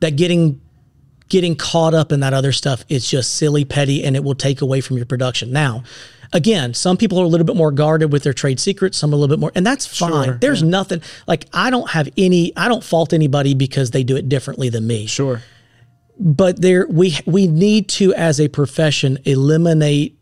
that 0.00 0.16
getting 0.16 0.60
getting 1.28 1.56
caught 1.56 1.94
up 1.94 2.12
in 2.12 2.20
that 2.20 2.34
other 2.34 2.52
stuff 2.52 2.84
is 2.90 3.08
just 3.08 3.36
silly, 3.36 3.64
petty, 3.64 4.04
and 4.04 4.16
it 4.16 4.22
will 4.22 4.34
take 4.34 4.60
away 4.60 4.82
from 4.82 4.98
your 4.98 5.06
production. 5.06 5.50
Now, 5.50 5.82
again, 6.32 6.74
some 6.74 6.98
people 6.98 7.18
are 7.18 7.24
a 7.24 7.28
little 7.28 7.46
bit 7.46 7.56
more 7.56 7.72
guarded 7.72 8.12
with 8.12 8.22
their 8.22 8.34
trade 8.34 8.60
secrets, 8.60 8.98
some 8.98 9.12
a 9.12 9.16
little 9.16 9.34
bit 9.34 9.40
more, 9.40 9.52
and 9.54 9.64
that's 9.64 9.86
fine. 9.86 10.24
Sure, 10.24 10.38
There's 10.38 10.62
nothing 10.62 11.00
like 11.26 11.46
I 11.52 11.70
don't 11.70 11.88
have 11.90 12.08
any, 12.18 12.54
I 12.56 12.68
don't 12.68 12.84
fault 12.84 13.12
anybody 13.12 13.54
because 13.54 13.92
they 13.92 14.04
do 14.04 14.16
it 14.16 14.28
differently 14.28 14.68
than 14.68 14.86
me. 14.86 15.06
Sure. 15.06 15.42
But 16.18 16.60
there, 16.60 16.86
we 16.88 17.18
we 17.26 17.46
need 17.46 17.88
to, 17.90 18.12
as 18.14 18.38
a 18.38 18.48
profession, 18.48 19.18
eliminate 19.24 20.18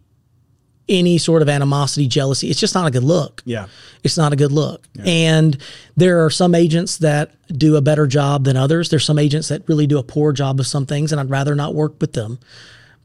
any 0.91 1.17
sort 1.17 1.41
of 1.41 1.49
animosity, 1.49 2.07
jealousy. 2.07 2.51
It's 2.51 2.61
just 2.61 2.75
not 2.75 2.87
a 2.87 2.91
good 2.91 3.05
look 3.05 3.43
Yeah. 3.47 3.67
it's 4.03 4.19
not 4.19 4.33
a 4.33 4.37
good 4.37 4.53
look. 4.53 4.87
And 5.03 5.57
there 5.97 6.25
are 6.25 6.31
some 6.31 6.55
agents 6.55 6.99
that 6.99 7.31
do 7.49 7.77
a 7.77 7.81
better 7.81 8.07
job 8.07 8.45
than 8.45 8.57
others. 8.57 8.91
There's 8.91 9.05
some 9.05 9.19
agents 9.19 9.49
that 9.49 9.63
really 9.69 9.87
do 9.87 9.99
a 9.99 10.03
poor 10.03 10.33
job 10.33 10.61
of 10.61 10.67
some 10.67 10.85
things, 10.87 11.13
and 11.13 11.21
I'd 11.21 11.31
rather 11.31 11.55
not 11.55 11.75
work 11.75 11.95
with 12.01 12.13
them. 12.13 12.39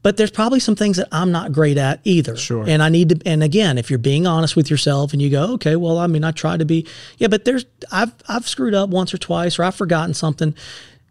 But 0.02 0.16
there's 0.18 0.30
probably 0.30 0.60
some 0.60 0.76
things 0.76 0.98
that 0.98 1.08
I'm 1.10 1.32
not 1.32 1.50
great 1.52 1.78
at 1.78 2.00
either. 2.04 2.36
Sure. 2.36 2.64
And 2.68 2.80
I 2.82 2.88
need 2.90 3.08
to, 3.08 3.20
and 3.26 3.42
again, 3.42 3.76
if 3.78 3.88
you're 3.90 3.98
being 3.98 4.26
honest 4.26 4.54
with 4.54 4.70
yourself 4.70 5.12
and 5.12 5.20
you 5.22 5.30
go, 5.30 5.54
okay, 5.54 5.74
well, 5.74 5.98
I 5.98 6.06
mean, 6.06 6.22
I 6.22 6.30
try 6.30 6.56
to 6.56 6.64
be, 6.64 6.86
yeah, 7.18 7.26
but 7.28 7.44
there's, 7.44 7.64
I've, 7.90 8.12
I've 8.28 8.46
screwed 8.46 8.74
up 8.74 8.88
once 8.90 9.12
or 9.12 9.18
twice 9.18 9.58
or 9.58 9.64
I've 9.64 9.74
forgotten 9.74 10.14
something. 10.14 10.54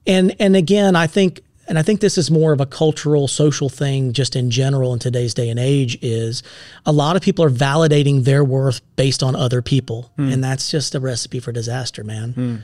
And, 0.07 0.35
and 0.39 0.55
again, 0.55 0.95
I 0.95 1.07
think, 1.07 1.41
and 1.67 1.79
I 1.79 1.83
think 1.83 1.99
this 1.99 2.17
is 2.17 2.29
more 2.29 2.53
of 2.53 2.61
a 2.61 2.65
cultural, 2.65 3.27
social 3.27 3.69
thing 3.69 4.13
just 4.13 4.35
in 4.35 4.51
general 4.51 4.93
in 4.93 4.99
today's 4.99 5.33
day 5.33 5.49
and 5.49 5.59
age 5.59 5.97
is 6.01 6.43
a 6.85 6.91
lot 6.91 7.15
of 7.15 7.21
people 7.21 7.43
are 7.43 7.49
validating 7.49 8.23
their 8.23 8.43
worth 8.43 8.81
based 8.95 9.23
on 9.23 9.35
other 9.35 9.61
people. 9.61 10.11
Hmm. 10.15 10.31
And 10.31 10.43
that's 10.43 10.69
just 10.69 10.93
a 10.93 10.99
recipe 10.99 11.39
for 11.39 11.51
disaster, 11.51 12.03
man. 12.03 12.33
Hmm. 12.33 12.55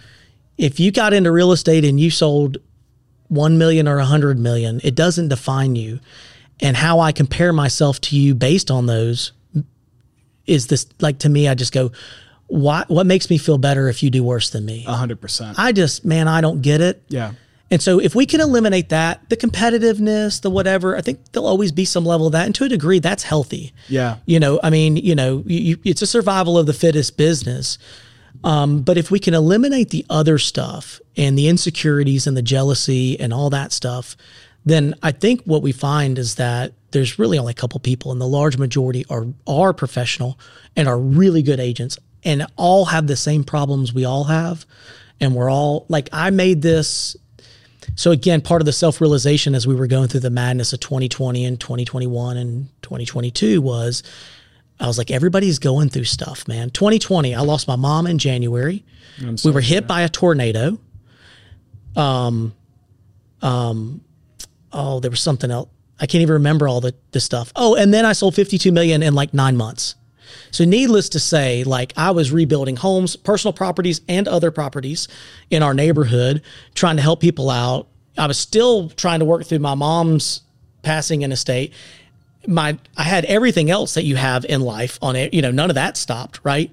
If 0.58 0.80
you 0.80 0.92
got 0.92 1.14
into 1.14 1.32
real 1.32 1.52
estate 1.52 1.84
and 1.84 2.00
you 2.00 2.12
sold 2.12 2.58
1 3.30 3.58
million 3.58 3.88
or 3.88 3.98
100 3.98 4.38
million, 4.38 4.80
it 4.84 4.94
doesn't 4.94 5.30
define 5.30 5.76
you. 5.76 6.00
And 6.60 6.78
how 6.78 7.00
I 7.00 7.12
compare 7.12 7.52
myself 7.54 8.00
to 8.02 8.16
you 8.16 8.36
based 8.36 8.70
on 8.70 8.86
those 8.86 9.32
is 10.46 10.68
this 10.68 10.86
like 11.00 11.20
to 11.20 11.30
me, 11.30 11.48
I 11.48 11.56
just 11.56 11.74
go, 11.74 11.92
what, 12.48 12.90
what 12.90 13.06
makes 13.08 13.30
me 13.30 13.38
feel 13.40 13.58
better 13.58 13.88
if 13.88 14.04
you 14.04 14.12
do 14.12 14.24
worse 14.24 14.50
than 14.52 14.66
me? 14.66 14.86
A 14.88 14.94
hundred 14.94 15.22
percent. 15.22 15.58
I 15.58 15.72
just, 15.72 16.06
man, 16.06 16.28
I 16.28 16.42
don't 16.42 16.62
get 16.62 16.82
it. 16.82 17.02
Yeah. 17.08 17.32
And 17.72 17.82
so 17.82 18.00
if 18.00 18.14
we 18.14 18.26
can 18.26 18.42
eliminate 18.42 18.90
that, 18.90 19.30
the 19.30 19.38
competitiveness, 19.38 20.42
the 20.42 20.50
whatever, 20.50 20.98
I 20.98 21.02
think 21.02 21.32
there'll 21.32 21.48
always 21.48 21.72
be 21.72 21.86
some 21.86 22.06
level 22.06 22.28
of 22.28 22.34
that. 22.34 22.46
And 22.46 22.54
to 22.56 22.66
a 22.66 22.70
degree, 22.70 23.00
that's 23.00 23.24
healthy. 23.24 23.74
Yeah. 23.88 24.18
You 24.26 24.42
know, 24.42 24.60
I 24.62 24.70
mean, 24.70 24.98
you 24.98 25.16
know, 25.16 25.42
you, 25.48 25.78
it's 25.86 26.02
a 26.02 26.08
survival 26.08 26.58
of 26.58 26.66
the 26.66 26.74
fittest 26.74 27.16
business. 27.16 27.78
Um, 28.44 28.82
but 28.82 28.98
if 28.98 29.10
we 29.10 29.20
can 29.20 29.34
eliminate 29.34 29.90
the 29.90 30.06
other 30.10 30.38
stuff 30.38 31.00
and 31.16 31.38
the 31.38 31.48
insecurities 31.48 32.28
and 32.28 32.36
the 32.36 32.42
jealousy 32.42 33.20
and 33.20 33.34
all 33.34 33.50
that 33.52 33.72
stuff, 33.72 34.18
then 34.66 34.94
I 35.02 35.12
think 35.12 35.42
what 35.44 35.62
we 35.62 35.72
find 35.72 36.20
is 36.20 36.36
that 36.36 36.74
there's 36.92 37.18
really 37.18 37.38
only 37.40 37.52
a 37.52 37.56
couple 37.56 37.80
people, 37.80 38.12
and 38.12 38.20
the 38.20 38.28
large 38.28 38.58
majority 38.58 39.06
are 39.10 39.28
are 39.48 39.74
professional 39.74 40.38
and 40.76 40.88
are 40.88 41.00
really 41.00 41.42
good 41.42 41.60
agents, 41.60 41.98
and 42.24 42.46
all 42.58 42.86
have 42.86 43.08
the 43.08 43.16
same 43.16 43.44
problems 43.44 43.94
we 43.94 44.06
all 44.06 44.26
have, 44.26 44.66
and 45.20 45.34
we're 45.34 45.50
all 45.50 45.86
like 45.88 46.10
I 46.12 46.30
made 46.30 46.62
this 46.62 47.16
so 47.96 48.12
again, 48.12 48.42
part 48.42 48.62
of 48.62 48.66
the 48.66 48.74
self 48.74 49.02
realization 49.02 49.56
as 49.56 49.68
we 49.68 49.76
were 49.76 49.88
going 49.88 50.08
through 50.08 50.20
the 50.22 50.30
madness 50.30 50.74
of 50.74 50.80
2020 50.80 51.46
and 51.46 51.60
2021 51.60 52.38
and 52.38 52.70
2022 52.82 53.62
was 53.62 54.04
I 54.80 54.88
was 54.88 54.98
like, 54.98 55.12
everybody's 55.12 55.60
going 55.60 55.90
through 55.90 56.06
stuff, 56.06 56.48
man. 56.48 56.72
2020, 56.72 57.36
I 57.36 57.42
lost 57.42 57.68
my 57.68 57.76
mom 57.76 58.08
in 58.08 58.18
January. 58.18 58.84
we 59.44 59.52
were 59.52 59.62
hit 59.62 59.86
by 59.88 60.02
a 60.02 60.10
tornado. 60.10 60.80
Um, 61.96 62.54
um, 63.44 64.02
oh, 64.72 65.00
there 65.00 65.12
was 65.12 65.22
something 65.22 65.52
else. 65.52 65.70
I 66.00 66.08
can't 66.08 66.24
even 66.24 66.34
remember 66.34 66.68
all 66.68 66.82
the, 66.82 66.96
the 67.12 67.20
stuff. 67.20 67.52
Oh, 67.56 67.76
and 67.76 67.94
then 67.94 68.08
I 68.08 68.14
sold 68.14 68.34
52 68.34 68.72
million 68.72 69.04
in 69.04 69.14
like 69.14 69.36
nine 69.36 69.56
months. 69.56 69.94
So 70.52 70.66
needless 70.66 71.10
to 71.10 71.20
say, 71.20 71.64
like 71.64 71.94
I 71.98 72.12
was 72.12 72.32
rebuilding 72.32 72.78
homes, 72.78 73.16
personal 73.16 73.54
properties 73.54 74.02
and 74.08 74.28
other 74.28 74.52
properties 74.52 75.08
in 75.50 75.64
our 75.64 75.74
neighborhood, 75.74 76.42
trying 76.76 76.96
to 76.98 77.02
help 77.02 77.20
people 77.20 77.50
out. 77.50 77.88
I 78.18 78.28
was 78.28 78.38
still 78.38 78.90
trying 78.90 79.20
to 79.20 79.26
work 79.26 79.46
through 79.46 79.60
my 79.60 79.76
mom's 79.76 80.42
passing 80.84 81.22
in 81.22 81.32
estate. 81.32 81.74
My 82.48 82.78
I 82.98 83.04
had 83.04 83.26
everything 83.26 83.70
else 83.70 83.94
that 83.94 84.04
you 84.04 84.16
have 84.16 84.46
in 84.46 84.62
life 84.62 84.98
on 85.02 85.16
it, 85.16 85.34
you 85.34 85.42
know, 85.42 85.52
none 85.52 85.70
of 85.70 85.76
that 85.76 85.96
stopped, 85.98 86.40
right? 86.44 86.72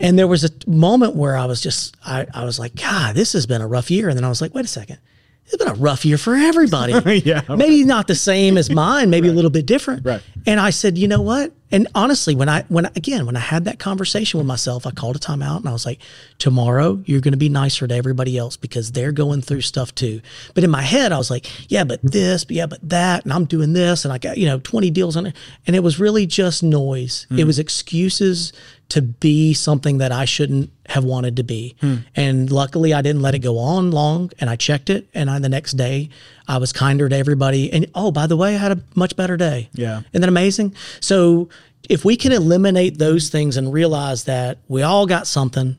And 0.00 0.18
there 0.18 0.28
was 0.28 0.44
a 0.44 0.50
moment 0.66 1.16
where 1.16 1.36
I 1.36 1.44
was 1.44 1.60
just 1.60 1.96
I, 2.06 2.26
I 2.32 2.44
was 2.44 2.58
like, 2.58 2.74
God, 2.76 3.14
this 3.14 3.32
has 3.32 3.46
been 3.46 3.60
a 3.60 3.66
rough 3.66 3.90
year. 3.90 4.08
And 4.08 4.16
then 4.16 4.24
I 4.24 4.28
was 4.28 4.40
like, 4.40 4.54
wait 4.54 4.64
a 4.64 4.68
second. 4.68 4.98
It's 5.44 5.56
been 5.56 5.68
a 5.68 5.74
rough 5.74 6.04
year 6.04 6.18
for 6.18 6.34
everybody. 6.34 6.92
Yeah. 7.24 7.42
Maybe 7.48 7.84
not 7.84 8.06
the 8.06 8.14
same 8.14 8.56
as 8.56 8.70
mine, 8.70 9.10
maybe 9.10 9.28
a 9.28 9.32
little 9.32 9.50
bit 9.50 9.66
different. 9.66 10.06
Right. 10.06 10.22
And 10.46 10.58
I 10.58 10.70
said, 10.70 10.96
you 10.96 11.08
know 11.08 11.20
what? 11.20 11.52
And 11.72 11.88
honestly, 11.94 12.34
when 12.34 12.50
I 12.50 12.62
when 12.68 12.86
again 12.94 13.24
when 13.24 13.34
I 13.34 13.40
had 13.40 13.64
that 13.64 13.78
conversation 13.78 14.38
with 14.38 14.46
myself, 14.46 14.86
I 14.86 14.90
called 14.90 15.16
a 15.16 15.18
timeout 15.18 15.56
and 15.56 15.68
I 15.68 15.72
was 15.72 15.86
like, 15.86 16.00
tomorrow 16.38 17.02
you're 17.06 17.22
going 17.22 17.32
to 17.32 17.38
be 17.38 17.48
nicer 17.48 17.88
to 17.88 17.94
everybody 17.94 18.36
else 18.36 18.58
because 18.58 18.92
they're 18.92 19.10
going 19.10 19.40
through 19.40 19.62
stuff 19.62 19.94
too. 19.94 20.20
But 20.54 20.64
in 20.64 20.70
my 20.70 20.82
head, 20.82 21.12
I 21.12 21.18
was 21.18 21.30
like, 21.30 21.70
yeah, 21.70 21.84
but 21.84 22.00
this, 22.02 22.44
but 22.44 22.56
yeah, 22.56 22.66
but 22.66 22.78
that, 22.88 23.24
and 23.24 23.32
I'm 23.32 23.46
doing 23.46 23.72
this, 23.72 24.04
and 24.04 24.12
I 24.12 24.18
got 24.18 24.36
you 24.36 24.46
know 24.46 24.60
20 24.60 24.90
deals 24.90 25.16
on 25.16 25.26
it, 25.26 25.36
and 25.66 25.74
it 25.74 25.80
was 25.80 25.98
really 25.98 26.26
just 26.26 26.62
noise. 26.62 27.26
It 27.30 27.40
hmm. 27.40 27.46
was 27.46 27.58
excuses 27.58 28.52
to 28.90 29.00
be 29.00 29.54
something 29.54 29.98
that 29.98 30.12
I 30.12 30.26
shouldn't 30.26 30.70
have 30.86 31.02
wanted 31.02 31.36
to 31.36 31.42
be. 31.42 31.76
Hmm. 31.80 31.94
And 32.14 32.52
luckily, 32.52 32.92
I 32.92 33.00
didn't 33.00 33.22
let 33.22 33.34
it 33.34 33.38
go 33.38 33.56
on 33.56 33.90
long, 33.90 34.30
and 34.38 34.50
I 34.50 34.56
checked 34.56 34.90
it, 34.90 35.08
and 35.14 35.30
I, 35.30 35.38
the 35.38 35.48
next 35.48 35.72
day, 35.72 36.10
I 36.48 36.58
was 36.58 36.72
kinder 36.72 37.08
to 37.08 37.16
everybody. 37.16 37.72
And 37.72 37.86
oh, 37.94 38.10
by 38.10 38.26
the 38.26 38.36
way, 38.36 38.54
I 38.54 38.58
had 38.58 38.72
a 38.72 38.82
much 38.94 39.16
better 39.16 39.36
day. 39.36 39.68
Yeah. 39.72 40.00
Isn't 40.12 40.20
that 40.20 40.28
amazing? 40.28 40.74
So 41.00 41.48
if 41.88 42.04
we 42.04 42.16
can 42.16 42.32
eliminate 42.32 42.98
those 42.98 43.28
things 43.28 43.56
and 43.56 43.72
realize 43.72 44.24
that 44.24 44.58
we 44.68 44.82
all 44.82 45.06
got 45.06 45.26
something, 45.26 45.78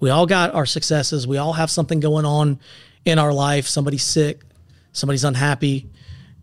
we 0.00 0.10
all 0.10 0.26
got 0.26 0.54
our 0.54 0.66
successes, 0.66 1.26
we 1.26 1.38
all 1.38 1.52
have 1.52 1.70
something 1.70 2.00
going 2.00 2.24
on 2.24 2.58
in 3.04 3.18
our 3.18 3.32
life. 3.32 3.66
Somebody's 3.66 4.04
sick, 4.04 4.42
somebody's 4.92 5.24
unhappy, 5.24 5.88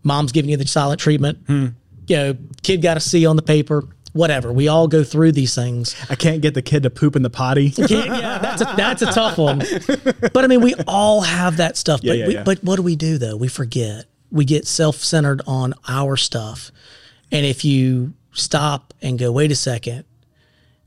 mom's 0.02 0.32
giving 0.32 0.50
you 0.50 0.56
the 0.56 0.66
silent 0.66 1.00
treatment, 1.00 1.38
hmm. 1.46 1.66
you 2.06 2.16
know, 2.16 2.36
kid 2.62 2.82
got 2.82 2.96
a 2.96 3.00
C 3.00 3.26
on 3.26 3.36
the 3.36 3.42
paper, 3.42 3.86
whatever. 4.12 4.52
We 4.52 4.68
all 4.68 4.88
go 4.88 5.04
through 5.04 5.32
these 5.32 5.54
things. 5.54 5.94
I 6.08 6.14
can't 6.14 6.42
get 6.42 6.54
the 6.54 6.62
kid 6.62 6.82
to 6.82 6.90
poop 6.90 7.16
in 7.16 7.22
the 7.22 7.30
potty. 7.30 7.72
Yeah, 7.90 8.04
yeah, 8.04 8.38
that's 8.38 8.62
a, 8.62 8.74
that's 8.76 9.02
a 9.02 9.06
tough 9.06 9.36
one. 9.36 9.62
But 10.32 10.44
I 10.44 10.46
mean, 10.46 10.60
we 10.60 10.74
all 10.86 11.22
have 11.22 11.56
that 11.56 11.76
stuff. 11.76 12.00
But, 12.02 12.18
yeah, 12.18 12.26
we, 12.26 12.34
yeah. 12.34 12.44
but 12.44 12.62
what 12.62 12.76
do 12.76 12.82
we 12.82 12.94
do 12.94 13.18
though? 13.18 13.36
We 13.36 13.48
forget. 13.48 14.04
We 14.30 14.44
get 14.44 14.66
self 14.66 14.96
centered 14.96 15.42
on 15.46 15.74
our 15.88 16.16
stuff. 16.16 16.70
And 17.32 17.44
if 17.44 17.64
you 17.64 18.12
stop 18.32 18.94
and 19.02 19.18
go, 19.18 19.32
wait 19.32 19.50
a 19.50 19.56
second, 19.56 20.04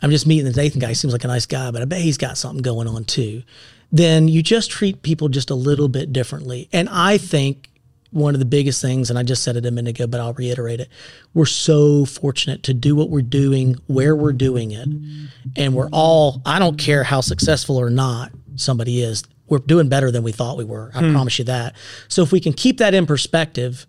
I'm 0.01 0.11
just 0.11 0.27
meeting 0.27 0.49
the 0.49 0.61
Nathan 0.61 0.79
guy. 0.79 0.89
He 0.89 0.93
seems 0.93 1.13
like 1.13 1.23
a 1.23 1.27
nice 1.27 1.45
guy, 1.45 1.71
but 1.71 1.81
I 1.81 1.85
bet 1.85 2.01
he's 2.01 2.17
got 2.17 2.37
something 2.37 2.61
going 2.61 2.87
on 2.87 3.03
too. 3.05 3.43
Then 3.91 4.27
you 4.27 4.41
just 4.41 4.71
treat 4.71 5.01
people 5.01 5.29
just 5.29 5.49
a 5.49 5.55
little 5.55 5.87
bit 5.87 6.13
differently. 6.13 6.69
And 6.71 6.87
I 6.89 7.17
think 7.17 7.69
one 8.13 8.35
of 8.35 8.39
the 8.39 8.45
biggest 8.45 8.81
things, 8.81 9.09
and 9.09 9.17
I 9.17 9.23
just 9.23 9.43
said 9.43 9.57
it 9.57 9.65
a 9.65 9.71
minute 9.71 9.99
ago, 9.99 10.07
but 10.07 10.19
I'll 10.19 10.33
reiterate 10.33 10.79
it. 10.79 10.89
We're 11.33 11.45
so 11.45 12.05
fortunate 12.05 12.63
to 12.63 12.73
do 12.73 12.95
what 12.95 13.09
we're 13.09 13.21
doing 13.21 13.75
where 13.87 14.15
we're 14.15 14.33
doing 14.33 14.71
it. 14.71 14.87
And 15.55 15.73
we're 15.73 15.89
all, 15.91 16.41
I 16.45 16.59
don't 16.59 16.77
care 16.77 17.03
how 17.03 17.21
successful 17.21 17.77
or 17.77 17.89
not 17.89 18.31
somebody 18.55 19.01
is, 19.01 19.23
we're 19.47 19.59
doing 19.59 19.89
better 19.89 20.11
than 20.11 20.23
we 20.23 20.31
thought 20.31 20.57
we 20.57 20.63
were. 20.63 20.91
I 20.93 20.99
hmm. 20.99 21.11
promise 21.11 21.39
you 21.39 21.45
that. 21.45 21.75
So 22.07 22.21
if 22.21 22.31
we 22.31 22.39
can 22.39 22.53
keep 22.53 22.77
that 22.77 22.93
in 22.93 23.05
perspective, 23.05 23.85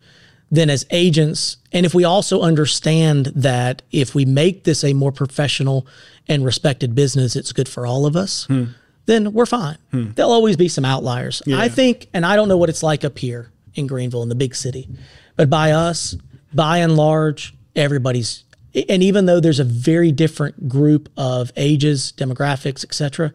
then 0.50 0.70
as 0.70 0.86
agents, 0.90 1.58
and 1.72 1.84
if 1.86 1.94
we 1.94 2.04
also 2.04 2.42
understand 2.42 3.26
that 3.26 3.82
if 3.92 4.14
we 4.14 4.24
make 4.24 4.64
this 4.64 4.84
a 4.84 4.94
more 4.94 5.12
professional 5.12 5.86
and 6.28 6.44
respected 6.44 6.94
business, 6.94 7.36
it's 7.36 7.52
good 7.52 7.68
for 7.68 7.86
all 7.86 8.06
of 8.06 8.16
us, 8.16 8.46
hmm. 8.46 8.64
then 9.06 9.32
we're 9.32 9.46
fine. 9.46 9.78
Hmm. 9.90 10.12
There'll 10.12 10.32
always 10.32 10.56
be 10.56 10.68
some 10.68 10.84
outliers. 10.84 11.42
I 11.46 11.68
think, 11.68 12.08
and 12.14 12.24
I 12.24 12.36
don't 12.36 12.48
know 12.48 12.56
what 12.56 12.68
it's 12.70 12.82
like 12.82 13.04
up 13.04 13.18
here 13.18 13.50
in 13.74 13.86
Greenville 13.86 14.22
in 14.22 14.28
the 14.28 14.34
big 14.34 14.54
city, 14.54 14.88
but 15.36 15.50
by 15.50 15.72
us, 15.72 16.16
by 16.52 16.78
and 16.78 16.96
large, 16.96 17.54
everybody's. 17.74 18.44
And 18.88 19.02
even 19.02 19.26
though 19.26 19.40
there's 19.40 19.60
a 19.60 19.64
very 19.64 20.10
different 20.10 20.68
group 20.68 21.08
of 21.16 21.52
ages, 21.56 22.12
demographics, 22.16 22.84
etc., 22.84 23.32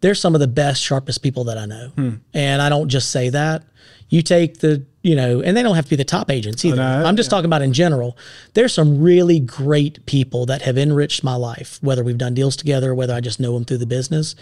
they're 0.00 0.14
some 0.14 0.34
of 0.34 0.40
the 0.40 0.48
best, 0.48 0.82
sharpest 0.82 1.22
people 1.22 1.44
that 1.44 1.58
I 1.58 1.66
know. 1.66 1.88
Hmm. 1.94 2.10
And 2.34 2.60
I 2.60 2.68
don't 2.68 2.88
just 2.88 3.10
say 3.10 3.28
that. 3.30 3.64
You 4.08 4.20
take 4.20 4.58
the, 4.58 4.84
you 5.02 5.14
know, 5.14 5.40
and 5.40 5.56
they 5.56 5.62
don't 5.62 5.74
have 5.74 5.84
to 5.84 5.90
be 5.90 5.96
the 5.96 6.04
top 6.04 6.30
agents 6.30 6.64
either. 6.64 6.76
no, 6.76 7.04
I'm 7.04 7.16
just 7.16 7.30
talking 7.30 7.46
about 7.46 7.62
in 7.62 7.72
general. 7.72 8.16
There's 8.52 8.74
some 8.74 9.00
really 9.00 9.40
great 9.40 10.04
people 10.04 10.44
that 10.46 10.62
have 10.62 10.76
enriched 10.76 11.24
my 11.24 11.34
life, 11.34 11.78
whether 11.80 12.04
we've 12.04 12.18
done 12.18 12.34
deals 12.34 12.56
together, 12.56 12.94
whether 12.94 13.14
I 13.14 13.20
just 13.20 13.40
know 13.40 13.54
them 13.54 13.64
through 13.64 13.78
the 13.78 13.86
business. 13.86 14.34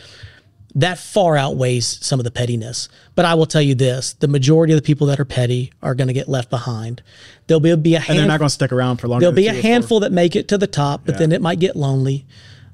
That 0.74 0.98
far 0.98 1.36
outweighs 1.36 1.98
some 2.04 2.20
of 2.20 2.24
the 2.24 2.30
pettiness. 2.30 2.88
But 3.14 3.24
I 3.24 3.34
will 3.34 3.46
tell 3.46 3.62
you 3.62 3.74
this 3.74 4.12
the 4.14 4.28
majority 4.28 4.72
of 4.72 4.78
the 4.78 4.86
people 4.86 5.06
that 5.08 5.18
are 5.20 5.24
petty 5.24 5.72
are 5.82 5.94
going 5.94 6.08
to 6.08 6.14
get 6.14 6.28
left 6.28 6.50
behind. 6.50 7.02
There'll 7.46 7.60
be, 7.60 7.74
be 7.76 7.96
a 7.96 8.02
And 8.08 8.18
they're 8.18 8.26
not 8.26 8.38
going 8.38 8.48
to 8.48 8.54
stick 8.54 8.72
around 8.72 8.98
for 8.98 9.08
long. 9.08 9.20
There'll 9.20 9.34
be 9.34 9.48
a 9.48 9.52
two 9.52 9.58
or 9.58 9.62
four. 9.62 9.70
handful 9.70 10.00
that 10.00 10.12
make 10.12 10.36
it 10.36 10.48
to 10.48 10.58
the 10.58 10.66
top, 10.66 11.02
but 11.04 11.18
then 11.18 11.32
it 11.32 11.42
might 11.42 11.58
get 11.58 11.76
lonely. 11.76 12.26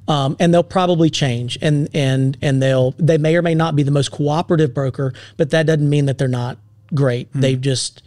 Um, 0.09 0.37
and 0.39 0.55
they'll 0.55 0.63
probably 0.63 1.11
change 1.11 1.59
and 1.61 1.89
and 1.93 2.37
and 2.41 2.63
they'll 2.63 2.93
they 2.93 3.19
may 3.19 3.35
or 3.35 3.43
may 3.43 3.57
not 3.57 3.75
be 3.75 3.83
the 3.83 3.91
most 3.91 4.13
cooperative 4.13 4.73
broker, 4.73 5.13
but 5.37 5.51
that 5.51 5.67
doesn't 5.67 5.89
mean 5.89 6.07
that 6.07 6.17
they're 6.19 6.29
not 6.29 6.59
great. 6.95 7.29
Hmm. 7.29 7.41
They 7.41 7.57
just 7.57 8.03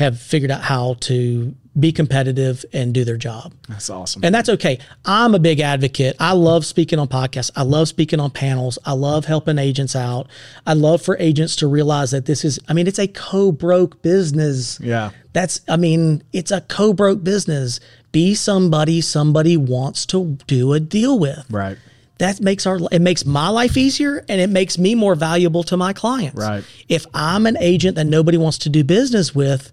have 0.00 0.20
figured 0.20 0.50
out 0.50 0.62
how 0.62 0.94
to 1.00 1.54
be 1.78 1.92
competitive 1.92 2.64
and 2.72 2.92
do 2.92 3.04
their 3.04 3.16
job. 3.16 3.52
That's 3.68 3.88
awesome. 3.88 4.24
And 4.24 4.34
that's 4.34 4.48
okay. 4.48 4.78
I'm 5.04 5.34
a 5.34 5.38
big 5.38 5.60
advocate. 5.60 6.16
I 6.18 6.32
love 6.32 6.66
speaking 6.66 6.98
on 6.98 7.06
podcasts. 7.06 7.50
I 7.54 7.62
love 7.62 7.86
speaking 7.86 8.18
on 8.18 8.30
panels. 8.32 8.78
I 8.84 8.92
love 8.92 9.26
helping 9.26 9.58
agents 9.58 9.94
out. 9.94 10.26
I 10.66 10.72
love 10.72 11.00
for 11.00 11.16
agents 11.18 11.54
to 11.56 11.68
realize 11.68 12.10
that 12.10 12.26
this 12.26 12.44
is, 12.44 12.58
I 12.68 12.72
mean, 12.72 12.86
it's 12.88 12.98
a 12.98 13.06
co 13.06 13.52
broke 13.52 14.02
business. 14.02 14.80
Yeah. 14.80 15.10
That's, 15.32 15.60
I 15.68 15.76
mean, 15.76 16.24
it's 16.32 16.50
a 16.50 16.62
co 16.62 16.92
broke 16.92 17.22
business. 17.22 17.78
Be 18.10 18.34
somebody 18.34 19.00
somebody 19.00 19.56
wants 19.56 20.04
to 20.06 20.38
do 20.48 20.72
a 20.72 20.80
deal 20.80 21.18
with. 21.18 21.46
right. 21.50 21.78
That 22.20 22.38
makes 22.38 22.66
our 22.66 22.78
it 22.92 23.00
makes 23.00 23.24
my 23.24 23.48
life 23.48 23.78
easier 23.78 24.22
and 24.28 24.42
it 24.42 24.50
makes 24.50 24.76
me 24.76 24.94
more 24.94 25.14
valuable 25.14 25.62
to 25.64 25.76
my 25.78 25.94
clients. 25.94 26.36
Right. 26.36 26.62
If 26.86 27.06
I'm 27.14 27.46
an 27.46 27.56
agent 27.58 27.96
that 27.96 28.04
nobody 28.04 28.36
wants 28.36 28.58
to 28.58 28.68
do 28.68 28.84
business 28.84 29.34
with, 29.34 29.72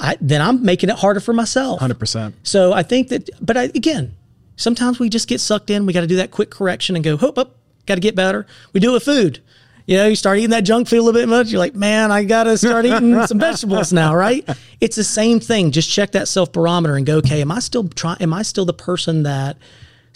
I, 0.00 0.16
then 0.20 0.42
I'm 0.42 0.64
making 0.64 0.90
it 0.90 0.96
harder 0.96 1.20
for 1.20 1.32
myself. 1.32 1.80
100%. 1.80 2.32
So 2.42 2.72
I 2.72 2.82
think 2.82 3.08
that, 3.08 3.30
but 3.40 3.56
I, 3.56 3.62
again, 3.62 4.16
sometimes 4.56 4.98
we 4.98 5.08
just 5.08 5.28
get 5.28 5.40
sucked 5.40 5.70
in. 5.70 5.86
We 5.86 5.92
got 5.92 6.00
to 6.00 6.08
do 6.08 6.16
that 6.16 6.32
quick 6.32 6.50
correction 6.50 6.96
and 6.96 7.04
go, 7.04 7.16
hope 7.16 7.38
up, 7.38 7.54
got 7.86 7.94
to 7.94 8.00
get 8.00 8.16
better. 8.16 8.46
We 8.72 8.80
do 8.80 8.90
it 8.90 8.94
with 8.94 9.04
food. 9.04 9.40
You 9.86 9.96
know, 9.98 10.08
you 10.08 10.16
start 10.16 10.38
eating 10.38 10.50
that 10.50 10.62
junk 10.62 10.88
food 10.88 10.98
a 10.98 11.02
little 11.02 11.20
bit 11.20 11.28
much. 11.28 11.50
You're 11.50 11.60
like, 11.60 11.76
man, 11.76 12.10
I 12.10 12.24
got 12.24 12.44
to 12.44 12.58
start 12.58 12.84
eating 12.86 13.24
some 13.28 13.38
vegetables 13.38 13.92
now, 13.92 14.12
right? 14.16 14.44
It's 14.80 14.96
the 14.96 15.04
same 15.04 15.38
thing. 15.38 15.70
Just 15.70 15.88
check 15.88 16.10
that 16.12 16.26
self 16.26 16.52
barometer 16.52 16.96
and 16.96 17.06
go, 17.06 17.18
okay, 17.18 17.40
am 17.40 17.52
I 17.52 17.60
still 17.60 17.86
trying? 17.86 18.20
Am 18.20 18.34
I 18.34 18.42
still 18.42 18.64
the 18.64 18.74
person 18.74 19.22
that 19.22 19.56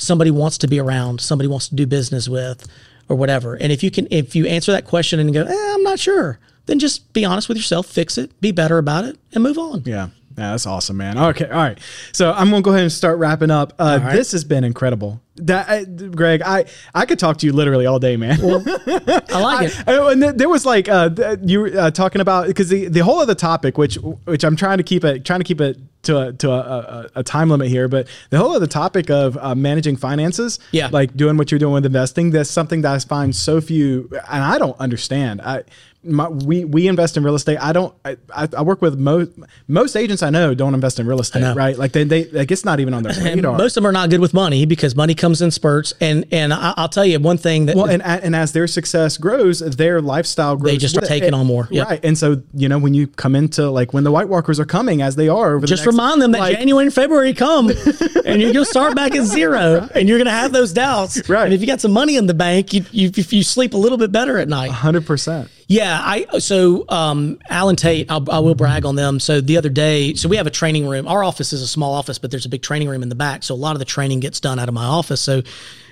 somebody 0.00 0.30
wants 0.30 0.58
to 0.58 0.68
be 0.68 0.78
around, 0.78 1.20
somebody 1.20 1.48
wants 1.48 1.68
to 1.68 1.74
do 1.74 1.86
business 1.86 2.28
with, 2.28 2.66
or 3.08 3.16
whatever? 3.16 3.54
And 3.54 3.70
if 3.72 3.82
you 3.82 3.90
can, 3.90 4.08
if 4.10 4.34
you 4.34 4.46
answer 4.46 4.72
that 4.72 4.84
question 4.84 5.20
and 5.20 5.32
go, 5.32 5.44
eh, 5.44 5.74
I'm 5.74 5.82
not 5.82 5.98
sure, 5.98 6.38
then 6.66 6.78
just 6.78 7.12
be 7.12 7.24
honest 7.24 7.48
with 7.48 7.56
yourself, 7.56 7.86
fix 7.86 8.16
it, 8.18 8.40
be 8.40 8.52
better 8.52 8.78
about 8.78 9.04
it, 9.04 9.18
and 9.32 9.42
move 9.42 9.58
on. 9.58 9.82
Yeah. 9.84 10.08
Yeah, 10.40 10.52
that's 10.52 10.66
awesome, 10.66 10.96
man. 10.96 11.18
Okay, 11.18 11.44
all 11.44 11.50
right. 11.50 11.78
So 12.12 12.32
I'm 12.32 12.48
gonna 12.48 12.62
go 12.62 12.70
ahead 12.70 12.82
and 12.84 12.90
start 12.92 13.18
wrapping 13.18 13.50
up. 13.50 13.74
Uh, 13.78 14.00
right. 14.02 14.16
This 14.16 14.32
has 14.32 14.42
been 14.42 14.64
incredible. 14.64 15.20
That, 15.36 15.68
I, 15.70 15.84
Greg, 15.84 16.40
I 16.42 16.64
I 16.94 17.04
could 17.06 17.18
talk 17.18 17.36
to 17.38 17.46
you 17.46 17.52
literally 17.52 17.84
all 17.86 17.98
day, 17.98 18.16
man. 18.16 18.38
I 18.42 19.40
like 19.40 19.68
it. 19.70 19.84
Oh, 19.86 20.08
and 20.08 20.20
th- 20.22 20.34
there 20.36 20.48
was 20.48 20.64
like 20.64 20.88
uh, 20.88 21.10
you 21.42 21.60
were 21.60 21.72
uh, 21.78 21.90
talking 21.90 22.20
about 22.22 22.46
because 22.46 22.68
the, 22.70 22.88
the 22.88 23.00
whole 23.00 23.20
other 23.20 23.34
topic, 23.34 23.76
which 23.76 23.96
which 24.24 24.44
I'm 24.44 24.56
trying 24.56 24.78
to 24.78 24.84
keep 24.84 25.04
it 25.04 25.24
trying 25.26 25.40
to 25.40 25.44
keep 25.44 25.60
it 25.60 25.78
to 26.02 26.18
a, 26.18 26.32
to 26.32 26.50
a, 26.50 26.58
a, 26.58 27.10
a 27.16 27.22
time 27.22 27.50
limit 27.50 27.68
here, 27.68 27.86
but 27.86 28.08
the 28.30 28.38
whole 28.38 28.52
other 28.56 28.66
topic 28.66 29.10
of 29.10 29.36
uh, 29.36 29.54
managing 29.54 29.96
finances, 29.96 30.58
Yeah. 30.72 30.88
like 30.90 31.14
doing 31.14 31.36
what 31.36 31.50
you're 31.52 31.58
doing 31.58 31.74
with 31.74 31.84
investing, 31.84 32.30
that's 32.30 32.48
something 32.50 32.80
that 32.82 32.94
I 32.94 32.98
find 33.00 33.36
so 33.36 33.60
few, 33.60 34.08
and 34.30 34.42
I 34.42 34.56
don't 34.56 34.78
understand. 34.80 35.42
I 35.42 35.64
my, 36.02 36.28
we 36.28 36.64
we 36.64 36.88
invest 36.88 37.16
in 37.16 37.24
real 37.24 37.34
estate. 37.34 37.58
I 37.60 37.72
don't. 37.72 37.94
I, 38.04 38.16
I 38.34 38.62
work 38.62 38.80
with 38.80 38.98
most 38.98 39.32
most 39.68 39.96
agents 39.96 40.22
I 40.22 40.30
know 40.30 40.54
don't 40.54 40.72
invest 40.72 40.98
in 40.98 41.06
real 41.06 41.20
estate, 41.20 41.54
right? 41.54 41.76
Like 41.76 41.92
they 41.92 42.04
they 42.04 42.24
like 42.26 42.50
it's 42.50 42.64
not 42.64 42.80
even 42.80 42.94
on 42.94 43.02
their 43.02 43.12
radar. 43.22 43.58
most 43.58 43.76
of 43.76 43.82
them 43.82 43.86
are 43.86 43.92
not 43.92 44.08
good 44.08 44.20
with 44.20 44.32
money 44.32 44.64
because 44.64 44.96
money 44.96 45.14
comes 45.14 45.42
in 45.42 45.50
spurts. 45.50 45.92
And 46.00 46.24
and 46.32 46.54
I, 46.54 46.72
I'll 46.76 46.88
tell 46.88 47.04
you 47.04 47.20
one 47.20 47.36
thing 47.36 47.66
that 47.66 47.76
Well, 47.76 47.90
and 47.90 48.02
and 48.02 48.34
as 48.34 48.52
their 48.52 48.66
success 48.66 49.18
grows, 49.18 49.58
their 49.58 50.00
lifestyle 50.00 50.56
grows. 50.56 50.72
They 50.72 50.78
just 50.78 50.96
with 50.96 51.04
start 51.04 51.18
it. 51.18 51.20
taking 51.20 51.34
on 51.34 51.46
more. 51.46 51.68
Yep. 51.70 51.88
right? 51.88 52.00
And 52.02 52.16
so 52.16 52.42
you 52.54 52.68
know 52.68 52.78
when 52.78 52.94
you 52.94 53.06
come 53.06 53.36
into 53.36 53.68
like 53.68 53.92
when 53.92 54.04
the 54.04 54.12
White 54.12 54.28
Walkers 54.28 54.58
are 54.58 54.64
coming 54.64 55.02
as 55.02 55.16
they 55.16 55.28
are, 55.28 55.56
over 55.56 55.66
just 55.66 55.84
the 55.84 55.90
next, 55.90 55.98
remind 55.98 56.22
them 56.22 56.32
that 56.32 56.40
like, 56.40 56.56
January 56.56 56.86
and 56.86 56.94
February 56.94 57.34
come, 57.34 57.68
and 58.24 58.40
you're 58.40 58.54
gonna 58.54 58.64
start 58.64 58.96
back 58.96 59.14
at 59.14 59.24
zero, 59.24 59.86
and 59.94 60.08
you're 60.08 60.18
gonna 60.18 60.30
have 60.30 60.52
those 60.52 60.72
doubts. 60.72 61.28
Right. 61.28 61.44
And 61.44 61.52
if 61.52 61.60
you 61.60 61.66
got 61.66 61.82
some 61.82 61.92
money 61.92 62.16
in 62.16 62.26
the 62.26 62.34
bank, 62.34 62.72
you, 62.72 62.86
you 62.90 63.10
if 63.14 63.34
you 63.34 63.42
sleep 63.42 63.74
a 63.74 63.78
little 63.78 63.98
bit 63.98 64.10
better 64.10 64.38
at 64.38 64.48
night. 64.48 64.70
hundred 64.70 65.04
percent. 65.04 65.50
Yeah, 65.70 66.00
I 66.02 66.40
so 66.40 66.84
um, 66.88 67.38
Allen 67.48 67.76
Tate, 67.76 68.10
I'll, 68.10 68.28
I 68.28 68.40
will 68.40 68.56
brag 68.56 68.84
on 68.84 68.96
them. 68.96 69.20
So 69.20 69.40
the 69.40 69.56
other 69.56 69.68
day, 69.68 70.14
so 70.14 70.28
we 70.28 70.36
have 70.36 70.48
a 70.48 70.50
training 70.50 70.88
room. 70.88 71.06
Our 71.06 71.22
office 71.22 71.52
is 71.52 71.62
a 71.62 71.68
small 71.68 71.94
office, 71.94 72.18
but 72.18 72.32
there's 72.32 72.44
a 72.44 72.48
big 72.48 72.62
training 72.62 72.88
room 72.88 73.04
in 73.04 73.08
the 73.08 73.14
back. 73.14 73.44
So 73.44 73.54
a 73.54 73.56
lot 73.56 73.76
of 73.76 73.78
the 73.78 73.84
training 73.84 74.18
gets 74.18 74.40
done 74.40 74.58
out 74.58 74.66
of 74.66 74.74
my 74.74 74.84
office. 74.84 75.20
So 75.20 75.42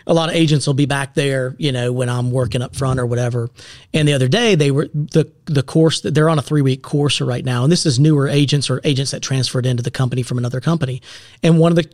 a 0.04 0.12
lot 0.12 0.30
of 0.30 0.34
agents 0.34 0.66
will 0.66 0.74
be 0.74 0.86
back 0.86 1.14
there, 1.14 1.54
you 1.58 1.70
know, 1.70 1.92
when 1.92 2.08
I'm 2.08 2.32
working 2.32 2.60
up 2.60 2.74
front 2.74 2.98
or 2.98 3.06
whatever. 3.06 3.50
And 3.94 4.08
the 4.08 4.14
other 4.14 4.26
day, 4.26 4.56
they 4.56 4.72
were 4.72 4.88
the 4.92 5.30
the 5.44 5.62
course 5.62 6.00
that 6.00 6.12
they're 6.12 6.28
on 6.28 6.40
a 6.40 6.42
three 6.42 6.62
week 6.62 6.82
course 6.82 7.20
right 7.20 7.44
now, 7.44 7.62
and 7.62 7.70
this 7.70 7.86
is 7.86 8.00
newer 8.00 8.26
agents 8.26 8.68
or 8.68 8.80
agents 8.82 9.12
that 9.12 9.20
transferred 9.20 9.64
into 9.64 9.84
the 9.84 9.92
company 9.92 10.24
from 10.24 10.38
another 10.38 10.60
company. 10.60 11.02
And 11.44 11.60
one 11.60 11.70
of 11.70 11.76
the 11.76 11.88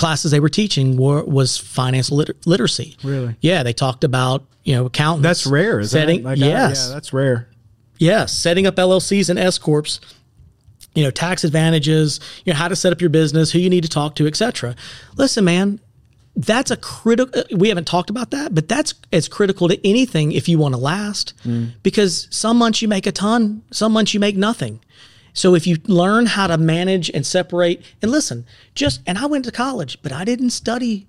classes 0.00 0.32
they 0.32 0.40
were 0.40 0.48
teaching 0.48 0.96
were, 0.96 1.22
was 1.22 1.56
financial 1.56 2.16
liter- 2.16 2.36
literacy. 2.46 2.96
Really? 3.04 3.36
Yeah, 3.40 3.62
they 3.62 3.72
talked 3.72 4.02
about 4.02 4.44
you 4.64 4.74
know 4.74 4.86
accountants. 4.86 5.22
That's 5.22 5.46
rare, 5.46 5.78
isn't 5.78 5.96
setting, 5.96 6.20
it? 6.20 6.24
Like, 6.24 6.38
yes, 6.38 6.86
yeah, 6.88 6.94
that's 6.94 7.12
rare. 7.12 7.48
Yes, 7.98 8.32
setting 8.32 8.66
up 8.66 8.76
LLCs 8.76 9.28
and 9.28 9.38
S 9.38 9.58
corps, 9.58 10.00
you 10.94 11.04
know, 11.04 11.10
tax 11.10 11.44
advantages, 11.44 12.18
you 12.44 12.52
know, 12.52 12.56
how 12.56 12.66
to 12.66 12.74
set 12.74 12.92
up 12.92 13.00
your 13.00 13.10
business, 13.10 13.52
who 13.52 13.58
you 13.58 13.68
need 13.68 13.82
to 13.82 13.90
talk 13.90 14.14
to, 14.16 14.26
etc. 14.26 14.74
Listen, 15.16 15.44
man, 15.44 15.80
that's 16.34 16.70
a 16.70 16.76
critical. 16.78 17.42
We 17.54 17.68
haven't 17.68 17.86
talked 17.86 18.08
about 18.08 18.30
that, 18.30 18.54
but 18.54 18.68
that's 18.68 18.94
as 19.12 19.28
critical 19.28 19.68
to 19.68 19.86
anything 19.86 20.32
if 20.32 20.48
you 20.48 20.58
want 20.58 20.74
to 20.74 20.80
last, 20.80 21.34
mm. 21.44 21.72
because 21.82 22.26
some 22.30 22.56
months 22.56 22.80
you 22.80 22.88
make 22.88 23.06
a 23.06 23.12
ton, 23.12 23.62
some 23.70 23.92
months 23.92 24.14
you 24.14 24.20
make 24.20 24.36
nothing. 24.36 24.80
So 25.32 25.54
if 25.54 25.66
you 25.66 25.76
learn 25.86 26.26
how 26.26 26.46
to 26.46 26.58
manage 26.58 27.10
and 27.10 27.24
separate, 27.26 27.82
and 28.02 28.10
listen, 28.10 28.46
just 28.74 29.00
and 29.06 29.18
I 29.18 29.26
went 29.26 29.44
to 29.46 29.52
college, 29.52 29.98
but 30.02 30.12
I 30.12 30.24
didn't 30.24 30.50
study 30.50 31.06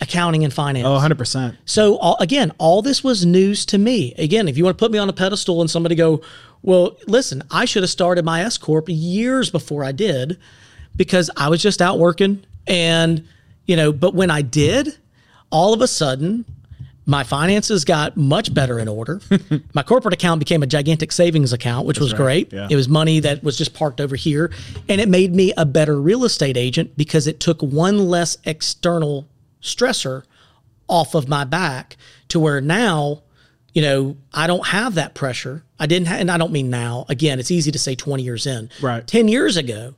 accounting 0.00 0.44
and 0.44 0.52
finance. 0.52 0.86
Oh, 0.86 0.92
100 0.92 1.16
percent. 1.16 1.56
So 1.64 1.96
all, 1.98 2.16
again, 2.20 2.52
all 2.58 2.82
this 2.82 3.04
was 3.04 3.24
news 3.24 3.64
to 3.66 3.78
me. 3.78 4.14
Again, 4.18 4.48
if 4.48 4.56
you 4.58 4.64
want 4.64 4.76
to 4.76 4.82
put 4.82 4.92
me 4.92 4.98
on 4.98 5.08
a 5.08 5.12
pedestal 5.12 5.60
and 5.60 5.70
somebody 5.70 5.94
go, 5.94 6.20
well, 6.62 6.96
listen, 7.06 7.42
I 7.50 7.64
should 7.64 7.82
have 7.82 7.90
started 7.90 8.24
my 8.24 8.42
S 8.42 8.58
corp 8.58 8.86
years 8.88 9.50
before 9.50 9.84
I 9.84 9.92
did, 9.92 10.38
because 10.96 11.30
I 11.36 11.48
was 11.48 11.62
just 11.62 11.82
out 11.82 11.98
working, 11.98 12.44
and 12.66 13.26
you 13.66 13.76
know. 13.76 13.92
But 13.92 14.14
when 14.14 14.30
I 14.30 14.42
did, 14.42 14.96
all 15.50 15.74
of 15.74 15.80
a 15.80 15.88
sudden, 15.88 16.44
my 17.06 17.22
finances 17.22 17.84
got 17.84 18.16
much 18.16 18.54
better 18.54 18.78
in 18.78 18.88
order. 18.88 19.20
my 19.74 19.82
corporate 19.82 20.14
account 20.14 20.38
became 20.38 20.62
a 20.62 20.66
gigantic 20.66 21.12
savings 21.12 21.52
account, 21.52 21.86
which 21.86 21.98
was 21.98 22.12
great. 22.14 22.52
yeah. 22.52 22.66
It 22.70 22.76
was 22.76 22.88
money 22.88 23.20
that 23.20 23.42
was 23.42 23.58
just 23.58 23.74
parked 23.74 24.00
over 24.00 24.16
here, 24.16 24.50
and 24.88 25.00
it 25.00 25.08
made 25.08 25.34
me 25.34 25.52
a 25.56 25.66
better 25.66 26.00
real 26.00 26.24
estate 26.24 26.56
agent 26.56 26.96
because 26.96 27.26
it 27.26 27.40
took 27.40 27.60
one 27.60 28.08
less 28.08 28.38
external 28.44 29.28
stressor 29.60 30.24
off 30.88 31.14
of 31.14 31.28
my 31.28 31.44
back 31.44 31.96
to 32.28 32.40
where 32.40 32.60
now, 32.60 33.22
you 33.74 33.82
know, 33.82 34.16
I 34.32 34.46
don't 34.46 34.66
have 34.68 34.94
that 34.94 35.14
pressure. 35.14 35.62
I 35.78 35.86
didn't, 35.86 36.08
ha- 36.08 36.16
and 36.16 36.30
I 36.30 36.38
don't 36.38 36.52
mean 36.52 36.70
now. 36.70 37.04
Again, 37.08 37.38
it's 37.38 37.50
easy 37.50 37.70
to 37.72 37.78
say 37.78 37.94
20 37.94 38.22
years 38.22 38.46
in. 38.46 38.70
Right. 38.80 39.06
10 39.06 39.28
years 39.28 39.56
ago, 39.56 39.94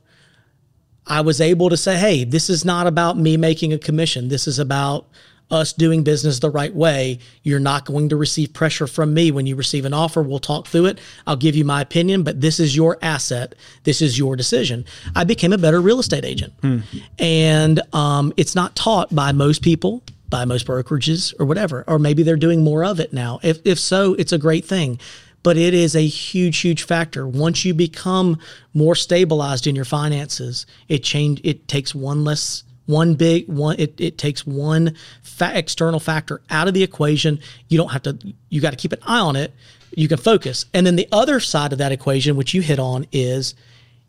I 1.05 1.21
was 1.21 1.39
able 1.39 1.69
to 1.69 1.77
say, 1.77 1.97
hey, 1.97 2.23
this 2.25 2.49
is 2.49 2.65
not 2.65 2.85
about 2.87 3.17
me 3.17 3.37
making 3.37 3.71
a 3.71 3.77
commission. 3.77 4.27
This 4.27 4.47
is 4.47 4.59
about 4.59 5.07
us 5.49 5.73
doing 5.73 6.03
business 6.03 6.39
the 6.39 6.49
right 6.49 6.73
way. 6.73 7.19
You're 7.43 7.59
not 7.59 7.85
going 7.85 8.09
to 8.09 8.15
receive 8.15 8.53
pressure 8.53 8.87
from 8.87 9.13
me 9.13 9.31
when 9.31 9.45
you 9.45 9.55
receive 9.55 9.85
an 9.85 9.93
offer. 9.93 10.21
We'll 10.21 10.39
talk 10.39 10.67
through 10.67 10.87
it. 10.87 10.99
I'll 11.25 11.37
give 11.37 11.55
you 11.55 11.63
my 11.63 11.81
opinion, 11.81 12.23
but 12.23 12.41
this 12.41 12.59
is 12.59 12.75
your 12.75 12.97
asset. 13.01 13.55
This 13.83 14.01
is 14.01 14.17
your 14.17 14.35
decision. 14.35 14.85
I 15.15 15.23
became 15.23 15.53
a 15.53 15.57
better 15.57 15.79
real 15.81 15.99
estate 15.99 16.25
agent. 16.25 16.53
And 17.19 17.81
um, 17.93 18.33
it's 18.35 18.55
not 18.55 18.75
taught 18.75 19.13
by 19.15 19.31
most 19.31 19.61
people, 19.61 20.03
by 20.29 20.43
most 20.43 20.67
brokerages 20.67 21.33
or 21.39 21.45
whatever, 21.45 21.85
or 21.87 21.97
maybe 21.99 22.23
they're 22.23 22.35
doing 22.35 22.63
more 22.63 22.83
of 22.83 22.99
it 22.99 23.13
now. 23.13 23.39
If, 23.41 23.59
if 23.65 23.79
so, 23.79 24.13
it's 24.15 24.33
a 24.33 24.37
great 24.37 24.65
thing. 24.65 24.99
But 25.43 25.55
it 25.55 25.73
is 25.73 25.95
a 25.95 26.05
huge, 26.05 26.57
huge 26.57 26.83
factor. 26.83 27.25
Once 27.25 27.63
you 27.63 27.73
become 27.73 28.37
more 28.73 28.95
stabilized 28.95 29.65
in 29.65 29.75
your 29.75 29.85
finances, 29.85 30.65
it 30.89 31.03
change. 31.03 31.39
It 31.45 31.69
takes 31.69 31.95
one 31.95 32.25
less 32.25 32.63
One 32.87 33.13
big 33.15 33.47
one, 33.47 33.75
it, 33.77 33.99
it 33.99 34.17
takes 34.17 34.47
one 34.47 34.95
fa- 35.21 35.51
external 35.53 35.99
factor 35.99 36.41
out 36.49 36.67
of 36.67 36.73
the 36.73 36.83
equation. 36.83 37.39
You 37.67 37.77
don't 37.77 37.91
have 37.91 38.03
to, 38.03 38.17
you 38.49 38.59
got 38.59 38.71
to 38.71 38.77
keep 38.77 38.93
an 38.93 38.99
eye 39.03 39.19
on 39.19 39.35
it. 39.35 39.53
You 39.95 40.07
can 40.07 40.17
focus. 40.17 40.65
And 40.73 40.87
then 40.87 40.95
the 40.95 41.07
other 41.11 41.39
side 41.39 41.71
of 41.73 41.79
that 41.79 41.91
equation, 41.91 42.35
which 42.35 42.53
you 42.53 42.61
hit 42.61 42.79
on, 42.79 43.05
is 43.11 43.55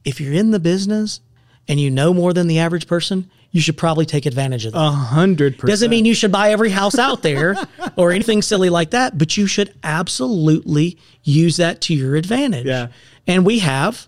if 0.05 0.21
you're 0.21 0.33
in 0.33 0.53
the 0.53 0.61
business 0.61 1.21
and 1.67 1.79
you 1.79 1.91
know 1.91 2.15
more 2.15 2.33
than 2.33 2.47
the 2.47 2.61
average 2.61 2.87
person, 2.87 3.31
you 3.51 3.61
should 3.61 3.77
probably 3.77 4.07
take 4.07 4.27
advantage 4.27 4.65
of 4.67 4.73
that. 4.73 4.79
A 4.79 4.91
hundred 4.91 5.55
percent. 5.55 5.71
Doesn't 5.71 5.91
mean 5.91 6.05
you 6.05 6.15
should 6.15 6.33
buy 6.33 6.51
every 6.51 6.71
house 6.71 6.99
out 6.99 7.23
there 7.23 7.57
or 7.97 8.13
anything 8.13 8.43
silly 8.43 8.71
like 8.71 8.91
that, 8.91 9.17
but 9.17 9.37
you 9.37 9.47
should 9.47 9.75
absolutely 9.83 10.99
use 11.25 11.57
that 11.57 11.81
to 11.83 11.95
your 11.95 12.17
advantage. 12.17 12.67
Yeah. 12.67 12.89
And 13.27 13.45
we 13.47 13.61
have, 13.61 14.07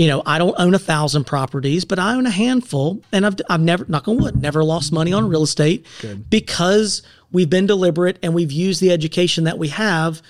you 0.00 0.08
know, 0.08 0.22
I 0.24 0.38
don't 0.38 0.54
own 0.58 0.72
a 0.74 0.78
thousand 0.78 1.24
properties, 1.24 1.84
but 1.84 1.98
I 1.98 2.14
own 2.14 2.24
a 2.24 2.30
handful, 2.30 3.02
and 3.12 3.26
I've 3.26 3.36
I've 3.50 3.60
never, 3.60 3.84
knock 3.86 4.08
on 4.08 4.16
wood, 4.16 4.40
never 4.40 4.64
lost 4.64 4.92
money 4.92 5.12
on 5.12 5.28
real 5.28 5.42
estate 5.42 5.84
because 6.30 7.02
we've 7.32 7.50
been 7.50 7.66
deliberate 7.66 8.18
and 8.22 8.34
we've 8.34 8.50
used 8.52 8.80
the 8.80 8.90
education 8.92 9.44
that 9.44 9.58
we 9.58 9.68
have 9.68 10.22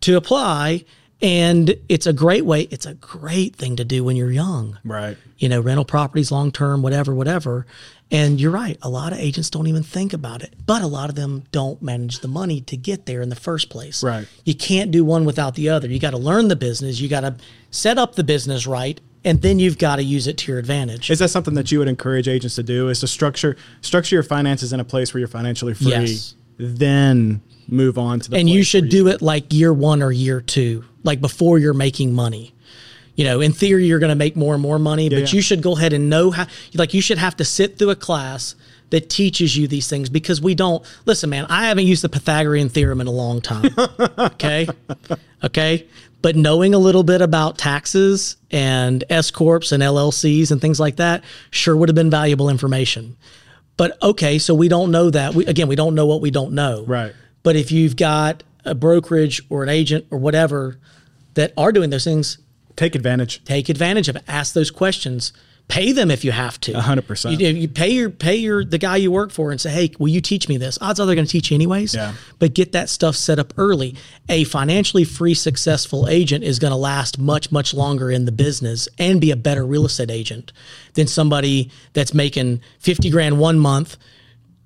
to 0.00 0.16
apply. 0.16 0.84
And 1.20 1.74
it's 1.88 2.06
a 2.06 2.12
great 2.12 2.44
way. 2.46 2.62
It's 2.70 2.86
a 2.86 2.94
great 2.94 3.56
thing 3.56 3.74
to 3.76 3.84
do 3.84 4.04
when 4.04 4.14
you're 4.16 4.30
young 4.30 4.78
Right. 4.84 5.16
you 5.36 5.48
know, 5.48 5.60
rental 5.60 5.84
properties, 5.84 6.30
long 6.30 6.52
term, 6.52 6.80
whatever, 6.80 7.12
whatever. 7.12 7.66
And 8.10 8.40
you're 8.40 8.52
right. 8.52 8.78
A 8.82 8.88
lot 8.88 9.12
of 9.12 9.18
agents 9.18 9.50
don't 9.50 9.66
even 9.66 9.82
think 9.82 10.12
about 10.12 10.42
it, 10.42 10.54
but 10.64 10.80
a 10.80 10.86
lot 10.86 11.10
of 11.10 11.16
them 11.16 11.42
don't 11.50 11.82
manage 11.82 12.20
the 12.20 12.28
money 12.28 12.60
to 12.62 12.76
get 12.76 13.04
there 13.06 13.20
in 13.20 13.28
the 13.30 13.36
first 13.36 13.68
place. 13.68 14.02
Right. 14.02 14.26
You 14.44 14.54
can't 14.54 14.90
do 14.92 15.04
one 15.04 15.24
without 15.24 15.56
the 15.56 15.68
other. 15.68 15.88
You 15.88 15.98
got 15.98 16.12
to 16.12 16.18
learn 16.18 16.46
the 16.48 16.56
business. 16.56 17.00
You 17.00 17.08
got 17.08 17.20
to 17.22 17.36
set 17.72 17.98
up 17.98 18.14
the 18.14 18.24
business 18.24 18.66
right, 18.66 18.98
and 19.24 19.42
then 19.42 19.58
you've 19.58 19.78
got 19.78 19.96
to 19.96 20.02
use 20.02 20.26
it 20.26 20.38
to 20.38 20.52
your 20.52 20.58
advantage. 20.58 21.10
Is 21.10 21.18
that 21.18 21.28
something 21.28 21.54
that 21.54 21.70
you 21.72 21.78
would 21.80 21.88
encourage 21.88 22.28
agents 22.28 22.54
to 22.56 22.62
do? 22.62 22.88
Is 22.88 23.00
to 23.00 23.06
structure 23.06 23.56
structure 23.80 24.16
your 24.16 24.22
finances 24.22 24.72
in 24.72 24.80
a 24.80 24.84
place 24.84 25.12
where 25.12 25.18
you're 25.18 25.28
financially 25.28 25.74
free, 25.74 25.88
Yes. 25.88 26.34
then 26.58 27.40
move 27.68 27.98
on 27.98 28.20
to 28.20 28.30
the. 28.30 28.36
and 28.36 28.48
you 28.48 28.62
should 28.62 28.88
do 28.88 29.08
it 29.08 29.20
like 29.20 29.52
year 29.52 29.72
one 29.72 30.02
or 30.02 30.12
year 30.12 30.40
two, 30.40 30.84
like 31.02 31.20
before 31.20 31.58
you're 31.58 31.74
making 31.74 32.12
money. 32.14 32.54
You 33.14 33.24
know, 33.24 33.40
in 33.40 33.52
theory, 33.52 33.84
you're 33.84 33.98
going 33.98 34.10
to 34.10 34.14
make 34.16 34.36
more 34.36 34.54
and 34.54 34.62
more 34.62 34.78
money, 34.78 35.08
but 35.08 35.18
yeah. 35.18 35.26
you 35.26 35.42
should 35.42 35.60
go 35.60 35.76
ahead 35.76 35.92
and 35.92 36.08
know 36.08 36.30
how, 36.30 36.46
like, 36.74 36.94
you 36.94 37.02
should 37.02 37.18
have 37.18 37.36
to 37.38 37.44
sit 37.44 37.76
through 37.76 37.90
a 37.90 37.96
class 37.96 38.54
that 38.90 39.10
teaches 39.10 39.56
you 39.56 39.66
these 39.66 39.88
things 39.88 40.08
because 40.08 40.40
we 40.40 40.54
don't, 40.54 40.84
listen, 41.04 41.28
man, 41.28 41.44
I 41.48 41.66
haven't 41.66 41.86
used 41.86 42.04
the 42.04 42.08
Pythagorean 42.08 42.68
theorem 42.68 43.00
in 43.00 43.08
a 43.08 43.10
long 43.10 43.40
time. 43.40 43.70
okay. 44.18 44.68
Okay. 45.42 45.86
But 46.20 46.34
knowing 46.34 46.74
a 46.74 46.78
little 46.78 47.04
bit 47.04 47.22
about 47.22 47.58
taxes 47.58 48.36
and 48.50 49.04
S 49.08 49.30
Corps 49.30 49.72
and 49.72 49.82
LLCs 49.82 50.50
and 50.50 50.60
things 50.60 50.80
like 50.80 50.96
that 50.96 51.22
sure 51.50 51.76
would 51.76 51.88
have 51.88 51.96
been 51.96 52.10
valuable 52.10 52.48
information. 52.48 53.16
But 53.76 53.96
okay, 54.02 54.38
so 54.38 54.54
we 54.54 54.68
don't 54.68 54.90
know 54.90 55.10
that. 55.10 55.34
We, 55.34 55.46
again, 55.46 55.68
we 55.68 55.76
don't 55.76 55.94
know 55.94 56.06
what 56.06 56.20
we 56.20 56.32
don't 56.32 56.52
know. 56.52 56.84
Right. 56.84 57.14
But 57.44 57.54
if 57.54 57.70
you've 57.70 57.96
got 57.96 58.42
a 58.64 58.74
brokerage 58.74 59.40
or 59.48 59.62
an 59.62 59.68
agent 59.68 60.06
or 60.10 60.18
whatever 60.18 60.80
that 61.34 61.52
are 61.56 61.70
doing 61.70 61.90
those 61.90 62.04
things, 62.04 62.38
take 62.74 62.96
advantage. 62.96 63.44
take 63.44 63.68
advantage 63.68 64.08
of 64.08 64.16
it. 64.16 64.24
Ask 64.26 64.54
those 64.54 64.72
questions. 64.72 65.32
Pay 65.68 65.92
them 65.92 66.10
if 66.10 66.24
you 66.24 66.32
have 66.32 66.58
to. 66.62 66.80
Hundred 66.80 67.06
percent. 67.06 67.38
You, 67.38 67.48
you 67.48 67.68
pay 67.68 67.90
your 67.90 68.08
pay 68.08 68.36
your 68.36 68.64
the 68.64 68.78
guy 68.78 68.96
you 68.96 69.12
work 69.12 69.30
for 69.30 69.50
and 69.50 69.60
say, 69.60 69.70
hey, 69.70 69.92
will 69.98 70.08
you 70.08 70.22
teach 70.22 70.48
me 70.48 70.56
this? 70.56 70.78
Odds 70.80 70.98
are 70.98 71.04
they're 71.04 71.14
going 71.14 71.26
to 71.26 71.30
teach 71.30 71.50
you 71.50 71.54
anyways. 71.56 71.94
Yeah. 71.94 72.14
But 72.38 72.54
get 72.54 72.72
that 72.72 72.88
stuff 72.88 73.16
set 73.16 73.38
up 73.38 73.52
early. 73.58 73.94
A 74.30 74.44
financially 74.44 75.04
free, 75.04 75.34
successful 75.34 76.08
agent 76.08 76.42
is 76.42 76.58
going 76.58 76.70
to 76.70 76.76
last 76.76 77.18
much 77.18 77.52
much 77.52 77.74
longer 77.74 78.10
in 78.10 78.24
the 78.24 78.32
business 78.32 78.88
and 78.98 79.20
be 79.20 79.30
a 79.30 79.36
better 79.36 79.66
real 79.66 79.84
estate 79.84 80.10
agent 80.10 80.52
than 80.94 81.06
somebody 81.06 81.70
that's 81.92 82.14
making 82.14 82.62
fifty 82.78 83.10
grand 83.10 83.38
one 83.38 83.58
month, 83.58 83.98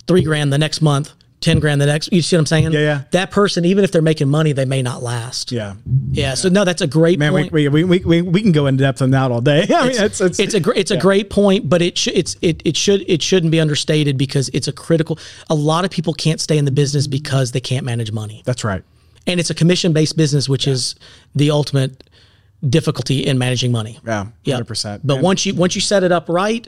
three 0.06 0.22
grand 0.22 0.52
the 0.52 0.58
next 0.58 0.80
month. 0.80 1.12
10 1.42 1.58
grand 1.60 1.80
the 1.80 1.86
next, 1.86 2.10
you 2.12 2.22
see 2.22 2.36
what 2.36 2.40
I'm 2.40 2.46
saying? 2.46 2.72
Yeah, 2.72 2.80
yeah. 2.80 3.02
That 3.10 3.30
person, 3.30 3.64
even 3.64 3.84
if 3.84 3.92
they're 3.92 4.00
making 4.00 4.28
money, 4.28 4.52
they 4.52 4.64
may 4.64 4.80
not 4.80 5.02
last. 5.02 5.52
Yeah. 5.52 5.74
Yeah. 6.10 6.34
So, 6.34 6.48
no, 6.48 6.64
that's 6.64 6.80
a 6.80 6.86
great 6.86 7.18
Man, 7.18 7.32
point. 7.32 7.52
we, 7.52 7.68
we, 7.68 7.84
we, 7.84 7.98
we, 7.98 8.22
we 8.22 8.40
can 8.42 8.52
go 8.52 8.66
in 8.66 8.76
depth 8.76 9.02
on 9.02 9.10
that 9.10 9.30
all 9.30 9.40
day. 9.40 9.66
I 9.74 9.88
mean, 9.88 10.00
it's, 10.00 10.20
it's, 10.20 10.38
it's 10.38 10.54
a 10.54 10.60
gr- 10.60 10.72
it's 10.74 10.90
a 10.90 10.96
great 10.96 11.28
point, 11.28 11.68
but 11.68 11.82
it 11.82 11.98
sh- 11.98 12.08
it's 12.14 12.36
it 12.40 12.62
it 12.64 12.76
should 12.76 13.04
it 13.08 13.20
shouldn't 13.22 13.50
be 13.52 13.60
understated 13.60 14.16
because 14.16 14.48
it's 14.54 14.68
a 14.68 14.72
critical. 14.72 15.18
A 15.50 15.54
lot 15.54 15.84
of 15.84 15.90
people 15.90 16.14
can't 16.14 16.40
stay 16.40 16.56
in 16.56 16.64
the 16.64 16.70
business 16.70 17.06
because 17.06 17.52
they 17.52 17.60
can't 17.60 17.84
manage 17.84 18.12
money, 18.12 18.42
that's 18.46 18.64
right. 18.64 18.82
and 19.26 19.38
it's 19.40 19.50
a 19.50 19.54
commission 19.54 19.92
based 19.92 20.16
business, 20.16 20.48
which 20.48 20.66
is 20.66 20.94
the 21.34 21.50
ultimate 21.50 22.04
difficulty 22.68 23.26
in 23.26 23.38
managing 23.38 23.72
money. 23.72 23.98
Yeah. 24.06 24.26
Yeah. 24.44 24.60
100%. 24.60 25.00
But 25.04 25.20
once 25.20 25.44
you 25.44 25.54
once 25.54 25.74
you 25.74 25.80
set 25.80 26.04
it 26.04 26.12
up 26.12 26.28
right 26.28 26.66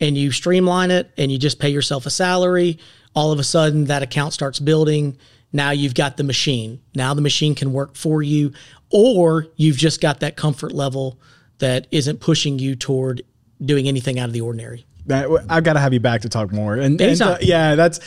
and 0.00 0.16
you 0.16 0.32
streamline 0.32 0.90
it 0.90 1.12
and 1.18 1.30
you 1.30 1.38
just 1.38 1.58
pay 1.58 1.68
yourself 1.68 2.06
a 2.06 2.10
salary, 2.10 2.78
all 3.14 3.32
of 3.32 3.38
a 3.38 3.44
sudden 3.44 3.86
that 3.86 4.02
account 4.02 4.32
starts 4.32 4.58
building. 4.58 5.16
Now 5.52 5.70
you've 5.70 5.94
got 5.94 6.16
the 6.16 6.24
machine. 6.24 6.80
Now 6.94 7.14
the 7.14 7.22
machine 7.22 7.54
can 7.54 7.72
work 7.72 7.96
for 7.96 8.22
you, 8.22 8.52
or 8.90 9.46
you've 9.56 9.76
just 9.76 10.00
got 10.00 10.20
that 10.20 10.36
comfort 10.36 10.72
level 10.72 11.18
that 11.58 11.86
isn't 11.90 12.20
pushing 12.20 12.58
you 12.58 12.74
toward 12.74 13.22
doing 13.64 13.86
anything 13.86 14.18
out 14.18 14.26
of 14.26 14.32
the 14.32 14.40
ordinary. 14.40 14.84
I've 15.08 15.64
got 15.64 15.74
to 15.74 15.80
have 15.80 15.92
you 15.92 16.00
back 16.00 16.22
to 16.22 16.28
talk 16.28 16.50
more. 16.50 16.74
And, 16.74 17.00
and 17.00 17.20
uh, 17.20 17.38
yeah, 17.40 17.74
that's 17.74 18.00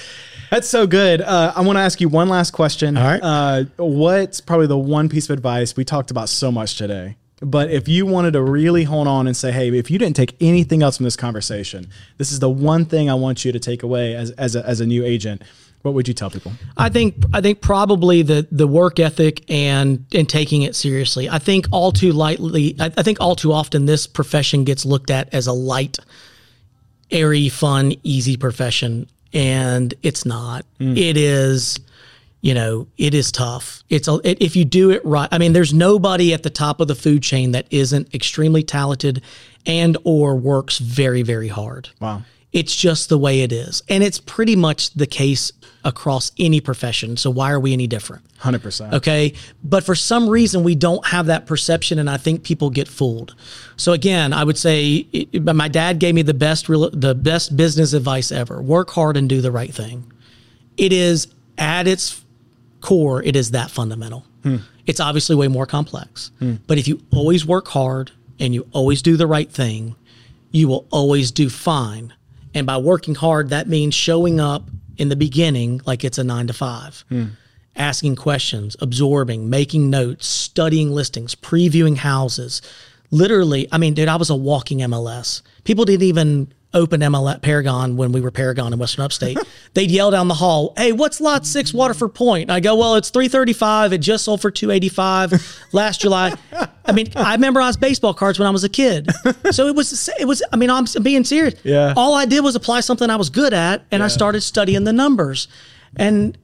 that's 0.50 0.68
so 0.68 0.88
good. 0.88 1.22
Uh, 1.22 1.54
I 1.56 1.62
want 1.62 1.78
to 1.78 1.82
ask 1.82 2.02
you 2.02 2.10
one 2.10 2.28
last 2.28 2.52
question. 2.52 2.98
All 2.98 3.04
right. 3.04 3.22
Uh, 3.22 3.64
what's 3.78 4.42
probably 4.42 4.68
the 4.68 4.78
one 4.78 5.08
piece 5.08 5.30
of 5.30 5.34
advice 5.34 5.76
we 5.76 5.86
talked 5.86 6.10
about 6.12 6.30
so 6.30 6.52
much 6.52 6.76
today? 6.76 7.18
But 7.42 7.70
if 7.70 7.88
you 7.88 8.06
wanted 8.06 8.32
to 8.32 8.42
really 8.42 8.84
hold 8.84 9.08
on 9.08 9.28
and 9.28 9.38
say, 9.38 9.52
hey, 9.52 9.70
if 9.78 9.92
you 9.92 10.00
didn't 10.00 10.16
take 10.16 10.36
anything 10.42 10.82
else 10.82 10.98
from 10.98 11.04
this 11.04 11.16
conversation, 11.16 11.88
this 12.18 12.32
is 12.32 12.40
the 12.40 12.50
one 12.50 12.86
thing 12.86 13.10
I 13.10 13.14
want 13.14 13.46
you 13.46 13.52
to 13.52 13.60
take 13.60 13.84
away 13.84 14.16
as 14.16 14.32
as 14.32 14.56
a, 14.56 14.66
as 14.66 14.82
a 14.82 14.86
new 14.86 15.06
agent. 15.06 15.44
What 15.84 15.94
would 15.94 16.08
you 16.08 16.14
tell 16.16 16.32
people? 16.32 16.54
I 16.76 16.90
think 16.90 17.16
I 17.34 17.42
think 17.42 17.62
probably 17.62 18.24
the 18.24 18.48
the 18.52 18.68
work 18.68 19.00
ethic 19.00 19.50
and 19.50 20.04
and 20.14 20.28
taking 20.28 20.64
it 20.64 20.76
seriously. 20.76 21.30
I 21.30 21.38
think 21.38 21.68
all 21.72 21.92
too 21.92 22.12
lightly. 22.12 22.76
I, 22.80 22.92
I 22.98 23.04
think 23.04 23.22
all 23.22 23.36
too 23.36 23.54
often 23.54 23.86
this 23.86 24.08
profession 24.08 24.64
gets 24.64 24.84
looked 24.84 25.12
at 25.12 25.32
as 25.32 25.46
a 25.46 25.54
light, 25.54 26.00
airy, 27.12 27.50
fun, 27.50 27.94
easy 28.02 28.36
profession, 28.36 29.08
and 29.32 29.94
it's 30.02 30.26
not. 30.26 30.66
Mm. 30.80 30.98
It 30.98 31.18
is. 31.18 31.80
You 32.42 32.54
know, 32.54 32.88
it 32.98 33.14
is 33.14 33.32
tough. 33.32 33.84
It's 33.90 34.08
a, 34.08 34.20
it, 34.24 34.42
if 34.42 34.56
you 34.56 34.64
do 34.64 34.92
it 34.92 35.04
right. 35.04 35.28
I 35.32 35.38
mean, 35.38 35.54
there's 35.54 35.74
nobody 35.74 36.34
at 36.34 36.44
the 36.44 36.50
top 36.50 36.80
of 36.80 36.88
the 36.88 36.96
food 36.96 37.24
chain 37.24 37.52
that 37.52 37.66
isn't 37.72 38.14
extremely 38.14 38.64
talented 38.64 39.22
and 39.66 39.98
or 40.04 40.36
works 40.36 40.78
very 40.78 41.24
very 41.24 41.48
hard. 41.48 41.90
Wow. 42.00 42.22
It's 42.54 42.76
just 42.76 43.10
the 43.10 43.18
way 43.18 43.42
it 43.42 43.52
is. 43.52 43.84
And 43.90 44.04
it's 44.04 44.20
pretty 44.20 44.56
much 44.56 44.92
the 44.94 45.06
case 45.06 45.52
across 45.84 46.32
any 46.40 46.62
profession. 46.62 47.18
So 47.18 47.30
why 47.30 47.52
are 47.52 47.60
we 47.60 47.74
any 47.74 47.88
different? 47.88 48.24
Hundred 48.40 48.62
percent. 48.62 48.94
Okay. 48.94 49.34
But 49.64 49.84
for 49.84 49.96
some 49.96 50.30
reason, 50.30 50.64
we 50.64 50.74
don't 50.74 51.06
have 51.08 51.26
that 51.26 51.46
perception. 51.46 52.00
And 52.00 52.10
I 52.10 52.18
think 52.18 52.44
people 52.44 52.70
get 52.70 52.88
fooled. 52.88 53.36
So 53.76 53.92
again, 53.92 54.32
I 54.32 54.44
would 54.44 54.58
say 54.58 55.08
it, 55.12 55.44
my 55.44 55.68
dad 55.68 56.00
gave 56.00 56.16
me 56.16 56.22
the 56.22 56.34
best, 56.34 56.70
real, 56.70 56.90
the 56.90 57.14
best 57.14 57.58
business 57.58 57.94
advice 57.94 58.32
ever 58.32 58.62
work 58.62 58.92
hard 58.92 59.18
and 59.18 59.28
do 59.28 59.42
the 59.42 59.52
right 59.52 59.74
thing. 59.74 60.12
It 60.78 60.94
is 60.94 61.28
at 61.58 61.88
its 61.88 62.24
core, 62.88 63.22
it 63.22 63.36
is 63.36 63.52
that 63.52 63.70
fundamental. 63.70 64.24
Hmm. 64.44 64.58
It's 64.86 65.02
obviously 65.02 65.36
way 65.36 65.50
more 65.50 65.66
complex. 65.66 66.32
Hmm. 66.40 66.56
But 66.68 66.78
if 66.78 66.88
you 66.88 67.02
always 67.12 67.46
work 67.46 67.68
hard 67.68 68.12
and 68.40 68.54
you 68.54 68.66
always 68.72 69.02
do 69.02 69.18
the 69.18 69.28
right 69.28 69.52
thing, 69.52 69.98
you 70.52 70.70
will 70.70 70.88
always 70.90 71.32
do 71.32 71.50
fine. 71.50 72.14
And 72.54 72.66
by 72.66 72.78
working 72.78 73.14
hard, 73.14 73.50
that 73.50 73.68
means 73.68 73.94
showing 73.94 74.40
up 74.40 74.70
in 74.96 75.10
the 75.10 75.18
beginning 75.18 75.82
like 75.86 76.06
it's 76.06 76.18
a 76.18 76.24
nine 76.24 76.48
to 76.48 76.54
five, 76.54 77.04
hmm. 77.10 77.26
asking 77.76 78.16
questions, 78.16 78.78
absorbing, 78.80 79.50
making 79.50 79.90
notes, 79.90 80.26
studying 80.26 80.92
listings, 80.92 81.36
previewing 81.36 81.98
houses. 81.98 82.62
Literally, 83.12 83.68
I 83.70 83.80
mean, 83.80 83.96
dude, 83.96 84.08
I 84.08 84.16
was 84.16 84.30
a 84.30 84.36
walking 84.36 84.80
MLS. 84.80 85.42
People 85.66 85.84
didn't 85.84 86.04
even 86.04 86.54
open 86.78 87.02
MLS 87.02 87.42
Paragon 87.42 87.98
when 87.98 88.12
we 88.12 88.22
were 88.22 88.32
Paragon 88.32 88.72
in 88.72 88.80
Western 88.80 89.04
Upstate. 89.04 89.38
They'd 89.74 89.92
yell 89.92 90.12
down 90.12 90.28
the 90.28 90.36
hall, 90.36 90.74
"Hey, 90.78 90.92
what's 90.92 91.20
lot 91.20 91.46
six 91.46 91.74
Waterford 91.74 92.14
Point?" 92.14 92.44
And 92.44 92.52
I 92.52 92.60
go, 92.60 92.76
"Well, 92.76 92.96
it's 92.96 93.10
three 93.10 93.28
thirty-five. 93.28 93.92
It 93.92 93.98
just 93.98 94.24
sold 94.26 94.42
for 94.42 94.52
two 94.52 94.72
eighty-five 94.72 95.34
last 95.74 96.02
July." 96.02 96.36
I 96.86 96.92
mean, 96.94 97.08
I 97.16 97.36
memorized 97.38 97.82
baseball 97.82 98.14
cards 98.14 98.40
when 98.40 98.48
I 98.48 98.52
was 98.52 98.64
a 98.64 98.70
kid, 98.70 99.10
so 99.52 99.68
it 99.68 99.76
was 99.76 100.10
it 100.20 100.26
was. 100.26 100.42
I 100.54 100.56
mean, 100.56 100.70
I'm 100.70 100.86
being 101.02 101.24
serious. 101.24 101.56
Yeah. 101.64 101.94
All 101.98 102.14
I 102.14 102.26
did 102.26 102.44
was 102.44 102.56
apply 102.56 102.80
something 102.82 103.10
I 103.10 103.18
was 103.18 103.30
good 103.30 103.54
at, 103.54 103.84
and 103.92 104.02
I 104.02 104.08
started 104.08 104.42
studying 104.42 104.84
the 104.86 104.94
numbers, 104.94 105.48
and. 105.96 106.38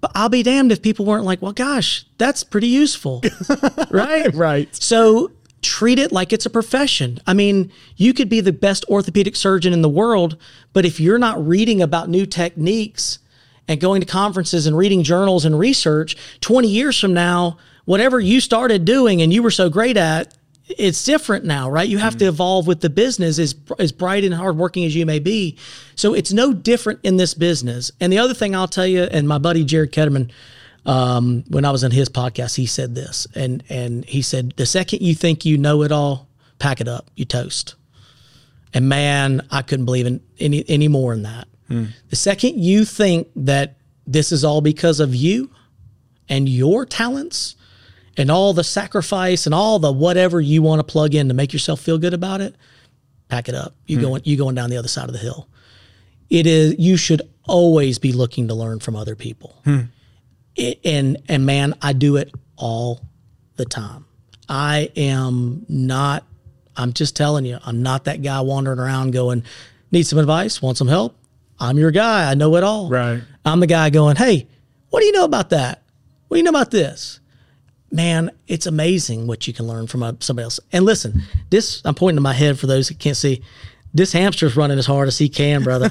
But 0.00 0.12
I'll 0.14 0.30
be 0.30 0.42
damned 0.42 0.72
if 0.72 0.80
people 0.80 1.04
weren't 1.04 1.24
like, 1.24 1.42
well, 1.42 1.52
gosh, 1.52 2.06
that's 2.16 2.42
pretty 2.42 2.68
useful. 2.68 3.22
right? 3.90 4.32
Right. 4.32 4.74
So 4.74 5.32
treat 5.62 5.98
it 5.98 6.12
like 6.12 6.32
it's 6.32 6.46
a 6.46 6.50
profession. 6.50 7.18
I 7.26 7.34
mean, 7.34 7.70
you 7.96 8.14
could 8.14 8.28
be 8.28 8.40
the 8.40 8.52
best 8.52 8.84
orthopedic 8.88 9.36
surgeon 9.36 9.72
in 9.72 9.82
the 9.82 9.88
world, 9.88 10.36
but 10.72 10.84
if 10.84 11.00
you're 11.00 11.18
not 11.18 11.46
reading 11.46 11.82
about 11.82 12.08
new 12.08 12.26
techniques 12.26 13.18
and 13.68 13.80
going 13.80 14.00
to 14.00 14.06
conferences 14.06 14.66
and 14.66 14.76
reading 14.76 15.02
journals 15.02 15.44
and 15.44 15.58
research, 15.58 16.16
20 16.40 16.68
years 16.68 16.98
from 16.98 17.12
now, 17.12 17.58
whatever 17.84 18.20
you 18.20 18.40
started 18.40 18.84
doing 18.84 19.20
and 19.22 19.32
you 19.32 19.42
were 19.42 19.50
so 19.50 19.68
great 19.68 19.96
at, 19.96 20.34
it's 20.78 21.04
different 21.04 21.44
now, 21.44 21.68
right? 21.68 21.88
You 21.88 21.98
have 21.98 22.16
to 22.18 22.24
mm-hmm. 22.24 22.34
evolve 22.34 22.66
with 22.66 22.80
the 22.80 22.90
business 22.90 23.38
as 23.38 23.54
as 23.78 23.92
bright 23.92 24.24
and 24.24 24.32
hardworking 24.32 24.84
as 24.84 24.94
you 24.94 25.04
may 25.04 25.18
be. 25.18 25.58
So 25.96 26.14
it's 26.14 26.32
no 26.32 26.52
different 26.52 27.00
in 27.02 27.16
this 27.16 27.34
business. 27.34 27.90
And 28.00 28.12
the 28.12 28.18
other 28.18 28.34
thing 28.34 28.54
I'll 28.54 28.68
tell 28.68 28.86
you, 28.86 29.02
and 29.02 29.26
my 29.26 29.38
buddy 29.38 29.64
Jared 29.64 29.92
Ketterman, 29.92 30.30
um, 30.86 31.44
when 31.48 31.64
I 31.64 31.70
was 31.70 31.84
on 31.84 31.90
his 31.90 32.08
podcast, 32.08 32.56
he 32.56 32.66
said 32.66 32.94
this, 32.94 33.26
and 33.34 33.62
and 33.68 34.04
he 34.04 34.22
said 34.22 34.54
the 34.56 34.66
second 34.66 35.02
you 35.02 35.14
think 35.14 35.44
you 35.44 35.58
know 35.58 35.82
it 35.82 35.92
all, 35.92 36.28
pack 36.58 36.80
it 36.80 36.88
up, 36.88 37.10
you 37.16 37.24
toast. 37.24 37.74
And 38.72 38.88
man, 38.88 39.46
I 39.50 39.62
couldn't 39.62 39.84
believe 39.84 40.06
in 40.06 40.20
any 40.38 40.64
any 40.68 40.88
more 40.88 41.12
in 41.12 41.22
that. 41.22 41.48
Hmm. 41.68 41.86
The 42.08 42.16
second 42.16 42.58
you 42.58 42.84
think 42.84 43.28
that 43.36 43.76
this 44.06 44.32
is 44.32 44.44
all 44.44 44.60
because 44.60 45.00
of 45.00 45.14
you 45.14 45.50
and 46.28 46.48
your 46.48 46.86
talents 46.86 47.56
and 48.16 48.30
all 48.30 48.52
the 48.52 48.64
sacrifice 48.64 49.46
and 49.46 49.54
all 49.54 49.78
the 49.78 49.92
whatever 49.92 50.40
you 50.40 50.62
want 50.62 50.80
to 50.80 50.84
plug 50.84 51.14
in 51.14 51.28
to 51.28 51.34
make 51.34 51.52
yourself 51.52 51.80
feel 51.80 51.98
good 51.98 52.14
about 52.14 52.40
it, 52.40 52.54
pack 53.28 53.48
it 53.48 53.54
up. 53.54 53.74
You 53.86 53.96
hmm. 53.96 54.02
going 54.02 54.22
you 54.24 54.36
going 54.36 54.54
down 54.54 54.70
the 54.70 54.78
other 54.78 54.88
side 54.88 55.08
of 55.08 55.12
the 55.12 55.18
hill. 55.18 55.46
It 56.30 56.46
is 56.46 56.78
you 56.78 56.96
should 56.96 57.22
always 57.44 57.98
be 57.98 58.12
looking 58.12 58.48
to 58.48 58.54
learn 58.54 58.80
from 58.80 58.96
other 58.96 59.14
people. 59.14 59.60
It- 59.66 59.88
and 60.84 61.18
and 61.28 61.46
man, 61.46 61.74
I 61.82 61.92
do 61.92 62.16
it 62.16 62.32
all 62.56 63.00
the 63.56 63.64
time. 63.64 64.06
I 64.48 64.90
am 64.96 65.64
not 65.68 66.24
I'm 66.80 66.92
just 66.92 67.14
telling 67.14 67.44
you, 67.44 67.58
I'm 67.64 67.82
not 67.82 68.04
that 68.04 68.22
guy 68.22 68.40
wandering 68.40 68.78
around 68.78 69.10
going, 69.12 69.44
need 69.92 70.04
some 70.04 70.18
advice, 70.18 70.62
want 70.62 70.78
some 70.78 70.88
help? 70.88 71.16
I'm 71.58 71.76
your 71.76 71.90
guy. 71.90 72.30
I 72.30 72.34
know 72.34 72.56
it 72.56 72.64
all. 72.64 72.88
Right. 72.88 73.22
I'm 73.44 73.60
the 73.60 73.66
guy 73.66 73.90
going, 73.90 74.16
hey, 74.16 74.48
what 74.88 75.00
do 75.00 75.06
you 75.06 75.12
know 75.12 75.24
about 75.24 75.50
that? 75.50 75.82
What 76.28 76.36
do 76.36 76.38
you 76.38 76.44
know 76.44 76.50
about 76.50 76.70
this? 76.70 77.20
Man, 77.92 78.30
it's 78.46 78.66
amazing 78.66 79.26
what 79.26 79.46
you 79.46 79.52
can 79.52 79.66
learn 79.66 79.88
from 79.88 80.02
uh, 80.02 80.12
somebody 80.20 80.44
else. 80.44 80.60
And 80.72 80.84
listen, 80.84 81.22
this, 81.50 81.82
I'm 81.84 81.94
pointing 81.94 82.16
to 82.16 82.22
my 82.22 82.32
head 82.32 82.58
for 82.58 82.66
those 82.66 82.88
that 82.88 82.98
can't 82.98 83.16
see. 83.16 83.42
This 83.92 84.12
hamster's 84.12 84.56
running 84.56 84.78
as 84.78 84.86
hard 84.86 85.08
as 85.08 85.18
he 85.18 85.28
can, 85.28 85.64
brother. 85.64 85.90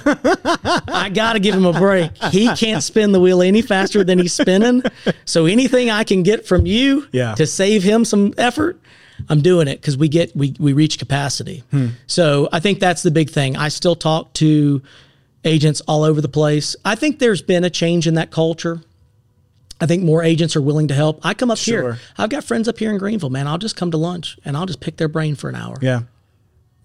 I 0.87 1.09
got 1.13 1.33
to 1.33 1.39
give 1.39 1.53
him 1.53 1.65
a 1.65 1.73
break. 1.73 2.15
He 2.31 2.47
can't 2.55 2.81
spin 2.81 3.11
the 3.11 3.19
wheel 3.19 3.41
any 3.41 3.61
faster 3.61 4.03
than 4.05 4.19
he's 4.19 4.33
spinning. 4.33 4.83
So 5.25 5.45
anything 5.47 5.89
I 5.89 6.05
can 6.05 6.23
get 6.23 6.47
from 6.47 6.65
you 6.65 7.07
Yeah. 7.11 7.35
to 7.35 7.45
save 7.45 7.83
him 7.83 8.05
some 8.05 8.33
effort, 8.37 8.79
I'm 9.27 9.41
doing 9.41 9.67
it 9.67 9.81
because 9.81 9.97
we 9.97 10.07
get 10.07 10.33
we 10.33 10.55
we 10.59 10.71
reach 10.71 10.97
capacity. 10.97 11.63
Hmm. 11.71 11.87
So 12.07 12.47
I 12.53 12.61
think 12.61 12.79
that's 12.79 13.03
the 13.03 13.11
big 13.11 13.29
thing. 13.29 13.57
I 13.57 13.67
still 13.67 13.97
talk 13.97 14.31
to 14.35 14.81
agents 15.43 15.81
all 15.81 16.03
over 16.03 16.21
the 16.21 16.29
place. 16.29 16.77
I 16.85 16.95
think 16.95 17.19
there's 17.19 17.41
been 17.41 17.65
a 17.65 17.69
change 17.69 18.07
in 18.07 18.13
that 18.13 18.31
culture. 18.31 18.81
I 19.81 19.85
think 19.87 20.03
more 20.03 20.23
agents 20.23 20.55
are 20.55 20.61
willing 20.61 20.87
to 20.87 20.93
help. 20.93 21.19
I 21.25 21.33
come 21.33 21.51
up 21.51 21.57
Sure. 21.57 21.81
here. 21.93 21.99
I've 22.17 22.29
got 22.29 22.45
friends 22.45 22.69
up 22.69 22.77
here 22.79 22.91
in 22.91 22.97
Greenville, 22.97 23.29
man. 23.29 23.45
I'll 23.47 23.57
just 23.57 23.75
come 23.75 23.91
to 23.91 23.97
lunch 23.97 24.37
and 24.45 24.55
I'll 24.55 24.65
just 24.65 24.79
pick 24.79 24.95
their 24.95 25.07
brain 25.09 25.35
for 25.35 25.49
an 25.49 25.55
hour. 25.55 25.75
Yeah. 25.81 26.01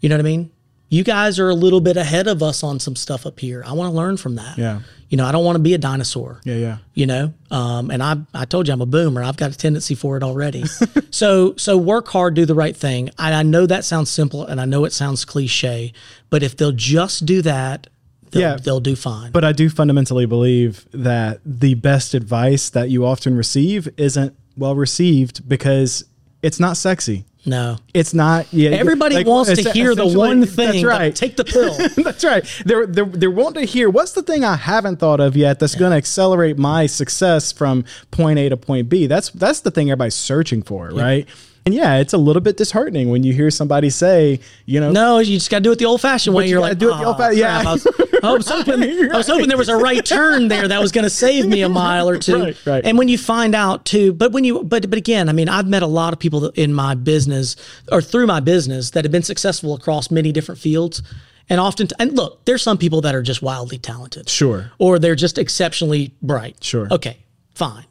You 0.01 0.09
know 0.09 0.17
what 0.17 0.21
I 0.21 0.25
mean? 0.25 0.51
You 0.91 1.03
guys 1.03 1.39
are 1.41 1.49
a 1.49 1.55
little 1.55 1.81
bit 1.81 1.97
ahead 1.97 2.29
of 2.29 2.43
us 2.43 2.63
on 2.63 2.79
some 2.79 2.95
stuff 2.95 3.27
up 3.27 3.41
here. 3.41 3.65
I 3.67 3.73
want 3.73 3.91
to 3.93 3.97
learn 3.97 4.17
from 4.17 4.37
that. 4.37 4.59
Yeah. 4.59 4.81
You 5.09 5.17
know, 5.17 5.27
I 5.27 5.33
don't 5.33 5.45
want 5.45 5.57
to 5.57 5.63
be 5.63 5.75
a 5.75 5.79
dinosaur. 5.79 6.41
Yeah. 6.45 6.55
Yeah. 6.57 6.77
You 6.95 7.07
know, 7.07 7.35
um, 7.51 7.91
and 7.91 8.03
I 8.03 8.17
I 8.33 8.45
told 8.45 8.69
you 8.69 8.75
I'm 8.75 8.81
a 8.81 8.87
boomer. 8.87 9.23
I've 9.23 9.37
got 9.37 9.53
a 9.53 9.57
tendency 9.59 9.95
for 9.95 10.17
it 10.17 10.23
already. 10.23 10.65
so 11.11 11.55
so 11.57 11.77
work 11.77 12.09
hard, 12.09 12.35
do 12.35 12.47
the 12.47 12.55
right 12.55 12.77
thing. 12.77 13.11
I, 13.19 13.33
I 13.33 13.43
know 13.43 13.67
that 13.67 13.85
sounds 13.85 14.11
simple, 14.11 14.45
and 14.45 14.61
I 14.61 14.65
know 14.67 14.85
it 14.85 14.93
sounds 14.93 15.25
cliche, 15.25 15.93
but 16.31 16.43
if 16.43 16.57
they'll 16.57 16.73
just 16.73 17.27
do 17.27 17.43
that, 17.43 17.89
they'll, 18.31 18.43
Yeah. 18.43 18.57
they'll 18.57 18.81
do 18.81 18.95
fine. 18.97 19.33
But 19.33 19.45
I 19.45 19.53
do 19.53 19.69
fundamentally 19.71 20.27
believe 20.27 20.87
that 20.93 21.41
the 21.45 21.75
best 21.75 22.15
advice 22.15 22.69
that 22.71 22.91
you 22.91 23.05
often 23.07 23.37
receive 23.37 23.89
isn't 23.97 24.37
well 24.57 24.75
received 24.77 25.49
because 25.49 26.05
it's 26.43 26.61
not 26.61 26.77
sexy. 26.77 27.25
No, 27.47 27.77
It's 27.93 28.15
not. 28.15 28.47
Yeah. 28.53 28.71
everybody 28.71 29.17
like, 29.17 29.27
wants 29.27 29.55
to 29.55 29.71
hear 29.73 29.95
the 29.95 30.07
one 30.07 30.47
thing. 30.47 30.83
That's 30.83 30.85
right. 30.85 31.15
Take 31.15 31.37
the 31.37 31.45
pill. 31.97 32.05
That's 32.05 32.25
right. 32.25 32.45
They're, 32.65 32.87
they're, 32.87 33.05
they're 33.05 33.31
wanting 33.31 33.67
to 33.67 33.71
hear 33.71 33.91
what's 33.91 34.13
the 34.13 34.23
thing 34.23 34.45
I 34.45 34.57
haven't 34.57 34.97
thought 34.97 35.21
of 35.21 35.37
yet 35.37 35.59
that's 35.59 35.75
going 35.75 35.91
to 35.91 35.97
accelerate 35.97 36.57
my 36.59 36.87
success 36.87 37.53
from 37.53 37.85
point 38.11 38.39
A 38.39 38.49
to 38.49 38.57
point 38.57 38.89
B. 38.89 39.07
That's 39.07 39.31
that's 39.31 39.61
the 39.61 39.71
thing 39.71 39.91
everybody's 39.91 40.15
searching 40.15 40.63
for, 40.63 40.89
right? 40.89 41.29
And 41.67 41.75
yeah, 41.75 41.97
it's 41.97 42.13
a 42.13 42.19
little 42.19 42.43
bit 42.43 42.59
disheartening 42.59 43.09
when 43.09 43.23
you 43.23 43.33
hear 43.33 43.51
somebody 43.51 43.89
say, 43.89 44.41
you 44.67 44.81
know, 44.81 44.93
No, 44.93 45.19
you 45.19 45.37
just 45.37 45.51
got 45.51 45.59
to 45.59 45.63
do 45.63 45.73
it 45.73 45.79
the 45.79 45.87
old-fashioned 45.87 46.37
way. 46.37 46.45
you 46.45 46.51
You're 46.51 46.61
like, 46.61 46.77
do 46.77 46.91
it 46.93 46.97
the 46.99 47.05
"Oh, 47.05 47.09
old-fashioned- 47.09 47.39
yeah." 47.39 47.63
I 47.67 47.73
was, 47.73 47.87
I 48.23 48.33
was 48.33 48.49
hoping, 48.49 48.83
I 49.11 49.17
was 49.17 49.27
hoping 49.27 49.49
there 49.49 49.57
was 49.57 49.71
a 49.71 49.77
right 49.77 50.05
turn 50.05 50.49
there 50.49 50.69
that 50.69 50.79
was 50.81 50.93
going 50.93 51.05
to 51.05 51.11
save 51.11 51.47
me 51.47 51.63
a 51.63 51.69
mile 51.83 52.07
or 52.09 52.19
two. 52.19 52.39
Right, 52.43 52.67
right. 52.67 52.85
And 52.85 52.99
when 52.99 53.09
you 53.09 53.17
find 53.17 53.55
out 53.55 53.87
too, 53.87 54.13
but 54.13 54.33
when 54.33 54.45
you, 54.45 54.63
but 54.63 54.91
but 54.91 54.99
again, 54.99 55.31
I 55.31 55.33
mean, 55.33 55.49
I've 55.49 55.67
met 55.67 55.83
a 55.83 55.87
lot 55.87 56.13
of 56.13 56.19
people 56.19 56.51
in 56.51 56.75
my 56.75 56.95
business 56.95 57.57
or 57.91 58.03
through 58.03 58.27
my 58.27 58.41
business 58.41 58.91
that 58.91 59.05
have 59.07 59.13
been 59.13 59.23
successful 59.23 59.75
across 59.75 60.11
many 60.11 60.33
different 60.33 60.61
fields. 60.61 61.03
And 61.49 61.61
often, 61.61 61.89
and 61.99 62.15
look, 62.17 62.45
there's 62.47 62.63
some 62.63 62.77
people 62.79 63.01
that 63.03 63.15
are 63.15 63.23
just 63.23 63.41
wildly 63.43 63.77
talented. 63.79 64.29
Sure. 64.31 64.71
Or 64.79 64.99
they're 64.99 65.15
just 65.15 65.37
exceptionally 65.39 66.15
bright. 66.23 66.63
Sure. 66.65 66.89
Okay, 66.91 67.19
fine. 67.55 67.85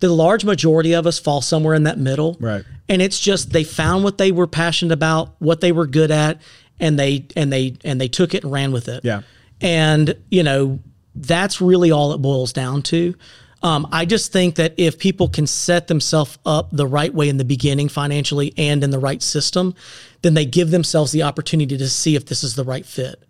The 0.00 0.08
large 0.08 0.44
majority 0.44 0.92
of 0.92 1.06
us 1.06 1.18
fall 1.18 1.40
somewhere 1.40 1.74
in 1.74 1.84
that 1.84 1.98
middle. 1.98 2.36
Right. 2.40 2.64
And 2.88 3.02
it's 3.02 3.18
just 3.18 3.50
they 3.52 3.64
found 3.64 4.04
what 4.04 4.18
they 4.18 4.32
were 4.32 4.46
passionate 4.46 4.92
about, 4.92 5.34
what 5.38 5.60
they 5.60 5.72
were 5.72 5.86
good 5.86 6.10
at, 6.10 6.40
and 6.80 6.98
they 6.98 7.26
and 7.36 7.52
they 7.52 7.76
and 7.84 8.00
they 8.00 8.08
took 8.08 8.34
it 8.34 8.44
and 8.44 8.52
ran 8.52 8.72
with 8.72 8.88
it. 8.88 9.04
Yeah. 9.04 9.22
And 9.60 10.14
you 10.30 10.42
know, 10.42 10.78
that's 11.14 11.60
really 11.60 11.90
all 11.90 12.12
it 12.12 12.18
boils 12.18 12.52
down 12.52 12.82
to. 12.82 13.14
Um, 13.60 13.88
I 13.90 14.04
just 14.04 14.32
think 14.32 14.54
that 14.54 14.74
if 14.76 14.98
people 14.98 15.28
can 15.28 15.46
set 15.46 15.88
themselves 15.88 16.38
up 16.46 16.68
the 16.70 16.86
right 16.86 17.12
way 17.12 17.28
in 17.28 17.38
the 17.38 17.44
beginning 17.44 17.88
financially 17.88 18.54
and 18.56 18.84
in 18.84 18.90
the 18.90 19.00
right 19.00 19.20
system, 19.20 19.74
then 20.22 20.34
they 20.34 20.44
give 20.44 20.70
themselves 20.70 21.10
the 21.10 21.24
opportunity 21.24 21.76
to 21.76 21.88
see 21.88 22.14
if 22.14 22.26
this 22.26 22.44
is 22.44 22.54
the 22.54 22.62
right 22.62 22.86
fit. 22.86 23.20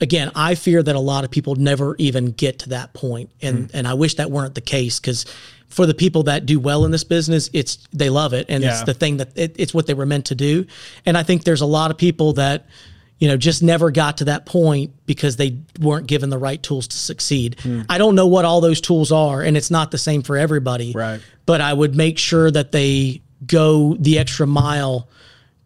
Again, 0.00 0.32
I 0.34 0.54
fear 0.54 0.82
that 0.82 0.94
a 0.94 1.00
lot 1.00 1.24
of 1.24 1.30
people 1.30 1.54
never 1.54 1.96
even 1.96 2.32
get 2.32 2.58
to 2.60 2.68
that 2.70 2.92
point, 2.92 3.30
and 3.40 3.70
and 3.72 3.88
I 3.88 3.94
wish 3.94 4.16
that 4.16 4.30
weren't 4.30 4.54
the 4.54 4.60
case 4.60 5.00
because 5.00 5.24
for 5.70 5.86
the 5.86 5.94
people 5.94 6.24
that 6.24 6.46
do 6.46 6.60
well 6.60 6.84
in 6.84 6.90
this 6.90 7.04
business, 7.04 7.48
it's 7.52 7.78
they 7.92 8.10
love 8.10 8.32
it 8.32 8.46
and 8.48 8.62
it's 8.62 8.82
the 8.82 8.94
thing 8.94 9.18
that 9.18 9.36
it, 9.36 9.54
it's 9.56 9.72
what 9.72 9.86
they 9.86 9.94
were 9.94 10.06
meant 10.06 10.26
to 10.26 10.34
do. 10.34 10.66
And 11.06 11.16
I 11.16 11.22
think 11.22 11.44
there's 11.44 11.60
a 11.60 11.66
lot 11.66 11.90
of 11.90 11.96
people 11.96 12.34
that 12.34 12.66
you 13.18 13.28
know 13.28 13.36
just 13.36 13.62
never 13.62 13.90
got 13.90 14.18
to 14.18 14.24
that 14.24 14.46
point 14.46 14.92
because 15.06 15.36
they 15.36 15.58
weren't 15.78 16.08
given 16.08 16.28
the 16.28 16.38
right 16.38 16.60
tools 16.62 16.88
to 16.88 16.96
succeed. 16.96 17.58
Hmm. 17.60 17.82
I 17.88 17.98
don't 17.98 18.16
know 18.16 18.26
what 18.26 18.44
all 18.44 18.60
those 18.60 18.80
tools 18.80 19.12
are, 19.12 19.42
and 19.42 19.56
it's 19.56 19.70
not 19.70 19.92
the 19.92 19.98
same 19.98 20.22
for 20.22 20.36
everybody. 20.36 20.92
Right. 20.92 21.20
But 21.46 21.60
I 21.60 21.72
would 21.72 21.94
make 21.94 22.18
sure 22.18 22.50
that 22.50 22.72
they 22.72 23.22
go 23.46 23.94
the 23.94 24.18
extra 24.18 24.46
mile 24.46 25.08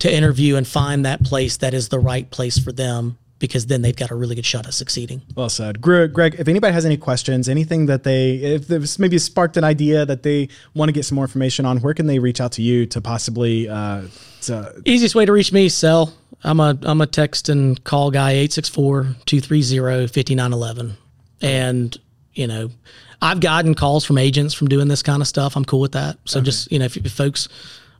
to 0.01 0.12
interview 0.12 0.56
and 0.56 0.66
find 0.66 1.06
that 1.06 1.24
place 1.24 1.56
that 1.59 1.72
is 1.72 1.89
the 1.89 1.98
right 1.98 2.31
place 2.31 2.59
for 2.59 2.72
them 2.72 3.16
because 3.45 3.66
then 3.66 3.83
they've 3.83 3.97
got 3.97 4.11
a 4.11 4.15
really 4.15 4.35
good 4.35 4.47
shot 4.47 4.66
at 4.66 4.75
succeeding. 4.75 5.23
Well 5.35 5.49
said, 5.49 5.81
Gre- 5.81 6.07
Greg. 6.07 6.37
If 6.39 6.49
anybody 6.49 6.73
has 6.73 6.85
any 6.85 6.97
questions, 6.97 7.49
anything 7.49 7.87
that 7.87 8.05
they, 8.05 8.37
if 8.37 8.69
there's 8.69 8.99
maybe 8.99 9.19
sparked 9.19 9.57
an 9.57 9.65
idea 9.65 10.07
that 10.07 10.23
they 10.23 10.49
want 10.75 10.89
to 10.89 10.93
get 10.93 11.05
some 11.05 11.16
more 11.16 11.25
information 11.25 11.66
on, 11.66 11.79
where 11.79 11.95
can 11.95 12.07
they 12.07 12.19
reach 12.19 12.41
out 12.41 12.53
to 12.53 12.62
you 12.62 12.87
to 12.87 13.01
possibly? 13.01 13.69
Uh, 13.69 14.03
to, 14.43 14.83
Easiest 14.85 15.15
way 15.15 15.25
to 15.25 15.33
reach 15.33 15.53
me, 15.53 15.69
cell. 15.69 16.15
I'm 16.43 16.61
a 16.61 16.77
I'm 16.83 17.01
a 17.01 17.07
text 17.07 17.49
and 17.49 17.83
call 17.85 18.11
guy 18.11 18.35
864-230-5911. 18.35 20.93
And, 21.41 21.97
you 22.33 22.47
know, 22.47 22.71
I've 23.21 23.41
gotten 23.41 23.75
calls 23.75 24.05
from 24.05 24.19
agents 24.19 24.55
from 24.55 24.69
doing 24.69 24.89
this 24.89 25.03
kind 25.03 25.23
of 25.23 25.29
stuff. 25.29 25.57
I'm 25.57 25.65
cool 25.65 25.81
with 25.81 25.93
that. 25.93 26.19
So 26.25 26.41
just, 26.41 26.71
you 26.71 26.79
know, 26.79 26.85
if, 26.85 26.97
if 26.97 27.12
folks 27.12 27.49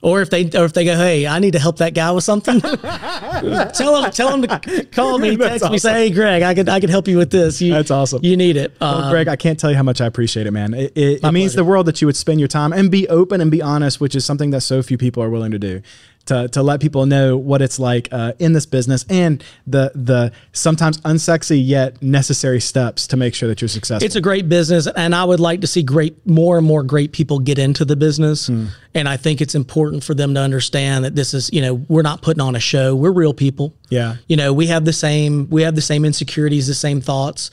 or 0.05 0.21
if 0.21 0.29
they 0.29 0.45
or 0.55 0.65
if 0.67 0.75
they 0.75 0.85
go, 0.85 0.95
hey, 0.97 1.27
I 1.27 1.39
need 1.39 1.53
to 1.53 1.59
help 1.59 1.79
that 1.79 1.95
guy 1.95 2.11
with 2.13 2.25
something, 2.25 2.61
tell 2.61 4.05
him, 4.05 4.11
tell 4.11 4.35
him 4.35 4.43
to 4.43 4.85
call 4.93 5.19
me, 5.19 5.35
That's 5.37 5.63
text 5.63 5.73
me, 5.73 5.79
say, 5.79 5.93
hey, 5.95 6.11
Greg, 6.11 6.43
I 6.43 6.55
could 6.55 6.69
I 6.69 6.79
could 6.79 6.91
help 6.91 7.09
you 7.09 7.17
with 7.17 7.31
this. 7.31 7.61
You, 7.61 7.73
That's 7.73 7.91
awesome. 7.91 8.21
You 8.23 8.37
need 8.37 8.57
it. 8.57 8.77
Well, 8.81 9.05
Um, 9.05 9.11
Greg, 9.11 9.29
I 9.29 9.37
can't 9.37 9.59
tell 9.59 9.71
you 9.71 9.77
how 9.77 9.83
much 9.83 10.01
I 10.01 10.07
appreciate 10.07 10.47
it, 10.47 10.51
man. 10.51 10.75
It, 10.75 10.93
it, 10.95 11.25
it 11.25 11.33
means 11.33 11.53
pleasure. 11.53 11.57
the 11.57 11.65
world 11.65 11.87
that 11.87 12.01
you 12.01 12.07
would 12.07 12.17
spend 12.17 12.39
your 12.39 12.49
time 12.49 12.73
and 12.73 12.91
be 12.91 13.09
open 13.09 13.41
and 13.41 13.51
be 13.51 13.63
honest, 13.63 14.01
which 14.01 14.15
is 14.15 14.25
something 14.25 14.51
that 14.51 14.61
so 14.61 14.83
few 14.83 14.99
people 14.99 15.23
are 15.23 15.31
willing 15.31 15.51
to 15.53 15.59
do. 15.59 15.81
To, 16.27 16.49
to 16.49 16.63
let 16.63 16.81
people 16.81 17.05
know 17.05 17.37
what 17.37 17.61
it's 17.61 17.79
like 17.79 18.09
uh, 18.11 18.33
in 18.39 18.55
this 18.55 18.65
business 18.65 19.05
and 19.11 19.45
the 19.67 19.93
the 19.95 20.33
sometimes 20.53 20.99
unsexy 21.03 21.61
yet 21.63 22.01
necessary 22.03 22.61
steps 22.61 23.07
to 23.09 23.19
make 23.19 23.35
sure 23.35 23.47
that 23.49 23.61
you're 23.61 23.69
successful. 23.69 24.07
It's 24.07 24.17
a 24.17 24.23
great 24.23 24.49
business, 24.49 24.87
and 24.87 25.15
I 25.15 25.23
would 25.23 25.39
like 25.39 25.61
to 25.61 25.67
see 25.67 25.83
great 25.83 26.27
more 26.27 26.57
and 26.57 26.67
more 26.67 26.83
great 26.83 27.13
people 27.13 27.41
get 27.41 27.59
into 27.59 27.85
the 27.85 27.95
business. 27.95 28.47
Hmm. 28.47 28.69
And 28.95 29.07
I 29.07 29.19
think 29.19 29.41
it's 29.41 29.55
important 29.55 30.03
for 30.03 30.15
them 30.15 30.35
to 30.35 30.41
understand 30.41 31.05
that 31.05 31.15
this 31.15 31.35
is, 31.35 31.53
you 31.53 31.61
know, 31.61 31.75
we're 31.75 32.03
not 32.03 32.23
putting 32.23 32.41
on 32.41 32.57
a 32.57 32.61
show. 32.61 32.95
We're 32.95 33.13
real 33.13 33.35
people. 33.35 33.75
Yeah. 33.91 34.17
You 34.27 34.37
know, 34.37 34.53
we 34.53 34.69
have 34.69 34.85
the 34.85 34.93
same 34.93 35.51
we 35.51 35.63
have 35.63 35.75
the 35.75 35.83
same 35.83 36.05
insecurities, 36.07 36.69
the 36.69 36.75
same 36.75 37.01
thoughts. 37.01 37.51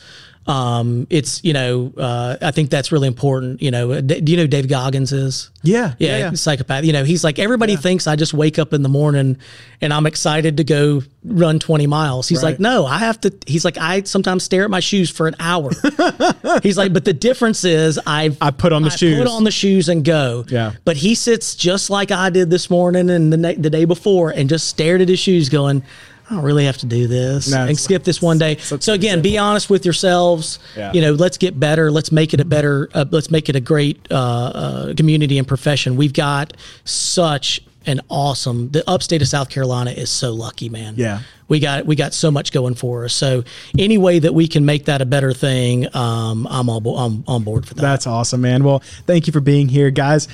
Um, 0.51 1.07
it's 1.09 1.41
you 1.43 1.53
know, 1.53 1.93
uh, 1.97 2.35
I 2.41 2.51
think 2.51 2.69
that's 2.69 2.91
really 2.91 3.07
important. 3.07 3.61
You 3.61 3.71
know, 3.71 4.01
D- 4.01 4.19
do 4.19 4.31
you 4.33 4.37
know 4.37 4.47
Dave 4.47 4.67
Goggins 4.67 5.11
is? 5.13 5.49
Yeah, 5.63 5.93
yeah, 5.99 6.09
yeah, 6.09 6.17
yeah. 6.17 6.31
psychopath. 6.33 6.83
You 6.83 6.91
know, 6.93 7.03
he's 7.05 7.23
like 7.23 7.39
everybody 7.39 7.75
thinks 7.77 8.05
I 8.07 8.15
just 8.15 8.33
wake 8.33 8.59
up 8.59 8.73
in 8.73 8.81
the 8.81 8.89
morning 8.89 9.37
and 9.79 9.93
I'm 9.93 10.05
excited 10.05 10.57
to 10.57 10.63
go 10.63 11.03
run 11.23 11.59
20 11.59 11.85
miles. 11.87 12.27
He's 12.27 12.41
Right. 12.43 12.51
like, 12.51 12.59
no, 12.59 12.85
I 12.85 12.97
have 12.97 13.21
to. 13.21 13.33
He's 13.47 13.63
like, 13.63 13.77
I 13.77 14.01
sometimes 14.03 14.43
stare 14.43 14.63
at 14.65 14.69
my 14.71 14.79
shoes 14.81 15.09
for 15.09 15.27
an 15.27 15.35
hour. 15.39 15.69
he's 16.63 16.77
like, 16.77 16.91
but 16.93 17.05
the 17.05 17.13
difference 17.13 17.63
is 17.63 17.99
I've 18.05 18.37
I 18.41 18.51
put 18.51 18.73
on 18.73 18.81
the 18.81 18.89
I 18.91 18.95
shoes. 18.95 19.17
put 19.19 19.27
on 19.27 19.43
the 19.43 19.51
shoes 19.51 19.87
and 19.87 20.03
go. 20.03 20.45
Yeah. 20.49 20.73
But 20.83 20.97
he 20.97 21.15
sits 21.15 21.55
just 21.55 21.89
like 21.89 22.11
I 22.11 22.29
did 22.29 22.49
this 22.49 22.69
morning 22.69 23.09
and 23.09 23.31
the 23.31 23.37
ne- 23.37 23.55
the 23.55 23.69
day 23.69 23.85
before 23.85 24.31
and 24.31 24.49
just 24.49 24.67
stared 24.67 25.01
at 25.01 25.07
his 25.09 25.19
shoes, 25.19 25.47
going. 25.49 25.83
I 26.31 26.35
don't 26.35 26.43
really 26.45 26.63
have 26.63 26.77
to 26.77 26.85
do 26.85 27.07
this 27.07 27.51
No, 27.51 27.65
and 27.67 27.77
skip 27.77 28.05
this 28.05 28.21
one 28.21 28.37
day. 28.37 28.55
So 28.57 28.93
again, 28.93 29.21
be 29.21 29.37
honest 29.37 29.69
with 29.69 29.83
yourselves. 29.83 30.59
Yeah. 30.77 30.93
You 30.93 31.01
know, 31.01 31.11
let's 31.11 31.37
get 31.37 31.59
better. 31.59 31.91
Let's 31.91 32.09
make 32.09 32.33
it 32.33 32.39
a 32.39 32.45
better. 32.45 32.89
Uh, 32.93 33.03
let's 33.11 33.29
make 33.29 33.49
it 33.49 33.57
a 33.57 33.59
great 33.59 34.07
uh, 34.09 34.15
uh, 34.15 34.93
community 34.93 35.37
and 35.37 35.45
profession. 35.45 35.97
We've 35.97 36.13
got 36.13 36.55
such 36.85 37.61
an 37.85 37.99
awesome. 38.07 38.69
The 38.69 38.89
upstate 38.89 39.21
of 39.21 39.27
South 39.27 39.49
Carolina 39.49 39.91
is 39.91 40.09
so 40.09 40.31
lucky, 40.31 40.69
man. 40.69 40.93
Yeah. 40.95 41.19
we 41.49 41.59
got 41.59 41.85
we 41.85 41.97
got 41.97 42.13
so 42.13 42.31
much 42.31 42.53
going 42.53 42.75
for 42.75 43.03
us. 43.03 43.13
So 43.13 43.43
any 43.77 43.97
way 43.97 44.19
that 44.19 44.33
we 44.33 44.47
can 44.47 44.63
make 44.63 44.85
that 44.85 45.01
a 45.01 45.05
better 45.05 45.33
thing, 45.33 45.93
um, 45.93 46.47
I'm 46.49 46.69
all 46.69 46.79
bo- 46.79 46.95
I'm 46.95 47.25
on 47.27 47.43
board 47.43 47.67
for 47.67 47.73
that. 47.73 47.81
That's 47.81 48.07
awesome, 48.07 48.39
man. 48.39 48.63
Well, 48.63 48.79
thank 49.05 49.27
you 49.27 49.33
for 49.33 49.41
being 49.41 49.67
here, 49.67 49.91
guys. 49.91 50.29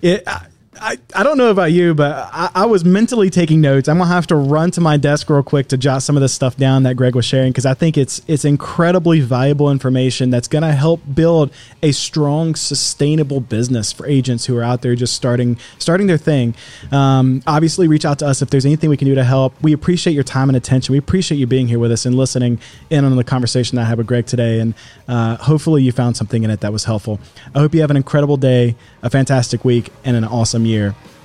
It, 0.00 0.22
I, 0.28 0.46
I, 0.82 0.96
I 1.14 1.22
don't 1.22 1.36
know 1.36 1.50
about 1.50 1.72
you, 1.72 1.94
but 1.94 2.30
I, 2.32 2.50
I 2.54 2.66
was 2.66 2.86
mentally 2.86 3.28
taking 3.28 3.60
notes. 3.60 3.86
I'm 3.86 3.98
gonna 3.98 4.08
have 4.08 4.26
to 4.28 4.34
run 4.36 4.70
to 4.72 4.80
my 4.80 4.96
desk 4.96 5.28
real 5.28 5.42
quick 5.42 5.68
to 5.68 5.76
jot 5.76 6.02
some 6.02 6.16
of 6.16 6.22
this 6.22 6.32
stuff 6.32 6.56
down 6.56 6.84
that 6.84 6.96
Greg 6.96 7.14
was 7.14 7.26
sharing 7.26 7.52
because 7.52 7.66
I 7.66 7.74
think 7.74 7.98
it's 7.98 8.22
it's 8.26 8.46
incredibly 8.46 9.20
valuable 9.20 9.70
information 9.70 10.30
that's 10.30 10.48
gonna 10.48 10.72
help 10.72 11.02
build 11.14 11.52
a 11.82 11.92
strong, 11.92 12.54
sustainable 12.54 13.40
business 13.40 13.92
for 13.92 14.06
agents 14.06 14.46
who 14.46 14.56
are 14.56 14.62
out 14.62 14.80
there 14.80 14.94
just 14.94 15.14
starting 15.14 15.58
starting 15.78 16.06
their 16.06 16.16
thing. 16.16 16.54
Um, 16.90 17.42
obviously, 17.46 17.86
reach 17.86 18.06
out 18.06 18.18
to 18.20 18.26
us 18.26 18.40
if 18.40 18.48
there's 18.48 18.64
anything 18.64 18.88
we 18.88 18.96
can 18.96 19.06
do 19.06 19.14
to 19.14 19.24
help. 19.24 19.60
We 19.60 19.74
appreciate 19.74 20.14
your 20.14 20.24
time 20.24 20.48
and 20.48 20.56
attention. 20.56 20.92
We 20.94 20.98
appreciate 20.98 21.36
you 21.36 21.46
being 21.46 21.68
here 21.68 21.78
with 21.78 21.92
us 21.92 22.06
and 22.06 22.14
listening 22.14 22.58
in 22.88 23.04
on 23.04 23.14
the 23.16 23.24
conversation 23.24 23.76
I 23.76 23.84
had 23.84 23.98
with 23.98 24.06
Greg 24.06 24.24
today. 24.24 24.60
And 24.60 24.72
uh, 25.06 25.36
hopefully, 25.36 25.82
you 25.82 25.92
found 25.92 26.16
something 26.16 26.42
in 26.42 26.50
it 26.50 26.60
that 26.60 26.72
was 26.72 26.84
helpful. 26.84 27.20
I 27.54 27.58
hope 27.58 27.74
you 27.74 27.82
have 27.82 27.90
an 27.90 27.98
incredible 27.98 28.38
day, 28.38 28.76
a 29.02 29.10
fantastic 29.10 29.62
week, 29.62 29.92
and 30.04 30.16
an 30.16 30.24
awesome 30.24 30.64
year. 30.64 30.69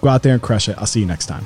Go 0.01 0.09
out 0.09 0.23
there 0.23 0.34
and 0.34 0.41
crush 0.41 0.69
it. 0.69 0.77
I'll 0.77 0.85
see 0.85 0.99
you 0.99 1.05
next 1.05 1.26
time. 1.26 1.45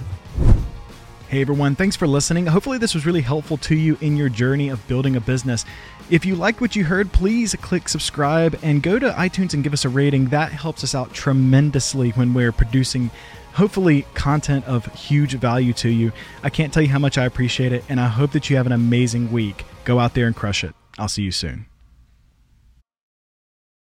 Hey 1.30 1.42
everyone, 1.42 1.76
thanks 1.76 1.96
for 1.96 2.08
listening. 2.08 2.48
Hopefully, 2.48 2.80
this 2.80 2.96
was 2.96 3.06
really 3.06 3.22
helpful 3.22 3.58
to 3.58 3.76
you 3.76 4.00
in 4.02 4.18
your 4.18 4.30
journey 4.30 4.70
of 4.70 4.86
building 4.88 5.16
a 5.16 5.22
business. 5.22 5.64
If 6.10 6.26
you 6.26 6.36
like 6.36 6.60
what 6.60 6.76
you 6.76 6.84
heard, 6.84 7.12
please 7.12 7.54
click 7.62 7.88
subscribe 7.88 8.58
and 8.64 8.82
go 8.82 8.98
to 8.98 9.12
iTunes 9.12 9.54
and 9.54 9.64
give 9.64 9.72
us 9.72 9.86
a 9.86 9.90
rating. 9.90 10.30
That 10.30 10.52
helps 10.52 10.84
us 10.84 10.96
out 10.96 11.14
tremendously 11.14 12.10
when 12.12 12.34
we're 12.34 12.52
producing, 12.52 13.12
hopefully, 13.54 14.08
content 14.16 14.66
of 14.66 14.92
huge 14.96 15.36
value 15.36 15.74
to 15.74 15.90
you. 15.90 16.12
I 16.42 16.50
can't 16.50 16.74
tell 16.74 16.82
you 16.82 16.90
how 16.90 16.98
much 16.98 17.20
I 17.20 17.26
appreciate 17.26 17.74
it, 17.74 17.84
and 17.90 18.00
I 18.00 18.08
hope 18.08 18.32
that 18.32 18.50
you 18.50 18.56
have 18.58 18.66
an 18.66 18.72
amazing 18.72 19.32
week. 19.32 19.66
Go 19.84 20.00
out 20.00 20.16
there 20.16 20.26
and 20.26 20.36
crush 20.36 20.64
it. 20.64 20.74
I'll 20.98 21.08
see 21.08 21.22
you 21.22 21.32
soon. 21.32 21.69